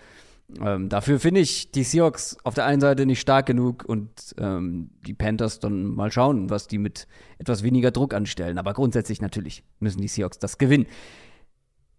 Ähm, 0.61 0.87
dafür 0.87 1.19
finde 1.19 1.41
ich 1.41 1.71
die 1.71 1.83
Seahawks 1.83 2.37
auf 2.43 2.53
der 2.53 2.65
einen 2.65 2.79
Seite 2.79 3.05
nicht 3.05 3.19
stark 3.19 3.45
genug 3.45 3.83
und 3.85 4.09
ähm, 4.39 4.91
die 5.05 5.13
Panthers 5.13 5.59
dann 5.59 5.83
mal 5.83 6.11
schauen, 6.11 6.49
was 6.49 6.67
die 6.67 6.77
mit 6.77 7.07
etwas 7.37 7.63
weniger 7.63 7.91
Druck 7.91 8.13
anstellen. 8.13 8.57
Aber 8.57 8.73
grundsätzlich 8.73 9.21
natürlich 9.21 9.63
müssen 9.79 10.01
die 10.01 10.07
Seahawks 10.07 10.39
das 10.39 10.57
gewinnen. 10.57 10.87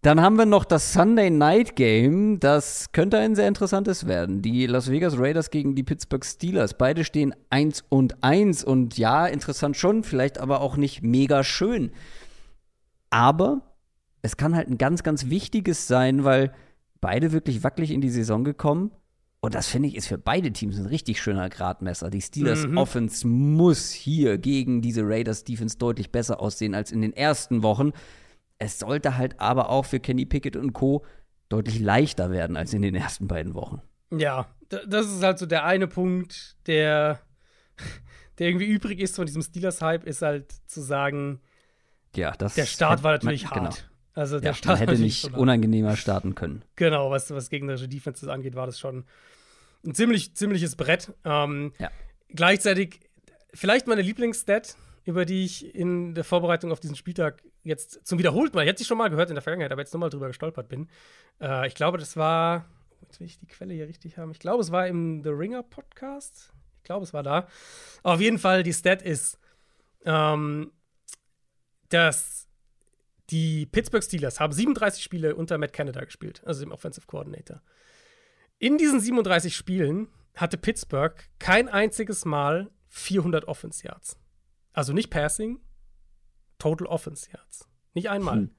Dann 0.01 0.21
haben 0.21 0.37
wir 0.37 0.45
noch 0.45 0.63
das 0.63 0.93
Sunday 0.93 1.29
Night 1.29 1.75
Game. 1.75 2.39
Das 2.39 2.93
könnte 2.93 3.17
ein 3.17 3.35
sehr 3.35 3.49
interessantes 3.49 4.07
werden. 4.07 4.41
Die 4.41 4.65
Las 4.65 4.89
Vegas 4.89 5.19
Raiders 5.19 5.51
gegen 5.51 5.75
die 5.75 5.83
Pittsburgh 5.83 6.25
Steelers. 6.25 6.77
Beide 6.77 7.03
stehen 7.03 7.35
1 7.49 7.83
und 7.89 8.23
1. 8.23 8.63
Und 8.63 8.97
ja, 8.97 9.27
interessant 9.27 9.75
schon, 9.75 10.03
vielleicht 10.03 10.39
aber 10.39 10.61
auch 10.61 10.77
nicht 10.77 11.03
mega 11.03 11.43
schön. 11.43 11.91
Aber 13.09 13.61
es 14.21 14.37
kann 14.37 14.55
halt 14.55 14.69
ein 14.69 14.77
ganz, 14.77 15.03
ganz 15.03 15.29
wichtiges 15.29 15.87
sein, 15.87 16.23
weil 16.23 16.53
beide 17.01 17.31
wirklich 17.31 17.63
wackelig 17.63 17.91
in 17.91 18.01
die 18.01 18.09
Saison 18.09 18.43
gekommen. 18.43 18.91
Und 19.41 19.55
das 19.55 19.67
finde 19.67 19.87
ich 19.87 19.95
ist 19.95 20.07
für 20.07 20.17
beide 20.17 20.51
Teams 20.51 20.77
ein 20.77 20.85
richtig 20.85 21.21
schöner 21.21 21.49
Gradmesser. 21.49 22.09
Die 22.09 22.21
Steelers 22.21 22.67
mhm. 22.67 22.77
Offense 22.77 23.25
muss 23.25 23.91
hier 23.91 24.37
gegen 24.37 24.81
diese 24.81 25.03
Raiders 25.03 25.45
Defense 25.45 25.77
deutlich 25.77 26.11
besser 26.11 26.41
aussehen 26.41 26.75
als 26.75 26.91
in 26.91 27.01
den 27.01 27.13
ersten 27.13 27.63
Wochen. 27.63 27.91
Es 28.57 28.79
sollte 28.79 29.17
halt 29.17 29.39
aber 29.39 29.69
auch 29.69 29.85
für 29.85 30.01
Kenny 30.01 30.25
Pickett 30.25 30.57
und 30.57 30.73
Co. 30.73 31.05
deutlich 31.47 31.79
leichter 31.79 32.31
werden 32.31 32.57
als 32.57 32.73
in 32.73 32.81
den 32.81 32.95
ersten 32.95 33.27
beiden 33.27 33.53
Wochen. 33.53 33.81
Ja, 34.11 34.47
das 34.67 35.07
ist 35.07 35.23
halt 35.23 35.39
so 35.39 35.45
der 35.45 35.63
eine 35.63 35.87
Punkt, 35.87 36.57
der, 36.67 37.19
der 38.37 38.47
irgendwie 38.47 38.65
übrig 38.65 38.99
ist 38.99 39.15
von 39.15 39.25
diesem 39.25 39.41
Steelers-Hype, 39.41 40.03
ist 40.03 40.21
halt 40.21 40.51
zu 40.67 40.81
sagen, 40.81 41.39
ja, 42.15 42.31
das 42.31 42.55
der 42.55 42.65
Start 42.65 43.03
war 43.03 43.13
natürlich 43.13 43.49
man, 43.49 43.61
hart. 43.61 43.75
Genau. 43.75 43.88
Also 44.19 44.41
der 44.41 44.51
ja, 44.51 44.53
Start 44.53 44.79
man 44.79 44.89
hätte 44.89 45.01
nicht 45.01 45.33
unangenehmer 45.33 45.95
starten 45.95 46.35
können. 46.35 46.63
Genau, 46.75 47.09
was, 47.09 47.31
was 47.31 47.49
gegnerische 47.49 47.87
Defenses 47.87 48.27
angeht, 48.27 48.53
war 48.53 48.65
das 48.65 48.77
schon 48.77 49.05
ein 49.85 49.95
ziemlich, 49.95 50.35
ziemliches 50.35 50.75
Brett. 50.75 51.13
Ähm, 51.23 51.71
ja. 51.79 51.89
Gleichzeitig 52.27 52.99
vielleicht 53.53 53.87
meine 53.87 54.01
Lieblingsstat, 54.01 54.75
über 55.05 55.23
die 55.23 55.45
ich 55.45 55.73
in 55.73 56.15
der 56.15 56.25
Vorbereitung 56.25 56.73
auf 56.73 56.81
diesen 56.81 56.97
Spieltag 56.97 57.41
jetzt 57.63 58.05
zum 58.05 58.19
wiederholten 58.19 58.57
Mal, 58.57 58.63
ich 58.63 58.67
hätte 58.67 58.79
sie 58.79 58.85
schon 58.85 58.97
mal 58.97 59.09
gehört 59.09 59.29
in 59.29 59.35
der 59.35 59.41
Vergangenheit, 59.41 59.71
aber 59.71 59.81
jetzt 59.81 59.93
nochmal 59.93 60.09
drüber 60.09 60.27
gestolpert 60.27 60.67
bin. 60.67 60.89
Äh, 61.39 61.67
ich 61.67 61.75
glaube, 61.75 61.97
das 61.97 62.17
war, 62.17 62.65
jetzt 63.03 63.21
will 63.21 63.27
ich 63.27 63.39
die 63.39 63.47
Quelle 63.47 63.73
hier 63.73 63.87
richtig 63.87 64.17
haben. 64.17 64.31
Ich 64.31 64.39
glaube, 64.39 64.61
es 64.61 64.69
war 64.69 64.85
im 64.85 65.23
The 65.23 65.29
Ringer 65.29 65.63
Podcast. 65.63 66.51
Ich 66.79 66.83
glaube, 66.83 67.05
es 67.05 67.13
war 67.13 67.23
da. 67.23 67.47
Auf 68.03 68.19
jeden 68.19 68.37
Fall, 68.37 68.63
die 68.63 68.73
Stat 68.73 69.01
ist, 69.01 69.39
ähm, 70.03 70.73
dass 71.87 72.48
die 73.29 73.65
Pittsburgh 73.65 74.03
Steelers 74.03 74.39
haben 74.39 74.53
37 74.53 75.03
Spiele 75.03 75.35
unter 75.35 75.57
Matt 75.57 75.73
Canada 75.73 76.03
gespielt, 76.03 76.41
also 76.45 76.61
dem 76.61 76.71
Offensive 76.71 77.05
Coordinator. 77.05 77.61
In 78.57 78.77
diesen 78.77 78.99
37 78.99 79.55
Spielen 79.55 80.09
hatte 80.35 80.57
Pittsburgh 80.57 81.15
kein 81.37 81.69
einziges 81.69 82.25
Mal 82.25 82.69
400 82.87 83.47
Offense 83.47 83.85
Yards. 83.85 84.17
Also 84.73 84.93
nicht 84.93 85.09
Passing, 85.09 85.59
Total 86.57 86.87
Offense 86.87 87.29
Yards. 87.31 87.67
Nicht 87.93 88.09
einmal. 88.09 88.37
Hm. 88.37 88.55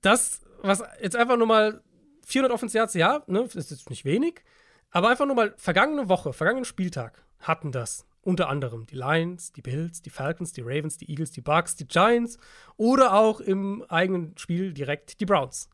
Das, 0.00 0.42
was 0.62 0.82
jetzt 1.00 1.16
einfach 1.16 1.36
nur 1.36 1.46
mal 1.46 1.82
400 2.26 2.52
Offense 2.52 2.76
Yards, 2.76 2.94
ja, 2.94 3.22
ne, 3.26 3.42
ist 3.42 3.70
jetzt 3.70 3.90
nicht 3.90 4.04
wenig, 4.04 4.42
aber 4.90 5.08
einfach 5.10 5.26
nur 5.26 5.36
mal 5.36 5.54
vergangene 5.56 6.08
Woche, 6.08 6.32
vergangenen 6.32 6.64
Spieltag 6.64 7.24
hatten 7.38 7.70
das 7.72 8.06
unter 8.26 8.48
anderem 8.48 8.86
die 8.86 8.96
Lions, 8.96 9.52
die 9.52 9.62
Bills, 9.62 10.02
die 10.02 10.10
Falcons, 10.10 10.52
die 10.52 10.60
Ravens, 10.60 10.98
die 10.98 11.08
Eagles, 11.08 11.30
die 11.30 11.40
Bucks, 11.40 11.76
die 11.76 11.86
Giants 11.86 12.38
oder 12.76 13.14
auch 13.14 13.40
im 13.40 13.84
eigenen 13.88 14.36
Spiel 14.36 14.72
direkt 14.72 15.20
die 15.20 15.26
Browns. 15.26 15.70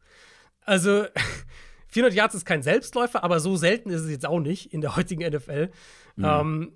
Also 0.61 1.07
400 1.89 2.15
Yards 2.15 2.35
ist 2.35 2.45
kein 2.45 2.63
Selbstläufer, 2.63 3.25
aber 3.25 3.41
so 3.41 3.57
selten 3.57 3.89
ist 3.91 4.03
es 4.03 4.11
jetzt 4.11 4.27
auch 4.27 4.41
nicht 4.41 4.73
in 4.73 4.83
der 4.83 4.97
heutigen 4.97 5.27
NFL. 5.27 5.71
Mhm. 6.17 6.25
Ähm, 6.25 6.73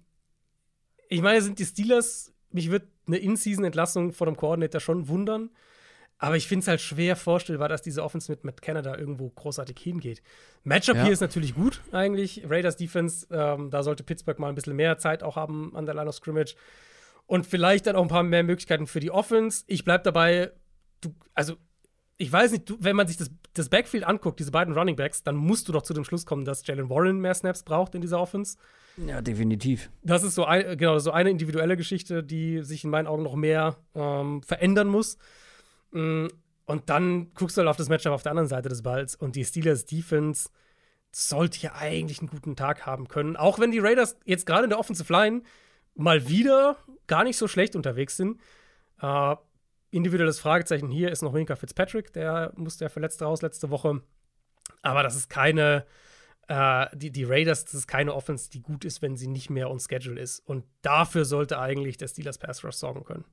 ich 1.09 1.21
meine, 1.21 1.43
sind 1.43 1.59
die 1.59 1.67
Steelers, 1.67 2.33
mich 2.51 2.71
wird 2.71 2.89
eine 3.07 3.19
In-Season-Entlassung 3.19 4.13
vor 4.13 4.27
dem 4.27 4.37
Coordinator 4.37 4.81
schon 4.81 5.09
wundern. 5.09 5.51
Aber 6.19 6.37
ich 6.37 6.49
finde 6.49 6.63
es 6.63 6.69
halt 6.69 6.81
schwer 6.81 7.15
vorstellbar, 7.15 7.69
dass 7.69 7.83
diese 7.83 8.03
Offense 8.03 8.33
mit 8.33 8.43
Matt 8.43 8.63
Canada 8.63 8.97
irgendwo 8.97 9.29
großartig 9.29 9.79
hingeht. 9.79 10.23
Matchup 10.65 10.97
ja. 10.97 11.05
hier 11.05 11.13
ist 11.13 11.21
natürlich 11.21 11.55
gut, 11.55 11.83
eigentlich. 11.93 12.43
Raiders 12.49 12.77
Defense, 12.77 13.27
ähm, 13.31 13.71
da 13.71 13.83
sollte 13.83 14.03
Pittsburgh 14.03 14.39
mal 14.39 14.49
ein 14.49 14.55
bisschen 14.55 14.77
mehr 14.77 14.97
Zeit 14.99 15.23
auch 15.23 15.37
haben 15.37 15.77
an 15.77 15.85
der 15.85 15.95
Line 15.95 16.09
of 16.09 16.15
Scrimmage. 16.15 16.55
Und 17.27 17.47
vielleicht 17.47 17.87
dann 17.87 17.97
auch 17.97 18.03
ein 18.03 18.09
paar 18.09 18.23
mehr 18.23 18.45
Möglichkeiten 18.45 18.87
für 18.87 19.01
die 19.01 19.11
Offense. 19.11 19.65
Ich 19.67 19.85
bleibe 19.85 20.05
dabei, 20.05 20.53
du, 21.03 21.15
also 21.35 21.57
ich 22.19 22.33
weiß 22.33 22.53
nicht, 22.53 22.71
du, 22.71 22.77
wenn 22.81 22.97
man 22.97 23.07
sich 23.07 23.19
das, 23.19 23.31
das 23.53 23.69
Backfield 23.69 24.05
anguckt, 24.05 24.41
diese 24.41 24.51
beiden 24.51 24.75
Running 24.75 24.97
Backs, 24.97 25.23
dann 25.23 25.37
musst 25.37 25.69
du 25.69 25.73
doch 25.73 25.83
zu 25.83 25.93
dem 25.93 26.05
Schluss 26.05 26.25
kommen, 26.25 26.45
dass 26.45 26.67
Jalen 26.67 26.89
Warren 26.89 27.21
mehr 27.21 27.35
Snaps 27.35 27.63
braucht 27.63 27.95
in 27.95 28.01
dieser 28.01 28.21
Offense. 28.21 28.57
Ja, 28.97 29.21
definitiv. 29.21 29.91
Das 30.03 30.23
ist 30.23 30.35
so, 30.35 30.47
ein, 30.47 30.79
genau, 30.79 30.99
so 30.99 31.11
eine 31.11 31.29
individuelle 31.29 31.77
Geschichte, 31.77 32.23
die 32.23 32.63
sich 32.63 32.85
in 32.85 32.91
meinen 32.91 33.07
Augen 33.07 33.23
noch 33.23 33.35
mehr 33.35 33.77
ähm, 33.95 34.43
verändern 34.43 34.89
muss. 34.89 35.19
Mm, 35.91 36.27
und 36.65 36.91
dann 36.91 37.33
guckst 37.35 37.57
du 37.57 37.61
halt 37.61 37.69
auf 37.69 37.77
das 37.77 37.89
Matchup 37.89 38.13
auf 38.13 38.23
der 38.23 38.33
anderen 38.33 38.49
Seite 38.49 38.69
des 38.69 38.83
Balls 38.83 39.15
und 39.15 39.37
die 39.37 39.45
Steelers 39.45 39.85
Defense 39.85 40.51
sollte 41.13 41.61
ja 41.61 41.75
eigentlich 41.75 42.19
einen 42.19 42.29
guten 42.29 42.57
Tag 42.57 42.85
haben 42.87 43.09
können. 43.09 43.37
Auch 43.37 43.59
wenn 43.59 43.71
die 43.71 43.79
Raiders 43.79 44.17
jetzt 44.25 44.47
gerade 44.47 44.65
in 44.65 44.71
der 44.71 44.79
Offensive 44.79 45.13
Line 45.13 45.43
mal 45.95 46.29
wieder 46.29 46.77
gar 47.07 47.25
nicht 47.25 47.37
so 47.39 47.49
schlecht 47.49 47.77
unterwegs 47.77 48.17
sind. 48.17 48.41
Äh, 49.01 49.37
individuelles 49.91 50.41
Fragezeichen 50.41 50.91
hier 50.91 51.11
ist 51.11 51.23
noch 51.23 51.33
Minka 51.33 51.57
Fitzpatrick, 51.57 52.13
der 52.13 52.53
musste 52.57 52.85
ja 52.85 52.89
verletzt 52.89 53.23
raus 53.23 53.43
letzte 53.43 53.71
Woche. 53.71 54.03
Aber 54.83 55.03
das 55.03 55.17
ist 55.17 55.31
keine 55.31 55.87
äh, 56.49 56.87
die, 56.95 57.11
die 57.11 57.25
Raiders, 57.25 57.65
das 57.65 57.75
ist 57.75 57.87
keine 57.87 58.15
Offense, 58.15 58.51
die 58.51 58.63
gut 58.63 58.85
ist, 58.85 59.03
wenn 59.03 59.17
sie 59.17 59.27
nicht 59.27 59.51
mehr 59.51 59.71
on 59.71 59.81
schedule 59.81 60.21
ist. 60.21 60.41
Und 60.41 60.65
dafür 60.83 61.25
sollte 61.25 61.59
eigentlich 61.59 61.97
der 61.97 62.09
Steelers 62.09 62.39
Pass 62.39 62.65
Rush 62.65 62.77
sorgen 62.77 63.05
können. 63.05 63.25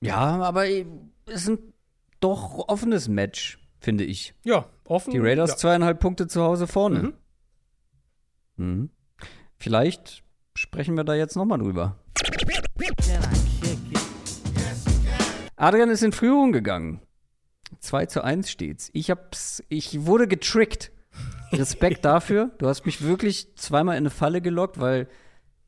Ja, 0.00 0.40
aber 0.42 0.68
es 0.68 0.84
ist 1.26 1.48
ein 1.48 1.72
doch 2.20 2.68
offenes 2.68 3.08
Match, 3.08 3.58
finde 3.78 4.04
ich. 4.04 4.34
Ja, 4.44 4.66
offen. 4.84 5.12
Die 5.12 5.18
Raiders 5.18 5.50
ja. 5.50 5.56
zweieinhalb 5.56 6.00
Punkte 6.00 6.26
zu 6.26 6.42
Hause 6.42 6.66
vorne. 6.66 7.14
Mhm. 8.56 8.64
Mhm. 8.64 8.90
Vielleicht 9.58 10.22
sprechen 10.54 10.96
wir 10.96 11.04
da 11.04 11.14
jetzt 11.14 11.36
nochmal 11.36 11.58
drüber. 11.58 11.96
Adrian 15.56 15.90
ist 15.90 16.02
in 16.02 16.12
Führung 16.12 16.52
gegangen. 16.52 17.00
2 17.80 18.06
zu 18.06 18.22
1 18.22 18.50
steht's. 18.50 18.90
Ich 18.92 19.10
hab's, 19.10 19.62
ich 19.68 20.06
wurde 20.06 20.28
getrickt. 20.28 20.92
Respekt 21.52 22.04
dafür. 22.04 22.50
Du 22.58 22.66
hast 22.66 22.84
mich 22.84 23.02
wirklich 23.02 23.54
zweimal 23.56 23.94
in 23.94 24.02
eine 24.02 24.10
Falle 24.10 24.40
gelockt, 24.40 24.80
weil 24.80 25.08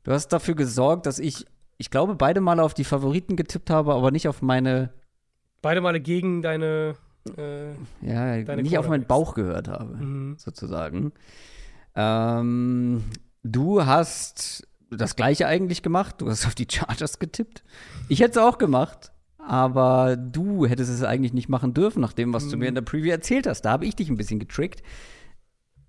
du 0.03 0.11
hast 0.11 0.27
dafür 0.29 0.55
gesorgt, 0.55 1.05
dass 1.05 1.19
ich, 1.19 1.45
ich 1.79 1.89
glaube, 1.89 2.13
beide 2.13 2.41
Male 2.41 2.61
auf 2.61 2.75
die 2.75 2.83
Favoriten 2.83 3.35
getippt 3.35 3.71
habe, 3.71 3.95
aber 3.95 4.11
nicht 4.11 4.27
auf 4.27 4.43
meine. 4.43 4.93
Beide 5.63 5.81
Male 5.81 5.99
gegen 5.99 6.43
deine. 6.43 6.93
Äh, 7.35 7.71
ja, 8.01 8.43
deine 8.43 8.61
nicht 8.61 8.77
auf 8.77 8.87
meinen 8.87 9.05
Bauch 9.05 9.33
gehört 9.33 9.67
habe, 9.67 9.95
mhm. 9.95 10.35
sozusagen. 10.37 11.11
Ähm, 11.95 13.03
du 13.43 13.85
hast 13.85 14.67
das 14.91 15.15
Gleiche 15.15 15.47
eigentlich 15.47 15.81
gemacht. 15.81 16.21
Du 16.21 16.29
hast 16.29 16.45
auf 16.45 16.53
die 16.53 16.67
Chargers 16.69 17.17
getippt. 17.17 17.63
Ich 18.07 18.19
hätte 18.19 18.39
es 18.39 18.45
auch 18.45 18.59
gemacht 18.59 19.11
aber 19.49 20.15
du 20.15 20.67
hättest 20.67 20.91
es 20.91 21.01
eigentlich 21.01 21.33
nicht 21.33 21.49
machen 21.49 21.73
dürfen, 21.73 22.01
nach 22.01 22.13
dem, 22.13 22.33
was 22.33 22.45
mhm. 22.45 22.49
du 22.51 22.57
mir 22.57 22.67
in 22.67 22.75
der 22.75 22.83
Preview 22.83 23.09
erzählt 23.09 23.47
hast. 23.47 23.61
Da 23.61 23.71
habe 23.71 23.87
ich 23.87 23.95
dich 23.95 24.07
ein 24.07 24.15
bisschen 24.15 24.39
getrickt. 24.39 24.83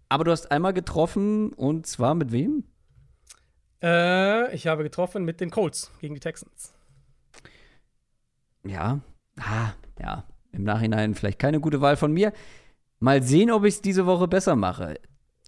Aber 0.08 0.24
du 0.24 0.30
hast 0.30 0.50
einmal 0.50 0.72
getroffen 0.72 1.52
und 1.52 1.86
zwar 1.86 2.14
mit 2.14 2.32
wem? 2.32 2.64
Äh, 3.82 4.54
ich 4.54 4.66
habe 4.66 4.82
getroffen 4.82 5.24
mit 5.24 5.40
den 5.40 5.50
Colts 5.50 5.90
gegen 6.00 6.14
die 6.14 6.20
Texans. 6.20 6.74
ja, 8.64 9.00
ah, 9.38 9.72
ja, 10.00 10.24
im 10.52 10.64
Nachhinein 10.64 11.14
vielleicht 11.14 11.38
keine 11.38 11.60
gute 11.60 11.80
Wahl 11.80 11.96
von 11.96 12.12
mir. 12.12 12.32
Mal 12.98 13.22
sehen, 13.22 13.50
ob 13.50 13.64
ich 13.64 13.74
es 13.74 13.82
diese 13.82 14.04
Woche 14.06 14.28
besser 14.28 14.56
mache. 14.56 15.00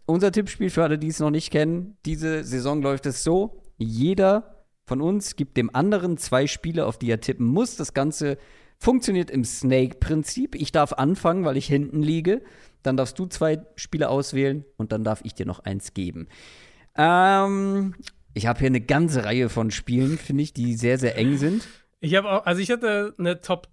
Unser 0.06 0.32
Tippspiel 0.32 0.70
für 0.70 0.82
alle, 0.82 0.98
die 0.98 1.09
es 1.09 1.20
noch 1.20 1.30
nicht 1.30 1.50
kennen, 1.50 1.96
diese 2.06 2.44
Saison 2.44 2.82
läuft 2.82 3.06
es 3.06 3.22
so, 3.22 3.62
jeder 3.76 4.64
von 4.86 5.00
uns 5.00 5.36
gibt 5.36 5.56
dem 5.56 5.74
anderen 5.74 6.16
zwei 6.16 6.46
Spiele, 6.46 6.86
auf 6.86 6.98
die 6.98 7.10
er 7.10 7.20
tippen 7.20 7.46
muss. 7.46 7.76
Das 7.76 7.94
Ganze 7.94 8.38
funktioniert 8.78 9.30
im 9.30 9.44
Snake-Prinzip. 9.44 10.54
Ich 10.54 10.72
darf 10.72 10.92
anfangen, 10.94 11.44
weil 11.44 11.56
ich 11.56 11.66
hinten 11.66 12.02
liege. 12.02 12.42
Dann 12.82 12.96
darfst 12.96 13.18
du 13.18 13.26
zwei 13.26 13.64
Spiele 13.76 14.09
auswählen 14.09 14.64
und 14.76 14.90
dann 14.92 15.04
darf 15.04 15.20
ich 15.24 15.34
dir 15.34 15.46
noch 15.46 15.60
eins 15.60 15.94
geben. 15.94 16.26
Ähm, 16.96 17.94
ich 18.34 18.46
habe 18.46 18.59
hier 18.59 18.68
eine 18.68 18.80
ganze 18.80 19.24
Reihe 19.24 19.48
von 19.48 19.70
Spielen, 19.70 20.18
finde 20.18 20.42
ich, 20.42 20.52
die 20.52 20.74
sehr, 20.74 20.98
sehr 20.98 21.16
eng 21.16 21.36
sind. 21.36 21.66
Ich 22.00 22.14
habe 22.14 22.30
auch, 22.30 22.46
also 22.46 22.60
ich 22.60 22.70
hatte 22.70 23.14
eine 23.18 23.40
Top 23.40 23.68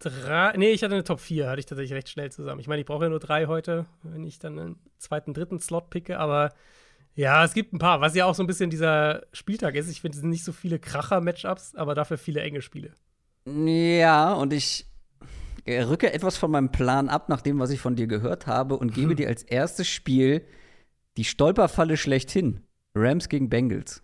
3, 0.00 0.54
nee, 0.56 0.70
ich 0.70 0.82
hatte 0.82 0.94
eine 0.94 1.04
Top 1.04 1.20
4, 1.20 1.48
hatte 1.48 1.60
ich 1.60 1.66
tatsächlich 1.66 1.94
recht 1.94 2.08
schnell 2.08 2.32
zusammen. 2.32 2.60
Ich 2.60 2.68
meine, 2.68 2.80
ich 2.80 2.86
brauche 2.86 3.04
ja 3.04 3.10
nur 3.10 3.20
drei 3.20 3.46
heute, 3.46 3.86
wenn 4.02 4.24
ich 4.24 4.38
dann 4.38 4.58
einen 4.58 4.76
zweiten, 4.98 5.34
dritten 5.34 5.60
Slot 5.60 5.90
picke, 5.90 6.18
aber 6.18 6.52
ja, 7.14 7.44
es 7.44 7.54
gibt 7.54 7.72
ein 7.72 7.78
paar, 7.78 8.00
was 8.00 8.14
ja 8.14 8.24
auch 8.26 8.34
so 8.34 8.42
ein 8.42 8.46
bisschen 8.46 8.70
dieser 8.70 9.22
Spieltag 9.32 9.74
ist. 9.74 9.90
Ich 9.90 10.00
finde, 10.00 10.16
es 10.16 10.20
sind 10.20 10.30
nicht 10.30 10.44
so 10.44 10.52
viele 10.52 10.78
Kracher-Matchups, 10.78 11.74
aber 11.74 11.94
dafür 11.94 12.18
viele 12.18 12.40
enge 12.40 12.62
Spiele. 12.62 12.92
Ja, 13.46 14.32
und 14.34 14.52
ich 14.52 14.86
rücke 15.66 16.12
etwas 16.12 16.36
von 16.36 16.50
meinem 16.50 16.72
Plan 16.72 17.08
ab, 17.08 17.28
nach 17.28 17.42
dem, 17.42 17.58
was 17.58 17.70
ich 17.70 17.80
von 17.80 17.96
dir 17.96 18.06
gehört 18.06 18.46
habe, 18.46 18.76
und 18.76 18.94
gebe 18.94 19.10
hm. 19.10 19.16
dir 19.16 19.28
als 19.28 19.42
erstes 19.42 19.88
Spiel 19.88 20.46
die 21.16 21.24
Stolperfalle 21.24 21.96
schlechthin. 21.96 22.62
Rams 22.94 23.28
gegen 23.28 23.48
Bengals. 23.48 24.02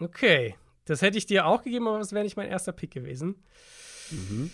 Okay, 0.00 0.56
das 0.84 1.02
hätte 1.02 1.18
ich 1.18 1.26
dir 1.26 1.46
auch 1.46 1.62
gegeben, 1.62 1.88
aber 1.88 1.98
das 1.98 2.12
wäre 2.12 2.24
nicht 2.24 2.36
mein 2.36 2.48
erster 2.48 2.72
Pick 2.72 2.90
gewesen. 2.90 3.42
Mhm. 4.10 4.50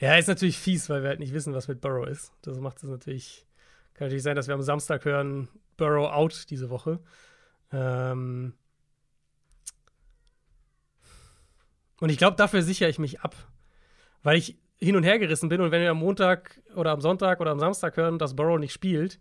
Ja, 0.00 0.16
ist 0.16 0.28
natürlich 0.28 0.58
fies, 0.58 0.88
weil 0.90 1.02
wir 1.02 1.10
halt 1.10 1.20
nicht 1.20 1.32
wissen, 1.32 1.54
was 1.54 1.68
mit 1.68 1.80
Burrow 1.80 2.06
ist. 2.06 2.32
Das 2.42 2.58
macht 2.58 2.82
es 2.82 2.84
natürlich. 2.84 3.46
Kann 3.94 4.06
natürlich 4.06 4.24
sein, 4.24 4.36
dass 4.36 4.48
wir 4.48 4.54
am 4.54 4.62
Samstag 4.62 5.04
hören, 5.04 5.48
Burrow 5.76 6.10
out 6.10 6.46
diese 6.50 6.68
Woche. 6.68 7.00
Ähm, 7.72 8.54
Und 12.04 12.10
ich 12.10 12.18
glaube, 12.18 12.36
dafür 12.36 12.60
sichere 12.60 12.90
ich 12.90 12.98
mich 12.98 13.20
ab. 13.22 13.34
Weil 14.22 14.36
ich 14.36 14.58
hin 14.76 14.96
und 14.96 15.04
her 15.04 15.18
gerissen 15.18 15.48
bin 15.48 15.62
und 15.62 15.70
wenn 15.70 15.80
wir 15.80 15.90
am 15.90 15.98
Montag 15.98 16.60
oder 16.74 16.90
am 16.90 17.00
Sonntag 17.00 17.40
oder 17.40 17.50
am 17.50 17.58
Samstag 17.60 17.96
hören, 17.96 18.18
dass 18.18 18.36
Burrow 18.36 18.58
nicht 18.58 18.74
spielt, 18.74 19.18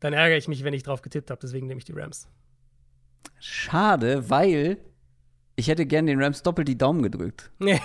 dann 0.00 0.12
ärgere 0.12 0.36
ich 0.36 0.48
mich, 0.48 0.64
wenn 0.64 0.74
ich 0.74 0.82
drauf 0.82 1.02
getippt 1.02 1.30
habe. 1.30 1.40
Deswegen 1.42 1.66
nehme 1.66 1.78
ich 1.78 1.84
die 1.84 1.92
Rams. 1.92 2.28
Schade, 3.40 4.30
weil 4.30 4.78
ich 5.56 5.68
hätte 5.68 5.86
gern 5.86 6.06
den 6.06 6.22
Rams 6.22 6.42
doppelt 6.42 6.68
die 6.68 6.78
Daumen 6.78 7.02
gedrückt. 7.02 7.50
Nee. 7.58 7.80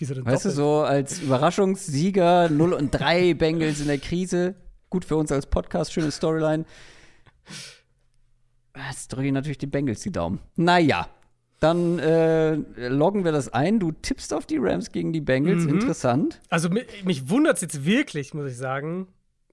Wieso 0.00 0.14
denn 0.14 0.24
Weißt 0.24 0.44
doppelt? 0.44 0.58
du, 0.58 0.62
so 0.62 0.80
als 0.82 1.18
Überraschungssieger 1.20 2.50
0 2.50 2.72
und 2.72 2.92
3 2.92 3.34
Bengals 3.34 3.80
in 3.80 3.88
der 3.88 3.98
Krise. 3.98 4.54
Gut 4.90 5.04
für 5.04 5.16
uns 5.16 5.32
als 5.32 5.46
Podcast, 5.46 5.92
schöne 5.92 6.12
Storyline. 6.12 6.64
Jetzt 8.88 9.08
drücke 9.08 9.26
ich 9.26 9.32
natürlich 9.32 9.58
die 9.58 9.66
Bengals 9.66 10.00
die 10.02 10.12
Daumen. 10.12 10.38
Naja, 10.54 11.08
dann 11.58 11.98
äh, 11.98 12.54
loggen 12.88 13.24
wir 13.24 13.32
das 13.32 13.52
ein. 13.52 13.80
Du 13.80 13.90
tippst 13.90 14.32
auf 14.32 14.46
die 14.46 14.58
Rams 14.58 14.92
gegen 14.92 15.12
die 15.12 15.20
Bengals. 15.20 15.64
Mhm. 15.64 15.70
Interessant. 15.70 16.40
Also 16.48 16.68
mich 16.68 17.28
wundert 17.28 17.56
es 17.56 17.62
jetzt 17.62 17.84
wirklich, 17.84 18.34
muss 18.34 18.48
ich 18.48 18.56
sagen, 18.56 19.08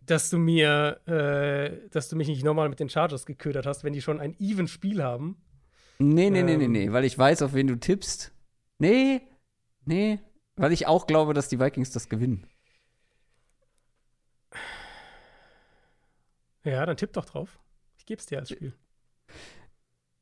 dass 0.06 0.30
du 0.30 0.38
mir, 0.38 1.00
äh, 1.08 1.90
dass 1.90 2.10
du 2.10 2.16
mich 2.16 2.28
nicht 2.28 2.44
nochmal 2.44 2.70
mit 2.70 2.80
den 2.80 2.90
Chargers 2.90 3.26
geködert 3.26 3.66
hast, 3.66 3.84
wenn 3.84 3.94
die 3.94 4.02
schon 4.02 4.20
ein 4.20 4.36
even 4.40 4.68
Spiel 4.68 5.04
haben. 5.04 5.38
Nee, 6.00 6.30
nee, 6.30 6.40
ähm. 6.40 6.46
nee, 6.46 6.58
nee, 6.58 6.68
nee, 6.68 6.92
weil 6.92 7.06
ich 7.06 7.18
weiß, 7.18 7.42
auf 7.42 7.54
wen 7.54 7.68
du 7.68 7.76
tippst. 7.76 8.34
Nee, 8.80 9.22
nee, 9.86 10.20
weil 10.56 10.72
ich 10.72 10.88
auch 10.88 11.08
glaube, 11.08 11.34
dass 11.34 11.50
die 11.50 11.60
Vikings 11.60 11.92
das 11.92 12.10
gewinnen. 12.10 12.48
Ja, 16.64 16.86
dann 16.86 16.98
tipp 16.98 17.14
doch 17.14 17.26
drauf. 17.26 17.60
Ich 17.98 18.06
geb's 18.06 18.26
dir 18.26 18.40
als 18.40 18.50
Spiel. 18.50 18.74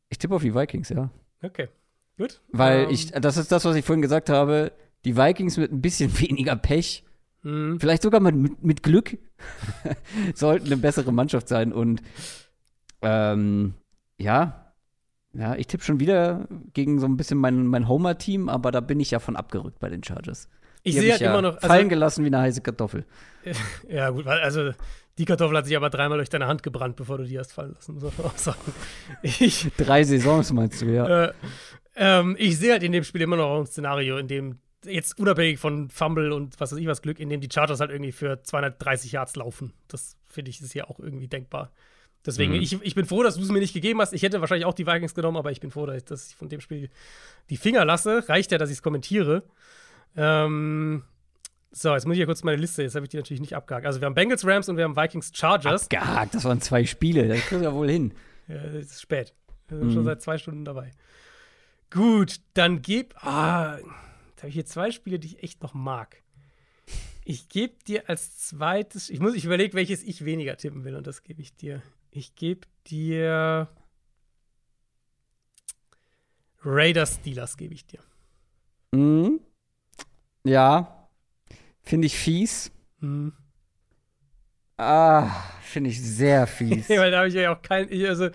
Ich 0.09 0.17
tippe 0.17 0.35
auf 0.35 0.41
die 0.41 0.53
Vikings, 0.53 0.89
ja. 0.89 1.09
Okay, 1.41 1.69
gut. 2.17 2.41
Weil 2.51 2.83
um. 2.83 2.89
Ähm. 2.89 2.93
ich, 2.93 3.11
das 3.11 3.37
ist 3.37 3.51
das, 3.51 3.65
was 3.65 3.75
ich 3.75 3.85
vorhin 3.85 4.01
gesagt 4.01 4.29
habe. 4.29 4.71
Die 5.05 5.17
Vikings 5.17 5.57
mit 5.57 5.71
ein 5.71 5.81
bisschen 5.81 6.17
weniger 6.19 6.55
Pech, 6.55 7.03
mhm. 7.41 7.79
vielleicht 7.79 8.03
sogar 8.03 8.19
mit, 8.19 8.63
mit 8.63 8.83
Glück, 8.83 9.17
sollten 10.35 10.67
eine 10.67 10.77
bessere 10.77 11.11
Mannschaft 11.11 11.47
sein. 11.47 11.73
Und 11.73 12.01
ähm, 13.01 13.73
ja, 14.17 14.73
ja, 15.33 15.55
ich 15.55 15.67
tippe 15.67 15.83
schon 15.83 15.99
wieder 15.99 16.47
gegen 16.73 16.99
so 16.99 17.07
ein 17.07 17.17
bisschen 17.17 17.39
mein, 17.39 17.65
mein 17.65 17.87
Homer-Team, 17.87 18.49
aber 18.49 18.71
da 18.71 18.81
bin 18.81 18.99
ich 18.99 19.11
ja 19.11 19.19
von 19.19 19.35
abgerückt 19.35 19.79
bei 19.79 19.89
den 19.89 20.03
Chargers. 20.03 20.47
Ich 20.83 20.95
sehe 20.95 21.11
halt 21.11 21.21
ja 21.21 21.31
immer 21.31 21.41
noch. 21.41 21.55
Also, 21.55 21.67
fallen 21.67 21.89
gelassen 21.89 22.23
wie 22.23 22.27
eine 22.27 22.39
heiße 22.39 22.61
Kartoffel. 22.61 23.05
Ja, 23.89 24.09
gut, 24.09 24.25
also 24.25 24.71
die 25.17 25.25
Kartoffel 25.25 25.57
hat 25.57 25.65
sich 25.65 25.75
aber 25.75 25.89
dreimal 25.89 26.17
durch 26.17 26.29
deine 26.29 26.47
Hand 26.47 26.63
gebrannt, 26.63 26.95
bevor 26.95 27.17
du 27.17 27.25
die 27.25 27.37
hast 27.37 27.51
fallen 27.51 27.73
lassen, 27.73 27.95
muss 27.95 28.17
man 28.17 28.27
auch 28.27 28.37
sagen. 28.37 28.73
Ich, 29.21 29.69
Drei 29.77 30.03
Saisons 30.03 30.51
meinst 30.53 30.81
du, 30.81 30.85
ja. 30.85 31.25
Äh, 31.25 31.33
ähm, 31.95 32.35
ich 32.39 32.57
sehe 32.57 32.71
halt 32.71 32.83
in 32.83 32.91
dem 32.91 33.03
Spiel 33.03 33.21
immer 33.21 33.35
noch 33.35 33.59
ein 33.59 33.65
Szenario, 33.65 34.17
in 34.17 34.27
dem 34.27 34.59
jetzt 34.85 35.19
unabhängig 35.19 35.59
von 35.59 35.89
Fumble 35.89 36.31
und 36.31 36.59
was 36.59 36.71
weiß 36.71 36.79
ich 36.79 36.87
was 36.87 37.01
Glück, 37.01 37.19
in 37.19 37.29
dem 37.29 37.41
die 37.41 37.49
Chargers 37.51 37.79
halt 37.79 37.91
irgendwie 37.91 38.11
für 38.11 38.41
230 38.41 39.11
Yards 39.11 39.35
laufen. 39.35 39.73
Das 39.87 40.17
finde 40.25 40.49
ich 40.49 40.61
ist 40.61 40.73
ja 40.73 40.85
auch 40.85 40.99
irgendwie 40.99 41.27
denkbar. 41.27 41.71
Deswegen, 42.25 42.53
mhm. 42.53 42.61
ich, 42.61 42.81
ich 42.81 42.95
bin 42.95 43.05
froh, 43.05 43.21
dass 43.21 43.35
du 43.35 43.41
es 43.41 43.49
mir 43.49 43.59
nicht 43.59 43.73
gegeben 43.73 43.99
hast. 43.99 44.13
Ich 44.13 44.23
hätte 44.23 44.39
wahrscheinlich 44.39 44.65
auch 44.65 44.73
die 44.73 44.87
Vikings 44.87 45.13
genommen, 45.13 45.37
aber 45.37 45.51
ich 45.51 45.59
bin 45.59 45.71
froh, 45.71 45.85
dass 45.85 46.29
ich 46.29 46.35
von 46.35 46.47
dem 46.47 46.61
Spiel 46.61 46.89
die 47.49 47.57
Finger 47.57 47.83
lasse. 47.83 48.27
Reicht 48.29 48.51
ja, 48.51 48.57
dass 48.57 48.69
ich 48.69 48.77
es 48.77 48.81
kommentiere. 48.81 49.43
Ähm, 50.15 51.03
so, 51.71 51.93
jetzt 51.93 52.05
muss 52.05 52.13
ich 52.13 52.19
ja 52.19 52.25
kurz 52.25 52.43
meine 52.43 52.57
Liste, 52.57 52.83
jetzt 52.83 52.95
habe 52.95 53.05
ich 53.05 53.09
die 53.09 53.17
natürlich 53.17 53.41
nicht 53.41 53.55
abgehakt. 53.55 53.85
Also 53.85 53.99
wir 53.99 54.05
haben 54.05 54.13
Bengals, 54.13 54.45
Rams 54.45 54.69
und 54.69 54.77
wir 54.77 54.85
haben 54.85 54.95
Vikings, 54.95 55.31
Chargers. 55.33 55.85
Abgehakt, 55.85 56.35
das 56.35 56.45
waren 56.45 56.61
zwei 56.61 56.85
Spiele, 56.85 57.27
das 57.27 57.39
kriegst 57.39 57.51
du 57.51 57.63
ja 57.63 57.73
wohl 57.73 57.89
hin. 57.89 58.13
Ja, 58.47 58.55
es 58.55 58.91
ist 58.91 59.01
spät. 59.01 59.33
Wir 59.67 59.79
sind 59.79 59.87
mhm. 59.87 59.93
schon 59.93 60.05
seit 60.05 60.21
zwei 60.21 60.37
Stunden 60.37 60.65
dabei. 60.65 60.91
Gut, 61.89 62.39
dann 62.53 62.81
geb. 62.81 63.15
Ah, 63.23 63.77
habe 64.43 64.49
ich 64.49 64.55
hier 64.55 64.65
zwei 64.65 64.91
Spiele, 64.91 65.19
die 65.19 65.27
ich 65.27 65.43
echt 65.43 65.63
noch 65.63 65.73
mag. 65.73 66.21
Ich 67.23 67.47
gebe 67.47 67.75
dir 67.87 68.09
als 68.09 68.37
zweites. 68.37 69.09
Ich 69.09 69.21
muss, 69.21 69.35
ich 69.35 69.45
überlege, 69.45 69.73
welches 69.73 70.03
ich 70.03 70.25
weniger 70.25 70.57
tippen 70.57 70.83
will 70.83 70.97
und 70.97 71.07
das 71.07 71.23
gebe 71.23 71.41
ich 71.41 71.55
dir. 71.55 71.81
Ich 72.11 72.35
gebe 72.35 72.67
dir. 72.87 73.69
Raiders 76.61 77.15
Steelers 77.15 77.55
gebe 77.55 77.73
ich 77.73 77.85
dir. 77.85 78.01
Mhm. 78.91 79.39
Ja, 80.43 81.07
finde 81.81 82.07
ich 82.07 82.17
fies. 82.17 82.69
Mhm. 82.99 83.31
Ah, 84.75 85.29
finde 85.61 85.89
ich 85.89 86.01
sehr 86.01 86.47
fies. 86.47 86.89
Weil 86.89 87.11
da 87.11 87.19
habe 87.19 87.29
ich 87.29 87.33
ja 87.33 87.55
auch 87.55 87.61
kein. 87.61 87.89
Ich, 87.89 88.05
also, 88.05 88.29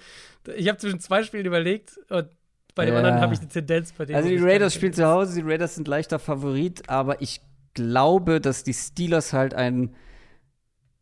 ich 0.57 0.69
habe 0.69 0.79
zwischen 0.79 1.01
zwei 1.01 1.23
Spielen 1.23 1.45
überlegt 1.45 1.99
und 2.09 2.31
bei 2.79 2.87
dem 2.87 2.95
ja. 2.95 3.01
anderen 3.01 3.21
habe 3.21 3.35
ich 3.35 3.41
die 3.41 3.49
Tendenz 3.49 3.93
bei 3.93 4.05
dem. 4.05 4.15
Also, 4.15 4.29
die 4.29 4.39
Raiders 4.39 4.73
spielen 4.73 4.93
zu 4.93 5.05
Hause, 5.05 5.35
die 5.35 5.47
Raiders 5.47 5.75
sind 5.75 5.89
leichter 5.89 6.21
Favorit, 6.21 6.89
aber 6.89 7.21
ich 7.21 7.41
glaube, 7.75 8.41
dass 8.41 8.63
die 8.63 8.73
Steelers 8.73 9.33
halt 9.33 9.53
ein. 9.53 9.95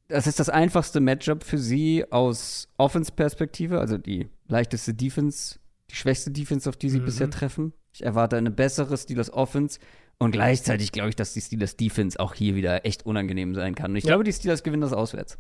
Das 0.08 0.26
ist 0.26 0.40
das 0.40 0.48
einfachste 0.48 1.00
Matchup 1.00 1.44
für 1.44 1.58
sie 1.58 2.10
aus 2.10 2.68
Offense-Perspektive, 2.78 3.78
also 3.80 3.98
die 3.98 4.30
leichteste 4.46 4.94
Defense, 4.94 5.58
die 5.90 5.96
schwächste 5.96 6.30
Defense, 6.30 6.68
auf 6.68 6.76
die 6.76 6.88
sie 6.88 7.00
mhm. 7.00 7.04
bisher 7.04 7.28
treffen. 7.28 7.72
Ich 7.92 8.04
erwarte 8.04 8.36
eine 8.36 8.50
bessere 8.50 8.96
Steelers 8.96 9.32
Offense. 9.32 9.78
Und 10.18 10.30
gleichzeitig 10.30 10.92
glaube 10.92 11.10
ich, 11.10 11.16
dass 11.16 11.34
die 11.34 11.42
Steelers 11.42 11.76
Defense 11.76 12.18
auch 12.18 12.32
hier 12.34 12.54
wieder 12.54 12.86
echt 12.86 13.04
unangenehm 13.04 13.54
sein 13.54 13.74
kann. 13.74 13.90
Und 13.90 13.96
ich 13.96 14.04
ja. 14.04 14.10
glaube, 14.10 14.24
die 14.24 14.32
Steelers 14.32 14.62
gewinnen 14.62 14.80
das 14.80 14.94
auswärts. 14.94 15.36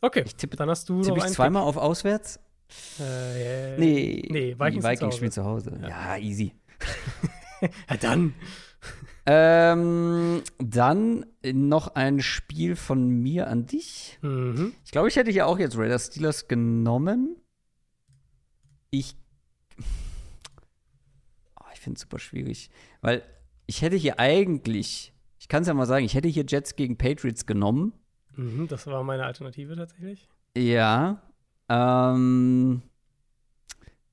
Okay, 0.00 0.22
ich 0.26 0.34
tippe, 0.34 0.56
dann 0.56 0.68
hast 0.68 0.88
du 0.88 1.00
tippe 1.00 1.18
ich 1.18 1.26
zweimal 1.26 1.62
auf 1.62 1.76
auswärts? 1.76 2.40
Äh, 3.00 3.78
nee, 3.78 4.28
nee 4.30 4.54
Vikings, 4.58 4.84
die 4.84 4.90
Vikings 4.90 5.16
spielen 5.16 5.32
zu 5.32 5.44
Hause. 5.44 5.78
Ja, 5.82 5.88
ja 5.88 6.16
easy. 6.18 6.52
ja, 7.60 7.96
dann. 7.96 8.34
Ähm, 9.30 10.42
dann 10.58 11.26
noch 11.44 11.94
ein 11.94 12.20
Spiel 12.22 12.76
von 12.76 13.08
mir 13.08 13.48
an 13.48 13.66
dich. 13.66 14.18
Mhm. 14.22 14.72
Ich 14.84 14.90
glaube, 14.90 15.08
ich 15.08 15.16
hätte 15.16 15.30
hier 15.30 15.46
auch 15.46 15.58
jetzt 15.58 15.76
Raiders 15.76 16.06
Steelers 16.06 16.48
genommen. 16.48 17.36
Ich. 18.90 19.16
Oh, 21.60 21.66
ich 21.74 21.80
finde 21.80 21.96
es 21.96 22.02
super 22.02 22.18
schwierig. 22.18 22.70
Weil 23.02 23.22
ich 23.66 23.82
hätte 23.82 23.96
hier 23.96 24.18
eigentlich, 24.18 25.12
ich 25.38 25.48
kann 25.48 25.60
es 25.60 25.68
ja 25.68 25.74
mal 25.74 25.84
sagen, 25.84 26.06
ich 26.06 26.14
hätte 26.14 26.28
hier 26.28 26.46
Jets 26.48 26.74
gegen 26.74 26.96
Patriots 26.96 27.44
genommen. 27.44 27.92
Mhm, 28.34 28.66
das 28.68 28.86
war 28.86 29.02
meine 29.04 29.26
Alternative 29.26 29.76
tatsächlich. 29.76 30.26
Ja. 30.56 31.20
Ähm, 31.68 32.82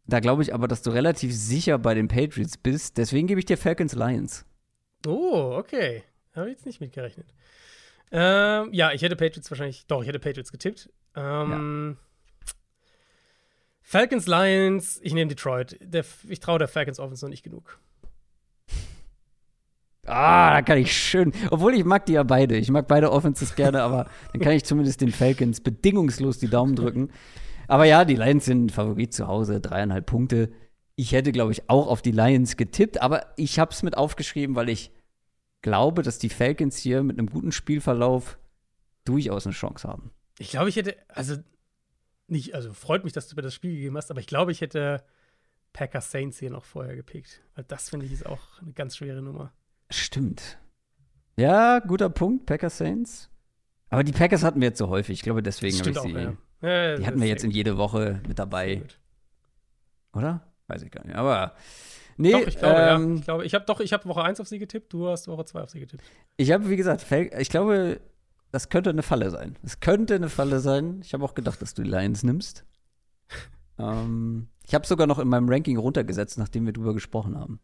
da 0.08 0.20
glaube 0.20 0.44
ich 0.44 0.54
aber, 0.54 0.68
dass 0.68 0.82
du 0.82 0.92
relativ 0.92 1.34
sicher 1.34 1.78
bei 1.78 1.94
den 1.94 2.08
Patriots 2.08 2.58
bist. 2.58 2.98
Deswegen 2.98 3.28
gebe 3.28 3.40
ich 3.40 3.46
dir 3.46 3.58
Falcons 3.58 3.96
Lions. 3.96 4.46
Oh, 5.08 5.56
okay. 5.58 6.04
Habe 6.36 6.48
ich 6.48 6.58
jetzt 6.58 6.66
nicht 6.66 6.82
mitgerechnet. 6.82 7.28
Ähm, 8.12 8.70
ja, 8.72 8.92
ich 8.92 9.02
hätte 9.02 9.16
Patriots 9.16 9.50
wahrscheinlich, 9.50 9.88
doch, 9.88 10.02
ich 10.02 10.08
hätte 10.08 10.20
Patriots 10.20 10.52
getippt. 10.52 10.90
Ähm, 11.16 11.98
ja. 11.98 12.06
Falcons 13.82 14.28
Lions, 14.28 15.00
ich 15.02 15.14
nehme 15.14 15.30
Detroit. 15.30 15.78
Der, 15.82 16.04
ich 16.28 16.40
traue 16.40 16.60
der 16.60 16.68
Falcons 16.68 17.00
Offense 17.00 17.26
noch 17.26 17.30
nicht 17.30 17.44
genug. 17.44 17.80
Ah, 20.06 20.54
da 20.54 20.62
kann 20.62 20.78
ich 20.78 20.96
schön. 20.96 21.34
Obwohl 21.50 21.74
ich 21.74 21.84
mag 21.84 22.06
die 22.06 22.14
ja 22.14 22.24
beide. 22.24 22.58
Ich 22.58 22.70
mag 22.70 22.88
beide 22.88 23.12
Offenses 23.12 23.56
gerne, 23.56 23.82
aber 23.82 24.08
dann 24.32 24.42
kann 24.42 24.54
ich 24.54 24.64
zumindest 24.64 25.02
den 25.02 25.12
Falcons 25.12 25.62
bedingungslos 25.62 26.38
die 26.38 26.48
Daumen 26.48 26.76
drücken. 26.76 27.10
Aber 27.68 27.86
ja, 27.86 28.06
die 28.06 28.16
Lions 28.16 28.46
sind 28.46 28.72
Favorit 28.72 29.14
zu 29.14 29.28
Hause, 29.28 29.60
dreieinhalb 29.60 30.06
Punkte. 30.06 30.52
Ich 30.96 31.12
hätte, 31.12 31.32
glaube 31.32 31.52
ich, 31.52 31.70
auch 31.70 31.88
auf 31.88 32.02
die 32.02 32.12
Lions 32.12 32.56
getippt, 32.56 33.02
aber 33.02 33.26
ich 33.36 33.60
habe 33.60 33.72
es 33.72 33.84
mit 33.84 33.98
aufgeschrieben, 33.98 34.56
weil 34.56 34.70
ich 34.70 34.92
glaube, 35.62 36.04
dass 36.04 36.20
die 36.20 36.30
Falcons 36.30 36.78
hier 36.78 37.02
mit 37.02 37.18
einem 37.18 37.28
guten 37.28 37.52
Spielverlauf 37.52 38.38
durchaus 39.04 39.48
eine 39.48 39.54
Chance 39.56 39.88
haben. 39.88 40.12
Ich 40.38 40.52
glaube, 40.52 40.70
ich 40.70 40.76
hätte, 40.76 40.96
also 41.08 41.38
nicht, 42.28 42.54
also 42.54 42.74
freut 42.74 43.04
mich, 43.04 43.14
dass 43.14 43.28
du 43.28 43.36
mir 43.36 43.42
das 43.42 43.54
Spiel 43.54 43.74
gegeben 43.74 43.98
hast, 43.98 44.12
aber 44.12 44.20
ich 44.20 44.28
glaube, 44.28 44.52
ich 44.52 44.62
hätte 44.62 45.04
Packers 45.74 46.12
Saints 46.12 46.40
hier 46.40 46.52
noch 46.52 46.64
vorher 46.64 46.96
gepickt. 46.96 47.42
Weil 47.56 47.66
das 47.66 47.90
finde 47.90 48.06
ich 48.06 48.12
ist 48.12 48.26
auch 48.26 48.62
eine 48.62 48.74
ganz 48.74 48.98
schwere 48.98 49.22
Nummer. 49.22 49.52
Stimmt. 49.90 50.58
Ja, 51.38 51.80
guter 51.80 52.10
Punkt, 52.10 52.46
Packers 52.46 52.78
Saints. 52.78 53.30
Aber 53.90 54.04
die 54.04 54.12
Packers 54.12 54.44
hatten 54.44 54.62
wir 54.62 54.70
jetzt 54.70 54.78
so 54.78 54.90
häufig. 54.90 55.14
Ich 55.14 55.22
glaube, 55.22 55.44
deswegen 55.44 55.78
habe 55.78 55.90
ich 55.90 56.00
sie. 56.00 56.16
Auch, 56.16 56.18
ja. 56.18 56.34
Ja, 56.62 56.96
die 56.98 57.06
hatten 57.06 57.22
wir 57.22 57.28
jetzt 57.28 57.44
in 57.44 57.52
jede 57.52 57.78
Woche 57.78 58.22
mit 58.28 58.40
dabei. 58.40 58.84
Oder? 60.14 60.42
Weiß 60.68 60.82
ich 60.82 60.92
gar 60.92 61.06
nicht. 61.06 61.16
Aber. 61.16 61.54
Nee, 62.18 62.32
doch, 62.32 62.48
ich 62.48 62.58
glaube, 62.58 62.80
ähm, 62.80 63.10
ja. 63.10 63.16
Ich 63.16 63.24
glaube, 63.26 63.46
ich 63.46 63.54
habe 63.54 63.66
doch, 63.66 63.80
ich 63.82 63.94
habe 63.94 64.06
Woche 64.06 64.24
1 64.24 64.40
auf 64.40 64.48
sie 64.48 64.58
getippt, 64.58 64.94
du 64.94 65.10
hast 65.10 65.28
Woche 65.28 65.46
2 65.46 65.62
auf 65.62 65.70
sie 65.70 65.82
getippt. 65.82 66.04
Ich 66.38 66.52
habe, 66.52 66.70
wie 66.70 66.78
gesagt, 66.78 67.06
ich 67.12 67.50
glaube, 67.50 68.00
das 68.52 68.70
könnte 68.70 68.90
eine 68.90 69.04
Falle 69.04 69.30
sein. 69.32 69.58
Es 69.64 69.82
könnte 69.82 70.16
eine 70.16 70.30
Falle 70.30 70.62
sein. 70.62 71.02
Ich 71.04 71.14
habe 71.14 71.26
auch 71.26 71.36
gedacht, 71.36 71.62
dass 71.62 71.74
du 71.74 71.84
die 71.84 71.90
Lions 71.90 72.24
nimmst. 72.24 72.66
ähm, 73.78 74.48
ich 74.66 74.74
habe 74.74 74.88
sogar 74.88 75.08
noch 75.08 75.20
in 75.20 75.28
meinem 75.28 75.50
Ranking 75.50 75.78
runtergesetzt, 75.78 76.38
nachdem 76.38 76.66
wir 76.66 76.74
drüber 76.74 76.94
gesprochen 76.94 77.38
haben. 77.38 77.60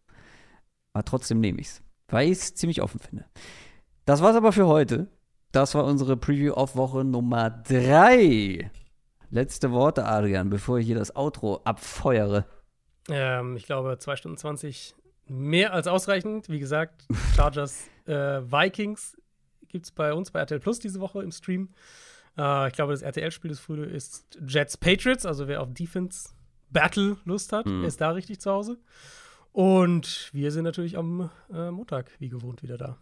Aber 0.94 1.06
trotzdem 1.06 1.40
nehme 1.40 1.62
ich 1.62 1.68
es, 1.68 1.84
weil 2.12 2.28
ich 2.28 2.38
es 2.38 2.56
ziemlich 2.56 2.82
offen 2.82 3.00
finde. 3.00 3.26
Das 4.06 4.22
war's 4.22 4.36
aber 4.36 4.52
für 4.52 4.68
heute. 4.68 5.08
Das 5.52 5.76
war 5.76 5.86
unsere 5.86 6.16
Preview 6.16 6.54
auf 6.54 6.76
Woche 6.76 7.04
Nummer 7.04 7.50
3. 7.50 8.72
Letzte 9.30 9.72
Worte, 9.72 10.06
Adrian, 10.06 10.50
bevor 10.50 10.80
ich 10.80 10.86
hier 10.86 10.96
das 10.96 11.16
Outro 11.16 11.62
abfeuere. 11.64 12.46
Ähm, 13.10 13.56
ich 13.56 13.66
glaube, 13.66 13.98
2 13.98 14.16
Stunden 14.16 14.38
20 14.38 14.96
mehr 15.28 15.74
als 15.74 15.88
ausreichend. 15.88 16.50
Wie 16.50 16.60
gesagt, 16.60 17.06
Chargers 17.36 17.88
äh, 18.06 18.14
Vikings 18.14 19.18
gibt 19.68 19.86
es 19.86 19.92
bei 19.92 20.14
uns 20.14 20.32
bei 20.32 20.40
RTL 20.40 20.60
Plus 20.60 20.80
diese 20.80 21.00
Woche 21.00 21.24
im 21.24 21.32
Stream. 21.32 21.70
Äh, 22.38 22.68
ich 22.68 22.74
glaube, 22.74 22.94
das 22.94 23.02
RTL-Spiel 23.02 23.50
des 23.50 23.60
Frühling 23.60 23.90
ist 23.90 24.38
Jets 24.46 24.78
Patriots. 24.78 25.26
Also 25.26 25.48
wer 25.48 25.62
auf 25.62 25.74
Defense 25.74 26.30
Battle 26.70 27.18
Lust 27.26 27.54
hat, 27.54 27.66
mhm. 27.66 27.84
ist 27.84 28.02
da 28.02 28.12
richtig 28.12 28.40
zu 28.40 28.52
Hause. 28.52 28.78
Und 29.52 30.30
wir 30.34 30.52
sind 30.52 30.64
natürlich 30.64 30.98
am 30.98 31.30
äh, 31.54 31.72
Montag 31.72 32.12
wie 32.20 32.30
gewohnt 32.30 32.64
wieder 32.64 32.78
da. 32.78 32.98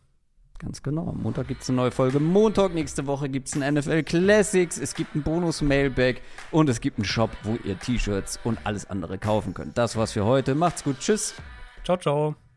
Ganz 0.60 0.84
genau. 0.84 1.08
Am 1.08 1.22
Montag 1.22 1.48
gibt 1.48 1.62
es 1.62 1.70
eine 1.70 1.78
neue 1.78 1.92
Folge. 1.92 2.20
Montag 2.20 2.74
nächste 2.74 3.08
Woche 3.08 3.30
gibt 3.30 3.48
es 3.48 3.56
ein 3.56 3.74
NFL 3.76 4.04
Classics. 4.04 4.78
Es 4.78 4.94
gibt 4.94 5.16
einen 5.16 5.24
Bonus-Mailback 5.24 6.22
und 6.52 6.70
es 6.70 6.82
gibt 6.82 6.98
einen 6.98 7.06
Shop, 7.06 7.32
wo 7.44 7.58
ihr 7.64 7.80
T-Shirts 7.80 8.40
und 8.44 8.60
alles 8.66 8.90
andere 8.90 9.18
kaufen 9.18 9.54
könnt. 9.54 9.78
Das 9.78 9.96
war's 9.96 10.12
für 10.12 10.26
heute. 10.26 10.56
Macht's 10.56 10.84
gut. 10.84 11.00
Tschüss. 11.00 11.34
Ciao, 11.86 11.98
ciao. 11.98 12.49